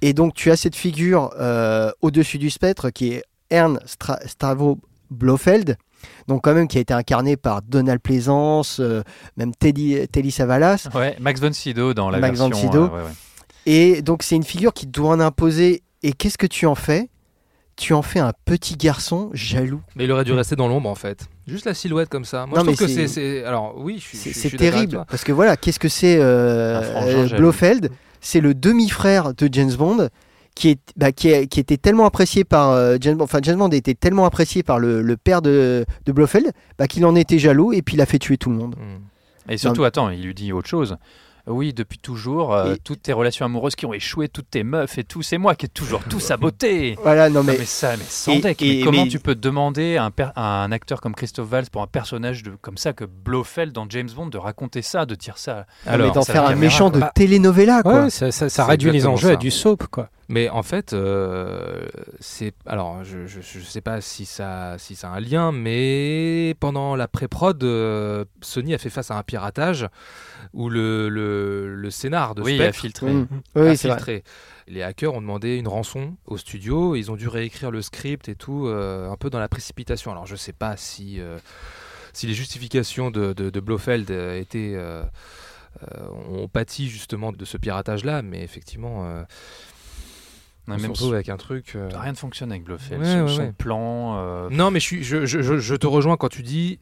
Et 0.02 0.12
donc, 0.12 0.34
tu 0.34 0.50
as 0.50 0.56
cette 0.56 0.76
figure 0.76 1.30
euh, 1.40 1.90
au-dessus 2.02 2.36
du 2.36 2.50
spectre 2.50 2.90
qui 2.90 3.12
est 3.14 3.22
Ern 3.50 3.80
Stra 3.86 4.18
Stravo 4.26 4.78
Blofeld, 5.10 5.78
donc 6.28 6.42
quand 6.42 6.54
même 6.54 6.68
qui 6.68 6.78
a 6.78 6.80
été 6.80 6.94
incarné 6.94 7.36
par 7.36 7.62
Donald 7.62 8.00
Pleasance, 8.00 8.78
euh, 8.80 9.02
même 9.36 9.54
Teddy, 9.54 10.06
Telly 10.08 10.30
Savalas. 10.30 10.88
Ouais, 10.94 11.16
Max 11.20 11.40
von 11.40 11.52
Sydow 11.52 11.94
dans 11.94 12.10
la 12.10 12.18
Max 12.18 12.38
von 12.38 12.48
version. 12.48 12.70
Euh, 12.74 12.86
ouais, 12.88 13.02
ouais. 13.02 13.10
Et 13.66 14.02
donc, 14.02 14.22
c'est 14.22 14.36
une 14.36 14.44
figure 14.44 14.72
qui 14.72 14.86
doit 14.86 15.10
en 15.10 15.20
imposer. 15.20 15.82
Et 16.02 16.12
qu'est-ce 16.12 16.38
que 16.38 16.46
tu 16.46 16.66
en 16.66 16.74
fais? 16.76 17.08
Tu 17.74 17.92
en 17.92 18.02
fais 18.02 18.20
un 18.20 18.32
petit 18.44 18.76
garçon 18.76 19.28
jaloux. 19.34 19.82
Mais 19.96 20.04
il 20.04 20.12
aurait 20.12 20.24
dû 20.24 20.32
rester 20.32 20.56
dans 20.56 20.66
l'ombre 20.68 20.88
en 20.88 20.94
fait. 20.94 21.26
Juste 21.46 21.66
la 21.66 21.74
silhouette 21.74 22.08
comme 22.08 22.24
ça. 22.24 22.46
Moi 22.46 22.58
Non, 22.58 22.64
je 22.64 22.70
trouve 22.76 22.88
mais 22.88 22.94
que 22.94 23.00
c'est- 23.00 23.08
c'est. 23.08 23.40
c'est- 23.40 23.44
Alors 23.44 23.74
oui, 23.76 23.98
je 23.98 24.16
suis. 24.16 24.32
C'est 24.32 24.56
terrible 24.56 25.04
parce 25.10 25.24
que 25.24 25.32
voilà, 25.32 25.56
qu'est-ce 25.58 25.78
que 25.78 25.88
c'est 25.88 26.16
euh, 26.18 26.80
euh. 27.28 27.36
Blofeld? 27.36 27.90
C'est 28.20 28.40
le 28.40 28.54
demi-frère 28.54 29.34
de 29.34 29.48
James 29.52 29.74
Bond 29.74 30.08
qui, 30.56 30.70
est, 30.70 30.80
bah, 30.96 31.12
qui, 31.12 31.28
est- 31.28 31.46
qui 31.46 31.60
était 31.60 31.76
tellement 31.76 32.06
apprécié 32.06 32.42
par 32.42 32.70
euh, 32.70 32.96
James 33.00 33.16
Bond. 33.16 33.24
Enfin, 33.24 33.38
James 33.42 33.58
Bond 33.58 33.68
était 33.68 33.94
tellement 33.94 34.24
apprécié 34.24 34.62
par 34.64 34.78
le, 34.80 35.02
le 35.02 35.16
père 35.16 35.42
de, 35.42 35.84
de 36.06 36.12
Blofeld 36.12 36.50
bah, 36.78 36.88
qu'il 36.88 37.06
en 37.06 37.14
était 37.14 37.38
jaloux 37.38 37.72
et 37.72 37.82
puis 37.82 37.94
il 37.94 38.00
a 38.00 38.06
fait 38.06 38.18
tuer 38.18 38.38
tout 38.38 38.50
le 38.50 38.56
monde. 38.56 38.74
Hmm. 38.76 39.52
Et 39.52 39.58
surtout, 39.58 39.84
attends, 39.84 40.10
il 40.10 40.22
lui 40.24 40.34
dit 40.34 40.52
autre 40.52 40.68
chose. 40.68 40.96
Oui, 41.48 41.72
depuis 41.72 41.98
toujours, 41.98 42.52
euh, 42.52 42.74
Et- 42.74 42.78
toutes 42.78 43.02
tes 43.02 43.12
relations 43.12 43.44
amoureuses 43.44 43.76
qui 43.76 43.86
ont 43.86 43.92
échoué, 43.94 44.26
toutes 44.28 44.50
tes 44.50 44.64
meufs 44.64 44.98
et 44.98 45.04
tout, 45.04 45.22
c'est 45.22 45.38
moi 45.38 45.54
qui 45.54 45.66
ai 45.66 45.68
toujours 45.68 46.02
tout 46.02 46.18
saboté. 46.50 46.96
Voilà, 47.00 47.28
non 47.28 47.36
Non, 47.36 47.42
mais, 47.44 47.56
mais 47.60 47.64
ça, 47.64 47.96
mais 47.96 48.02
sans 48.08 48.32
et- 48.32 48.40
deck. 48.40 48.60
et- 48.62 48.78
mais 48.78 48.80
comment 48.82 49.04
mais- 49.04 49.08
tu 49.10 49.20
peux 49.20 49.36
demander 49.36 49.96
à 49.96 50.04
un, 50.04 50.10
per- 50.10 50.30
à 50.34 50.64
un 50.64 50.72
acteur 50.72 51.00
comme 51.00 51.14
Christophe 51.14 51.48
Valls 51.48 51.66
pour 51.70 51.82
un 51.82 51.86
personnage 51.86 52.42
de, 52.42 52.50
comme 52.60 52.76
ça 52.78 52.92
que 52.94 53.04
Blofeld 53.04 53.72
dans 53.72 53.86
James 53.88 54.08
Bond 54.16 54.26
de 54.26 54.38
raconter 54.38 54.82
ça, 54.82 55.06
de 55.06 55.14
dire 55.14 55.38
ça? 55.38 55.66
Alors, 55.86 56.10
d'en 56.12 56.22
faire 56.24 56.42
un 56.42 56.48
caméra, 56.48 56.60
méchant 56.60 56.90
de 56.90 56.98
quoi. 56.98 57.12
telenovela 57.14 57.82
quoi. 57.84 58.02
Ouais, 58.04 58.10
ça, 58.10 58.32
ça- 58.32 58.48
ça 58.48 58.64
C'est 58.64 58.70
réduit 58.70 58.90
les 58.90 59.06
enjeux 59.06 59.28
ça. 59.28 59.34
à 59.34 59.36
du 59.36 59.52
soap, 59.52 59.86
quoi. 59.86 60.08
Mais 60.28 60.48
en 60.48 60.62
fait, 60.62 60.92
euh, 60.92 61.86
c'est 62.18 62.52
alors 62.66 63.04
je, 63.04 63.26
je, 63.26 63.40
je 63.40 63.60
sais 63.60 63.80
pas 63.80 64.00
si 64.00 64.26
ça 64.26 64.76
si 64.78 64.96
ça 64.96 65.10
a 65.10 65.16
un 65.16 65.20
lien, 65.20 65.52
mais 65.52 66.54
pendant 66.58 66.96
la 66.96 67.06
pré-prod, 67.06 67.62
euh, 67.62 68.24
Sony 68.40 68.74
a 68.74 68.78
fait 68.78 68.90
face 68.90 69.10
à 69.10 69.16
un 69.16 69.22
piratage 69.22 69.86
où 70.52 70.68
le 70.68 71.08
le, 71.08 71.74
le 71.74 71.90
scénar 71.90 72.34
de 72.34 72.42
Oui, 72.42 72.60
a 72.60 72.72
filtré. 72.72 73.12
Mm. 73.12 73.28
a 73.54 73.60
vrai. 73.60 73.76
filtré. 73.76 74.24
Les 74.68 74.82
hackers 74.82 75.14
ont 75.14 75.20
demandé 75.20 75.56
une 75.58 75.68
rançon 75.68 76.16
au 76.26 76.36
studio, 76.38 76.96
ils 76.96 77.12
ont 77.12 77.16
dû 77.16 77.28
réécrire 77.28 77.70
le 77.70 77.82
script 77.82 78.28
et 78.28 78.34
tout, 78.34 78.66
euh, 78.66 79.08
un 79.08 79.16
peu 79.16 79.30
dans 79.30 79.38
la 79.38 79.48
précipitation. 79.48 80.10
Alors 80.10 80.26
je 80.26 80.34
sais 80.34 80.52
pas 80.52 80.76
si 80.76 80.96
si 81.16 81.20
si 82.12 82.26
les 82.26 82.34
justifications 82.34 83.10
de, 83.10 83.32
de, 83.34 83.50
de 83.50 83.60
Blofeld 83.60 84.10
étaient, 84.10 84.72
euh, 84.74 85.02
euh, 85.82 86.08
ont 86.30 86.48
pâti 86.48 86.88
justement 86.88 87.30
de 87.30 87.44
ce 87.44 87.58
piratage-là, 87.58 88.22
mais 88.22 88.42
effectivement, 88.42 89.04
euh, 89.04 89.22
on 90.74 90.76
même 90.80 90.90
retrouve 90.90 91.14
avec 91.14 91.28
un 91.28 91.36
truc. 91.36 91.72
euh, 91.76 91.88
Rien 91.94 92.12
ne 92.12 92.16
fonctionne 92.16 92.50
avec 92.50 92.64
Blofeld. 92.64 93.00
Ouais, 93.02 93.06
son, 93.12 93.22
ouais, 93.22 93.28
son 93.28 93.40
ouais. 93.42 93.52
plan. 93.52 94.16
euh, 94.18 94.48
Non, 94.50 94.70
mais 94.70 94.80
je, 94.80 94.84
suis, 94.84 95.04
je, 95.04 95.26
je, 95.26 95.40
je- 95.42 95.58
je 95.58 95.74
te 95.74 95.86
rejoins 95.86 96.16
quand 96.16 96.28
tu 96.28 96.42
dis, 96.42 96.78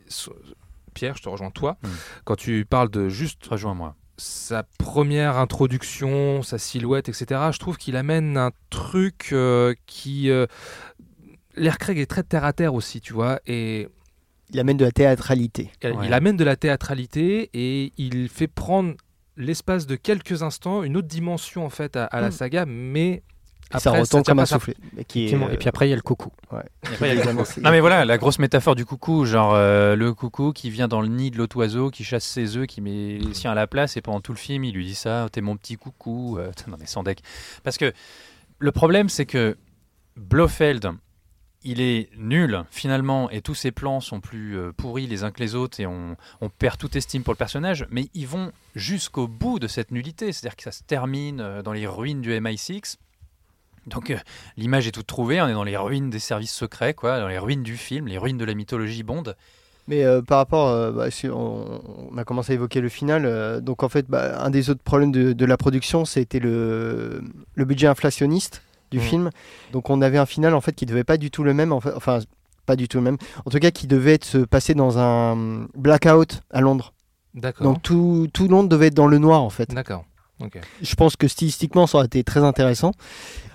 Pierre, 0.95 1.17
je 1.17 1.23
te 1.23 1.29
rejoins 1.29 1.51
toi, 1.51 1.77
Hmm. 1.83 1.89
quand 2.25 2.37
tu 2.37 2.65
parles 2.69 2.91
de 2.91 3.09
juste 3.09 3.45
Rejoins-moi. 3.47 3.95
sa 4.17 4.63
première 4.79 5.37
introduction, 5.39 6.43
sa 6.43 6.57
silhouette, 6.59 7.09
etc. 7.09 7.41
Je 7.53 7.59
trouve 7.59 7.77
qu'il 7.77 7.97
amène 7.97 8.37
un 8.37 8.51
truc 8.71 9.31
euh, 9.33 9.75
qui. 9.87 10.31
euh, 10.31 10.47
L'air 11.57 11.79
Craig 11.79 11.99
est 11.99 12.07
très 12.07 12.23
terre 12.25 12.45
à 12.45 12.53
terre 12.53 12.75
aussi, 12.75 13.01
tu 13.01 13.13
vois, 13.13 13.39
et 13.47 13.87
Il 14.53 14.59
amène 14.61 14.77
de 14.77 14.85
la 14.85 14.91
théâtralité. 14.93 15.71
il 15.83 15.91
Ouais. 15.93 16.13
amène 16.13 16.37
de 16.37 16.45
la 16.45 16.57
théâtralité 16.57 17.51
et 17.55 17.93
il 17.97 18.29
fait 18.29 18.47
prendre 18.49 18.95
l'espace 19.37 19.87
de 19.87 19.97
quelques 19.97 20.43
instants 20.43 20.83
une 20.85 20.97
autre 20.97 21.09
dimension 21.09 21.65
en 21.65 21.71
fait 21.71 21.97
à, 21.97 22.05
à 22.07 22.21
la 22.21 22.29
Mm. 22.29 22.33
saga, 22.33 22.67
mais 22.67 23.23
Et 23.75 23.79
ça 23.81 23.91
après, 23.91 24.03
retombe 24.03 24.23
tient 24.25 24.33
comme 24.33 24.37
pas 24.37 24.43
un 24.43 24.47
soufflet. 24.47 24.75
Qui 25.09 25.27
est. 25.27 25.33
Et 25.53 25.57
puis 25.57 25.69
après, 25.69 25.87
il 25.87 25.91
y 25.91 25.93
a 25.93 25.97
le 25.97 26.03
coucou. 26.03 26.31
Et 26.53 26.57
après, 26.57 26.69
il 27.01 27.01
y 27.01 27.05
a 27.05 27.07
le 27.15 27.19
évidemment, 27.21 27.41
coucou. 27.43 27.53
c'est- 27.55 27.61
Non 27.61 27.71
mais 27.71 27.81
voilà, 27.81 28.05
la 28.05 28.19
grosse 28.19 28.39
métaphore 28.39 28.75
du 28.77 28.85
coucou, 28.85 29.25
genre 29.25 29.55
euh, 29.55 29.97
le 29.97 30.13
coucou 30.15 30.53
qui 30.53 30.71
vient 30.71 30.87
dans 30.87 31.01
le 31.01 31.09
nid 31.09 31.31
de 31.31 31.39
l'autre 31.39 31.57
oiseau, 31.57 31.91
qui 31.91 32.05
chasse 32.05 32.25
ses 32.25 32.57
œufs, 32.57 32.67
qui 32.67 32.81
met 32.81 33.19
les 33.19 33.35
siens 33.35 33.51
à 33.53 33.55
la 33.55 33.67
place, 33.67 33.97
et 33.97 34.01
pendant 34.03 34.21
tout 34.21 34.33
le 34.33 34.39
film, 34.39 34.65
il 34.65 34.75
lui 34.75 34.85
dit 34.87 34.95
ça, 34.95 35.29
t'es 35.33 35.41
mon 35.41 35.57
petit 35.57 35.77
coucou. 35.77 36.39
euh, 36.39 36.53
non 36.69 36.77
mais 36.79 36.87
sans 36.87 37.03
deck. 37.03 37.21
Parce 37.63 37.79
que 37.79 37.93
le 38.59 38.71
problème, 38.73 39.09
c'est 39.09 39.27
que 39.27 39.57
Blofeld, 40.17 40.91
il 41.65 41.81
est 41.81 42.11
nul 42.17 42.63
finalement, 42.71 43.31
et 43.31 43.41
tous 43.41 43.55
ses 43.55 43.73
plans 43.73 44.01
sont 44.01 44.21
plus 44.21 44.57
euh, 44.57 44.73
pourris 44.77 45.07
les 45.07 45.25
uns 45.25 45.31
que 45.33 45.41
les 45.41 45.55
autres, 45.55 45.81
et 45.81 45.87
on, 45.87 46.17
on 46.41 46.49
perd 46.51 46.79
toute 46.79 46.95
estime 46.95 47.23
pour 47.25 47.33
le 47.33 47.39
personnage, 47.39 47.87
mais 47.91 48.09
ils 48.15 48.29
vont 48.29 48.53
jusqu'au 48.77 49.27
bout 49.27 49.59
de 49.59 49.67
cette 49.67 49.91
nullité, 49.91 50.33
c'est-à-dire 50.33 50.57
que 50.57 50.63
ça 50.63 50.73
se 50.73 50.83
termine 50.85 51.63
dans 51.65 51.73
les 51.73 51.87
ruines 51.87 52.21
du 52.21 52.31
MI6. 52.31 52.97
Donc 53.87 54.11
euh, 54.11 54.17
l'image 54.57 54.87
est 54.87 54.93
toute 54.93 55.07
trouvée, 55.07 55.41
on 55.43 55.49
est 55.49 55.53
dans 55.53 55.65
les 55.65 55.77
ruines 55.77 56.11
des 56.11 56.19
services 56.19 56.53
secrets, 56.55 56.95
quoi, 56.95 57.21
dans 57.21 57.29
les 57.29 57.39
ruines 57.39 57.63
du 57.63 57.77
film, 57.77 58.07
les 58.09 58.19
ruines 58.19 58.39
de 58.39 58.45
la 58.45 58.55
mythologie 58.55 59.03
Bond. 59.03 59.25
Mais 59.87 60.03
euh, 60.05 60.23
par 60.23 60.39
rapport, 60.39 60.69
euh, 60.69 60.93
bah, 60.93 61.11
si 61.11 61.29
on, 61.29 62.11
on 62.11 62.17
a 62.17 62.25
commencé 62.25 62.53
à 62.53 62.55
évoquer 62.55 62.81
le 62.81 62.89
final. 62.89 63.27
euh, 63.27 63.61
donc 63.61 63.83
en 63.83 63.91
fait, 63.91 64.07
bah, 64.09 64.43
un 64.43 64.49
des 64.51 64.71
autres 64.71 64.83
problèmes 64.83 65.13
de, 65.13 65.35
de 65.35 65.45
la 65.45 65.59
production, 65.59 66.07
c'était 66.07 66.39
le, 66.41 67.23
le 67.55 67.65
budget 67.67 67.87
inflationniste 67.87 68.63
du 68.91 68.99
Mhm. 68.99 69.05
film. 69.05 69.31
Donc 69.73 69.91
on 69.91 70.01
avait 70.01 70.19
un 70.19 70.25
final 70.27 70.55
en 70.55 70.61
fait 70.63 70.73
qui 70.73 70.87
devait 70.87 71.05
pas 71.05 71.17
du 71.19 71.31
tout 71.31 71.43
le 71.45 71.53
même. 71.53 71.73
en 71.73 71.81
fait- 71.81 71.93
enfin, 71.95 72.21
pas 72.65 72.77
du 72.77 72.89
tout 72.89 72.97
le 72.97 73.03
même. 73.05 73.19
En 73.45 73.51
tout 73.51 73.59
cas, 73.59 73.71
qui 73.71 73.87
devait 73.87 74.15
être, 74.15 74.25
se 74.25 74.39
passer 74.39 74.73
dans 74.73 74.99
un 74.99 75.67
blackout 75.77 76.41
à 76.51 76.63
Londres. 76.63 76.95
D'accord. 77.35 77.65
Donc 77.67 77.83
tout, 77.83 78.29
tout 78.33 78.49
Londres 78.49 78.71
devait 78.71 78.87
être 78.87 78.95
dans 78.95 79.09
le 79.09 79.19
noir 79.19 79.43
en 79.43 79.51
fait. 79.51 79.69
D'accord. 79.75 80.07
Je 80.83 80.95
pense 80.95 81.17
que 81.17 81.29
stylistiquement, 81.29 81.87
ça 81.87 81.99
aurait 81.99 82.07
été 82.07 82.25
très 82.25 82.41
intéressant. 82.41 82.93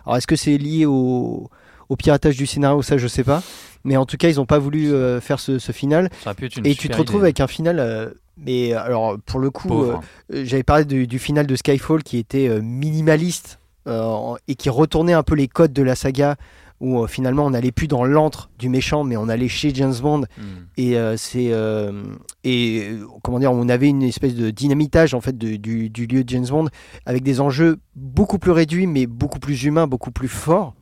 Alors, 0.05 0.17
est-ce 0.17 0.27
que 0.27 0.35
c'est 0.35 0.57
lié 0.57 0.85
au, 0.85 1.49
au 1.89 1.95
piratage 1.95 2.37
du 2.37 2.45
scénario? 2.45 2.81
Ça, 2.81 2.97
je 2.97 3.07
sais 3.07 3.23
pas. 3.23 3.43
Mais 3.83 3.95
en 3.97 4.05
tout 4.05 4.17
cas, 4.17 4.29
ils 4.29 4.35
n'ont 4.37 4.45
pas 4.45 4.59
voulu 4.59 4.91
euh, 4.93 5.21
faire 5.21 5.39
ce, 5.39 5.59
ce 5.59 5.71
final. 5.71 6.09
Ça 6.23 6.33
pu 6.33 6.45
être 6.45 6.57
une 6.57 6.65
Et 6.65 6.75
tu 6.75 6.89
te 6.89 6.97
retrouves 6.97 7.19
idée. 7.21 7.25
avec 7.27 7.39
un 7.39 7.47
final. 7.47 7.79
euh, 7.79 8.09
mais 8.37 8.73
alors, 8.73 9.17
pour 9.25 9.39
le 9.39 9.49
coup, 9.51 9.83
euh, 9.83 9.97
j'avais 10.29 10.63
parlé 10.63 10.85
du, 10.85 11.07
du 11.07 11.19
final 11.19 11.45
de 11.45 11.55
Skyfall 11.55 12.03
qui 12.03 12.17
était 12.17 12.47
euh, 12.47 12.61
minimaliste 12.61 13.59
euh, 13.87 14.35
et 14.47 14.55
qui 14.55 14.69
retournait 14.69 15.13
un 15.13 15.23
peu 15.23 15.35
les 15.35 15.47
codes 15.47 15.73
de 15.73 15.83
la 15.83 15.95
saga. 15.95 16.35
Où 16.81 17.03
euh, 17.03 17.07
finalement, 17.07 17.45
on 17.45 17.49
n'allait 17.49 17.73
plus 17.73 17.87
dans 17.87 18.05
l'antre 18.05 18.49
du 18.57 18.69
méchant, 18.69 19.03
mais 19.03 19.17
on 19.17 19.27
allait 19.27 19.49
chez 19.49 19.73
James 19.75 19.95
Bond. 20.01 20.21
Hmm. 20.37 20.43
Et 20.77 20.97
euh, 20.97 21.17
c'est 21.17 21.49
euh, 21.51 22.03
et 22.45 22.91
comment 23.21 23.39
dire, 23.39 23.51
on 23.51 23.67
avait 23.67 23.89
une 23.89 24.03
espèce 24.03 24.33
de 24.33 24.49
dynamitage 24.49 25.13
en 25.13 25.19
fait 25.19 25.37
de- 25.37 25.57
du, 25.57 25.89
du 25.89 26.07
lieu 26.07 26.23
de 26.23 26.29
James 26.29 26.47
Bond 26.49 26.67
avec 27.05 27.21
des 27.23 27.41
enjeux 27.41 27.79
beaucoup 27.95 28.39
plus 28.39 28.51
réduits, 28.51 28.87
mais 28.87 29.07
beaucoup 29.07 29.39
plus 29.39 29.63
humains, 29.65 29.87
beaucoup 29.87 30.11
plus 30.11 30.29
forts. 30.29 30.73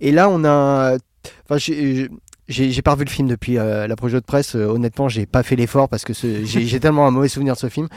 Et 0.00 0.12
là, 0.12 0.28
on 0.30 0.44
a, 0.44 0.96
enfin, 1.44 1.56
j'ai 1.58 2.08
j'ai 2.48 2.82
pas 2.82 2.92
revu 2.92 3.04
le 3.04 3.10
film 3.10 3.26
depuis 3.26 3.58
euh, 3.58 3.88
la 3.88 3.96
projet 3.96 4.20
de 4.20 4.24
presse. 4.24 4.54
Euh, 4.54 4.66
honnêtement, 4.68 5.08
j'ai 5.08 5.26
pas 5.26 5.42
fait 5.42 5.56
l'effort 5.56 5.88
parce 5.88 6.04
que 6.04 6.12
j'ai 6.44 6.78
tellement 6.78 7.08
un 7.08 7.10
mauvais 7.10 7.28
souvenir 7.28 7.54
de 7.54 7.58
ce 7.58 7.68
film. 7.68 7.88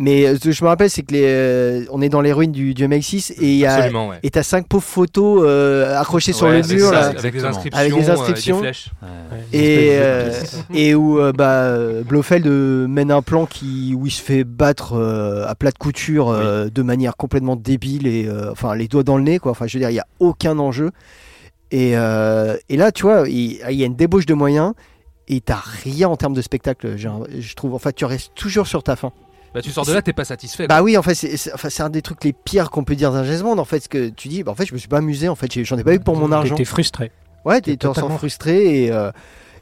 Mais 0.00 0.26
euh, 0.26 0.34
ce 0.36 0.44
que 0.44 0.52
je 0.52 0.62
me 0.62 0.68
rappelle, 0.68 0.88
c'est 0.90 1.02
que 1.02 1.12
les, 1.12 1.24
euh, 1.26 1.84
on 1.90 2.00
est 2.00 2.08
dans 2.08 2.20
les 2.20 2.32
ruines 2.32 2.52
du, 2.52 2.72
du 2.72 2.86
MI6 2.86 3.32
et 3.32 3.36
il 3.50 3.56
y 3.56 3.66
a 3.66 3.88
ouais. 3.90 4.18
et 4.22 4.30
t'as 4.30 4.44
cinq 4.44 4.68
pauvres 4.68 4.84
photos 4.84 5.42
euh, 5.44 5.98
accrochées 5.98 6.32
sur 6.32 6.46
le 6.48 6.62
mur 6.62 6.88
ça, 6.90 6.92
là. 6.92 7.06
avec 7.18 7.32
des 7.34 7.44
inscriptions, 7.44 7.80
Avec 7.80 7.94
des 7.94 8.08
euh, 8.08 8.12
inscriptions. 8.12 8.56
des 8.58 8.62
flèches. 8.62 8.90
Ouais. 9.02 9.08
Et, 9.58 9.88
euh, 9.98 10.30
et 10.72 10.94
où 10.94 11.18
euh, 11.18 11.32
bah, 11.32 11.74
Blofeld 12.06 12.46
euh, 12.46 12.86
mène 12.86 13.10
un 13.10 13.22
plan 13.22 13.44
qui, 13.46 13.92
où 13.98 14.06
il 14.06 14.12
se 14.12 14.22
fait 14.22 14.44
battre 14.44 14.92
euh, 14.92 15.48
à 15.48 15.56
plat 15.56 15.72
de 15.72 15.78
couture 15.78 16.30
euh, 16.30 16.68
de 16.72 16.82
manière 16.82 17.16
complètement 17.16 17.56
débile 17.56 18.06
et 18.06 18.26
euh, 18.28 18.52
enfin 18.52 18.76
les 18.76 18.86
doigts 18.86 19.02
dans 19.02 19.16
le 19.16 19.24
nez 19.24 19.40
quoi. 19.40 19.50
Enfin 19.50 19.66
je 19.66 19.74
veux 19.76 19.80
dire 19.80 19.90
il 19.90 19.96
y 19.96 20.00
a 20.00 20.06
aucun 20.20 20.60
enjeu. 20.60 20.92
Et, 21.72 21.96
euh, 21.96 22.56
et 22.68 22.76
là 22.76 22.92
tu 22.92 23.02
vois 23.02 23.28
il, 23.28 23.58
il 23.68 23.74
y 23.76 23.82
a 23.82 23.86
une 23.86 23.96
débauche 23.96 24.26
de 24.26 24.34
moyens 24.34 24.74
et 25.26 25.40
t'as 25.40 25.60
rien 25.82 26.08
en 26.08 26.16
termes 26.16 26.34
de 26.34 26.40
spectacle. 26.42 26.86
un- 26.86 27.24
Je 27.40 27.54
trouve 27.54 27.74
en 27.74 27.78
fait 27.80 27.94
tu 27.94 28.04
restes 28.04 28.30
toujours 28.36 28.68
sur 28.68 28.84
ta 28.84 28.94
fin. 28.94 29.10
Bah, 29.54 29.62
tu 29.62 29.70
sors 29.70 29.84
de 29.86 29.92
là, 29.92 30.02
t'es 30.02 30.12
pas 30.12 30.24
satisfait. 30.24 30.66
Bah 30.66 30.82
oui 30.82 30.96
en 30.96 31.02
fait 31.02 31.14
c'est 31.14 31.52
enfin, 31.54 31.68
c'est 31.70 31.82
un 31.82 31.88
des 31.90 32.02
trucs 32.02 32.22
les 32.24 32.32
pires 32.32 32.70
qu'on 32.70 32.84
peut 32.84 32.94
dire 32.96 33.12
d'un 33.12 33.24
James 33.24 33.40
Bond 33.42 33.58
en 33.58 33.64
fait 33.64 33.80
ce 33.80 33.88
que 33.88 34.08
tu 34.10 34.28
dis 34.28 34.42
bah, 34.42 34.52
en 34.52 34.54
fait 34.54 34.66
je 34.66 34.74
me 34.74 34.78
suis 34.78 34.88
pas 34.88 34.98
amusé 34.98 35.28
en 35.28 35.34
fait 35.34 35.62
j'en 35.64 35.78
ai 35.78 35.84
pas 35.84 35.94
eu 35.94 36.00
pour 36.00 36.16
mon 36.16 36.30
argent. 36.32 36.54
T'es 36.54 36.64
frustré. 36.64 37.10
Ouais, 37.44 37.60
t'es 37.60 37.76
totalement- 37.76 38.18
frustré 38.18 38.84
et, 38.84 38.92
euh, 38.92 39.10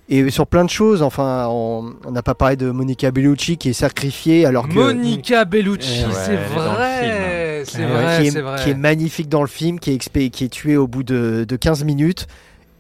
et 0.09 0.29
sur 0.31 0.47
plein 0.47 0.65
de 0.65 0.71
choses. 0.71 1.03
Enfin, 1.03 1.47
on 1.49 1.95
n'a 2.11 2.23
pas 2.23 2.35
parlé 2.35 2.57
de 2.57 2.71
Monica 2.71 3.11
Bellucci 3.11 3.59
qui 3.59 3.69
est 3.69 3.73
sacrifiée 3.75 4.45
alors 4.47 4.69
que. 4.69 4.75
Monica 4.75 5.45
Bellucci, 5.45 6.05
Ouais, 6.05 6.13
c'est 6.13 6.33
est 6.35 6.37
vrai, 6.37 7.65
film. 7.65 7.65
c'est 7.67 7.79
Ouais, 7.85 7.87
vrai, 7.93 8.17
qui, 8.23 8.27
est, 8.27 8.31
c'est 8.33 8.41
vrai. 8.41 8.63
qui 8.63 8.71
est 8.71 8.75
magnifique 8.75 9.29
dans 9.29 9.43
le 9.43 9.47
film, 9.49 9.79
qui 9.79 9.93
est, 9.93 9.97
expé- 9.97 10.31
qui 10.31 10.45
est 10.45 10.49
tuée 10.49 10.77
au 10.77 10.87
bout 10.89 11.03
de, 11.05 11.45
de 11.49 11.57
15 11.57 11.85
minutes. 11.85 12.27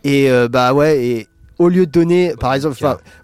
Et 0.04 0.30
euh, 0.30 0.48
bah 0.48 0.72
ouais, 0.72 1.04
et 1.04 1.26
au 1.58 1.68
lieu 1.68 1.86
de 1.86 1.90
donner, 1.90 2.34
par 2.38 2.52
exemple, 2.54 2.76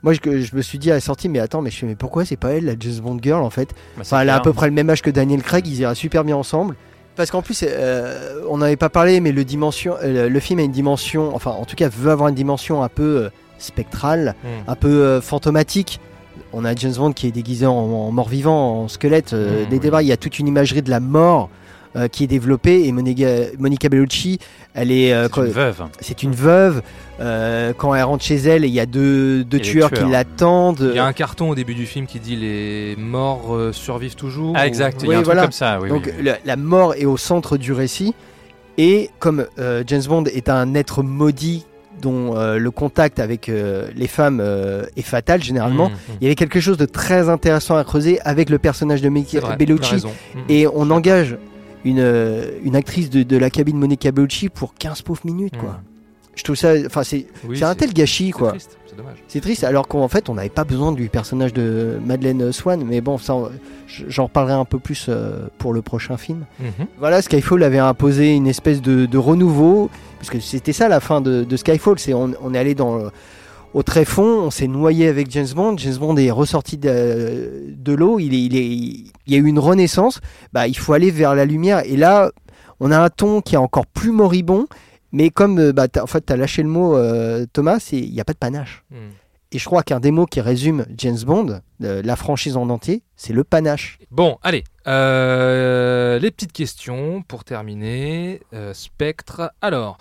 moi 0.02 0.12
je, 0.14 0.40
je 0.40 0.56
me 0.56 0.62
suis 0.62 0.78
dit 0.78 0.90
à 0.90 0.94
la 0.94 1.00
sortie, 1.00 1.28
mais 1.28 1.38
attends, 1.38 1.60
mais, 1.62 1.70
je 1.70 1.78
fais, 1.78 1.86
mais 1.86 1.94
pourquoi 1.96 2.24
c'est 2.24 2.36
pas 2.36 2.50
elle 2.52 2.64
la 2.64 2.74
James 2.78 3.00
Bond 3.02 3.18
girl 3.22 3.42
en 3.42 3.50
fait 3.50 3.70
Bah, 3.96 4.04
elle 4.22 4.30
a 4.30 4.36
à 4.36 4.40
peu 4.40 4.52
près 4.52 4.66
le 4.66 4.72
même 4.72 4.88
âge 4.90 5.02
que 5.02 5.10
Daniel 5.10 5.42
Craig, 5.42 5.66
ils 5.66 5.80
iraient 5.80 5.94
super 5.94 6.24
bien 6.24 6.36
ensemble. 6.36 6.76
Parce 7.14 7.30
qu'en 7.30 7.42
plus, 7.42 7.62
euh, 7.68 8.40
on 8.48 8.58
n'avait 8.58 8.76
pas 8.76 8.88
parlé, 8.88 9.20
mais 9.20 9.32
le, 9.32 9.44
dimension, 9.44 9.96
euh, 10.02 10.30
le 10.30 10.40
film 10.40 10.60
a 10.60 10.62
une 10.62 10.72
dimension, 10.72 11.34
enfin 11.34 11.50
en 11.50 11.66
tout 11.66 11.76
cas 11.76 11.90
veut 11.90 12.10
avoir 12.10 12.28
une 12.30 12.34
dimension 12.34 12.82
un 12.82 12.88
peu 12.88 13.24
euh, 13.24 13.28
spectrale, 13.58 14.34
Hmm. 14.42 14.70
un 14.70 14.74
peu 14.76 14.88
euh, 14.88 15.20
fantomatique. 15.20 16.00
On 16.54 16.64
a 16.64 16.74
James 16.74 16.94
Bond 16.96 17.12
qui 17.12 17.26
est 17.26 17.32
déguisé 17.32 17.66
en, 17.66 17.72
en 17.72 18.10
mort-vivant, 18.12 18.82
en 18.84 18.88
squelette. 18.88 19.34
Mmh, 19.34 19.36
des 19.68 19.76
oui. 19.76 19.78
débats, 19.78 20.02
il 20.02 20.08
y 20.08 20.12
a 20.12 20.16
toute 20.16 20.38
une 20.38 20.48
imagerie 20.48 20.80
de 20.82 20.90
la 20.90 21.00
mort 21.00 21.50
euh, 21.96 22.08
qui 22.08 22.24
est 22.24 22.26
développée. 22.26 22.86
Et 22.86 22.92
Monica, 22.92 23.26
Monica 23.58 23.88
Bellucci, 23.88 24.38
elle 24.74 24.90
est, 24.90 25.12
euh, 25.12 25.28
C'est 25.32 25.40
une 25.40 25.46
veuve. 25.52 25.82
c'est 26.00 26.22
une 26.22 26.34
veuve. 26.34 26.82
Euh, 27.20 27.72
quand 27.76 27.94
elle 27.94 28.02
rentre 28.04 28.24
chez 28.24 28.36
elle, 28.36 28.64
il 28.64 28.70
y 28.72 28.80
a 28.80 28.86
deux, 28.86 29.44
deux 29.44 29.60
tueurs, 29.60 29.90
qui 29.92 30.02
l'attendent. 30.04 30.88
Il 30.90 30.96
y 30.96 30.98
a 30.98 31.04
un 31.04 31.12
carton 31.12 31.50
au 31.50 31.54
début 31.54 31.74
du 31.74 31.86
film 31.86 32.06
qui 32.06 32.18
dit 32.18 32.36
les 32.36 32.96
morts 32.98 33.54
euh, 33.54 33.72
survivent 33.72 34.16
toujours. 34.16 34.54
Ah, 34.56 34.62
ou- 34.62 34.66
exact. 34.66 35.02
Il 35.02 35.06
y 35.06 35.08
Oui, 35.10 35.14
a 35.14 35.18
un 35.18 35.22
voilà. 35.22 35.42
truc 35.42 35.50
comme 35.50 35.52
ça. 35.52 35.78
Oui, 35.80 35.88
Donc 35.88 36.06
oui, 36.18 36.24
la, 36.24 36.38
la 36.44 36.56
mort 36.56 36.94
est 36.94 37.04
au 37.04 37.16
centre 37.16 37.56
du 37.56 37.72
récit. 37.72 38.14
Et 38.78 39.10
comme 39.18 39.46
euh, 39.58 39.84
James 39.86 40.02
Bond 40.08 40.24
est 40.24 40.48
un 40.48 40.74
être 40.74 41.02
maudit 41.02 41.66
dont 42.00 42.36
euh, 42.36 42.56
le 42.58 42.70
contact 42.70 43.20
avec 43.20 43.48
euh, 43.50 43.86
les 43.94 44.08
femmes 44.08 44.40
euh, 44.42 44.84
est 44.96 45.02
fatal 45.02 45.42
généralement, 45.42 45.90
Mmh, 45.90 45.92
mmh. 45.92 46.16
il 46.20 46.24
y 46.24 46.26
avait 46.26 46.34
quelque 46.34 46.58
chose 46.58 46.78
de 46.78 46.86
très 46.86 47.28
intéressant 47.28 47.76
à 47.76 47.84
creuser 47.84 48.18
avec 48.22 48.48
le 48.48 48.58
personnage 48.58 49.02
de 49.02 49.08
as 49.08 49.56
Bellucci. 49.56 49.96
Mmh. 49.96 50.38
Et 50.48 50.66
on 50.66 50.90
engage 50.90 51.36
une, 51.84 51.98
euh, 52.00 52.50
une 52.64 52.76
actrice 52.76 53.10
de, 53.10 53.22
de 53.22 53.36
la 53.36 53.50
cabine 53.50 53.78
Monica 53.78 54.10
Bellucci 54.12 54.48
pour 54.48 54.74
15 54.74 55.02
pauvres 55.02 55.22
minutes. 55.24 55.56
quoi. 55.56 55.80
Je 56.34 56.44
trouve 56.44 56.56
ça. 56.56 56.72
Enfin, 56.86 57.02
c'est 57.02 57.26
Oui, 57.46 57.58
c'est 57.58 57.64
un 57.64 57.74
tel 57.74 57.92
gâchis, 57.92 58.26
c'est 58.26 58.32
quoi. 58.32 58.50
triste, 58.52 58.78
C'est 58.88 58.96
dommage. 58.96 59.16
C'est 59.28 59.40
triste, 59.40 59.64
alors 59.64 59.86
qu'en 59.86 60.08
fait, 60.08 60.30
on 60.30 60.34
n'avait 60.34 60.48
pas 60.48 60.64
besoin 60.64 60.92
du 60.92 61.08
personnage 61.10 61.52
de 61.52 61.98
Madeleine 62.06 62.52
Swan, 62.52 62.82
mais 62.86 63.02
bon, 63.02 63.18
ça, 63.18 63.34
j'en 63.86 64.24
reparlerai 64.24 64.54
un 64.54 64.64
peu 64.64 64.78
plus 64.78 65.06
euh, 65.10 65.48
pour 65.58 65.74
le 65.74 65.82
prochain 65.82 66.16
film. 66.16 66.46
Mhm. 66.58 66.86
Voilà, 66.98 67.20
Skyfall 67.20 67.62
avait 67.62 67.78
imposé 67.78 68.34
une 68.34 68.46
espèce 68.46 68.80
de, 68.80 69.04
de 69.04 69.18
renouveau, 69.18 69.90
parce 70.18 70.30
que 70.30 70.40
c'était 70.40 70.72
ça 70.72 70.88
la 70.88 71.00
fin 71.00 71.20
de, 71.20 71.44
de 71.44 71.56
Skyfall, 71.58 71.98
c'est 71.98 72.14
on, 72.14 72.32
on 72.42 72.54
est 72.54 72.58
allé 72.58 72.74
dans 72.74 72.98
au 73.74 73.82
tréfonds, 73.82 74.42
on 74.42 74.50
s'est 74.50 74.66
noyé 74.68 75.08
avec 75.08 75.30
James 75.30 75.48
Bond, 75.54 75.76
James 75.78 75.96
Bond 75.96 76.16
est 76.16 76.30
ressorti 76.30 76.76
de, 76.78 77.64
de 77.68 77.92
l'eau, 77.92 78.18
il, 78.18 78.34
est, 78.34 78.42
il, 78.42 78.56
est, 78.56 78.66
il 78.66 79.12
y 79.32 79.34
a 79.34 79.38
eu 79.38 79.46
une 79.46 79.58
renaissance, 79.58 80.20
bah, 80.52 80.68
il 80.68 80.76
faut 80.76 80.92
aller 80.92 81.10
vers 81.10 81.34
la 81.34 81.44
lumière, 81.44 81.82
et 81.84 81.96
là, 81.96 82.30
on 82.80 82.90
a 82.90 82.98
un 82.98 83.08
ton 83.10 83.40
qui 83.40 83.54
est 83.54 83.58
encore 83.58 83.86
plus 83.86 84.12
moribond, 84.12 84.66
mais 85.12 85.30
comme 85.30 85.58
euh, 85.58 85.72
bah, 85.72 85.86
en 86.00 86.06
fait, 86.06 86.26
tu 86.26 86.32
as 86.32 86.36
lâché 86.36 86.62
le 86.62 86.68
mot, 86.68 86.96
euh, 86.96 87.46
Thomas, 87.52 87.86
il 87.92 88.12
n'y 88.12 88.20
a 88.20 88.24
pas 88.24 88.32
de 88.32 88.38
panache. 88.38 88.84
Mmh. 88.90 88.96
Et 89.54 89.58
je 89.58 89.66
crois 89.66 89.82
qu'un 89.82 90.00
des 90.00 90.12
mots 90.12 90.24
qui 90.24 90.40
résume 90.40 90.86
James 90.96 91.18
Bond, 91.26 91.60
euh, 91.82 92.00
la 92.02 92.16
franchise 92.16 92.56
en 92.56 92.70
entier, 92.70 93.02
c'est 93.16 93.34
le 93.34 93.44
panache. 93.44 93.98
Bon, 94.10 94.38
allez. 94.42 94.64
euh, 94.86 96.18
les 96.18 96.30
petites 96.30 96.52
questions 96.52 97.22
pour 97.28 97.44
terminer. 97.44 98.40
Euh, 98.54 98.72
Spectre. 98.72 99.52
Alors, 99.60 99.98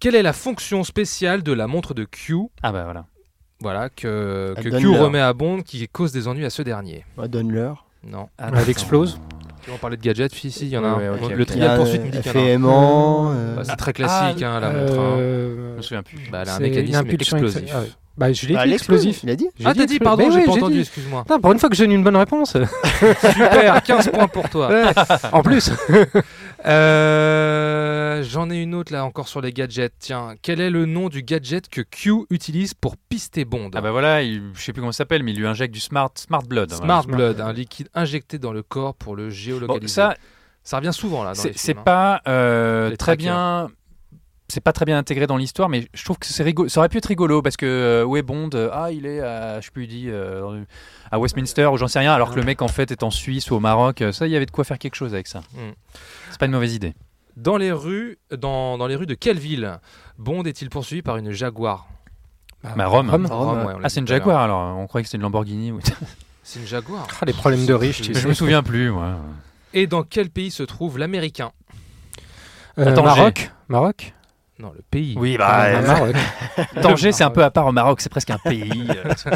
quelle 0.00 0.14
est 0.14 0.22
la 0.22 0.32
fonction 0.32 0.82
spéciale 0.84 1.42
de 1.42 1.52
la 1.52 1.66
montre 1.66 1.94
de 1.94 2.04
Q 2.04 2.36
Ah 2.62 2.72
bah 2.72 2.84
voilà. 2.84 3.06
Voilà, 3.60 3.90
que, 3.90 4.54
donne 4.62 4.80
Q 4.80 4.92
l'heure. 4.92 5.04
remet 5.04 5.20
à 5.20 5.32
Bond 5.34 5.60
qui 5.60 5.86
cause 5.88 6.12
des 6.12 6.26
ennuis 6.28 6.46
à 6.46 6.50
ce 6.50 6.62
dernier. 6.62 7.04
Bah, 7.16 7.28
Donne-leur. 7.28 7.84
Non. 8.02 8.28
Ah, 8.38 8.50
Elle 8.56 8.70
explose. 8.70 9.20
Tu 9.62 9.70
veux 9.70 9.76
parler 9.76 9.98
de 9.98 10.02
gadgets, 10.02 10.32
si, 10.34 10.50
si, 10.50 10.64
il 10.64 10.70
y 10.70 10.78
en 10.78 10.84
a 10.84 10.96
Ouais, 10.96 11.06
un. 11.06 11.12
ouais, 11.12 11.24
ok, 11.26 11.32
le 11.36 11.44
trial 11.44 11.76
poursuite 11.76 12.02
me 12.02 12.08
dit 12.10 12.16
Elle 12.16 12.22
qu'il 12.22 12.32
y 12.32 12.34
en 12.34 12.40
a 12.40 12.44
fait 12.44 12.50
un. 12.50 12.54
aimant. 12.54 13.32
euh, 13.34 13.56
Bah, 13.56 13.62
c'est 13.64 13.76
très 13.76 13.92
classique, 13.92 14.42
hein, 14.42 14.58
la 14.58 14.70
montre. 14.70 14.98
hein. 14.98 15.16
Euh, 15.18 15.72
Je 15.72 15.76
me 15.76 15.82
souviens 15.82 16.02
plus. 16.02 16.16
Bah, 16.32 16.38
elle 16.42 16.48
a 16.48 16.54
un 16.56 16.60
mécanisme 16.60 17.06
explosif. 17.10 17.62
ex- 17.64 17.72
ah 17.74 17.80
ouais. 17.82 17.90
Bah, 18.20 18.30
je 18.34 18.46
l'ai 18.46 18.52
bah, 18.52 18.66
dit, 18.66 18.74
explosif. 18.74 19.20
Il 19.22 19.30
a 19.30 19.34
dit 19.34 19.48
J'ai 19.58 19.64
Ah, 19.66 19.72
t'as 19.74 19.86
dit, 19.86 19.98
pardon, 19.98 20.28
explo- 20.28 20.32
j'ai 20.34 20.44
pas 20.44 20.52
entendu, 20.52 20.74
dit. 20.74 20.80
excuse-moi. 20.80 21.24
Non, 21.30 21.40
pour 21.40 21.52
une 21.52 21.58
fois 21.58 21.70
que 21.70 21.74
je 21.74 21.84
donne 21.84 21.92
une 21.92 22.04
bonne 22.04 22.16
réponse. 22.18 22.52
Super, 23.32 23.82
15 23.82 24.10
points 24.10 24.28
pour 24.28 24.50
toi. 24.50 24.68
Ouais. 24.68 24.92
en 25.32 25.42
plus. 25.42 25.70
Euh, 26.66 28.22
J'en 28.22 28.50
ai 28.50 28.58
une 28.60 28.74
autre 28.74 28.92
là 28.92 29.06
encore 29.06 29.28
sur 29.28 29.40
les 29.40 29.50
gadgets. 29.50 29.94
Tiens, 29.98 30.34
quel 30.42 30.60
est 30.60 30.68
le 30.68 30.84
nom 30.84 31.08
du 31.08 31.22
gadget 31.22 31.68
que 31.70 31.80
Q 31.80 32.26
utilise 32.28 32.74
pour 32.74 32.98
pister 32.98 33.46
Bond? 33.46 33.70
Ah 33.74 33.80
bah 33.80 33.90
voilà, 33.92 34.22
il, 34.22 34.42
je 34.52 34.60
sais 34.60 34.74
plus 34.74 34.82
comment 34.82 34.92
ça 34.92 34.98
s'appelle, 34.98 35.22
mais 35.22 35.32
il 35.32 35.38
lui 35.38 35.46
injecte 35.46 35.72
du 35.72 35.80
smart, 35.80 36.10
smart 36.16 36.42
blood. 36.42 36.70
Smart 36.70 37.04
voilà. 37.08 37.32
Blood, 37.32 37.40
un 37.40 37.52
liquide 37.54 37.88
injecté 37.94 38.38
dans 38.38 38.52
le 38.52 38.62
corps 38.62 38.94
pour 38.94 39.16
le 39.16 39.24
Bon, 39.24 39.30
géolocaliser. 39.30 39.88
ça, 39.94 40.14
ça 40.62 40.76
revient 40.76 40.92
souvent 40.92 41.24
là. 41.24 41.32
C'est 41.34 41.78
hein. 41.78 41.82
pas 41.82 42.20
euh, 42.28 42.88
très 42.88 43.16
trackers. 43.16 43.24
bien. 43.24 43.70
C'est 44.50 44.60
pas 44.60 44.72
très 44.72 44.84
bien 44.84 44.98
intégré 44.98 45.26
dans 45.26 45.36
l'histoire, 45.38 45.68
mais 45.68 45.88
je 45.94 46.04
trouve 46.04 46.18
que 46.18 46.26
c'est 46.26 46.42
rigolo. 46.42 46.68
Ça 46.68 46.80
aurait 46.80 46.88
pu 46.90 46.98
être 46.98 47.06
rigolo 47.06 47.40
parce 47.40 47.56
que 47.56 47.64
euh, 47.66 48.04
où 48.04 48.16
est 48.16 48.22
Bond 48.22 48.50
Euh, 48.54 48.68
Ah, 48.72 48.90
il 48.92 49.06
est 49.06 49.20
à, 49.20 49.60
je 49.60 49.66
sais 49.66 49.70
plus, 49.70 49.84
il 49.84 49.88
dit 49.88 50.06
euh, 50.08 50.62
à 51.10 51.18
Westminster 51.18 51.66
ou 51.66 51.76
j'en 51.76 51.88
sais 51.88 52.00
rien, 52.00 52.12
alors 52.12 52.30
que 52.32 52.36
le 52.36 52.44
mec 52.44 52.60
en 52.60 52.68
fait 52.68 52.90
est 52.90 53.02
en 53.02 53.10
Suisse 53.10 53.50
ou 53.50 53.54
au 53.54 53.60
Maroc. 53.60 54.02
Euh, 54.02 54.12
Ça, 54.12 54.26
il 54.26 54.32
y 54.32 54.36
avait 54.36 54.46
de 54.46 54.50
quoi 54.50 54.64
faire 54.64 54.78
quelque 54.78 54.96
chose 54.96 55.14
avec 55.14 55.26
ça. 55.28 55.40
Mm. 55.54 55.70
C'est 56.30 56.38
pas 56.40 56.46
une 56.46 56.52
mauvaise 56.52 56.74
idée. 56.74 56.94
Dans 57.36 57.56
les 57.56 57.72
rues, 57.72 58.18
dans, 58.36 58.76
dans 58.76 58.86
les 58.86 58.96
rues 58.96 59.06
de 59.06 59.14
quelle 59.14 59.38
ville 59.38 59.78
Bond 60.18 60.42
est-il 60.42 60.68
poursuivi 60.68 61.00
par 61.00 61.16
une 61.16 61.30
Jaguar? 61.30 61.86
Bah, 62.76 62.86
Rome. 62.86 63.08
Rome. 63.08 63.64
Ouais, 63.66 63.72
Ah, 63.82 63.88
c'est 63.88 64.00
une. 64.00 64.06
Jaguar 64.08 64.40
alors. 64.42 64.76
On 64.76 64.86
croyait 64.86 65.02
que 65.04 65.08
c'était 65.08 65.16
une 65.16 65.22
Lamborghini. 65.22 65.72
ou- 65.72 65.80
C'est 66.42 66.58
une 66.60 66.66
Jaguar? 66.66 67.06
Ah, 67.20 67.24
les 67.24 67.32
problèmes 67.32 67.64
de 67.64 67.72
riches, 67.74 68.02
je 68.12 68.26
me 68.28 68.34
souviens 68.34 68.62
plus. 68.62 68.90
moi. 68.90 69.16
Et 69.72 69.86
dans 69.86 70.02
quel 70.02 70.28
pays 70.30 70.50
se 70.50 70.62
trouve 70.64 70.98
l'américain? 70.98 71.52
Euh, 72.78 72.86
Attends, 72.90 73.04
Maroc. 73.04 73.50
Maroc? 73.68 74.14
Non, 74.60 74.72
le 74.76 74.82
pays. 74.90 75.14
Oui, 75.18 75.36
Ah, 75.40 75.70
bah, 75.72 75.78
euh, 75.78 75.86
Maroc. 75.86 76.16
Tanger, 76.82 77.12
c'est 77.12 77.24
un 77.24 77.30
peu 77.30 77.42
à 77.42 77.50
part 77.50 77.66
au 77.66 77.72
Maroc, 77.72 78.00
c'est 78.00 78.10
presque 78.10 78.30
un 78.30 78.38
pays. 78.38 78.86
euh, 78.90 79.12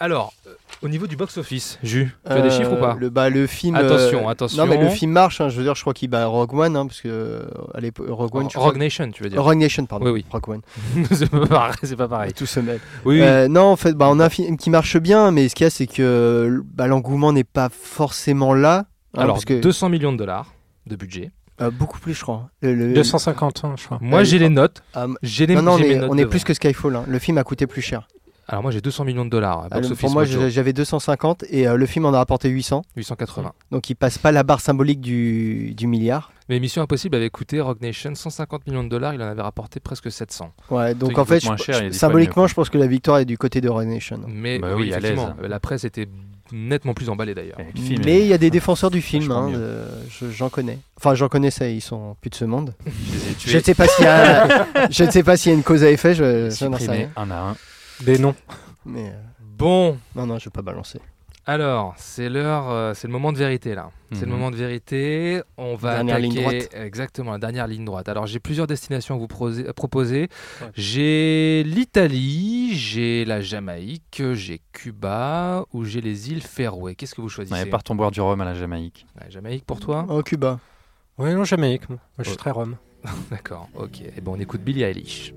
Alors, 0.00 0.32
euh, 0.46 0.50
au 0.82 0.88
niveau 0.88 1.08
du 1.08 1.16
box-office, 1.16 1.80
Jus, 1.82 2.14
tu 2.24 2.32
as 2.32 2.40
des 2.40 2.50
chiffres 2.50 2.72
ou 2.74 2.76
pas 2.80 2.94
le, 3.00 3.10
bah, 3.10 3.30
le 3.30 3.48
film. 3.48 3.74
Attention, 3.74 4.28
euh, 4.28 4.30
attention. 4.30 4.64
Non, 4.64 4.70
mais 4.70 4.80
le 4.80 4.88
film 4.90 5.10
marche. 5.10 5.40
hein, 5.40 5.48
je 5.48 5.56
veux 5.56 5.64
dire, 5.64 5.74
je 5.74 5.80
crois 5.80 5.92
qu'il 5.92 6.08
bat 6.08 6.26
Rogue 6.26 6.54
One, 6.54 6.76
hein, 6.76 6.86
parce 6.86 7.00
que 7.00 7.44
l'époque, 7.80 8.06
Rogue 8.08 8.32
One. 8.36 8.42
Rogue 8.44 8.50
crois- 8.52 8.72
Nation, 8.74 9.10
tu 9.10 9.24
veux 9.24 9.28
dire 9.28 9.42
Rogue 9.42 9.58
Nation, 9.58 9.86
pardon. 9.86 10.04
Oui, 10.06 10.12
oui. 10.12 10.24
Rogue 10.30 10.48
One. 10.50 10.60
c'est 11.10 11.28
pas 11.28 11.46
pareil. 11.46 11.74
C'est 11.82 11.96
pas 11.96 12.06
pareil. 12.06 12.32
Tout 12.32 12.46
se 12.46 12.60
mêle. 12.60 12.78
Oui, 13.04 13.16
oui. 13.16 13.22
Euh, 13.22 13.48
non, 13.48 13.64
en 13.64 13.76
fait, 13.76 13.94
bah, 13.94 14.06
on 14.08 14.20
a 14.20 14.26
un 14.26 14.30
film 14.30 14.56
qui 14.56 14.70
marche 14.70 14.96
bien, 14.98 15.32
mais 15.32 15.48
ce 15.48 15.56
qu'il 15.56 15.64
y 15.64 15.66
a, 15.66 15.70
c'est 15.70 15.88
que 15.88 16.62
bah, 16.74 16.86
l'engouement 16.86 17.32
n'est 17.32 17.42
pas 17.42 17.68
forcément 17.70 18.54
là. 18.54 18.84
hein, 19.16 19.20
Alors, 19.22 19.34
parce 19.34 19.46
que, 19.46 19.60
200 19.60 19.88
millions 19.88 20.12
de 20.12 20.18
dollars 20.18 20.52
de 20.86 20.94
budget. 20.94 21.32
Euh, 21.60 21.70
beaucoup 21.70 21.98
plus, 21.98 22.14
je 22.14 22.22
crois. 22.22 22.50
Le- 22.62 22.74
le- 22.74 22.92
250 22.94 23.64
ans, 23.64 23.76
je 23.76 23.84
crois. 23.84 23.98
Moi, 24.00 24.20
euh, 24.20 24.24
j'ai 24.24 24.38
les 24.38 24.48
notes. 24.48 24.82
Ah, 24.94 25.04
m- 25.04 25.16
J'ai 25.22 25.46
les 25.46 25.54
non, 25.56 25.62
non, 25.62 25.72
on 25.72 25.78
mes 25.78 25.90
est, 25.90 25.96
notes 25.96 26.10
on 26.10 26.14
est 26.16 26.20
devant. 26.20 26.30
plus 26.30 26.44
que 26.44 26.54
Skyfall. 26.54 26.96
hein. 26.96 27.04
Le 27.08 27.18
film 27.18 27.38
a 27.38 27.44
coûté 27.44 27.66
plus 27.66 27.82
cher. 27.82 28.08
Alors, 28.48 28.62
moi, 28.62 28.72
j'ai 28.72 28.80
200 28.80 29.04
millions 29.04 29.24
de 29.26 29.30
dollars. 29.30 29.64
Euh, 29.64 29.68
Box-office 29.68 30.00
pour 30.00 30.10
moi, 30.10 30.24
j'avais 30.24 30.72
250 30.72 31.44
et 31.50 31.68
euh, 31.68 31.76
le 31.76 31.86
film 31.86 32.06
en 32.06 32.14
a 32.14 32.18
rapporté 32.18 32.48
800. 32.48 32.82
880. 32.96 33.52
Donc 33.70 33.90
il 33.90 33.94
passe 33.94 34.16
pas 34.18 34.32
la 34.32 34.42
barre 34.42 34.60
symbolique 34.60 35.00
du, 35.02 35.74
du 35.74 35.86
milliard. 35.86 36.32
Mais 36.48 36.58
Mission 36.60 36.80
Impossible 36.80 37.14
avait 37.16 37.28
coûté 37.28 37.60
Rogue 37.60 37.82
Nation 37.82 38.14
150 38.14 38.66
millions 38.66 38.82
de 38.84 38.88
dollars. 38.88 39.12
Il 39.12 39.20
en 39.22 39.26
avait 39.26 39.42
rapporté 39.42 39.80
presque 39.80 40.10
700. 40.10 40.50
Ouais, 40.70 40.94
donc 40.94 41.18
en 41.18 41.26
fait, 41.26 41.40
je- 41.40 41.62
cher, 41.62 41.84
je- 41.84 41.90
symboliquement, 41.90 42.46
je 42.46 42.54
pense 42.54 42.70
que 42.70 42.78
la 42.78 42.86
victoire 42.86 43.18
est 43.18 43.26
du 43.26 43.36
côté 43.36 43.60
de 43.60 43.68
Rogue 43.68 43.86
Nation. 43.86 44.20
Mais 44.26 44.58
Bah 44.58 44.68
oui, 44.74 44.84
oui, 44.84 44.94
à 44.94 44.98
effectivement, 44.98 45.34
l'aise. 45.40 45.50
la 45.50 45.60
presse 45.60 45.84
était 45.84 46.08
nettement 46.50 46.94
plus 46.94 47.10
emballée 47.10 47.34
d'ailleurs. 47.34 47.58
Mais 48.02 48.20
il 48.22 48.26
y 48.26 48.32
a 48.32 48.38
des 48.38 48.48
défenseurs 48.48 48.90
du 48.90 49.02
film, 49.02 49.30
hein, 49.30 49.50
euh, 49.54 49.86
j'en 50.30 50.48
connais. 50.48 50.78
Enfin, 50.96 51.14
j'en 51.14 51.28
connais 51.28 51.50
ça, 51.50 51.68
ils 51.68 51.82
sont 51.82 52.16
plus 52.22 52.30
de 52.30 52.34
ce 52.34 52.46
monde. 52.46 52.72
je 53.46 53.58
ne 53.58 53.62
sais 53.62 53.74
pas 53.74 53.86
s'il 53.86 54.06
y 54.06 54.08
a, 54.08 54.66
je 54.90 55.04
ne 55.04 55.10
sais 55.10 55.22
pas 55.22 55.36
s'il 55.36 55.52
y 55.52 55.54
a 55.54 55.58
une 55.58 55.62
cause 55.62 55.84
à 55.84 55.90
effet, 55.90 56.14
je, 56.14 56.48
je 56.48 56.64
n'en 56.64 56.78
sais 56.78 56.90
rien. 56.90 57.10
un 57.16 57.30
à 57.30 57.36
un. 57.50 57.56
Des 58.00 58.18
noms. 58.18 58.34
Mais 58.86 59.08
euh, 59.08 59.12
Bon, 59.40 59.98
non, 60.14 60.26
non, 60.26 60.38
je 60.38 60.44
vais 60.46 60.50
pas 60.52 60.62
balancer. 60.62 61.00
alors, 61.46 61.94
c'est 61.96 62.28
l'heure, 62.28 62.70
euh, 62.70 62.94
c'est 62.94 63.06
le 63.08 63.12
moment 63.12 63.32
de 63.32 63.38
vérité 63.38 63.74
là. 63.74 63.90
C'est 64.12 64.20
le 64.20 64.26
Mhm. 64.26 64.32
moment 64.32 64.50
de 64.50 64.56
vérité. 64.56 65.42
On 65.58 65.74
va 65.74 65.96
Dernière 65.96 66.16
attaquer 66.16 66.28
ligne 66.30 66.40
droite. 66.42 66.68
exactement 66.74 67.32
la 67.32 67.38
dernière 67.38 67.66
ligne 67.66 67.84
droite. 67.84 68.08
Alors, 68.08 68.26
j'ai 68.26 68.38
plusieurs 68.38 68.66
destinations 68.66 69.16
à 69.16 69.18
vous 69.18 69.26
proser- 69.26 69.66
à 69.68 69.72
proposer. 69.74 70.28
J'ai 70.74 71.62
l'Italie, 71.66 72.74
j'ai 72.74 73.24
la 73.26 73.40
Jamaïque, 73.40 74.22
j'ai 74.34 74.60
Cuba 74.72 75.64
ou 75.72 75.84
j'ai 75.84 76.00
les 76.00 76.30
îles 76.30 76.42
Féroé. 76.42 76.94
Qu'est-ce 76.94 77.14
que 77.14 77.20
vous 77.20 77.28
choisissez 77.28 77.58
Ouais, 77.64 77.66
partons 77.66 77.94
boire 77.94 78.10
du 78.12 78.20
rhum 78.20 78.40
à 78.40 78.44
la 78.44 78.54
Jamaïque. 78.54 79.06
Ouais, 79.20 79.30
Jamaïque 79.30 79.64
pour 79.66 79.80
toi? 79.80 80.06
Oh, 80.08 80.22
Cuba. 80.22 80.60
Oui, 81.18 81.34
non, 81.34 81.44
Jamaïque. 81.44 81.88
Moi, 81.90 81.98
je 82.18 82.24
suis 82.24 82.32
Oh. 82.34 82.36
très 82.38 82.50
rhum. 82.52 82.76
D'accord, 83.30 83.68
ok. 83.74 84.00
Et 84.02 84.20
ben 84.20 84.32
on 84.32 84.40
écoute 84.40 84.60
Billie 84.62 84.82
Eilish. 84.84 85.32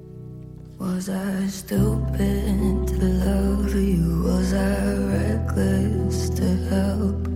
Was 0.81 1.09
I 1.09 1.45
stupid 1.45 2.87
to 2.87 3.05
love 3.25 3.75
you? 3.75 4.23
Was 4.25 4.51
I 4.51 4.95
reckless 5.13 6.29
to 6.31 6.47
help? 6.73 7.27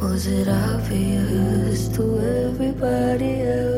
Was 0.00 0.28
it 0.28 0.46
obvious 0.46 1.88
to 1.96 2.20
everybody 2.46 3.40
else 3.40 3.72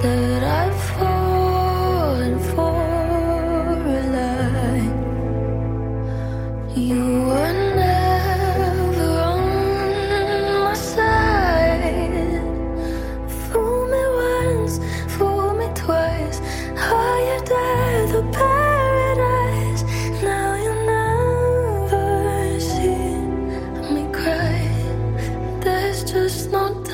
that 0.00 0.42
I've 0.42 0.80
fallen 0.96 2.38
for 2.54 2.80
a 3.98 4.02
lie? 4.16 4.88
You 6.74 7.26
were 7.28 7.61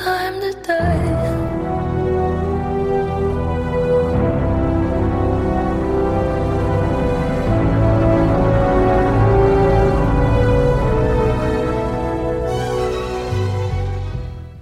time 0.03 0.39
to 0.39 0.51
die. 0.61 1.49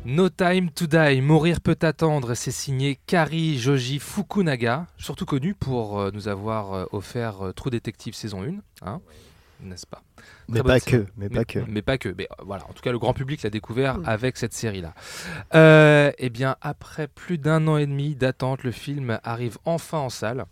No 0.05 0.29
Time 0.29 0.71
to 0.71 0.87
Die, 0.87 1.21
Mourir 1.21 1.61
peut 1.61 1.77
attendre, 1.81 2.33
c'est 2.33 2.51
signé 2.51 2.97
Kari 3.05 3.57
Joji 3.59 3.99
Fukunaga, 3.99 4.87
surtout 4.97 5.25
connu 5.25 5.53
pour 5.53 5.99
euh, 5.99 6.09
nous 6.11 6.27
avoir 6.27 6.73
euh, 6.73 6.85
offert 6.91 7.45
euh, 7.45 7.51
True 7.51 7.69
Detective 7.69 8.15
saison 8.15 8.41
1, 8.41 8.55
hein, 8.87 9.01
n'est-ce 9.61 9.85
pas? 9.85 10.01
Mais 10.49 10.63
pas 10.63 10.79
que, 10.79 11.05
mais 11.17 11.29
pas 11.29 11.45
que. 11.45 11.59
Mais 11.67 11.81
pas 11.81 11.97
que. 11.97 12.09
Mais 12.09 12.27
euh, 12.31 12.43
voilà, 12.45 12.65
en 12.69 12.73
tout 12.73 12.81
cas, 12.81 12.91
le 12.91 12.99
grand 12.99 13.13
public 13.13 13.43
l'a 13.43 13.49
découvert 13.49 13.99
avec 14.05 14.37
cette 14.37 14.53
série-là. 14.53 14.93
Euh, 15.55 16.11
eh 16.17 16.29
bien, 16.29 16.55
après 16.61 17.07
plus 17.07 17.37
d'un 17.37 17.67
an 17.67 17.77
et 17.77 17.85
demi 17.85 18.15
d'attente, 18.15 18.63
le 18.63 18.71
film 18.71 19.19
arrive 19.23 19.57
enfin 19.65 19.99
en 19.99 20.09
salle. 20.09 20.45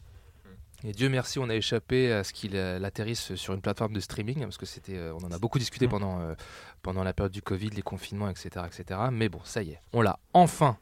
Et 0.88 0.92
Dieu 0.92 1.10
merci, 1.10 1.40
on 1.40 1.50
a 1.50 1.56
échappé 1.56 2.12
à 2.12 2.24
ce 2.24 2.32
qu'il 2.32 2.56
euh, 2.56 2.84
atterrisse 2.84 3.34
sur 3.34 3.56
une 3.56 3.62
plateforme 3.62 3.94
de 3.94 4.00
streaming, 4.00 4.42
parce 4.42 4.58
que 4.58 4.68
c'était, 4.68 4.98
euh, 4.98 5.16
on 5.20 5.26
en 5.26 5.32
a 5.32 5.40
beaucoup 5.40 5.58
discuté 5.58 5.88
pendant, 5.88 6.20
euh, 6.20 6.36
pendant 6.84 7.04
la 7.04 7.12
période 7.12 7.32
du 7.32 7.42
Covid, 7.42 7.70
les 7.70 7.82
confinements, 7.82 8.30
etc., 8.30 8.66
etc. 8.68 9.00
Mais 9.12 9.28
bon, 9.28 9.40
ça 9.44 9.64
y 9.64 9.72
est, 9.72 9.80
on 9.94 10.02
l'a 10.04 10.20
enfin. 10.34 10.78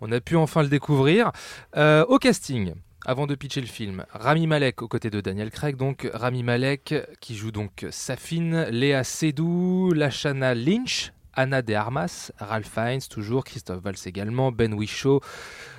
On 0.00 0.10
a 0.10 0.20
pu 0.20 0.36
enfin 0.36 0.62
le 0.62 0.68
découvrir. 0.68 1.32
Euh, 1.76 2.04
au 2.06 2.18
casting, 2.18 2.72
avant 3.04 3.26
de 3.26 3.34
pitcher 3.34 3.60
le 3.60 3.66
film, 3.66 4.04
Rami 4.12 4.46
Malek 4.46 4.80
aux 4.82 4.88
côtés 4.88 5.10
de 5.10 5.20
Daniel 5.20 5.50
Craig, 5.50 5.76
donc 5.76 6.08
Rami 6.14 6.44
Malek 6.44 6.94
qui 7.20 7.34
joue 7.34 7.50
donc 7.50 7.84
Safine, 7.90 8.66
Léa 8.70 9.02
Seydoux, 9.02 9.92
Lashana 9.92 10.54
Lynch, 10.54 11.12
Anna 11.34 11.62
de 11.62 11.74
Armas, 11.74 12.30
Ralph 12.38 12.70
Fiennes 12.72 13.00
toujours, 13.10 13.42
Christophe 13.42 13.82
Valls 13.82 13.96
également, 14.06 14.52
Ben 14.52 14.72
Whishaw 14.72 15.20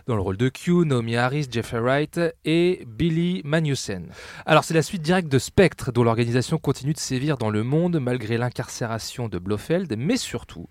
dans 0.05 0.15
le 0.15 0.21
rôle 0.21 0.35
de 0.35 0.49
Q, 0.49 0.85
Naomi 0.85 1.15
Harris, 1.15 1.47
Jeffrey 1.49 1.79
Wright 1.79 2.19
et 2.43 2.83
Billy 2.87 3.41
Magnussen. 3.45 4.09
Alors 4.45 4.65
c'est 4.65 4.73
la 4.73 4.81
suite 4.81 5.01
directe 5.01 5.29
de 5.29 5.39
Spectre 5.39 5.93
dont 5.93 6.03
l'organisation 6.03 6.57
continue 6.57 6.93
de 6.93 6.99
sévir 6.99 7.37
dans 7.37 7.49
le 7.49 7.63
monde 7.63 7.99
malgré 7.99 8.37
l'incarcération 8.37 9.29
de 9.29 9.37
Blofeld, 9.39 9.95
mais 9.97 10.17
surtout 10.17 10.67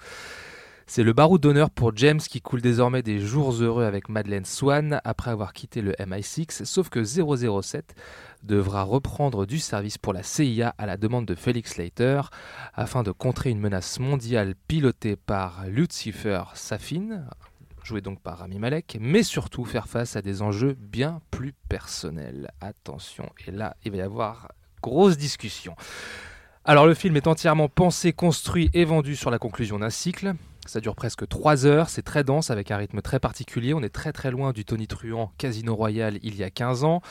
c'est 0.94 1.04
le 1.04 1.14
baroud 1.14 1.40
d'honneur 1.40 1.70
pour 1.70 1.96
James 1.96 2.18
qui 2.18 2.42
coule 2.42 2.60
désormais 2.60 3.02
des 3.02 3.18
jours 3.18 3.50
heureux 3.62 3.84
avec 3.84 4.10
Madeleine 4.10 4.44
Swan 4.44 5.00
après 5.04 5.30
avoir 5.30 5.54
quitté 5.54 5.80
le 5.80 5.92
MI6, 5.92 6.66
sauf 6.66 6.90
que 6.90 7.02
007 7.02 7.94
devra 8.42 8.82
reprendre 8.82 9.46
du 9.46 9.58
service 9.58 9.96
pour 9.96 10.12
la 10.12 10.22
CIA 10.22 10.74
à 10.76 10.84
la 10.84 10.98
demande 10.98 11.24
de 11.24 11.34
Felix 11.34 11.78
Leiter 11.78 12.20
afin 12.74 13.02
de 13.02 13.10
contrer 13.10 13.48
une 13.48 13.58
menace 13.58 14.00
mondiale 14.00 14.54
pilotée 14.68 15.16
par 15.16 15.64
Lucifer 15.66 16.42
Safin, 16.52 17.24
joué 17.82 18.02
donc 18.02 18.20
par 18.20 18.40
Rami 18.40 18.58
Malek, 18.58 18.98
mais 19.00 19.22
surtout 19.22 19.64
faire 19.64 19.88
face 19.88 20.14
à 20.16 20.20
des 20.20 20.42
enjeux 20.42 20.76
bien 20.78 21.22
plus 21.30 21.54
personnels. 21.70 22.50
Attention, 22.60 23.30
et 23.46 23.50
là 23.50 23.76
il 23.86 23.92
va 23.92 23.96
y 23.96 24.02
avoir 24.02 24.48
grosse 24.82 25.16
discussion. 25.16 25.74
Alors 26.66 26.86
le 26.86 26.92
film 26.92 27.16
est 27.16 27.28
entièrement 27.28 27.70
pensé, 27.70 28.12
construit 28.12 28.68
et 28.74 28.84
vendu 28.84 29.16
sur 29.16 29.30
la 29.30 29.38
conclusion 29.38 29.78
d'un 29.78 29.88
cycle. 29.88 30.34
Ça 30.66 30.81
dure 30.81 30.94
presque 30.94 31.26
3 31.26 31.66
heures, 31.66 31.89
c'est 31.89 32.02
très 32.02 32.23
dense 32.23 32.50
avec 32.50 32.70
un 32.70 32.76
rythme 32.76 33.02
très 33.02 33.18
particulier. 33.18 33.74
On 33.74 33.82
est 33.82 33.89
très 33.89 34.12
très 34.12 34.31
loin 34.31 34.52
du 34.52 34.65
Tony 34.65 34.86
Truant 34.86 35.32
Casino 35.36 35.74
Royale 35.74 36.18
il 36.23 36.36
y 36.36 36.44
a 36.44 36.50
15 36.50 36.84
ans. 36.84 37.02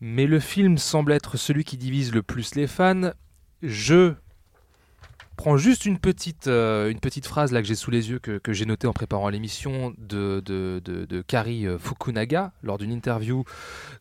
Mais 0.00 0.26
le 0.26 0.40
film 0.40 0.78
semble 0.78 1.12
être 1.12 1.36
celui 1.36 1.64
qui 1.64 1.76
divise 1.76 2.12
le 2.14 2.22
plus 2.22 2.54
les 2.54 2.66
fans. 2.66 3.10
Je 3.62 4.14
prends 5.36 5.56
juste 5.56 5.84
une 5.84 5.98
petite, 5.98 6.46
euh, 6.46 6.92
phrase 7.24 7.52
là 7.52 7.60
que 7.60 7.68
j'ai 7.68 7.74
sous 7.74 7.90
les 7.90 8.10
yeux, 8.10 8.18
que, 8.18 8.52
j'ai 8.52 8.64
notée 8.64 8.86
en 8.86 8.92
préparant 8.92 9.28
l'émission 9.28 9.92
de, 9.98 10.40
de, 10.40 11.22
Kari 11.26 11.66
euh, 11.66 11.78
Fukunaga 11.78 12.52
lors 12.62 12.78
d'une 12.78 12.92
interview 12.92 13.44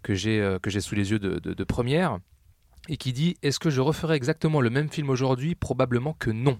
que 0.03 0.16
j'ai 0.16 0.40
euh, 0.40 0.59
sous 0.80 0.95
les 0.95 1.11
yeux 1.11 1.19
de 1.19 1.64
première 1.64 2.19
et 2.90 2.98
qui 2.98 3.14
dit 3.14 3.38
Est-ce 3.43 3.59
que 3.59 3.69
je 3.69 3.82
referais 3.82 4.16
exactement 4.16 4.61
le 4.61 4.69
même 4.69 4.90
film 4.90 5.09
aujourd'hui? 5.09 5.56
Probablement 5.56 6.14
que 6.14 6.32
non. 6.32 6.59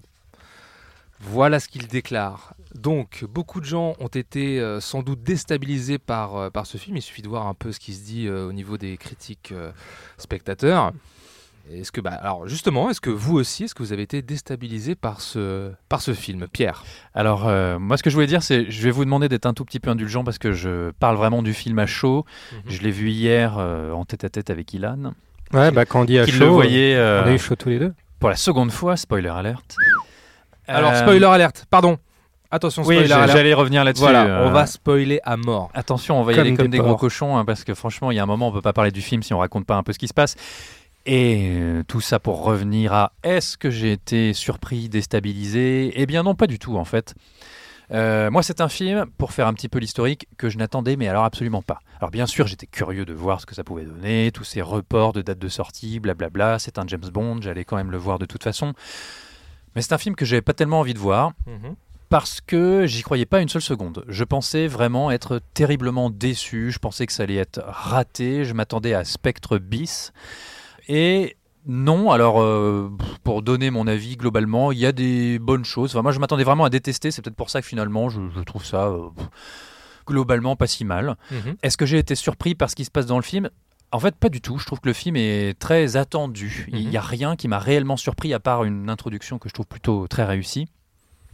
Voilà 1.20 1.60
ce 1.60 1.68
qu'il 1.68 1.86
déclare. 1.88 2.54
Donc, 2.74 3.24
beaucoup 3.28 3.60
de 3.60 3.64
gens 3.66 3.94
ont 3.98 4.08
été 4.08 4.60
euh, 4.60 4.80
sans 4.80 5.02
doute 5.02 5.22
déstabilisés 5.22 5.98
par, 5.98 6.36
euh, 6.36 6.50
par 6.50 6.66
ce 6.66 6.78
film. 6.78 6.96
Il 6.96 7.02
suffit 7.02 7.22
de 7.22 7.28
voir 7.28 7.46
un 7.46 7.54
peu 7.54 7.72
ce 7.72 7.80
qui 7.80 7.92
se 7.94 8.04
dit 8.04 8.26
euh, 8.28 8.46
au 8.48 8.52
niveau 8.52 8.78
des 8.78 8.96
critiques 8.96 9.50
euh, 9.52 9.72
spectateurs. 10.16 10.92
Est-ce 11.72 11.92
que, 11.92 12.00
bah, 12.00 12.12
alors 12.12 12.48
justement, 12.48 12.88
est-ce 12.88 13.00
que 13.00 13.10
vous 13.10 13.36
aussi, 13.36 13.64
est-ce 13.64 13.74
que 13.74 13.82
vous 13.82 13.92
avez 13.92 14.02
été 14.02 14.22
déstabilisé 14.22 14.94
par 14.94 15.20
ce, 15.20 15.70
par 15.90 16.00
ce 16.00 16.14
film, 16.14 16.46
Pierre? 16.50 16.82
Alors, 17.14 17.46
euh, 17.46 17.78
moi, 17.78 17.96
ce 17.98 18.02
que 18.02 18.08
je 18.10 18.14
voulais 18.14 18.26
dire, 18.26 18.42
c'est 18.42 18.70
je 18.70 18.82
vais 18.82 18.90
vous 18.90 19.04
demander 19.04 19.28
d'être 19.28 19.44
un 19.44 19.52
tout 19.52 19.64
petit 19.66 19.80
peu 19.80 19.90
indulgent 19.90 20.24
parce 20.24 20.38
que 20.38 20.52
je 20.52 20.92
parle 20.92 21.16
vraiment 21.16 21.42
du 21.42 21.52
film 21.52 21.78
à 21.78 21.84
chaud. 21.86 22.24
Je 22.68 22.80
l'ai 22.80 22.90
vu 22.90 23.10
hier 23.10 23.56
euh, 23.58 23.92
en 23.92 24.04
tête 24.06 24.24
à 24.24 24.30
tête 24.30 24.48
avec 24.50 24.72
Ilan. 24.72 25.12
Ouais, 25.52 25.70
bah 25.70 25.84
quand 25.84 26.02
on 26.02 26.04
dit 26.04 26.18
à 26.18 26.26
chaud, 26.26 26.38
le 26.38 26.46
voyait 26.46 26.94
euh, 26.94 27.22
on 27.24 27.28
a 27.28 27.32
eu 27.34 27.38
chaud 27.38 27.56
tous 27.56 27.68
les 27.70 27.78
deux. 27.78 27.92
pour 28.18 28.30
la 28.30 28.36
seconde 28.36 28.70
fois, 28.72 28.96
spoiler 28.96 29.28
alert. 29.28 29.76
Alors, 30.68 30.92
Euh, 30.92 31.00
spoiler 31.02 31.24
alerte, 31.26 31.66
pardon. 31.70 31.98
Attention, 32.50 32.82
Oui, 32.82 32.94
spoiler 32.96 33.12
alert. 33.12 33.32
j'allais 33.36 33.54
revenir 33.54 33.84
là-dessus. 33.84 34.02
Voilà, 34.02 34.24
euh. 34.24 34.46
on 34.46 34.50
va 34.50 34.66
spoiler 34.66 35.20
à 35.24 35.36
mort. 35.36 35.70
Attention, 35.74 36.18
on 36.20 36.22
va 36.22 36.32
y 36.32 36.36
Comme 36.36 36.46
aller 36.46 36.56
comme 36.56 36.66
des 36.68 36.78
des 36.78 36.82
gros 36.84 36.96
cochons, 36.96 37.36
hein, 37.36 37.44
parce 37.44 37.64
que 37.64 37.74
franchement, 37.74 38.10
il 38.10 38.16
y 38.16 38.18
a 38.18 38.22
un 38.22 38.26
moment, 38.26 38.48
on 38.48 38.52
peut 38.52 38.62
pas 38.62 38.72
parler 38.72 38.90
du 38.90 39.02
film 39.02 39.22
si 39.22 39.34
on 39.34 39.38
raconte 39.38 39.66
pas 39.66 39.76
un 39.76 39.82
peu 39.82 39.92
ce 39.92 39.98
qui 39.98 40.08
se 40.08 40.14
passe. 40.14 40.34
Et 41.06 41.50
euh, 41.52 41.82
tout 41.86 42.00
ça 42.00 42.18
pour 42.18 42.42
revenir 42.42 42.92
à 42.92 43.12
est-ce 43.22 43.56
que 43.56 43.70
j'ai 43.70 43.92
été 43.92 44.32
surpris, 44.34 44.88
déstabilisé? 44.88 45.92
Eh 45.94 46.06
bien 46.06 46.22
non, 46.22 46.34
pas 46.34 46.46
du 46.46 46.58
tout 46.58 46.76
en 46.76 46.84
fait. 46.84 47.14
Euh, 47.90 48.30
moi, 48.30 48.42
c'est 48.42 48.60
un 48.60 48.68
film, 48.68 49.06
pour 49.16 49.32
faire 49.32 49.46
un 49.46 49.54
petit 49.54 49.68
peu 49.70 49.78
l'historique, 49.78 50.26
que 50.36 50.50
je 50.50 50.58
n'attendais, 50.58 50.96
mais 50.96 51.08
alors 51.08 51.24
absolument 51.24 51.62
pas. 51.62 51.78
Alors 52.00 52.10
bien 52.10 52.26
sûr, 52.26 52.46
j'étais 52.46 52.66
curieux 52.66 53.06
de 53.06 53.14
voir 53.14 53.40
ce 53.40 53.46
que 53.46 53.54
ça 53.54 53.64
pouvait 53.64 53.84
donner, 53.84 54.30
tous 54.32 54.44
ces 54.44 54.60
reports 54.60 55.14
de 55.14 55.22
date 55.22 55.38
de 55.38 55.48
sortie, 55.48 55.98
blablabla. 55.98 56.58
C'est 56.58 56.78
un 56.78 56.86
James 56.86 57.08
Bond, 57.12 57.38
j'allais 57.40 57.64
quand 57.64 57.76
même 57.76 57.90
le 57.90 57.96
voir 57.98 58.18
de 58.18 58.26
toute 58.26 58.44
façon. 58.44 58.74
Mais 59.78 59.82
c'est 59.82 59.92
un 59.94 59.98
film 59.98 60.16
que 60.16 60.24
j'avais 60.24 60.42
pas 60.42 60.54
tellement 60.54 60.80
envie 60.80 60.92
de 60.92 60.98
voir 60.98 61.34
parce 62.08 62.40
que 62.40 62.84
j'y 62.86 63.02
croyais 63.02 63.26
pas 63.26 63.40
une 63.40 63.48
seule 63.48 63.62
seconde. 63.62 64.04
Je 64.08 64.24
pensais 64.24 64.66
vraiment 64.66 65.12
être 65.12 65.40
terriblement 65.54 66.10
déçu, 66.10 66.72
je 66.72 66.80
pensais 66.80 67.06
que 67.06 67.12
ça 67.12 67.22
allait 67.22 67.36
être 67.36 67.62
raté, 67.64 68.44
je 68.44 68.54
m'attendais 68.54 68.92
à 68.92 69.04
Spectre 69.04 69.58
bis. 69.58 70.12
Et 70.88 71.36
non, 71.64 72.10
alors 72.10 72.42
euh, 72.42 72.90
pour 73.22 73.42
donner 73.42 73.70
mon 73.70 73.86
avis 73.86 74.16
globalement, 74.16 74.72
il 74.72 74.78
y 74.78 74.86
a 74.86 74.90
des 74.90 75.38
bonnes 75.38 75.64
choses. 75.64 75.92
Enfin, 75.92 76.02
moi 76.02 76.10
je 76.10 76.18
m'attendais 76.18 76.42
vraiment 76.42 76.64
à 76.64 76.70
détester, 76.70 77.12
c'est 77.12 77.22
peut-être 77.22 77.36
pour 77.36 77.50
ça 77.50 77.60
que 77.60 77.66
finalement 77.68 78.08
je, 78.08 78.20
je 78.34 78.40
trouve 78.40 78.64
ça 78.64 78.88
euh, 78.88 79.10
globalement 80.08 80.56
pas 80.56 80.66
si 80.66 80.84
mal. 80.84 81.16
Mhm. 81.30 81.54
Est-ce 81.62 81.76
que 81.76 81.86
j'ai 81.86 81.98
été 81.98 82.16
surpris 82.16 82.56
par 82.56 82.68
ce 82.68 82.74
qui 82.74 82.84
se 82.84 82.90
passe 82.90 83.06
dans 83.06 83.18
le 83.18 83.22
film? 83.22 83.48
En 83.90 84.00
fait, 84.00 84.14
pas 84.16 84.28
du 84.28 84.40
tout. 84.40 84.58
Je 84.58 84.66
trouve 84.66 84.80
que 84.80 84.88
le 84.88 84.92
film 84.92 85.16
est 85.16 85.58
très 85.58 85.96
attendu. 85.96 86.66
Il 86.72 86.88
n'y 86.88 86.96
a 86.96 87.02
rien 87.02 87.36
qui 87.36 87.48
m'a 87.48 87.58
réellement 87.58 87.96
surpris 87.96 88.34
à 88.34 88.40
part 88.40 88.64
une 88.64 88.90
introduction 88.90 89.38
que 89.38 89.48
je 89.48 89.54
trouve 89.54 89.66
plutôt 89.66 90.06
très 90.08 90.24
réussie. 90.24 90.68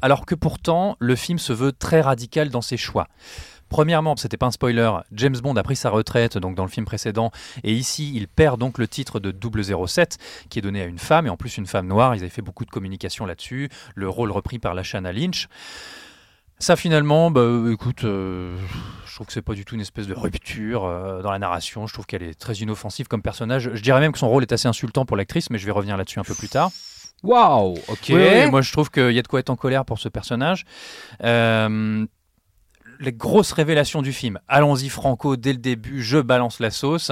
Alors 0.02 0.26
que 0.26 0.34
pourtant, 0.34 0.96
le 1.00 1.16
film 1.16 1.38
se 1.38 1.52
veut 1.52 1.72
très 1.72 2.00
radical 2.00 2.50
dans 2.50 2.60
ses 2.60 2.76
choix. 2.76 3.08
Premièrement, 3.70 4.14
c'était 4.16 4.36
pas 4.36 4.46
un 4.46 4.50
spoiler, 4.50 4.90
James 5.12 5.36
Bond 5.42 5.56
a 5.56 5.62
pris 5.62 5.74
sa 5.74 5.90
retraite 5.90 6.38
donc 6.38 6.54
dans 6.54 6.64
le 6.64 6.70
film 6.70 6.86
précédent 6.86 7.32
et 7.64 7.72
ici 7.72 8.12
il 8.14 8.28
perd 8.28 8.60
donc 8.60 8.78
le 8.78 8.86
titre 8.86 9.18
de 9.18 9.34
007 9.86 10.18
qui 10.48 10.58
est 10.58 10.62
donné 10.62 10.82
à 10.82 10.84
une 10.84 10.98
femme 10.98 11.26
et 11.26 11.30
en 11.30 11.36
plus 11.36 11.56
une 11.56 11.66
femme 11.66 11.88
noire. 11.88 12.14
Ils 12.14 12.20
avaient 12.20 12.28
fait 12.28 12.42
beaucoup 12.42 12.64
de 12.64 12.70
communication 12.70 13.26
là-dessus, 13.26 13.70
le 13.94 14.08
rôle 14.08 14.30
repris 14.30 14.58
par 14.58 14.74
Lashana 14.74 15.12
Lynch. 15.12 15.48
Ça 16.58 16.76
finalement, 16.76 17.30
bah, 17.30 17.42
écoute, 17.70 18.04
euh, 18.04 18.56
je 19.06 19.14
trouve 19.14 19.26
que 19.26 19.32
c'est 19.32 19.42
pas 19.42 19.54
du 19.54 19.64
tout 19.64 19.74
une 19.74 19.80
espèce 19.80 20.06
de 20.06 20.14
rupture 20.14 20.84
euh, 20.84 21.22
dans 21.22 21.30
la 21.30 21.38
narration. 21.38 21.86
Je 21.86 21.92
trouve 21.92 22.06
qu'elle 22.06 22.22
est 22.22 22.38
très 22.38 22.54
inoffensive 22.54 23.06
comme 23.06 23.22
personnage. 23.22 23.70
Je 23.74 23.82
dirais 23.82 24.00
même 24.00 24.12
que 24.12 24.18
son 24.18 24.28
rôle 24.28 24.42
est 24.42 24.52
assez 24.52 24.68
insultant 24.68 25.04
pour 25.04 25.16
l'actrice, 25.16 25.50
mais 25.50 25.58
je 25.58 25.66
vais 25.66 25.72
revenir 25.72 25.96
là-dessus 25.96 26.20
un 26.20 26.24
peu 26.24 26.34
plus 26.34 26.48
tard. 26.48 26.70
Waouh, 27.22 27.74
ok. 27.88 28.10
Moi 28.50 28.60
je 28.60 28.72
trouve 28.72 28.90
qu'il 28.90 29.12
y 29.12 29.18
a 29.18 29.22
de 29.22 29.28
quoi 29.28 29.40
être 29.40 29.50
en 29.50 29.56
colère 29.56 29.84
pour 29.84 29.98
ce 29.98 30.08
personnage. 30.08 30.64
Euh, 31.22 32.06
les 33.00 33.12
grosses 33.12 33.52
révélations 33.52 34.02
du 34.02 34.12
film. 34.12 34.38
Allons-y 34.48 34.88
Franco, 34.88 35.36
dès 35.36 35.52
le 35.52 35.58
début, 35.58 36.02
je 36.02 36.18
balance 36.18 36.60
la 36.60 36.70
sauce. 36.70 37.10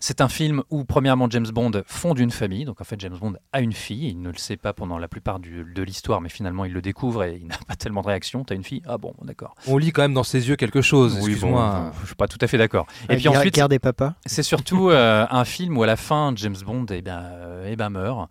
C'est 0.00 0.20
un 0.20 0.28
film 0.28 0.62
où, 0.70 0.84
premièrement, 0.84 1.28
James 1.30 1.46
Bond 1.52 1.72
fonde 1.86 2.18
une 2.18 2.30
famille. 2.30 2.64
Donc 2.64 2.80
en 2.80 2.84
fait, 2.84 3.00
James 3.00 3.16
Bond 3.18 3.34
a 3.52 3.60
une 3.60 3.72
fille. 3.72 4.08
Il 4.08 4.20
ne 4.22 4.30
le 4.30 4.38
sait 4.38 4.56
pas 4.56 4.72
pendant 4.72 4.98
la 4.98 5.08
plupart 5.08 5.38
du- 5.40 5.64
de 5.74 5.82
l'histoire, 5.82 6.20
mais 6.20 6.28
finalement, 6.28 6.64
il 6.64 6.72
le 6.72 6.82
découvre 6.82 7.24
et 7.24 7.38
il 7.40 7.46
n'a 7.46 7.56
pas 7.68 7.76
tellement 7.76 8.02
de 8.02 8.08
réaction. 8.08 8.44
T'as 8.44 8.54
une 8.54 8.64
fille? 8.64 8.82
Ah 8.86 8.98
bon, 8.98 9.14
d'accord. 9.22 9.54
On 9.66 9.78
lit 9.78 9.92
quand 9.92 10.02
même 10.02 10.14
dans 10.14 10.22
ses 10.24 10.48
yeux 10.48 10.56
quelque 10.56 10.82
chose. 10.82 11.12
Oui, 11.22 11.30
Excuse-moi. 11.32 11.90
bon, 11.92 11.98
je 12.02 12.06
suis 12.06 12.14
pas 12.14 12.28
tout 12.28 12.38
à 12.40 12.46
fait 12.46 12.58
d'accord. 12.58 12.86
Et 13.08 13.12
Euh, 13.12 13.14
puis 13.16 13.24
guerre- 13.24 13.32
ensuite, 13.38 13.54
guerre 13.54 13.68
des 13.68 13.78
papas. 13.78 14.14
c'est 14.26 14.42
surtout 14.42 14.88
euh, 14.90 15.26
un 15.30 15.44
film 15.44 15.76
où 15.78 15.82
à 15.82 15.86
la 15.86 15.96
fin 15.96 16.32
James 16.36 16.56
Bond 16.64 16.86
eh 16.90 17.02
ben, 17.02 17.20
euh, 17.24 17.68
eh 17.70 17.76
ben, 17.76 17.90
meurt. 17.90 18.28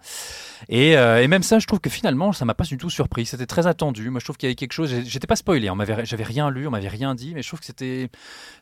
Et, 0.70 0.98
euh, 0.98 1.22
et 1.22 1.28
même 1.28 1.44
ça, 1.44 1.60
je 1.60 1.68
trouve 1.68 1.80
que 1.80 1.90
finalement, 1.90 2.32
ça 2.32 2.46
m'a 2.46 2.54
pas 2.54 2.64
du 2.64 2.78
tout 2.78 2.90
surpris. 2.90 3.26
C'était 3.26 3.46
très 3.46 3.68
attendu. 3.68 4.10
Moi, 4.10 4.20
je 4.20 4.26
trouve 4.26 4.38
qu'il 4.38 4.48
y 4.48 4.50
avait 4.50 4.56
quelque 4.56 4.72
chose. 4.74 4.94
J'étais 5.06 5.28
pas 5.28 5.36
spoilé. 5.36 5.70
On 5.70 5.76
m'avait, 5.76 6.06
j'avais 6.06 6.24
rien 6.24 6.50
lu, 6.50 6.68
on 6.68 6.72
m'avait 6.72 6.88
rien 6.94 7.16
dit, 7.16 7.34
mais 7.36 7.42
je 7.42 7.48
trouve 7.48 7.60
que 7.60 7.66
c'était 7.66 8.10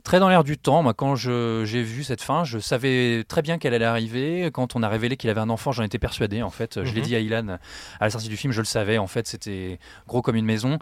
très 0.04 0.20
dans 0.20 0.30
l'air 0.30 0.44
du 0.44 0.58
temps. 0.58 0.82
Moi, 0.84 0.94
quand 0.94 1.16
j'ai 1.16 1.84
vu 1.84 2.04
cette 2.04 2.22
fin, 2.22 2.44
je 2.44 2.58
savais 2.60 3.24
très 3.28 3.42
bien 3.42 3.58
qu'elle 3.58 3.74
allait 3.74 3.86
arriver. 3.86 4.50
Quand 4.54 4.76
on 4.76 4.84
a 4.84 4.90
révélé 4.90 5.18
qu'il 5.18 5.30
avait 5.30 5.42
un 5.42 5.50
enfant, 5.50 5.72
j'en 5.72 5.84
étais 5.84 6.00
persuadé. 6.00 6.42
En 6.42 6.50
fait, 6.50 6.84
je 6.84 6.94
l'ai 6.94 7.02
Mhm. 7.02 7.08
dit 7.08 7.16
à 7.16 7.20
Ilan 7.20 7.48
à 8.00 8.06
la 8.06 8.10
sortie 8.10 8.30
du 8.30 8.38
film, 8.38 8.52
je 8.54 8.60
le 8.62 8.66
savais. 8.66 8.98
En 8.98 9.08
fait, 9.08 9.28
c'était 9.28 9.80
gros 10.08 10.22
comme 10.22 10.36
une 10.36 10.46
maison. 10.46 10.80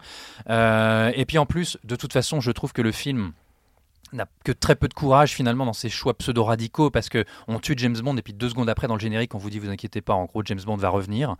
Euh, 0.48 1.12
et 1.14 1.24
puis 1.26 1.38
en 1.38 1.46
plus, 1.46 1.78
de 1.84 1.96
toute 1.96 2.12
façon, 2.12 2.40
je 2.40 2.50
trouve 2.50 2.72
que 2.72 2.82
le 2.82 2.92
film 2.92 3.32
n'a 4.12 4.26
que 4.44 4.52
très 4.52 4.74
peu 4.74 4.88
de 4.88 4.94
courage 4.94 5.32
finalement 5.32 5.66
dans 5.66 5.72
ses 5.72 5.88
choix 5.88 6.16
pseudo-radicaux 6.16 6.90
parce 6.90 7.08
que 7.08 7.24
on 7.48 7.58
tue 7.58 7.74
James 7.76 7.96
Bond 7.96 8.16
et 8.16 8.22
puis 8.22 8.32
deux 8.32 8.48
secondes 8.48 8.68
après 8.68 8.88
dans 8.88 8.94
le 8.94 9.00
générique 9.00 9.34
on 9.34 9.38
vous 9.38 9.50
dit 9.50 9.58
vous 9.58 9.70
inquiétez 9.70 10.00
pas 10.00 10.14
en 10.14 10.24
gros 10.24 10.42
James 10.44 10.60
Bond 10.64 10.76
va 10.76 10.88
revenir. 10.88 11.36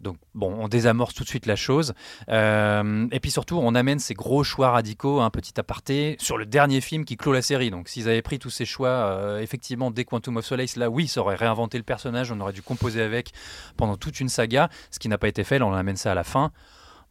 Donc 0.00 0.16
bon 0.34 0.54
on 0.58 0.68
désamorce 0.68 1.14
tout 1.14 1.24
de 1.24 1.28
suite 1.28 1.46
la 1.46 1.56
chose. 1.56 1.94
Euh, 2.28 3.06
et 3.12 3.20
puis 3.20 3.30
surtout 3.30 3.58
on 3.58 3.74
amène 3.74 3.98
ces 3.98 4.14
gros 4.14 4.44
choix 4.44 4.70
radicaux 4.70 5.20
un 5.20 5.30
petit 5.30 5.58
aparté 5.58 6.16
sur 6.18 6.38
le 6.38 6.46
dernier 6.46 6.80
film 6.80 7.04
qui 7.04 7.16
clôt 7.16 7.32
la 7.32 7.42
série. 7.42 7.70
Donc 7.70 7.88
s'ils 7.88 8.08
avaient 8.08 8.22
pris 8.22 8.38
tous 8.38 8.50
ces 8.50 8.64
choix 8.64 8.88
euh, 8.88 9.40
effectivement 9.40 9.90
dès 9.90 10.04
Quantum 10.04 10.36
of 10.36 10.44
Solace 10.44 10.76
là 10.76 10.90
oui 10.90 11.08
ça 11.08 11.20
aurait 11.20 11.36
réinventé 11.36 11.78
le 11.78 11.84
personnage 11.84 12.32
on 12.32 12.40
aurait 12.40 12.52
dû 12.52 12.62
composer 12.62 13.02
avec 13.02 13.32
pendant 13.76 13.96
toute 13.96 14.20
une 14.20 14.28
saga 14.28 14.68
ce 14.90 14.98
qui 14.98 15.08
n'a 15.08 15.18
pas 15.18 15.28
été 15.28 15.44
fait 15.44 15.58
là 15.58 15.66
on 15.66 15.72
amène 15.72 15.96
ça 15.96 16.12
à 16.12 16.14
la 16.14 16.24
fin. 16.24 16.52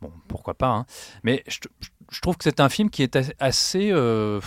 Bon 0.02 0.12
pourquoi 0.28 0.56
pas 0.56 0.70
hein. 0.70 0.86
mais 1.24 1.44
je, 1.48 1.60
trouve 2.22 2.36
que 2.36 2.44
c'est 2.44 2.60
un 2.60 2.70
film 2.70 2.90
qui 2.90 3.04
est 3.04 3.16
as- 3.16 3.34
assez 3.40 3.92
euh, 3.92 4.42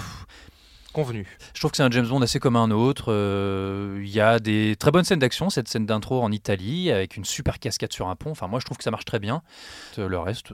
Convenu. 0.94 1.26
je 1.52 1.60
trouve 1.60 1.72
que 1.72 1.76
c'est 1.76 1.82
un 1.82 1.90
James 1.90 2.06
Bond 2.06 2.22
assez 2.22 2.38
comme 2.40 2.56
un 2.56 2.70
autre. 2.70 3.06
Euh, 3.12 4.00
Il 4.02 4.08
y 4.08 4.20
a 4.20 4.38
des 4.38 4.76
très 4.78 4.90
bonnes 4.90 5.04
scènes 5.04 5.18
d'action, 5.18 5.50
cette 5.50 5.68
scène 5.68 5.84
d'intro 5.84 6.22
en 6.22 6.30
Italie 6.32 6.90
avec 6.90 7.16
une 7.16 7.24
super 7.26 7.58
cascade 7.58 7.92
sur 7.92 8.08
un 8.08 8.16
pont. 8.16 8.30
Enfin, 8.30 8.46
moi, 8.46 8.60
je 8.60 8.64
trouve 8.64 8.78
que 8.78 8.84
ça 8.84 8.90
marche 8.90 9.04
très 9.04 9.18
bien. 9.18 9.42
Euh, 9.98 10.08
Le 10.08 10.18
reste, 10.18 10.52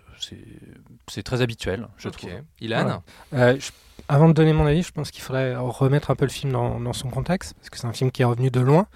c'est 1.09 1.23
très 1.23 1.43
habituel, 1.43 1.87
je 1.99 2.09
Ok. 2.09 2.17
trouve. 2.17 2.31
Ilan 2.61 3.03
Euh, 3.35 3.57
je- 3.61 3.71
avant 4.09 4.29
de 4.29 4.33
donner 4.33 4.53
mon 4.53 4.67
avis, 4.67 4.83
je 4.83 4.93
pense 4.93 5.11
qu'il 5.11 5.23
faudrait 5.23 5.55
remettre 5.57 6.11
un 6.11 6.15
peu 6.15 6.25
le 6.25 6.31
film 6.31 6.53
dans, 6.53 6.81
dans 6.81 6.93
son 6.93 7.11
contexte, 7.11 7.55
parce 7.55 7.71
que 7.71 7.79
c'est 7.79 7.87
un 7.87 7.93
film 7.93 8.11
qui 8.11 8.23
est 8.23 8.25
revenu 8.25 8.51
de 8.51 8.61
loin, 8.61 8.87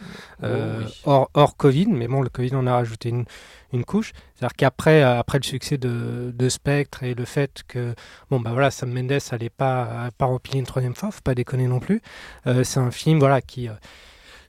euh, 0.43 0.81
Oh 0.83 0.85
oui. 0.87 1.01
hors, 1.05 1.31
hors 1.35 1.57
Covid, 1.57 1.87
mais 1.87 2.09
bon, 2.09 2.23
le 2.23 2.29
Covid 2.29 2.55
en 2.57 2.67
a 2.67 2.73
rajouté 2.73 3.09
une, 3.11 3.25
une 3.73 3.85
couche. 3.85 4.13
C'est-à-dire 4.35 4.55
qu'après 4.57 5.03
euh, 5.03 5.19
après 5.19 5.39
le 5.39 5.45
succès 5.45 5.79
de, 5.79 6.33
de 6.35 6.49
Spectre 6.49 7.03
et 7.03 7.15
le 7.15 7.25
fait 7.25 7.63
que, 7.69 7.95
bon, 8.31 8.41
bah 8.41 8.51
voilà, 8.53 8.71
Sam 8.71 8.93
Mendes 8.93 9.19
n'allait 9.33 9.51
pas, 9.51 10.09
pas 10.19 10.27
rempiler 10.27 10.59
une 10.59 10.67
troisième 10.67 10.95
fois, 10.95 11.11
faut 11.11 11.21
pas 11.23 11.35
déconner 11.35 11.67
non 11.67 11.81
plus, 11.81 12.01
euh, 12.47 12.65
c'est 12.65 12.81
un 12.81 12.91
film, 12.91 13.19
voilà, 13.19 13.41
qui. 13.41 13.69
euh, 13.69 13.73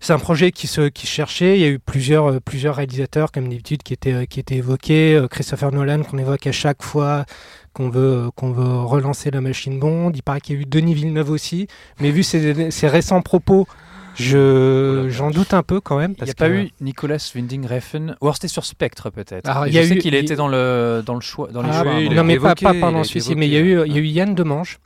c'est 0.06 0.14
un 0.14 0.20
projet 0.20 0.52
qui 0.52 0.68
se 0.68 0.88
qui 0.90 1.08
cherchait. 1.08 1.58
Il 1.58 1.62
y 1.62 1.66
a 1.66 1.70
eu 1.70 1.80
plusieurs, 1.80 2.30
euh, 2.32 2.40
plusieurs 2.40 2.76
réalisateurs, 2.76 3.32
comme 3.32 3.50
d'habitude, 3.50 3.82
qui 3.84 3.94
étaient, 3.94 4.14
euh, 4.14 4.26
qui 4.26 4.40
étaient 4.40 4.56
évoqués. 4.58 5.16
Euh, 5.16 5.28
Christopher 5.28 5.72
Nolan, 5.72 6.04
qu'on 6.04 6.18
évoque 6.20 6.46
à 6.48 6.52
chaque 6.52 6.84
fois 6.84 7.26
qu'on 7.74 7.90
veut, 7.90 8.30
qu'on 8.36 8.52
veut 8.52 8.78
relancer 8.84 9.32
la 9.32 9.42
machine 9.42 9.80
Bond. 9.80 10.12
Il 10.14 10.22
paraît 10.24 10.42
qu'il 10.42 10.56
y 10.56 10.60
a 10.60 10.62
eu 10.62 10.66
Denis 10.66 10.94
Villeneuve 10.94 11.32
aussi. 11.32 11.68
Mais 12.00 12.12
vu 12.12 12.22
ses, 12.24 12.70
ses 12.72 12.88
récents 12.88 13.22
propos, 13.22 13.68
je, 14.16 15.08
j'en 15.10 15.30
doute 15.32 15.54
un 15.54 15.64
peu 15.64 15.82
quand 15.82 15.98
même. 15.98 16.14
Il 16.20 16.24
n'y 16.24 16.30
a 16.30 16.34
pas 16.36 16.48
que- 16.50 16.54
eu 16.54 16.70
Nicolas 16.82 17.18
Winding 17.36 17.66
Refn, 17.68 18.16
ou 18.22 18.26
alors 18.28 18.36
c'était 18.36 18.48
sur 18.48 18.64
Spectre 18.64 19.10
peut-être. 19.10 19.50
Il 19.66 19.72
je 19.74 19.78
y 19.78 19.80
a 19.80 19.88
sais 19.88 19.96
eu- 19.96 19.98
qu'il 19.98 20.14
il- 20.14 20.24
été 20.24 20.36
dans 20.36 20.48
le 20.48 21.02
dans 21.06 21.16
le 21.16 21.22
choix 21.22 21.50
dans 21.52 21.62
les 21.62 21.70
Ah, 21.72 21.84
choix. 21.84 21.96
oui, 21.96 22.06
il 22.06 22.14
a 22.14 22.16
non, 22.16 22.24
mais 22.24 22.38
pas, 22.40 22.56
pendant 22.56 23.04
celui-ci. 23.04 23.36
Mais 23.36 23.48
il 23.48 23.54
y 23.54 23.58
a 23.58 23.60
eu, 23.60 23.82
il 23.88 23.92
y 23.94 23.98
a 23.98 24.00
eu 24.00 24.06
Yann 24.06 24.34
Demange, 24.36 24.80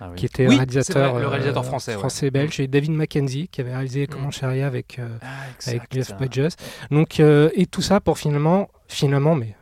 Ah 0.00 0.08
oui. 0.10 0.16
qui 0.16 0.26
était 0.26 0.48
Oui, 0.48 0.56
réalisateur, 0.56 1.10
vrai, 1.12 1.20
le 1.20 1.26
euh, 1.26 1.30
réalisateur 1.30 1.64
français, 1.64 1.96
ouais. 2.24 2.30
belge, 2.30 2.58
et 2.60 2.66
David 2.68 2.92
Mackenzie, 2.92 3.48
qui 3.52 3.60
avait 3.60 3.72
réalisé 3.74 4.06
Comment 4.06 4.28
Mm. 4.28 4.32
Chérie 4.32 4.62
avec, 4.62 4.98
euh, 4.98 5.08
Ah, 5.22 5.26
avec. 5.68 5.82
Jeff 5.92 6.16
Bridges. 6.16 6.54
Donc, 6.90 7.20
euh, 7.20 7.50
et 7.54 7.66
tout 7.66 7.82
ça 7.82 8.00
pour 8.00 8.18
finalement, 8.18 8.68
finalement, 8.88 9.34
mais 9.34 9.54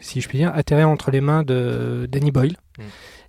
si 0.00 0.20
je 0.20 0.28
puis 0.28 0.38
dire, 0.38 0.52
atterrir 0.54 0.88
entre 0.88 1.10
les 1.10 1.20
mains 1.20 1.42
de 1.42 2.08
Danny 2.10 2.30
Boyle, 2.32 2.56
Mm. 2.78 2.82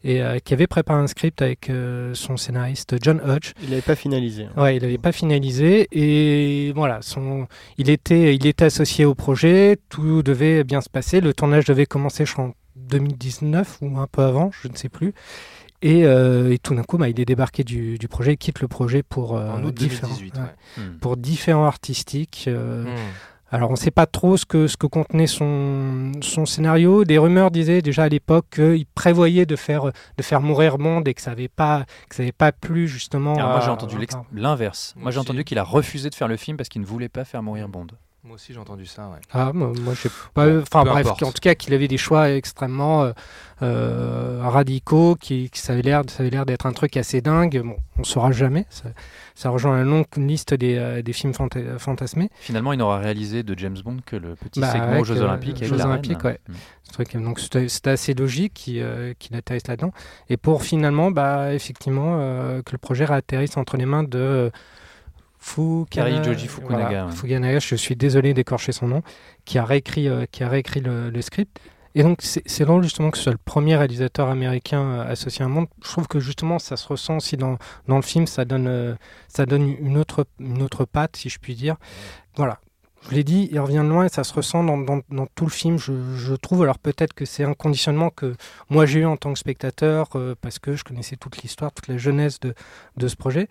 et 0.03 0.21
euh, 0.23 0.39
qui 0.39 0.53
avait 0.53 0.65
préparé 0.67 0.99
un 0.99 1.07
script 1.07 1.41
avec 1.43 1.69
euh, 1.69 2.13
son 2.15 2.37
scénariste 2.37 2.95
John 3.01 3.21
Hodge. 3.23 3.51
Il 3.61 3.69
n'avait 3.69 3.81
pas 3.81 3.95
finalisé. 3.95 4.45
hein. 4.55 4.61
Ouais, 4.63 4.77
il 4.77 4.81
n'avait 4.81 4.97
pas 4.97 5.11
finalisé 5.11 5.87
et 5.91 6.71
voilà, 6.73 6.99
son, 7.01 7.47
il 7.77 7.89
était, 7.89 8.33
il 8.33 8.47
était 8.47 8.65
associé 8.65 9.05
au 9.05 9.13
projet, 9.13 9.77
tout 9.89 10.23
devait 10.23 10.63
bien 10.63 10.81
se 10.81 10.89
passer. 10.89 11.21
Le 11.21 11.33
tournage 11.35 11.65
devait 11.65 11.85
commencer, 11.85 12.25
je 12.25 12.33
crois, 12.33 12.45
en 12.45 12.53
2019 12.77 13.77
ou 13.81 13.97
un 13.99 14.07
peu 14.07 14.21
avant, 14.23 14.51
je 14.51 14.67
ne 14.67 14.75
sais 14.75 14.89
plus. 14.89 15.13
Et, 15.81 16.05
euh, 16.05 16.53
et 16.53 16.59
tout 16.59 16.75
d'un 16.75 16.83
coup, 16.83 16.97
bah, 16.97 17.09
il 17.09 17.19
est 17.19 17.25
débarqué 17.25 17.63
du, 17.63 17.97
du 17.97 18.07
projet, 18.07 18.33
il 18.33 18.37
quitte 18.37 18.61
le 18.61 18.67
projet 18.67 19.01
pour 19.03 19.35
euh, 19.37 19.49
En 19.51 19.63
août 19.63 19.73
différents, 19.73 20.13
2018. 20.13 20.35
ouais, 20.35 20.41
ouais. 20.41 20.83
Hmm. 20.83 20.97
pour 20.99 21.17
différents 21.17 21.65
artistiques. 21.65 22.45
euh, 22.47 22.83
Hmm. 22.83 22.97
alors, 23.49 23.69
on 23.69 23.73
ne 23.73 23.77
sait 23.77 23.89
pas 23.91 24.05
trop 24.05 24.37
ce 24.37 24.45
que, 24.45 24.67
ce 24.67 24.77
que 24.77 24.85
contenait 24.87 25.25
son, 25.27 26.11
son 26.21 26.45
scénario. 26.45 27.03
Des 27.03 27.17
rumeurs 27.17 27.49
disaient 27.51 27.81
déjà 27.81 28.03
à 28.03 28.09
l'époque 28.09 28.45
qu'il 28.55 28.85
prévoyait 28.93 29.45
de 29.47 29.55
faire, 29.55 29.85
de 29.85 30.23
faire 30.23 30.41
mourir 30.41 30.77
Bond 30.77 31.01
et 31.05 31.13
que 31.15 31.21
ça 31.21 31.31
n'avait 31.31 31.47
pas, 31.49 31.85
que 32.09 32.15
ça 32.15 32.21
avait 32.23 32.31
pas 32.31 32.51
plu 32.51 32.87
justement. 32.87 33.33
Alors, 33.35 33.49
moi 33.49 33.59
j'ai 33.61 33.69
entendu 33.71 33.95
l'inverse. 34.33 34.93
Moi 34.97 35.11
j'ai 35.11 35.19
entendu 35.19 35.43
qu'il 35.43 35.57
a 35.57 35.63
refusé 35.63 36.09
de 36.09 36.15
faire 36.15 36.27
le 36.27 36.37
film 36.37 36.57
parce 36.57 36.69
qu'il 36.69 36.81
ne 36.81 36.85
voulait 36.87 37.09
pas 37.09 37.25
faire 37.25 37.41
mourir 37.43 37.67
Bond. 37.69 37.87
Moi 38.23 38.35
aussi 38.35 38.53
j'ai 38.53 38.59
entendu 38.59 38.85
ça, 38.85 39.09
ouais. 39.09 39.17
Ah, 39.33 39.51
moi, 39.51 39.73
moi 39.81 39.93
j'ai 39.99 40.09
pas. 40.35 40.47
Enfin 40.61 40.83
bref, 40.83 41.07
importe. 41.07 41.23
en 41.23 41.31
tout 41.31 41.41
cas, 41.41 41.55
qu'il 41.55 41.73
avait 41.73 41.87
des 41.87 41.97
choix 41.97 42.29
extrêmement 42.29 43.01
euh, 43.03 43.11
euh, 43.63 44.41
radicaux, 44.43 45.15
qui, 45.15 45.49
qui 45.49 45.59
ça 45.59 45.73
avait 45.73 45.81
l'air, 45.81 46.03
ça 46.07 46.21
avait 46.21 46.29
l'air 46.29 46.45
d'être 46.45 46.67
un 46.67 46.71
truc 46.71 46.97
assez 46.97 47.21
dingue. 47.21 47.59
Bon, 47.65 47.77
on 47.97 48.03
saura 48.03 48.31
jamais. 48.31 48.67
Ça, 48.69 48.89
ça 49.33 49.49
rejoint 49.49 49.75
la 49.75 49.83
longue 49.83 50.05
liste 50.17 50.53
des, 50.53 50.75
euh, 50.77 51.01
des 51.01 51.13
films 51.13 51.33
fanta- 51.33 51.79
fantasmés. 51.79 52.29
Finalement, 52.41 52.73
il 52.73 52.77
n'aura 52.77 52.99
réalisé 52.99 53.41
de 53.41 53.57
James 53.57 53.77
Bond 53.83 53.97
que 54.05 54.15
le 54.17 54.35
petit 54.35 54.59
Bah, 54.59 54.71
segment 54.71 54.99
aux 54.99 55.03
Jeux 55.03 55.19
Olympiques. 55.19 55.63
Jeux. 55.63 55.81
Olympiques, 55.81 56.23
ouais. 56.23 56.39
Ce 56.83 56.91
truc, 56.93 57.15
donc 57.17 57.39
c'était 57.39 57.69
c'était 57.69 57.89
assez 57.89 58.13
logique 58.13 58.53
qu'il 58.53 58.81
euh, 58.83 59.13
atterrisse 59.33 59.67
là-dedans. 59.67 59.93
Et 60.29 60.37
pour 60.37 60.61
finalement, 60.63 61.09
bah, 61.09 61.55
effectivement, 61.55 62.17
euh, 62.19 62.61
que 62.61 62.71
le 62.73 62.77
projet 62.77 63.09
atterrisse 63.11 63.57
entre 63.57 63.77
les 63.77 63.87
mains 63.87 64.03
de 64.03 64.19
euh, 64.19 64.49
Fukana- 65.41 66.23
Joji 66.23 66.47
Fukunaga, 66.47 66.87
voilà, 66.87 67.05
ouais. 67.07 67.11
Fukunaga, 67.11 67.59
je 67.59 67.75
suis 67.75 67.95
désolé 67.95 68.33
d'écorcher 68.33 68.71
son 68.71 68.87
nom, 68.87 69.01
qui 69.45 69.57
a 69.57 69.65
réécrit, 69.65 70.07
euh, 70.07 70.25
qui 70.31 70.43
a 70.43 70.49
réécrit 70.49 70.81
le, 70.81 71.09
le 71.09 71.21
script. 71.21 71.59
Et 71.93 72.03
donc, 72.03 72.19
c'est 72.21 72.63
drôle 72.63 72.83
justement 72.83 73.11
que 73.11 73.17
ce 73.17 73.23
soit 73.23 73.33
le 73.33 73.37
premier 73.43 73.75
réalisateur 73.75 74.29
américain 74.29 74.81
euh, 74.81 75.11
associé 75.11 75.43
à 75.43 75.47
un 75.47 75.49
monde. 75.49 75.67
Je 75.83 75.89
trouve 75.89 76.07
que 76.07 76.21
justement, 76.21 76.57
ça 76.57 76.77
se 76.77 76.87
ressent 76.87 77.17
aussi 77.17 77.35
dans, 77.35 77.57
dans 77.89 77.97
le 77.97 78.01
film. 78.01 78.27
Ça 78.27 78.45
donne, 78.45 78.67
euh, 78.67 78.95
ça 79.27 79.45
donne 79.45 79.67
une 79.67 79.97
autre, 79.97 80.25
une 80.39 80.61
autre 80.61 80.85
patte, 80.85 81.17
si 81.17 81.27
je 81.27 81.37
puis 81.39 81.53
dire. 81.53 81.75
Voilà. 82.37 82.59
Je 83.09 83.15
l'ai 83.15 83.23
dit, 83.25 83.49
il 83.51 83.59
revient 83.59 83.81
de 83.83 83.89
loin 83.89 84.05
et 84.05 84.09
ça 84.09 84.23
se 84.23 84.31
ressent 84.33 84.63
dans, 84.63 84.77
dans- 84.77 85.01
dans 85.09 85.25
tout 85.35 85.43
le 85.45 85.51
film, 85.51 85.77
je, 85.79 85.91
je 86.15 86.33
trouve. 86.35 86.61
Alors 86.61 86.77
peut-être 86.77 87.13
que 87.13 87.25
c'est 87.25 87.43
un 87.43 87.55
conditionnement 87.55 88.09
que 88.11 88.35
moi 88.69 88.85
j'ai 88.85 88.99
eu 88.99 89.05
en 89.05 89.17
tant 89.17 89.33
que 89.33 89.39
spectateur, 89.39 90.07
euh, 90.15 90.35
parce 90.39 90.59
que 90.59 90.75
je 90.75 90.83
connaissais 90.83 91.15
toute 91.17 91.41
l'histoire, 91.41 91.71
toute 91.73 91.87
la 91.87 91.97
jeunesse 91.97 92.39
de, 92.39 92.53
de 92.97 93.07
ce 93.07 93.15
projet. 93.15 93.47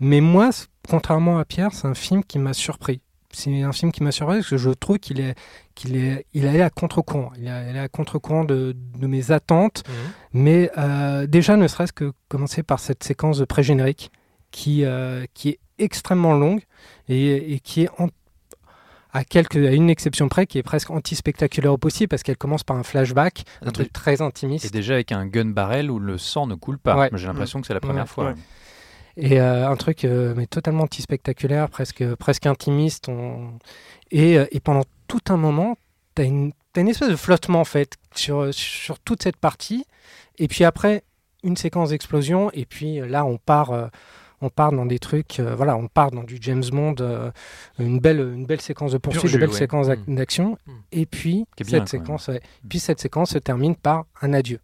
Mais 0.00 0.20
moi, 0.20 0.50
contrairement 0.88 1.38
à 1.38 1.44
Pierre, 1.44 1.72
c'est 1.72 1.86
un 1.86 1.94
film 1.94 2.24
qui 2.24 2.38
m'a 2.38 2.52
surpris. 2.52 3.00
C'est 3.32 3.62
un 3.62 3.70
film 3.72 3.92
qui 3.92 4.02
m'a 4.02 4.10
surpris 4.10 4.38
parce 4.38 4.48
que 4.50 4.56
je 4.56 4.70
trouve 4.70 4.98
qu'il 4.98 5.20
est, 5.20 5.36
qu'il 5.76 5.96
est, 5.96 6.26
il 6.34 6.48
allait 6.48 6.62
à 6.62 6.70
contre-courant. 6.70 7.30
Il 7.38 7.46
est 7.46 7.50
allé 7.50 7.78
à 7.78 7.86
contre-courant 7.88 8.44
de, 8.44 8.74
de 8.98 9.06
mes 9.06 9.30
attentes. 9.30 9.84
Mais 10.32 10.70
euh, 10.76 11.26
déjà, 11.28 11.56
ne 11.56 11.68
serait-ce 11.68 11.92
que 11.92 12.12
commencer 12.28 12.62
par 12.64 12.80
cette 12.80 13.04
séquence 13.04 13.38
de 13.38 13.44
pré-générique 13.44 14.10
qui, 14.50 14.84
euh, 14.84 15.26
qui 15.32 15.50
est 15.50 15.58
extrêmement 15.78 16.34
longue 16.34 16.62
et, 17.08 17.52
et 17.54 17.60
qui 17.60 17.82
est 17.84 17.90
en- 17.98 18.08
à, 19.12 19.22
quelques, 19.24 19.56
à 19.56 19.72
une 19.72 19.90
exception 19.90 20.28
près, 20.28 20.46
qui 20.46 20.58
est 20.58 20.62
presque 20.64 20.90
anti-spectaculaire 20.90 21.72
au 21.72 21.78
possible 21.78 22.08
parce 22.08 22.22
qu'elle 22.24 22.36
commence 22.36 22.62
par 22.64 22.76
un 22.76 22.82
flashback, 22.82 23.44
un 23.62 23.68
Un 23.68 23.70
truc 23.70 23.86
truc- 23.86 23.92
très 23.92 24.22
intimiste. 24.22 24.64
Et 24.64 24.70
déjà 24.70 24.94
avec 24.94 25.12
un 25.12 25.26
gun 25.26 25.46
barrel 25.46 25.90
où 25.90 26.00
le 26.00 26.18
sang 26.18 26.46
ne 26.48 26.54
coule 26.56 26.78
pas. 26.78 26.96
Ouais. 26.96 27.10
J'ai 27.14 27.26
l'impression 27.28 27.60
que 27.60 27.66
c'est 27.68 27.74
la 27.74 27.80
première 27.80 28.04
Ouais. 28.04 28.08
fois. 28.08 28.24
Ouais. 28.30 28.34
Et 29.20 29.40
euh, 29.40 29.68
un 29.68 29.76
truc 29.76 30.04
euh, 30.04 30.34
mais 30.36 30.46
totalement 30.46 30.84
anti-spectaculaire, 30.84 31.68
presque, 31.68 32.04
presque 32.16 32.46
intimiste. 32.46 33.08
on- 33.08 33.58
Et, 34.10 34.38
euh, 34.38 34.46
et 34.50 34.60
pendant 34.60 34.84
tout 35.08 35.20
un 35.28 35.36
moment, 35.36 35.76
tu 36.16 36.22
as 36.22 36.24
une, 36.24 36.52
une 36.76 36.88
espèce 36.88 37.08
de 37.10 37.16
flottement 37.16 37.60
en 37.60 37.64
fait 37.64 37.94
sur, 38.14 38.52
sur 38.52 38.98
toute 38.98 39.22
cette 39.22 39.36
partie. 39.36 39.84
Et 40.38 40.48
puis 40.48 40.64
après, 40.64 41.02
une 41.42 41.56
séquence 41.56 41.90
d'explosion. 41.90 42.50
Et 42.54 42.64
puis 42.64 43.00
là, 43.00 43.24
on 43.24 43.36
part, 43.38 43.70
euh, 43.72 43.86
on 44.40 44.48
part 44.48 44.72
dans 44.72 44.86
des 44.86 44.98
trucs. 44.98 45.38
voilà, 45.40 45.76
on 45.76 45.86
part 45.88 46.10
dans 46.12 46.22
du 46.24 46.38
James 46.40 46.64
Bond, 46.72 46.94
une, 47.78 47.98
belle, 48.00 48.20
une 48.20 48.46
belle 48.46 48.60
séquence 48.62 48.92
de 48.92 48.98
poursuite, 48.98 49.24
ouais. 49.52 49.58
séquences 49.58 49.88
d'ac- 49.88 50.06
Mm. 50.06 50.14
d'action. 50.14 50.58
Mm. 50.66 50.72
Et 50.92 51.06
puis, 51.06 51.46
bien, 51.66 51.80
cette 51.80 51.88
séquence, 51.90 52.28
ouais. 52.28 52.40
puis 52.68 52.78
cette 52.78 53.00
séquence 53.00 53.30
se 53.32 53.38
termine 53.38 53.76
par 53.76 54.06
un 54.22 54.32
adieu. 54.32 54.60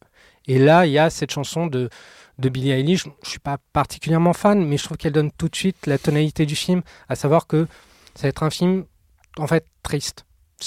Et 0.48 0.58
là, 0.58 0.86
il 0.86 0.92
y 0.92 0.98
a 0.98 1.10
cette 1.10 1.30
chanson 1.32 1.66
de, 1.66 1.90
de 2.38 2.48
Billie 2.48 2.70
Eilish. 2.70 3.04
Je 3.04 3.08
ne 3.08 3.14
suis 3.24 3.38
pas 3.38 3.58
particulièrement 3.72 4.32
fan, 4.32 4.64
mais 4.66 4.76
je 4.76 4.84
trouve 4.84 4.96
qu'elle 4.96 5.12
donne 5.12 5.30
tout 5.32 5.48
de 5.48 5.56
suite 5.56 5.86
la 5.86 5.98
tonalité 5.98 6.46
du 6.46 6.56
film, 6.56 6.82
à 7.08 7.14
savoir 7.16 7.46
que 7.46 7.66
ça 8.14 8.22
va 8.22 8.28
être 8.28 8.42
un 8.42 8.50
film, 8.50 8.84
en 9.38 9.46
fait, 9.46 9.64
triste. 9.82 10.24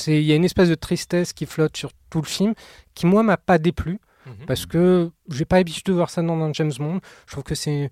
Il 0.08 0.22
y 0.22 0.32
a 0.32 0.36
une 0.36 0.46
espèce 0.46 0.70
de 0.70 0.76
tristesse 0.76 1.34
qui 1.34 1.46
flotte 1.46 1.76
sur 1.78 1.92
tout 2.10 2.22
le 2.22 2.28
film, 2.28 2.54
qui, 2.94 3.06
moi, 3.06 3.24
m'a 3.24 3.38
pas 3.38 3.58
déplu, 3.58 4.00
Mhm. 4.26 4.46
parce 4.46 4.66
que 4.66 5.10
j'ai 5.32 5.46
pas 5.46 5.58
l'habitude 5.58 5.86
de 5.86 5.94
voir 5.94 6.10
ça 6.10 6.22
dans 6.22 6.40
un 6.40 6.54
James 6.54 6.74
Bond. 6.78 7.00
Je 7.26 7.32
trouve 7.32 7.44
que 7.44 7.56
c'est, 7.56 7.90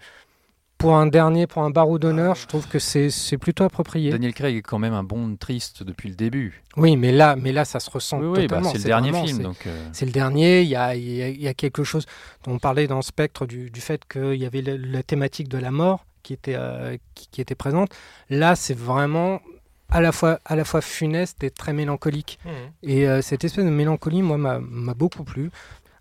pour 0.77 0.95
un 0.95 1.07
dernier, 1.07 1.47
pour 1.47 1.64
un 1.64 1.69
barreau 1.72 1.97
d'honneur, 1.97 2.35
je 2.35 2.45
trouve 2.45 2.67
que 2.67 2.77
c'est 2.80 3.09
plutôt 3.39 3.64
approprié. 3.64 4.11
Daniel 4.11 4.33
Craig 4.33 4.56
est 4.56 4.61
quand 4.61 4.77
même 4.80 4.93
un 4.93 5.03
Bond 5.03 5.35
triste 5.39 5.81
depuis 5.83 6.09
le 6.09 6.15
début. 6.15 6.61
Oui, 6.75 6.95
mais 6.95 7.11
là, 7.11 7.35
mais 7.35 7.51
là, 7.51 7.65
ça 7.65 7.80
se 7.80 7.89
ressent 7.89 8.19
Oui, 8.19 8.27
bah, 8.35 8.41
totalement. 8.43 8.69
c'est 8.72 8.77
le 8.77 8.83
dernier 8.83 9.09
vraiment- 9.11 9.25
film. 9.25 9.53
c'est- 9.64 9.69
euh, 9.69 9.88
c'est 9.91 10.06
le 10.06 10.11
dernier, 10.11 10.61
il 10.61 10.67
y 10.69 10.75
a, 10.75 10.95
y 10.95 11.23
a- 11.23 11.30
il 11.30 11.41
y 11.41 11.47
a 11.47 11.53
quelque 11.56 11.83
chose 11.83 12.06
dont 12.43 12.53
on 12.53 12.59
parlait 12.59 12.88
dans 12.88 13.01
Spectre 13.01 13.47
du, 13.47 13.72
du 13.72 13.81
fait 13.81 14.01
qu'il 14.07 14.35
y 14.35 14.45
avait 14.45 14.61
la, 14.61 14.77
la 14.77 15.01
thématique 15.03 15.47
de 15.49 15.57
la 15.57 15.72
mort 15.72 16.06
qui 16.22 16.33
était, 16.33 16.56
euh, 16.56 16.95
qui, 17.15 17.27
qui 17.31 17.41
était 17.41 17.56
présente. 17.56 17.89
Là, 18.30 18.56
c'est 18.56 18.77
vraiment 18.77 19.41
à 19.89 20.01
la, 20.01 20.11
fois, 20.11 20.39
à 20.45 20.56
la 20.56 20.65
fois 20.65 20.81
funeste 20.81 21.43
et 21.43 21.49
très 21.49 21.72
mélancolique. 21.73 22.38
Mhm. 22.45 22.51
Et 22.83 23.07
euh, 23.07 23.22
cette 23.22 23.43
espèce 23.45 23.64
de 23.65 23.69
mélancolie, 23.72 24.22
moi, 24.22 24.38
m'a 24.38 24.59
m'a 24.59 24.93
beaucoup 24.93 25.23
plu. 25.23 25.49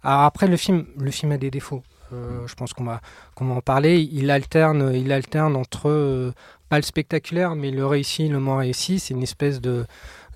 Alors 0.02 0.22
après, 0.22 0.48
le 0.48 0.56
film, 0.56 0.84
le 0.98 1.10
film 1.12 1.32
a 1.32 1.38
des 1.38 1.50
défauts. 1.50 1.82
Euh, 2.12 2.46
je 2.46 2.54
pense 2.54 2.72
qu'on 2.72 2.84
va, 2.84 3.00
qu'on 3.34 3.46
va 3.46 3.54
en 3.54 3.60
parler. 3.60 4.00
Il 4.12 4.30
alterne, 4.30 4.92
il 4.94 5.12
alterne 5.12 5.56
entre 5.56 5.88
euh, 5.88 6.32
pas 6.68 6.76
le 6.76 6.82
spectaculaire, 6.82 7.54
mais 7.54 7.70
le 7.70 7.86
réussi, 7.86 8.28
le 8.28 8.40
moins 8.40 8.58
réussi. 8.58 8.98
C'est 8.98 9.14
une 9.14 9.22
espèce 9.22 9.60
de, 9.60 9.86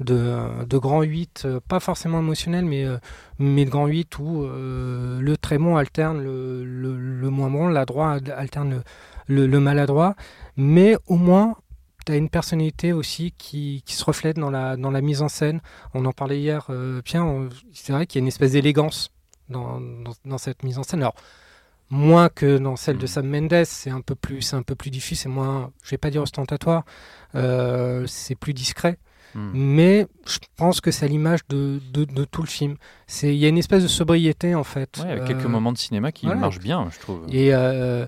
de, 0.01 0.65
de 0.67 0.79
grand 0.79 1.03
8, 1.03 1.43
euh, 1.45 1.61
pas 1.67 1.81
forcément 1.81 2.21
émotionnel, 2.21 2.65
mais, 2.65 2.85
euh, 2.85 2.99
mais 3.39 3.65
de 3.65 3.71
grand 3.71 3.87
8 3.87 4.19
où 4.19 4.45
euh, 4.45 5.21
le 5.21 5.37
très 5.37 5.59
bon 5.59 5.77
alterne 5.77 6.21
le, 6.23 6.65
le, 6.65 6.97
le 6.97 7.31
moins 7.31 7.51
bon, 7.51 7.69
l'adroit 7.69 8.19
alterne 8.37 8.83
le, 9.27 9.47
le, 9.47 9.61
maladroit. 9.61 10.15
Mais 10.57 10.97
au 11.07 11.17
moins, 11.17 11.57
tu 12.07 12.13
as 12.13 12.17
une 12.17 12.31
personnalité 12.31 12.93
aussi 12.93 13.33
qui, 13.37 13.83
qui 13.85 13.95
se 13.95 14.05
reflète 14.05 14.37
dans 14.37 14.51
la, 14.51 14.77
dans 14.77 14.91
la 14.91 15.01
mise 15.01 15.23
en 15.23 15.29
scène. 15.29 15.61
On 15.95 16.05
en 16.05 16.13
parlait 16.13 16.41
hier, 16.41 16.67
euh, 16.71 17.03
Pierre, 17.03 17.27
c'est 17.73 17.93
vrai 17.93 18.07
qu'il 18.07 18.21
y 18.21 18.23
a 18.23 18.25
une 18.25 18.29
espèce 18.29 18.53
d'élégance 18.53 19.11
dans, 19.49 19.81
dans, 19.81 20.13
dans 20.25 20.39
cette 20.39 20.63
mise 20.63 20.79
en 20.79 20.83
scène. 20.83 21.01
Alors, 21.01 21.15
moins 21.91 22.29
que 22.29 22.59
dans 22.59 22.77
celle 22.77 22.97
de 22.99 23.03
Mhm. 23.03 23.07
Sam 23.09 23.27
Mendes, 23.29 23.65
c'est 23.65 23.91
un 23.91 24.01
peu 24.01 24.15
plus, 24.15 24.43
c'est 24.43 24.57
un 24.57 24.63
peu 24.63 24.75
plus 24.77 24.91
diffus, 24.91 25.17
c'est 25.17 25.29
moins, 25.29 25.73
je 25.83 25.91
vais 25.91 25.99
pas 25.99 26.11
dire 26.11 26.23
ostentatoire, 26.23 26.85
euh, 27.35 28.05
c'est 28.07 28.35
plus 28.37 28.55
discret. 28.55 28.97
hmm. 29.35 29.51
Mais 29.55 30.07
je 30.27 30.39
pense 30.57 30.81
que 30.81 30.91
c'est 30.91 31.05
à 31.05 31.09
l'image 31.09 31.41
de, 31.49 31.81
de, 31.93 32.05
de 32.05 32.25
tout 32.25 32.43
le 32.43 32.49
film. 32.49 32.77
C'est, 33.07 33.35
il 33.35 33.39
y 33.39 33.45
a 33.47 33.49
une 33.49 33.59
espèce 33.59 33.83
de 33.83 33.89
sobriété 33.89 34.55
en 34.55 34.65
fait. 34.65 34.99
Ouais, 35.03 35.11
avec 35.11 35.23
Euh, 35.25 35.27
quelques 35.27 35.47
moments 35.47 35.73
de 35.73 35.79
cinéma 35.79 36.13
qui 36.13 36.27
voilà. 36.27 36.41
marchent 36.41 36.59
bien, 36.61 36.89
je 36.93 36.99
trouve. 37.01 37.27
et, 37.29 37.53
euh, 37.55 38.07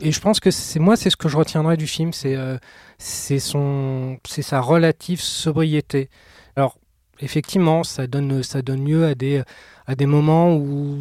et 0.00 0.12
je 0.12 0.20
pense 0.20 0.38
que 0.40 0.50
c'est 0.52 0.78
moi, 0.78 0.96
c'est 0.96 1.10
ce 1.10 1.16
que 1.16 1.28
je 1.28 1.36
retiendrai 1.36 1.76
du 1.76 1.86
film, 1.88 2.12
c'est 2.12 2.36
euh, 2.36 2.56
c'est 2.98 3.40
son, 3.40 4.18
c'est 4.26 4.42
sa 4.42 4.60
relative 4.60 5.20
sobriété. 5.20 6.08
Alors 6.56 6.78
effectivement, 7.20 7.82
ça 7.84 8.06
donne 8.06 8.42
ça 8.44 8.62
donne 8.62 8.84
lieu 8.84 9.06
à 9.06 9.14
des 9.16 9.42
à 9.86 9.94
des 9.96 10.06
moments 10.06 10.54
où 10.54 10.98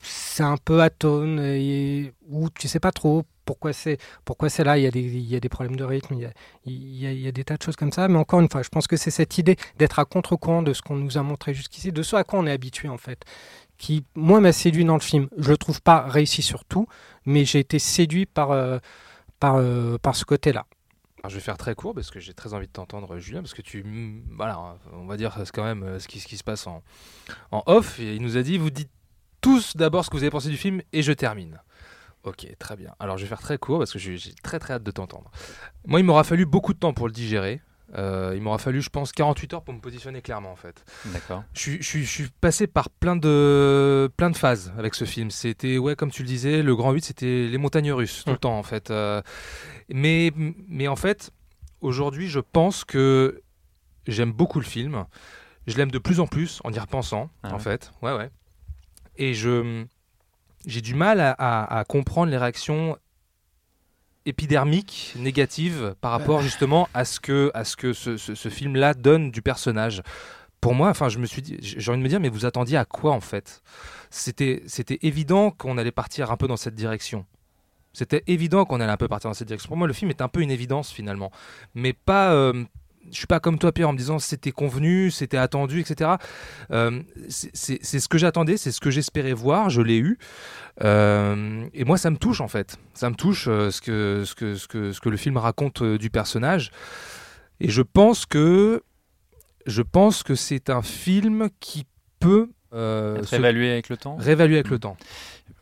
c'est 0.00 0.42
un 0.42 0.56
peu 0.56 0.82
atone 0.82 1.40
et 1.40 2.12
où 2.28 2.48
tu 2.50 2.68
sais 2.68 2.80
pas 2.80 2.92
trop 2.92 3.24
pourquoi 3.44 3.72
c'est 3.72 3.98
pourquoi 4.24 4.50
c'est 4.50 4.64
là. 4.64 4.78
Il 4.78 4.84
y 4.84 4.86
a 4.86 4.90
des 4.90 5.00
il 5.00 5.28
y 5.28 5.36
a 5.36 5.40
des 5.40 5.48
problèmes 5.48 5.76
de 5.76 5.84
rythme, 5.84 6.14
il 6.14 6.20
y 6.20 6.26
a 6.26 6.32
il 6.66 7.20
y 7.20 7.28
a, 7.28 7.32
des 7.32 7.44
tas 7.44 7.56
de 7.56 7.62
choses 7.62 7.76
comme 7.76 7.92
ça. 7.92 8.08
Mais 8.08 8.18
encore 8.18 8.40
une 8.40 8.48
fois, 8.50 8.62
je 8.62 8.68
pense 8.68 8.86
que 8.86 8.96
c'est 8.96 9.10
cette 9.10 9.38
idée 9.38 9.56
d'être 9.78 9.98
à 9.98 10.04
contre-courant 10.04 10.62
de 10.62 10.72
ce 10.72 10.82
qu'on 10.82 10.96
nous 10.96 11.16
a 11.18 11.22
montré 11.22 11.54
jusqu'ici, 11.54 11.92
de 11.92 12.02
ce 12.02 12.16
à 12.16 12.24
quoi 12.24 12.38
on 12.40 12.46
est 12.46 12.52
habitué 12.52 12.88
en 12.88 12.98
fait 12.98 13.24
qui, 13.78 14.04
moi, 14.14 14.40
m'a 14.40 14.52
séduit 14.52 14.84
dans 14.84 14.94
le 14.94 15.00
film. 15.00 15.28
Je 15.38 15.50
le 15.50 15.56
trouve 15.56 15.80
pas 15.80 16.02
réussi 16.02 16.42
sur 16.42 16.64
tout, 16.64 16.86
mais 17.24 17.44
j'ai 17.44 17.60
été 17.60 17.78
séduit 17.78 18.26
par, 18.26 18.50
euh, 18.50 18.78
par, 19.40 19.54
euh, 19.56 19.96
par 19.98 20.16
ce 20.16 20.24
côté-là. 20.24 20.66
Alors, 21.22 21.30
je 21.30 21.36
vais 21.36 21.40
faire 21.40 21.56
très 21.56 21.74
court 21.74 21.94
parce 21.94 22.10
que 22.10 22.20
j'ai 22.20 22.34
très 22.34 22.54
envie 22.54 22.66
de 22.66 22.72
t'entendre, 22.72 23.18
Julien, 23.18 23.40
parce 23.40 23.54
que 23.54 23.62
tu, 23.62 23.84
voilà, 24.36 24.76
on 24.92 25.06
va 25.06 25.16
dire 25.16 25.36
quand 25.54 25.64
même 25.64 25.82
euh, 25.82 25.98
ce 25.98 26.06
qui, 26.06 26.20
ce 26.20 26.26
qui 26.26 26.36
se 26.36 26.44
passe 26.44 26.66
en, 26.66 26.82
en 27.50 27.62
off. 27.66 27.98
Et 27.98 28.16
il 28.16 28.22
nous 28.22 28.36
a 28.36 28.42
dit, 28.42 28.58
vous 28.58 28.70
dites 28.70 28.90
tous 29.40 29.76
d'abord 29.76 30.04
ce 30.04 30.10
que 30.10 30.16
vous 30.16 30.22
avez 30.22 30.30
pensé 30.30 30.48
du 30.48 30.56
film 30.56 30.80
et 30.92 31.02
je 31.02 31.12
termine. 31.12 31.60
Ok, 32.24 32.46
très 32.58 32.76
bien. 32.76 32.94
Alors 32.98 33.16
je 33.16 33.22
vais 33.22 33.28
faire 33.28 33.40
très 33.40 33.58
court 33.58 33.78
parce 33.78 33.92
que 33.92 33.98
j'ai 33.98 34.18
très 34.42 34.58
très 34.58 34.74
hâte 34.74 34.82
de 34.82 34.90
t'entendre. 34.90 35.30
Moi, 35.86 36.00
il 36.00 36.04
m'aura 36.04 36.24
fallu 36.24 36.44
beaucoup 36.46 36.74
de 36.74 36.78
temps 36.78 36.92
pour 36.92 37.06
le 37.06 37.12
digérer. 37.12 37.60
Euh, 37.96 38.34
il 38.36 38.42
m'aura 38.42 38.58
fallu, 38.58 38.82
je 38.82 38.90
pense, 38.90 39.12
48 39.12 39.54
heures 39.54 39.62
pour 39.62 39.72
me 39.72 39.80
positionner 39.80 40.20
clairement 40.20 40.52
en 40.52 40.56
fait. 40.56 40.84
D'accord. 41.06 41.44
Je, 41.54 41.60
suis- 41.60 41.78
je 41.82 41.88
suis- 41.88 42.04
je 42.04 42.10
suis 42.10 42.28
passé 42.40 42.66
par 42.66 42.90
plein 42.90 43.16
de, 43.16 44.10
plein 44.18 44.28
de 44.28 44.36
phases 44.36 44.74
avec 44.76 44.94
ce 44.94 45.06
film. 45.06 45.30
C'était, 45.30 45.78
ouais, 45.78 45.96
comme 45.96 46.10
tu 46.10 46.22
le 46.22 46.28
disais, 46.28 46.62
le 46.62 46.76
grand 46.76 46.92
8, 46.92 47.02
c'était 47.04 47.46
les 47.48 47.56
montagnes 47.56 47.92
russes, 47.92 48.24
tout 48.26 48.32
le 48.32 48.36
temps, 48.38 48.58
en 48.58 48.62
fait. 48.62 48.90
Euh, 48.90 49.22
mais, 49.88 50.32
mais 50.36 50.86
en 50.86 50.96
fait, 50.96 51.30
aujourd'hui, 51.80 52.28
je 52.28 52.40
pense 52.40 52.84
que 52.84 53.40
j'aime 54.06 54.32
beaucoup 54.32 54.58
le 54.58 54.66
film. 54.66 55.06
Je 55.66 55.76
l'aime 55.76 55.90
de 55.90 55.98
plus 55.98 56.20
en 56.20 56.26
plus 56.26 56.60
en 56.64 56.72
y 56.72 56.78
repensant, 56.78 57.30
Ah 57.42 57.50
en 57.50 57.52
ouais. 57.54 57.58
fait. 57.60 57.90
Ouais, 58.02 58.12
ouais. 58.14 58.28
Et 59.18 59.34
je, 59.34 59.84
j'ai 60.66 60.80
du 60.80 60.94
mal 60.94 61.20
à, 61.20 61.32
à- 61.32 61.78
à 61.80 61.84
comprendre 61.84 62.30
les 62.30 62.38
réactions 62.38 62.96
épidermiques, 64.26 65.14
négatives, 65.16 65.94
par 66.00 66.10
rapport 66.12 66.42
justement 66.42 66.88
à 66.94 67.04
ce 67.04 67.18
que, 67.20 67.50
à 67.54 67.64
ce, 67.64 67.76
que 67.76 67.92
ce, 67.92 68.16
ce- 68.16 68.34
ce 68.34 68.48
film-là 68.48 68.94
donne 68.94 69.30
du 69.30 69.42
personnage 69.42 70.02
pour 70.60 70.74
moi, 70.74 70.88
enfin, 70.88 71.08
je 71.08 71.18
me 71.18 71.26
suis 71.26 71.40
dit, 71.40 71.56
j'ai 71.60 71.88
envie 71.90 71.98
de 72.00 72.02
me 72.02 72.08
dire, 72.08 72.18
mais 72.18 72.28
vous 72.28 72.44
attendiez 72.44 72.76
à 72.76 72.84
quoi 72.84 73.12
en 73.12 73.20
fait? 73.20 73.62
C'était, 74.10 74.62
c'était 74.66 74.98
évident 75.02 75.52
qu'on 75.52 75.78
allait 75.78 75.92
partir 75.92 76.32
un 76.32 76.36
peu 76.36 76.48
dans 76.48 76.56
cette 76.56 76.74
direction. 76.74 77.24
C'était 77.92 78.24
évident 78.26 78.64
qu'on 78.64 78.80
allait 78.80 78.90
un 78.92 78.96
peu 78.96 79.06
partir 79.06 79.30
dans 79.30 79.34
cette 79.34 79.46
direction. 79.46 79.68
Pour 79.68 79.76
moi, 79.76 79.86
le 79.86 79.92
film 79.92 80.10
est 80.10 80.20
un 80.20 80.26
peu 80.28 80.40
une 80.40 80.50
évidence 80.50 80.90
finalement, 80.90 81.30
mais 81.74 81.92
pas, 81.92 82.32
euh, 82.32 82.64
je 83.12 83.16
suis 83.16 83.26
pas 83.26 83.40
comme 83.40 83.58
toi 83.58 83.72
Pierre 83.72 83.88
en 83.88 83.92
me 83.92 83.98
disant 83.98 84.18
c'était 84.18 84.52
convenu, 84.52 85.10
c'était 85.10 85.36
attendu, 85.36 85.80
etc. 85.80 86.12
Euh, 86.70 87.02
c'est- 87.28 87.82
ce 87.82 88.08
que 88.08 88.18
j'attendais, 88.18 88.56
c'est 88.56 88.72
ce 88.72 88.80
que 88.80 88.90
j'espérais 88.90 89.32
voir, 89.32 89.70
je 89.70 89.80
l'ai 89.82 89.98
eu. 89.98 90.18
Euh, 90.84 91.66
et 91.74 91.84
moi, 91.84 91.98
ça 91.98 92.10
me 92.10 92.16
touche 92.16 92.40
en 92.40 92.48
fait. 92.48 92.76
Ça 92.94 93.10
me 93.10 93.14
touche 93.14 93.46
euh, 93.48 93.70
ce, 93.70 93.80
que, 93.80 94.22
ce, 94.24 94.34
que, 94.34 94.54
ce, 94.54 94.68
que, 94.68 94.92
ce 94.92 95.00
que 95.00 95.08
le 95.08 95.16
film 95.16 95.36
raconte 95.36 95.82
euh, 95.82 95.98
du 95.98 96.10
personnage. 96.10 96.70
Et 97.60 97.68
je 97.68 97.82
pense 97.82 98.26
que 98.26 98.82
je 99.66 99.82
pense 99.82 100.22
que 100.22 100.34
c'est 100.34 100.70
un 100.70 100.82
film 100.82 101.48
qui 101.60 101.84
peut 102.20 102.48
euh, 102.72 103.16
Être 103.18 103.26
se 103.26 103.36
avec 103.36 103.88
le 103.88 103.96
temps. 103.96 104.16
réévaluer 104.16 104.56
avec 104.56 104.68
le 104.70 104.78
temps. 104.78 104.96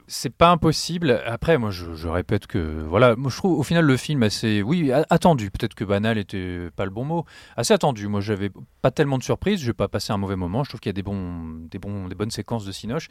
C'est 0.08 0.34
pas 0.34 0.50
impossible. 0.50 1.20
Après, 1.26 1.58
moi, 1.58 1.70
je, 1.70 2.06
répète 2.06 2.46
que 2.46 2.58
voilà, 2.58 3.16
moi, 3.16 3.30
je 3.30 3.36
trouve 3.36 3.58
au 3.58 3.62
final 3.64 3.84
le 3.84 3.96
film 3.96 4.22
assez, 4.22 4.62
oui, 4.62 4.92
attendu. 4.92 5.50
Peut-être 5.50 5.74
que 5.74 5.84
banal 5.84 6.16
était 6.16 6.68
pas 6.76 6.84
le 6.84 6.92
bon 6.92 7.04
mot. 7.04 7.24
Assez 7.56 7.74
attendu. 7.74 8.06
Moi, 8.06 8.20
j'avais 8.20 8.50
pas 8.82 8.92
tellement 8.92 9.18
de 9.18 9.24
surprises. 9.24 9.60
Je 9.60 9.66
vais 9.66 9.72
pas 9.72 9.88
passer 9.88 10.12
un 10.12 10.16
mauvais 10.16 10.36
moment. 10.36 10.62
Je 10.62 10.70
trouve 10.70 10.80
qu'il 10.80 10.90
y 10.90 10.90
a 10.90 10.92
des 10.94 11.02
bons, 11.02 11.66
des 11.68 11.78
bons, 11.78 12.06
des 12.06 12.14
bonnes 12.14 12.30
séquences 12.30 12.64
de 12.64 12.72
Cinoche. 12.72 13.08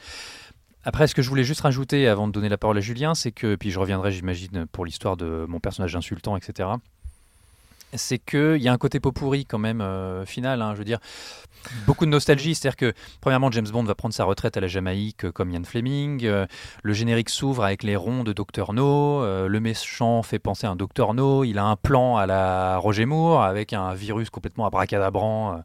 Après, 0.84 1.08
ce 1.08 1.16
que 1.16 1.22
je 1.22 1.30
voulais 1.30 1.44
juste 1.44 1.62
rajouter 1.62 2.08
avant 2.08 2.28
de 2.28 2.32
donner 2.32 2.48
la 2.48 2.58
parole 2.58 2.78
à 2.78 2.82
Julien, 2.82 3.16
c'est 3.16 3.32
que, 3.32 3.56
puis 3.56 3.72
je 3.72 3.80
reviendrai, 3.80 4.12
j'imagine, 4.12 4.66
pour 4.72 4.86
l'histoire 4.86 5.18
de 5.18 5.46
mon 5.50 5.60
personnage 5.60 5.96
insultant, 5.96 6.38
etc. 6.38 6.70
C'est 7.98 8.20
qu'il 8.20 8.58
y 8.62 8.68
a 8.68 8.74
un 8.74 8.78
côté 8.78 9.00
pot 9.00 9.12
pourri 9.12 9.46
quand 9.46 9.58
même 9.58 9.82
euh, 9.82 10.26
final. 10.26 10.62
hein, 10.62 10.74
je 10.74 10.80
veux 10.80 10.86
dire, 10.86 11.00
beaucoup 11.86 12.06
de 12.06 12.12
nostalgie. 12.12 12.56
C'est-à-dire 12.56 12.76
que, 12.76 12.94
premièrement, 13.22 13.52
James 13.52 13.68
Bond 13.68 13.84
va 13.84 13.96
prendre 13.96 14.14
sa 14.14 14.24
retraite 14.24 14.58
à 14.58 14.60
la 14.60 14.68
Jamaïque 14.68 15.26
euh, 15.26 15.32
comme 15.32 15.52
Ian 15.52 15.64
Fleming. 15.64 16.26
euh, 16.26 16.46
le 16.84 16.94
générique 16.94 17.30
s'ouvre 17.30 17.64
avec 17.64 17.84
les 17.84 17.96
ronds 17.96 18.24
de 18.24 18.34
Dr 18.34 18.74
No. 18.74 19.24
le 19.48 19.60
méchant 19.60 20.24
fait 20.24 20.40
penser 20.40 20.68
à 20.68 20.72
un 20.72 20.76
Dr 20.76 21.14
No. 21.14 21.44
Il 21.44 21.58
a 21.58 21.66
un 21.66 21.76
plan 21.76 22.18
à 22.18 22.26
la 22.26 22.78
Roger 22.78 23.06
Moore 23.06 23.44
avec 23.44 23.74
un 23.74 23.94
virus 23.94 24.30
complètement 24.30 24.66
abracadabrant. 24.66 25.62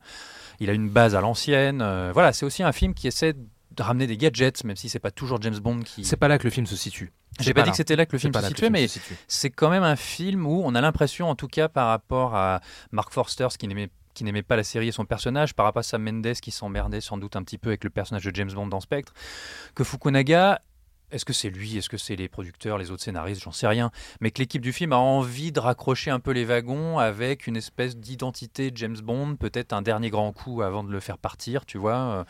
il 0.61 0.71
a 0.71 0.73
une 0.73 0.89
base 0.89 1.15
à 1.15 1.21
l'ancienne. 1.21 1.79
voilà, 2.13 2.33
c'est 2.33 2.47
aussi 2.47 2.63
un 2.63 2.73
film 2.73 2.95
qui 2.95 3.09
essaie 3.09 3.35
ramener 3.79 4.07
des 4.07 4.17
gadgets, 4.17 4.65
même 4.65 4.77
si 4.77 4.89
c'est 4.89 4.99
pas 4.99 5.11
toujours 5.11 5.41
James 5.43 5.59
Bond 5.59 5.81
qui. 5.81 6.05
C'est 6.05 6.17
pas 6.17 6.29
là 6.29 6.39
que 6.39 6.45
le 6.45 6.51
film 6.51 6.67
se 6.67 6.77
situe. 6.77 7.13
J'ai 7.39 7.55
pas 7.55 7.61
pas 7.61 7.67
dit 7.67 7.71
que 7.71 7.77
c'était 7.77 7.97
là 7.97 8.07
que 8.07 8.13
le 8.13 8.19
film 8.19 8.35
se 8.35 8.47
situait, 8.47 8.71
mais 8.71 8.87
c'est 9.29 9.51
quand 9.51 9.71
même 9.71 9.85
un 9.85 9.97
film 9.97 10.47
où 10.47 10.63
on 10.65 10.75
a 10.75 10.81
l'impression, 10.81 11.31
en 11.31 11.37
tout 11.37 11.49
cas 11.49 11.69
par 11.69 11.89
rapport 11.89 12.35
à 12.35 12.61
Mark 12.91 13.13
Forster, 13.13 13.49
qui 13.59 13.69
n'aimait 13.69 13.91
qui 14.13 14.25
n'aimait 14.25 14.43
pas 14.43 14.57
la 14.57 14.65
série 14.65 14.89
et 14.89 14.93
son 14.93 15.05
personnage, 15.05 15.55
par 15.55 15.65
rapport 15.67 15.81
à 15.81 15.85
Sam 15.85 16.03
Mendes 16.03 16.35
qui 16.43 16.51
s'emmerdait 16.51 17.01
sans 17.01 17.17
doute 17.17 17.37
un 17.37 17.43
petit 17.43 17.59
peu 17.59 17.71
avec 17.71 17.85
le 17.85 17.91
personnage 17.91 18.25
de 18.25 18.35
James 18.35 18.51
Bond 18.53 18.67
dans 18.67 18.81
Spectre, 18.81 19.15
que 19.75 19.85
Fukunaga, 19.85 20.61
est-ce 21.11 21.25
que 21.25 21.33
c'est 21.33 21.51
lui, 21.51 21.77
est-ce 21.77 21.89
que 21.89 21.97
c'est 21.97 22.17
les 22.17 22.29
producteurs, 22.29 22.77
les 22.77 22.91
autres 22.91 23.03
scénaristes, 23.03 23.43
j'en 23.43 23.53
sais 23.53 23.67
rien, 23.67 23.91
mais 24.21 24.31
que 24.31 24.41
l'équipe 24.41 24.63
du 24.63 24.73
film 24.73 24.93
a 24.93 24.99
envie 24.99 25.53
de 25.53 25.61
raccrocher 25.61 26.11
un 26.11 26.21
peu 26.21 26.33
les 26.33 26.45
wagons 26.45 26.99
avec 26.99 27.47
une 27.47 27.57
espèce 27.57 27.97
d'identité 27.97 28.71
James 28.75 28.99
Bond, 29.01 29.37
peut-être 29.37 29.73
un 29.73 29.83
dernier 29.83 30.11
grand 30.11 30.33
coup 30.33 30.63
avant 30.63 30.85
de 30.85 30.91
le 30.91 31.01
faire 31.01 31.19
partir, 31.19 31.65
tu 31.65 31.79
vois. 31.79 32.27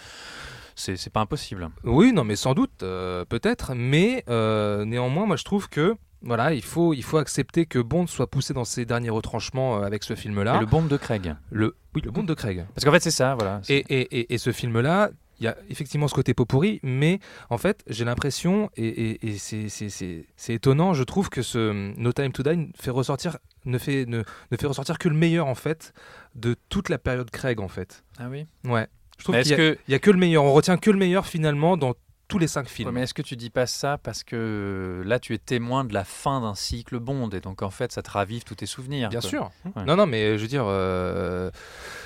C'est 0.80 0.96
c'est 0.96 1.10
pas 1.10 1.20
impossible. 1.20 1.68
Oui, 1.84 2.12
non, 2.12 2.24
mais 2.24 2.36
sans 2.36 2.54
doute, 2.54 2.82
euh, 2.82 3.24
peut-être, 3.26 3.74
mais 3.74 4.24
euh, 4.28 4.84
néanmoins, 4.84 5.26
moi 5.26 5.36
je 5.36 5.44
trouve 5.44 5.68
que 5.68 5.94
voilà, 6.22 6.52
il 6.52 6.62
faut, 6.62 6.92
il 6.94 7.02
faut 7.02 7.16
accepter 7.18 7.64
que 7.66 7.78
Bond 7.78 8.06
soit 8.06 8.26
poussé 8.30 8.52
dans 8.52 8.64
ses 8.64 8.84
derniers 8.84 9.08
retranchements 9.10 9.78
euh, 9.78 9.82
avec 9.86 10.04
ce 10.04 10.14
film-là. 10.14 10.60
Le 10.60 10.66
Bond 10.66 10.82
de 10.82 10.96
Craig. 10.96 11.34
Le, 11.50 11.76
oui, 11.94 12.02
le 12.04 12.10
Bond 12.10 12.24
de 12.24 12.34
Craig. 12.34 12.66
Parce 12.74 12.84
qu'en 12.84 12.92
fait, 12.92 13.00
c'est 13.00 13.10
ça, 13.10 13.34
voilà. 13.34 13.60
Et, 13.70 13.78
et, 13.88 14.18
et, 14.20 14.34
et 14.34 14.38
ce 14.38 14.52
film-là, 14.52 15.10
il 15.38 15.44
y 15.44 15.48
a 15.48 15.56
effectivement 15.70 16.08
ce 16.08 16.14
côté 16.14 16.34
pot 16.34 16.44
pourri, 16.44 16.78
mais 16.82 17.20
en 17.48 17.56
fait, 17.56 17.82
j'ai 17.86 18.04
l'impression, 18.04 18.68
et, 18.76 18.86
et, 18.88 19.28
et 19.30 19.38
c'est- 19.38 19.70
c'est 19.70 19.88
c'est- 19.88 20.26
c'est 20.36 20.52
étonnant, 20.52 20.92
je 20.92 21.02
trouve 21.04 21.30
que 21.30 21.40
ce 21.40 21.94
No 21.98 22.12
Time 22.12 22.32
to 22.32 22.42
Die 22.42 22.70
fait 22.78 22.90
ressortir, 22.90 23.38
ne, 23.64 23.78
fait, 23.78 24.04
ne, 24.04 24.18
ne 24.50 24.56
fait 24.58 24.66
ressortir 24.66 24.98
que 24.98 25.08
le 25.08 25.14
meilleur, 25.16 25.46
en 25.46 25.54
fait, 25.54 25.94
de 26.34 26.54
toute 26.68 26.90
la 26.90 26.98
période 26.98 27.30
Craig, 27.30 27.60
en 27.60 27.68
fait. 27.68 28.04
Ah 28.18 28.28
oui? 28.30 28.46
Ouais. 28.64 28.86
Je 29.20 29.24
trouve 29.24 29.36
qu'il 29.36 29.40
est-ce 29.40 29.50
y, 29.50 29.54
a- 29.54 29.74
que- 29.74 29.78
il 29.86 29.92
y 29.92 29.94
a 29.94 29.98
que 30.00 30.10
le 30.10 30.18
meilleur. 30.18 30.42
On 30.44 30.52
retient 30.52 30.76
que 30.76 30.90
le 30.90 30.98
meilleur, 30.98 31.26
finalement, 31.26 31.76
dans 31.76 31.94
tous 32.26 32.38
les 32.38 32.46
cinq 32.46 32.68
films. 32.68 32.88
Ouais, 32.90 32.94
mais 32.94 33.02
est-ce 33.02 33.12
que 33.14 33.22
tu 33.22 33.34
dis 33.34 33.50
pas 33.50 33.66
ça 33.66 33.98
parce 33.98 34.22
que 34.22 35.02
là 35.04 35.18
tu 35.18 35.34
es 35.34 35.38
témoin 35.38 35.82
de 35.82 35.92
la 35.92 36.04
fin 36.04 36.40
d'un 36.40 36.54
cycle 36.54 37.00
Bond 37.00 37.28
et 37.30 37.40
donc 37.40 37.60
en 37.62 37.70
fait 37.70 37.90
ça 37.90 38.02
te 38.02 38.10
ravive 38.12 38.44
tous 38.44 38.54
tes 38.54 38.66
souvenirs 38.66 39.08
Bien 39.08 39.18
quoi. 39.18 39.28
sûr. 39.28 39.50
Ouais. 39.74 39.82
Non, 39.84 39.96
non, 39.96 40.06
mais 40.06 40.36
je 40.38 40.42
veux 40.42 40.46
dire, 40.48 40.62
euh, 40.64 41.50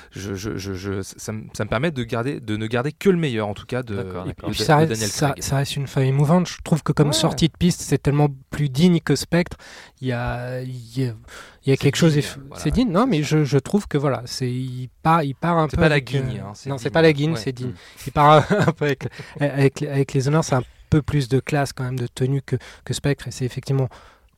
je, 0.09 0.33
je, 0.33 0.57
je, 0.57 0.73
je- 0.73 1.03
ça, 1.03 1.31
me, 1.31 1.43
ça 1.53 1.63
me 1.63 1.69
permet 1.69 1.91
de, 1.91 2.03
garder, 2.03 2.39
de 2.39 2.57
ne 2.57 2.65
garder 2.65 2.91
que 2.91 3.09
le 3.11 3.17
meilleur, 3.17 3.47
en 3.47 3.53
tout 3.53 3.67
cas, 3.67 3.83
de. 3.83 3.99
Et 4.27 4.33
puis 4.33 4.47
de- 4.47 4.53
ça, 4.55 4.77
de 4.77 4.79
reste- 4.79 4.91
Daniel 4.93 5.09
ça, 5.09 5.29
Craig. 5.29 5.43
ça 5.43 5.57
reste 5.57 5.75
une 5.75 5.85
fin 5.85 6.01
émouvante. 6.01 6.47
Je 6.47 6.57
trouve 6.63 6.81
que 6.81 6.91
comme 6.91 7.09
Ouais. 7.09 7.13
sortie 7.13 7.47
de 7.49 7.53
piste, 7.59 7.81
c'est 7.81 8.01
tellement 8.01 8.29
plus 8.49 8.69
digne 8.69 9.01
que 9.01 9.15
Spectre. 9.15 9.57
Il 10.01 10.07
y 10.07 10.11
a, 10.11 10.61
il 10.63 10.99
y 10.99 11.05
a, 11.05 11.13
il 11.65 11.69
y 11.69 11.73
a 11.73 11.77
quelque 11.77 11.95
chose. 11.95 12.13
digne, 12.13 12.21
eff- 12.21 12.37
voilà, 12.47 12.63
c'est 12.63 12.71
digne. 12.71 12.91
Non, 12.91 13.07
mais 13.07 13.23
je, 13.23 13.43
je 13.43 13.57
trouve 13.57 13.87
que 13.87 13.97
voilà, 13.97 14.21
c'est 14.25 14.49
il 14.51 14.89
part, 15.03 15.23
il 15.23 15.35
part 15.35 15.57
un 15.57 15.67
C'est 15.69 15.77
peu. 15.77 15.81
pas 15.83 15.89
la 15.89 15.95
avec, 15.95 16.13
euh, 16.15 16.19
guigne, 16.21 16.39
hein, 16.39 16.51
c'est 16.53 16.69
non, 16.69 16.77
c'est 16.77 16.89
pas 16.91 17.01
la 17.01 17.13
guigne, 17.13 17.31
Ouais. 17.33 17.39
c'est 17.39 17.51
digne. 17.53 17.69
Mm. 17.69 17.75
Il 18.07 18.11
part 18.13 18.45
un 18.67 18.71
peu 18.71 18.85
avec, 18.85 19.07
avec, 19.39 19.81
avec 19.83 20.13
les 20.13 20.27
honneurs. 20.27 20.43
C'est 20.43 20.55
un 20.55 20.63
peu 20.89 21.01
plus 21.01 21.27
de 21.27 21.39
classe 21.39 21.73
quand 21.73 21.83
même 21.83 21.97
de 21.99 22.07
tenue 22.07 22.41
que, 22.41 22.55
que 22.83 22.93
Spectre. 22.93 23.27
Et 23.27 23.31
c'est 23.31 23.45
effectivement 23.45 23.89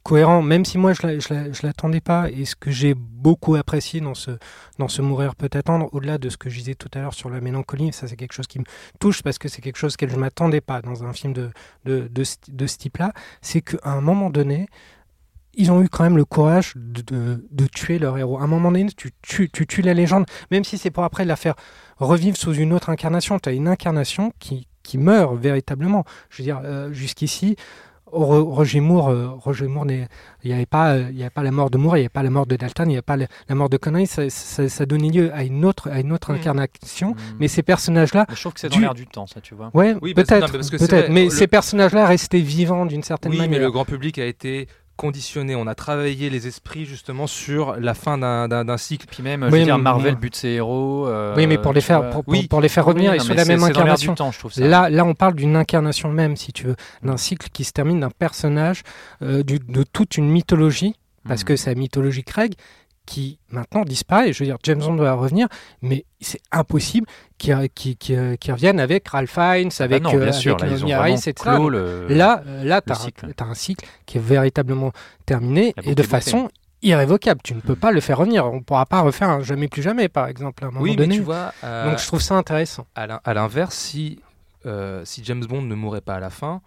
cohérent, 0.03 0.41
même 0.41 0.63
si 0.63 0.77
moi 0.77 0.93
je 0.93 1.19
je 1.19 1.65
l'attendais 1.67 1.99
pas. 1.99 2.29
Et 2.31 2.45
ce 2.45 2.55
que 2.55 2.71
j'ai 2.71 2.93
beaucoup 2.95 3.55
apprécié 3.55 3.99
dans 3.99 4.13
ce, 4.13 4.31
dans 4.79 4.87
ce 4.87 5.01
Mourir 5.01 5.35
peut 5.35 5.49
attendre, 5.53 5.89
au-delà 5.91 6.17
de 6.17 6.29
ce 6.29 6.37
que 6.37 6.49
je 6.49 6.57
disais 6.59 6.75
tout 6.75 6.87
à 6.93 6.99
l'heure 7.01 7.13
sur 7.13 7.29
la 7.29 7.41
mélancolie, 7.41 7.91
ça 7.91 8.07
c'est 8.07 8.15
quelque 8.15 8.31
chose 8.31 8.47
qui 8.47 8.59
me 8.59 8.63
touche 9.01 9.21
parce 9.21 9.37
que 9.37 9.49
c'est 9.49 9.61
quelque 9.61 9.75
chose 9.77 9.97
que 9.97 10.07
je 10.07 10.15
m'attendais 10.15 10.61
pas 10.61 10.81
dans 10.81 11.03
un 11.03 11.11
film 11.11 11.33
de, 11.33 11.49
de, 11.83 12.07
de, 12.09 12.23
ce- 12.23 12.37
de 12.47 12.67
ce 12.67 12.77
type-là, 12.77 13.11
c'est 13.41 13.59
qu'à 13.59 13.77
un 13.83 13.99
moment 13.99 14.29
donné, 14.29 14.67
ils 15.57 15.71
ont 15.71 15.81
eu 15.81 15.89
quand 15.89 16.03
même 16.03 16.15
le 16.17 16.25
courage 16.25 16.73
de, 16.75 17.01
de, 17.01 17.47
de 17.51 17.65
tuer 17.67 17.99
leur 17.99 18.17
héros. 18.17 18.37
À 18.39 18.43
un 18.43 18.47
moment 18.47 18.71
donné, 18.71 18.85
tu, 18.95 19.11
tues- 19.21 19.49
tu 19.51 19.67
tues 19.67 19.81
la 19.81 19.93
légende, 19.93 20.25
même 20.51 20.63
si 20.63 20.77
c'est 20.77 20.91
pour 20.91 21.03
après 21.03 21.25
la 21.25 21.35
faire 21.35 21.55
revivre 21.97 22.37
sous 22.37 22.53
une 22.53 22.71
autre 22.73 22.89
incarnation. 22.89 23.39
Tu 23.39 23.49
as 23.49 23.53
une 23.53 23.67
incarnation 23.67 24.31
qui, 24.39 24.67
qui 24.83 24.97
meurt 24.97 25.35
véritablement. 25.35 26.05
Je 26.29 26.37
veux 26.37 26.43
dire, 26.45 26.61
euh, 26.63 26.93
jusqu'ici, 26.93 27.55
Ro- 28.05 28.45
Roger 28.45 28.79
Moore, 28.79 29.09
euh, 29.09 29.27
Roger 29.31 29.67
Moore 29.67 29.85
n'est- 29.85 30.07
il 30.43 30.49
n'y 30.49 30.53
avait, 30.55 30.65
pas, 30.65 30.93
euh, 30.93 31.07
il 31.11 31.17
y 31.17 31.21
avait 31.23 31.29
pas 31.29 31.43
la 31.43 31.51
mort 31.51 31.69
de 31.69 31.77
Moore, 31.77 31.97
il 31.97 32.01
n'y 32.01 32.05
avait 32.05 32.09
pas 32.09 32.23
la 32.23 32.29
mort 32.29 32.45
de 32.45 32.55
Dalton, 32.55 32.85
il 32.85 32.89
n'y 32.89 32.95
avait 32.95 33.01
pas 33.01 33.17
la, 33.17 33.25
la 33.49 33.55
mort 33.55 33.67
de 33.67 33.75
Connery. 33.75 34.07
Ça, 34.07 34.29
ça, 34.29 34.69
ça 34.69 34.85
donnait 34.85 35.09
lieu 35.09 35.33
à 35.33 35.43
une 35.43 35.65
autre, 35.65 35.89
à 35.91 35.99
une 35.99 36.13
autre 36.13 36.31
Mhm. 36.31 36.37
incarnation. 36.39 37.09
Mm. 37.11 37.15
Mais 37.39 37.47
ces 37.49 37.63
personnages-là, 37.63 38.25
je 38.33 38.39
trouve 38.39 38.53
que 38.53 38.61
c'est 38.61 38.69
dans 38.69 38.75
du- 38.77 38.81
l'air 38.81 38.93
du 38.93 39.07
temps 39.07 39.27
ça 39.27 39.41
tu 39.41 39.55
vois. 39.55 39.71
ouais, 39.73 39.95
Oui, 40.01 40.13
peut-être, 40.13 40.31
mais 40.53 40.57
parce 40.57 40.69
que 40.69 40.77
c'est 40.77 40.87
peut-être. 40.87 41.05
vrai, 41.07 41.13
Mais 41.13 41.25
le- 41.25 41.29
ces 41.31 41.47
personnages-là 41.47 42.05
restaient 42.05 42.39
vivants 42.39 42.85
d'une 42.85 43.03
certaine 43.03 43.31
Oui, 43.33 43.39
mais 43.39 43.47
manière. 43.47 43.61
le 43.61 43.71
grand 43.71 43.83
public 43.85 44.17
a 44.19 44.25
été 44.25 44.69
conditionné. 44.97 45.55
On 45.55 45.67
a 45.67 45.75
travaillé 45.75 46.29
les 46.29 46.47
esprits 46.47 46.85
justement 46.85 47.27
sur 47.27 47.77
la 47.79 47.93
fin 47.93 48.17
d'un- 48.17 48.77
cycle. 48.77 49.05
Puis 49.09 49.23
même 49.23 49.43
Oui, 49.43 49.49
je 49.51 49.55
veux 49.57 49.63
dire 49.63 49.77
Marvel 49.77 50.15
bute 50.15 50.35
ses 50.35 50.49
héros. 50.49 51.07
euh, 51.07 51.33
Oui, 51.37 51.47
mais 51.47 51.57
pour 51.57 51.71
les 51.71 51.79
faire, 51.81 52.09
pour, 52.09 52.23
pour- 52.25 52.33
Oui. 52.33 52.47
pour 52.47 52.59
les 52.59 52.67
faire 52.69 52.83
revenir, 52.83 53.11
Oui, 53.11 53.17
ils 53.17 53.23
sont 53.23 53.33
la 53.33 53.45
même 53.45 53.63
incarnation. 53.63 54.11
du 54.11 54.17
temps 54.17 54.31
je 54.31 54.39
trouve 54.39 54.51
ça. 54.51 54.65
Là, 54.67 54.89
là, 54.89 55.05
on 55.05 55.13
parle 55.13 55.35
d'une 55.35 55.55
incarnation 55.55 56.09
même, 56.11 56.35
si 56.35 56.51
tu 56.51 56.65
veux, 56.65 56.75
d'un 57.03 57.15
cycle 57.17 57.47
qui 57.53 57.63
se 57.63 57.71
termine 57.71 58.01
d'un 58.01 58.09
personnage, 58.09 58.83
euh, 59.21 59.43
du- 59.43 59.59
de 59.59 59.83
toute 59.83 60.17
une 60.17 60.29
mythologie, 60.29 60.95
parce 61.27 61.41
Mm. 61.41 61.45
que 61.45 61.55
c'est 61.55 61.69
la 61.69 61.75
mythologie 61.79 62.23
Craig 62.23 62.53
qui 63.07 63.39
maintenant 63.49 63.83
disparaît. 63.83 64.33
Je 64.33 64.39
veux 64.43 64.45
dire, 64.45 64.57
James 64.63 64.79
Bond 64.79 64.95
doit 64.95 65.13
revenir, 65.13 65.47
mais 65.81 66.05
c'est 66.21 66.41
impossible 66.51 67.07
qu'il 67.39 67.55
revienne 67.55 68.79
avec 68.79 69.07
Ralph 69.07 69.31
Fiennes, 69.31 69.69
Ah 69.79 69.83
avec, 69.83 70.03
non, 70.03 70.09
euh, 70.09 70.13
bien 70.17 70.21
avec 70.23 70.33
sûr, 70.35 70.57
là, 70.57 70.99
Harris, 70.99 71.13
etc. 71.13 71.33
le... 71.69 72.07
Là, 72.09 72.43
euh, 72.45 72.63
là 72.63 72.81
tu 72.81 72.91
as, 72.91 73.45
un 73.45 73.53
cycle 73.55 73.87
qui 74.05 74.17
est 74.17 74.21
véritablement 74.21 74.91
terminé 75.25 75.73
et 75.83 75.95
de 75.95 76.03
façon 76.03 76.49
irrévocable. 76.83 77.41
Tu 77.43 77.55
ne 77.55 77.61
peux 77.61 77.75
pas 77.75 77.91
le 77.91 78.01
faire 78.01 78.17
revenir. 78.19 78.45
On 78.45 78.55
ne 78.57 78.59
pourra 78.61 78.85
pas 78.85 79.01
refaire 79.01 79.29
un 79.29 79.41
jamais 79.41 79.67
plus 79.67 79.81
jamais, 79.81 80.09
par 80.09 80.27
exemple, 80.27 80.63
à 80.63 80.67
un 80.67 80.71
moment 80.71 80.81
Oui, 80.83 80.91
mais 80.91 80.97
donné. 80.97 81.15
tu 81.15 81.21
vois, 81.21 81.53
euh, 81.63 81.89
Donc 81.89 81.99
je 81.99 82.05
trouve 82.05 82.21
ça 82.21 82.35
intéressant. 82.35 82.85
à 82.95 83.07
l'in- 83.07 83.21
à 83.23 83.33
l'inverse, 83.33 83.75
si, 83.75 84.19
euh, 84.65 85.01
si 85.05 85.23
James 85.23 85.45
Bond 85.45 85.61
ne 85.63 85.75
mourait 85.75 86.01
pas 86.01 86.15
à 86.15 86.19
la 86.19 86.29
fin, 86.29 86.61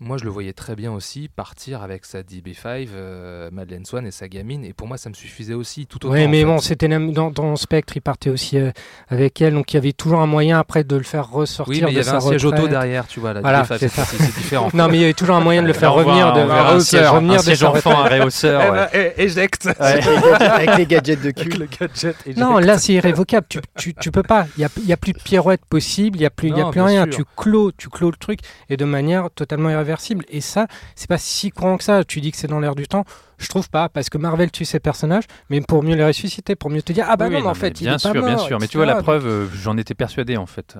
moi 0.00 0.16
je 0.18 0.24
le 0.24 0.30
voyais 0.30 0.52
très 0.52 0.76
bien 0.76 0.92
aussi 0.92 1.28
partir 1.34 1.82
avec 1.82 2.04
sa 2.04 2.20
DB5, 2.22 2.88
euh, 2.94 3.48
Madeleine 3.52 3.84
Swan 3.84 4.06
et 4.06 4.10
sa 4.12 4.28
gamine. 4.28 4.64
Et 4.64 4.72
pour 4.72 4.86
moi, 4.86 4.96
ça 4.96 5.08
me 5.08 5.14
suffisait 5.14 5.54
aussi 5.54 5.86
tout 5.86 6.04
autant. 6.06 6.14
Oui, 6.14 6.28
mais 6.28 6.44
bon, 6.44 6.58
c'était 6.58 6.86
la- 6.88 6.98
dans, 7.00 7.30
dans 7.30 7.56
Spectre, 7.56 7.94
il 7.96 8.00
partait 8.00 8.30
aussi 8.30 8.58
euh, 8.58 8.70
avec 9.08 9.40
elle, 9.42 9.54
donc 9.54 9.72
il 9.72 9.76
y 9.76 9.78
avait 9.78 9.92
toujours 9.92 10.20
un 10.20 10.26
moyen 10.26 10.58
après 10.58 10.84
de 10.84 10.94
le 10.96 11.02
faire 11.02 11.28
ressortir 11.30 11.72
Oui, 11.74 11.82
mais 11.84 11.90
il 11.92 11.96
y 11.96 12.00
avait 12.00 12.08
un 12.16 12.20
siège 12.20 12.44
retraite. 12.44 12.60
auto 12.62 12.68
derrière, 12.70 13.06
tu 13.08 13.18
vois. 13.20 13.32
La 13.32 13.40
Voilà, 13.40 13.62
DB5, 13.62 13.66
c'est 13.66 13.78
c'est 13.78 13.88
ça. 13.88 14.04
c'est 14.04 14.18
différent. 14.22 14.70
Non, 14.74 14.86
mais 14.88 14.98
il 14.98 15.00
y 15.00 15.04
avait 15.04 15.14
toujours 15.14 15.34
un 15.36 15.40
moyen 15.40 15.62
de 15.62 15.66
le 15.66 15.72
faire 15.72 15.92
revenir 15.92 16.28
un- 16.28 16.32
de, 16.46 16.50
un 16.50 16.80
siège- 16.80 17.06
revenir 17.08 17.34
un 17.34 17.36
de 17.38 17.42
siège 17.42 17.64
enfant, 17.64 17.98
un 18.04 18.08
réhausseur. 18.08 18.72
ouais. 18.92 19.14
éjecte 19.16 19.68
Avec 19.80 20.76
les 20.76 20.86
gadgets 20.86 21.20
de 21.22 21.30
cul. 21.32 21.48
gadget. 21.80 22.16
Non, 22.36 22.58
là 22.58 22.78
c'est 22.78 22.92
irrévocable. 22.94 23.46
Tu, 23.48 23.60
tu, 23.76 23.94
tu 23.94 24.10
peux 24.10 24.22
pas. 24.22 24.46
Il 24.56 24.60
y 24.60 24.64
a, 24.64 24.68
il 24.78 24.86
y 24.86 24.92
a 24.92 24.96
plus 24.96 25.12
de 25.12 25.18
pirouette 25.18 25.62
possible. 25.68 26.18
Il 26.18 26.22
y 26.22 26.26
a 26.26 26.30
plus, 26.30 26.48
il 26.48 26.56
y 26.56 26.60
a 26.60 26.64
Non, 26.64 26.70
plus 26.70 26.80
rien. 26.82 27.04
sûr. 27.04 27.12
Tu 27.16 27.24
clôt, 27.36 27.72
tu 27.72 27.88
clôt 27.88 28.10
le 28.10 28.16
truc 28.16 28.40
et 28.70 28.76
de 28.76 28.84
manière 28.84 29.28
totalement 29.34 29.68
irréversible. 29.88 30.24
Et 30.28 30.40
ça, 30.40 30.66
c'est 30.94 31.08
pas 31.08 31.18
si 31.18 31.50
courant 31.50 31.76
que 31.78 31.84
ça. 31.84 32.04
Tu 32.04 32.20
dis 32.20 32.30
que 32.30 32.36
c'est 32.36 32.46
dans 32.46 32.60
l'air 32.60 32.74
du 32.74 32.86
temps. 32.86 33.04
Je 33.38 33.48
trouve 33.48 33.68
pas 33.70 33.88
parce 33.88 34.10
que 34.10 34.18
Marvel 34.18 34.50
tue 34.50 34.64
ses 34.64 34.80
personnages, 34.80 35.24
mais 35.50 35.60
pour 35.60 35.82
mieux 35.82 35.94
les 35.94 36.04
ressusciter, 36.04 36.56
pour 36.56 36.70
mieux 36.70 36.82
te 36.82 36.92
dire 36.92 37.06
ah 37.08 37.16
bah 37.16 37.28
Oui, 37.28 37.40
non, 37.40 37.46
en 37.48 37.54
fait 37.54 37.70
mais 37.70 37.76
il 37.80 37.84
bien 37.84 37.94
est 37.94 37.98
sûr, 37.98 38.12
pas 38.12 38.18
mort. 38.20 38.28
bien 38.28 38.38
sûr. 38.38 38.58
Mais 38.60 38.68
tu 38.68 38.76
vois 38.76 38.86
la 38.86 38.96
preuve, 39.02 39.26
euh, 39.26 39.46
j'en 39.54 39.76
étais 39.76 39.94
persuadé 39.94 40.36
en 40.36 40.46
fait. 40.46 40.76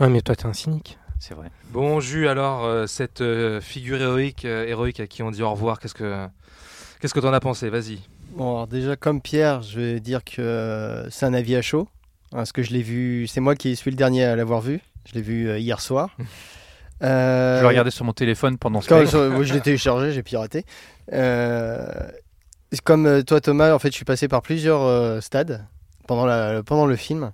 Ouais, 0.00 0.08
mais 0.08 0.20
toi 0.20 0.36
t'es 0.36 0.46
un 0.46 0.52
cynique. 0.52 0.98
C'est 1.18 1.34
vrai. 1.34 1.50
Bon, 1.70 1.98
Jus, 2.00 2.28
alors, 2.28 2.64
euh, 2.66 2.86
cette 2.86 3.22
euh, 3.22 3.60
figure 3.62 4.00
héroïque, 4.02 4.44
euh, 4.44 4.66
héroïque 4.66 5.00
à 5.00 5.06
qui 5.06 5.22
on 5.22 5.30
dit 5.30 5.42
au 5.42 5.50
revoir, 5.50 5.78
qu'est-ce 5.80 5.94
que 5.94 6.26
qu'est-ce 7.00 7.14
que 7.14 7.20
t'en 7.20 7.32
as 7.32 7.40
pensé? 7.40 7.70
Vas-y. 7.70 8.00
Bon, 8.36 8.50
alors 8.56 8.66
déjà, 8.66 8.96
comme 8.96 9.22
Pierre, 9.22 9.62
je 9.62 9.80
vais 9.80 10.00
dire 10.00 10.22
que 10.22 10.42
euh, 10.42 11.08
c'est 11.08 11.24
un 11.24 11.32
avis 11.32 11.56
à 11.56 11.62
chaud. 11.62 11.88
hein, 12.32 12.36
Parce 12.36 12.52
que 12.52 12.62
je 12.62 12.72
l'ai 12.72 12.82
vu, 12.82 13.26
c'est 13.26 13.40
moi 13.40 13.54
qui 13.54 13.74
suis 13.76 13.90
le 13.90 13.96
dernier 13.96 14.24
à 14.24 14.36
l'avoir 14.36 14.60
vu. 14.60 14.80
Je 15.08 15.14
l'ai 15.14 15.22
vu 15.22 15.48
euh, 15.48 15.58
hier 15.58 15.80
soir. 15.80 16.10
Euh, 17.02 17.58
Je 17.58 17.62
le 17.62 17.68
regardais 17.68 17.90
sur 17.90 18.04
mon 18.04 18.12
téléphone 18.12 18.58
pendant 18.58 18.80
ce 18.80 18.92
moi, 18.92 19.44
je 19.44 19.52
l'ai 19.52 19.60
téléchargé, 19.60 20.12
j'ai 20.12 20.22
piraté. 20.22 20.64
Euh, 21.12 21.86
comme 22.84 23.06
euh, 23.06 23.22
toi, 23.22 23.40
Thomas, 23.40 23.72
en 23.72 23.78
fait, 23.78 23.88
je 23.88 23.96
suis 23.96 24.04
passé 24.04 24.28
par 24.28 24.42
plusieurs 24.42 24.82
euh, 24.82 25.20
stades 25.20 25.64
pendant, 26.06 26.26
la, 26.26 26.62
pendant 26.62 26.86
le 26.86 26.96
film. 26.96 27.32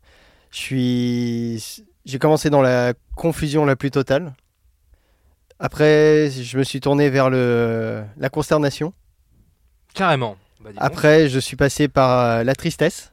Je 0.50 0.56
suis, 0.58 1.84
j'ai 2.04 2.18
commencé 2.18 2.50
dans 2.50 2.62
la 2.62 2.94
confusion 3.16 3.64
la 3.64 3.76
plus 3.76 3.90
totale. 3.90 4.34
Après, 5.58 6.30
je 6.30 6.58
me 6.58 6.64
suis 6.64 6.80
tourné 6.80 7.08
vers 7.08 7.30
le, 7.30 8.02
la 8.16 8.28
consternation. 8.28 8.92
Carrément. 9.94 10.36
Bah. 10.60 10.70
Après, 10.76 11.28
je 11.28 11.38
suis 11.38 11.56
passé 11.56 11.88
par 11.88 12.20
euh, 12.20 12.44
la 12.44 12.54
tristesse. 12.54 13.12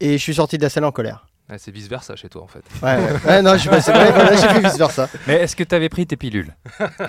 Et 0.00 0.12
je 0.12 0.22
suis 0.22 0.34
sorti 0.34 0.58
de 0.58 0.62
la 0.62 0.68
salle 0.68 0.84
en 0.84 0.92
colère. 0.92 1.27
Ouais, 1.50 1.56
c'est 1.58 1.70
vice 1.70 1.88
versa 1.88 2.14
chez 2.14 2.28
toi 2.28 2.42
en 2.42 2.46
fait. 2.46 2.62
Ouais, 2.82 2.96
ouais. 2.96 3.30
Ouais, 3.30 3.42
non, 3.42 3.54
je 3.54 3.58
suis 3.60 3.68
passé. 3.70 3.90
ouais, 3.90 4.12
voilà, 4.12 4.36
j'ai 4.36 4.48
fait 4.48 4.60
vice 4.60 4.76
versa. 4.76 5.08
Mais 5.26 5.34
est-ce 5.36 5.56
que 5.56 5.64
tu 5.64 5.74
avais 5.74 5.88
pris 5.88 6.06
tes 6.06 6.16
pilules? 6.16 6.54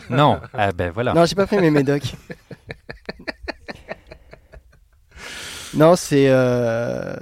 Non. 0.09 0.39
Ah 0.53 0.71
ben 0.71 0.91
voilà. 0.93 1.13
Non, 1.13 1.25
j'ai 1.25 1.35
pas 1.35 1.45
pris 1.45 1.57
mes 1.59 1.69
médocs. 1.71 2.13
non, 5.75 5.95
c'est. 5.95 6.27
euh, 6.29 7.15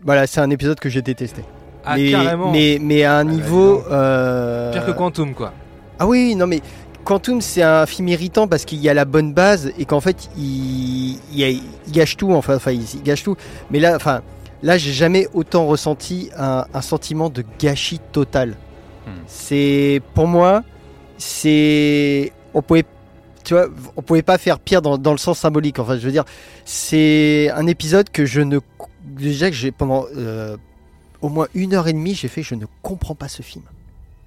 Voilà, 0.00 0.26
c'est 0.26 0.40
un 0.40 0.50
épisode 0.50 0.78
que 0.80 0.88
j'ai 0.88 1.02
détesté. 1.02 1.42
Ah, 1.84 1.96
mais, 1.96 2.10
carrément. 2.10 2.50
mais, 2.52 2.78
mais 2.80 3.04
à 3.04 3.16
un 3.18 3.24
bah, 3.24 3.30
niveau. 3.32 3.82
euh, 3.90 4.72
Pire 4.72 4.86
que 4.86 4.90
Quantum 4.92 5.34
quoi. 5.34 5.52
Ah 5.98 6.06
oui, 6.06 6.34
non, 6.36 6.46
mais 6.46 6.60
Quantum, 7.04 7.40
c'est 7.40 7.62
un 7.62 7.86
film 7.86 8.08
irritant 8.08 8.46
parce 8.46 8.64
qu'il 8.64 8.78
y 8.78 8.88
a 8.88 8.94
la 8.94 9.04
bonne 9.04 9.32
base 9.32 9.72
et 9.78 9.84
qu'en 9.86 10.00
fait, 10.00 10.28
il, 10.36 11.14
il, 11.32 11.40
il 11.86 11.92
gâche 11.92 12.16
tout. 12.16 12.32
Enfin, 12.32 12.56
enfin 12.56 12.70
il, 12.72 12.82
il 12.94 13.02
gâche 13.02 13.22
tout. 13.22 13.36
Mais 13.70 13.80
là, 13.80 13.96
enfin, 13.96 14.20
là, 14.62 14.78
j'ai 14.78 14.92
jamais 14.92 15.28
autant 15.34 15.66
ressenti 15.66 16.30
un, 16.36 16.66
un 16.72 16.80
sentiment 16.80 17.30
de 17.30 17.44
gâchis 17.58 18.00
total. 18.12 18.56
Hmm. 19.06 19.10
C'est 19.26 20.02
pour 20.14 20.26
moi, 20.26 20.64
c'est 21.16 22.32
on 22.54 22.62
pouvait, 22.62 22.84
tu 23.44 23.54
vois, 23.54 23.66
on 23.96 24.02
pouvait 24.02 24.22
pas 24.22 24.38
faire 24.38 24.58
pire 24.58 24.82
dans, 24.82 24.98
dans 24.98 25.12
le 25.12 25.18
sens 25.18 25.38
symbolique. 25.38 25.78
Enfin, 25.78 25.96
je 25.96 26.04
veux 26.04 26.12
dire, 26.12 26.24
c'est 26.64 27.50
un 27.54 27.66
épisode 27.66 28.10
que 28.10 28.26
je 28.26 28.40
ne 28.40 28.60
déjà 29.04 29.50
que 29.50 29.56
j'ai 29.56 29.70
pendant 29.72 30.06
euh, 30.16 30.56
au 31.20 31.28
moins 31.28 31.48
une 31.54 31.74
heure 31.74 31.88
et 31.88 31.92
demie, 31.92 32.14
j'ai 32.14 32.28
fait, 32.28 32.42
je 32.42 32.54
ne 32.54 32.66
comprends 32.82 33.14
pas 33.14 33.28
ce 33.28 33.42
film, 33.42 33.64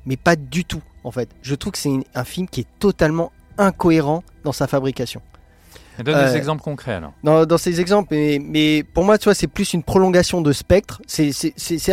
mais 0.06 0.18
pas 0.18 0.36
du 0.36 0.66
tout 0.66 0.82
en 1.04 1.12
fait. 1.12 1.30
Je 1.42 1.56
trouve 1.56 1.74
que 1.74 1.80
c'est 1.80 1.92
un 2.14 2.24
film 2.24 2.48
qui 2.48 2.62
est 2.62 2.68
totalement 2.80 3.32
incohérent 3.58 4.24
dans 4.44 4.52
sa 4.52 4.68
fabrication. 4.68 5.22
Donne 6.04 6.16
Euh, 6.16 6.32
des 6.32 6.38
exemples 6.38 6.62
concrets 6.64 6.94
alors. 6.94 7.14
Dans, 7.24 7.46
dans 7.46 7.58
ces 7.58 7.80
exemples, 7.82 8.10
mais, 8.12 8.40
mais 8.44 8.84
pour 8.84 9.04
moi, 9.04 9.18
tu 9.18 9.26
vois, 9.26 9.34
c'est 9.36 9.48
plus 9.48 9.74
une 9.74 9.84
prolongation 9.84 10.42
de 10.42 10.52
Spectre. 10.54 11.02
C'est- 11.08 11.32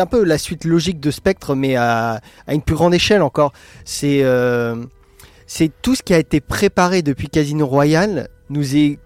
un 0.00 0.06
peu 0.06 0.22
la 0.24 0.38
suite 0.38 0.64
logique 0.64 1.00
de 1.00 1.10
Spectre, 1.10 1.54
mais 1.54 1.76
à, 1.76 2.20
à 2.46 2.54
une 2.54 2.62
plus 2.62 2.74
grande 2.76 2.94
échelle 2.94 3.22
encore. 3.22 3.52
C'est 3.84 4.20
euh, 4.22 4.84
c'est 5.46 5.70
tout 5.82 5.94
ce 5.94 6.02
qui 6.02 6.14
a 6.14 6.18
été 6.18 6.40
préparé 6.40 7.02
depuis 7.02 7.28
Casino 7.28 7.66
Royale 7.66 8.28
nous 8.50 8.76
est, 8.76 8.98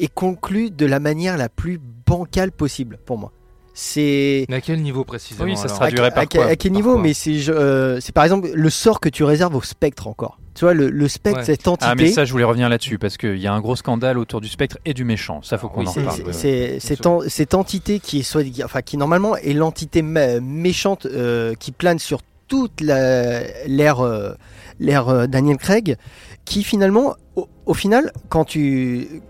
est 0.00 0.12
conclu 0.12 0.70
de 0.70 0.86
la 0.86 1.00
manière 1.00 1.36
la 1.36 1.48
plus 1.48 1.78
bancale 2.06 2.50
possible 2.50 2.98
pour 3.04 3.18
moi. 3.18 3.32
C'est 3.74 4.44
Mais 4.48 4.56
à 4.56 4.60
quel 4.60 4.82
niveau 4.82 5.04
précisément 5.04 5.44
Oui, 5.44 5.56
ça 5.56 5.68
sera- 5.68 5.78
traduirait 5.78 6.08
à, 6.08 6.10
par 6.10 6.22
à 6.24 6.26
quel- 6.26 6.40
quoi 6.42 6.50
à 6.50 6.56
quel 6.56 6.72
Par 6.72 6.76
niveau 6.78 6.92
quoi 6.94 7.02
Mais 7.02 7.14
c'est 7.14 7.48
euh, 7.48 8.00
c'est 8.00 8.12
par 8.12 8.24
exemple 8.24 8.48
le 8.52 8.70
sort 8.70 9.00
que 9.00 9.08
tu 9.08 9.24
réserves 9.24 9.54
au 9.56 9.62
Spectre 9.62 10.06
encore. 10.06 10.38
Tu 10.54 10.66
vois, 10.66 10.74
le, 10.74 10.90
le 10.90 11.08
Spectre, 11.08 11.38
Ouais. 11.38 11.44
cette 11.46 11.66
entité. 11.66 11.86
Ah 11.90 11.94
mais 11.94 12.12
ça 12.12 12.26
je 12.26 12.32
voulais 12.32 12.44
revenir 12.44 12.68
là-dessus 12.68 12.98
parce 12.98 13.16
qu'il 13.16 13.38
y 13.38 13.46
a 13.46 13.52
un 13.54 13.60
gros 13.60 13.74
scandale 13.76 14.18
autour 14.18 14.42
du 14.42 14.48
spectre 14.48 14.76
et 14.84 14.92
du 14.92 15.04
méchant. 15.04 15.40
Ça 15.42 15.56
faut 15.56 15.68
qu'on 15.70 15.80
oui, 15.80 15.86
en 15.88 15.90
C'est- 15.92 16.00
reparle. 16.00 16.16
c'est- 16.16 16.22
ouais, 16.22 16.28
ouais. 16.28 16.78
c'est- 16.80 16.80
cette, 16.80 17.06
en- 17.06 17.20
cette 17.26 17.54
entité 17.54 18.00
qui 18.00 18.18
est 18.20 18.22
soit, 18.22 18.42
enfin 18.62 18.82
qui 18.82 18.98
normalement 18.98 19.34
est 19.36 19.54
l'entité 19.54 20.02
mé- 20.02 20.40
méchante 20.40 21.06
euh, 21.06 21.54
qui 21.58 21.72
plane 21.72 21.98
sur 21.98 22.20
toute 22.48 22.82
la- 22.82 23.40
l'ère 23.66 24.00
euh, 24.00 24.32
l'ère 24.78 25.08
euh, 25.08 25.26
Daniel 25.26 25.56
Craig, 25.56 25.96
qui 26.44 26.62
finalement, 26.64 27.14
au, 27.36 27.48
au 27.64 27.72
final, 27.72 28.12
quand 28.28 28.44
tu 28.44 29.22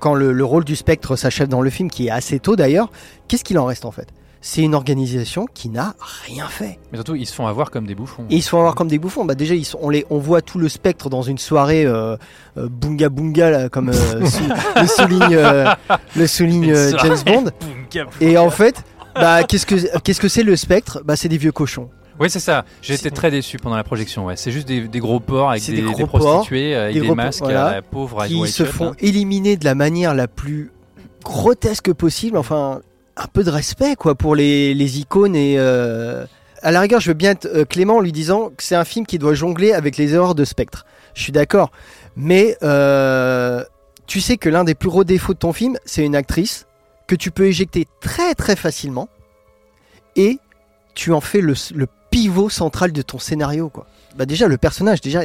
quand 0.00 0.14
le, 0.14 0.32
le 0.32 0.44
rôle 0.44 0.64
du 0.64 0.74
spectre 0.74 1.14
s'achève 1.14 1.46
dans 1.48 1.60
le 1.60 1.70
film, 1.70 1.90
qui 1.90 2.08
est 2.08 2.10
assez 2.10 2.40
tôt 2.40 2.56
d'ailleurs, 2.56 2.90
qu'est-ce 3.28 3.44
qu'il 3.44 3.58
en 3.58 3.66
reste 3.66 3.84
en 3.84 3.90
fait? 3.92 4.08
C'est 4.42 4.62
une 4.62 4.74
organisation 4.74 5.44
qui 5.52 5.68
n'a 5.68 5.94
rien 6.26 6.46
fait. 6.48 6.78
Mais 6.92 6.96
surtout 6.96 7.14
ils 7.14 7.26
se 7.26 7.34
font 7.34 7.46
avoir 7.46 7.70
comme 7.70 7.86
des 7.86 7.94
bouffons. 7.94 8.24
Et 8.30 8.36
ils 8.36 8.42
se 8.42 8.48
font 8.48 8.58
avoir 8.58 8.74
comme 8.74 8.88
des 8.88 8.98
bouffons. 8.98 9.26
Bah 9.26 9.34
déjà, 9.34 9.54
ils 9.54 9.66
sont- 9.66 9.78
on, 9.82 9.90
les, 9.90 10.06
on 10.08 10.16
voit 10.18 10.40
tout 10.40 10.58
le 10.58 10.70
spectre 10.70 11.10
dans 11.10 11.20
une 11.20 11.36
soirée 11.36 11.84
euh, 11.84 12.16
euh, 12.56 12.66
bunga 12.70 13.10
bunga, 13.10 13.50
là, 13.50 13.68
comme 13.68 13.90
euh, 13.90 13.92
sou- 14.26 14.40
le 14.80 14.86
souligne, 14.86 15.34
euh, 15.34 15.66
le 16.16 16.26
souligne 16.26 16.74
James 17.02 17.18
Bond. 17.26 17.44
Et 18.22 18.38
en 18.38 18.48
fait, 18.48 18.82
bah, 19.14 19.42
qu'est-ce 19.44 19.66
que 19.66 19.98
qu'est-ce 19.98 20.20
que 20.20 20.28
c'est 20.28 20.42
le 20.42 20.56
spectre? 20.56 21.02
Bah, 21.04 21.16
c'est 21.16 21.28
des 21.28 21.36
vieux 21.38 21.52
cochons. 21.52 21.90
Oui 22.20 22.28
c'est 22.28 22.38
ça. 22.38 22.64
J'ai 22.82 22.94
été 22.94 23.10
très 23.10 23.30
déçu 23.30 23.56
pendant 23.56 23.76
la 23.76 23.84
projection. 23.84 24.26
Ouais. 24.26 24.36
C'est 24.36 24.52
juste 24.52 24.68
des, 24.68 24.86
des 24.86 24.98
gros 25.00 25.20
porcs 25.20 25.50
avec 25.50 25.64
des, 25.64 25.72
des 25.72 25.78
des 25.78 25.84
gros 25.84 26.06
porcs, 26.06 26.20
prostituées 26.20 26.74
avec 26.74 26.94
des 26.94 27.00
des, 27.00 27.06
gros 27.06 27.14
masques 27.16 27.42
voilà, 27.42 27.66
à 27.66 27.74
la 27.76 27.82
pauvre 27.82 28.26
qui 28.26 28.46
se 28.46 28.64
font 28.64 28.90
là. 28.90 28.96
éliminer 29.00 29.56
de 29.56 29.64
la 29.64 29.74
manière 29.74 30.14
la 30.14 30.28
plus 30.28 30.70
grotesque 31.24 31.92
possible. 31.94 32.36
Enfin, 32.36 32.82
un 33.16 33.26
peu 33.26 33.42
de 33.42 33.50
respect 33.50 33.96
quoi 33.96 34.14
pour 34.14 34.34
les, 34.36 34.74
les 34.74 35.00
icônes 35.00 35.34
et 35.34 35.56
euh, 35.58 36.26
à 36.62 36.70
la 36.70 36.80
rigueur, 36.80 37.00
je 37.00 37.08
veux 37.08 37.14
bien 37.14 37.30
être 37.30 37.46
euh, 37.46 37.64
clément 37.64 37.96
en 37.96 38.00
lui 38.00 38.12
disant 38.12 38.50
que 38.54 38.62
c'est 38.62 38.76
un 38.76 38.84
film 38.84 39.06
qui 39.06 39.18
doit 39.18 39.34
jongler 39.34 39.72
avec 39.72 39.96
les 39.96 40.14
erreurs 40.14 40.34
de 40.34 40.44
Spectre. 40.44 40.84
Je 41.14 41.22
suis 41.22 41.32
d'accord, 41.32 41.70
mais 42.16 42.56
euh, 42.62 43.64
tu 44.06 44.20
sais 44.20 44.36
que 44.36 44.48
l'un 44.48 44.64
des 44.64 44.74
plus 44.74 44.90
gros 44.90 45.04
défauts 45.04 45.32
de 45.32 45.38
ton 45.38 45.52
film, 45.52 45.78
c'est 45.86 46.04
une 46.04 46.14
actrice 46.14 46.66
que 47.06 47.14
tu 47.14 47.30
peux 47.30 47.46
éjecter 47.46 47.86
très 48.00 48.34
très 48.34 48.56
facilement 48.56 49.08
et 50.16 50.38
tu 50.94 51.12
en 51.12 51.20
fais 51.20 51.40
le, 51.40 51.54
le 51.74 51.86
pivot 52.20 52.48
central 52.50 52.92
de 52.92 53.02
ton 53.02 53.18
scénario 53.18 53.68
quoi. 53.68 53.86
Bah 54.16 54.26
déjà 54.26 54.46
le 54.48 54.58
personnage 54.58 55.00
déjà 55.00 55.22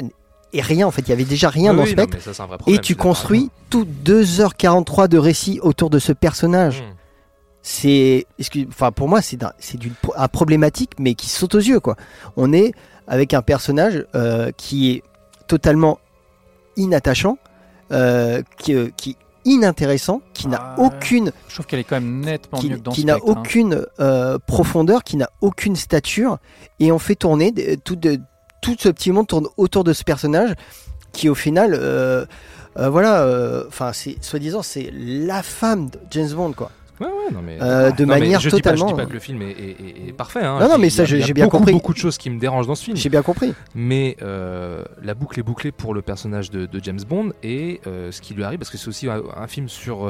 est 0.54 0.62
rien 0.62 0.88
en 0.88 0.92
fait, 0.92 1.02
il 1.02 1.10
y 1.10 1.14
avait 1.14 1.26
déjà 1.26 1.50
rien 1.50 1.72
Oui, 1.72 1.78
dans 1.78 1.84
oui, 2.04 2.10
ça, 2.34 2.44
un 2.44 2.48
vrai 2.48 2.58
et 2.68 2.78
tu 2.80 2.96
construis 2.96 3.50
tout 3.70 3.86
2h43 4.06 5.08
de 5.08 5.18
récit 5.18 5.60
autour 5.62 5.90
de 5.90 6.00
ce 6.00 6.14
personnage. 6.14 6.82
Hmm. 6.82 6.94
C'est, 7.62 8.28
excuse- 8.40 8.68
enfin 8.70 8.92
pour 8.92 9.08
moi 9.10 9.22
c'est 9.22 9.40
c'est 9.60 9.78
d'une 9.80 9.94
pro- 9.94 10.14
un 10.16 10.28
problématique 10.28 10.92
mais 11.00 11.16
qui 11.16 11.30
saute 11.30 11.56
aux 11.56 11.60
yeux 11.60 11.80
quoi. 11.80 11.96
On 12.38 12.54
est 12.54 12.74
avec 13.08 13.34
un 13.34 13.42
personnage 13.42 14.06
euh, 14.16 14.52
qui 14.56 14.92
est 14.92 15.04
totalement 15.48 16.00
inattachant, 16.78 17.38
euh, 17.92 18.42
qui, 18.60 18.74
euh, 18.76 18.90
qui 18.98 19.18
inintéressant, 19.46 20.22
qui 20.34 20.48
n'a 20.48 20.58
Ah, 20.62 20.76
aucune, 20.80 21.32
Je 21.48 21.54
trouve 21.54 21.66
qu'elle 21.66 21.80
est 21.80 21.84
quand 21.84 21.96
même 21.96 22.20
nettement 22.22 22.60
qui, 22.60 22.70
mieux 22.70 22.78
que 22.78 22.82
dans 22.82 22.92
qui 22.92 23.06
n'a 23.06 23.16
hein. 23.16 23.20
aucune 23.24 23.86
euh, 24.00 24.38
profondeur, 24.46 25.04
qui 25.04 25.18
n'a 25.18 25.30
aucune 25.42 25.76
stature, 25.76 26.38
et 26.80 26.92
on 26.92 27.00
fait 27.00 27.16
tourner 27.16 27.54
tout, 27.84 27.96
de- 27.96 28.20
tout 28.62 28.76
ce 28.80 28.90
petit 28.90 29.12
monde 29.12 29.28
tourne 29.28 29.48
autour 29.58 29.84
de 29.84 29.94
ce 29.94 30.04
personnage 30.04 30.54
qui 31.14 31.30
au 31.30 31.36
final, 31.36 31.78
euh, 31.80 32.26
euh, 32.78 32.90
voilà, 32.90 33.22
euh, 33.22 33.64
enfin 33.70 33.94
c'est 33.94 34.18
soi-disant 34.22 34.62
c'est 34.62 34.92
la 34.94 35.42
femme 35.44 35.90
de 35.90 36.00
James 36.12 36.32
Bond 36.34 36.52
quoi. 36.54 36.72
Ouais, 37.02 37.08
ouais, 37.08 37.34
non, 37.34 37.42
mais, 37.44 37.58
Euh, 37.62 37.92
de 37.92 38.06
Non, 38.06 38.14
mais 38.14 38.20
manière 38.22 38.40
je 38.40 38.50
dis 38.50 38.56
pas- 38.62 38.72
totalement- 38.72 38.88
je 38.88 38.94
dis 38.94 39.00
pas 39.02 39.06
que 39.06 39.14
le 39.14 39.20
film 39.20 39.42
est, 39.42 39.52
est- 39.52 39.54
est- 39.82 40.08
est 40.10 40.14
parfait. 40.14 40.40
hein. 40.44 40.60
Non, 40.60 40.68
non, 40.70 40.76
Il 40.76 40.78
y 40.78 40.82
mais 40.82 40.88
a- 40.88 40.90
ça, 40.92 41.06
j'ai- 41.06 41.34
bien 41.34 41.46
beaucoup, 41.46 41.58
compris. 41.58 41.74
beaucoup 41.74 41.94
de 41.94 41.98
choses 41.98 42.18
qui 42.18 42.30
me 42.30 42.40
dérangent 42.40 42.68
dans 42.68 42.76
ce 42.76 42.86
film. 42.86 42.96
J'ai 42.98 43.10
bien 43.10 43.22
compris. 43.22 43.54
Mais 43.74 44.16
euh, 44.22 44.84
la 45.04 45.14
boucle 45.14 45.40
est 45.40 45.44
bouclée 45.44 45.72
pour 45.74 45.94
le 45.94 46.02
personnage 46.02 46.52
de, 46.52 46.66
de 46.66 46.80
James 46.84 47.02
Bond 47.08 47.34
et 47.44 47.82
euh, 47.86 48.12
ce 48.12 48.22
qui 48.22 48.34
lui 48.34 48.44
arrive, 48.44 48.60
parce 48.60 48.70
que 48.72 48.78
c'est 48.78 48.88
aussi 48.88 49.10
un, 49.10 49.22
un 49.36 49.48
film 49.48 49.68
sur. 49.70 50.10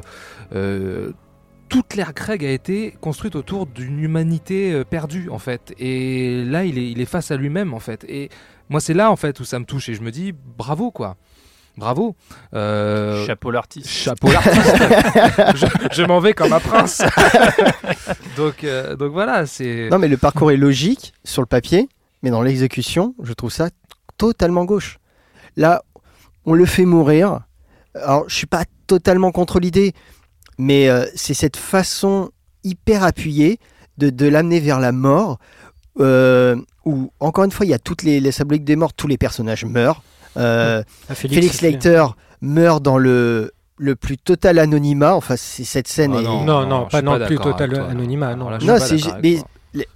toute 1.68 1.96
l'ère 1.96 2.14
Craig 2.14 2.46
a 2.46 2.52
été 2.52 2.96
construite 3.02 3.36
autour 3.36 3.66
d'une 3.66 4.00
humanité 4.00 4.84
perdue, 4.88 5.30
en 5.30 5.40
fait. 5.40 5.74
Et 5.80 6.44
là, 6.46 6.64
il 6.64 6.78
est, 6.78 6.92
il 6.92 7.02
est 7.02 7.06
face 7.06 7.32
à 7.32 7.38
lui-même, 7.38 7.74
en 7.74 7.80
fait. 7.80 8.06
Et 8.08 8.30
moi, 8.70 8.80
c'est 8.80 8.94
là, 8.94 9.10
en 9.12 9.16
fait, 9.16 9.40
où 9.40 9.44
ça 9.46 9.58
me 9.60 9.66
touche. 9.66 9.90
Et 9.90 9.96
je 9.96 10.02
me 10.02 10.12
dis, 10.12 10.32
bravo, 10.58 10.92
quoi. 10.92 11.18
Bravo. 11.78 12.16
Euh, 12.54 13.26
Chapeau 13.26 13.52
l'artiste. 13.52 13.88
Chapeau 13.90 14.32
l'artiste. 14.32 14.76
je 15.56 15.66
je 15.92 16.04
m'en 16.04 16.20
vais 16.20 16.34
comme 16.34 16.54
un 16.54 16.60
prince. 16.60 17.02
donc, 18.38 18.64
euh, 18.64 18.96
donc 18.96 19.12
voilà, 19.12 19.46
c'est. 19.46 19.90
Non 19.92 20.00
mais 20.00 20.08
le 20.08 20.18
parcours 20.18 20.52
est 20.52 20.58
logique 20.58 21.14
sur 21.24 21.42
le 21.42 21.48
papier, 21.48 21.90
mais 22.24 22.30
dans 22.30 22.42
l'exécution, 22.42 23.14
je 23.22 23.34
trouve 23.34 23.52
ça 23.52 23.70
totalement 24.18 24.66
gauche. 24.66 25.00
Là, 25.58 25.84
on 26.46 26.54
le 26.54 26.66
fait 26.66 26.86
mourir. 26.86 27.42
Alors, 27.96 28.26
je 28.28 28.36
suis 28.36 28.48
pas 28.48 28.64
totalement 28.88 29.32
contre 29.32 29.60
l'idée, 29.60 29.94
mais 30.58 30.90
euh, 30.90 31.06
c'est 31.16 31.34
cette 31.34 31.58
façon 31.58 32.32
hyper 32.64 33.04
appuyée 33.04 33.60
de, 33.98 34.10
de 34.10 34.28
l'amener 34.28 34.60
vers 34.60 34.80
la 34.80 34.92
mort, 34.92 35.40
euh, 36.00 36.56
où 36.84 37.12
encore 37.20 37.46
une 37.46 37.52
fois, 37.52 37.66
il 37.66 37.70
y 37.70 37.74
a 37.74 37.80
toutes 37.80 38.04
les, 38.04 38.20
les 38.20 38.32
symboliques 38.32 38.66
des 38.66 38.76
morts, 38.76 38.94
tous 38.94 39.08
les 39.08 39.18
personnages 39.18 39.66
meurent. 39.66 40.02
Euh, 40.38 40.84
Ah, 41.10 41.16
Félix 41.16 41.62
Leiter 41.62 42.04
meurt 42.42 42.82
dans 42.84 42.98
le 42.98 43.52
le 43.78 43.96
plus 43.98 44.18
total 44.18 44.58
anonymat. 44.60 45.16
Enfin, 45.16 45.36
c'est 45.38 45.66
cette 45.66 45.88
scène 45.90 46.14
Ah 46.16 46.22
est- 46.22 46.24
non, 46.24 46.44
Non, 46.46 46.62
non, 46.62 46.68
non, 46.68 46.86
pas 46.88 47.02
non 47.02 47.20
plus 47.26 47.38
total 47.38 47.74
toi. 47.74 47.88
anonymat, 47.90 48.36
non. 48.36 48.50
Là, 48.50 48.58
je 48.60 48.66
Non, 48.66 48.78
c'est 48.80 48.96
mais 49.22 49.40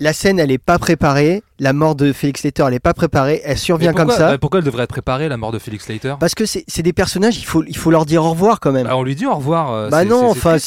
la 0.02 0.12
scène, 0.12 0.38
elle 0.40 0.52
est 0.52 0.58
pas 0.58 0.78
préparée. 0.78 1.42
La 1.62 1.72
mort 1.72 1.96
de 1.96 2.12
Félix 2.12 2.44
Leiter, 2.44 2.66
elle 2.68 2.74
est 2.74 2.80
pas 2.82 2.94
préparée. 2.94 3.40
Elle 3.46 3.58
survient 3.58 3.92
pourquoi, 3.94 4.08
comme 4.08 4.16
ça. 4.16 4.32
bah, 4.32 4.38
pourquoi 4.38 4.60
elle 4.60 4.66
devrait 4.66 4.84
être 4.84 4.90
préparée, 4.90 5.30
la 5.30 5.38
mort 5.38 5.54
de 5.54 5.60
Félix 5.60 5.88
Leiter? 5.88 6.16
Parce 6.20 6.36
que 6.36 6.44
c'est 6.46 6.82
des 6.82 6.92
personnages, 6.92 7.38
il 7.38 7.46
faut, 7.46 7.64
il 7.66 7.78
faut 7.78 7.90
leur 7.90 8.06
dire 8.06 8.26
au 8.26 8.32
revoir 8.32 8.60
quand 8.60 8.74
même. 8.74 8.86
Bah, 8.88 8.98
On 8.98 9.04
lui 9.04 9.16
dit 9.16 9.26
au 9.26 9.34
revoir. 9.36 9.72
euh, 9.72 9.90
bah 9.90 10.04
non, 10.04 10.30
enfin, 10.30 10.58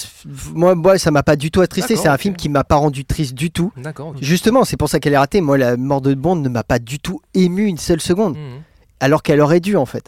moi, 0.55 0.75
moi, 0.75 0.97
ça 0.97 1.11
m'a 1.11 1.23
pas 1.23 1.37
du 1.37 1.51
tout 1.51 1.61
attristé. 1.61 1.97
C'est 1.97 2.09
un 2.09 2.17
film 2.17 2.35
qui 2.35 2.49
m'a 2.49 2.65
pas 2.65 2.77
rendu 2.77 3.05
triste 3.05 3.35
du 3.35 3.51
tout. 3.51 3.71
D'accord. 3.77 4.15
Justement, 4.23 4.65
c'est 4.65 4.79
pour 4.79 4.89
ça 4.89 4.99
qu'elle 5.01 5.13
est 5.13 5.19
ratée. 5.19 5.43
Moi, 5.43 5.59
la 5.59 5.77
mort 5.77 6.01
de 6.01 6.15
Bond 6.15 6.37
ne 6.37 6.49
m'a 6.49 6.63
pas 6.65 6.79
du 6.79 6.99
tout 6.99 7.21
ému 7.35 7.65
une 7.67 7.77
seule 7.79 8.01
seconde, 8.01 8.37
Mhm. 8.39 8.63
Alors 9.03 9.23
qu'elle 9.23 9.41
aurait 9.41 9.61
dû 9.61 9.77
en 9.77 9.85
fait. 9.87 10.07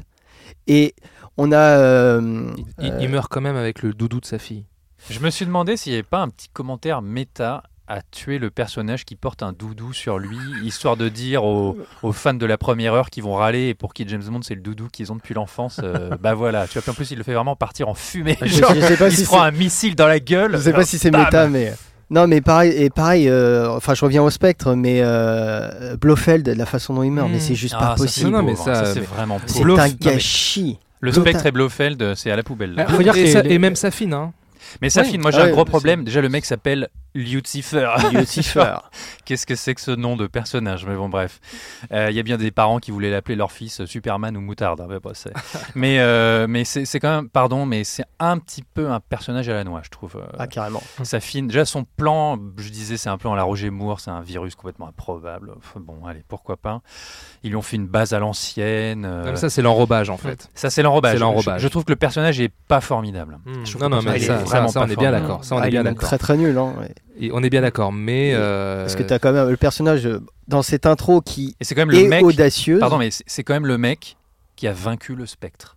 Et 0.67 0.95
on 1.37 1.53
a. 1.53 1.57
euh, 1.59 2.51
Il, 2.57 2.65
il- 2.87 2.93
euh, 2.93 2.99
il 3.03 3.09
meurt 3.11 3.31
quand 3.31 3.41
même 3.43 3.57
avec 3.57 3.83
le 3.83 3.93
doudou 3.93 4.21
de 4.21 4.27
sa 4.27 4.39
fille. 4.39 4.65
Je 5.11 5.21
me 5.21 5.29
suis 5.29 5.45
demandé 5.45 5.77
s'il 5.77 5.93
n'y 5.93 5.99
avait 5.99 6.03
pas 6.03 6.21
un 6.23 6.29
petit 6.29 6.49
commentaire 6.49 7.03
méta 7.03 7.63
à 7.87 8.01
tuer 8.01 8.39
le 8.39 8.49
personnage 8.51 9.05
qui 9.05 9.15
porte 9.15 9.43
un 9.43 9.53
doudou 9.53 9.93
sur 9.93 10.19
lui, 10.19 10.39
histoire 10.63 10.97
de 10.97 11.11
dire 11.11 11.45
aux, 11.45 11.77
aux 12.03 12.13
fans 12.13 12.33
de 12.33 12.47
la 12.47 12.57
première 12.57 12.95
heure 12.95 13.11
qui 13.11 13.21
vont 13.21 13.35
râler 13.35 13.69
et 13.69 13.75
pour 13.75 13.93
qui 13.93 14.09
James 14.09 14.23
Bond 14.27 14.41
c'est 14.41 14.55
le 14.55 14.63
doudou 14.63 14.89
qu'ils 14.91 15.13
ont 15.13 15.17
depuis 15.17 15.35
l'enfance. 15.35 15.81
euh, 15.85 16.17
bah 16.23 16.33
voilà, 16.33 16.67
tu 16.67 16.73
vois, 16.75 16.83
puis 16.83 16.91
en 16.93 16.95
plus 16.95 17.11
il 17.11 17.19
le 17.19 17.25
fait 17.25 17.35
vraiment 17.35 17.57
partir 17.57 17.89
en 17.91 17.95
fumée. 17.95 18.39
Je- 18.41 18.47
Genre, 18.47 18.75
je 18.75 18.81
sais 18.81 18.97
pas 18.97 19.09
il 19.09 19.15
si 19.17 19.21
se 19.23 19.27
prend 19.27 19.41
c'est- 19.43 19.49
un 19.49 19.51
missile 19.51 19.95
dans 19.97 20.07
la 20.07 20.19
gueule. 20.21 20.53
Je 20.57 20.63
sais 20.63 20.73
pas 20.73 20.87
si 20.87 20.97
c'est 20.99 21.11
méta, 21.11 21.47
mais. 21.49 21.75
Non, 22.11 22.27
mais 22.29 22.41
pareil, 22.41 22.71
et 22.77 22.91
pareil, 22.91 23.29
euh, 23.29 23.69
enfin, 23.71 23.95
je 23.95 24.05
reviens 24.05 24.23
au 24.23 24.31
spectre, 24.31 24.75
mais 24.75 25.01
euh, 25.03 25.97
Blofeld, 25.97 26.47
la 26.49 26.67
façon 26.67 26.95
dont 26.95 27.03
il 27.03 27.11
meurt, 27.11 27.31
mais 27.31 27.41
c'est 27.41 27.55
juste 27.55 27.75
Ah, 27.79 27.81
pas 27.81 27.97
ça, 27.97 28.05
possible. 28.05 28.31
Non, 28.31 28.39
non, 28.39 28.45
mais 28.45 28.57
ça, 28.57 28.85
c'est 28.85 29.01
vraiment 29.01 29.39
C'est 29.47 29.63
un 29.65 29.89
gâchis. 29.89 30.79
Le 31.01 31.13
spectre 31.13 31.45
et 31.47 31.51
Blofeld, 31.51 32.15
c'est 32.15 32.31
à 32.31 32.37
la 32.37 32.43
poubelle. 32.43 32.75
là. 32.75 32.87
Faut 32.87 33.03
dire 33.03 33.15
et, 33.17 33.25
que 33.25 33.31
ça- 33.31 33.43
les- 33.43 33.55
et 33.55 33.59
même 33.59 33.77
sa 33.77 33.91
fille, 33.91 34.13
hein. 34.13 34.33
Mais 34.81 34.91
sa 34.91 35.03
Oui. 35.03 35.09
fille, 35.09 35.19
moi 35.19 35.31
j'ai 35.31 35.39
Ah 35.39 35.43
un 35.43 35.47
ouais, 35.47 35.53
gros 35.53 35.65
problème. 35.65 36.05
Déjà, 36.05 36.21
le 36.21 36.29
mec 36.29 36.45
s'appelle 36.45 36.89
Lucifer. 37.15 37.89
Lucifer. 38.13 38.75
Qu'est-ce 39.25 39.47
que 39.47 39.55
c'est 39.55 39.75
que 39.75 39.81
ce 39.81 39.91
nom 39.93 40.17
de 40.17 40.27
personnage? 40.27 40.85
Mais 40.87 40.97
bon, 40.97 41.09
bref. 41.09 41.41
Euh, 41.93 42.09
Il 42.11 42.17
y 42.17 42.21
a 42.21 42.23
bien 42.23 42.37
des 42.37 42.51
parents 42.51 42.79
qui 42.79 42.91
voulaient 42.91 43.11
l'appeler 43.11 43.37
leur 43.37 43.53
fils 43.53 43.85
Superman 43.85 44.37
ou 44.37 44.41
Moutarde. 44.41 44.81
hein, 44.81 44.87
mais 44.89 44.99
bon, 45.01 45.13
c'est- 45.15 45.33
mais 45.75 46.01
euh, 46.01 46.47
mais 46.49 46.65
c'est 46.65 46.99
quand 47.01 47.15
même, 47.15 47.29
pardon, 47.29 47.67
mais 47.67 47.85
c'est 47.85 48.05
un 48.19 48.39
petit 48.39 48.63
peu 48.63 48.91
un 48.91 49.01
personnage 49.01 49.49
à 49.49 49.55
la 49.55 49.65
noix, 49.65 49.81
je 49.85 49.91
trouve. 49.91 50.17
Euh, 50.17 50.27
Ah, 50.39 50.47
carrément. 50.47 50.83
Sa 51.03 51.21
fille, 51.21 51.43
déjà 51.43 51.65
son 51.65 51.85
plan, 51.85 52.39
je 52.59 52.69
disais, 52.71 52.97
c'est 52.97 53.09
un 53.11 53.19
plan 53.19 53.33
à 53.33 53.37
la 53.37 53.45
Roger 53.45 53.71
Moore, 53.71 54.01
c'est 54.01 54.11
un 54.11 54.21
virus 54.21 54.55
complètement 54.55 54.89
improbable. 54.89 55.53
Enfin, 55.57 55.81
Bon, 55.81 56.07
allez, 56.07 56.23
pourquoi 56.29 56.57
pas. 56.57 56.81
Ils 57.43 57.51
lui 57.51 57.57
ont 57.57 57.63
fait 57.63 57.77
une 57.77 57.87
base 57.87 58.13
à 58.15 58.19
l'ancienne. 58.19 59.05
euh, 59.05 59.25
Comme 59.25 59.37
ça, 59.37 59.51
c'est 59.51 59.63
l'enrobage 59.63 60.11
en 60.11 60.17
fait. 60.17 60.49
ça, 60.55 60.71
c'est 60.71 60.83
l'enrobage. 60.83 61.13
C'est 61.15 61.19
l'enrobage. 61.21 61.61
Je, 61.61 61.65
je 61.67 61.69
trouve 61.71 61.85
que 61.85 61.93
le 61.93 61.97
personnage 61.97 62.41
est 62.41 62.53
pas 62.69 62.81
formidable. 62.81 63.39
Hmm. 63.45 63.65
Je 63.65 63.71
trouve 63.71 63.83
Non, 63.83 63.89
non, 63.91 64.03
mais 64.03 64.19
ça, 64.19 64.35
est 64.43 64.47
ça, 64.47 64.67
ça, 64.69 64.81
on 64.81 64.89
est 64.89 64.97
bien 64.97 65.11
d'accord. 65.13 65.45
Ça, 65.45 65.55
on 65.57 65.59
Ah, 65.61 65.67
est 65.67 65.71
bien 65.71 65.85
d'accord. 65.85 66.09
Très 66.09 66.19
très 66.19 66.37
nul. 66.37 66.57
Hein, 66.59 66.75
ouais. 66.81 66.95
Et 67.19 67.31
On 67.33 67.43
est 67.43 67.51
bien 67.51 67.61
d'accord, 67.63 67.93
mais. 67.93 68.33
euh, 68.35 68.83
Parce 68.83 68.97
que 68.97 69.03
tu 69.03 69.13
as 69.13 69.19
quand 69.19 69.33
même 69.33 69.49
le 69.49 69.57
personnage 69.57 70.07
euh, 70.07 70.21
dans 70.49 70.63
cette 70.63 70.87
intro 70.87 71.21
qui 71.21 71.55
Et 71.61 71.65
c'est 71.65 71.75
quand 71.75 71.83
même 71.83 71.91
le 71.93 71.99
est 71.99 72.09
mec. 72.09 72.25
audacieuse. 72.25 72.81
Pardon, 72.81 72.99
mais 72.99 73.11
c'est 73.11 73.45
quand 73.45 73.55
même 73.55 73.67
le 73.67 73.79
mec 73.79 74.17
qui 74.57 74.67
a 74.67 74.73
vaincu 74.73 75.15
le 75.15 75.27
spectre. 75.27 75.77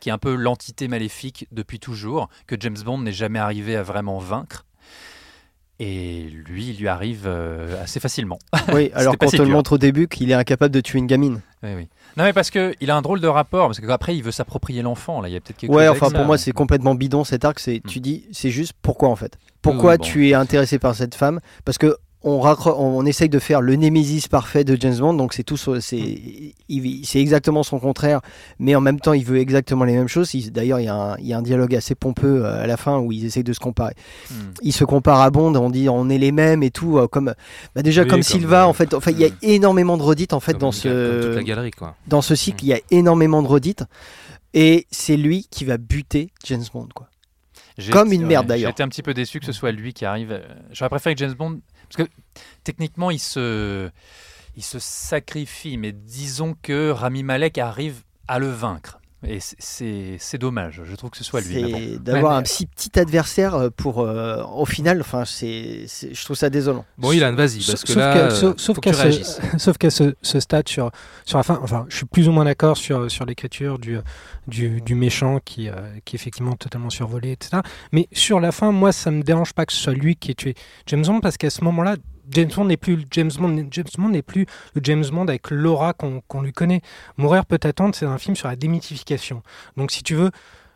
Qui 0.00 0.08
est 0.08 0.12
un 0.12 0.18
peu 0.18 0.34
l'entité 0.34 0.88
maléfique 0.88 1.46
depuis 1.52 1.78
toujours, 1.78 2.28
que 2.46 2.56
James 2.58 2.78
Bond 2.84 2.98
n'est 2.98 3.12
jamais 3.12 3.38
arrivé 3.38 3.76
à 3.76 3.82
vraiment 3.82 4.18
vaincre. 4.18 4.64
Et 5.78 6.24
lui, 6.46 6.68
il 6.70 6.78
lui 6.78 6.88
arrive 6.88 7.24
euh, 7.26 7.82
assez 7.82 8.00
facilement. 8.00 8.38
Oui, 8.72 8.90
alors 8.94 9.14
si 9.28 9.36
te 9.38 9.42
le 9.42 9.48
montre 9.48 9.72
au 9.72 9.78
début 9.78 10.08
qu'il 10.08 10.30
est 10.30 10.34
incapable 10.34 10.74
de 10.74 10.80
tuer 10.80 10.98
une 10.98 11.06
gamine. 11.06 11.40
Oui, 11.62 11.70
oui. 11.74 11.88
Non, 12.16 12.24
mais 12.24 12.32
parce 12.32 12.50
qu'il 12.50 12.90
a 12.90 12.96
un 12.96 13.02
drôle 13.02 13.20
de 13.20 13.28
rapport, 13.28 13.66
parce 13.68 13.80
qu'après, 13.80 14.16
il 14.16 14.22
veut 14.22 14.30
s'approprier 14.32 14.82
l'enfant. 14.82 15.20
Là, 15.20 15.28
il 15.28 15.32
y 15.32 15.36
a 15.36 15.40
peut-être 15.40 15.56
quelque 15.58 15.70
Ouais, 15.70 15.82
chose 15.84 15.90
avec 15.90 16.02
enfin 16.02 16.10
ça. 16.10 16.16
pour 16.18 16.26
moi 16.26 16.38
c'est 16.38 16.52
complètement 16.52 16.94
bidon 16.94 17.24
cet 17.24 17.44
arc. 17.44 17.58
C'est 17.58 17.76
Hmm. 17.84 17.88
tu 17.88 18.00
dis 18.00 18.26
c'est 18.32 18.50
juste 18.50 18.72
pourquoi 18.82 19.08
en 19.08 19.16
fait? 19.16 19.38
Pourquoi 19.62 19.92
Oui, 19.92 19.98
bon. 19.98 20.04
tu 20.04 20.28
es 20.28 20.34
intéressé 20.34 20.78
par 20.78 20.94
cette 20.94 21.14
femme? 21.14 21.40
Parce 21.64 21.78
que 21.78 21.96
on, 22.22 22.40
on 22.66 23.06
essaye 23.06 23.28
de 23.28 23.38
faire 23.38 23.60
le 23.62 23.76
némésis 23.76 24.28
parfait 24.28 24.62
de 24.64 24.76
James 24.78 24.98
Bond, 24.98 25.14
donc 25.14 25.32
c'est 25.32 25.42
tout, 25.42 25.56
so- 25.56 25.80
c'est 25.80 26.54
exactement 27.14 27.62
son 27.62 27.78
contraire, 27.78 28.20
mais 28.58 28.74
en 28.74 28.80
même 28.80 29.00
temps 29.00 29.12
il 29.14 29.24
veut 29.24 29.38
exactement 29.38 29.84
les 29.84 29.94
mêmes 29.94 30.08
choses. 30.08 30.34
Il- 30.34 30.52
D'ailleurs 30.52 30.80
il 30.80 30.84
y, 30.84 30.88
a 30.88 30.94
un- 30.94 31.16
il 31.18 31.26
y 31.26 31.32
a 31.32 31.38
un 31.38 31.42
dialogue 31.42 31.74
assez 31.74 31.94
pompeux 31.94 32.44
euh, 32.44 32.62
à 32.62 32.66
la 32.66 32.76
fin 32.76 32.98
où 32.98 33.10
ils 33.12 33.24
essayent 33.24 33.44
de 33.44 33.52
se 33.52 33.60
comparer. 33.60 33.94
Hmm. 34.30 34.34
Ils 34.62 34.72
se 34.72 34.84
comparent 34.84 35.20
à 35.20 35.30
Bond, 35.30 35.54
on 35.54 35.70
dit 35.70 35.88
on 35.88 36.08
est 36.10 36.18
les 36.18 36.32
mêmes 36.32 36.62
et 36.62 36.70
tout, 36.70 36.98
euh, 36.98 37.08
comme 37.08 37.34
bah 37.74 37.82
déjà 37.82 38.02
Oui, 38.02 38.08
comme 38.08 38.18
comme, 38.18 38.22
Silva 38.22 38.64
euh, 38.64 38.66
en 38.66 38.72
fait. 38.72 38.92
Enfin 38.94 39.12
il 39.12 39.18
y 39.20 39.24
a 39.24 39.28
hmm. 39.28 39.36
énormément 39.42 39.96
de 39.96 40.02
redites 40.02 40.32
en 40.32 40.40
fait 40.40 40.52
comme 40.52 40.60
dans 40.60 40.72
toute 40.72 40.84
la 40.84 40.90
ce 40.90 41.40
galerie, 41.40 41.70
quoi. 41.70 41.96
dans 42.06 42.22
ce 42.22 42.34
cycle, 42.34 42.64
il 42.64 42.68
y 42.68 42.74
a 42.74 42.80
énormément 42.90 43.42
de 43.42 43.48
redites. 43.48 43.84
Et 44.52 44.86
c'est 44.90 45.16
lui 45.16 45.46
qui 45.50 45.64
va 45.64 45.78
buter 45.78 46.30
James 46.44 46.64
Bond, 46.74 46.88
quoi. 46.94 47.08
Comme 47.92 48.12
une 48.12 48.26
merde, 48.26 48.46
d'ailleurs. 48.46 48.70
J'ai 48.70 48.72
été 48.72 48.82
un 48.82 48.88
petit 48.88 49.02
peu 49.02 49.14
déçu 49.14 49.40
que 49.40 49.46
ce 49.46 49.52
soit 49.52 49.72
lui 49.72 49.92
qui 49.94 50.04
arrive. 50.04 50.38
J'aurais 50.72 50.90
préféré 50.90 51.14
que 51.14 51.20
James 51.20 51.34
Bond. 51.34 51.60
Parce 51.90 52.08
que 52.08 52.14
techniquement, 52.62 53.10
il 53.10 53.18
se, 53.18 53.90
sacrifie, 54.56 55.76
mais 55.76 55.92
disons 55.92 56.54
que 56.62 56.90
Rami 56.90 57.22
Malek 57.22 57.58
arrive 57.58 58.02
à 58.28 58.38
le 58.38 58.48
vaincre. 58.48 58.99
Et 59.26 59.38
c'est- 59.40 60.38
dommage, 60.38 60.80
je 60.84 60.96
trouve 60.96 61.10
que 61.10 61.18
ce 61.18 61.24
soit 61.24 61.42
lui. 61.42 61.98
d'avoir 61.98 62.32
Ouais, 62.32 62.38
mais- 62.38 62.42
un 62.42 62.44
si 62.46 62.64
petit 62.64 62.98
adversaire 62.98 63.54
euh, 63.54 63.68
pour, 63.68 64.00
euh, 64.00 64.42
au 64.54 64.64
final, 64.64 65.00
enfin, 65.00 65.24
c'est, 65.26 65.84
je 66.12 66.24
trouve 66.24 66.36
ça 66.36 66.48
désolant. 66.48 66.86
Bon, 66.96 67.12
Ilan, 67.12 67.34
vas-y, 67.34 67.56
parce 67.58 67.64
Sauf- 67.66 67.80
que 67.82 67.88
sauf 67.88 67.96
là, 67.96 68.14
qu'à- 68.14 68.30
sauf- 68.30 68.56
sauf 68.56 68.76
faut 68.76 68.80
que 68.80 68.84
qu'à 68.86 68.90
tu 68.92 68.96
ce- 68.96 69.02
réagisses. 69.02 69.40
sauf 69.58 69.76
qu'à 69.76 69.90
ce, 69.90 70.14
ce 70.22 70.40
stade 70.40 70.68
sur, 70.68 70.90
sur 71.26 71.36
la 71.36 71.42
fin, 71.44 71.60
enfin, 71.62 71.84
je 71.90 71.96
suis 71.96 72.06
plus 72.06 72.28
ou 72.28 72.32
moins 72.32 72.46
d'accord 72.46 72.78
sur, 72.78 73.10
sur 73.10 73.26
l'écriture 73.26 73.78
du, 73.78 73.98
du, 74.46 74.80
du 74.80 74.94
méchant 74.94 75.38
qui, 75.44 75.68
euh, 75.68 75.74
qui 76.06 76.16
est 76.16 76.18
effectivement 76.18 76.54
totalement 76.56 76.88
survolé, 76.90 77.32
etc. 77.32 77.58
Mais 77.92 78.08
sur 78.12 78.40
la 78.40 78.52
fin, 78.52 78.72
moi, 78.72 78.90
ça 78.92 79.10
me 79.10 79.22
dérange 79.22 79.52
pas 79.52 79.66
que 79.66 79.72
ce 79.74 79.80
soit 79.82 79.92
lui 79.92 80.16
qui 80.16 80.30
ait 80.30 80.34
tué 80.34 80.54
James 80.86 81.02
Bond 81.04 81.20
parce 81.20 81.36
qu'à 81.36 81.50
ce 81.50 81.62
moment-là, 81.64 81.96
James 82.30 82.50
Bond 82.54 82.64
n'est 82.66 82.76
plus 82.76 83.04
James 83.10 83.30
Bond, 83.38 83.66
James 83.70 83.86
Bond 83.98 84.08
n'est 84.10 84.22
plus 84.22 84.46
le 84.74 84.80
James 84.84 85.04
Bond 85.10 85.28
avec 85.28 85.50
l'aura 85.50 85.92
qu'on 85.92 86.42
lui 86.42 86.52
connaît. 86.52 86.80
Mourir 87.16 87.44
peut 87.46 87.58
attendre, 87.62 87.94
c'est 87.94 88.06
un 88.06 88.18
film 88.18 88.36
sur 88.36 88.48
la 88.48 88.56
démythification. 88.56 89.42
Donc, 89.76 89.90
si 89.90 90.02
tu 90.02 90.14
veux, 90.14 90.30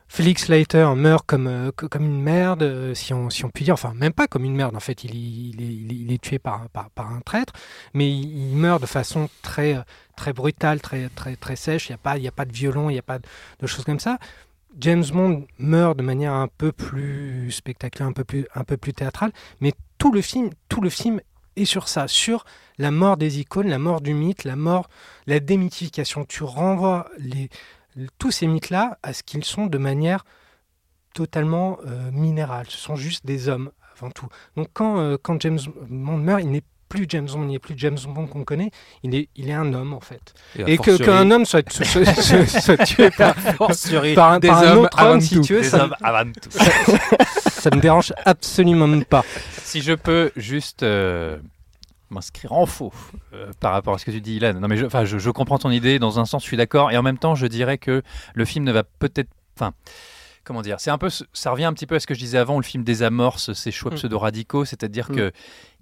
Felix 0.08 0.49
Leiter 0.49 0.86
meurt 0.97 1.24
comme, 1.26 1.47
euh, 1.47 1.73
co- 1.74 1.89
comme 1.89 2.05
une 2.05 2.20
merde, 2.23 2.62
euh, 2.62 2.94
si, 2.94 3.12
on, 3.15 3.31
si 3.31 3.44
on 3.44 3.50
peut 3.50 3.65
dire, 3.65 3.74
enfin 3.74 3.94
même 3.94 4.12
pas 4.12 4.26
comme 4.26 4.44
une 4.44 4.55
merde, 4.55 4.76
en 4.76 4.81
fait, 4.81 5.02
il, 5.05 5.15
il 5.60 6.12
est, 6.12 6.23
tué 6.23 6.39
par, 6.39 6.68
par, 6.68 7.10
un 7.12 7.20
traître, 7.20 7.52
mais 7.94 8.10
il, 8.10 8.55
meurt 8.57 8.81
de 8.81 8.86
façon 8.86 9.28
très, 9.42 9.76
euh, 9.76 9.81
très 10.16 10.33
brutale, 10.33 10.81
très, 10.81 11.08
très, 11.08 11.36
très 11.36 11.57
sèche, 11.57 11.89
il 11.89 11.92
n'y 11.92 11.94
a, 11.94 11.99
pas- 11.99 12.16
a 12.16 12.31
pas 12.31 12.44
de 12.44 12.52
violon, 12.52 12.91
il 12.91 12.92
n'y 12.92 12.99
a 12.99 13.02
pas 13.02 13.18
de, 13.18 13.24
de 13.60 13.66
choses 13.66 13.84
comme 13.84 13.99
ça. 13.99 14.18
James 14.78 15.05
Bond 15.12 15.47
meurt 15.58 15.97
de 15.97 16.02
manière 16.02 16.33
un 16.33 16.49
peu 16.49 16.70
plus 16.73 17.50
spectaculaire, 17.50 18.08
un 18.08 18.12
peu 18.12 18.24
plus, 18.24 18.47
un 18.55 18.65
peu 18.65 18.76
plus 18.76 18.92
théâtrale, 18.92 19.33
mais 19.60 19.73
tout 19.99 20.12
le 20.12 20.20
film, 20.20 20.50
tout 20.68 20.81
le 20.81 20.91
film 20.91 21.20
est 21.57 21.65
sur 21.65 21.89
ça, 21.89 22.08
sur 22.08 22.44
la 22.78 22.91
mort 22.91 23.16
des 23.16 23.41
icônes, 23.41 23.68
la 23.68 23.78
mort 23.78 24.00
du 24.00 24.15
mythe, 24.15 24.44
la 24.44 24.57
mort, 24.57 24.89
la 25.26 25.41
démythification. 25.41 26.24
Tu 26.24 26.42
renvoies 26.42 27.08
tous 28.18 28.31
ces 28.31 28.47
mythes-là 28.47 28.99
à 29.02 29.12
ce 29.12 29.23
qu'ils 29.23 29.44
sont 29.44 29.66
de 29.66 29.78
manière 29.78 30.24
totalement 31.15 31.78
euh, 31.86 32.10
minérale. 32.10 32.66
Ce 32.68 32.78
sont 32.78 32.97
juste 32.97 33.24
des 33.24 33.49
hommes 33.49 33.70
avant 33.97 34.10
tout. 34.10 34.28
Donc 34.57 34.68
quand, 34.73 34.99
euh, 34.99 35.16
James 35.39 35.60
Bond 35.89 36.18
meurt, 36.18 36.42
il 36.42 36.50
n'est 36.50 36.65
plus 36.88 37.06
James 37.08 37.26
Bond, 37.26 37.42
il 37.42 37.48
n'est 37.48 37.58
plus 37.58 37.74
James 37.76 37.98
Bond 38.08 38.26
qu'on 38.26 38.44
connaît, 38.44 38.70
il 39.02 39.14
est, 39.14 39.28
il 39.36 39.48
est 39.48 39.52
un 39.54 39.72
homme 39.74 39.92
en 39.92 40.00
fait. 40.00 40.34
Et 40.66 40.78
que- 40.78 40.96
qu'un 40.96 41.30
homme 41.30 41.44
soit, 41.44 41.68
soit, 41.72 42.04
soit- 42.04 42.60
soit 42.60 42.84
tué 42.84 43.10
par, 43.16 43.34
par 44.14 44.32
un, 44.32 44.38
des 44.38 44.48
par 44.48 44.58
un 44.58 44.66
hommes 44.72 44.78
autre 44.84 45.02
homme, 45.02 45.20
si 45.20 45.40
tu 45.40 45.54
veux, 45.54 45.60
des 45.62 45.68
ça, 45.68 45.88
avant 46.02 46.30
tout. 46.32 46.50
ça 47.50 47.70
me 47.74 47.80
dérange 47.80 48.12
absolument 48.24 49.00
pas. 49.02 49.24
Si 49.62 49.80
je 49.82 49.92
peux 49.92 50.30
juste 50.36 50.82
euh, 50.82 51.38
m'inscrire 52.10 52.52
en 52.52 52.66
faux 52.66 52.92
euh, 53.32 53.50
par 53.60 53.72
rapport 53.72 53.94
à 53.94 53.98
ce 53.98 54.04
que 54.04 54.10
tu 54.10 54.20
dis, 54.20 54.36
Ilan. 54.36 54.54
Non, 54.54 54.68
mais 54.68 54.76
je, 54.76 54.86
enfin, 54.86 55.04
je, 55.04 55.18
je 55.18 55.30
comprends 55.30 55.58
ton 55.58 55.70
idée. 55.70 55.98
Dans 55.98 56.18
un 56.20 56.24
sens, 56.26 56.42
je 56.42 56.48
suis 56.48 56.56
d'accord. 56.56 56.90
Et 56.92 56.96
en 56.96 57.02
même 57.02 57.18
temps, 57.18 57.34
je 57.34 57.46
dirais 57.46 57.78
que 57.78 58.02
le 58.34 58.44
film 58.44 58.64
ne 58.64 58.72
va 58.72 58.84
peut-être. 58.84 59.30
Enfin. 59.56 59.72
Comment 60.46 60.60
dire 60.60 60.78
C'est 60.78 60.90
un 60.90 60.98
peu, 60.98 61.08
ça 61.32 61.50
revient 61.52 61.64
un 61.64 61.72
petit 61.72 61.86
peu 61.86 61.94
à 61.94 62.00
ce 62.00 62.06
que 62.06 62.12
je 62.12 62.18
disais 62.18 62.36
avant. 62.36 62.58
Le 62.58 62.62
film 62.62 62.84
désamorce 62.84 63.54
ces 63.54 63.70
choix 63.70 63.90
Mm. 63.92 63.94
pseudo-radicaux, 63.94 64.66
c'est-à-dire 64.66 65.10
Mm. 65.10 65.14
que 65.16 65.32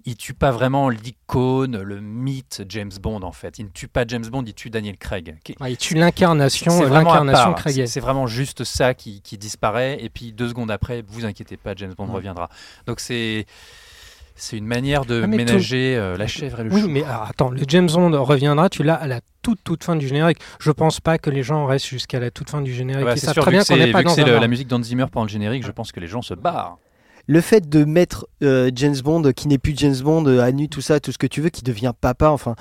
il 0.05 0.15
tue 0.17 0.33
pas 0.33 0.51
vraiment 0.51 0.89
l'icône, 0.89 1.81
le 1.81 2.01
mythe 2.01 2.63
James 2.69 2.91
Bond 3.01 3.21
en 3.21 3.31
fait. 3.31 3.57
Il 3.59 3.65
ne 3.65 3.69
tue 3.69 3.87
pas 3.87 4.03
James 4.07 4.25
Bond, 4.25 4.43
il 4.45 4.53
tue 4.53 4.69
Daniel 4.69 4.97
Craig. 4.97 5.35
Ouais, 5.61 5.71
il 5.73 5.77
tue 5.77 5.93
l'incarnation, 5.95 6.83
l'incarnation. 6.89 7.53
Craig. 7.53 7.85
C'est- 7.85 7.99
vraiment 7.99 8.27
juste 8.27 8.63
ça 8.65 8.93
qui, 8.93 9.21
qui 9.21 9.37
disparaît. 9.37 9.97
Et 10.03 10.09
puis 10.09 10.33
deux 10.33 10.49
secondes 10.49 10.71
après, 10.71 11.03
vous 11.07 11.25
inquiétez 11.25 11.55
pas, 11.57 11.73
James 11.75 11.93
Bond 11.97 12.07
reviendra. 12.11 12.49
Donc 12.87 12.99
c'est 12.99 13.45
c'est 14.35 14.57
une 14.57 14.65
manière 14.65 15.05
de 15.05 15.21
Ah, 15.23 15.27
ménager 15.27 15.95
euh, 15.95 16.17
la 16.17 16.25
chèvre 16.25 16.59
et 16.59 16.63
le 16.63 16.73
Oui, 16.73 16.81
chou. 16.81 16.89
mais 16.89 17.03
alors, 17.03 17.21
attends, 17.29 17.49
le 17.51 17.61
James 17.67 17.87
Bond 17.87 18.23
reviendra, 18.23 18.67
tu 18.67 18.81
l'as 18.81 18.95
à 18.95 19.05
la 19.05 19.21
toute 19.43 19.63
toute 19.63 19.83
fin 19.83 19.95
du 19.95 20.07
générique. 20.07 20.39
Je 20.59 20.71
pense 20.71 20.99
pas 20.99 21.19
que 21.19 21.29
les 21.29 21.43
gens 21.43 21.67
restent 21.67 21.85
jusqu'à 21.85 22.19
la 22.19 22.31
toute 22.31 22.49
fin 22.49 22.61
du 22.61 22.73
générique. 22.73 23.03
Ah 23.07 23.11
bah, 23.11 23.15
c'est 23.15 23.31
sûr, 23.31 23.43
très 23.43 23.51
vu 23.51 23.57
bien 23.57 23.63
qu'on 23.63 23.77
n'est 23.77 23.91
pas 23.91 24.01
dans 24.03 24.15
le- 24.25 24.39
la 24.39 24.47
musique 24.47 24.67
d'Hans 24.67 24.81
Zimmer 24.81 25.05
pendant 25.11 25.25
le 25.25 25.29
générique, 25.29 25.63
je 25.63 25.71
pense 25.71 25.91
que 25.91 25.99
les 25.99 26.07
gens 26.07 26.23
se 26.23 26.33
barrent. 26.33 26.77
Le 27.27 27.41
fait 27.41 27.69
de 27.69 27.85
mettre 27.85 28.27
euh, 28.43 28.69
James 28.75 28.97
Bond, 29.03 29.31
qui 29.33 29.47
n'est 29.47 29.57
plus 29.57 29.73
James 29.77 29.95
Bond, 29.95 30.25
euh, 30.25 30.41
à 30.41 30.51
nu, 30.51 30.67
tout 30.67 30.81
ça, 30.81 30.99
tout 30.99 31.11
ce 31.11 31.17
que 31.17 31.27
tu 31.27 31.41
veux, 31.41 31.49
qui 31.49 31.63
devient 31.63 31.93
papa, 31.99 32.29
enfin. 32.29 32.55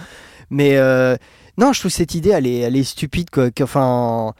Mais 0.51 0.77
euh, 0.77 1.17
non, 1.59 1.73
je 1.73 1.81
trouve 1.81 1.91
cette 1.91 2.15
idée, 2.15 2.31
elle 2.31 2.47
est, 2.47 2.59
elle 2.59 2.77
est 2.77 2.85
stupide, 2.85 3.31
quoi. 3.31 3.49
Enfin, 3.61 4.35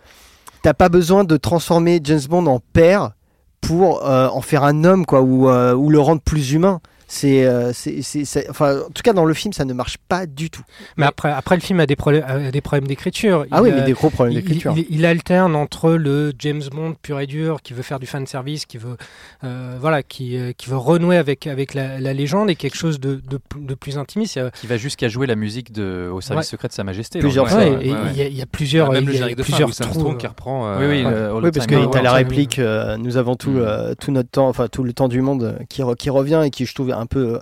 t'as 0.63 0.75
pas 0.75 0.89
besoin 0.89 1.25
de 1.25 1.37
transformer 1.37 2.01
James 2.05 2.21
Bond 2.29 2.47
en 2.47 2.61
père 2.73 3.13
pour 3.61 4.05
en 4.05 4.41
faire 4.41 4.65
un 4.65 4.83
homme, 4.83 5.07
quoi, 5.07 5.23
ou 5.23 5.89
le 5.89 5.99
rendre 6.01 6.21
plus 6.21 6.53
humain. 6.53 6.81
C'est, 7.15 7.45
euh, 7.45 7.73
c'est, 7.75 8.49
enfin, 8.49 8.79
en 8.79 8.91
tout 8.91 9.03
cas, 9.05 9.13
dans 9.13 9.27
le 9.27 9.35
film, 9.35 9.53
ça 9.53 9.67
ne 9.67 9.75
marche 9.75 9.99
pas 10.09 10.25
du 10.25 10.49
tout. 10.49 10.63
Mais 10.97 11.05
après, 11.05 11.31
après, 11.31 11.57
le 11.57 11.61
film 11.61 11.79
a 11.81 11.85
des 11.85 11.95
problèmes, 11.95 12.25
a 12.27 12.51
des 12.51 12.61
problèmes 12.63 12.87
d'écriture. 12.89 13.45
Ah 13.51 13.59
Il, 13.59 13.65
oui, 13.65 13.71
mais 13.75 13.83
euh, 13.83 13.85
des 13.85 13.93
gros 13.93 14.09
problèmes 14.09 14.35
d'écriture. 14.35 14.73
Il, 14.79 14.87
il 14.89 15.05
alterne 15.05 15.55
entre 15.55 15.91
le 15.93 16.33
James 16.39 16.63
Bond 16.73 16.95
pur 17.03 17.21
et 17.21 17.27
dur 17.27 17.61
qui 17.61 17.75
veut 17.75 17.83
faire 17.83 18.01
du 18.01 18.07
fan 18.07 18.27
service, 18.27 18.65
qui 18.65 18.79
veut, 18.79 18.97
euh, 19.45 19.77
voilà, 19.79 20.03
qui, 20.03 20.39
euh, 20.39 20.53
qui 20.57 20.71
veut 20.71 20.79
renouer 20.79 21.19
avec 21.19 21.47
avec 21.47 21.75
la, 21.75 22.01
la 22.01 22.15
légende 22.15 22.49
et 22.49 22.55
quelque 22.57 22.79
chose 22.79 22.99
de, 22.99 23.17
de, 23.17 23.39
de 23.59 23.75
plus 23.75 23.99
intimiste. 23.99 24.41
Qui 24.59 24.67
va 24.67 24.79
jusqu'à 24.79 25.09
jouer 25.09 25.27
la 25.27 25.37
musique 25.37 25.71
de, 25.71 26.09
au 26.11 26.23
service 26.23 26.47
Ouais. 26.47 26.51
secret 26.51 26.69
de 26.69 26.73
Sa 26.73 26.83
Majesté. 26.83 27.19
Plusieurs 27.19 27.47
fois. 27.47 27.59
Ouais, 27.59 27.71
Ouais, 27.73 27.79
il 27.83 28.17
y 28.17 28.23
a- 28.23 28.27
il 28.29 28.35
y, 28.39 28.41
a 28.41 28.47
plusieurs, 28.47 28.91
même 28.91 29.03
il 29.05 29.09
le 29.11 29.15
y 29.17 29.23
a 29.23 29.35
de 29.35 29.43
fin, 29.43 29.43
plusieurs 29.43 29.69
Louis 29.69 29.99
trous. 30.03 30.15
Qui 30.15 30.27
reprend. 30.27 30.67
euh, 30.67 30.79
Oui, 30.81 30.87
oui, 30.87 31.05
Ouais. 31.05 31.11
le 31.11 31.27
All 31.27 31.45
Oui, 31.45 31.51
the 31.51 31.55
parce 31.57 31.67
que 31.67 31.91
tu 31.93 31.99
as 31.99 32.03
la 32.03 32.13
réplique, 32.15 32.59
euh, 32.59 32.97
nous 32.97 33.19
avons 33.19 33.37
tout, 33.37 33.51
Mm. 33.51 33.59
euh, 33.59 33.95
tout 34.01 34.13
notre 34.13 34.31
temps, 34.31 34.49
enfin 34.49 34.69
tout 34.69 34.83
le 34.83 34.95
temps 34.95 35.09
du 35.09 35.21
monde 35.21 35.43
euh, 35.43 35.53
qui, 35.69 35.83
re- 35.83 35.95
qui 35.95 36.09
revient 36.09 36.41
et 36.47 36.49
qui, 36.51 36.65
je 36.65 36.75
trouve, 36.75 36.91
un 37.03 37.07
peu, 37.07 37.39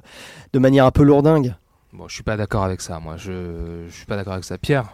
de 0.52 0.58
manière 0.58 0.84
un 0.86 0.90
peu 0.90 1.02
lourdingue. 1.05 1.55
Bon, 1.92 2.08
je 2.08 2.14
suis 2.14 2.22
pas 2.22 2.36
d'accord 2.36 2.64
avec 2.64 2.80
ça, 2.80 2.98
moi. 3.00 3.16
Je, 3.16 3.84
je 3.89 3.94
suis 3.94 4.06
pas 4.06 4.16
d'accord 4.16 4.32
avec 4.32 4.44
ça. 4.44 4.58
Pierre, 4.58 4.86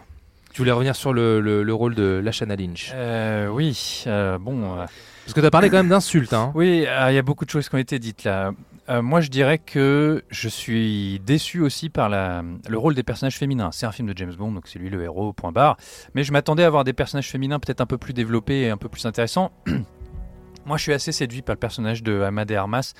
tu 0.53 0.61
voulais 0.61 0.71
revenir 0.71 0.95
sur 0.95 1.13
le, 1.13 1.39
le- 1.41 1.63
le 1.63 1.73
rôle 1.73 1.93
de 1.95 2.19
Lashana 2.23 2.55
Lynch 2.55 2.91
Euh, 2.95 3.47
oui, 3.49 4.03
euh, 4.07 4.37
bon. 4.39 4.73
euh, 4.73 4.85
Parce 5.25 5.33
que 5.33 5.39
tu 5.41 5.45
as 5.45 5.51
parlé 5.51 5.69
quand 5.69 5.77
même 5.77 5.89
d'insultes. 5.89 6.33
Hein. 6.33 6.51
Oui, 6.55 6.85
euh, 6.87 7.11
il 7.11 7.15
y 7.15 7.19
a 7.19 7.21
beaucoup 7.21 7.45
de 7.45 7.49
choses 7.51 7.69
qui 7.69 7.75
ont 7.75 7.79
été 7.79 7.99
dites 7.99 8.23
là. 8.23 8.51
Euh, 8.89 9.01
moi, 9.01 9.19
je 9.21 9.27
dirais 9.29 9.57
que 9.59 10.23
je 10.29 10.47
suis 10.47 11.19
déçu 11.25 11.59
aussi 11.59 11.89
par 11.89 12.07
la, 12.07 12.41
le 12.69 12.77
rôle 12.77 12.95
des 12.95 13.03
personnages 13.03 13.35
féminins. 13.37 13.69
C'est 13.73 13.85
un 13.85 13.91
film 13.91 14.07
de 14.11 14.17
James 14.17 14.33
Bond, 14.33 14.53
donc 14.53 14.67
c'est 14.67 14.79
lui 14.79 14.89
le 14.89 15.03
héros, 15.03 15.33
point 15.33 15.51
barre. 15.51 15.75
Mais 16.15 16.23
je 16.23 16.31
m'attendais 16.31 16.63
à 16.63 16.67
avoir 16.67 16.85
des 16.85 16.93
personnages 16.93 17.29
féminins 17.29 17.59
peut-être 17.59 17.81
un 17.81 17.85
peu 17.85 17.97
plus 17.97 18.13
développés 18.13 18.61
et 18.61 18.69
un 18.69 18.77
peu 18.77 18.87
plus 18.87 19.05
intéressants. 19.05 19.51
moi, 20.65 20.77
je 20.77 20.83
suis 20.83 20.93
assez 20.93 21.11
séduit 21.11 21.41
par 21.41 21.53
le 21.55 21.59
personnage 21.59 22.01
de 22.01 22.21
Amade 22.21 22.51
Armas. 22.53 22.93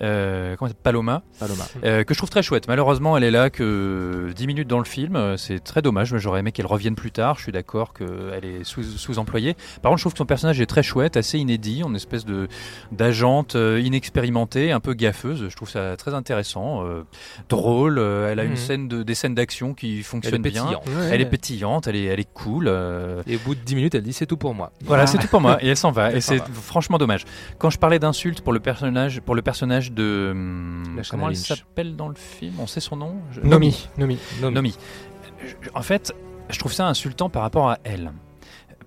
Euh, 0.00 0.54
comment 0.56 0.70
Paloma, 0.82 1.22
Paloma. 1.40 1.64
euh, 1.84 2.04
que 2.04 2.14
je 2.14 2.18
trouve 2.18 2.30
très 2.30 2.42
chouette. 2.42 2.68
Malheureusement, 2.68 3.16
elle 3.16 3.24
est 3.24 3.30
là 3.30 3.50
que 3.50 4.30
10 4.36 4.46
minutes 4.46 4.68
dans 4.68 4.78
le 4.78 4.84
film. 4.84 5.36
C'est 5.36 5.58
très 5.62 5.82
dommage. 5.82 6.12
mais 6.12 6.18
J'aurais 6.18 6.40
aimé 6.40 6.52
qu'elle 6.52 6.66
revienne 6.66 6.94
plus 6.94 7.10
tard. 7.10 7.36
Je 7.38 7.42
suis 7.42 7.52
d'accord 7.52 7.92
qu'elle 7.94 8.44
est 8.44 8.64
sous- 8.64 8.82
sous-employée. 8.82 9.54
Par 9.82 9.90
contre, 9.90 9.98
je 9.98 10.02
trouve 10.04 10.12
que 10.12 10.18
son 10.18 10.26
personnage 10.26 10.60
est 10.60 10.66
très 10.66 10.82
chouette, 10.82 11.16
assez 11.16 11.38
inédit, 11.38 11.82
en 11.82 11.94
espèce 11.94 12.24
de 12.24 12.48
d'agente 12.92 13.56
euh, 13.56 13.80
inexpérimentée, 13.82 14.72
un 14.72 14.80
peu 14.80 14.94
gaffeuse. 14.94 15.46
Je 15.48 15.56
trouve 15.56 15.68
ça 15.70 15.96
très 15.96 16.14
intéressant, 16.14 16.84
euh, 16.86 17.02
drôle. 17.48 17.98
elle 17.98 18.38
a 18.40 18.44
une 18.44 18.50
Mhm. 18.52 18.56
scène 18.56 18.88
de, 18.88 19.02
des 19.02 19.14
scènes 19.14 19.34
d'action 19.34 19.74
qui 19.74 20.02
fonctionnent 20.02 20.42
bien. 20.42 20.66
Elle 21.10 21.20
est 21.20 21.26
pétillante, 21.26 21.86
elle 21.86 21.96
est, 21.96 22.04
elle 22.04 22.20
est 22.20 22.32
cool. 22.32 22.66
euh, 22.68 23.22
Et 23.26 23.36
au 23.36 23.40
bout 23.40 23.54
de 23.54 23.60
10 23.60 23.74
minutes, 23.74 23.94
elle 23.94 24.02
dit 24.02 24.12
c'est 24.12 24.26
tout 24.26 24.36
pour 24.36 24.54
moi. 24.54 24.72
voilà, 24.84 25.06
c'est 25.06 25.18
tout 25.18 25.28
pour 25.28 25.40
moi. 25.40 25.58
Et 25.62 25.68
elle 25.68 25.76
s'en 25.76 25.90
va. 25.90 26.10
Elle 26.10 26.18
et 26.18 26.20
c'est 26.20 26.42
franchement 26.52 26.98
dommage. 26.98 27.24
Quand 27.58 27.70
je 27.70 27.78
parlais 27.78 27.98
d'insultes 27.98 28.40
pour 28.40 28.52
le 28.52 28.60
personnage, 28.60 29.20
pour 29.20 29.34
le 29.34 29.42
personnage 29.42 29.87
de 29.90 30.28
hum, 30.32 30.96
La 30.96 31.02
comment 31.04 31.28
elle 31.28 31.36
s'appelle 31.36 31.96
dans 31.96 32.08
le 32.08 32.14
film 32.14 32.54
On 32.60 32.66
sait 32.66 32.80
son 32.80 32.96
nom 32.96 33.16
Je- 33.32 33.40
Nomi, 33.40 33.88
Nomi. 33.98 34.18
Nomi. 34.40 34.74
Je- 35.44 35.70
En 35.74 35.82
fait, 35.82 36.14
je 36.50 36.58
trouve 36.58 36.72
ça 36.72 36.86
insultant 36.86 37.28
par 37.30 37.42
rapport 37.42 37.68
à 37.70 37.78
elle. 37.84 38.12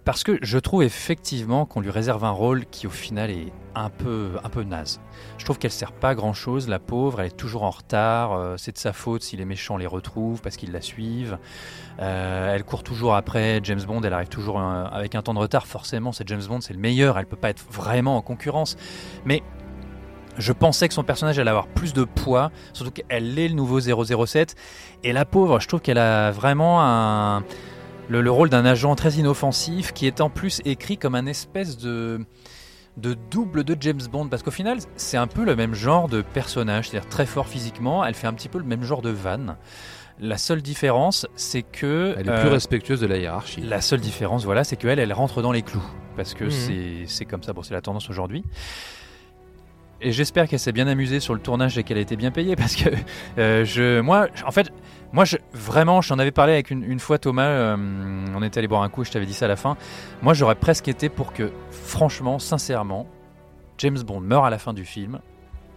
Parce 0.03 0.23
que 0.23 0.39
je 0.41 0.57
trouve 0.57 0.81
effectivement 0.81 1.67
qu'on 1.67 1.80
lui 1.80 1.91
réserve 1.91 2.25
un 2.25 2.31
rôle 2.31 2.65
qui 2.65 2.88
au 2.88 2.89
final 2.89 3.30
est 3.30 3.53
un 3.75 3.91
peu, 3.91 4.31
un 4.43 4.49
peu 4.49 4.63
naze. 4.63 4.99
Je 5.38 5.45
trouve 5.45 5.59
qu'elle 5.59 5.69
sert 5.71 5.91
pas 5.91 6.09
à 6.09 6.15
grand 6.15 6.33
chose, 6.33 6.67
la 6.67 6.80
pauvre, 6.80 7.21
elle 7.21 7.27
est 7.27 7.38
toujours 7.38 7.61
en 7.61 7.69
retard, 7.69 8.33
euh, 8.33 8.55
c'est 8.57 8.71
de 8.71 8.80
sa 8.80 8.93
faute 8.93 9.21
si 9.21 9.38
les 9.38 9.45
méchants 9.45 9.77
les 9.77 9.85
retrouvent 9.85 10.41
parce 10.41 10.57
qu'ils 10.57 10.71
la 10.71 10.81
suivent. 10.81 11.38
Euh, 11.99 12.53
elle 12.55 12.63
court 12.63 12.81
toujours 12.81 13.13
après 13.13 13.59
James 13.63 13.81
Bond, 13.85 14.01
elle 14.01 14.13
arrive 14.13 14.27
toujours 14.30 14.59
euh, 14.59 14.85
avec 14.85 15.13
un 15.13 15.21
temps 15.21 15.35
de 15.35 15.39
retard, 15.39 15.67
forcément 15.67 16.11
c'est 16.11 16.27
James 16.27 16.41
Bond, 16.47 16.61
c'est 16.61 16.73
le 16.73 16.80
meilleur, 16.80 17.19
elle 17.19 17.27
peut 17.27 17.35
pas 17.38 17.51
être 17.51 17.63
vraiment 17.69 18.17
en 18.17 18.21
concurrence. 18.23 18.77
Mais 19.23 19.43
je 20.38 20.53
pensais 20.53 20.88
que 20.88 20.93
son 20.93 21.03
personnage 21.03 21.38
allait 21.40 21.50
avoir 21.50 21.68
plus 21.68 21.93
de 21.93 22.03
poids, 22.03 22.51
surtout 22.74 22.92
qu'elle 22.92 23.38
est 23.38 23.48
le 23.48 23.53
nouveau 23.56 23.80
007. 23.80 24.56
Et 25.03 25.14
la 25.14 25.26
pauvre, 25.26 25.60
je 25.60 25.68
trouve 25.68 25.82
qu'elle 25.82 25.98
a 25.98 26.32
vraiment 26.32 26.82
un, 26.82 27.43
le, 28.10 28.22
le 28.22 28.32
rôle 28.32 28.50
d'un 28.50 28.66
agent 28.66 28.95
très 28.95 29.11
inoffensif 29.14 29.93
qui 29.93 30.08
est 30.08 30.22
en 30.22 30.30
plus 30.30 30.61
écrit 30.66 30.98
comme 30.98 31.16
un 31.16 31.26
espèce 31.26 31.77
de, 31.77 32.26
de 32.98 33.16
double 33.30 33.64
de 33.64 33.76
James 33.80 34.01
Bond. 34.11 34.27
Parce 34.27 34.43
qu'au 34.43 34.51
final, 34.51 34.77
c'est 34.95 35.18
un 35.18 35.27
peu 35.27 35.43
le 35.43 35.56
même 35.56 35.74
genre 35.74 36.08
de 36.08 36.22
personnage, 36.22 36.90
c'est-à-dire 36.90 37.10
très 37.10 37.26
fort 37.26 37.48
physiquement. 37.48 38.03
Elle 38.06 38.14
fait 38.16 38.27
un 38.27 38.34
petit 38.34 38.50
peu 38.50 38.58
le 38.58 38.66
même 38.66 38.84
genre 38.84 39.01
de 39.01 39.10
vanne. 39.10 39.58
La 40.19 40.38
seule 40.38 40.61
différence, 40.61 41.26
c'est 41.35 41.64
que. 41.64 42.14
Elle 42.18 42.27
est 42.27 42.32
euh, 42.32 42.42
plus 42.42 42.50
respectueuse 42.50 43.00
de 43.01 43.08
la 43.08 43.18
hiérarchie. 43.18 43.61
la 43.61 43.82
seule 43.82 44.01
différence, 44.01 44.45
voilà, 44.45 44.64
c'est 44.64 44.76
qu'elle, 44.76 45.00
elle 45.00 45.14
rentre 45.14 45.42
dans 45.42 45.51
les 45.51 45.64
clous. 45.64 45.82
Parce 46.16 46.34
que 46.35 46.50
c'est- 46.51 47.06
c'est 47.08 47.26
comme 47.26 47.42
ça, 47.42 47.53
bon, 47.53 47.64
c'est 47.64 47.74
la 47.74 47.82
tendance 47.82 48.10
aujourd'hui. 48.10 48.43
Et 50.03 50.11
j'espère 50.11 50.47
qu'elle 50.47 50.59
s'est 50.59 50.71
bien 50.71 50.88
amusée 50.88 51.19
sur 51.19 51.35
le 51.35 51.39
tournage 51.39 51.77
et 51.77 51.83
qu'elle 51.83 51.99
a 51.99 52.01
été 52.01 52.15
bien 52.15 52.31
payée 52.31 52.55
parce 52.55 52.75
que 52.75 52.89
euh, 53.38 53.63
je, 53.65 54.01
moi, 54.01 54.27
en 54.45 54.51
fait, 54.51 54.71
moi, 55.13 55.25
je, 55.25 55.38
vraiment, 55.53 56.01
j'en 56.01 56.17
avais 56.17 56.31
parlé 56.31 56.53
avec 56.53 56.71
une, 56.71 56.99
fois 56.99 57.19
Thomas. 57.19 57.47
euh, 57.47 57.77
on 58.35 58.41
était 58.41 58.57
allé 58.57 58.67
boire 58.67 58.81
un 58.81 58.89
coup, 58.89 59.03
je 59.03 59.11
t'avais 59.11 59.27
dit 59.27 59.33
ça 59.33 59.45
à 59.45 59.47
la 59.47 59.55
fin. 59.55 59.77
Moi, 60.23 60.33
j'aurais 60.33 60.55
presque 60.55 60.88
été 60.88 61.09
pour 61.09 61.33
que, 61.33 61.51
franchement, 61.69 62.39
sincèrement, 62.39 63.05
James 63.77 63.99
Bond 63.99 64.21
meure 64.21 64.43
à 64.43 64.49
la 64.49 64.57
fin 64.57 64.73
du 64.73 64.85
film 64.85 65.19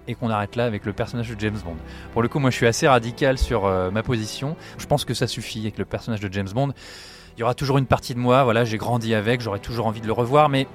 et 0.09 0.15
qu'on 0.15 0.31
arrête 0.31 0.57
là 0.57 0.65
avec 0.65 0.87
le 0.87 0.93
personnage 0.95 1.29
de 1.29 1.39
James 1.39 1.59
Bond. 1.63 1.77
Pour 2.13 2.23
le 2.23 2.29
coup, 2.29 2.39
moi, 2.39 2.51
je 2.51 2.57
suis 2.57 2.67
assez 2.67 2.89
radical 2.89 3.37
sur 3.37 3.67
euh, 3.67 3.91
ma 3.91 4.03
position. 4.03 4.57
Je 4.79 4.87
pense 4.87 5.05
que 5.05 5.13
ça 5.13 5.27
suffit 5.27 5.61
avec 5.61 5.79
le 5.79 5.85
personnage 5.85 6.21
de 6.21 6.33
James 6.33 6.49
Bond. 6.55 6.73
Il 7.37 7.41
y 7.41 7.43
aura 7.43 7.55
toujours 7.55 7.77
une 7.79 7.87
partie 7.87 8.15
de 8.15 8.21
moi, 8.21 8.45
voilà, 8.45 8.65
j'ai 8.65 8.79
grandi 8.79 9.15
avec, 9.15 9.41
j'aurais 9.41 9.59
toujours 9.59 9.87
envie 9.87 10.01
de 10.01 10.07
le 10.07 10.13
revoir, 10.13 10.49
mais 10.49 10.69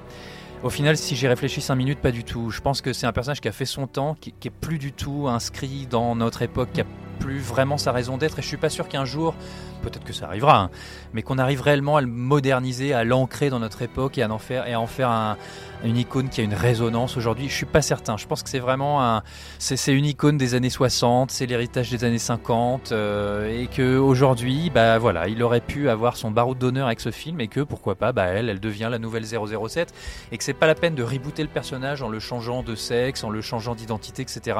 au 0.62 0.70
final, 0.70 0.96
si 0.96 1.16
j'y 1.16 1.26
réfléchis 1.26 1.60
5 1.60 1.74
minutes, 1.74 1.98
pas 2.00 2.12
du 2.12 2.24
tout. 2.24 2.50
Je 2.50 2.60
pense 2.60 2.80
que 2.82 2.92
c'est 2.92 3.06
un 3.06 3.12
personnage 3.12 3.40
qui 3.40 3.48
a 3.48 3.52
fait 3.52 3.64
son 3.64 3.86
temps, 3.86 4.14
qui, 4.20 4.32
qui 4.32 4.48
est 4.48 4.52
plus 4.52 4.78
du 4.78 4.92
tout 4.92 5.26
inscrit 5.28 5.86
dans 5.86 6.14
notre 6.14 6.42
époque, 6.42 6.70
qui 6.72 6.82
a 6.82 6.86
plus 7.18 7.38
vraiment 7.38 7.78
sa 7.78 7.92
raison 7.92 8.16
d'être, 8.16 8.38
et 8.38 8.42
je 8.42 8.48
suis 8.48 8.56
pas 8.56 8.70
sûr 8.70 8.88
qu'un 8.88 9.04
jour, 9.04 9.34
peut-être 9.80 10.04
que 10.04 10.12
ça 10.12 10.26
arrivera, 10.26 10.58
hein, 10.58 10.70
mais 11.12 11.22
qu'on 11.22 11.38
arrive 11.38 11.62
réellement 11.62 11.96
à 11.96 12.00
le 12.00 12.06
moderniser, 12.06 12.92
à 12.92 13.04
l'ancrer 13.04 13.50
dans 13.50 13.58
notre 13.58 13.82
époque 13.82 14.18
et 14.18 14.22
à 14.22 14.30
en 14.30 14.38
faire, 14.38 15.36
une 15.84 15.96
icône 15.96 16.28
qui 16.28 16.40
a 16.40 16.44
une 16.44 16.54
résonance 16.54 17.16
aujourd'hui. 17.16 17.48
Je 17.48 17.54
suis 17.54 17.66
pas 17.66 17.82
certain. 17.82 18.16
Je 18.16 18.26
pense 18.26 18.42
que 18.42 18.50
c'est 18.50 18.58
vraiment 18.58 19.02
un, 19.02 19.22
c'est, 19.58 19.92
une 19.92 20.04
icône 20.04 20.36
des 20.36 20.54
années 20.54 20.70
60, 20.70 21.30
c'est 21.30 21.46
l'héritage 21.46 21.90
des 21.90 22.04
années 22.04 22.18
50, 22.18 22.92
euh, 22.92 23.62
et 23.62 23.66
que 23.66 23.96
aujourd'hui, 23.96 24.70
bah 24.70 24.98
voilà, 24.98 25.28
il 25.28 25.42
aurait 25.42 25.60
pu 25.60 25.88
avoir 25.88 26.16
son 26.16 26.30
barreau 26.30 26.54
d'honneur 26.54 26.86
avec 26.86 27.00
ce 27.00 27.10
film, 27.10 27.40
et 27.40 27.48
que 27.48 27.60
pourquoi 27.60 27.94
pas, 27.94 28.12
bah 28.12 28.26
elle, 28.26 28.48
elle 28.48 28.60
devient 28.60 28.88
la 28.90 28.98
nouvelle 28.98 29.24
007, 29.24 29.92
et 30.32 30.38
que 30.38 30.44
c'est 30.44 30.52
pas 30.52 30.66
la 30.66 30.74
peine 30.74 30.94
de 30.94 31.02
rebooter 31.02 31.42
le 31.42 31.48
personnage 31.48 32.02
en 32.02 32.08
le 32.08 32.20
changeant 32.20 32.62
de 32.62 32.74
sexe, 32.74 33.24
en 33.24 33.30
le 33.30 33.40
changeant 33.40 33.74
d'identité, 33.74 34.22
etc. 34.22 34.58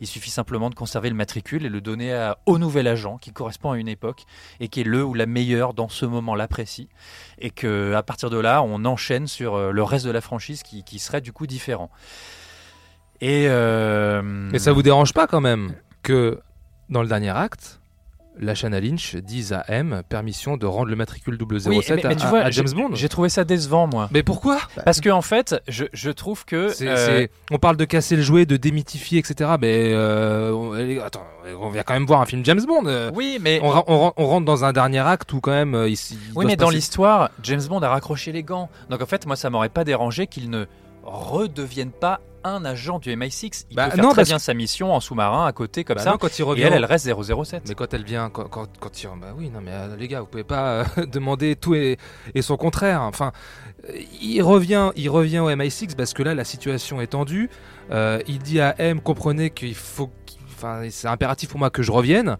Il 0.00 0.06
suffit 0.06 0.30
simplement 0.30 0.70
de 0.70 0.74
conserver 0.74 1.08
le 1.08 1.14
matricule 1.14 1.64
et 1.64 1.68
le 1.68 1.80
donner 1.80 2.32
au 2.46 2.58
nouvel 2.58 2.86
agent 2.86 3.18
qui 3.18 3.32
correspond 3.32 3.72
à 3.72 3.78
une 3.78 3.88
époque 3.88 4.24
et 4.60 4.68
qui 4.68 4.80
est 4.80 4.84
le 4.84 5.04
ou 5.04 5.14
la 5.14 5.26
meilleure 5.26 5.74
dans 5.74 5.88
ce 5.88 6.06
moment-là 6.06 6.48
précis, 6.48 6.88
et 7.38 7.50
que 7.50 7.94
à 7.94 8.02
partir 8.02 8.30
de 8.30 8.38
là, 8.38 8.62
on 8.62 8.84
enchaîne 8.84 9.26
sur 9.26 9.54
euh, 9.54 9.70
le 9.70 9.82
reste 9.82 10.06
de 10.06 10.10
la 10.10 10.20
franchise 10.20 10.62
qui, 10.62 10.98
serait 10.98 11.20
du 11.20 11.32
coup 11.32 11.46
différent. 11.46 11.90
Et 13.20 13.46
euh, 13.48 14.22
Mais 14.22 14.58
ça 14.58 14.72
vous 14.72 14.82
dérange 14.82 15.12
pas 15.12 15.26
quand 15.26 15.40
même 15.40 15.74
que 16.02 16.40
dans 16.88 17.02
le 17.02 17.08
dernier 17.08 17.30
acte, 17.30 17.77
la 18.40 18.54
Shana 18.54 18.80
Lynch 18.80 19.16
dise 19.16 19.52
à 19.52 19.64
M 19.68 20.02
permission 20.08 20.56
de 20.56 20.66
rendre 20.66 20.86
le 20.88 20.96
matricule 20.96 21.36
007 21.38 21.66
Oui, 21.68 21.80
mais, 21.88 21.96
mais 21.96 22.04
à, 22.06 22.14
tu 22.14 22.26
vois, 22.26 22.40
à 22.40 22.50
j'ai- 22.50 22.64
James 22.66 22.72
Bond 22.76 22.94
J'ai 22.94 23.08
trouvé 23.08 23.28
ça 23.28 23.44
décevant, 23.44 23.86
moi. 23.86 24.08
Mais 24.12 24.22
pourquoi? 24.22 24.58
Parce 24.84 25.00
que 25.00 25.08
en 25.10 25.22
fait, 25.22 25.56
je, 25.68 25.84
je 25.92 26.10
trouve 26.10 26.44
que 26.44 26.72
euh, 26.82 27.26
On 27.50 27.58
parle 27.58 27.76
de 27.76 27.84
casser 27.84 28.16
le 28.16 28.22
jouet, 28.22 28.46
de 28.46 28.56
démythifier, 28.56 29.18
etc. 29.18 29.50
Mais 29.60 29.92
euh, 29.92 30.52
on, 30.52 31.00
attends, 31.04 31.26
on 31.60 31.70
vient 31.70 31.82
quand 31.82 31.94
même 31.94 32.06
voir 32.06 32.20
un 32.20 32.26
film 32.26 32.44
James 32.44 32.62
Bond. 32.66 32.86
euh. 32.86 33.10
oui, 33.14 33.38
mais 33.40 33.60
On, 33.62 33.70
rentre 33.70 34.44
dans 34.44 34.64
un 34.64 34.72
dernier 34.72 35.00
acte 35.00 35.32
où 35.32 35.40
quand 35.40 35.50
même 35.50 35.74
il 35.88 35.96
Oui, 36.34 36.46
mais 36.46 36.56
dans 36.56 36.70
l'histoire, 36.70 37.30
James 37.42 37.62
Bond 37.68 37.80
a 37.82 37.88
raccroché 37.88 38.32
les 38.32 38.42
gants. 38.42 38.68
Donc 38.90 39.02
en 39.02 39.06
fait, 39.06 39.26
moi, 39.26 39.36
ça 39.36 39.50
m'aurait 39.50 39.68
pas 39.68 39.84
dérangé 39.84 40.26
qu'il 40.26 40.50
ne 40.50 40.66
redevienne 41.02 41.90
pas 41.90 42.20
un 42.44 42.64
agent 42.64 42.98
du 42.98 43.10
MI6. 43.14 43.66
Il 43.70 43.76
Bah, 43.76 43.88
peut 43.88 43.96
faire 43.96 44.04
non, 44.04 44.10
très 44.12 44.24
bien 44.24 44.38
sa 44.38 44.54
mission 44.54 44.92
en 44.92 45.00
sous-marin 45.00 45.46
à 45.46 45.52
côté 45.52 45.84
comme 45.84 45.96
Bah 45.96 46.02
ça. 46.02 46.10
non, 46.10 46.18
quand 46.18 46.38
il 46.38 46.42
et 46.42 46.44
revient. 46.44 46.62
elle, 46.62 46.74
elle 46.74 46.84
reste 46.84 47.06
007. 47.06 47.64
Mais 47.68 47.74
quand 47.74 47.92
elle 47.94 48.04
vient, 48.04 48.30
quand, 48.30 48.44
quand, 48.48 48.66
quand 48.80 49.02
il, 49.02 49.08
bah 49.20 49.32
oui, 49.36 49.50
non 49.50 49.60
mais 49.62 49.70
euh, 49.72 49.96
les 49.96 50.08
gars, 50.08 50.20
vous 50.20 50.26
pouvez 50.26 50.44
pas 50.44 50.84
euh, 50.98 51.06
demander 51.06 51.56
tout 51.56 51.74
et, 51.74 51.98
et 52.34 52.42
son 52.42 52.56
contraire. 52.56 53.02
Enfin, 53.02 53.32
euh, 53.88 53.92
il 54.20 54.42
revient, 54.42 54.90
il 54.96 55.08
revient 55.10 55.38
au 55.40 55.50
MI6 55.50 55.94
parce 55.96 56.12
que 56.14 56.22
là 56.22 56.34
la 56.34 56.44
situation 56.44 57.00
est 57.00 57.08
tendue. 57.08 57.50
Euh, 57.90 58.20
il 58.26 58.38
dit 58.38 58.60
à 58.60 58.74
M, 58.80 59.00
comprenez 59.00 59.50
qu'il 59.50 59.74
faut, 59.74 60.10
enfin, 60.56 60.82
c'est 60.90 61.08
impératif 61.08 61.48
pour 61.50 61.58
moi 61.58 61.70
que 61.70 61.82
je 61.82 61.90
revienne. 61.92 62.36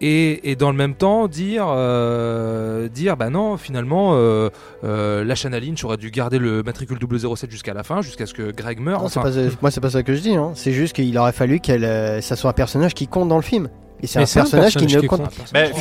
Et, 0.00 0.50
et 0.50 0.54
dans 0.56 0.70
le 0.70 0.76
même 0.76 0.94
temps 0.94 1.26
dire, 1.26 1.66
euh, 1.68 2.88
dire, 2.88 3.16
bah 3.16 3.30
non, 3.30 3.56
finalement, 3.56 4.10
euh, 4.14 4.48
euh, 4.84 5.24
la 5.24 5.34
Shana 5.34 5.58
Lynch 5.58 5.82
aurait 5.84 5.96
dû 5.96 6.10
garder 6.10 6.38
le 6.38 6.62
matricule 6.62 6.98
007 7.00 7.50
jusqu'à 7.50 7.74
la 7.74 7.82
fin, 7.82 8.00
jusqu'à 8.00 8.26
ce 8.26 8.34
que 8.34 8.52
Greg 8.52 8.78
meure. 8.78 9.00
Non, 9.00 9.06
Enfin, 9.06 9.22
pas 9.22 9.32
ça- 9.32 9.40
moi, 9.60 9.70
c'est 9.72 9.80
pas 9.80 9.90
ça 9.90 10.02
que 10.04 10.14
je 10.14 10.20
dis. 10.20 10.34
hein. 10.36 10.52
C'est 10.54 10.72
juste 10.72 10.94
qu'il 10.94 11.16
aurait 11.18 11.32
fallu 11.32 11.58
qu'elle, 11.58 11.84
euh, 11.84 12.20
ça 12.20 12.36
soit 12.36 12.50
un 12.50 12.54
personnage 12.54 12.94
qui 12.94 13.08
compte 13.08 13.28
dans 13.28 13.36
le 13.36 13.42
film. 13.42 13.68
Et 14.00 14.06
c'est 14.06 14.20
un 14.20 14.26
personnage 14.26 14.76
qui 14.76 14.86
ne 14.86 15.00
compte. 15.08 15.22
Mais 15.52 15.72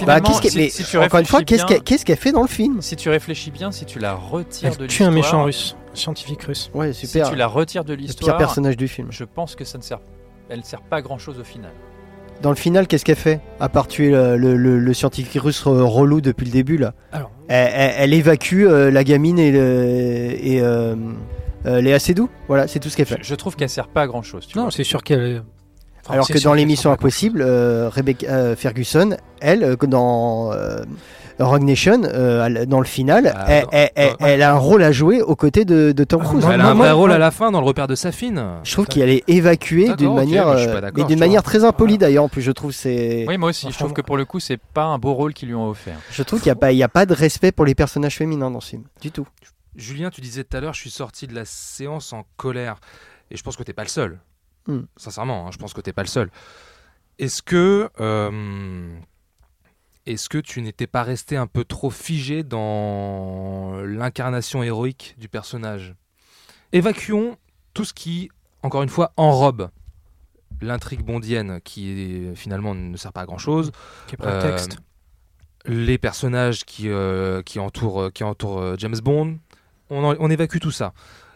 si- 0.49 0.69
si 0.71 0.83
tu 0.83 0.97
encore 0.97 1.19
une 1.19 1.25
fois, 1.27 1.43
qu'est-ce 1.43 2.03
qu'elle 2.05 2.17
fait 2.17 2.31
dans 2.31 2.41
le 2.41 2.47
film? 2.47 2.81
Si 2.81 2.95
tu 2.95 3.09
réfléchis 3.09 3.51
bien, 3.51 3.71
si 3.71 3.85
tu 3.85 3.99
la 3.99 4.15
retires 4.15 4.75
de 4.75 4.83
Elle 4.85 4.87
tue 4.89 5.03
un 5.03 5.11
l'histoire, 5.11 5.11
méchant 5.11 5.43
russe, 5.43 5.75
scientifique 5.93 6.41
russe. 6.43 6.71
Ouais, 6.73 6.91
si 6.93 7.05
super. 7.05 7.29
tu 7.29 7.35
la 7.35 7.45
retires 7.45 7.83
de 7.85 7.93
l'histoire, 7.93 8.37
personnage 8.37 8.77
du 8.77 8.87
film. 8.87 9.09
je 9.11 9.23
pense 9.25 9.55
que 9.55 9.63
ça 9.63 9.77
ne 9.77 9.83
sert 9.83 9.99
elle 10.49 10.59
ne 10.59 10.63
sert 10.63 10.81
pas 10.81 10.97
à 10.97 11.01
grand 11.01 11.17
chose 11.19 11.39
au 11.39 11.43
final. 11.43 11.71
Dans 12.41 12.49
le 12.51 12.55
final, 12.55 12.87
qu'est-ce 12.87 13.03
qu'elle 13.03 13.15
fait 13.15 13.39
À 13.59 13.67
part 13.67 13.87
tuer 13.87 14.11
le, 14.11 14.37
le- 14.37 14.55
le- 14.57 14.77
le 14.79 14.93
scientifique 14.93 15.41
russe 15.41 15.63
euh, 15.65 15.83
relou 15.83 16.21
depuis 16.21 16.45
le 16.45 16.51
début, 16.51 16.77
là. 16.77 16.93
Alors, 17.11 17.31
Elle, 17.47 17.71
elle- 17.73 17.93
elle 17.97 18.13
évacue 18.13 18.65
euh, 18.65 18.91
la 18.91 19.03
gamine 19.03 19.39
et, 19.39 19.51
le, 19.51 19.59
et 20.39 20.61
euh, 20.61 20.95
euh, 21.65 21.81
Léa 21.81 21.97
Seydoux. 21.99 22.29
Voilà, 22.47 22.67
c'est 22.67 22.79
tout 22.79 22.89
ce 22.89 22.97
qu'elle 22.97 23.07
Je, 23.07 23.15
fait. 23.15 23.19
je 23.23 23.35
trouve 23.35 23.55
qu'elle 23.55 23.69
sert 23.69 23.87
pas 23.87 24.03
à 24.03 24.07
grand 24.07 24.21
chose. 24.21 24.45
Tu 24.47 24.57
non, 24.57 24.69
c'est 24.69 24.83
sûr 24.83 25.03
qu'elle. 25.03 25.41
enfin, 26.05 26.13
Alors 26.13 26.27
que 26.27 26.41
dans 26.43 26.53
l'émission 26.53 26.91
Impossible, 26.91 27.41
euh, 27.41 27.89
Rebecca 27.89 28.27
euh, 28.27 28.55
Ferguson, 28.55 29.17
elle, 29.41 29.63
euh, 29.63 29.75
dans 29.75 30.51
euh, 30.53 30.83
Rogue 31.39 31.63
Nation, 31.63 32.01
euh, 32.03 32.65
dans 32.65 32.79
le 32.79 32.85
final, 32.85 33.33
Ah, 33.35 33.45
elle, 33.47 33.63
dans- 33.63 33.69
elle- 33.71 33.89
elle- 33.95 34.15
dans- 34.19 34.25
elle 34.25 34.41
a 34.41 34.53
un 34.53 34.57
rôle 34.57 34.83
à 34.83 34.91
jouer 34.91 35.21
aux 35.21 35.35
côtés 35.35 35.65
de, 35.65 35.91
de 35.91 36.03
Tom 36.03 36.21
Ah, 36.23 36.27
Cruise. 36.27 36.45
Elle 36.51 36.61
a 36.61 36.69
un 36.69 36.73
vrai 36.73 36.91
rôle 36.91 37.11
à 37.11 37.17
la 37.17 37.31
fin 37.31 37.51
dans 37.51 37.59
le 37.61 37.65
repère 37.67 37.87
de 37.87 37.95
Safine. 37.95 38.43
Je 38.63 38.71
trouve 38.71 38.87
qu'elle 38.87 39.09
est 39.09 39.23
évacuée 39.27 39.83
D'accord, 39.87 39.97
d'une 39.97 40.13
manière, 40.15 40.47
mais 40.47 40.53
je 40.57 40.69
suis 40.69 40.71
pas 40.81 40.87
euh, 41.01 41.05
d'une 41.05 41.19
manière 41.19 41.43
très 41.43 41.63
impolie 41.63 41.97
d'ailleurs. 41.97 42.23
En 42.23 42.29
plus, 42.29 42.41
je 42.41 42.51
trouve 42.51 42.71
c'est, 42.71 43.25
Oui, 43.27 43.37
moi 43.37 43.49
aussi. 43.49 43.71
Je 43.71 43.77
trouve 43.77 43.93
que 43.93 44.01
pour 44.01 44.17
le 44.17 44.25
coup, 44.25 44.39
c'est 44.39 44.57
pas 44.57 44.83
un 44.85 44.97
beau 44.97 45.13
rôle 45.13 45.33
qu'ils 45.33 45.47
lui 45.49 45.55
ont 45.55 45.69
offert. 45.69 45.97
je 46.11 46.23
trouve 46.23 46.39
qu'il 46.39 46.49
n'y 46.49 46.53
a 46.53 46.55
pas, 46.55 46.71
il 46.71 46.77
y 46.77 46.83
a 46.83 46.89
pas 46.89 47.05
de 47.05 47.13
respect 47.13 47.51
pour 47.51 47.65
les 47.65 47.75
personnages 47.75 48.15
féminins 48.17 48.51
dans 48.51 48.59
ce 48.61 48.69
film, 48.69 48.83
du 49.01 49.11
tout. 49.11 49.27
Julien, 49.75 50.09
tu 50.09 50.21
disais 50.21 50.43
tout 50.43 50.57
à 50.57 50.59
l'heure, 50.59 50.73
je 50.73 50.81
suis 50.81 50.89
sorti 50.89 51.27
de 51.27 51.35
la 51.35 51.45
séance 51.45 52.11
en 52.13 52.23
colère. 52.35 52.77
Et 53.29 53.37
je 53.37 53.43
pense 53.43 53.55
que 53.57 53.63
t'es 53.63 53.73
pas 53.73 53.83
le 53.83 53.89
seul. 53.89 54.17
Hmm. 54.67 54.81
Sincèrement, 54.95 55.45
hein, 55.47 55.49
je 55.51 55.57
pense 55.57 55.73
que 55.73 55.81
t'es 55.81 55.93
pas 55.93 56.01
le 56.01 56.07
seul. 56.07 56.29
Est-ce 57.19 57.41
que, 57.43 57.89
euh, 57.99 58.89
est-ce 60.07 60.29
que 60.29 60.37
tu 60.37 60.61
n'étais 60.61 60.87
pas 60.87 61.03
resté 61.03 61.35
un 61.37 61.47
peu 61.47 61.63
trop 61.63 61.89
figé 61.89 62.43
dans 62.43 63.77
l'incarnation 63.83 64.63
héroïque 64.63 65.15
du 65.17 65.29
personnage? 65.29 65.95
Évacuons 66.71 67.37
tout 67.73 67.85
ce 67.85 67.93
qui, 67.93 68.29
encore 68.63 68.83
une 68.83 68.89
fois, 68.89 69.11
enrobe 69.17 69.69
l'intrigue 70.61 71.01
bondienne, 71.03 71.59
qui 71.63 71.89
est, 71.89 72.35
finalement 72.35 72.73
ne 72.73 72.97
sert 72.97 73.13
pas 73.13 73.21
à 73.21 73.25
grand 73.25 73.37
chose. 73.37 73.71
Qui 74.07 74.15
est 74.15 74.17
prétexte. 74.17 74.77
Euh, 75.67 75.73
les 75.73 75.97
personnages 75.97 76.63
qui, 76.65 76.89
euh, 76.89 77.41
qui 77.43 77.59
entourent, 77.59 78.11
qui 78.13 78.23
entourent 78.23 78.59
euh, 78.59 78.75
James 78.77 78.97
Bond. 79.03 79.37
On, 79.89 80.03
en- 80.03 80.15
on 80.19 80.29
évacue 80.29 80.57
tout 80.59 80.71
ça. 80.71 80.93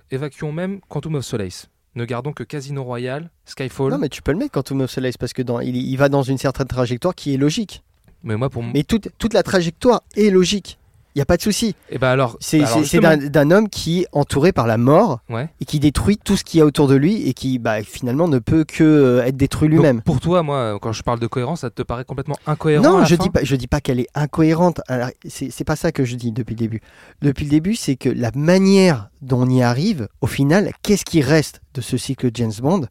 Évacuons 0.10 0.52
même 0.52 0.82
Quantum 0.90 1.16
of 1.16 1.26
Solace. 1.26 1.70
Ne 1.96 2.06
gardons 2.06 2.32
que 2.32 2.44
Casino 2.44 2.84
Royale, 2.84 3.30
Skyfall. 3.46 3.92
Non, 3.92 3.98
mais 3.98 4.08
tu 4.10 4.22
peux 4.22 4.32
le 4.32 4.38
mettre 4.38 4.52
quand 4.54 4.72
of 4.72 4.90
Solace 4.90 5.18
parce 5.18 5.34
que 5.34 5.42
dans, 5.42 5.60
il, 5.60 5.76
il 5.76 5.96
va 5.98 6.08
dans 6.08 6.24
une 6.24 6.38
certaine 6.38 6.68
trajectoire 6.68 7.14
qui 7.14 7.34
est 7.34 7.38
logique. 7.38 7.84
Mais 8.24 8.36
moi, 8.38 8.50
pour. 8.50 8.64
Mais 8.64 8.84
toute, 8.84 9.10
toute 9.18 9.34
la 9.34 9.44
trajectoire 9.44 10.02
est 10.16 10.30
logique. 10.30 10.78
Il 11.14 11.18
n'y 11.18 11.24
a 11.24 11.26
pas 11.26 11.36
de 11.36 11.42
souci. 11.42 11.76
Et 11.90 11.98
ben 11.98 12.08
alors. 12.08 12.38
C'est 12.40 12.60
alors 12.60 12.70
c'est- 12.70 12.80
justement- 12.84 13.18
d'un 13.18 13.52
homme 13.52 13.68
qui 13.68 14.04
est 14.04 14.08
entouré 14.14 14.54
par 14.54 14.66
la 14.66 14.78
mort 14.78 15.20
Ouais. 15.30 15.50
et 15.60 15.66
qui 15.66 15.78
détruit 15.82 16.18
tout 16.18 16.38
ce 16.38 16.46
qu'il 16.46 16.60
y 16.60 16.62
a 16.62 16.66
autour 16.66 16.88
de 16.88 16.96
lui 16.96 17.28
et 17.28 17.34
qui 17.34 17.60
bah, 17.60 17.84
finalement 17.84 18.30
ne 18.30 18.40
peut 18.40 18.64
que 18.64 18.82
euh, 18.86 19.26
être 19.26 19.36
détruit 19.36 19.68
lui-même. 19.68 20.02
pour 20.04 20.22
toi, 20.22 20.42
moi, 20.42 20.80
quand 20.82 20.94
je 20.94 21.04
parle 21.04 21.20
de 21.20 21.28
cohérence, 21.28 21.62
ça 21.62 21.70
te 21.70 21.82
paraît 21.82 22.06
complètement 22.06 22.38
incohérent 22.48 22.86
à 22.86 22.88
Non, 22.88 22.98
la 23.00 23.04
je 23.04 23.16
fin 23.18 23.24
dis 23.24 23.30
pas, 23.30 23.44
je 23.44 23.56
dis 23.58 23.68
pas 23.68 23.82
qu'elle 23.82 24.00
est 24.00 24.08
incohérente. 24.16 24.80
C'est 25.28 25.66
pas 25.66 25.76
ça 25.76 25.92
que 25.92 26.06
je 26.06 26.16
dis 26.16 26.32
depuis 26.32 26.54
le 26.54 26.60
début. 26.60 26.82
Depuis 27.22 27.44
le 27.44 27.50
début, 27.52 27.76
c'est 27.76 27.98
que 27.98 28.08
la 28.08 28.32
manière 28.34 29.10
dont 29.22 29.42
on 29.42 29.50
y 29.50 29.62
arrive, 29.62 30.08
au 30.22 30.28
final, 30.28 30.72
qu'est-ce 30.82 31.04
qui 31.04 31.22
reste 31.22 31.60
de 31.74 31.82
ce 31.82 31.98
cycle 31.98 32.30
James 32.34 32.54
Bond? 32.62 32.86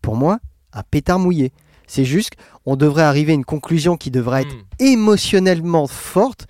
Pour 0.00 0.16
moi, 0.16 0.38
un 0.72 0.82
pétard 0.90 1.18
mouillé. 1.18 1.52
C'est 1.86 2.04
juste 2.04 2.32
qu'on 2.64 2.76
devrait 2.76 3.02
arriver 3.04 3.32
à 3.32 3.34
une 3.34 3.44
conclusion 3.44 3.96
qui 3.96 4.10
devrait 4.10 4.42
être 4.42 4.54
Hmm, 4.54 4.62
émotionnellement 4.80 5.86
forte. 5.86 6.46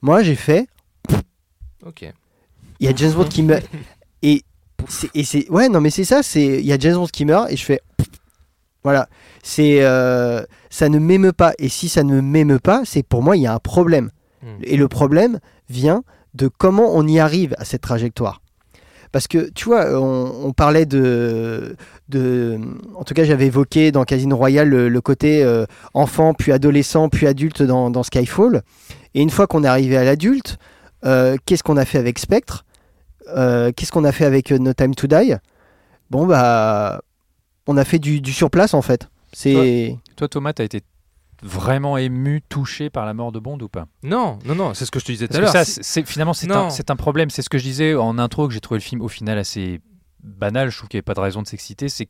Moi, 0.00 0.22
j'ai 0.22 0.34
fait. 0.34 0.66
Ok. 1.86 2.02
Il 2.80 2.86
y 2.86 2.88
a 2.88 2.94
James 2.94 3.12
Bond 3.12 3.24
qui 3.28 3.42
meurt. 3.42 3.64
Et 4.22 4.42
c'est. 4.88 5.48
Ouais, 5.50 5.68
non, 5.68 5.80
mais 5.80 5.90
c'est 5.90 6.04
ça. 6.04 6.22
C'est. 6.22 6.44
Il 6.60 6.66
y 6.66 6.72
a 6.72 6.78
James 6.78 6.94
Bond 6.96 7.06
qui 7.06 7.24
meurt 7.24 7.50
et 7.50 7.56
je 7.56 7.64
fais. 7.64 7.80
Voilà. 8.82 9.08
C'est. 9.42 9.78
euh, 9.82 10.42
ça 10.70 10.88
ne 10.88 10.98
m'émeut 10.98 11.32
pas. 11.32 11.52
Et 11.58 11.68
si 11.68 11.88
ça 11.88 12.02
ne 12.02 12.20
m'émeut 12.20 12.58
pas, 12.58 12.82
c'est 12.84 13.02
pour 13.04 13.22
moi, 13.22 13.36
il 13.36 13.42
y 13.42 13.46
a 13.46 13.54
un 13.54 13.58
problème. 13.60 14.10
Hmm. 14.42 14.58
Et 14.64 14.76
le 14.76 14.88
problème 14.88 15.38
vient 15.68 16.02
de 16.34 16.48
comment 16.48 16.94
on 16.94 17.06
y 17.06 17.20
arrive 17.20 17.54
à 17.58 17.64
cette 17.64 17.82
trajectoire. 17.82 18.41
Parce 19.12 19.28
que, 19.28 19.50
tu 19.50 19.66
vois, 19.66 19.86
on, 20.00 20.46
on 20.46 20.52
parlait 20.52 20.86
de. 20.86 21.76
En 22.94 23.04
tout 23.04 23.14
cas, 23.14 23.24
j'avais 23.24 23.46
évoqué 23.46 23.92
dans 23.92 24.04
Casino 24.04 24.36
Royale 24.36 24.68
le, 24.68 25.00
côté 25.00 25.44
euh, 25.44 25.66
enfant, 25.94 26.34
puis 26.34 26.50
adolescent, 26.50 27.08
puis 27.10 27.26
adulte 27.26 27.62
dans, 27.62 28.02
Skyfall. 28.02 28.62
Et 29.14 29.20
une 29.22 29.30
fois 29.30 29.46
qu'on 29.46 29.64
est 29.64 29.68
arrivé 29.68 29.96
à 29.98 30.04
l'adulte, 30.04 30.58
euh, 31.04 31.36
qu'est-ce 31.44 31.62
qu'on 31.62 31.76
a 31.76 31.84
fait 31.84 31.98
avec 31.98 32.18
Spectre? 32.18 32.64
Euh, 33.36 33.70
Qu'est-ce 33.76 33.92
qu'on 33.92 34.04
a 34.04 34.12
fait 34.12 34.24
avec 34.24 34.50
euh, 34.50 34.58
No 34.58 34.72
Time 34.72 34.94
to 34.94 35.06
Die? 35.06 35.34
Bon, 36.10 36.26
bah... 36.26 37.02
On 37.68 37.76
a 37.76 37.84
fait 37.84 38.00
du, 38.00 38.20
du 38.20 38.32
surplace, 38.32 38.74
en 38.74 38.82
fait. 38.82 39.08
C'est... 39.32 39.96
Toi, 40.16 40.28
Thomas, 40.28 40.52
t'as 40.52 40.64
été 40.64 40.80
vraiment 41.42 41.96
ému, 41.96 42.40
touché 42.48 42.88
par 42.90 43.04
la 43.06 43.14
mort 43.14 43.32
de 43.32 43.38
Bond 43.40 43.58
ou 43.60 43.68
pas? 43.68 43.86
Non, 44.02 44.38
non, 44.46 44.54
non, 44.54 44.74
c'est 44.74 44.84
ce 44.86 44.90
que 44.90 44.98
je 45.00 45.04
te 45.04 45.12
disais 45.12 45.28
tout 45.28 45.36
à 45.36 45.40
l'heure. 45.40 45.50
ça, 45.50 45.64
c'est- 45.64 45.82
c'est- 45.82 46.06
finalement, 46.06 46.32
c'est 46.34 46.50
un, 46.50 46.68
un 46.88 46.96
problème. 46.96 47.30
C'est 47.30 47.42
ce 47.42 47.48
que 47.50 47.58
je 47.58 47.64
disais 47.64 47.94
en 47.94 48.18
intro, 48.18 48.46
que 48.48 48.54
j'ai 48.54 48.60
trouvé 48.60 48.78
le 48.78 48.82
film 48.84 49.00
au 49.00 49.08
final 49.08 49.38
assez 49.38 49.80
banal. 50.22 50.70
Je 50.70 50.76
trouve 50.76 50.88
qu'il 50.88 50.98
n'y 50.98 51.00
avait 51.00 51.04
pas 51.04 51.14
de 51.14 51.20
raison 51.20 51.42
de 51.42 51.46
s'exciter. 51.48 51.88
C'est 51.88 52.08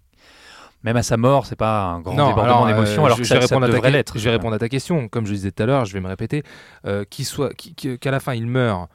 même 0.85 0.97
à 0.97 1.03
sa 1.03 1.17
mort, 1.17 1.47
c'est 1.47 1.57
pas 1.57 1.83
un 1.85 2.01
grand 2.01 2.15
Non, 2.15 2.29
débordement 2.29 2.65
alors, 2.65 2.67
euh, 2.67 2.73
d'émotion, 2.73 3.05
alors 3.07 3.17
que 3.17 3.25
je 3.25 3.33
vais 3.35 3.41
ça, 3.47 3.59
ta 3.61 3.67
devrait 3.69 3.91
l'être. 3.91 4.19
Je 4.19 4.25
vais 4.25 4.31
répondre 4.33 4.55
à 4.55 4.59
ta 4.59 4.69
question. 4.69 5.09
Comme 5.09 5.27
je 5.27 5.33
disais 5.33 5.51
tout 5.53 5.63
à 5.63 5.67
l'heure, 5.67 5.85
je 5.85 5.93
vais 5.95 6.01
me 6.01 6.09
répéter. 6.09 6.43
Euh, 6.87 7.05
qu'il 7.05 7.25
soit, 7.25 7.51
qu'à 7.55 8.11
la 8.11 8.21
fin 8.21 8.35
il 8.35 8.47
meurt 8.47 8.91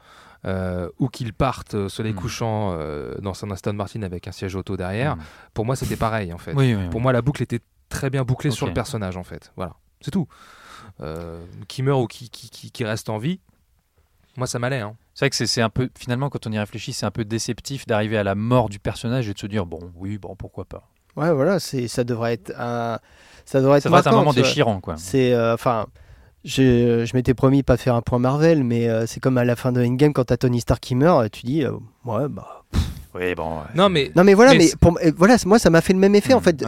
euh, 0.46 0.90
ou 1.00 1.08
qu'il 1.08 1.34
parte 1.34 1.74
au 1.74 1.90
soleil 1.90 2.14
Mm. 2.14 2.16
couchant 2.18 2.78
dans 3.22 3.34
son 3.34 3.50
Aston 3.52 3.74
Martin 3.74 4.04
avec 4.04 4.28
un 4.28 4.32
siège 4.32 4.56
auto 4.56 4.78
derrière, 4.78 5.16
Mm. 5.16 5.20
pour 5.54 5.66
moi 5.66 5.76
c'était 5.76 5.96
pareil 5.96 6.32
en 6.32 6.38
fait. 6.38 6.54
Oui, 6.54 6.76
oui, 6.76 6.84
oui. 6.84 6.90
Pour 6.90 7.02
moi 7.02 7.12
la 7.12 7.22
boucle 7.24 7.42
était 7.42 7.60
très 7.90 8.10
bien 8.10 8.24
bouclée 8.24 8.52
sur 8.52 8.68
le 8.68 8.74
personnage 8.74 9.18
en 9.18 9.24
fait. 9.24 9.52
Voilà, 9.56 9.74
c'est 10.02 10.12
tout. 10.12 10.28
Euh, 11.02 11.44
qui 11.68 11.84
meurt 11.84 12.02
ou 12.02 12.08
qui, 12.08 12.30
qui, 12.30 12.50
qui- 12.50 12.72
qui 12.72 12.84
reste 12.84 13.10
en 13.10 13.18
vie, 13.18 13.40
moi 14.36 14.48
ça 14.48 14.58
m'allait. 14.60 14.80
Hein. 14.82 14.96
C'est 15.14 15.26
vrai 15.26 15.30
que 15.30 15.36
c'est- 15.36 15.48
c'est 15.48 15.62
un 15.62 15.70
peu, 15.70 15.90
finalement, 15.98 16.30
quand 16.30 16.46
on 16.48 16.52
y 16.52 16.60
réfléchit, 16.60 16.94
c'est 16.94 17.06
un 17.06 17.12
peu 17.12 17.26
déceptif 17.26 17.86
d'arriver 17.88 18.18
à 18.18 18.24
la 18.24 18.36
mort 18.36 18.70
du 18.70 18.80
personnage 18.80 19.28
et 19.30 19.34
de 19.34 19.40
se 19.40 19.48
dire, 19.48 19.66
bon, 19.66 19.80
oui, 19.96 20.18
bon, 20.18 20.36
pourquoi 20.36 20.66
pas. 20.66 20.88
Ouais, 21.16 21.32
voilà, 21.34 21.60
c'est, 21.60 21.88
ça 21.88 22.04
devrait 22.04 22.34
être 22.34 22.54
un... 22.60 23.00
Ça 23.46 23.62
devrait 23.62 23.78
être, 23.78 23.84
Ça 23.84 23.90
devrait 23.90 24.02
être 24.02 24.08
un 24.08 24.12
moment 24.12 24.34
déchirant, 24.44 24.80
quoi. 24.82 24.98
C'est 24.98 25.34
euh, 25.34 25.54
enfin, 25.54 25.88
je, 26.44 27.06
je 27.06 27.16
m'étais 27.16 27.34
promis 27.34 27.64
pas 27.64 27.78
faire 27.78 27.96
un 27.96 28.02
point 28.02 28.20
Marvel, 28.20 28.64
mais 28.64 28.88
euh, 28.90 29.06
c'est 29.08 29.20
comme 29.20 29.38
à 29.38 29.46
la 29.46 29.56
fin 29.56 29.72
de 29.72 29.84
Endgame 29.84 30.14
quand 30.14 30.26
t'as 30.26 30.38
Tony 30.38 30.62
Stark 30.62 30.82
qui 30.82 30.96
meurt, 30.96 31.32
tu 31.32 31.46
dis 31.46 31.64
euh, 31.64 31.72
ouais 32.06 32.28
bah. 32.30 32.64
Oui, 33.20 33.34
bon. 33.36 33.58
Non 33.76 33.90
mais 33.90 34.12
Non 34.16 34.24
mais 34.24 34.34
voilà, 34.36 34.52
Mais 34.52 34.58
mais, 34.60 34.68
c'est- 34.68 34.78
pour, 34.78 34.98
euh, 35.04 35.12
voilà, 35.18 35.38
moi 35.46 35.58
ça 35.60 35.70
m'a 35.70 35.82
fait 35.82 35.94
le 35.94 36.00
même 36.00 36.14
effet 36.16 36.34
en 36.34 36.40
Hmm, 36.40 36.44
fait. 36.44 36.64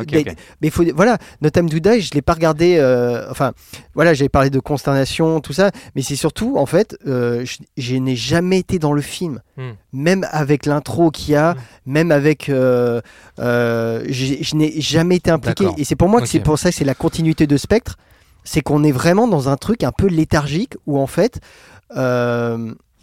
mais, 0.62 0.70
faut 0.70 0.84
voilà, 0.96 1.18
No 1.42 1.50
Time 1.50 1.70
to 1.70 1.80
Die, 1.80 2.02
je 2.02 2.12
l'ai 2.14 2.22
pas 2.22 2.34
regardé. 2.34 2.78
euh, 2.78 3.30
enfin, 3.30 3.54
voilà, 3.94 4.14
j'avais 4.14 4.30
parlé 4.30 4.50
de 4.50 4.60
consternation, 4.60 5.42
tout 5.42 5.54
ça, 5.54 5.72
mais 5.96 6.02
c'est 6.02 6.16
surtout 6.16 6.58
en 6.58 6.66
fait, 6.66 6.98
euh, 7.08 7.46
je, 7.46 7.58
je 7.78 7.96
n'ai 7.98 8.16
jamais 8.16 8.60
été 8.60 8.80
dans 8.80 8.94
le 8.94 9.02
film, 9.02 9.42
Hmm. 9.58 9.72
même 9.94 10.26
avec 10.32 10.66
l'intro 10.66 11.12
qu'il 11.12 11.34
y 11.34 11.36
a, 11.36 11.54
Hmm. 11.54 11.58
même 11.86 12.12
avec, 12.12 12.50
euh, 12.50 13.02
euh, 13.40 14.04
j'ai- 14.08 14.42
je 14.42 14.56
n'ai 14.56 14.80
jamais 14.82 15.18
été 15.18 15.30
impliqué. 15.32 15.68
Et 15.78 15.84
c'est 15.84 15.96
pour 15.96 16.10
moi 16.10 16.20
que 16.22 16.28
c'est 16.28 16.40
pour 16.40 16.58
ça 16.58 16.70
que 16.70 16.76
c'est 16.76 16.86
la 16.86 16.96
continuité 16.96 17.46
de 17.48 17.58
Spectre, 17.58 17.98
c'est 18.44 18.62
qu'on 18.62 18.84
est 18.84 18.92
vraiment 18.92 19.28
dans 19.28 19.50
un 19.50 19.58
truc 19.58 19.84
un 19.84 19.92
peu 19.92 20.08
léthargique 20.08 20.76
où 20.88 20.98
en 21.00 21.08
fait. 21.08 21.40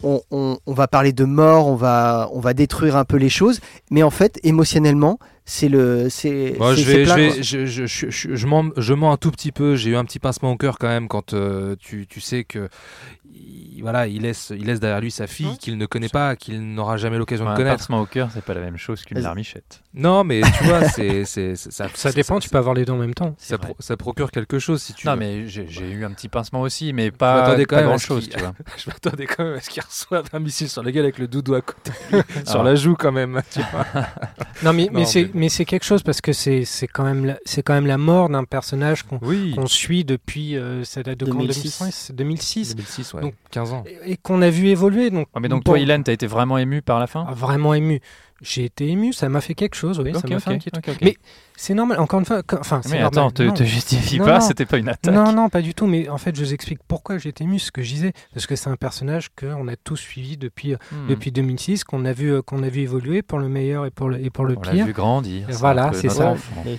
On, 0.03 0.21
on- 0.31 0.57
on 0.65 0.73
va 0.73 0.87
parler 0.87 1.11
de 1.13 1.23
mort, 1.25 1.67
on 1.67 1.75
va, 1.75 2.29
on 2.33 2.39
va 2.39 2.53
détruire 2.53 2.95
un 2.95 3.05
peu 3.05 3.17
les 3.17 3.29
choses, 3.29 3.59
mais 3.91 4.03
en 4.03 4.09
fait, 4.11 4.39
émotionnellement, 4.43 5.19
c'est 5.49 5.69
le, 5.69 6.09
c'est, 6.09 6.55
je, 6.75 6.83
vais, 6.83 6.93
je, 6.99 7.03
plat, 7.05 7.15
je, 7.41 7.65
je, 7.65 7.85
je, 7.85 8.09
je- 8.09 8.35
je 8.35 8.47
mens, 8.47 8.65
je 8.75 8.93
mens 8.93 9.13
un 9.13 9.17
tout 9.17 9.31
petit 9.31 9.53
peu. 9.53 9.77
J'ai 9.77 9.91
eu 9.91 9.95
un 9.95 10.03
petit 10.03 10.19
pincement 10.19 10.51
au 10.51 10.57
cœur 10.57 10.77
quand 10.77 10.89
même 10.89 11.07
quand 11.07 11.33
euh, 11.33 11.75
tu, 11.79 12.05
tu 12.05 12.19
sais 12.19 12.43
que 12.43 12.67
voilà, 13.81 14.07
il 14.07 14.21
laisse, 14.23 14.51
il 14.55 14.65
laisse 14.65 14.79
derrière 14.79 15.01
lui 15.01 15.11
sa 15.11 15.27
fille 15.27 15.47
Hein 15.47 15.57
qu'il 15.59 15.77
ne 15.77 15.85
connaît 15.85 16.09
pas, 16.09 16.35
qu'il 16.35 16.73
n'aura 16.73 16.97
jamais 16.97 17.17
l'occasion 17.17 17.47
Un 17.47 17.53
de 17.53 17.57
connaître. 17.57 17.77
pincement 17.77 18.01
au 18.01 18.05
cœur, 18.05 18.29
c'est 18.33 18.43
pas 18.43 18.53
la 18.53 18.61
même 18.61 18.77
chose 18.77 19.03
qu'une 19.03 19.19
larmichette. 19.19 19.81
Non, 19.93 20.23
mais 20.23 20.41
tu 20.41 20.63
vois, 20.65 20.87
c'est, 20.89 21.25
c'est, 21.25 21.55
c'est- 21.55 21.71
ça, 21.71 21.87
Ça 21.93 22.11
dépend, 22.11 22.39
tu 22.39 22.49
peux 22.49 22.57
avoir 22.57 22.75
les 22.75 22.85
deux 22.85 22.93
en 22.93 22.97
même 22.97 23.13
temps. 23.13 23.35
Ça, 23.37 23.57
pro- 23.57 23.75
ça 23.79 23.97
procure 23.97 24.31
quelque 24.31 24.59
chose 24.59 24.81
si 24.81 24.93
tu 24.93 25.07
Non, 25.07 25.13
veux. 25.13 25.19
mais 25.19 25.47
j'ai 25.47 25.67
j'ai 25.67 25.89
eu 25.89 26.05
un 26.05 26.11
petit 26.11 26.29
pincement 26.29 26.61
aussi, 26.61 26.93
mais 26.93 27.11
pas, 27.11 27.55
quand 27.55 27.65
pas 27.67 27.83
grand 27.83 27.97
chose, 27.97 28.29
tu 28.29 28.39
vois. 28.39 28.53
Je 28.77 28.89
m'attendais 28.89 29.25
quand 29.25 29.43
même 29.43 29.55
à 29.55 29.61
ce 29.61 29.69
qu'il 29.69 29.81
reçoive 29.83 30.25
un 30.33 30.39
missile 30.39 30.69
sur 30.69 30.83
la 30.83 30.91
gueule 30.91 31.03
avec 31.05 31.17
le 31.17 31.27
doudou 31.27 31.55
à 31.55 31.61
côté 31.61 31.91
sur 32.45 32.61
Ah. 32.61 32.63
la 32.63 32.75
joue 32.75 32.95
quand 32.95 33.11
même. 33.11 33.41
Tu 33.51 33.59
vois. 33.71 33.85
Non, 34.63 34.73
mais, 34.73 34.85
Non, 34.85 34.91
mais 34.93 35.05
c'est 35.05 35.23
mais- 35.23 35.29
mais 35.33 35.49
c'est 35.49 35.65
quelque 35.65 35.85
chose 35.85 36.03
parce 36.03 36.21
que 36.21 36.33
c'est 36.33 36.65
c'est 36.65 36.87
quand 36.87 37.03
même 37.03 37.25
la, 37.25 37.37
c'est 37.45 37.63
quand 37.63 37.73
même 37.73 37.87
la 37.87 37.97
mort 37.97 38.29
d'un 38.29 38.43
personnage 38.43 39.03
qu'on 39.03 39.19
Oui. 39.21 39.53
qu'on 39.55 39.67
suit 39.67 40.03
depuis 40.03 40.55
euh, 40.57 40.83
ça 40.83 41.03
date 41.03 41.19
de 41.19 41.25
quand 41.25 41.39
2006. 41.39 41.79
2006 41.79 42.11
2006 42.13 42.75
2006, 42.75 43.13
ouais. 43.13 43.21
Donc- 43.21 43.33
15 43.51 43.66
ans. 43.73 43.83
et, 44.05 44.11
et 44.13 44.17
qu'on 44.17 44.41
a 44.41 44.49
vu 44.49 44.67
évoluer 44.67 45.09
donc 45.09 45.27
Ah, 45.33 45.39
mais 45.39 45.47
donc 45.49 45.63
bon, 45.63 45.71
toi, 45.71 45.79
Ilan, 45.79 46.01
t'as 46.03 46.13
été 46.13 46.27
vraiment 46.27 46.57
ému 46.57 46.81
par 46.81 46.99
la 46.99 47.07
fin? 47.07 47.25
Ah, 47.27 47.33
vraiment 47.33 47.73
ému 47.73 47.99
J'ai 48.41 48.65
été 48.65 48.87
ému, 48.87 49.13
ça 49.13 49.29
m'a 49.29 49.41
fait 49.41 49.53
quelque 49.55 49.75
chose, 49.75 49.99
oui, 49.99 50.13
ça 50.13 50.27
m'a 50.27 50.39
fait 50.39 50.51
un 50.51 50.57
petit 50.57 50.71
truc. 50.71 50.87
ok, 50.87 50.93
ok. 50.95 51.01
Mais 51.01 51.15
c'est 51.59 51.73
normal, 51.73 51.99
encore 51.99 52.19
une 52.19 52.25
fois, 52.25 52.43
que- 52.43 52.55
enfin, 52.55 52.79
Mais 52.85 52.91
normal. 53.01 53.07
attends, 53.07 53.31
te, 53.31 53.43
non. 53.43 53.53
te 53.53 53.63
justifie 53.63 54.19
Non, 54.19 54.25
pas, 54.25 54.39
c'était 54.41 54.65
pas 54.65 54.77
une 54.77 54.87
attaque. 54.87 55.13
Non, 55.13 55.33
non, 55.33 55.49
pas 55.49 55.61
du 55.61 55.73
tout. 55.73 55.87
Mais 55.87 56.07
en 56.07 56.17
fait, 56.17 56.33
je 56.35 56.41
vous 56.41 56.53
explique 56.53 56.79
pourquoi 56.87 57.17
j'ai 57.17 57.29
été 57.29 57.43
ému, 57.43 57.59
ce 57.59 57.71
que 57.71 57.81
je 57.81 57.89
disais. 57.93 58.13
Parce 58.33 58.45
que 58.47 58.55
c'est 58.55 58.69
un 58.69 58.75
personnage 58.77 59.29
qu'on 59.37 59.67
a 59.67 59.75
tous 59.75 59.97
suivi 59.97 60.37
depuis, 60.37 60.73
euh, 60.73 60.77
Hmm. 60.91 61.07
depuis 61.09 61.31
2006, 61.31 61.83
qu'on 61.83 62.05
a, 62.05 62.13
vu, 62.13 62.31
euh, 62.31 62.41
qu'on 62.41 62.63
a 62.63 62.69
vu 62.69 62.81
évoluer 62.81 63.23
pour 63.23 63.39
le 63.39 63.49
meilleur 63.49 63.85
et 63.85 63.89
pour 63.91 64.07
le, 64.07 64.23
et 64.23 64.29
pour 64.29 64.45
le 64.45 64.55
On 64.57 64.61
l'a 64.61 64.71
pire. 64.71 64.85
vu 64.85 64.93
grandir. 64.93 65.47
Voilà, 65.49 65.91
c'est 65.93 66.09
ça. 66.09 66.35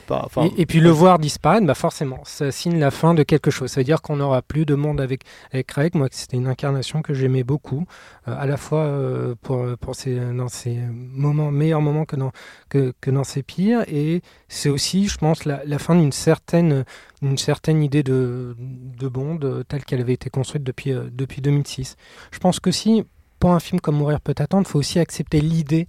pas- 0.06 0.28
Et, 0.44 0.62
et 0.62 0.66
puis 0.66 0.80
le 0.80 0.90
voir 0.90 1.18
disparaître, 1.18 1.66
bah 1.66 1.74
forcément, 1.74 2.20
ça 2.24 2.50
signe 2.52 2.78
la 2.78 2.90
fin 2.92 3.14
de 3.14 3.24
quelque 3.24 3.50
chose. 3.50 3.70
Ça 3.70 3.80
veut 3.80 3.84
dire 3.84 4.00
qu'on 4.00 4.16
n'aura 4.16 4.42
plus 4.42 4.64
de 4.64 4.74
monde 4.76 5.00
avec, 5.00 5.22
avec 5.52 5.66
Craig. 5.66 5.94
Moi, 5.96 6.06
c'était 6.12 6.36
une 6.36 6.46
incarnation 6.46 7.02
que 7.02 7.12
j'aimais 7.14 7.42
beaucoup, 7.42 7.84
euh, 8.28 8.34
à 8.38 8.46
la 8.46 8.56
fois 8.56 8.84
euh, 8.84 9.34
pour, 9.42 9.66
pour 9.80 9.94
ses, 9.96 10.14
dans 10.32 10.48
ses 10.48 10.76
moments, 10.92 11.50
meilleurs 11.50 11.80
moments 11.82 12.04
que 12.04 12.14
dans, 12.16 12.30
que, 12.68 12.92
que 13.00 13.10
dans 13.10 13.24
ses 13.24 13.42
pires. 13.42 13.82
Et 13.88 14.22
c'est 14.68 14.72
aussi, 14.72 15.08
je 15.08 15.16
pense, 15.16 15.46
la, 15.46 15.78
fin 15.78 15.94
d'une 15.94 16.12
certaine, 16.12 16.84
une 17.22 17.38
certaine 17.38 17.82
idée 17.82 18.02
de, 18.02 18.54
Bond 19.00 19.38
euh, 19.42 19.62
telle 19.64 19.82
qu'elle 19.82 20.00
avait 20.00 20.12
été 20.12 20.28
construite 20.28 20.62
depuis, 20.62 20.92
euh, 20.92 21.08
depuis 21.10 21.40
2006. 21.40 21.96
Je 22.30 22.38
pense 22.38 22.60
que 22.60 22.70
si, 22.70 23.04
pour 23.40 23.52
un 23.52 23.60
film 23.60 23.80
comme 23.80 23.96
Mourir 23.96 24.20
peut 24.20 24.34
attendre, 24.36 24.66
il 24.68 24.70
faut 24.70 24.78
aussi 24.78 24.98
accepter 24.98 25.40
l'idée 25.40 25.88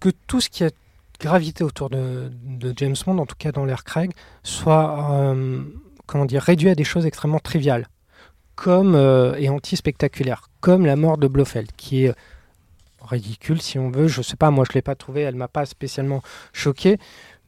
que 0.00 0.08
tout 0.26 0.40
ce 0.40 0.48
qui 0.48 0.64
a 0.64 0.70
gravité 1.20 1.62
autour 1.62 1.88
de, 1.88 2.32
James 2.76 2.96
Bond, 3.06 3.18
en 3.18 3.26
tout 3.26 3.36
cas 3.38 3.52
dans 3.52 3.64
l'ère 3.64 3.84
Craig, 3.84 4.10
soit 4.42 5.12
euh, 5.12 5.62
comment 6.06 6.24
dire, 6.24 6.42
réduit 6.42 6.70
à 6.70 6.74
des 6.74 6.84
choses 6.84 7.06
extrêmement 7.06 7.38
triviales, 7.40 7.86
comme 8.56 8.96
et 9.38 9.48
anti-spectaculaires, 9.48 10.48
comme 10.60 10.84
la 10.84 10.96
mort 10.96 11.16
de 11.16 11.28
Blofeld, 11.28 11.70
qui 11.76 12.06
est 12.06 12.14
ridicule 13.02 13.60
si 13.62 13.78
on 13.78 13.90
veut. 13.90 14.08
Je 14.08 14.22
sais 14.22 14.36
pas, 14.36 14.50
moi 14.50 14.64
je 14.68 14.74
l'ai 14.74 14.82
pas 14.82 14.96
trouvé, 14.96 15.20
elle 15.22 15.36
m'a 15.36 15.48
pas 15.48 15.64
spécialement 15.66 16.22
choqué, 16.52 16.98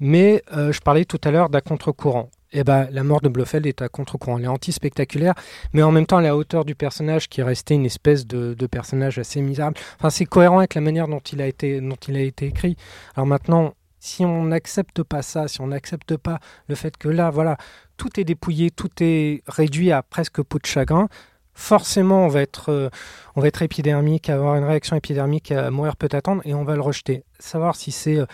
mais 0.01 0.43
euh, 0.53 0.73
je 0.73 0.81
parlais 0.81 1.05
tout 1.05 1.20
à 1.25 1.31
l'heure 1.31 1.51
d'un 1.51 1.61
contre-courant. 1.61 2.31
Et 2.53 2.65
ben, 2.65 2.89
la 2.91 3.05
mort 3.05 3.20
de 3.20 3.29
Blofeld 3.29 3.65
est 3.67 3.81
à 3.81 3.89
contre-courant. 3.89 4.39
Elle 4.39 4.45
est 4.45 4.49
anti-spectaculaire, 4.49 5.35
mais 5.73 5.83
en 5.83 5.93
même 5.93 6.07
temps, 6.07 6.17
à 6.17 6.23
la 6.23 6.37
hauteur 6.37 6.65
du 6.65 6.75
personnage 6.75 7.29
qui 7.29 7.41
est 7.41 7.45
resté 7.45 7.75
une 7.75 7.87
espèce 7.87 8.27
de, 8.27 8.55
de 8.55 8.67
personnage 8.67 9.19
assez 9.19 9.41
misérable. 9.41 9.77
Enfin, 9.99 10.11
c'est 10.11 10.25
cohérent 10.25 10.59
avec 10.59 10.75
la 10.75 10.81
manière 10.81 11.07
dont 11.07 11.20
il 11.20 11.41
a 11.41 11.47
été, 11.47 11.81
dont 11.81 11.97
il 12.09 12.17
a 12.17 12.23
été 12.23 12.47
écrit. 12.47 12.77
Alors 13.15 13.27
maintenant, 13.27 13.75
si 14.01 14.25
on 14.25 14.45
n'accepte 14.45 15.03
pas 15.03 15.23
ça, 15.23 15.47
si 15.47 15.61
on 15.61 15.69
n'accepte 15.69 16.17
pas 16.17 16.41
le 16.67 16.75
fait 16.75 16.97
que 16.97 17.09
là, 17.09 17.31
voilà, 17.31 17.57
tout 17.97 18.19
est 18.19 18.25
dépouillé, 18.25 18.70
tout 18.70 18.91
est 19.01 19.43
réduit 19.47 19.93
à 19.93 20.03
presque 20.03 20.43
peau 20.43 20.59
de 20.59 20.67
chagrin, 20.67 21.09
forcément, 21.55 22.25
on 22.25 22.29
va 22.29 22.41
être, 22.41 22.70
euh, 22.70 22.89
on 23.37 23.43
va 23.43 23.49
être 23.49 23.62
épidermique, 23.62 24.31
avoir 24.31 24.57
une 24.57 24.65
réaction 24.65 24.97
épidermique 24.97 25.53
à 25.53 25.70
mourir 25.70 25.97
peut 25.97 26.09
attendre, 26.12 26.41
et 26.47 26.55
on 26.55 26.65
va 26.65 26.75
le 26.75 26.81
rejeter. 26.81 27.25
Savoir 27.39 27.77
si 27.77 27.93
c'est, 27.93 28.17
euh, 28.17 28.27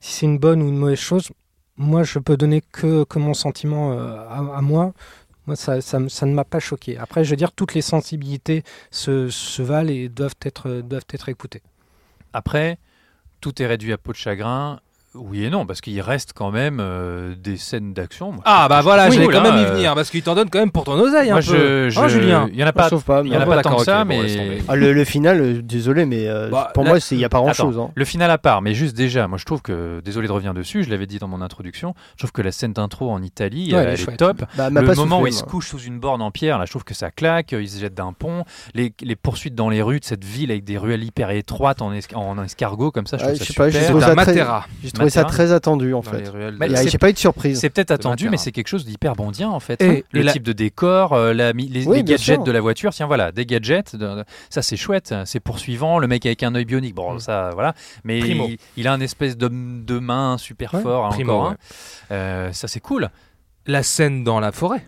si 0.00 0.12
c'est 0.12 0.26
une 0.26 0.38
bonne 0.38 0.62
ou 0.62 0.68
une 0.68 0.76
mauvaise 0.76 0.98
chose, 0.98 1.30
moi, 1.76 2.02
je 2.02 2.18
peux 2.18 2.36
donner 2.36 2.60
que, 2.60 3.04
que 3.04 3.18
mon 3.18 3.34
sentiment 3.34 3.92
euh, 3.92 4.28
à, 4.28 4.60
moi. 4.60 4.92
Moi, 5.46 5.56
ça, 5.56 5.80
ça, 5.80 5.98
ça 6.08 6.26
ne 6.26 6.34
m'a 6.34 6.44
pas 6.44 6.60
choqué. 6.60 6.98
Après, 6.98 7.24
je 7.24 7.30
veux 7.30 7.36
dire, 7.36 7.52
toutes 7.52 7.74
les 7.74 7.82
sensibilités 7.82 8.62
se, 8.90 9.28
se 9.28 9.62
valent 9.62 9.90
et 9.90 10.08
doivent 10.08 10.34
être, 10.42 10.82
doivent 10.82 11.06
être 11.12 11.28
écoutées. 11.28 11.62
Après, 12.32 12.78
tout 13.40 13.62
est 13.62 13.66
réduit 13.66 13.92
à 13.92 13.98
peau 13.98 14.12
de 14.12 14.16
chagrin. 14.16 14.80
Oui 15.16 15.44
et 15.44 15.50
non, 15.50 15.66
parce 15.66 15.80
qu'il 15.80 16.00
reste 16.00 16.32
quand 16.36 16.52
même 16.52 16.78
euh, 16.80 17.34
des 17.34 17.56
scènes 17.56 17.92
d'action. 17.92 18.30
Moi, 18.30 18.42
Ah 18.44 18.68
bah 18.68 18.80
voilà, 18.80 19.06
Oui, 19.08 19.14
j'allais 19.14 19.24
cool, 19.26 19.34
quand 19.34 19.42
même 19.42 19.54
hein, 19.54 19.62
y 19.62 19.64
euh, 19.64 19.72
venir 19.72 19.94
parce 19.96 20.08
qu'il 20.08 20.22
t'en 20.22 20.36
donne 20.36 20.48
quand 20.48 20.60
même 20.60 20.70
pour 20.70 20.84
ton 20.84 20.92
oseille 21.00 21.30
un 21.30 21.34
Moi, 21.34 21.40
peu. 21.42 21.88
je, 21.90 21.98
Hein, 21.98 22.06
je- 22.06 22.20
Julien 22.20 22.48
Il 22.52 22.58
y 22.60 22.62
en 22.62 22.66
a 22.68 22.72
pas, 22.72 22.88
sauf 22.88 23.02
pas. 23.02 23.22
il 23.24 23.32
y 23.32 23.36
en 23.36 23.40
a 23.40 23.44
pas 23.46 23.56
d'accord, 23.56 23.72
tant 23.72 23.78
que 23.78 23.84
ça, 23.86 24.02
ok, 24.02 24.06
bon, 24.08 24.22
laisse 24.22 24.36
mais 24.36 24.42
tomber. 24.44 24.62
Ah, 24.68 24.76
le, 24.76 24.92
le 24.92 25.04
final, 25.04 25.40
euh, 25.40 25.62
désolé, 25.62 26.06
mais 26.06 26.28
euh, 26.28 26.48
Bah, 26.48 26.70
pour 26.74 26.84
là- 26.84 26.90
moi, 26.90 26.98
il 27.10 27.16
n'y 27.18 27.24
a 27.24 27.28
pas 27.28 27.38
grand 27.38 27.52
chose. 27.52 27.74
Attends, 27.74 27.90
Le 27.92 28.04
final 28.04 28.30
à 28.30 28.38
part, 28.38 28.62
mais 28.62 28.72
juste 28.72 28.96
déjà, 28.96 29.26
moi 29.26 29.36
je 29.36 29.44
trouve 29.46 29.62
que, 29.62 30.00
désolé 30.04 30.28
de 30.28 30.32
revenir 30.32 30.54
dessus, 30.54 30.84
je 30.84 30.90
l'avais 30.90 31.06
dit 31.06 31.18
dans 31.18 31.26
mon 31.26 31.40
introduction, 31.42 31.92
je 32.14 32.18
trouve 32.22 32.30
que 32.32 32.42
la 32.42 32.52
scène 32.52 32.72
d'intro 32.72 33.10
en 33.10 33.20
Italie, 33.20 33.70
Ouais, 33.74 33.80
elle 33.80 33.88
est 33.88 33.92
elle 33.94 34.00
est 34.00 34.04
chouette. 34.04 34.16
top. 34.16 34.44
Bah, 34.56 34.70
m'a 34.70 34.80
Le 34.80 34.86
pas 34.86 34.94
moment 34.94 35.20
où 35.22 35.26
il 35.26 35.32
se 35.32 35.42
moi. 35.42 35.50
couche 35.50 35.70
sous 35.70 35.80
une 35.80 35.98
borne 35.98 36.22
en 36.22 36.30
pierre, 36.30 36.56
là, 36.56 36.66
je 36.66 36.70
trouve 36.70 36.84
que 36.84 36.94
ça 36.94 37.10
claque, 37.10 37.50
il 37.50 37.68
se 37.68 37.80
jette 37.80 37.94
d'un 37.94 38.12
pont. 38.12 38.44
Les, 38.74 38.92
les 39.02 39.16
poursuites 39.16 39.56
dans 39.56 39.70
les 39.70 39.82
rues 39.82 39.98
de 39.98 40.04
cette 40.04 40.24
ville 40.24 40.52
avec 40.52 40.62
des 40.62 40.78
ruelles 40.78 41.02
hyper 41.02 41.30
étroites 41.30 41.82
en, 41.82 41.92
esca- 41.92 42.14
en 42.14 42.40
escargot 42.44 42.92
comme 42.92 43.06
ça, 43.08 43.16
je 43.16 43.24
trouve 43.24 43.34
je 43.34 43.38
sais 43.44 43.52
ça 43.52 43.54
pas, 43.64 43.70
super. 43.72 43.82
C'est 43.88 43.92
ça 44.00 44.06
très- 44.06 44.14
Matera. 44.14 44.66
J'ai 44.84 44.90
trouvé 45.00 45.10
ça 45.10 45.24
très 45.24 45.52
attendu 45.52 45.94
en 45.94 46.02
fait. 46.02 46.30
Bah, 46.58 46.66
J'ai 46.86 46.98
pas 46.98 47.10
eu 47.10 47.12
de 47.12 47.18
surprise. 47.18 47.58
C'est 47.60 47.70
peut-être 47.70 47.90
attendu, 47.90 48.28
mais 48.30 48.36
c'est 48.36 48.52
quelque 48.52 48.68
chose 48.68 48.84
d'hyper 48.84 49.14
bondien 49.14 49.48
en 49.50 49.60
fait. 49.60 49.80
Et- 49.82 49.88
hein. 49.88 49.92
et 49.94 50.04
le 50.12 50.22
la- 50.22 50.32
type 50.32 50.42
de 50.42 50.52
décor, 50.52 51.12
euh, 51.12 51.32
la 51.32 51.52
les, 51.52 51.86
Oui, 51.86 51.96
les 51.96 52.04
gadgets 52.04 52.36
sûr. 52.36 52.44
de 52.44 52.50
la 52.52 52.60
voiture, 52.60 52.92
tiens 52.92 53.06
voilà, 53.06 53.32
des 53.32 53.44
gadgets, 53.46 53.96
de- 53.96 54.24
ça 54.48 54.62
c'est 54.62 54.76
chouette, 54.76 55.14
c'est 55.24 55.40
poursuivant, 55.40 55.98
le 55.98 56.06
mec 56.06 56.24
avec 56.26 56.42
un 56.42 56.54
œil 56.54 56.64
bionique, 56.64 56.94
bon 56.94 57.14
Mm. 57.14 57.20
ça 57.20 57.50
voilà, 57.54 57.74
mais 58.04 58.18
il, 58.20 58.56
il 58.76 58.88
a 58.88 58.92
un 58.92 59.00
espèce 59.00 59.36
de, 59.36 59.48
de 59.48 59.98
main 59.98 60.36
super 60.38 60.74
Ouais, 60.74 60.80
fort, 60.82 61.06
hein, 61.06 61.10
primo, 61.10 61.32
encore 61.32 61.48
ouais. 61.50 61.56
un. 62.10 62.14
Euh, 62.14 62.52
ça 62.52 62.68
c'est 62.68 62.80
cool. 62.80 63.10
La 63.66 63.82
scène 63.82 64.24
dans 64.24 64.40
la 64.40 64.52
forêt. 64.52 64.86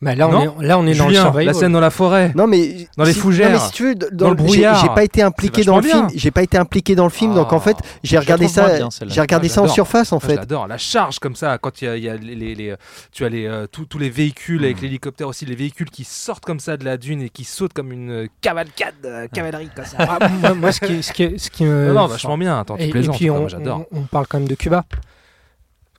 Mais 0.00 0.14
là, 0.16 0.28
on 0.28 0.32
Non 0.32 0.60
est, 0.60 0.66
là, 0.66 0.78
on 0.78 0.86
est 0.86 0.94
dans 0.94 1.08
le 1.08 1.14
survival. 1.14 1.44
la 1.46 1.54
scène 1.54 1.72
dans 1.72 1.80
la 1.80 1.90
forêt. 1.90 2.32
Non 2.34 2.46
mais 2.46 2.88
Dans 2.96 3.04
les 3.04 3.14
fougères, 3.14 3.50
non, 3.50 3.54
mais 3.58 3.60
si 3.66 3.72
tu 3.72 3.82
veux, 3.84 3.94
dans, 3.94 4.08
dans 4.12 4.28
le 4.30 4.34
brouillard. 4.34 4.80
J'ai 4.82 4.88
pas 4.88 5.04
été 5.04 5.22
impliqué 5.22 5.64
dans 5.64 5.76
le 5.76 5.82
film. 5.82 6.08
J'ai 6.14 6.30
pas 6.30 6.42
été 6.42 6.58
impliqué 6.58 6.94
dans 6.94 7.04
le 7.04 7.10
film, 7.10 7.34
donc 7.34 7.52
en 7.52 7.60
fait, 7.60 7.76
j'ai 8.02 8.18
regardé 8.18 8.48
ça. 8.48 8.68
J'ai 9.06 9.20
regardé 9.20 9.48
Ah, 9.50 9.54
ça 9.54 9.60
en 9.60 9.64
j'adore. 9.64 9.74
surface 9.74 10.12
en 10.12 10.20
fait. 10.20 10.36
l'adore, 10.36 10.66
la 10.66 10.78
charge 10.78 11.18
comme 11.18 11.36
ça, 11.36 11.58
quand 11.58 11.80
il 11.80 11.84
y 11.84 11.88
a, 11.88 11.96
il 11.96 12.04
y 12.04 12.08
a 12.08 12.16
les, 12.16 12.34
les- 12.34 12.54
les- 12.54 12.74
tu 13.12 13.24
as 13.24 13.28
les, 13.28 13.46
euh, 13.46 13.66
tous 13.70 13.84
tous 13.86 13.98
les 13.98 14.10
véhicules 14.10 14.64
avec 14.64 14.78
Mm. 14.78 14.82
l'hélicoptère 14.82 15.28
aussi, 15.28 15.44
les 15.46 15.54
véhicules 15.54 15.90
qui 15.90 16.04
sortent 16.04 16.44
comme 16.44 16.60
ça 16.60 16.76
de 16.76 16.84
la 16.84 16.96
dune 16.96 17.22
et 17.22 17.28
qui 17.30 17.44
sautent 17.44 17.72
comme 17.72 17.92
une 17.92 18.10
euh, 18.10 18.26
cavalcade, 18.40 18.94
euh, 19.04 19.26
cavalerie 19.32 19.68
comme 19.74 19.84
ça. 19.84 19.96
Ah, 20.00 20.28
moi, 20.40 20.54
moi, 20.54 20.72
ce 20.72 20.80
qui, 20.80 21.02
ce 21.02 21.12
qui, 21.12 21.38
ce 21.38 21.50
qui 21.50 21.64
me. 21.64 21.88
non, 21.88 21.94
non, 21.94 22.06
vachement 22.06 22.36
bien, 22.38 22.58
attends, 22.60 22.76
tu 22.76 22.82
et 22.84 22.88
plaisantes, 22.90 23.16
j'adore. 23.48 23.84
on 23.92 24.02
parle 24.02 24.26
quand 24.26 24.38
même 24.38 24.48
de 24.48 24.54
Cuba. 24.54 24.84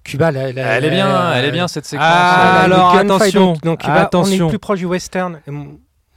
Cuba, 0.05 0.31
la- 0.31 0.51
la- 0.53 0.61
elle 0.77 0.85
est 0.85 0.89
bien, 0.89 1.07
la- 1.11 1.37
elle 1.37 1.45
est 1.45 1.51
bien 1.51 1.67
cette 1.67 1.85
séquence. 1.85 2.05
Ah, 2.09 2.63
le 2.67 2.73
alors, 2.75 2.95
attention, 2.95 3.53
donc- 3.53 3.61
donc 3.63 3.79
Cuba, 3.81 3.93
On 3.97 4.01
attention. 4.03 4.45
est 4.45 4.49
plus 4.49 4.59
proche 4.59 4.79
du 4.79 4.85
western. 4.85 5.41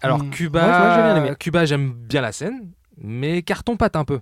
Alors 0.02 0.18
Mm. 0.22 0.30
Cuba, 0.30 0.60
bien 1.14 1.16
aimé. 1.24 1.34
Cuba, 1.38 1.64
j'aime 1.64 1.92
bien 1.92 2.20
la 2.20 2.30
scène, 2.32 2.70
mais 2.98 3.42
carton 3.42 3.76
pâte 3.76 3.96
un 3.96 4.04
peu. 4.04 4.20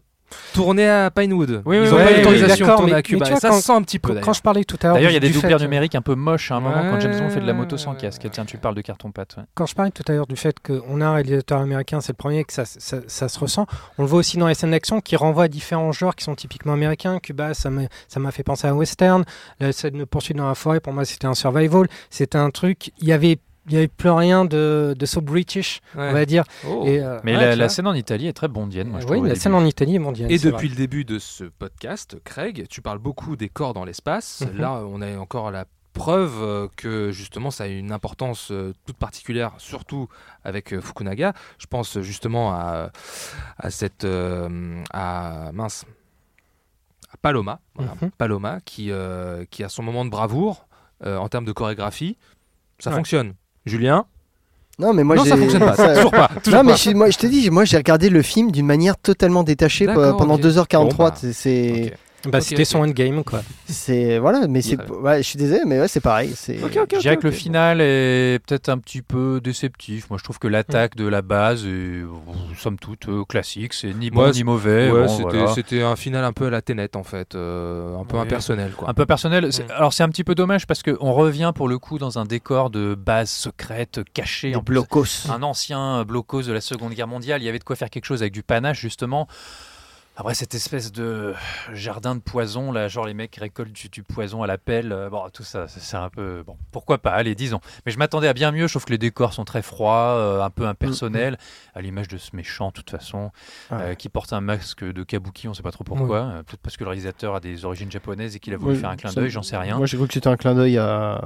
Tourné 0.52 0.88
à 0.88 1.10
Pinewood. 1.10 1.62
Oui, 1.64 1.76
Ils 1.82 1.92
ont 1.94 1.96
oui, 1.98 2.04
pas 2.04 2.10
l'autorisation 2.16 2.66
oui, 2.66 2.72
de 2.72 2.76
tourner 2.76 2.92
à 2.94 3.02
Cuba. 3.02 3.30
et 3.30 3.36
ça 3.36 3.48
quand- 3.50 3.60
sent 3.60 3.72
un 3.72 3.82
petit 3.82 3.98
peu. 3.98 4.08
quand, 4.08 4.14
d'ailleurs. 4.14 4.26
quand 4.26 4.32
je 4.32 4.42
parlais 4.42 4.64
tout 4.64 4.76
à 4.82 4.86
l'heure. 4.86 4.94
D'ailleurs, 4.96 5.10
il 5.10 5.14
y 5.14 5.16
a 5.16 5.20
des 5.20 5.30
que- 5.30 5.62
numériques 5.62 5.94
un 5.94 6.02
peu 6.02 6.14
moches 6.14 6.50
à 6.50 6.56
un 6.56 6.60
moment 6.60 6.82
quand 6.90 7.00
James 7.00 7.16
Bond 7.18 7.30
fait 7.30 7.40
de 7.40 7.46
la 7.46 7.52
moto 7.52 7.76
sans 7.76 7.94
casque. 7.94 8.26
Tiens, 8.30 8.44
tu 8.44 8.58
parles 8.58 8.74
de 8.74 8.80
carton 8.80 9.10
pâte. 9.12 9.36
ouais. 9.38 9.44
quand 9.54 9.66
je 9.66 9.74
parlais 9.74 9.90
tout 9.90 10.02
à 10.08 10.12
l'heure 10.12 10.26
du 10.26 10.36
fait 10.36 10.56
qu'on 10.60 11.00
a 11.00 11.06
un 11.06 11.14
réalisateur 11.14 11.60
américain, 11.60 12.00
c'est 12.00 12.12
le 12.12 12.16
premier 12.16 12.44
que 12.44 12.52
ça, 12.52 12.64
ça, 12.64 12.98
ça 13.06 13.28
se 13.28 13.38
ressent. 13.38 13.66
On 13.98 14.02
le 14.02 14.08
voit 14.08 14.18
aussi 14.20 14.36
dans 14.36 14.48
les 14.48 14.54
scènes 14.54 14.72
d'action 14.72 15.00
qui 15.00 15.16
renvoient 15.16 15.44
à 15.44 15.48
différents 15.48 15.92
genres 15.92 16.14
qui 16.16 16.24
sont 16.24 16.34
typiquement 16.34 16.72
américains. 16.72 17.18
Cuba, 17.20 17.54
ça 17.54 17.70
m'a 17.70 17.82
ça 18.08 18.20
m'a 18.20 18.30
fait 18.32 18.42
penser 18.42 18.66
à 18.66 18.70
un 18.70 18.74
western. 18.74 19.24
La 19.60 19.72
scène 19.72 19.98
de 19.98 20.04
poursuite 20.04 20.36
dans 20.36 20.48
la 20.48 20.54
forêt, 20.54 20.80
pour 20.80 20.92
moi, 20.92 21.04
c'était 21.04 21.26
un 21.26 21.34
survival. 21.34 21.86
C'était 22.10 22.38
un 22.38 22.50
truc. 22.50 22.90
Il 22.98 23.06
y 23.08 23.12
avait, 23.12 23.38
il 23.66 23.72
y 23.74 23.76
avait 23.76 23.88
plus 23.88 24.10
rien 24.10 24.44
de, 24.44 24.94
de 24.98 25.06
so 25.06 25.20
british, 25.20 25.80
Ouais. 25.94 26.08
on 26.10 26.12
va 26.12 26.24
dire. 26.26 26.44
Oh. 26.68 26.84
Et, 26.86 27.00
euh, 27.00 27.18
Mais 27.24 27.36
Ouais, 27.36 27.56
la, 27.56 27.68
scène 27.68 27.86
en 27.86 27.94
Italie 27.94 28.26
est 28.28 28.32
très 28.32 28.48
bondienne, 28.48 28.88
moi 28.88 29.00
je 29.00 29.06
oui, 29.06 29.18
la 29.20 29.28
début. 29.28 29.40
scène 29.40 29.54
en 29.54 29.64
Italie 29.64 29.96
est 29.96 30.00
mondiale. 30.00 30.30
Et 30.30 30.38
depuis 30.38 30.68
vrai. 30.68 30.68
le 30.68 30.74
début 30.76 31.04
de 31.04 31.18
ce 31.18 31.44
podcast, 31.44 32.16
Craig, 32.24 32.66
tu 32.68 32.80
parles 32.82 32.98
beaucoup 32.98 33.36
des 33.36 33.48
corps 33.48 33.74
dans 33.74 33.84
l'espace. 33.84 34.42
Mhm. 34.52 34.58
Là, 34.60 34.82
on 34.86 35.00
a 35.02 35.16
encore 35.18 35.50
la 35.50 35.64
preuve 35.94 36.42
euh, 36.42 36.68
que 36.76 37.10
justement 37.10 37.50
ça 37.50 37.64
a 37.64 37.66
une 37.68 37.90
importance 37.90 38.50
euh, 38.52 38.74
toute 38.84 38.98
particulière, 38.98 39.52
surtout 39.56 40.08
avec 40.44 40.74
euh, 40.74 40.80
Fukunaga. 40.82 41.32
Je 41.58 41.66
pense 41.66 41.98
justement 42.00 42.52
à, 42.52 42.90
à 43.56 43.70
cette 43.70 44.04
euh, 44.04 44.82
à 44.92 45.50
mince 45.54 45.86
à 47.12 47.16
Paloma, 47.16 47.60
voilà, 47.74 47.94
Mhm. 48.02 48.10
Paloma 48.18 48.60
qui 48.64 48.90
euh, 48.90 49.44
qui 49.50 49.64
a 49.64 49.68
son 49.70 49.82
moment 49.82 50.04
de 50.04 50.10
bravoure 50.10 50.66
euh, 51.04 51.16
en 51.16 51.28
termes 51.28 51.44
de 51.46 51.52
chorégraphie. 51.52 52.18
Ça 52.78 52.90
Ouais. 52.90 52.96
fonctionne. 52.96 53.32
Julien 53.66 54.04
Non 54.78 54.92
mais 54.94 55.04
moi 55.04 55.16
Non, 55.16 55.24
j'ai. 55.24 55.30
ça 55.30 55.36
fonctionne 55.36 55.60
pas. 55.64 55.74
ça- 55.76 55.94
Toujours 55.94 56.10
pas. 56.10 56.30
toujours 56.42 56.58
Non 56.58 56.64
mais 56.64 56.72
pas. 56.72 56.76
je, 56.78 56.90
moi 56.90 57.10
je 57.10 57.18
te 57.18 57.26
dis, 57.26 57.50
moi 57.50 57.64
j'ai 57.64 57.76
regardé 57.76 58.08
le 58.08 58.22
film 58.22 58.50
d'une 58.52 58.66
manière 58.66 58.96
totalement 58.96 59.42
détachée 59.42 59.86
pendant 59.86 60.34
ok. 60.36 60.40
2h43. 60.42 60.78
Bon, 60.96 61.04
bah, 61.04 61.14
c'est-. 61.32 61.92
Bah, 62.30 62.40
c'était 62.40 62.64
son 62.64 62.80
endgame, 62.80 63.24
quoi. 63.24 63.42
c'est 63.66 64.18
voilà, 64.18 64.46
mais 64.48 64.62
c'est, 64.62 64.76
Ouais. 64.90 65.18
je 65.18 65.28
suis 65.28 65.38
désolé, 65.38 65.60
mais 65.66 65.80
ouais, 65.80 65.88
c'est 65.88 66.00
pareil. 66.00 66.32
C'est. 66.36 66.62
Ok, 66.62 66.76
ok, 66.82 66.94
Je 66.94 66.98
dirais 67.00 67.16
que 67.16 67.24
le 67.26 67.30
final 67.32 67.80
est 67.80 68.40
peut-être 68.46 68.68
un 68.68 68.78
petit 68.78 69.02
peu 69.02 69.40
déceptif. 69.42 70.08
Moi, 70.10 70.18
je 70.18 70.24
trouve 70.24 70.38
que 70.38 70.48
l'attaque 70.48 70.96
de 70.96 71.06
la 71.06 71.22
base 71.22 71.64
est, 71.64 71.68
euh, 71.68 72.06
somme 72.58 72.78
toute, 72.78 73.08
euh, 73.08 73.24
classique. 73.24 73.72
C'est 73.74 73.92
ni 73.94 74.10
bon 74.10 74.24
Ouais, 74.24 74.32
ni 74.32 74.44
mauvais. 74.44 74.90
Ouais, 74.90 75.06
Bon, 75.06 75.08
c'était 75.08 75.22
voilà. 75.38 75.54
c'était 75.54 75.82
un 75.82 75.96
final 75.96 76.24
un 76.24 76.32
peu 76.32 76.46
à 76.46 76.50
la 76.50 76.62
ténète 76.62 76.96
en 76.96 77.02
fait, 77.04 77.34
euh, 77.34 77.96
un 77.98 78.04
peu 78.04 78.16
Oui. 78.16 78.22
impersonnel 78.22 78.72
quoi. 78.72 78.88
Un 78.90 78.94
peu 78.94 79.06
personnel. 79.06 79.52
C'est- 79.52 79.64
Mm. 79.64 79.70
Alors, 79.76 79.92
c'est 79.92 80.02
un 80.02 80.08
petit 80.08 80.24
peu 80.24 80.34
dommage 80.34 80.66
parce 80.66 80.82
qu'on 80.82 81.12
revient 81.12 81.52
pour 81.54 81.68
le 81.68 81.78
coup 81.78 81.98
dans 81.98 82.18
un 82.18 82.24
décor 82.24 82.70
de 82.70 82.94
base 82.94 83.30
secrète, 83.30 84.00
caché. 84.14 84.50
Des 84.50 84.56
en 84.56 84.62
blocos. 84.62 85.28
un 85.30 85.42
ancien 85.42 86.04
blocos 86.04 86.42
de 86.42 86.52
la 86.52 86.60
Seconde 86.60 86.92
Guerre 86.94 87.08
mondiale. 87.08 87.42
Il 87.42 87.44
y 87.44 87.48
avait 87.48 87.58
de 87.58 87.64
quoi 87.64 87.76
faire 87.76 87.90
quelque 87.90 88.04
chose 88.04 88.22
avec 88.22 88.32
du 88.32 88.42
panache, 88.42 88.80
justement. 88.80 89.26
Après, 90.18 90.32
cette 90.34 90.54
espèce 90.54 90.92
de 90.92 91.34
jardin 91.74 92.14
de 92.14 92.20
poison, 92.20 92.72
là, 92.72 92.88
genre 92.88 93.04
les 93.06 93.12
mecs 93.12 93.36
récoltent 93.36 93.72
du, 93.72 93.90
du 93.90 94.02
poison 94.02 94.42
à 94.42 94.46
la 94.46 94.56
pelle, 94.56 94.90
euh, 94.90 95.10
bon, 95.10 95.22
tout 95.30 95.42
ça, 95.42 95.66
c'est 95.68 95.96
un 95.96 96.08
peu. 96.08 96.42
Bon, 96.46 96.56
pourquoi 96.72 96.96
pas, 96.96 97.10
allez, 97.10 97.34
disons. 97.34 97.60
Mais 97.84 97.92
je 97.92 97.98
m'attendais 97.98 98.26
à 98.26 98.32
bien 98.32 98.50
mieux, 98.50 98.66
je 98.66 98.72
trouve 98.72 98.86
que 98.86 98.92
les 98.92 98.98
décors 98.98 99.34
sont 99.34 99.44
très 99.44 99.60
froids, 99.60 100.14
euh, 100.16 100.42
un 100.42 100.48
peu 100.48 100.66
impersonnels, 100.66 101.36
à 101.74 101.82
l'image 101.82 102.08
de 102.08 102.16
ce 102.16 102.34
méchant, 102.34 102.68
de 102.68 102.72
toute 102.72 102.88
façon, 102.88 103.30
euh, 103.72 103.94
qui 103.94 104.08
porte 104.08 104.32
un 104.32 104.40
masque 104.40 104.84
de 104.84 105.02
kabuki, 105.02 105.48
on 105.48 105.54
sait 105.54 105.62
pas 105.62 105.70
trop 105.72 105.84
pourquoi. 105.84 106.30
Peut-être 106.46 106.62
parce 106.62 106.78
que 106.78 106.84
le 106.84 106.88
réalisateur 106.90 107.34
a 107.34 107.40
des 107.40 107.66
origines 107.66 107.90
japonaises 107.90 108.36
et 108.36 108.38
qu'il 108.40 108.54
a 108.54 108.56
voulu 108.56 108.76
faire 108.76 108.88
un 108.90 108.96
clin 108.96 109.12
d'œil, 109.12 109.28
j'en 109.28 109.42
sais 109.42 109.58
rien. 109.58 109.76
Moi 109.76 109.84
j'ai 109.86 109.98
cru 109.98 110.06
que 110.08 110.14
c'était 110.14 110.28
un 110.30 110.36
clin 110.38 110.54
d'œil 110.54 110.80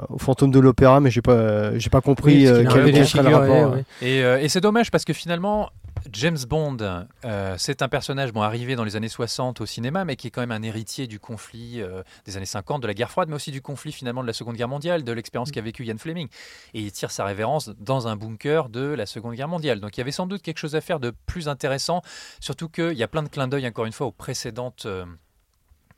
au 0.08 0.18
fantôme 0.18 0.50
de 0.50 0.58
l'opéra, 0.58 0.98
mais 0.98 1.10
j'ai 1.12 1.22
pas, 1.22 1.78
j'ai 1.78 1.90
pas 1.90 2.00
compris 2.00 2.48
Oui, 2.48 2.54
qu'il 2.56 2.68
quel, 2.68 2.80
avait 2.80 2.90
quel 2.92 3.00
des 3.02 3.04
serait 3.06 3.22
le 3.22 3.28
figurés, 3.28 3.60
rapport. 3.62 3.72
ouais. 3.74 3.84
Et, 4.02 4.18
et 4.44 4.48
c'est 4.48 4.60
dommage 4.60 4.90
parce 4.90 5.04
que 5.04 5.12
finalement, 5.12 5.70
James 6.12 6.38
Bond, 6.48 6.76
euh, 7.24 7.54
c'est 7.58 7.82
un 7.82 7.88
personnage 7.88 8.32
bon, 8.32 8.42
arrivé 8.42 8.74
dans 8.74 8.84
les 8.84 8.96
années 8.96 9.08
60 9.08 9.60
au 9.60 9.66
cinéma, 9.66 10.04
mais 10.04 10.16
qui 10.16 10.26
est 10.28 10.30
quand 10.30 10.40
même 10.40 10.50
un 10.50 10.62
héritier 10.62 11.06
du 11.06 11.20
conflit 11.20 11.80
euh, 11.80 12.02
des 12.24 12.36
années 12.36 12.46
50, 12.46 12.82
de 12.82 12.86
la 12.86 12.94
guerre 12.94 13.10
froide, 13.10 13.28
mais 13.28 13.36
aussi 13.36 13.50
du 13.50 13.62
conflit 13.62 13.92
finalement 13.92 14.22
de 14.22 14.26
la 14.26 14.32
Seconde 14.32 14.56
Guerre 14.56 14.68
mondiale, 14.68 15.04
de 15.04 15.12
l'expérience 15.12 15.50
qu'a 15.50 15.60
vécu 15.60 15.84
Ian 15.84 15.98
Fleming. 15.98 16.28
Et 16.74 16.80
il 16.80 16.92
tire 16.92 17.10
sa 17.10 17.24
révérence 17.24 17.70
dans 17.78 18.08
un 18.08 18.16
bunker 18.16 18.68
de 18.68 18.80
la 18.80 19.06
Seconde 19.06 19.34
Guerre 19.34 19.48
mondiale. 19.48 19.80
Donc 19.80 19.96
il 19.96 20.00
y 20.00 20.02
avait 20.02 20.10
sans 20.10 20.26
doute 20.26 20.42
quelque 20.42 20.58
chose 20.58 20.74
à 20.74 20.80
faire 20.80 21.00
de 21.00 21.12
plus 21.26 21.48
intéressant, 21.48 22.02
surtout 22.40 22.68
qu'il 22.68 22.94
y 22.94 23.02
a 23.02 23.08
plein 23.08 23.22
de 23.22 23.28
clins 23.28 23.48
d'œil, 23.48 23.66
encore 23.66 23.86
une 23.86 23.92
fois, 23.92 24.06
aux 24.06 24.12
précédentes. 24.12 24.86
euh, 24.86 25.04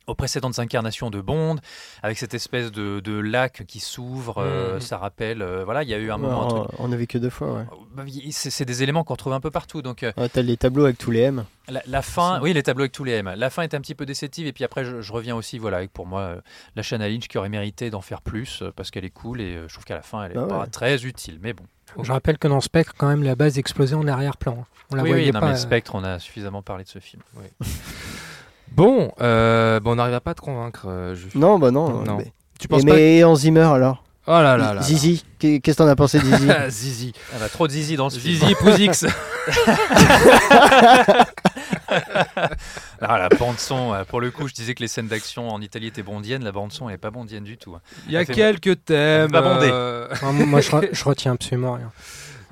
aux 0.07 0.15
précédentes 0.15 0.59
incarnations 0.59 1.09
de 1.09 1.21
Bond, 1.21 1.55
avec 2.01 2.17
cette 2.17 2.33
espèce 2.33 2.71
de, 2.71 2.99
de 2.99 3.17
lac 3.19 3.63
qui 3.67 3.79
s'ouvre, 3.79 4.39
euh, 4.39 4.75
Mhm. 4.75 4.81
ça 4.81 4.97
rappelle, 4.97 5.41
euh, 5.41 5.63
voilà, 5.63 5.83
il 5.83 5.89
y 5.89 5.93
a 5.93 5.97
eu 5.97 6.11
un 6.11 6.17
moment, 6.17 6.45
un 6.45 6.65
truc 6.65 6.79
on, 6.79 6.91
a 6.91 6.95
vu 6.95 7.07
que 7.07 7.17
deux 7.17 7.29
fois, 7.29 7.53
ouais. 7.53 7.63
bah, 7.95 8.03
y- 8.07 8.31
c'est 8.31 8.49
c'est 8.49 8.65
des 8.65 8.83
éléments 8.83 9.03
qu'on 9.03 9.13
retrouve 9.13 9.33
un 9.33 9.39
peu 9.39 9.51
partout. 9.51 9.81
Donc 9.81 10.03
euh, 10.03 10.11
Ouais, 10.17 10.27
T'as 10.29 10.41
les 10.41 10.57
tableaux 10.57 10.83
avec 10.85 10.97
tous 10.97 11.11
les 11.11 11.21
M. 11.21 11.45
la, 11.69 11.81
la 11.87 12.01
fin, 12.01 12.39
oui, 12.41 12.51
les 12.53 12.63
tableaux 12.63 12.83
avec 12.83 12.91
tous 12.91 13.03
les 13.05 13.13
M. 13.13 13.33
La 13.37 13.49
fin 13.49 13.63
est 13.63 13.73
un 13.73 13.81
petit 13.81 13.95
peu 13.95 14.05
déceptive 14.05 14.45
et 14.47 14.51
puis 14.53 14.63
après 14.63 14.83
je, 14.85 15.01
je 15.01 15.13
reviens 15.13 15.35
aussi, 15.35 15.57
voilà, 15.59 15.77
avec 15.77 15.91
pour 15.93 16.05
moi 16.05 16.19
euh, 16.21 16.41
la 16.75 16.83
Shanna 16.83 17.07
Lynch 17.07 17.27
qui 17.27 17.37
aurait 17.37 17.49
mérité 17.49 17.89
d'en 17.89 18.01
faire 18.01 18.21
plus 18.21 18.61
parce 18.75 18.91
qu'elle 18.91 19.05
est 19.05 19.09
cool 19.09 19.39
et 19.41 19.57
je 19.67 19.73
trouve 19.73 19.85
qu'à 19.85 19.95
la 19.95 20.01
fin 20.01 20.23
elle 20.25 20.33
est 20.33 20.37
Ah 20.37 20.45
pas 20.47 20.59
ouais. 20.61 20.67
très 20.67 21.05
utile. 21.05 21.39
Mais 21.41 21.53
bon. 21.53 21.63
Je 22.01 22.11
rappelle 22.11 22.37
que 22.39 22.47
dans 22.47 22.59
Spectre, 22.59 22.93
quand 22.97 23.07
même, 23.07 23.21
la 23.23 23.35
base 23.35 23.59
explosait 23.59 23.95
en 23.95 24.07
arrière-plan. 24.07 24.65
On 24.91 24.95
la 24.95 25.03
oui, 25.03 25.09
voyait 25.09 25.25
oui, 25.27 25.31
non, 25.31 25.39
pas. 25.41 25.49
mais 25.51 25.57
Spectre, 25.57 25.93
on 25.93 26.03
a 26.03 26.17
suffisamment 26.17 26.61
parlé 26.63 26.83
de 26.85 26.89
ce 26.89 26.97
film. 26.99 27.21
Bon, 28.75 29.11
euh, 29.21 29.79
bon, 29.79 29.91
on 29.91 29.95
n'arrive 29.95 30.15
à 30.15 30.21
pas 30.21 30.33
te 30.33 30.41
convaincre, 30.41 30.85
euh, 30.87 31.15
Jules. 31.15 31.29
Non, 31.35 31.59
bah 31.59 31.71
non. 31.71 32.03
Non. 32.03 32.17
mais- 32.17 32.31
Tu 32.59 32.65
Et 32.65 32.67
penses 32.67 32.85
pas 32.85 32.93
mais 32.93 33.23
en 33.23 33.35
Zimmer 33.35 33.61
alors? 33.73 34.03
Oh 34.25 34.31
là 34.31 34.55
là 34.55 34.73
là. 34.73 34.81
Zizi, 34.81 35.25
qu'est- 35.37 35.59
qu'est-ce 35.59 35.77
que 35.77 35.83
t'en 35.83 35.89
as 35.89 35.97
pensé 35.97 36.17
de 36.17 36.23
Zizi? 36.25 36.47
Zizi. 36.69 37.13
Ah 37.33 37.37
bah, 37.41 37.49
trop 37.49 37.67
de 37.67 37.73
zizi 37.73 37.97
dans 37.97 38.09
ce 38.09 38.19
film. 38.19 38.39
Zizi 38.39 38.55
Pouzix. 38.55 39.05
Ah, 43.01 43.19
la 43.19 43.29
bande 43.29 43.59
son, 43.59 43.93
euh, 43.93 44.03
pour 44.05 44.21
le 44.21 44.31
coup, 44.31 44.47
je 44.47 44.53
disais 44.53 44.73
que 44.73 44.81
les 44.81 44.87
scènes 44.87 45.07
d'action 45.07 45.49
en 45.49 45.61
Italie 45.61 45.87
étaient 45.87 46.01
bondiennes. 46.03 46.43
La 46.43 46.53
bande 46.53 46.71
son, 46.71 46.87
elle 46.87 46.95
est 46.95 46.97
pas 46.97 47.11
bondienne 47.11 47.43
du 47.43 47.57
tout. 47.57 47.75
hein. 47.75 47.81
Il 48.07 48.13
y 48.13 48.17
a 48.17 48.23
quelques 48.25 48.85
thèmes. 48.85 49.29
pas 49.29 49.41
bondé. 49.41 49.67
euh, 49.69 50.07
enfin, 50.11 50.31
moi, 50.31 50.61
je, 50.61 50.71
re- 50.71 50.89
je 50.91 51.03
retiens 51.03 51.33
absolument 51.33 51.73
rien. 51.73 51.91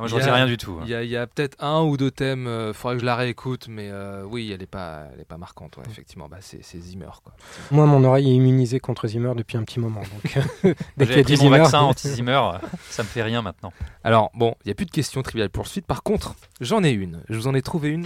Moi, 0.01 0.07
je 0.07 0.15
retiens 0.15 0.33
rien 0.33 0.47
du 0.47 0.57
tout. 0.57 0.73
hein. 0.79 0.83
Il 0.83 0.89
y 0.89 0.95
a, 0.95 1.03
il 1.03 1.09
y 1.09 1.15
a 1.15 1.27
peut-être 1.27 1.55
un 1.63 1.81
ou 1.83 1.95
deux 1.95 2.11
thèmes, 2.11 2.47
il 2.67 2.73
faudrait 2.73 2.95
que 2.95 3.01
je 3.01 3.05
la 3.05 3.15
réécoute, 3.15 3.67
mais 3.69 3.89
euh, 3.91 4.23
oui, 4.23 4.51
elle 4.51 4.59
n'est 4.59 4.65
pas, 4.65 5.03
elle 5.13 5.21
est 5.21 5.25
pas 5.25 5.37
marquante, 5.37 5.77
ouais, 5.77 5.83
effectivement. 5.89 6.27
Bah, 6.27 6.37
c'est 6.41 6.61
Zimmer. 6.79 7.09
Quoi. 7.23 7.33
Moi, 7.69 7.85
mon 7.85 8.03
oreille 8.03 8.29
est 8.31 8.33
immunisée 8.35 8.79
contre 8.79 9.07
Zimmer 9.07 9.33
depuis 9.35 9.57
un 9.57 9.63
petit 9.63 9.79
moment. 9.79 10.01
Donc, 10.01 10.39
dès 10.97 11.05
qu'il 11.05 11.15
y 11.17 11.19
a 11.19 11.23
pris 11.23 11.33
mon 11.33 11.39
Zimmer, 11.43 11.57
vaccin 11.59 11.79
anti-Zimmer, 11.81 12.41
ça 12.89 13.03
me 13.03 13.07
fait 13.07 13.21
rien 13.23 13.41
maintenant. 13.41 13.71
Alors, 14.03 14.31
bon, 14.33 14.55
il 14.65 14.69
n'y 14.69 14.71
a 14.71 14.75
plus 14.75 14.85
de 14.87 14.91
questions 14.91 15.21
triviales 15.21 15.49
pour 15.51 15.67
suite. 15.67 15.85
Par 15.85 16.01
contre, 16.03 16.35
j'en 16.59 16.83
ai 16.83 16.89
une. 16.91 17.21
Je 17.29 17.35
vous 17.37 17.47
en 17.47 17.53
ai 17.53 17.61
trouvé 17.61 17.89
une. 17.89 18.05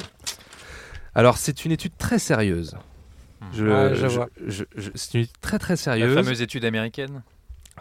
Alors, 1.13 1.37
c'est 1.37 1.63
une 1.65 1.71
étude 1.71 1.93
très 1.97 2.19
sérieuse. 2.19 2.75
Je, 3.53 3.65
Ah, 3.67 3.93
je 3.93 4.07
je- 4.07 4.07
vois. 4.07 4.27
je- 4.47 4.63
je- 4.75 4.89
c'est 4.95 5.13
une 5.13 5.21
étude 5.21 5.39
très 5.39 5.59
très 5.59 5.73
La 5.73 5.77
sérieuse. 5.77 6.15
fameuse 6.15 6.41
étude 6.41 6.65
américaine? 6.65 7.23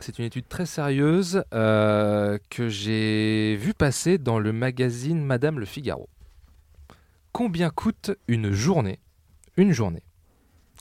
C'est 0.01 0.19
une 0.19 0.25
étude 0.25 0.49
très 0.49 0.67
sérieuse 0.67 1.45
euh, 1.55 2.39
que 2.51 2.69
j'ai 2.69 3.57
vue 3.57 3.75
passer 3.75 4.19
dans 4.19 4.39
le 4.39 4.53
magazine 4.53 5.25
Madame 5.25 5.59
le 5.59 5.67
Figaro. 5.67 6.09
Combien 7.33 7.71
coûte 7.71 8.11
une 8.29 8.53
journée? 8.53 8.99
Une 9.57 9.73
journée. 9.73 10.03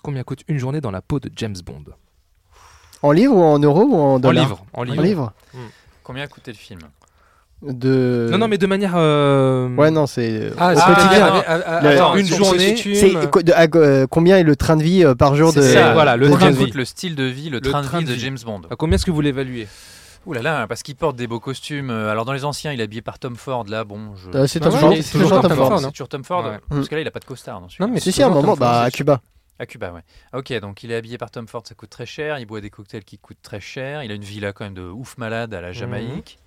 Combien 0.03 0.24
coûte 0.24 0.43
une 0.48 0.58
journée 0.58 0.82
dans 0.82 0.92
la 0.92 1.01
peau 1.01 1.19
de 1.19 1.32
James 1.35 1.56
Bond? 1.64 1.85
En 3.01 3.11
livre 3.11 3.35
ou 3.35 3.42
en 3.42 3.59
euros 3.59 3.83
ou 3.83 3.95
en 3.95 4.22
En 4.22 4.32
livre. 4.32 4.66
En 4.74 4.82
En 4.82 4.83
livre. 4.83 5.03
livre 5.03 5.33
Combien 6.03 6.24
a 6.24 6.27
coûté 6.27 6.51
le 6.51 6.58
film? 6.58 6.82
De... 7.66 8.27
Non, 8.32 8.38
non, 8.38 8.48
mais 8.48 8.58
de 8.58 8.67
manière. 8.67 8.93
euh, 8.95 9.69
Ouais, 9.75 9.90
non, 9.90 10.06
c'est... 10.06 10.51
Ah, 10.58 10.74
au 10.74 10.75
c'est 10.75 10.85
quotidien. 10.85 11.27
ah, 11.32 11.43
ah, 11.48 11.59
ah, 11.66 11.82
Le- 11.82 11.90
attends, 11.90 12.16
une 12.16 12.25
journée, 12.25 12.75
C'est 12.75 13.16
euh, 13.75 14.06
combien 14.09 14.38
est 14.38 14.43
le 14.43 14.56
train 14.56 14.75
de 14.75 14.83
vie 14.83 15.03
euh, 15.06 15.16
par 15.16 15.35
jour 15.35 15.53
de... 15.53 15.61
C'est 15.61 15.74
ça, 15.74 15.93
voilà, 15.93 16.17
le 16.17 16.27
de 16.27 16.33
train 16.33 16.51
de 16.51 16.56
James 16.58 16.66
vie. 16.66 16.72
le 16.74 16.85
style 16.85 17.16
de 17.16 17.24
vie, 17.24 17.50
le, 17.50 17.59
Le 17.59 17.61
train, 17.69 17.82
train 17.82 18.01
de 18.01 18.08
vie 18.08 18.14
de. 18.16 18.19
James 18.19 18.38
Bond 18.45 18.61
À 18.69 18.75
combien 18.75 18.95
est-ce 18.95 19.06
que 19.06 19.11
vous 19.11 19.22
l'évaluez? 19.22 19.67
Ouh 20.25 20.33
là 20.33 20.42
là, 20.42 20.67
parce 20.67 20.83
qu'il 20.83 20.95
porte 20.95 21.16
des 21.17 21.27
beaux 21.27 21.40
costumes. 21.42 21.90
Euh, 21.90 22.09
Alors 22.11 22.24
dans 22.25 22.32
les 22.33 22.45
anciens, 22.45 22.72
il 22.72 22.80
est 22.80 22.83
habillé 22.83 23.01
par 23.01 23.19
Tom 23.19 23.35
Ford. 23.35 23.66
Là, 23.67 23.83
bon, 23.83 24.11
je... 24.16 24.38
Euh, 24.38 24.48
c'est 24.48 24.59
Bah 24.59 24.66
Tom 24.67 24.74
ouais, 24.75 24.80
Ford, 24.80 24.93
il 24.93 25.00
est 25.00 25.01
c'est 25.01 25.17
toujours 25.19 25.42
Tom 25.42 25.50
Tom 25.50 25.58
Ford, 25.58 25.80
c'est 25.80 25.92
toujours 25.92 26.08
Tom 26.09 26.24
Ford. 26.24 26.45
Ouais. 26.45 26.59
Parce 26.69 26.88
que 26.90 26.95
là, 26.95 27.01
il 27.01 27.08
a 27.08 27.11
pas 27.11 27.19
de 27.19 27.25
costard. 27.25 27.59
Non. 27.61 27.67
Non, 27.80 27.88
mais 27.90 28.00
Si, 28.00 28.06
c'est 28.06 28.11
si, 28.11 28.24
à 28.24 28.25
un 28.25 28.30
toujours 28.30 28.42
moment, 28.43 28.53
Tom 28.56 28.59
Ford, 28.66 28.74
bah, 28.74 28.82
à 28.83 28.85
c'est 28.85 28.92
Cuba. 28.98 29.22
À 29.59 29.66
Cuba, 29.66 29.92
ouais. 29.93 30.01
Ok, 30.38 30.51
donc 30.61 30.83
il 30.83 30.92
est 30.92 30.95
habillé 30.95 31.17
par 31.17 31.30
Tom 31.30 31.48
Ford, 31.48 31.61
ça 31.67 31.75
coûte 31.75 31.90
très 31.90 32.06
cher. 32.06 32.40
Il 32.40 32.45
boit 32.45 32.59
des 32.61 32.69
cocktails 32.69 33.03
qui 33.03 33.17
coûtent 33.17 33.42
très 33.42 33.59
cher. 33.59 34.03
Il 34.03 34.11
a 34.11 34.16
une 34.16 34.24
villa 34.24 34.51
quand 34.53 34.64
même 34.66 34.74
de 34.74 34.82
ouf 34.83 35.17
malade 35.17 35.53
à 35.53 35.61
la 35.61 35.72
Jamaïque. 35.74 36.40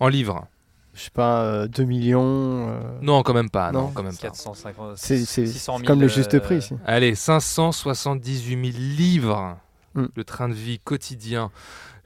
En 0.00 0.08
livres 0.08 0.46
Je 0.94 1.02
sais 1.02 1.10
pas, 1.10 1.42
euh, 1.42 1.66
2 1.68 1.84
millions... 1.84 2.68
euh, 2.68 2.80
Non, 3.02 3.22
quand 3.22 3.34
même 3.34 3.50
pas. 3.50 3.72
Non, 3.72 3.82
Non. 3.82 3.90
quand 3.94 4.02
même 4.02 4.12
pas. 4.16 4.28
450, 4.28 4.92
C'est 4.96 5.18
c'est 5.24 5.46
600 5.46 5.78
000, 5.78 5.86
comme 5.86 6.00
le 6.00 6.08
juste 6.08 6.34
euh, 6.34 6.40
prix. 6.40 6.58
ici. 6.58 6.74
Allez, 6.86 7.14
578 7.14 8.72
000 8.72 8.78
livres. 8.96 9.56
Mm. 9.94 10.04
Le 10.14 10.24
train 10.24 10.48
de 10.48 10.54
vie 10.54 10.78
quotidien. 10.80 11.50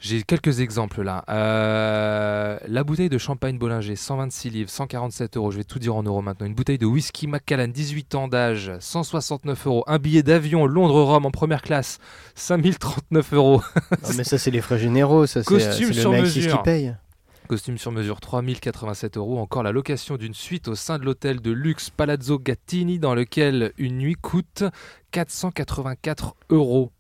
J'ai 0.01 0.23
quelques 0.23 0.61
exemples 0.61 1.03
là. 1.03 1.25
Euh, 1.29 2.57
la 2.69 2.85
bouteille 2.85 3.09
de 3.09 3.19
champagne 3.19 3.59
Bollinger, 3.59 3.97
126 3.97 4.51
livres, 4.51 4.71
147 4.71 5.37
euros. 5.37 5.51
Je 5.51 5.57
vais 5.57 5.65
tout 5.65 5.81
dire 5.81 5.97
en 5.97 6.05
euros 6.05 6.23
maintenant. 6.23 6.47
Une 6.47 6.55
bouteille 6.55 6.79
de 6.79 6.87
whisky 6.87 7.27
Macallan, 7.27 7.67
18 7.67 8.15
ans 8.15 8.29
d'âge, 8.29 8.71
169 8.79 9.67
euros. 9.67 9.83
Un 9.89 9.99
billet 9.99 10.23
d'avion 10.23 10.67
Londres-Rome 10.67 11.27
en 11.27 11.31
première 11.33 11.63
classe, 11.63 11.99
5039 12.37 13.33
euros. 13.33 13.61
Non, 13.91 14.11
mais 14.17 14.23
ça, 14.25 14.39
c'est 14.39 14.53
les 14.53 14.61
frais 14.61 14.79
généraux. 14.79 15.27
Ça, 15.27 15.43
c'est 15.43 15.53
euh, 15.53 15.57
Costume 15.57 15.93
c'est 15.93 16.01
sur 16.01 16.13
le 16.13 16.23
Maxis 16.23 16.47
qui 16.47 16.59
paye. 16.63 16.95
Costume 17.49 17.79
sur 17.79 17.93
mesure, 17.93 18.21
3087 18.21 19.17
euros. 19.17 19.39
Encore 19.39 19.63
la 19.63 19.73
location 19.73 20.19
d'une 20.19 20.35
suite 20.35 20.69
au 20.69 20.75
sein 20.75 20.99
de 20.99 21.05
l'hôtel 21.05 21.41
de 21.41 21.51
luxe 21.51 21.89
Palazzo 21.89 22.39
Gattini, 22.39 22.99
dans 22.99 23.15
lequel 23.15 23.73
une 23.79 23.97
nuit 23.97 24.17
coûte 24.17 24.65
484 25.13 26.37
euros. 26.51 26.93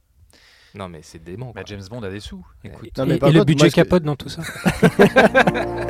Non, 0.74 0.88
mais 0.88 1.00
c'est 1.02 1.22
dément. 1.22 1.52
Bah. 1.54 1.62
James 1.66 1.82
Bond 1.90 2.02
a 2.02 2.08
des 2.08 2.20
sous. 2.20 2.46
Écoute. 2.64 2.96
Non, 2.96 3.04
mais 3.04 3.16
Et, 3.16 3.32
le 3.32 3.44
budget 3.44 3.68
capote 3.70 4.04
dans 4.04 4.16
tout 4.16 4.30
ça. 4.30 4.42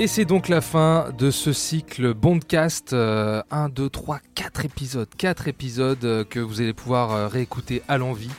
Et 0.00 0.06
c'est 0.06 0.24
donc 0.24 0.48
la 0.48 0.60
fin 0.60 1.08
de 1.18 1.32
ce 1.32 1.52
cycle 1.52 2.14
Bondcast. 2.14 2.92
1, 2.92 3.44
2, 3.68 3.90
3, 3.90 4.20
4 4.36 4.64
épisodes. 4.64 5.08
4 5.18 5.48
épisodes 5.48 6.04
euh, 6.04 6.22
que 6.22 6.38
vous 6.38 6.60
allez 6.60 6.72
pouvoir 6.72 7.10
euh, 7.10 7.26
réécouter 7.26 7.82
à 7.88 7.98
l'envie. 7.98 8.30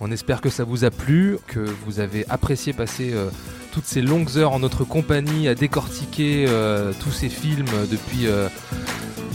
On 0.00 0.10
espère 0.10 0.40
que 0.40 0.48
ça 0.48 0.64
vous 0.64 0.84
a 0.86 0.90
plu, 0.90 1.36
que 1.48 1.60
vous 1.84 2.00
avez 2.00 2.24
apprécié 2.30 2.72
passer 2.72 3.12
euh, 3.12 3.28
toutes 3.76 3.84
ces 3.86 4.00
longues 4.00 4.38
heures 4.38 4.52
en 4.54 4.58
notre 4.58 4.84
compagnie 4.84 5.48
à 5.48 5.54
décortiquer 5.54 6.46
euh, 6.48 6.92
tous 6.98 7.10
ces 7.12 7.28
films 7.28 7.66
depuis, 7.90 8.26
euh, 8.26 8.48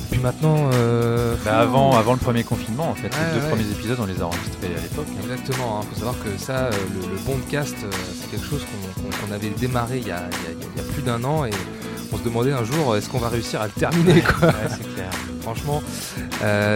depuis 0.10 0.20
maintenant. 0.20 0.72
euh, 0.74 1.36
Bah, 1.46 1.60
avant, 1.60 1.96
avant 1.96 2.14
le 2.14 2.18
premier 2.20 2.44
confinement, 2.44 2.90
en 2.90 2.96
fait. 2.96 3.04
Ouais, 3.10 3.20
les 3.36 3.40
deux 3.40 3.46
ouais. 3.46 3.52
premiers 3.52 3.70
épisodes, 3.72 3.98
on 4.02 4.08
les 4.08 4.20
a 4.20 4.26
enregistrés 4.26 4.66
à 4.76 4.82
l'époque. 4.82 5.06
Exactement, 5.22 5.82
il 5.84 5.90
faut 5.90 5.96
savoir 5.96 6.16
que 6.24 6.42
ça, 6.44 6.72
le, 6.72 7.02
le 7.14 7.18
Bondcast, 7.24 7.76
c'est 8.20 8.32
quelque 8.32 8.48
chose 8.48 8.62
qu'on 8.66 9.32
avait 9.32 9.52
démarré 9.52 10.00
il 10.00 10.08
y 10.08 10.12
a, 10.12 10.24
il 10.32 10.50
y 10.50 10.66
a- 10.66 10.68
il 10.76 10.82
y 10.82 10.90
a 10.90 10.92
plus 10.92 11.04
d'un 11.04 11.24
an 11.24 11.46
et 11.46 11.52
on 12.12 12.18
se 12.18 12.24
demandait 12.24 12.52
un 12.52 12.64
jour 12.64 12.96
est-ce 12.98 13.10
qu'on 13.10 13.20
va 13.20 13.30
réussir 13.30 13.62
à 13.62 13.66
le 13.68 13.72
terminer 13.74 14.22
quoi. 14.22 14.48
Ouais, 14.48 14.54
clair. 14.96 15.12
Franchement, 15.44 15.84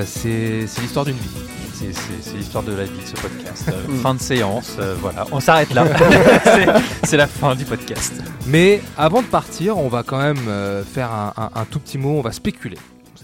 c'est 0.05 0.65
l'histoire 0.81 1.05
d'une 1.05 1.15
vie. 1.17 1.29
C'est- 1.75 2.35
l'histoire 2.37 2.63
de 2.63 2.73
la 2.73 2.83
vie 2.85 2.91
de 3.01 3.05
ce 3.07 3.21
podcast. 3.21 3.65
Euh, 3.69 3.73
Mm. 3.87 3.99
fin 4.01 4.13
de 4.15 4.19
séance, 4.21 4.73
euh, 4.79 4.95
voilà. 5.01 5.25
On 5.31 5.39
s'arrête 5.39 5.73
là. 5.73 5.85
C'est- 7.03 7.17
la 7.17 7.27
fin 7.27 7.55
du 7.55 7.65
podcast. 7.65 8.13
Mais 8.47 8.81
avant 8.97 9.21
de 9.21 9.27
partir, 9.27 9.77
on 9.77 9.87
va 9.89 10.03
quand 10.03 10.17
même 10.21 10.37
euh, 10.47 10.83
faire 10.83 11.11
un, 11.11 11.33
un- 11.37 11.49
un 11.61 11.65
tout 11.65 11.79
petit 11.79 11.97
mot, 11.97 12.17
on 12.17 12.21
va 12.21 12.31
spéculer. 12.31 12.77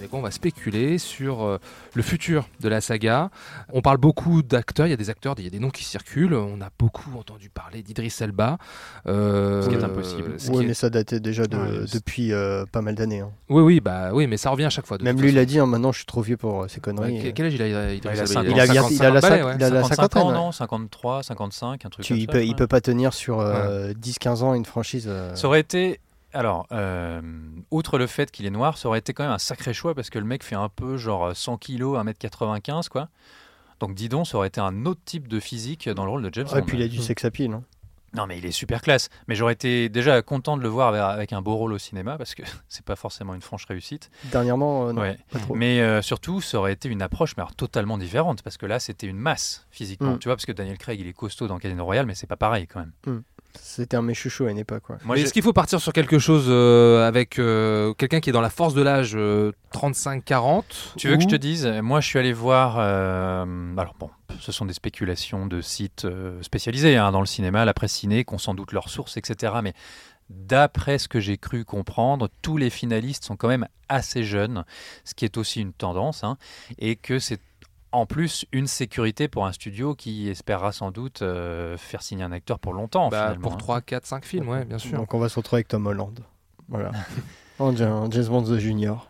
Quoi 0.08 0.20
on 0.20 0.22
va 0.22 0.32
spéculer 0.32 0.98
sur 0.98 1.44
euh, 1.44 1.58
le 1.94 2.02
futur 2.02 2.48
de 2.60 2.70
la 2.70 2.82
saga. 2.82 3.30
On 3.74 3.82
parle 3.82 3.98
beaucoup 3.98 4.42
d'acteurs, 4.44 4.88
il 4.88 4.92
y 4.92 4.94
a 4.94 4.98
des 4.98 5.10
acteurs, 5.10 5.36
il 5.38 5.44
y 5.44 5.48
a 5.48 5.50
des 5.50 5.60
noms 5.60 5.70
qui 5.70 5.84
circulent. 5.84 6.34
On 6.34 6.62
a 6.62 6.70
beaucoup 6.80 7.18
entendu 7.18 7.50
parler 7.50 7.82
d'Idris 7.84 8.14
Elba. 8.22 8.58
euh, 9.08 9.62
Ce 9.62 9.70
qui 9.70 9.76
est 9.76 9.84
impossible. 9.84 10.40
ce 10.40 10.50
Oui, 10.52 10.58
qui 10.58 10.64
est- 10.64 10.68
mais 10.68 10.74
ça 10.74 10.90
datait 10.90 11.20
déjà 11.20 11.46
de- 11.48 11.58
Ouais, 11.58 11.68
c'est- 11.88 11.96
depuis 11.96 12.34
euh, 12.34 12.66
pas 12.72 12.82
mal 12.82 12.96
d'années. 12.96 13.22
hein. 13.22 13.32
Oui, 13.50 13.62
oui, 13.62 13.80
bah 13.80 14.10
oui, 14.14 14.28
mais 14.28 14.38
ça 14.38 14.50
revient 14.50 14.66
à 14.66 14.70
chaque 14.70 14.86
fois. 14.86 14.98
de 14.98 15.04
Même 15.04 15.20
lui, 15.20 15.30
il 15.30 15.38
a 15.38 15.46
dit 15.46 15.60
hein, 15.60 15.66
maintenant 15.66 15.92
je 15.92 15.98
suis 15.98 16.06
trop 16.06 16.22
vieux 16.22 16.38
pour 16.38 16.64
euh, 16.64 16.68
ces 16.68 16.80
conneries. 16.80 17.20
quel- 17.22 17.34
quel 17.34 17.46
âge 17.48 17.54
il 17.56 17.62
a, 17.62 17.94
Idris 17.94 18.00
Il 18.04 18.08
a 18.08 18.12
Elba 18.14 18.26
50, 18.26 18.46
il 18.46 18.60
a, 18.60 18.66
bientôt- 18.68 18.88
il 18.92 19.04
a 19.06 19.10
la, 19.10 19.22
50 19.22 19.22
cinq- 19.22 19.30
balais, 19.44 19.56
il 19.58 19.64
a 19.64 19.70
la 19.70 19.82
55 19.84 19.96
cinquantaine. 19.96 20.22
ans, 20.24 20.28
ouais. 20.30 20.34
non 20.34 20.52
53, 20.52 21.24
55, 21.24 21.86
un 21.86 21.90
truc 21.90 22.06
Tu- 22.06 22.14
comme 22.14 22.20
il, 22.20 22.26
ça. 22.26 22.32
peut, 22.34 22.46
il 22.46 22.56
peut 22.56 22.68
pas 22.68 22.82
tenir 22.82 23.14
sur 23.14 23.40
euh, 23.40 23.94
10-15 23.94 24.44
ans 24.44 24.54
une 24.54 24.66
franchise. 24.66 25.06
euh, 25.08 25.34
Ça 25.36 25.48
aurait 25.48 25.60
été. 25.62 26.00
Alors, 26.34 26.68
euh, 26.72 27.22
outre 27.72 27.98
le 27.98 28.08
fait 28.08 28.32
qu'il 28.32 28.46
est 28.46 28.52
noir, 28.52 28.78
ça 28.78 28.88
aurait 28.88 29.00
été 29.00 29.14
quand 29.14 29.24
même 29.24 29.32
un 29.34 29.38
sacré 29.40 29.74
choix 29.74 29.94
parce 29.96 30.10
que 30.10 30.20
le 30.20 30.26
mec 30.26 30.44
fait 30.44 30.56
un 30.56 30.70
peu 30.70 30.98
genre 30.98 31.36
100 31.36 31.58
kilos, 31.58 31.98
1m95, 31.98 32.90
quoi. 32.90 33.10
Donc, 33.80 33.96
dis 33.96 34.10
donc, 34.10 34.28
ça 34.28 34.38
aurait 34.38 34.48
été 34.48 34.62
un 34.62 34.86
autre 34.86 35.02
type 35.04 35.28
de 35.28 35.40
physique 35.40 35.90
dans 35.90 36.06
le 36.06 36.12
rôle 36.12 36.22
de 36.22 36.34
James 36.34 36.48
ouais, 36.54 36.62
Bond. 36.62 36.68
puis 36.68 36.78
il 36.78 36.84
a 36.84 36.88
du 36.88 37.00
sex 37.00 37.26
appeal. 37.26 37.52
hein. 37.54 37.64
Non, 38.14 38.28
mais 38.28 38.38
il 38.38 38.46
est 38.46 38.52
super 38.52 38.82
classe. 38.82 39.10
Mais 39.28 39.36
j'aurais 39.36 39.54
été 39.54 39.88
déjà 39.88 40.22
content 40.22 40.58
de 40.58 40.62
le 40.62 40.68
voir 40.68 40.94
avec, 40.94 41.32
un 41.32 41.42
beau 41.42 41.56
rôle 41.56 41.72
au 41.72 41.78
cinéma 41.78 42.18
parce 42.18 42.36
que 42.36 42.44
c'est 42.68 42.84
pas 42.84 42.96
forcément 42.98 43.34
une 43.34 43.42
franche 43.42 43.66
réussite. 43.66 44.12
Dernièrement, 44.26 44.90
euh, 44.90 44.94
non, 44.94 45.02
Ouais. 45.02 45.18
pas 45.32 45.40
trop. 45.40 45.56
Mais 45.56 45.80
euh, 45.82 46.02
surtout, 46.02 46.42
ça 46.42 46.58
aurait 46.60 46.74
été 46.74 46.90
une 46.90 47.02
approche 47.02 47.36
mais 47.38 47.42
alors, 47.42 47.56
totalement 47.56 47.98
différente 47.98 48.42
parce 48.44 48.58
que 48.58 48.66
là, 48.66 48.80
c'était 48.80 49.08
une 49.08 49.18
masse 49.18 49.66
physiquement. 49.72 50.16
Mm. 50.16 50.20
Tu 50.20 50.28
vois, 50.28 50.36
parce 50.36 50.46
que 50.46 50.52
Daniel 50.52 50.78
Craig, 50.78 51.00
il 51.00 51.08
est 51.08 51.14
costaud 51.14 51.48
dans 51.48 51.58
Casino 51.58 51.86
Royale, 51.86 52.06
mais 52.06 52.16
c'est 52.16 52.28
pas 52.28 52.36
pareil 52.38 52.68
quand 52.68 52.82
même. 52.82 53.24
C'était 53.60 53.98
un 53.98 54.02
méchouchou 54.02 54.46
à 54.46 54.52
une 54.52 54.58
époque. 54.58 54.90
ouais. 54.90 54.98
Moi, 55.04 55.18
est-ce 55.18 55.34
qu'il 55.34 55.44
faut 55.44 55.54
partir 55.54 55.80
sur 55.82 55.94
quelque 55.94 56.20
chose 56.20 56.46
euh, 56.48 57.08
avec 57.08 57.40
euh, 57.40 57.94
quelqu'un 57.94 58.20
qui 58.20 58.30
est 58.30 58.34
dans 58.34 58.42
la 58.42 58.50
force 58.50 58.74
de 58.74 58.82
l'âge 58.82 59.14
euh, 59.16 59.52
35-40 59.74 60.64
Tu 60.98 61.08
veux 61.08 61.16
que 61.18 61.24
je 61.24 61.28
te 61.28 61.36
dise? 61.36 61.66
Moi, 61.82 62.00
je 62.02 62.08
suis 62.08 62.20
allé 62.20 62.34
voir. 62.34 62.78
euh, 62.80 63.46
alors, 63.78 63.96
bon, 64.00 64.10
ce 64.40 64.52
sont 64.52 64.66
des 64.66 64.74
spéculations 64.74 65.46
de 65.48 65.62
sites 65.62 66.06
euh, 66.06 66.42
spécialisés 66.42 66.98
hein, 66.98 67.12
dans 67.12 67.20
le 67.22 67.26
cinéma, 67.26 67.66
la 67.66 67.74
presse 67.74 67.94
ciné, 67.94 68.24
qui 68.26 68.34
ont 68.34 68.38
sans 68.38 68.54
doute 68.54 68.72
leurs 68.72 68.90
sources, 68.90 69.18
etc. 69.18 69.54
Mais 69.64 69.74
d'après 70.30 70.98
ce 70.98 71.08
que 71.08 71.20
j'ai 71.20 71.38
cru 71.38 71.66
comprendre, 71.66 72.30
tous 72.42 72.58
les 72.58 72.70
finalistes 72.70 73.26
sont 73.26 73.36
quand 73.36 73.48
même 73.50 73.68
assez 73.90 74.24
jeunes, 74.24 74.64
ce 75.04 75.14
qui 75.14 75.26
est 75.26 75.38
aussi 75.38 75.62
une 75.62 75.74
tendance, 75.74 76.24
hein, 76.24 76.38
et 76.80 76.96
que 76.96 77.20
c'est 77.20 77.40
en 77.92 78.06
plus 78.06 78.46
une 78.52 78.68
sécurité 78.68 79.28
pour 79.28 79.46
un 79.46 79.52
studio 79.52 79.96
qui 79.96 80.30
espérera 80.30 80.72
sans 80.72 80.92
doute 80.92 81.22
euh, 81.22 81.78
faire 81.78 82.02
signer 82.02 82.24
un 82.24 82.32
acteur 82.32 82.60
pour 82.60 82.74
longtemps. 82.74 83.10
Bah, 83.10 83.24
finalement, 83.28 83.42
Pour 83.42 83.54
hein. 83.54 83.58
3, 83.58 83.82
4, 83.82 84.06
5 84.06 84.26
films, 84.26 84.48
ouais, 84.50 84.66
bien 84.66 84.78
sûr. 84.78 84.98
Donc 84.98 85.14
on 85.14 85.20
va 85.20 85.30
se 85.30 85.36
retrouver 85.36 85.58
avec 85.60 85.68
Tom 85.68 85.86
Holland. 85.88 86.20
Voilà. 86.70 86.92
James 87.60 88.12
James 88.12 88.26
Bond 88.28 88.44
the 88.44 88.58
Junior. 88.58 89.08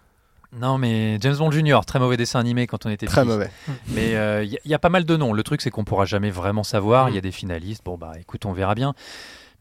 Non, 0.53 0.77
mais 0.77 1.17
James 1.21 1.37
Bond 1.37 1.51
Junior, 1.51 1.85
très 1.85 1.97
mauvais 1.99 2.17
dessin 2.17 2.39
animé 2.41 2.67
quand 2.67 2.85
on 2.85 2.89
était 2.89 3.05
Très 3.05 3.21
petit. 3.21 3.29
mauvais. 3.29 3.49
Mais 3.93 4.11
il 4.45 4.57
y, 4.65 4.73
a 4.73 4.79
pas 4.79 4.89
mal 4.89 5.05
de 5.05 5.15
noms. 5.15 5.31
Le 5.31 5.43
truc, 5.43 5.61
c'est 5.61 5.69
qu'on 5.69 5.85
pourra 5.85 6.03
jamais 6.03 6.29
vraiment 6.29 6.63
savoir. 6.63 7.07
Il 7.07 7.13
y 7.13 7.15
Mm. 7.15 7.19
a 7.19 7.21
des 7.21 7.31
finalistes. 7.31 7.85
Bon, 7.85 7.97
bah 7.97 8.11
écoute, 8.19 8.45
on 8.45 8.51
verra 8.51 8.75
bien. 8.75 8.93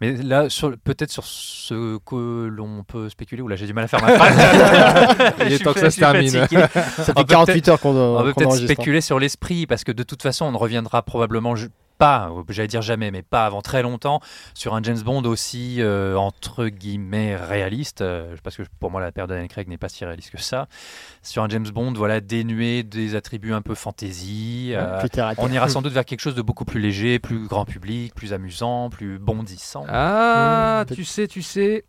Mais 0.01 0.13
là, 0.13 0.49
sur- 0.49 0.77
peut-être 0.83 1.11
sur 1.11 1.25
ce 1.25 1.99
que 1.99 2.47
l'on 2.47 2.85
peut 2.85 3.09
spéculer, 3.11 3.43
ou 3.43 3.49
là 3.49 3.57
j'ai 3.57 3.67
du 3.67 3.75
mal 3.75 3.85
à 3.85 3.89
faire 3.89 4.03
ma 4.03 4.13
phrase. 4.19 5.37
Il 5.47 5.53
est 5.53 5.59
temps 5.59 5.75
que 5.75 5.81
ça 5.81 5.91
se 5.91 5.99
termine. 5.99 6.31
fatigué. 6.31 6.65
Ça 6.73 7.05
fait 7.05 7.13
peut 7.15 7.25
48 7.25 7.69
heures 7.69 7.81
qu'on 7.81 7.95
On 7.95 8.23
peut 8.23 8.33
peut-être 8.35 8.53
hein. 8.55 8.65
spéculer 8.65 9.01
sur 9.03 9.19
l'esprit, 9.19 9.67
parce 9.67 9.85
que 9.85 9.93
de 9.93 10.03
toute 10.03 10.23
façon, 10.23 10.47
on 10.47 10.53
ne 10.53 10.57
reviendra 10.57 11.03
probablement 11.03 11.55
pas, 12.01 12.33
j'allais 12.49 12.67
dire 12.67 12.81
jamais, 12.83 13.11
mais 13.11 13.23
pas 13.23 13.45
avant 13.45 13.61
très 13.61 13.83
longtemps, 13.83 14.21
sur 14.55 14.75
un 14.75 14.83
James 14.83 14.99
Bond 15.01 15.23
aussi, 15.25 15.77
euh, 15.83 16.17
entre 16.17 16.67
guillemets, 16.69 17.37
réaliste, 17.37 18.01
euh, 18.01 18.35
parce 18.43 18.57
que 18.57 18.63
pour 18.81 18.91
moi, 18.91 19.03
la 19.03 19.13
paire 19.13 19.27
Daniel 19.29 19.49
Craig 19.49 19.69
n'est 19.69 19.77
pas 19.79 19.91
si 19.91 20.05
réaliste 20.07 20.31
que 20.31 20.41
ça, 20.41 20.67
sur 21.23 21.43
un 21.43 21.49
James 21.51 21.69
Bond, 21.69 21.93
voilà, 21.93 22.21
dénué 22.23 22.83
des 22.83 23.15
attributs 23.17 23.53
un 23.53 23.61
peu 23.63 23.75
fantasy, 23.75 24.71
euh, 24.75 25.03
on 25.39 25.53
ira 25.53 25.69
sans 25.69 25.83
doute 25.83 25.93
vers 25.93 26.07
quelque 26.07 26.21
chose 26.21 26.35
de 26.35 26.43
beaucoup 26.43 26.65
plus 26.65 26.81
léger, 26.81 27.19
plus 27.19 27.47
grand 27.47 27.67
public, 27.67 28.15
plus 28.15 28.33
amusant, 28.33 28.89
plus 28.89 29.19
bondissant. 29.19 29.85
Ah, 29.89 30.85
Mm. 30.91 30.95
tu 30.95 31.05
sais, 31.05 31.29
tu 31.29 31.43
sais, 31.43 31.85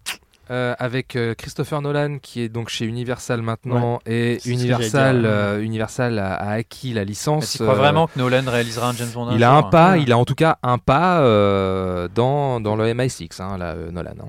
euh, 0.51 0.75
avec 0.80 1.15
euh, 1.15 1.33
Christopher 1.33 1.81
Nolan 1.81 2.17
qui 2.21 2.41
est 2.41 2.49
donc 2.49 2.67
chez 2.69 2.85
Universal 2.85 3.41
maintenant 3.41 3.99
et 4.05 4.39
Universal, 4.45 5.23
euh, 5.25 5.61
Universal 5.61 6.19
a, 6.19 6.33
a 6.35 6.51
acquis 6.55 6.93
la 6.93 7.05
licence. 7.05 7.53
tu 7.53 7.59
crois 7.63 7.73
euh, 7.73 7.77
vraiment 7.77 8.07
que 8.07 8.19
Nolan 8.19 8.43
réalisera 8.45 8.89
un 8.89 8.93
James 8.93 9.09
Bond 9.13 9.30
un 9.30 9.35
il 9.35 9.43
a 9.43 9.53
un 9.53 9.61
jour 9.61 9.69
pas, 9.69 9.91
Ah. 9.91 9.97
il 9.97 10.11
a 10.11 10.17
en 10.17 10.25
tout 10.25 10.35
cas 10.35 10.57
un 10.61 10.77
pas 10.77 11.21
euh, 11.21 12.09
dans, 12.13 12.59
dans 12.59 12.75
le 12.75 12.85
MI6, 12.93 13.41
hein, 13.41 13.57
là, 13.57 13.73
euh, 13.75 13.91
Nolan, 13.91 14.11
hein, 14.21 14.25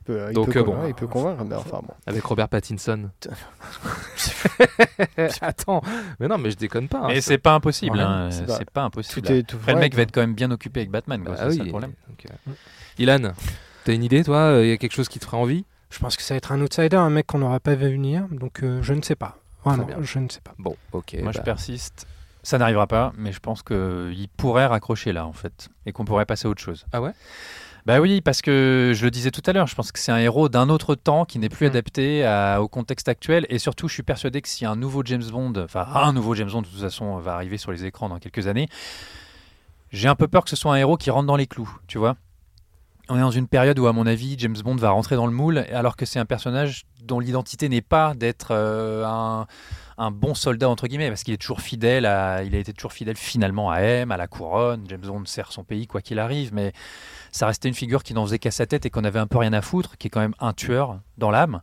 Il 0.00 0.04
peut, 0.04 0.26
il 0.30 0.34
Donc, 0.34 0.52
peut 0.52 0.62
bon. 0.64 0.76
il 0.88 0.94
peut 0.94 1.06
convaincre, 1.06 1.44
mais 1.44 1.54
enfin 1.54 1.80
bon. 1.86 1.94
avec 2.06 2.24
Robert 2.24 2.48
Pattinson. 2.48 3.10
Attends, 5.40 5.82
mais 6.18 6.28
non, 6.28 6.38
mais 6.38 6.50
je 6.50 6.56
déconne 6.56 6.88
pas. 6.88 6.98
hein, 6.98 7.08
Mais 7.08 7.20
c'est 7.20 7.38
pas 7.38 7.54
impossible, 7.54 7.96
Ouais, 7.98 8.02
hein, 8.02 8.28
c'est 8.30 8.70
pas- 8.70 8.82
impossible. 8.82 9.26
Tout 9.26 9.32
est 9.32 9.42
tout 9.44 9.56
Après, 9.56 9.74
le 9.74 9.80
mec 9.80 9.94
va 9.94 10.02
être 10.02 10.12
quand 10.12 10.20
même 10.20 10.34
bien 10.34 10.50
occupé 10.50 10.80
avec 10.80 10.90
Batman, 10.90 11.22
quoi, 11.22 11.34
Bah 11.34 11.40
c'est 11.44 11.50
ça 11.56 11.58
oui, 11.58 11.64
le 11.64 11.68
problème. 11.70 11.92
Ilan, 12.98 13.32
t'as 13.84 13.94
une 13.94 14.04
idée, 14.04 14.22
toi 14.24 14.58
Il 14.62 14.68
y 14.68 14.72
a 14.72 14.76
quelque 14.76 14.92
chose 14.94 15.08
qui 15.08 15.18
te 15.18 15.24
ferait 15.24 15.36
envie? 15.36 15.64
Je 15.90 15.98
pense 15.98 16.16
que 16.16 16.22
ça 16.22 16.34
va 16.34 16.38
être 16.38 16.52
un 16.52 16.60
outsider, 16.60 16.96
un 16.96 17.10
mec 17.10 17.26
qu'on 17.26 17.38
n'aura 17.38 17.58
pas 17.60 17.74
vu 17.74 17.90
venir, 17.90 18.26
donc 18.30 18.62
euh, 18.62 18.80
je 18.82 18.94
ne 18.94 19.02
sais 19.02 19.16
pas. 19.16 19.36
Vraiment, 19.64 19.84
bien. 19.84 19.96
je 20.00 20.18
ne 20.20 20.28
sais 20.28 20.40
pas. 20.40 20.54
Bon, 20.58 20.76
ok. 20.92 21.16
Moi, 21.22 21.32
je 21.32 21.38
bah, 21.38 21.44
persiste. 21.44 22.06
Ça 22.42 22.56
n'arrivera 22.58 22.86
pas, 22.86 23.12
mais 23.18 23.32
je 23.32 23.40
pense 23.40 23.62
qu'il 23.62 24.28
pourrait 24.36 24.66
raccrocher 24.66 25.12
là, 25.12 25.26
en 25.26 25.32
fait, 25.34 25.68
et 25.84 25.92
qu'on 25.92 26.04
pourrait 26.06 26.24
passer 26.26 26.46
à 26.46 26.50
autre 26.50 26.62
chose. 26.62 26.86
Ah 26.92 27.02
ouais? 27.02 27.10
Bah 27.86 27.98
oui, 28.00 28.20
parce 28.20 28.40
que 28.40 28.92
je 28.94 29.04
le 29.04 29.10
disais 29.10 29.30
tout 29.30 29.42
à 29.46 29.52
l'heure, 29.52 29.66
je 29.66 29.74
pense 29.74 29.90
que 29.90 29.98
c'est 29.98 30.12
un 30.12 30.18
héros 30.18 30.48
d'un 30.48 30.68
autre 30.68 30.94
temps 30.94 31.24
qui 31.24 31.38
n'est 31.38 31.48
plus 31.48 31.66
Mm. 31.66 31.70
adapté 31.70 32.24
à- 32.24 32.62
au 32.62 32.68
contexte 32.68 33.08
actuel, 33.08 33.46
et 33.50 33.58
surtout, 33.58 33.88
je 33.88 33.94
suis 33.94 34.02
persuadé 34.02 34.40
que 34.42 34.48
si 34.48 34.64
un 34.64 34.76
nouveau 34.76 35.02
James 35.04 35.24
Bond, 35.30 35.52
enfin 35.64 35.86
un 35.94 36.12
nouveau 36.12 36.34
James 36.34 36.50
Bond 36.50 36.62
de 36.62 36.66
toute 36.68 36.80
façon 36.80 37.18
va 37.18 37.34
arriver 37.34 37.56
sur 37.58 37.72
les 37.72 37.84
écrans 37.84 38.08
dans 38.08 38.18
quelques 38.18 38.46
années, 38.46 38.68
j'ai 39.92 40.08
un 40.08 40.14
peu 40.14 40.28
peur 40.28 40.44
que 40.44 40.50
ce 40.50 40.56
soit 40.56 40.72
un 40.72 40.76
héros 40.76 40.96
qui 40.96 41.10
rentre 41.10 41.26
dans 41.26 41.36
les 41.36 41.46
clous, 41.46 41.70
tu 41.88 41.98
vois? 41.98 42.16
On 43.12 43.16
est 43.16 43.20
dans 43.20 43.32
une 43.32 43.48
période 43.48 43.76
où, 43.80 43.88
à 43.88 43.92
mon 43.92 44.06
avis, 44.06 44.36
James 44.38 44.56
Bond 44.62 44.76
va 44.76 44.90
rentrer 44.90 45.16
dans 45.16 45.26
le 45.26 45.32
moule, 45.32 45.58
alors 45.72 45.96
que 45.96 46.06
c'est 46.06 46.20
un 46.20 46.24
personnage 46.24 46.84
dont 47.02 47.18
l'identité 47.18 47.68
n'est 47.68 47.80
pas 47.80 48.14
d'être 48.14 48.52
euh, 48.52 49.04
un, 49.04 50.10
bon 50.12 50.34
soldat 50.34 50.68
entre 50.68 50.86
guillemets, 50.86 51.08
parce 51.08 51.24
qu'il 51.24 51.34
est 51.34 51.38
toujours 51.38 51.60
fidèle, 51.60 52.04
il 52.04 52.54
a 52.54 52.58
été 52.58 52.72
toujours 52.72 52.92
fidèle 52.92 53.16
finalement 53.16 53.68
à 53.68 53.80
M, 53.80 54.12
à 54.12 54.16
la 54.16 54.28
couronne. 54.28 54.84
James 54.88 55.00
Bond 55.00 55.24
sert 55.24 55.50
son 55.50 55.64
pays 55.64 55.88
quoi 55.88 56.02
qu'il 56.02 56.20
arrive, 56.20 56.54
mais 56.54 56.72
ça 57.32 57.48
restait 57.48 57.66
une 57.66 57.74
figure 57.74 58.04
qui 58.04 58.14
n'en 58.14 58.24
faisait 58.24 58.38
qu'à 58.38 58.52
sa 58.52 58.66
tête 58.66 58.86
et 58.86 58.90
qu'on 58.90 59.02
avait 59.02 59.18
un 59.18 59.26
peu 59.26 59.38
rien 59.38 59.54
à 59.54 59.60
foutre, 59.60 59.98
qui 59.98 60.06
est 60.06 60.10
quand 60.10 60.20
même 60.20 60.36
un 60.38 60.52
tueur 60.52 61.00
dans 61.18 61.32
l'âme, 61.32 61.62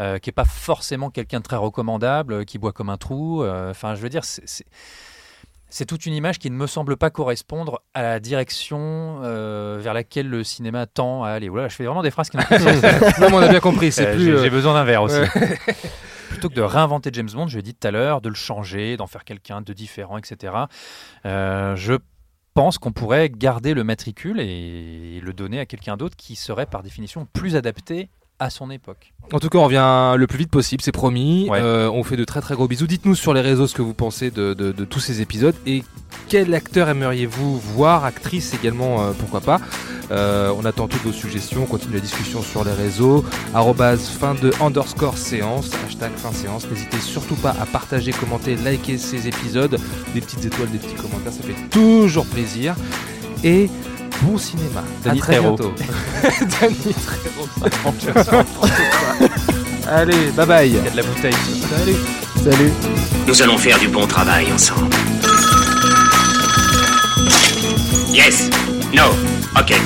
euh, 0.00 0.18
qui 0.18 0.30
est 0.30 0.32
pas 0.32 0.44
forcément 0.44 1.10
quelqu'un 1.10 1.38
de 1.38 1.44
très 1.44 1.56
recommandable, 1.56 2.32
euh, 2.32 2.44
qui 2.44 2.58
boit 2.58 2.72
comme 2.72 2.90
un 2.90 2.96
trou. 2.96 3.44
Enfin, 3.44 3.96
je 3.96 4.00
veux 4.00 4.08
dire, 4.08 4.24
c'est- 4.24 4.64
c'est 5.68 5.84
toute 5.86 6.06
une 6.06 6.14
image 6.14 6.38
qui 6.38 6.50
ne 6.50 6.56
me 6.56 6.66
semble 6.66 6.96
pas 6.96 7.10
correspondre 7.10 7.80
à 7.94 8.02
la 8.02 8.20
direction 8.20 9.20
euh, 9.24 9.78
vers 9.80 9.94
laquelle 9.94 10.28
le 10.28 10.44
cinéma 10.44 10.86
tend 10.86 11.24
à 11.24 11.30
aller. 11.30 11.48
Voilà, 11.48 11.68
je 11.68 11.74
fais 11.74 11.84
vraiment 11.84 12.02
des 12.02 12.10
phrases 12.10 12.30
qui 12.30 12.36
n'ont 12.36 12.44
pas 12.44 12.58
de 12.58 12.62
sens. 12.62 12.82
non, 13.20 13.28
mais 13.30 13.34
on 13.36 13.38
a 13.38 13.48
bien 13.48 13.60
compris. 13.60 13.90
C'est 13.92 14.06
Euh, 14.08 14.14
plus. 14.14 14.24
j'ai, 14.24 14.30
euh, 14.32 14.42
j'ai 14.42 14.50
besoin 14.50 14.74
d'un 14.74 14.84
verre 14.84 15.02
aussi. 15.02 15.16
ouais. 15.18 15.28
Plutôt 16.28 16.48
que 16.48 16.54
de 16.54 16.62
réinventer 16.62 17.10
James 17.12 17.28
Bond, 17.32 17.46
je 17.48 17.56
l'ai 17.56 17.62
dit 17.62 17.74
tout 17.74 17.86
à 17.86 17.90
l'heure, 17.90 18.20
de 18.20 18.28
le 18.28 18.34
changer, 18.34 18.96
d'en 18.96 19.06
faire 19.06 19.24
quelqu'un 19.24 19.60
de 19.60 19.72
différent, 19.72 20.18
etc. 20.18 20.52
euh, 21.24 21.74
je 21.76 21.94
pense 22.54 22.78
qu'on 22.78 22.92
pourrait 22.92 23.28
garder 23.30 23.74
le 23.74 23.84
matricule 23.84 24.40
et 24.40 25.20
le 25.22 25.32
donner 25.32 25.60
à 25.60 25.66
quelqu'un 25.66 25.96
d'autre 25.96 26.16
qui 26.16 26.34
serait 26.36 26.66
par 26.66 26.82
définition 26.82 27.26
plus 27.32 27.54
adapté 27.54 28.08
à 28.38 28.50
son 28.50 28.70
époque. 28.70 29.12
En 29.32 29.40
tout 29.40 29.48
cas, 29.48 29.58
on 29.58 29.64
revient 29.64 30.14
le 30.18 30.26
plus 30.26 30.38
vite 30.38 30.50
possible, 30.50 30.82
c'est 30.82 30.92
promis. 30.92 31.48
Ouais. 31.50 31.58
Euh, 31.60 31.90
on 31.90 32.04
fait 32.04 32.16
de 32.16 32.24
très 32.24 32.40
très 32.40 32.54
gros 32.54 32.68
bisous. 32.68 32.86
Dites-nous 32.86 33.14
sur 33.14 33.32
les 33.34 33.40
réseaux 33.40 33.66
ce 33.66 33.74
que 33.74 33.82
vous 33.82 33.94
pensez 33.94 34.30
de, 34.30 34.54
de- 34.54 34.72
de 34.72 34.84
tous 34.84 35.00
ces 35.00 35.20
épisodes 35.20 35.54
et 35.66 35.82
quel 36.28 36.52
acteur 36.54 36.88
aimeriez-vous 36.88 37.58
voir, 37.58 38.04
actrice 38.04 38.54
également, 38.54 39.02
euh, 39.02 39.12
pourquoi 39.18 39.40
pas. 39.40 39.60
Euh, 40.12 40.52
on 40.56 40.64
attend 40.64 40.86
toutes 40.86 41.02
vos 41.02 41.12
suggestions. 41.12 41.62
On 41.64 41.66
continue 41.66 41.94
la 41.94 42.00
discussion 42.00 42.40
sur 42.42 42.62
les 42.62 42.72
réseaux. 42.72 43.24
Arrobase 43.54 44.06
fin 44.08 44.34
de 44.34 44.52
underscore 44.60 45.18
séance, 45.18 45.70
hashtag 45.86 46.12
fin 46.16 46.30
séance. 46.32 46.68
N'hésitez 46.70 46.98
surtout 46.98 47.34
pas 47.36 47.56
à 47.60 47.66
partager, 47.66 48.12
commenter, 48.12 48.54
liker 48.56 48.98
ces 48.98 49.26
épisodes. 49.26 49.78
Des 50.14 50.20
petites 50.20 50.44
étoiles, 50.44 50.70
des 50.70 50.78
petits 50.78 50.94
commentaires, 50.94 51.32
ça 51.32 51.42
fait 51.42 51.68
toujours 51.70 52.26
plaisir. 52.26 52.76
Et 53.42 53.68
bon 54.22 54.38
cinéma. 54.38 54.82
Danny 55.04 55.18
à 55.18 55.22
très 55.22 55.36
Trejo. 55.36 55.54
bientôt. 55.56 55.74
Danny. 56.60 56.94
Allez, 59.88 60.30
bye 60.36 60.46
bye. 60.46 60.68
Il 60.68 60.74
y 60.74 60.78
a 60.78 60.90
de 60.90 60.96
la 60.96 61.02
bouteille. 61.02 61.32
Salut. 61.70 61.96
Salut. 62.42 62.72
Nous 63.26 63.42
allons 63.42 63.58
faire 63.58 63.78
du 63.78 63.88
bon 63.88 64.06
travail 64.06 64.46
ensemble. 64.52 64.94
Yes. 68.12 68.50
No. 68.94 69.04
Ok. 69.58 69.80